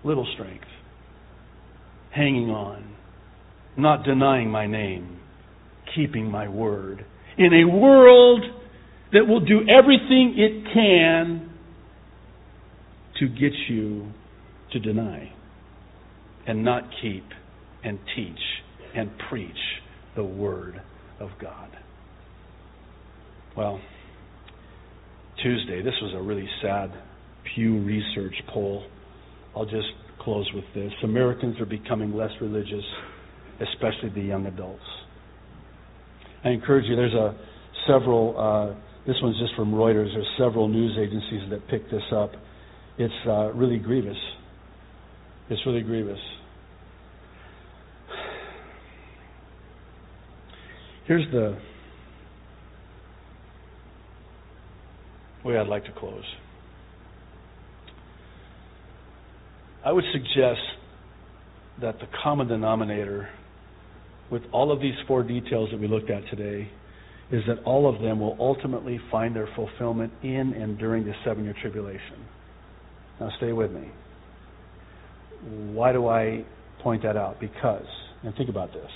Little 0.04 0.28
strength. 0.34 0.64
Hanging 2.12 2.50
on. 2.50 2.96
Not 3.78 4.04
denying 4.04 4.50
my 4.50 4.68
name. 4.68 5.20
Keeping 5.96 6.30
my 6.30 6.48
word. 6.48 7.06
In 7.38 7.53
a 7.53 7.66
world 7.66 8.43
that 9.14 9.25
will 9.27 9.40
do 9.40 9.61
everything 9.69 10.35
it 10.38 10.74
can 10.74 11.49
to 13.19 13.27
get 13.27 13.53
you 13.69 14.07
to 14.72 14.80
deny 14.80 15.32
and 16.45 16.64
not 16.64 16.83
keep 17.01 17.24
and 17.83 17.99
teach 18.16 18.40
and 18.95 19.11
preach 19.30 19.51
the 20.16 20.24
Word 20.24 20.82
of 21.19 21.30
God. 21.41 21.69
Well, 23.56 23.80
Tuesday, 25.41 25.82
this 25.82 25.93
was 26.01 26.14
a 26.16 26.22
really 26.22 26.48
sad 26.61 26.91
Pew 27.56 27.82
Research 27.83 28.35
poll. 28.53 28.85
I'll 29.56 29.66
just 29.66 29.88
close 30.19 30.49
with 30.53 30.66
this. 30.75 30.91
Americans 31.03 31.59
are 31.59 31.66
becoming 31.66 32.14
less 32.14 32.32
religious, 32.41 32.83
especially 33.61 34.09
the 34.09 34.27
young 34.27 34.45
adults. 34.45 34.83
I 36.48 36.51
encourage 36.51 36.85
you, 36.85 36.95
there's 36.95 37.14
a 37.14 37.35
several, 37.88 38.34
uh, 38.40 38.80
this 39.06 39.17
one's 39.22 39.38
just 39.38 39.53
from 39.56 39.74
Reuters, 39.74 40.14
there's 40.14 40.27
several 40.38 40.69
news 40.69 40.98
agencies 40.98 41.50
that 41.50 41.67
picked 41.67 41.92
this 41.92 42.03
up 42.16 42.32
It's 42.98 43.14
uh, 43.27 43.51
really 43.53 43.80
grievous. 43.80 44.16
It's 45.50 45.61
really 45.66 45.82
grievous. 45.82 46.19
Here's 51.06 51.30
the 51.34 51.58
way 55.43 55.58
I'd 55.58 55.67
like 55.67 55.84
to 55.84 55.92
close. 56.00 56.24
I 59.85 59.92
would 59.92 60.06
suggest 60.14 60.61
that 61.82 62.00
the 62.00 62.08
common 62.24 62.48
denominator 62.48 63.27
with 64.32 64.44
all 64.52 64.72
of 64.72 64.82
these 64.82 64.96
four 65.08 65.24
details 65.24 65.70
that 65.72 65.80
we 65.80 65.88
looked 65.88 66.10
at 66.10 66.22
today 66.30 66.70
is 67.32 67.44
that 67.48 67.62
all 67.64 67.94
of 67.94 68.02
them 68.02 68.20
will 68.20 68.38
ultimately 68.40 69.00
find 69.12 69.36
their 69.36 69.50
fulfillment 69.56 70.12
in 70.24 70.54
and 70.54 70.78
during 70.78 71.06
the 71.06 71.14
seven 71.26 71.44
year 71.44 71.56
tribulation. 71.62 72.26
Now, 73.20 73.32
stay 73.38 73.52
with 73.52 73.72
me. 73.72 73.90
Why 75.74 75.92
do 75.92 76.08
I 76.08 76.46
point 76.82 77.04
that 77.04 77.18
out? 77.18 77.40
Because, 77.40 77.86
and 78.24 78.34
think 78.36 78.50
about 78.50 78.74
this, 78.74 78.90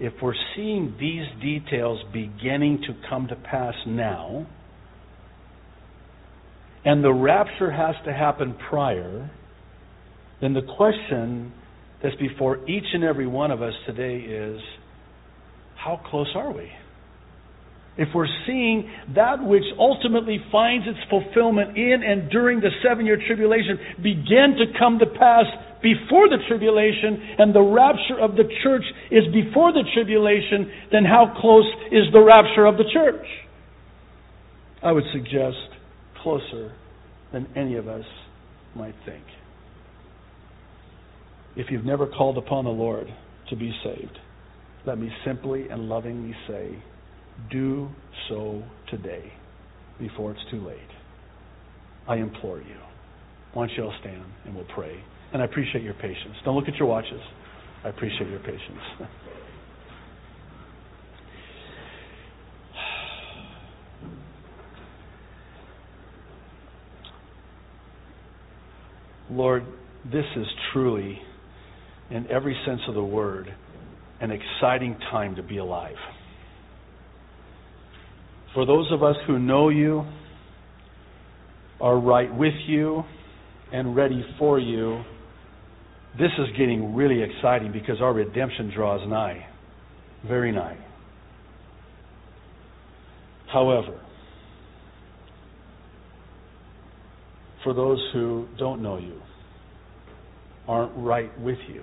if 0.00 0.12
we're 0.22 0.34
seeing 0.56 0.94
these 0.98 1.24
details 1.40 2.00
beginning 2.12 2.82
to 2.86 3.08
come 3.08 3.28
to 3.28 3.36
pass 3.36 3.74
now, 3.86 4.46
and 6.84 7.04
the 7.04 7.12
rapture 7.12 7.70
has 7.70 7.94
to 8.04 8.12
happen 8.12 8.56
prior, 8.68 9.30
then 10.40 10.54
the 10.54 10.62
question 10.76 11.52
that's 12.02 12.16
before 12.16 12.68
each 12.68 12.86
and 12.92 13.04
every 13.04 13.26
one 13.26 13.50
of 13.50 13.62
us 13.62 13.74
today 13.86 14.18
is 14.18 14.60
how 15.76 16.00
close 16.10 16.30
are 16.34 16.52
we? 16.52 16.70
If 17.98 18.08
we're 18.14 18.28
seeing 18.46 18.90
that 19.14 19.44
which 19.44 19.64
ultimately 19.78 20.38
finds 20.50 20.86
its 20.88 20.98
fulfillment 21.10 21.76
in 21.76 22.02
and 22.02 22.30
during 22.30 22.60
the 22.60 22.70
seven 22.82 23.04
year 23.04 23.18
tribulation 23.26 23.78
begin 24.02 24.56
to 24.58 24.78
come 24.78 24.98
to 24.98 25.06
pass 25.06 25.44
before 25.82 26.28
the 26.28 26.38
tribulation, 26.48 27.36
and 27.38 27.52
the 27.52 27.60
rapture 27.60 28.18
of 28.20 28.36
the 28.36 28.44
church 28.62 28.84
is 29.10 29.24
before 29.34 29.72
the 29.72 29.82
tribulation, 29.92 30.70
then 30.92 31.04
how 31.04 31.36
close 31.40 31.66
is 31.90 32.04
the 32.12 32.20
rapture 32.22 32.66
of 32.66 32.76
the 32.76 32.84
church? 32.92 33.26
I 34.82 34.92
would 34.92 35.04
suggest 35.12 35.56
closer 36.22 36.72
than 37.32 37.48
any 37.56 37.76
of 37.76 37.88
us 37.88 38.04
might 38.76 38.94
think. 39.04 39.24
If 41.54 41.66
you've 41.70 41.84
never 41.84 42.06
called 42.06 42.38
upon 42.38 42.64
the 42.64 42.70
Lord 42.70 43.06
to 43.50 43.56
be 43.56 43.72
saved, 43.84 44.18
let 44.86 44.98
me 44.98 45.10
simply 45.24 45.68
and 45.68 45.88
lovingly 45.88 46.34
say, 46.48 46.82
do 47.50 47.88
so 48.28 48.62
today 48.90 49.32
before 49.98 50.32
it's 50.32 50.40
too 50.50 50.66
late. 50.66 50.78
I 52.08 52.16
implore 52.16 52.58
you. 52.58 52.76
Why 53.52 53.66
don't 53.66 53.76
you 53.76 53.84
all 53.84 53.94
stand 54.00 54.24
and 54.44 54.54
we'll 54.54 54.64
pray. 54.74 54.98
And 55.32 55.42
I 55.42 55.44
appreciate 55.44 55.84
your 55.84 55.94
patience. 55.94 56.34
Don't 56.44 56.56
look 56.56 56.68
at 56.68 56.76
your 56.76 56.88
watches. 56.88 57.20
I 57.84 57.88
appreciate 57.90 58.28
your 58.30 58.40
patience. 58.40 58.60
Lord, 69.30 69.64
this 70.04 70.24
is 70.36 70.46
truly, 70.72 71.20
in 72.12 72.30
every 72.30 72.56
sense 72.66 72.80
of 72.88 72.94
the 72.94 73.02
word, 73.02 73.52
an 74.20 74.30
exciting 74.30 74.96
time 75.10 75.34
to 75.36 75.42
be 75.42 75.56
alive. 75.56 75.96
For 78.54 78.66
those 78.66 78.86
of 78.92 79.02
us 79.02 79.16
who 79.26 79.38
know 79.38 79.70
you, 79.70 80.04
are 81.80 81.98
right 81.98 82.32
with 82.32 82.54
you, 82.68 83.02
and 83.72 83.96
ready 83.96 84.24
for 84.38 84.60
you, 84.60 85.02
this 86.18 86.30
is 86.38 86.46
getting 86.56 86.94
really 86.94 87.22
exciting 87.22 87.72
because 87.72 87.96
our 88.00 88.12
redemption 88.12 88.70
draws 88.72 89.00
nigh, 89.08 89.46
very 90.28 90.52
nigh. 90.52 90.78
However, 93.52 94.00
for 97.64 97.74
those 97.74 97.98
who 98.12 98.46
don't 98.58 98.82
know 98.82 98.98
you, 98.98 99.20
aren't 100.68 100.92
right 100.96 101.36
with 101.40 101.58
you, 101.68 101.82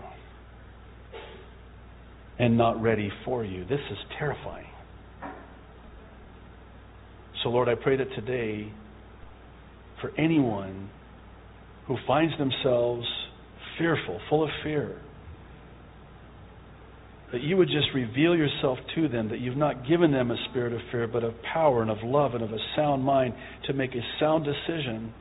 and 2.39 2.57
not 2.57 2.81
ready 2.81 3.11
for 3.25 3.43
you, 3.43 3.65
this 3.65 3.81
is 3.91 3.97
terrifying. 4.17 4.65
So, 7.43 7.49
Lord, 7.49 7.69
I 7.69 7.75
pray 7.75 7.97
that 7.97 8.09
today, 8.15 8.71
for 10.01 10.11
anyone 10.17 10.89
who 11.87 11.97
finds 12.07 12.37
themselves 12.37 13.05
fearful, 13.77 14.19
full 14.29 14.43
of 14.43 14.49
fear, 14.63 15.01
that 17.31 17.41
you 17.41 17.57
would 17.57 17.67
just 17.67 17.87
reveal 17.93 18.35
yourself 18.35 18.79
to 18.95 19.07
them, 19.07 19.29
that 19.29 19.39
you've 19.39 19.57
not 19.57 19.87
given 19.87 20.11
them 20.11 20.31
a 20.31 20.35
spirit 20.49 20.73
of 20.73 20.79
fear, 20.91 21.07
but 21.07 21.23
of 21.23 21.33
power 21.53 21.81
and 21.81 21.91
of 21.91 21.97
love 22.03 22.33
and 22.33 22.43
of 22.43 22.51
a 22.51 22.57
sound 22.75 23.03
mind 23.03 23.33
to 23.67 23.73
make 23.73 23.91
a 23.93 24.01
sound 24.19 24.45
decision, 24.45 25.13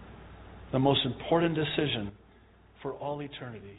the 0.72 0.78
most 0.78 1.04
important 1.04 1.54
decision 1.54 2.10
for 2.82 2.92
all 2.92 3.20
eternity, 3.20 3.78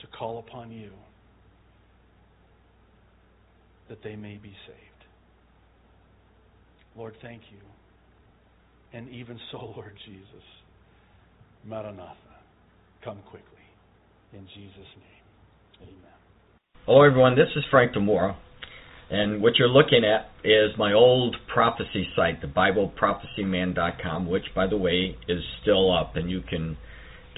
to 0.00 0.06
call 0.06 0.38
upon 0.38 0.70
you, 0.70 0.90
that 3.88 4.02
they 4.02 4.16
may 4.16 4.36
be 4.36 4.52
saved. 4.66 5.04
Lord, 6.96 7.14
thank 7.22 7.42
you. 7.50 7.58
And 8.92 9.08
even 9.10 9.38
so, 9.50 9.58
Lord 9.76 9.94
Jesus, 10.06 10.44
Maranatha, 11.64 12.14
come 13.04 13.18
quickly. 13.30 13.44
In 14.32 14.46
Jesus' 14.54 14.74
name, 14.76 15.82
amen. 15.82 16.18
Hello, 16.84 17.02
everyone. 17.02 17.34
This 17.34 17.48
is 17.56 17.64
Frank 17.70 17.92
DiMora. 17.92 18.36
And 19.10 19.40
what 19.40 19.56
you're 19.56 19.68
looking 19.68 20.04
at 20.04 20.28
is 20.44 20.76
my 20.76 20.92
old 20.92 21.34
prophecy 21.52 22.06
site, 22.14 22.42
the 22.42 22.46
BibleProphecyMan.com, 22.46 24.28
which, 24.28 24.44
by 24.54 24.66
the 24.66 24.76
way, 24.76 25.16
is 25.28 25.42
still 25.62 25.96
up. 25.96 26.16
And 26.16 26.30
you 26.30 26.42
can 26.42 26.76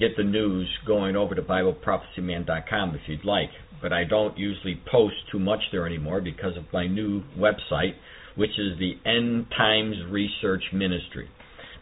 get 0.01 0.17
the 0.17 0.23
news 0.23 0.67
going 0.85 1.15
over 1.15 1.35
to 1.35 1.41
BibleProphecyMan.com 1.41 2.95
if 2.95 3.01
you'd 3.07 3.23
like. 3.23 3.49
But 3.81 3.93
I 3.93 4.03
don't 4.03 4.37
usually 4.37 4.81
post 4.91 5.15
too 5.31 5.39
much 5.39 5.59
there 5.71 5.85
anymore 5.85 6.21
because 6.21 6.57
of 6.57 6.65
my 6.73 6.87
new 6.87 7.23
website, 7.37 7.93
which 8.35 8.51
is 8.51 8.77
the 8.79 8.93
End 9.05 9.45
Times 9.55 9.95
Research 10.09 10.63
Ministry. 10.73 11.29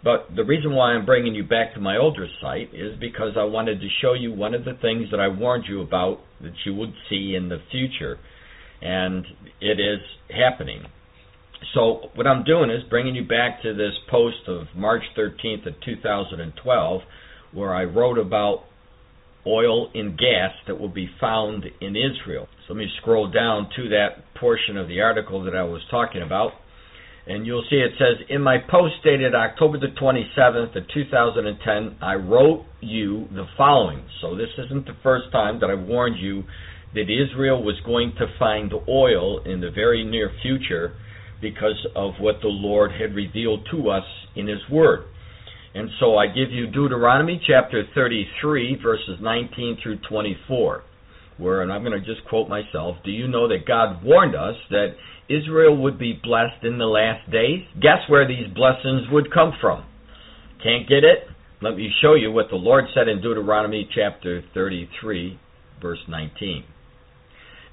But 0.03 0.27
the 0.35 0.43
reason 0.45 0.75
why 0.75 0.91
I'm 0.91 1.05
bringing 1.05 1.35
you 1.35 1.43
back 1.43 1.73
to 1.73 1.81
my 1.81 1.97
older 1.97 2.27
site 2.41 2.73
is 2.73 2.97
because 2.99 3.33
I 3.37 3.43
wanted 3.43 3.81
to 3.81 3.87
show 4.01 4.13
you 4.13 4.33
one 4.33 4.53
of 4.53 4.63
the 4.63 4.77
things 4.81 5.11
that 5.11 5.19
I 5.19 5.27
warned 5.27 5.65
you 5.67 5.81
about 5.81 6.19
that 6.41 6.53
you 6.65 6.73
would 6.75 6.93
see 7.09 7.35
in 7.35 7.49
the 7.49 7.57
future, 7.69 8.17
and 8.81 9.25
it 9.59 9.79
is 9.79 9.99
happening. 10.29 10.83
So 11.73 12.09
what 12.15 12.27
I'm 12.27 12.45
doing 12.45 12.69
is 12.69 12.81
bringing 12.89 13.15
you 13.15 13.25
back 13.25 13.61
to 13.63 13.73
this 13.73 13.91
post 14.09 14.47
of 14.47 14.67
March 14.73 15.03
13th 15.17 15.67
of 15.67 15.73
2012, 15.83 17.01
where 17.53 17.73
I 17.73 17.83
wrote 17.83 18.17
about 18.17 18.63
oil 19.47 19.89
and 19.93 20.17
gas 20.17 20.51
that 20.67 20.79
will 20.79 20.89
be 20.89 21.09
found 21.19 21.65
in 21.81 21.95
Israel. 21.95 22.47
So 22.67 22.73
let 22.73 22.79
me 22.79 22.87
scroll 23.01 23.31
down 23.31 23.69
to 23.75 23.89
that 23.89 24.35
portion 24.39 24.77
of 24.77 24.87
the 24.87 25.01
article 25.01 25.43
that 25.45 25.55
I 25.55 25.63
was 25.63 25.81
talking 25.89 26.21
about 26.21 26.51
and 27.29 27.45
you'll 27.45 27.63
see 27.69 27.75
it 27.75 27.91
says, 27.99 28.25
In 28.27 28.41
my 28.41 28.57
post 28.57 28.95
dated 29.03 29.35
October 29.35 29.77
the 29.77 29.93
27th 30.01 30.75
of 30.75 30.83
2010, 30.91 31.97
I 32.01 32.15
wrote 32.15 32.65
you 32.81 33.27
the 33.31 33.45
following. 33.55 34.03
So 34.19 34.35
this 34.35 34.49
isn't 34.57 34.87
the 34.87 34.97
first 35.03 35.31
time 35.31 35.59
that 35.59 35.69
I've 35.69 35.85
warned 35.87 36.17
you 36.19 36.43
that 36.95 37.03
Israel 37.03 37.63
was 37.63 37.75
going 37.85 38.13
to 38.17 38.25
find 38.39 38.73
oil 38.87 39.43
in 39.43 39.61
the 39.61 39.69
very 39.69 40.03
near 40.03 40.31
future 40.41 40.95
because 41.39 41.85
of 41.95 42.13
what 42.19 42.41
the 42.41 42.47
Lord 42.47 42.91
had 42.91 43.13
revealed 43.13 43.67
to 43.71 43.91
us 43.91 44.05
in 44.35 44.47
His 44.47 44.67
Word. 44.71 45.05
And 45.75 45.89
so 45.99 46.17
I 46.17 46.27
give 46.27 46.51
you 46.51 46.67
Deuteronomy 46.67 47.41
chapter 47.45 47.83
33, 47.93 48.79
verses 48.81 49.19
19 49.21 49.77
through 49.83 49.99
24, 50.09 50.83
where, 51.37 51.61
and 51.61 51.71
I'm 51.71 51.83
going 51.83 51.99
to 51.99 52.05
just 52.05 52.27
quote 52.27 52.49
myself, 52.49 52.97
Do 53.05 53.11
you 53.11 53.27
know 53.27 53.47
that 53.47 53.67
God 53.67 54.03
warned 54.03 54.35
us 54.35 54.55
that 54.71 54.95
Israel 55.29 55.77
would 55.77 55.99
be 55.99 56.19
blessed 56.23 56.63
in 56.63 56.79
the 56.79 56.85
last 56.85 57.29
days, 57.31 57.63
guess 57.79 57.99
where 58.07 58.27
these 58.27 58.47
blessings 58.55 59.03
would 59.11 59.31
come 59.31 59.53
from? 59.61 59.85
Can't 60.63 60.89
get 60.89 61.03
it? 61.03 61.27
Let 61.61 61.75
me 61.75 61.89
show 62.01 62.15
you 62.15 62.31
what 62.31 62.49
the 62.49 62.55
Lord 62.55 62.85
said 62.95 63.07
in 63.07 63.21
Deuteronomy 63.21 63.87
chapter 63.93 64.41
33, 64.53 65.39
verse 65.81 65.99
19. 66.07 66.63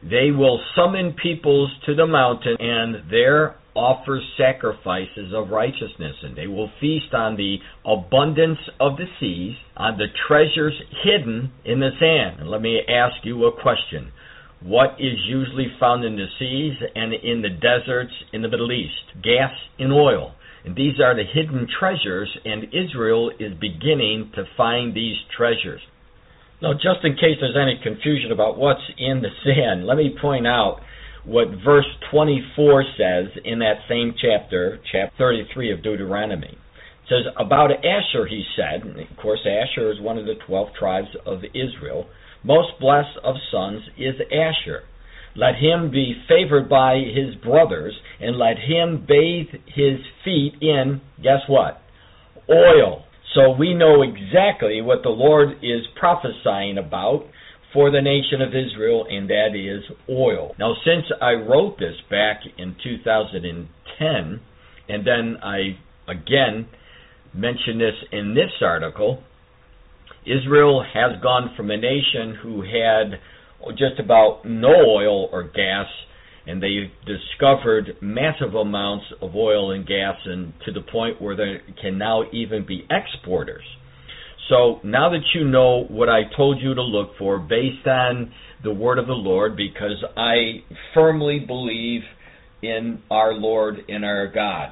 They 0.03 0.31
will 0.31 0.61
summon 0.77 1.15
peoples 1.21 1.71
to 1.87 1.95
the 1.95 2.07
mountain 2.07 2.57
and 2.61 3.11
there 3.11 3.57
offer 3.77 4.21
sacrifices 4.37 5.33
of 5.35 5.51
righteousness, 5.51 6.17
and 6.23 6.37
they 6.37 6.47
will 6.47 6.71
feast 6.81 7.13
on 7.13 7.37
the 7.37 7.59
abundance 7.85 8.59
of 8.81 8.97
the 8.97 9.07
seas, 9.21 9.55
on 9.77 9.99
the 9.99 10.07
treasures 10.27 10.75
hidden 11.05 11.53
in 11.65 11.81
the 11.81 11.91
sand. 12.01 12.41
And 12.41 12.51
let 12.51 12.63
me 12.63 12.81
ask 12.89 13.25
you 13.25 13.45
a 13.45 13.63
question 13.63 14.13
what 14.63 14.97
is 14.99 15.19
usually 15.27 15.67
found 15.79 16.05
in 16.05 16.17
the 16.17 16.27
seas 16.39 16.75
and 16.95 17.13
in 17.13 17.43
the 17.43 17.51
deserts 17.51 18.13
in 18.33 18.43
the 18.43 18.49
Middle 18.49 18.73
East 18.73 19.23
gas 19.23 19.53
and 19.79 19.93
oil. 19.93 20.33
And 20.65 20.75
these 20.75 20.99
are 20.99 21.15
the 21.15 21.23
hidden 21.23 21.69
treasures, 21.79 22.37
and 22.45 22.65
Israel 22.75 23.31
is 23.39 23.53
beginning 23.61 24.33
to 24.35 24.45
find 24.57 24.97
these 24.97 25.17
treasures. 25.37 25.81
Now, 26.61 26.73
just 26.73 27.05
in 27.05 27.15
case 27.15 27.37
there's 27.41 27.57
any 27.57 27.79
confusion 27.83 28.33
about 28.33 28.59
what's 28.59 28.81
in 28.99 29.23
the 29.23 29.29
sand, 29.45 29.87
let 29.87 29.97
me 29.97 30.17
point 30.21 30.47
out 30.47 30.81
what 31.27 31.49
verse 31.65 31.87
24 32.13 32.85
says 32.97 33.27
in 33.45 33.59
that 33.59 33.79
same 33.89 34.15
chapter, 34.15 34.79
chapter 34.91 35.13
33 35.19 35.73
of 35.73 35.83
Deuteronomy. 35.83 36.57
It 36.57 37.09
says, 37.09 37.33
About 37.37 37.71
Asher, 37.85 38.27
he 38.27 38.45
said, 38.57 38.87
and 38.87 38.99
of 38.99 39.17
course, 39.21 39.41
Asher 39.45 39.91
is 39.91 40.01
one 40.01 40.19
of 40.19 40.27
the 40.27 40.37
12 40.47 40.69
tribes 40.79 41.09
of 41.27 41.41
Israel. 41.53 42.07
Most 42.45 42.79
blessed 42.81 43.19
of 43.25 43.35
sons 43.51 43.83
is 43.99 44.15
Asher. 44.31 44.85
Let 45.35 45.57
him 45.57 45.91
be 45.91 46.15
favored 46.29 46.69
by 46.69 46.99
his 46.99 47.35
brothers, 47.45 47.95
and 48.21 48.39
let 48.39 48.59
him 48.59 49.05
bathe 49.07 49.49
his 49.67 49.99
feet 50.25 50.55
in, 50.61 51.01
guess 51.23 51.41
what? 51.49 51.83
Oil. 52.49 53.05
So 53.35 53.51
we 53.51 53.75
know 53.75 54.03
exactly 54.03 54.81
what 54.81 55.03
the 55.03 55.11
Lord 55.11 55.59
is 55.63 55.83
prophesying 55.99 56.79
about 56.79 57.27
for 57.77 57.91
the 57.91 58.01
nation 58.01 58.41
of 58.41 58.55
Israel, 58.55 59.05
and 59.07 59.29
that 59.29 59.49
is 59.55 59.85
oil. 60.09 60.55
Now, 60.59 60.75
since 60.83 61.05
I 61.21 61.33
wrote 61.33 61.79
this 61.79 61.95
back 62.09 62.41
in 62.57 62.75
2010, 62.83 64.41
and 64.89 65.07
then 65.07 65.37
I 65.43 65.77
again 66.09 66.69
mentioned 67.35 67.79
this 67.79 67.93
in 68.13 68.35
this 68.35 68.51
article, 68.63 69.23
Israel 70.25 70.83
has 70.95 71.21
gone 71.23 71.53
from 71.55 71.71
a 71.71 71.77
nation 71.77 72.39
who 72.43 72.63
had 72.63 73.21
just 73.77 74.01
about 74.01 74.47
no 74.47 74.73
oil 74.73 75.29
or 75.31 75.43
gas, 75.43 75.87
and 76.47 76.63
they 76.63 76.91
discovered 77.05 77.99
massive 78.01 78.55
amounts 78.55 79.05
of 79.21 79.37
oil 79.37 79.73
and 79.73 79.87
gas, 79.87 80.17
and 80.25 80.55
to 80.65 80.73
the 80.73 80.81
point 80.81 81.21
where 81.21 81.37
they 81.37 81.61
can 81.83 81.99
now 81.99 82.23
even 82.33 82.65
be 82.65 82.87
exporters. 82.91 83.65
So 84.49 84.81
now 84.85 85.11
that 85.11 85.23
you 85.35 85.45
know 85.45 85.85
what 85.89 86.09
I 86.09 86.23
told 86.37 86.61
you 86.61 86.75
to 86.75 86.83
look 86.83 87.17
for 87.19 87.39
based 87.39 87.87
on 87.87 88.33
the 88.63 88.73
word 88.73 88.99
of 88.99 89.07
the 89.07 89.13
Lord, 89.13 89.57
because 89.57 90.05
I 90.17 90.63
firmly 90.95 91.41
believe 91.41 92.03
in 92.63 93.03
our 93.11 93.33
Lord 93.33 93.77
and 93.89 94.05
our 94.05 94.29
God. 94.29 94.71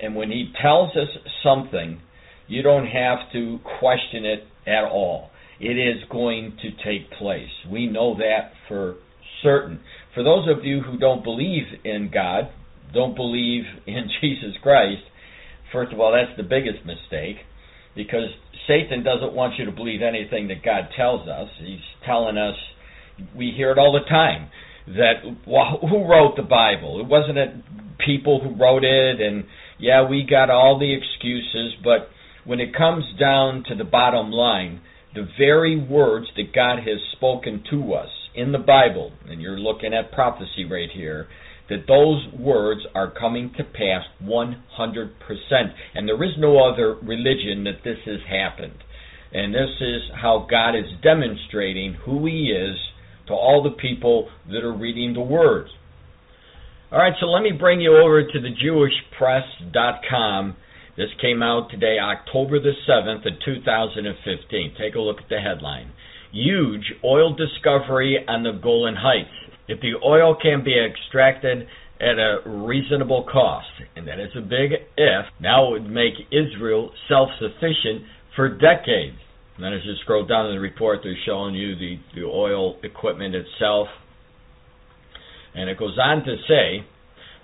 And 0.00 0.14
when 0.14 0.30
He 0.30 0.52
tells 0.60 0.90
us 0.90 1.08
something, 1.42 2.00
you 2.48 2.62
don't 2.62 2.86
have 2.86 3.18
to 3.32 3.58
question 3.78 4.24
it 4.24 4.44
at 4.66 4.84
all. 4.84 5.30
It 5.58 5.76
is 5.76 6.04
going 6.10 6.56
to 6.62 6.70
take 6.84 7.10
place. 7.18 7.48
We 7.70 7.86
know 7.86 8.14
that 8.16 8.52
for 8.68 8.96
certain. 9.42 9.80
For 10.14 10.22
those 10.22 10.48
of 10.48 10.64
you 10.64 10.82
who 10.82 10.98
don't 10.98 11.24
believe 11.24 11.64
in 11.84 12.10
God, 12.12 12.50
don't 12.92 13.16
believe 13.16 13.64
in 13.86 14.08
Jesus 14.20 14.54
Christ, 14.62 15.02
first 15.72 15.92
of 15.92 16.00
all, 16.00 16.12
that's 16.12 16.36
the 16.36 16.42
biggest 16.42 16.84
mistake 16.84 17.36
because 17.98 18.30
Satan 18.68 19.02
doesn't 19.02 19.32
want 19.32 19.58
you 19.58 19.64
to 19.64 19.72
believe 19.72 20.02
anything 20.02 20.46
that 20.48 20.62
God 20.62 20.88
tells 20.96 21.26
us. 21.28 21.48
He's 21.58 21.80
telling 22.06 22.38
us, 22.38 22.54
we 23.36 23.50
hear 23.50 23.72
it 23.72 23.78
all 23.78 23.92
the 23.92 24.08
time, 24.08 24.50
that 24.86 25.24
well, 25.46 25.80
who 25.80 26.08
wrote 26.08 26.36
the 26.36 26.44
Bible? 26.44 27.00
It 27.00 27.08
wasn't 27.08 27.38
it 27.38 27.50
people 27.98 28.40
who 28.40 28.54
wrote 28.54 28.84
it, 28.84 29.20
and 29.20 29.44
yeah, 29.80 30.08
we 30.08 30.22
got 30.22 30.48
all 30.48 30.78
the 30.78 30.94
excuses, 30.94 31.74
but 31.82 32.08
when 32.44 32.60
it 32.60 32.72
comes 32.72 33.04
down 33.18 33.64
to 33.68 33.74
the 33.74 33.84
bottom 33.84 34.30
line, 34.30 34.80
the 35.16 35.26
very 35.36 35.76
words 35.76 36.28
that 36.36 36.54
God 36.54 36.78
has 36.78 37.00
spoken 37.12 37.64
to 37.70 37.94
us 37.94 38.10
in 38.36 38.52
the 38.52 38.58
Bible, 38.58 39.10
and 39.28 39.42
you're 39.42 39.58
looking 39.58 39.92
at 39.92 40.12
prophecy 40.12 40.64
right 40.70 40.90
here, 40.94 41.26
that 41.68 41.86
those 41.86 42.26
words 42.38 42.80
are 42.94 43.10
coming 43.10 43.52
to 43.56 43.64
pass 43.64 44.04
100%. 44.22 44.54
And 45.94 46.08
there 46.08 46.22
is 46.24 46.32
no 46.38 46.58
other 46.66 46.94
religion 46.94 47.64
that 47.64 47.84
this 47.84 47.98
has 48.06 48.20
happened. 48.28 48.84
And 49.32 49.54
this 49.54 49.70
is 49.80 50.02
how 50.14 50.46
God 50.50 50.70
is 50.70 50.86
demonstrating 51.02 51.94
who 52.04 52.26
He 52.26 52.50
is 52.50 52.76
to 53.26 53.34
all 53.34 53.62
the 53.62 53.76
people 53.76 54.28
that 54.50 54.64
are 54.64 54.72
reading 54.72 55.12
the 55.12 55.20
words. 55.20 55.70
All 56.90 56.98
right, 56.98 57.12
so 57.20 57.26
let 57.26 57.42
me 57.42 57.52
bring 57.52 57.82
you 57.82 57.98
over 57.98 58.22
to 58.22 58.40
the 58.40 58.48
JewishPress.com. 59.20 60.56
This 60.96 61.10
came 61.20 61.42
out 61.42 61.70
today, 61.70 61.98
October 62.00 62.58
the 62.58 62.72
7th 62.88 63.26
of 63.26 63.34
2015. 63.44 64.74
Take 64.78 64.94
a 64.94 65.00
look 65.00 65.18
at 65.18 65.28
the 65.28 65.38
headline. 65.38 65.92
Huge 66.32 66.94
oil 67.04 67.36
discovery 67.36 68.18
on 68.26 68.42
the 68.42 68.52
Golan 68.52 68.96
Heights. 68.96 69.47
If 69.68 69.80
the 69.80 69.94
oil 70.04 70.34
can 70.40 70.64
be 70.64 70.74
extracted 70.78 71.68
at 72.00 72.18
a 72.18 72.38
reasonable 72.46 73.26
cost, 73.30 73.66
and 73.96 74.06
that 74.08 74.18
is 74.18 74.30
a 74.36 74.40
big 74.40 74.72
if, 74.96 75.26
now 75.40 75.68
it 75.68 75.82
would 75.82 75.90
make 75.90 76.14
Israel 76.30 76.90
self 77.08 77.28
sufficient 77.38 78.02
for 78.34 78.48
decades. 78.48 79.18
And 79.56 79.64
then 79.64 79.72
as 79.72 79.80
you 79.84 79.94
scroll 80.02 80.24
down 80.24 80.46
in 80.46 80.54
the 80.54 80.60
report, 80.60 81.00
they're 81.02 81.16
showing 81.26 81.54
you 81.54 81.74
the, 81.74 81.98
the 82.14 82.22
oil 82.22 82.76
equipment 82.82 83.34
itself. 83.34 83.88
And 85.54 85.68
it 85.68 85.78
goes 85.78 85.98
on 86.00 86.24
to 86.24 86.36
say 86.46 86.86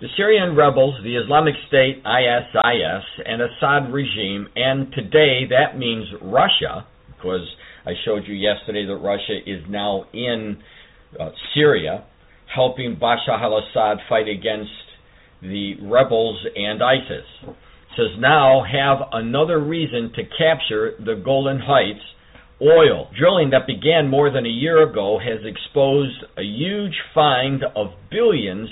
the 0.01 0.07
Syrian 0.17 0.55
rebels, 0.55 0.95
the 1.03 1.17
Islamic 1.17 1.55
State, 1.67 2.03
ISIS, 2.07 3.05
and 3.27 3.43
Assad 3.43 3.93
regime, 3.93 4.49
and 4.55 4.93
today 4.93 5.47
that 5.51 5.79
means 5.79 6.07
Russia, 6.23 6.87
because 7.09 7.47
I 7.85 7.93
showed 8.05 8.23
you 8.27 8.35
yesterday 8.35 8.87
that 8.87 8.97
Russia 8.97 9.39
is 9.47 9.63
now 9.69 10.05
in 10.13 10.63
uh, 11.19 11.31
Syria 11.55 12.05
helping 12.55 12.97
Bashar 12.97 13.41
al 13.41 13.59
Assad 13.59 13.99
fight 14.09 14.29
against 14.29 14.71
the 15.43 15.75
rebels 15.83 16.39
and 16.57 16.83
ISIS. 16.83 17.27
It 17.43 17.55
says 17.97 18.19
now 18.19 18.65
have 18.65 18.99
another 19.13 19.61
reason 19.61 20.13
to 20.17 20.23
capture 20.39 20.93
the 20.99 21.21
Golan 21.23 21.61
Heights 21.61 22.05
oil. 22.63 23.11
Drilling 23.19 23.51
that 23.51 23.67
began 23.67 24.09
more 24.09 24.31
than 24.31 24.47
a 24.47 24.49
year 24.49 24.89
ago 24.89 25.19
has 25.19 25.41
exposed 25.45 26.25
a 26.37 26.43
huge 26.43 26.95
find 27.15 27.63
of 27.77 27.89
billions 28.11 28.69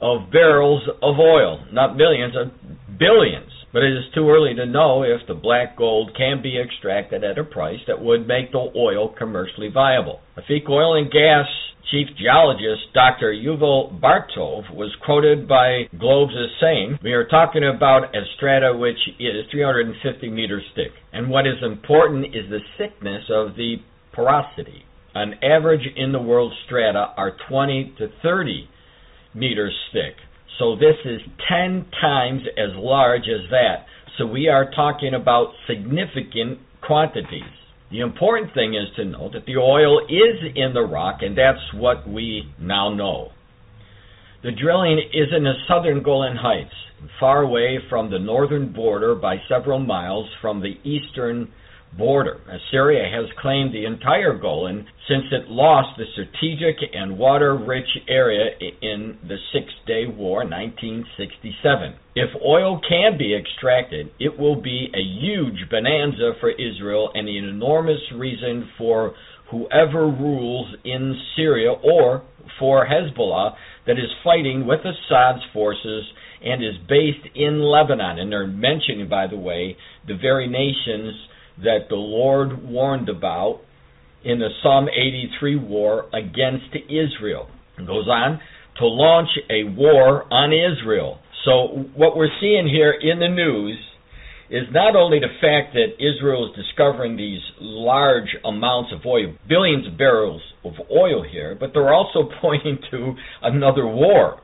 of 0.00 0.30
barrels 0.30 0.82
of 1.02 1.18
oil. 1.18 1.64
Not 1.72 1.96
millions, 1.96 2.34
of 2.36 2.52
billions. 2.98 3.50
But 3.72 3.82
it 3.82 3.92
is 3.92 4.04
too 4.14 4.28
early 4.30 4.54
to 4.54 4.66
know 4.66 5.02
if 5.02 5.26
the 5.26 5.34
black 5.34 5.76
gold 5.76 6.12
can 6.16 6.42
be 6.42 6.58
extracted 6.58 7.24
at 7.24 7.38
a 7.38 7.44
price 7.44 7.80
that 7.86 8.02
would 8.02 8.26
make 8.26 8.52
the 8.52 8.70
oil 8.76 9.08
commercially 9.08 9.68
viable. 9.68 10.20
Afik 10.38 10.68
Oil 10.68 10.96
and 10.96 11.10
Gas 11.10 11.46
Chief 11.90 12.08
Geologist 12.18 12.92
Dr. 12.94 13.32
Yuval 13.32 14.00
Bartov 14.00 14.74
was 14.74 14.92
quoted 15.04 15.46
by 15.46 15.84
Globes 15.96 16.34
as 16.34 16.50
saying, 16.60 16.98
We 17.02 17.12
are 17.12 17.26
talking 17.26 17.62
about 17.62 18.14
a 18.14 18.22
strata 18.36 18.76
which 18.76 18.98
is 19.20 19.46
350 19.52 20.28
meters 20.30 20.64
thick. 20.74 20.90
And 21.12 21.30
what 21.30 21.46
is 21.46 21.62
important 21.62 22.34
is 22.34 22.50
the 22.50 22.58
thickness 22.76 23.24
of 23.30 23.54
the 23.54 23.76
porosity. 24.12 24.84
On 25.14 25.34
average 25.44 25.86
in 25.94 26.10
the 26.10 26.20
world, 26.20 26.52
strata 26.66 27.14
are 27.16 27.36
20 27.48 27.94
to 27.98 28.08
30 28.20 28.68
meters 29.34 29.74
thick. 29.92 30.16
So 30.58 30.74
this 30.74 30.96
is 31.04 31.20
10 31.48 31.86
times 32.00 32.42
as 32.56 32.74
large 32.76 33.28
as 33.28 33.50
that. 33.50 33.86
So 34.16 34.26
we 34.26 34.48
are 34.48 34.70
talking 34.70 35.14
about 35.14 35.52
significant 35.68 36.58
quantities. 36.80 37.42
The 37.90 38.00
important 38.00 38.54
thing 38.54 38.74
is 38.74 38.88
to 38.96 39.04
know 39.04 39.30
that 39.32 39.44
the 39.46 39.58
oil 39.58 40.00
is 40.06 40.52
in 40.54 40.72
the 40.72 40.82
rock, 40.82 41.18
and 41.20 41.36
that's 41.36 41.60
what 41.74 42.08
we 42.08 42.52
now 42.58 42.92
know. 42.92 43.32
The 44.42 44.52
drilling 44.52 44.98
is 45.12 45.28
in 45.36 45.44
the 45.44 45.54
southern 45.68 46.02
Golan 46.02 46.36
Heights, 46.36 46.74
far 47.20 47.42
away 47.42 47.78
from 47.90 48.10
the 48.10 48.18
northern 48.18 48.72
border 48.72 49.14
by 49.14 49.36
several 49.48 49.78
miles 49.78 50.28
from 50.40 50.60
the 50.60 50.76
eastern 50.88 51.52
border. 51.96 52.40
Assyria 52.46 53.04
has 53.10 53.30
claimed 53.40 53.72
the 53.72 53.86
entire 53.86 54.36
Golan 54.36 54.86
since 55.08 55.24
it 55.32 55.48
lost 55.48 55.96
the 55.96 56.04
strategic 56.12 56.76
and 56.92 57.18
water 57.18 57.56
rich 57.56 57.88
area 58.08 58.50
in 58.82 59.18
the 59.26 59.36
Six 59.52 59.66
Day 59.86 60.06
War 60.06 60.44
1967. 60.44 61.94
If 62.14 62.30
oil 62.44 62.80
can 62.88 63.16
be 63.18 63.34
extracted, 63.36 64.10
it 64.18 64.38
will 64.38 64.60
be 64.60 64.90
a 64.94 65.00
huge 65.00 65.68
bonanza 65.70 66.32
for 66.40 66.50
Israel 66.50 67.10
and 67.14 67.28
an 67.28 67.44
enormous 67.44 68.00
reason 68.14 68.68
for 68.76 69.14
whoever 69.50 70.06
rules 70.06 70.74
in 70.84 71.20
Syria 71.36 71.72
or 71.72 72.22
for 72.58 72.86
Hezbollah 72.86 73.54
that 73.86 73.98
is 73.98 74.10
fighting 74.24 74.66
with 74.66 74.80
Assad's 74.80 75.44
forces 75.52 76.04
and 76.42 76.62
is 76.62 76.74
based 76.88 77.34
in 77.34 77.60
Lebanon. 77.60 78.18
And 78.18 78.30
they're 78.30 78.46
mentioning, 78.46 79.08
by 79.08 79.26
the 79.26 79.36
way, 79.36 79.76
the 80.06 80.16
very 80.16 80.48
nations 80.48 81.14
that 81.58 81.86
the 81.88 81.96
Lord 81.96 82.62
warned 82.62 83.08
about 83.08 83.60
in 84.24 84.38
the 84.38 84.48
Psalm 84.62 84.88
83 84.88 85.56
war 85.56 86.06
against 86.12 86.74
Israel. 86.88 87.48
It 87.78 87.86
goes 87.86 88.08
on 88.08 88.40
to 88.78 88.86
launch 88.86 89.28
a 89.50 89.64
war 89.64 90.24
on 90.32 90.52
Israel. 90.52 91.18
So, 91.44 91.84
what 91.94 92.16
we're 92.16 92.34
seeing 92.40 92.68
here 92.68 92.92
in 92.92 93.20
the 93.20 93.28
news 93.28 93.78
is 94.50 94.64
not 94.72 94.94
only 94.94 95.18
the 95.18 95.32
fact 95.40 95.74
that 95.74 95.94
Israel 95.98 96.50
is 96.50 96.56
discovering 96.56 97.16
these 97.16 97.40
large 97.60 98.36
amounts 98.44 98.92
of 98.92 99.04
oil, 99.06 99.34
billions 99.48 99.86
of 99.86 99.98
barrels 99.98 100.42
of 100.64 100.74
oil 100.90 101.24
here, 101.24 101.56
but 101.58 101.70
they're 101.72 101.92
also 101.92 102.28
pointing 102.40 102.78
to 102.90 103.14
another 103.42 103.86
war. 103.86 104.40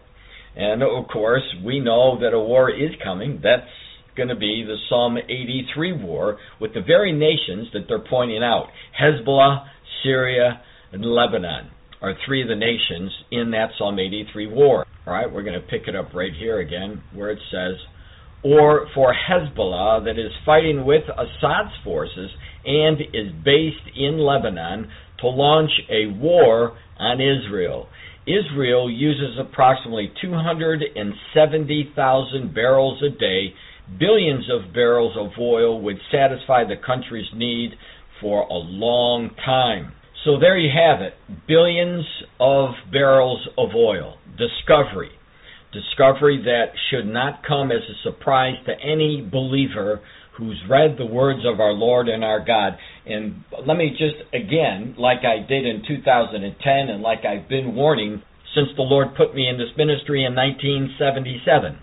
And 0.56 0.82
of 0.82 1.08
course, 1.08 1.42
we 1.64 1.80
know 1.80 2.18
that 2.20 2.34
a 2.34 2.40
war 2.40 2.70
is 2.70 2.90
coming. 3.02 3.40
That's 3.42 3.66
going 4.16 4.28
to 4.28 4.36
be 4.36 4.64
the 4.66 4.76
Psalm 4.88 5.16
83 5.16 5.92
war 5.92 6.38
with 6.60 6.74
the 6.74 6.82
very 6.82 7.12
nations 7.12 7.68
that 7.72 7.86
they're 7.88 8.04
pointing 8.08 8.42
out 8.42 8.66
Hezbollah, 9.00 9.66
Syria, 10.02 10.60
and 10.92 11.04
Lebanon 11.04 11.70
are 12.00 12.14
three 12.26 12.42
of 12.42 12.48
the 12.48 12.56
nations 12.56 13.12
in 13.30 13.52
that 13.52 13.70
Psalm 13.78 13.98
83 13.98 14.48
war. 14.48 14.86
All 15.06 15.12
right, 15.12 15.32
we're 15.32 15.42
going 15.42 15.60
to 15.60 15.66
pick 15.66 15.82
it 15.86 15.96
up 15.96 16.14
right 16.14 16.32
here 16.38 16.60
again 16.60 17.02
where 17.14 17.30
it 17.30 17.38
says, 17.50 17.76
or 18.44 18.88
for 18.94 19.14
Hezbollah 19.14 20.04
that 20.04 20.18
is 20.18 20.32
fighting 20.44 20.84
with 20.84 21.04
Assad's 21.04 21.72
forces 21.84 22.30
and 22.64 23.00
is 23.00 23.32
based 23.44 23.96
in 23.96 24.18
Lebanon 24.18 24.90
to 25.20 25.28
launch 25.28 25.70
a 25.90 26.06
war 26.18 26.76
on 26.98 27.20
Israel. 27.20 27.88
Israel 28.26 28.90
uses 28.90 29.38
approximately 29.38 30.12
270,000 30.20 32.54
barrels 32.54 33.02
a 33.02 33.10
day. 33.10 33.54
Billions 33.98 34.48
of 34.50 34.72
barrels 34.72 35.16
of 35.18 35.38
oil 35.38 35.80
would 35.82 35.98
satisfy 36.10 36.64
the 36.64 36.76
country's 36.76 37.30
need 37.34 37.72
for 38.20 38.42
a 38.42 38.54
long 38.54 39.30
time. 39.44 39.92
So 40.24 40.38
there 40.38 40.56
you 40.56 40.70
have 40.70 41.02
it 41.02 41.14
billions 41.48 42.06
of 42.38 42.70
barrels 42.92 43.48
of 43.58 43.70
oil. 43.74 44.18
Discovery. 44.38 45.10
Discovery 45.72 46.42
that 46.44 46.72
should 46.90 47.06
not 47.06 47.42
come 47.46 47.72
as 47.72 47.82
a 47.88 48.02
surprise 48.02 48.56
to 48.66 48.72
any 48.72 49.20
believer 49.20 50.00
who's 50.38 50.60
read 50.68 50.96
the 50.96 51.06
words 51.06 51.40
of 51.44 51.60
our 51.60 51.72
Lord 51.72 52.08
and 52.08 52.24
our 52.24 52.44
God. 52.44 52.78
And 53.06 53.44
let 53.66 53.76
me 53.76 53.90
just, 53.90 54.16
again, 54.32 54.94
like 54.98 55.24
I 55.24 55.46
did 55.46 55.66
in 55.66 55.82
2010 55.86 56.88
and 56.88 57.02
like 57.02 57.24
I've 57.24 57.48
been 57.48 57.74
warning 57.74 58.22
since 58.54 58.68
the 58.76 58.82
Lord 58.82 59.14
put 59.16 59.34
me 59.34 59.48
in 59.48 59.58
this 59.58 59.72
ministry 59.76 60.24
in 60.24 60.34
1977, 60.34 61.78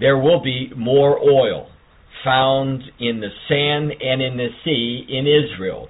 there 0.00 0.18
will 0.18 0.42
be 0.42 0.70
more 0.76 1.18
oil 1.18 1.68
found 2.24 2.82
in 2.98 3.20
the 3.20 3.28
sand 3.48 3.92
and 4.00 4.22
in 4.22 4.36
the 4.36 4.48
sea 4.64 5.06
in 5.08 5.26
Israel. 5.26 5.88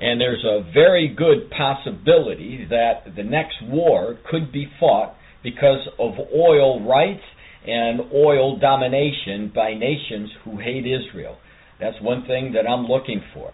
And 0.00 0.20
there's 0.20 0.44
a 0.44 0.70
very 0.72 1.08
good 1.08 1.50
possibility 1.50 2.66
that 2.68 3.14
the 3.16 3.22
next 3.22 3.56
war 3.62 4.18
could 4.30 4.52
be 4.52 4.70
fought 4.78 5.14
because 5.42 5.86
of 5.98 6.14
oil 6.34 6.86
rights 6.86 7.22
and 7.66 8.00
oil 8.12 8.58
domination 8.58 9.50
by 9.54 9.74
nations 9.74 10.30
who 10.44 10.58
hate 10.58 10.86
Israel. 10.86 11.36
That's 11.80 11.96
one 12.00 12.26
thing 12.26 12.52
that 12.52 12.68
I'm 12.68 12.86
looking 12.86 13.22
for. 13.34 13.52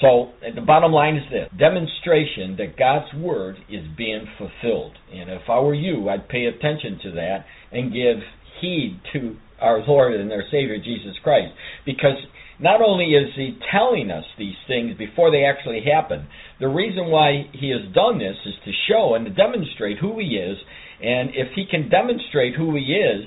So 0.00 0.30
the 0.54 0.62
bottom 0.62 0.92
line 0.92 1.16
is 1.16 1.24
this 1.30 1.48
demonstration 1.58 2.56
that 2.56 2.78
God's 2.78 3.12
word 3.14 3.56
is 3.68 3.84
being 3.98 4.24
fulfilled. 4.38 4.96
And 5.12 5.28
if 5.28 5.42
I 5.48 5.60
were 5.60 5.74
you, 5.74 6.08
I'd 6.08 6.28
pay 6.28 6.46
attention 6.46 6.98
to 7.02 7.10
that 7.12 7.44
and 7.70 7.92
give 7.92 8.16
heed 8.60 9.00
to 9.12 9.36
our 9.60 9.84
Lord 9.86 10.14
and 10.14 10.32
our 10.32 10.44
Savior 10.50 10.78
Jesus 10.78 11.16
Christ. 11.22 11.52
Because 11.84 12.16
not 12.58 12.82
only 12.82 13.14
is 13.14 13.30
he 13.36 13.58
telling 13.72 14.10
us 14.10 14.24
these 14.38 14.54
things 14.66 14.96
before 14.96 15.30
they 15.30 15.44
actually 15.44 15.82
happen, 15.82 16.26
the 16.60 16.68
reason 16.68 17.06
why 17.06 17.48
he 17.52 17.70
has 17.70 17.92
done 17.94 18.18
this 18.18 18.36
is 18.44 18.54
to 18.64 18.72
show 18.88 19.14
and 19.14 19.24
to 19.24 19.32
demonstrate 19.32 19.98
who 19.98 20.18
he 20.18 20.36
is. 20.36 20.58
And 21.02 21.30
if 21.30 21.52
he 21.54 21.64
can 21.70 21.88
demonstrate 21.88 22.54
who 22.54 22.76
he 22.76 22.82
is, 22.82 23.26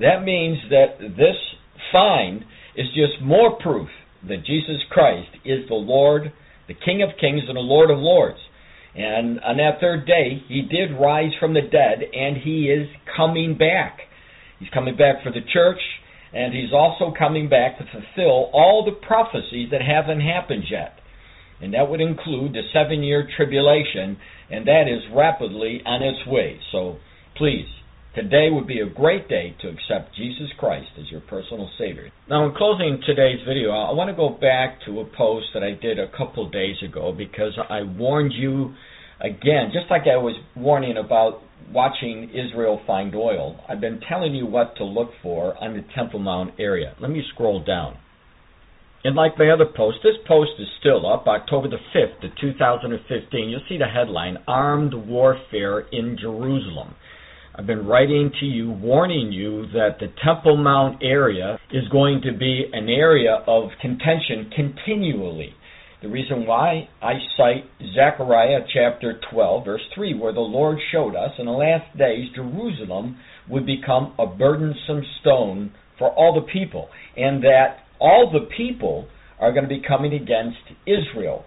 that 0.00 0.24
means 0.24 0.58
that 0.70 0.98
this 1.00 1.36
find 1.92 2.44
is 2.76 2.86
just 2.88 3.22
more 3.22 3.58
proof 3.60 3.88
that 4.26 4.44
Jesus 4.46 4.80
Christ 4.90 5.30
is 5.44 5.68
the 5.68 5.74
Lord, 5.74 6.32
the 6.68 6.74
King 6.74 7.02
of 7.02 7.18
Kings, 7.20 7.42
and 7.48 7.56
the 7.56 7.60
Lord 7.60 7.90
of 7.90 7.98
Lords. 7.98 8.38
And 8.94 9.40
on 9.40 9.56
that 9.56 9.80
third 9.80 10.06
day, 10.06 10.42
he 10.48 10.62
did 10.62 10.98
rise 10.98 11.32
from 11.40 11.54
the 11.54 11.62
dead, 11.62 12.02
and 12.14 12.36
he 12.36 12.70
is 12.70 12.88
coming 13.16 13.56
back. 13.58 13.98
He's 14.62 14.70
coming 14.70 14.96
back 14.96 15.24
for 15.24 15.32
the 15.32 15.42
church, 15.52 15.80
and 16.32 16.54
he's 16.54 16.72
also 16.72 17.12
coming 17.18 17.48
back 17.48 17.78
to 17.78 17.84
fulfill 17.90 18.48
all 18.54 18.86
the 18.86 19.04
prophecies 19.04 19.70
that 19.72 19.82
haven't 19.82 20.20
happened 20.20 20.62
yet. 20.70 21.00
And 21.60 21.74
that 21.74 21.90
would 21.90 22.00
include 22.00 22.52
the 22.52 22.62
seven 22.72 23.02
year 23.02 23.26
tribulation, 23.36 24.18
and 24.52 24.64
that 24.68 24.84
is 24.86 25.02
rapidly 25.12 25.82
on 25.84 26.00
its 26.04 26.24
way. 26.28 26.60
So 26.70 26.98
please, 27.36 27.66
today 28.14 28.50
would 28.52 28.68
be 28.68 28.78
a 28.78 28.86
great 28.86 29.28
day 29.28 29.56
to 29.62 29.68
accept 29.68 30.14
Jesus 30.14 30.54
Christ 30.58 30.90
as 30.96 31.10
your 31.10 31.22
personal 31.22 31.68
Savior. 31.76 32.12
Now, 32.30 32.46
in 32.46 32.54
closing 32.54 33.00
today's 33.04 33.40
video, 33.44 33.70
I 33.70 33.90
want 33.90 34.10
to 34.10 34.16
go 34.16 34.28
back 34.30 34.78
to 34.86 35.00
a 35.00 35.04
post 35.04 35.46
that 35.54 35.64
I 35.64 35.72
did 35.72 35.98
a 35.98 36.06
couple 36.16 36.48
days 36.50 36.76
ago 36.88 37.12
because 37.12 37.58
I 37.68 37.82
warned 37.82 38.32
you 38.32 38.74
again, 39.20 39.72
just 39.72 39.90
like 39.90 40.02
I 40.02 40.18
was 40.18 40.36
warning 40.54 40.96
about 40.98 41.42
watching 41.70 42.30
Israel 42.30 42.80
find 42.86 43.14
oil, 43.14 43.60
I've 43.68 43.80
been 43.80 44.00
telling 44.08 44.34
you 44.34 44.46
what 44.46 44.76
to 44.76 44.84
look 44.84 45.10
for 45.22 45.56
on 45.62 45.74
the 45.74 45.84
Temple 45.94 46.18
Mount 46.18 46.54
area. 46.58 46.94
Let 47.00 47.10
me 47.10 47.22
scroll 47.32 47.62
down. 47.62 47.98
And 49.04 49.16
like 49.16 49.36
my 49.36 49.48
other 49.50 49.66
post, 49.66 49.98
this 50.04 50.14
post 50.28 50.52
is 50.60 50.68
still 50.78 51.12
up, 51.12 51.26
October 51.26 51.68
the 51.68 51.78
5th 51.94 52.24
of 52.24 52.36
2015. 52.40 53.48
You'll 53.48 53.60
see 53.68 53.78
the 53.78 53.86
headline, 53.86 54.38
Armed 54.46 54.94
Warfare 54.94 55.80
in 55.90 56.16
Jerusalem. 56.20 56.94
I've 57.54 57.66
been 57.66 57.84
writing 57.84 58.30
to 58.40 58.46
you, 58.46 58.70
warning 58.70 59.32
you 59.32 59.66
that 59.72 59.98
the 59.98 60.12
Temple 60.24 60.56
Mount 60.56 61.02
area 61.02 61.58
is 61.72 61.86
going 61.88 62.22
to 62.22 62.32
be 62.32 62.64
an 62.72 62.88
area 62.88 63.42
of 63.46 63.70
contention 63.80 64.50
continually. 64.54 65.54
The 66.02 66.08
reason 66.08 66.46
why 66.46 66.88
I 67.00 67.12
cite 67.36 67.64
Zechariah 67.94 68.66
chapter 68.74 69.20
12, 69.30 69.64
verse 69.64 69.82
3, 69.94 70.18
where 70.18 70.32
the 70.32 70.40
Lord 70.40 70.78
showed 70.90 71.14
us 71.14 71.30
in 71.38 71.46
the 71.46 71.52
last 71.52 71.96
days 71.96 72.28
Jerusalem 72.34 73.18
would 73.48 73.64
become 73.64 74.12
a 74.18 74.26
burdensome 74.26 75.04
stone 75.20 75.70
for 75.98 76.10
all 76.10 76.34
the 76.34 76.52
people, 76.52 76.88
and 77.16 77.44
that 77.44 77.84
all 78.00 78.32
the 78.32 78.48
people 78.56 79.06
are 79.38 79.52
going 79.52 79.62
to 79.62 79.68
be 79.68 79.80
coming 79.86 80.12
against 80.12 80.58
Israel. 80.86 81.44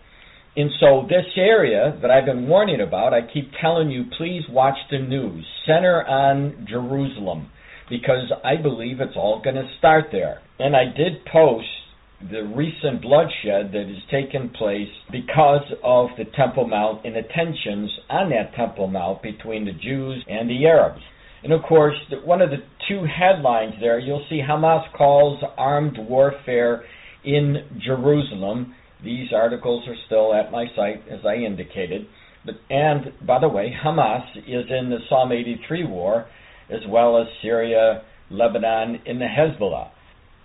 And 0.55 0.71
so, 0.79 1.05
this 1.09 1.25
area 1.35 1.99
that 2.01 2.09
I've 2.09 2.25
been 2.25 2.47
warning 2.47 2.79
about, 2.79 3.13
I 3.13 3.27
keep 3.33 3.51
telling 3.61 3.91
you, 3.91 4.05
please 4.17 4.43
watch 4.49 4.77
the 4.89 4.99
news. 4.99 5.45
Center 5.65 6.01
on 6.07 6.65
Jerusalem, 6.69 7.49
because 7.89 8.31
I 8.41 8.55
believe 8.55 9.01
it's 9.01 9.17
all 9.17 9.41
going 9.43 9.57
to 9.57 9.69
start 9.79 10.05
there. 10.13 10.39
And 10.59 10.77
I 10.77 10.85
did 10.85 11.25
post 11.25 11.67
the 12.31 12.43
recent 12.55 13.01
bloodshed 13.01 13.71
that 13.71 13.85
has 13.87 14.03
taken 14.09 14.49
place 14.49 14.89
because 15.11 15.65
of 15.83 16.09
the 16.17 16.25
Temple 16.35 16.67
Mount 16.67 17.05
and 17.05 17.15
the 17.15 17.21
tensions 17.21 17.91
on 18.09 18.29
that 18.29 18.55
Temple 18.55 18.87
Mount 18.87 19.21
between 19.21 19.65
the 19.65 19.73
Jews 19.73 20.23
and 20.27 20.49
the 20.49 20.65
Arabs. 20.65 21.01
And 21.43 21.53
of 21.53 21.61
course, 21.61 21.95
one 22.23 22.41
of 22.41 22.49
the 22.49 22.63
two 22.89 23.05
headlines 23.05 23.73
there, 23.79 23.99
you'll 23.99 24.25
see 24.29 24.41
Hamas 24.41 24.83
calls 24.97 25.43
armed 25.57 25.97
warfare 25.99 26.83
in 27.23 27.81
Jerusalem. 27.85 28.73
These 29.03 29.27
articles 29.31 29.87
are 29.87 29.95
still 30.07 30.33
at 30.33 30.51
my 30.51 30.65
site, 30.75 31.07
as 31.07 31.19
I 31.25 31.35
indicated. 31.35 32.07
But, 32.45 32.55
and 32.69 33.13
by 33.25 33.39
the 33.39 33.49
way, 33.49 33.75
Hamas 33.83 34.25
is 34.37 34.65
in 34.69 34.89
the 34.89 34.97
Psalm 35.09 35.31
83 35.31 35.85
war, 35.85 36.25
as 36.71 36.81
well 36.89 37.21
as 37.21 37.27
Syria, 37.43 38.01
Lebanon, 38.31 39.01
and 39.05 39.21
the 39.21 39.25
Hezbollah. 39.25 39.89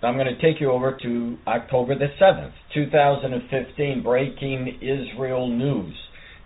I'm 0.03 0.15
going 0.15 0.35
to 0.35 0.41
take 0.41 0.59
you 0.59 0.71
over 0.71 0.97
to 1.03 1.37
October 1.45 1.93
the 1.93 2.07
7th, 2.19 2.53
2015, 2.73 4.01
breaking 4.01 4.79
Israel 4.81 5.47
news. 5.47 5.93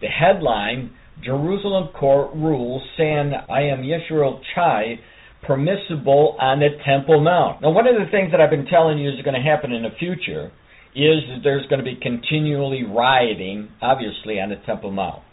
The 0.02 0.08
headline 0.08 0.92
Jerusalem 1.24 1.90
court 1.98 2.36
rules 2.36 2.84
saying 2.98 3.32
I 3.50 3.62
am 3.62 3.82
Yisrael 3.82 4.42
Chai 4.54 5.00
permissible 5.48 6.36
on 6.38 6.60
the 6.60 6.70
Temple 6.86 7.22
Mount. 7.22 7.62
Now, 7.62 7.72
one 7.72 7.88
of 7.88 7.96
the 7.96 8.12
things 8.12 8.32
that 8.32 8.42
I've 8.42 8.50
been 8.50 8.66
telling 8.66 8.98
you 8.98 9.10
is 9.10 9.22
going 9.24 9.42
to 9.42 9.50
happen 9.50 9.72
in 9.72 9.84
the 9.84 9.96
future 10.00 10.52
is 10.94 11.24
that 11.30 11.40
there's 11.44 11.66
going 11.68 11.80
to 11.80 11.86
be 11.86 11.98
continually 12.02 12.84
rioting, 12.84 13.70
obviously, 13.82 14.42
on 14.42 14.50
the 14.50 14.58
Temple 14.66 14.92
Mount. 14.92 15.24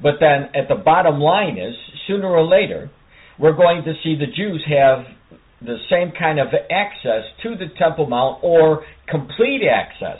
But 0.00 0.14
then 0.20 0.54
at 0.54 0.68
the 0.68 0.76
bottom 0.76 1.18
line 1.18 1.58
is, 1.58 1.74
sooner 2.06 2.28
or 2.28 2.46
later, 2.46 2.92
we're 3.40 3.56
going 3.56 3.82
to 3.84 3.94
see 4.04 4.14
the 4.14 4.26
Jews 4.26 4.64
have 4.68 5.04
the 5.64 5.76
same 5.90 6.12
kind 6.18 6.38
of 6.38 6.48
access 6.70 7.24
to 7.42 7.56
the 7.56 7.66
Temple 7.78 8.06
Mount 8.06 8.42
or 8.42 8.84
complete 9.08 9.62
access 9.68 10.18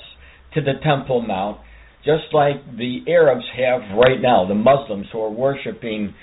to 0.54 0.60
the 0.60 0.74
Temple 0.84 1.22
Mount, 1.22 1.58
just 2.04 2.32
like 2.32 2.56
the 2.76 3.00
Arabs 3.08 3.44
have 3.56 3.80
right 3.96 4.20
now, 4.20 4.46
the 4.46 4.54
Muslims 4.54 5.06
who 5.12 5.20
are 5.20 5.30
worshiping 5.30 6.14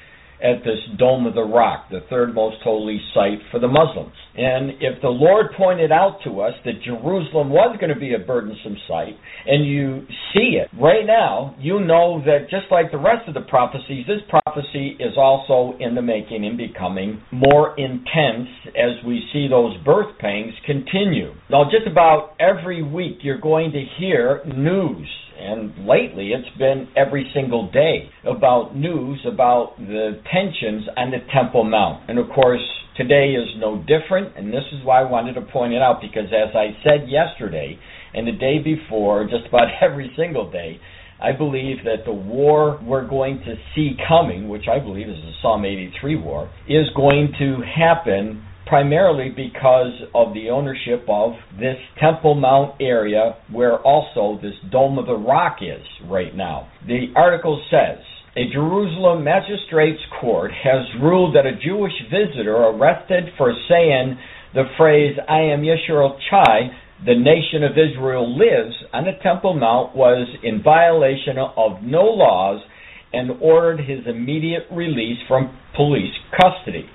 at 0.42 0.64
this 0.64 0.80
Dome 0.98 1.26
of 1.26 1.35
the 1.35 1.43
Rock, 1.43 1.85
the 1.92 2.01
third 2.09 2.34
most 2.34 2.58
holy 2.64 3.00
site 3.14 3.40
for 3.51 3.59
the 3.59 3.68
Muslims. 3.68 4.14
And 4.35 4.72
if 4.80 5.01
the 5.01 5.09
Lord 5.09 5.48
pointed 5.58 5.92
out 5.92 6.19
to 6.24 6.42
us 6.42 6.53
that 6.64 6.82
Jerusalem 6.84 7.50
was 7.50 7.76
going 7.80 7.93
to 7.93 8.00
be 8.00 8.14
a 8.14 8.19
burdensome 8.19 8.77
site, 8.88 9.18
and 9.45 9.66
you 9.66 10.06
see 10.34 10.58
it 10.58 10.69
right 10.80 11.06
now, 11.06 11.56
you 11.59 11.80
know 11.80 12.22
that 12.26 12.50
just 12.50 12.72
like 12.72 12.92
the 12.92 12.98
rest 12.98 13.27
of 13.27 13.34
the 13.34 13.42
prophecies, 13.42 14.06
this 14.08 14.22
prophecy 14.30 14.95
is 15.00 15.14
also 15.18 15.77
in 15.80 15.95
the 15.95 16.01
making 16.01 16.45
and 16.45 16.58
becoming 16.58 17.22
more 17.32 17.77
intense 17.77 18.48
as 18.69 19.03
we 19.06 19.22
see 19.34 19.48
those 19.50 19.76
birth 19.84 20.18
pangs 20.19 20.53
continue. 20.66 21.34
Now, 21.50 21.66
just 21.66 21.88
about 21.90 22.35
every 22.40 22.82
week, 22.82 23.19
you're 23.24 23.42
going 23.42 23.72
to 23.72 23.84
hear 24.00 24.42
news 24.45 25.08
and 25.40 25.88
lately 25.88 26.32
it's 26.32 26.58
been 26.58 26.88
every 26.95 27.32
single 27.34 27.72
day 27.72 28.09
about 28.26 28.76
news 28.76 29.26
about 29.26 29.76
the 29.77 30.22
tensions 30.32 30.88
on 30.98 31.11
the 31.11 31.19
Temple 31.34 31.64
Mount. 31.64 32.09
And 32.09 32.19
of 32.19 32.27
course, 32.30 32.61
Today 33.00 33.32
is 33.32 33.48
no 33.56 33.82
different, 33.88 34.35
and 34.35 34.51
this 34.51 34.66
is 34.74 34.84
why 34.84 35.00
I 35.00 35.09
wanted 35.09 35.35
to 35.35 35.42
point 35.42 35.72
it 35.72 35.82
out 35.82 36.01
because, 36.01 36.26
as 36.35 36.53
I 36.53 36.76
said 36.84 37.08
yesterday 37.08 37.80
and 38.14 38.27
the 38.27 38.34
day 38.34 38.59
before, 38.59 39.24
just 39.24 39.48
about 39.48 39.68
every 39.82 40.11
single 40.18 40.51
day, 40.51 40.82
I 41.18 41.32
believe 41.32 41.85
that 41.85 42.03
the 42.06 42.11
war 42.11 42.77
we're 42.84 43.08
going 43.08 43.40
to 43.45 43.56
see 43.74 43.95
coming, 44.06 44.50
which 44.50 44.66
I 44.69 44.80
believe 44.80 45.08
is 45.08 45.16
the 45.16 45.32
Psalm 45.42 45.64
83 45.64 46.18
war, 46.18 46.51
is 46.68 46.88
going 46.93 47.32
to 47.40 47.61
happen 47.64 48.43
primarily 48.69 49.30
because 49.30 49.93
of 50.14 50.33
the 50.35 50.49
ownership 50.49 51.03
of 51.09 51.33
this 51.59 51.77
Temple 51.99 52.35
Mount 52.35 52.75
area 52.80 53.35
where 53.51 53.80
also 53.80 54.39
this 54.41 54.53
Dome 54.72 54.99
of 54.99 55.07
the 55.07 55.17
Rock 55.17 55.57
is 55.61 55.83
right 56.07 56.35
now. 56.35 56.72
The 56.88 57.07
article 57.15 57.61
says 57.72 57.98
a 58.38 58.45
Jerusalem 58.53 59.23
magistrate's 59.23 60.01
court 60.22 60.51
has 60.51 60.85
ruled 61.01 61.35
that 61.35 61.48
a 61.48 61.59
Jewish 61.59 61.93
visitor 62.11 62.56
arrested 62.56 63.33
for 63.38 63.53
saying 63.67 64.17
the 64.53 64.65
phrase, 64.77 65.17
I 65.27 65.39
am 65.39 65.64
Yeshua 65.64 66.17
Chai, 66.30 66.69
the 67.06 67.15
nation 67.15 67.64
of 67.64 67.72
Israel 67.72 68.38
lives 68.38 68.75
on 68.93 69.06
the 69.06 69.17
Temple 69.23 69.56
Mount 69.56 69.95
was 69.95 70.27
in 70.43 70.61
violation 70.61 71.38
of 71.39 71.81
no 71.81 72.03
laws 72.03 72.61
and 73.14 73.31
ordered 73.41 73.80
his 73.80 74.06
immediate 74.06 74.67
release 74.72 75.17
from 75.27 75.57
police 75.75 76.14
custody. 76.39 76.85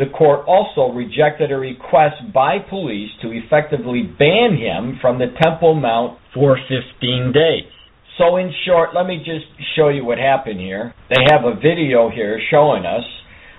The 0.00 0.08
court 0.16 0.48
also 0.48 0.94
rejected 0.94 1.52
a 1.52 1.58
request 1.58 2.32
by 2.32 2.56
police 2.58 3.10
to 3.20 3.32
effectively 3.32 4.00
ban 4.00 4.56
him 4.56 4.96
from 4.98 5.18
the 5.18 5.26
Temple 5.42 5.74
Mount 5.74 6.16
for 6.32 6.56
15 6.56 7.32
days. 7.34 7.68
So, 8.16 8.36
in 8.36 8.50
short, 8.64 8.94
let 8.94 9.04
me 9.04 9.18
just 9.18 9.44
show 9.76 9.90
you 9.90 10.06
what 10.06 10.16
happened 10.16 10.58
here. 10.58 10.94
They 11.10 11.20
have 11.28 11.44
a 11.44 11.52
video 11.54 12.08
here 12.08 12.40
showing 12.50 12.86
us 12.86 13.04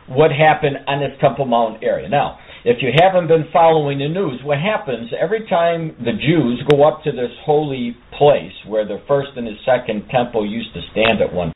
what 0.07 0.31
happened 0.31 0.77
on 0.87 0.99
this 0.99 1.13
Temple 1.21 1.45
Mount 1.45 1.83
area. 1.83 2.09
Now, 2.09 2.39
if 2.65 2.81
you 2.81 2.89
haven't 2.89 3.27
been 3.27 3.45
following 3.53 3.99
the 3.99 4.09
news, 4.09 4.41
what 4.43 4.57
happens 4.57 5.11
every 5.13 5.47
time 5.47 5.95
the 5.99 6.17
Jews 6.17 6.63
go 6.71 6.87
up 6.87 7.03
to 7.03 7.11
this 7.11 7.37
holy 7.45 7.95
place 8.17 8.53
where 8.65 8.87
the 8.87 8.97
first 9.07 9.29
and 9.35 9.45
the 9.45 9.57
second 9.63 10.09
temple 10.09 10.49
used 10.49 10.73
to 10.73 10.81
stand 10.91 11.21
at 11.21 11.31
one 11.31 11.53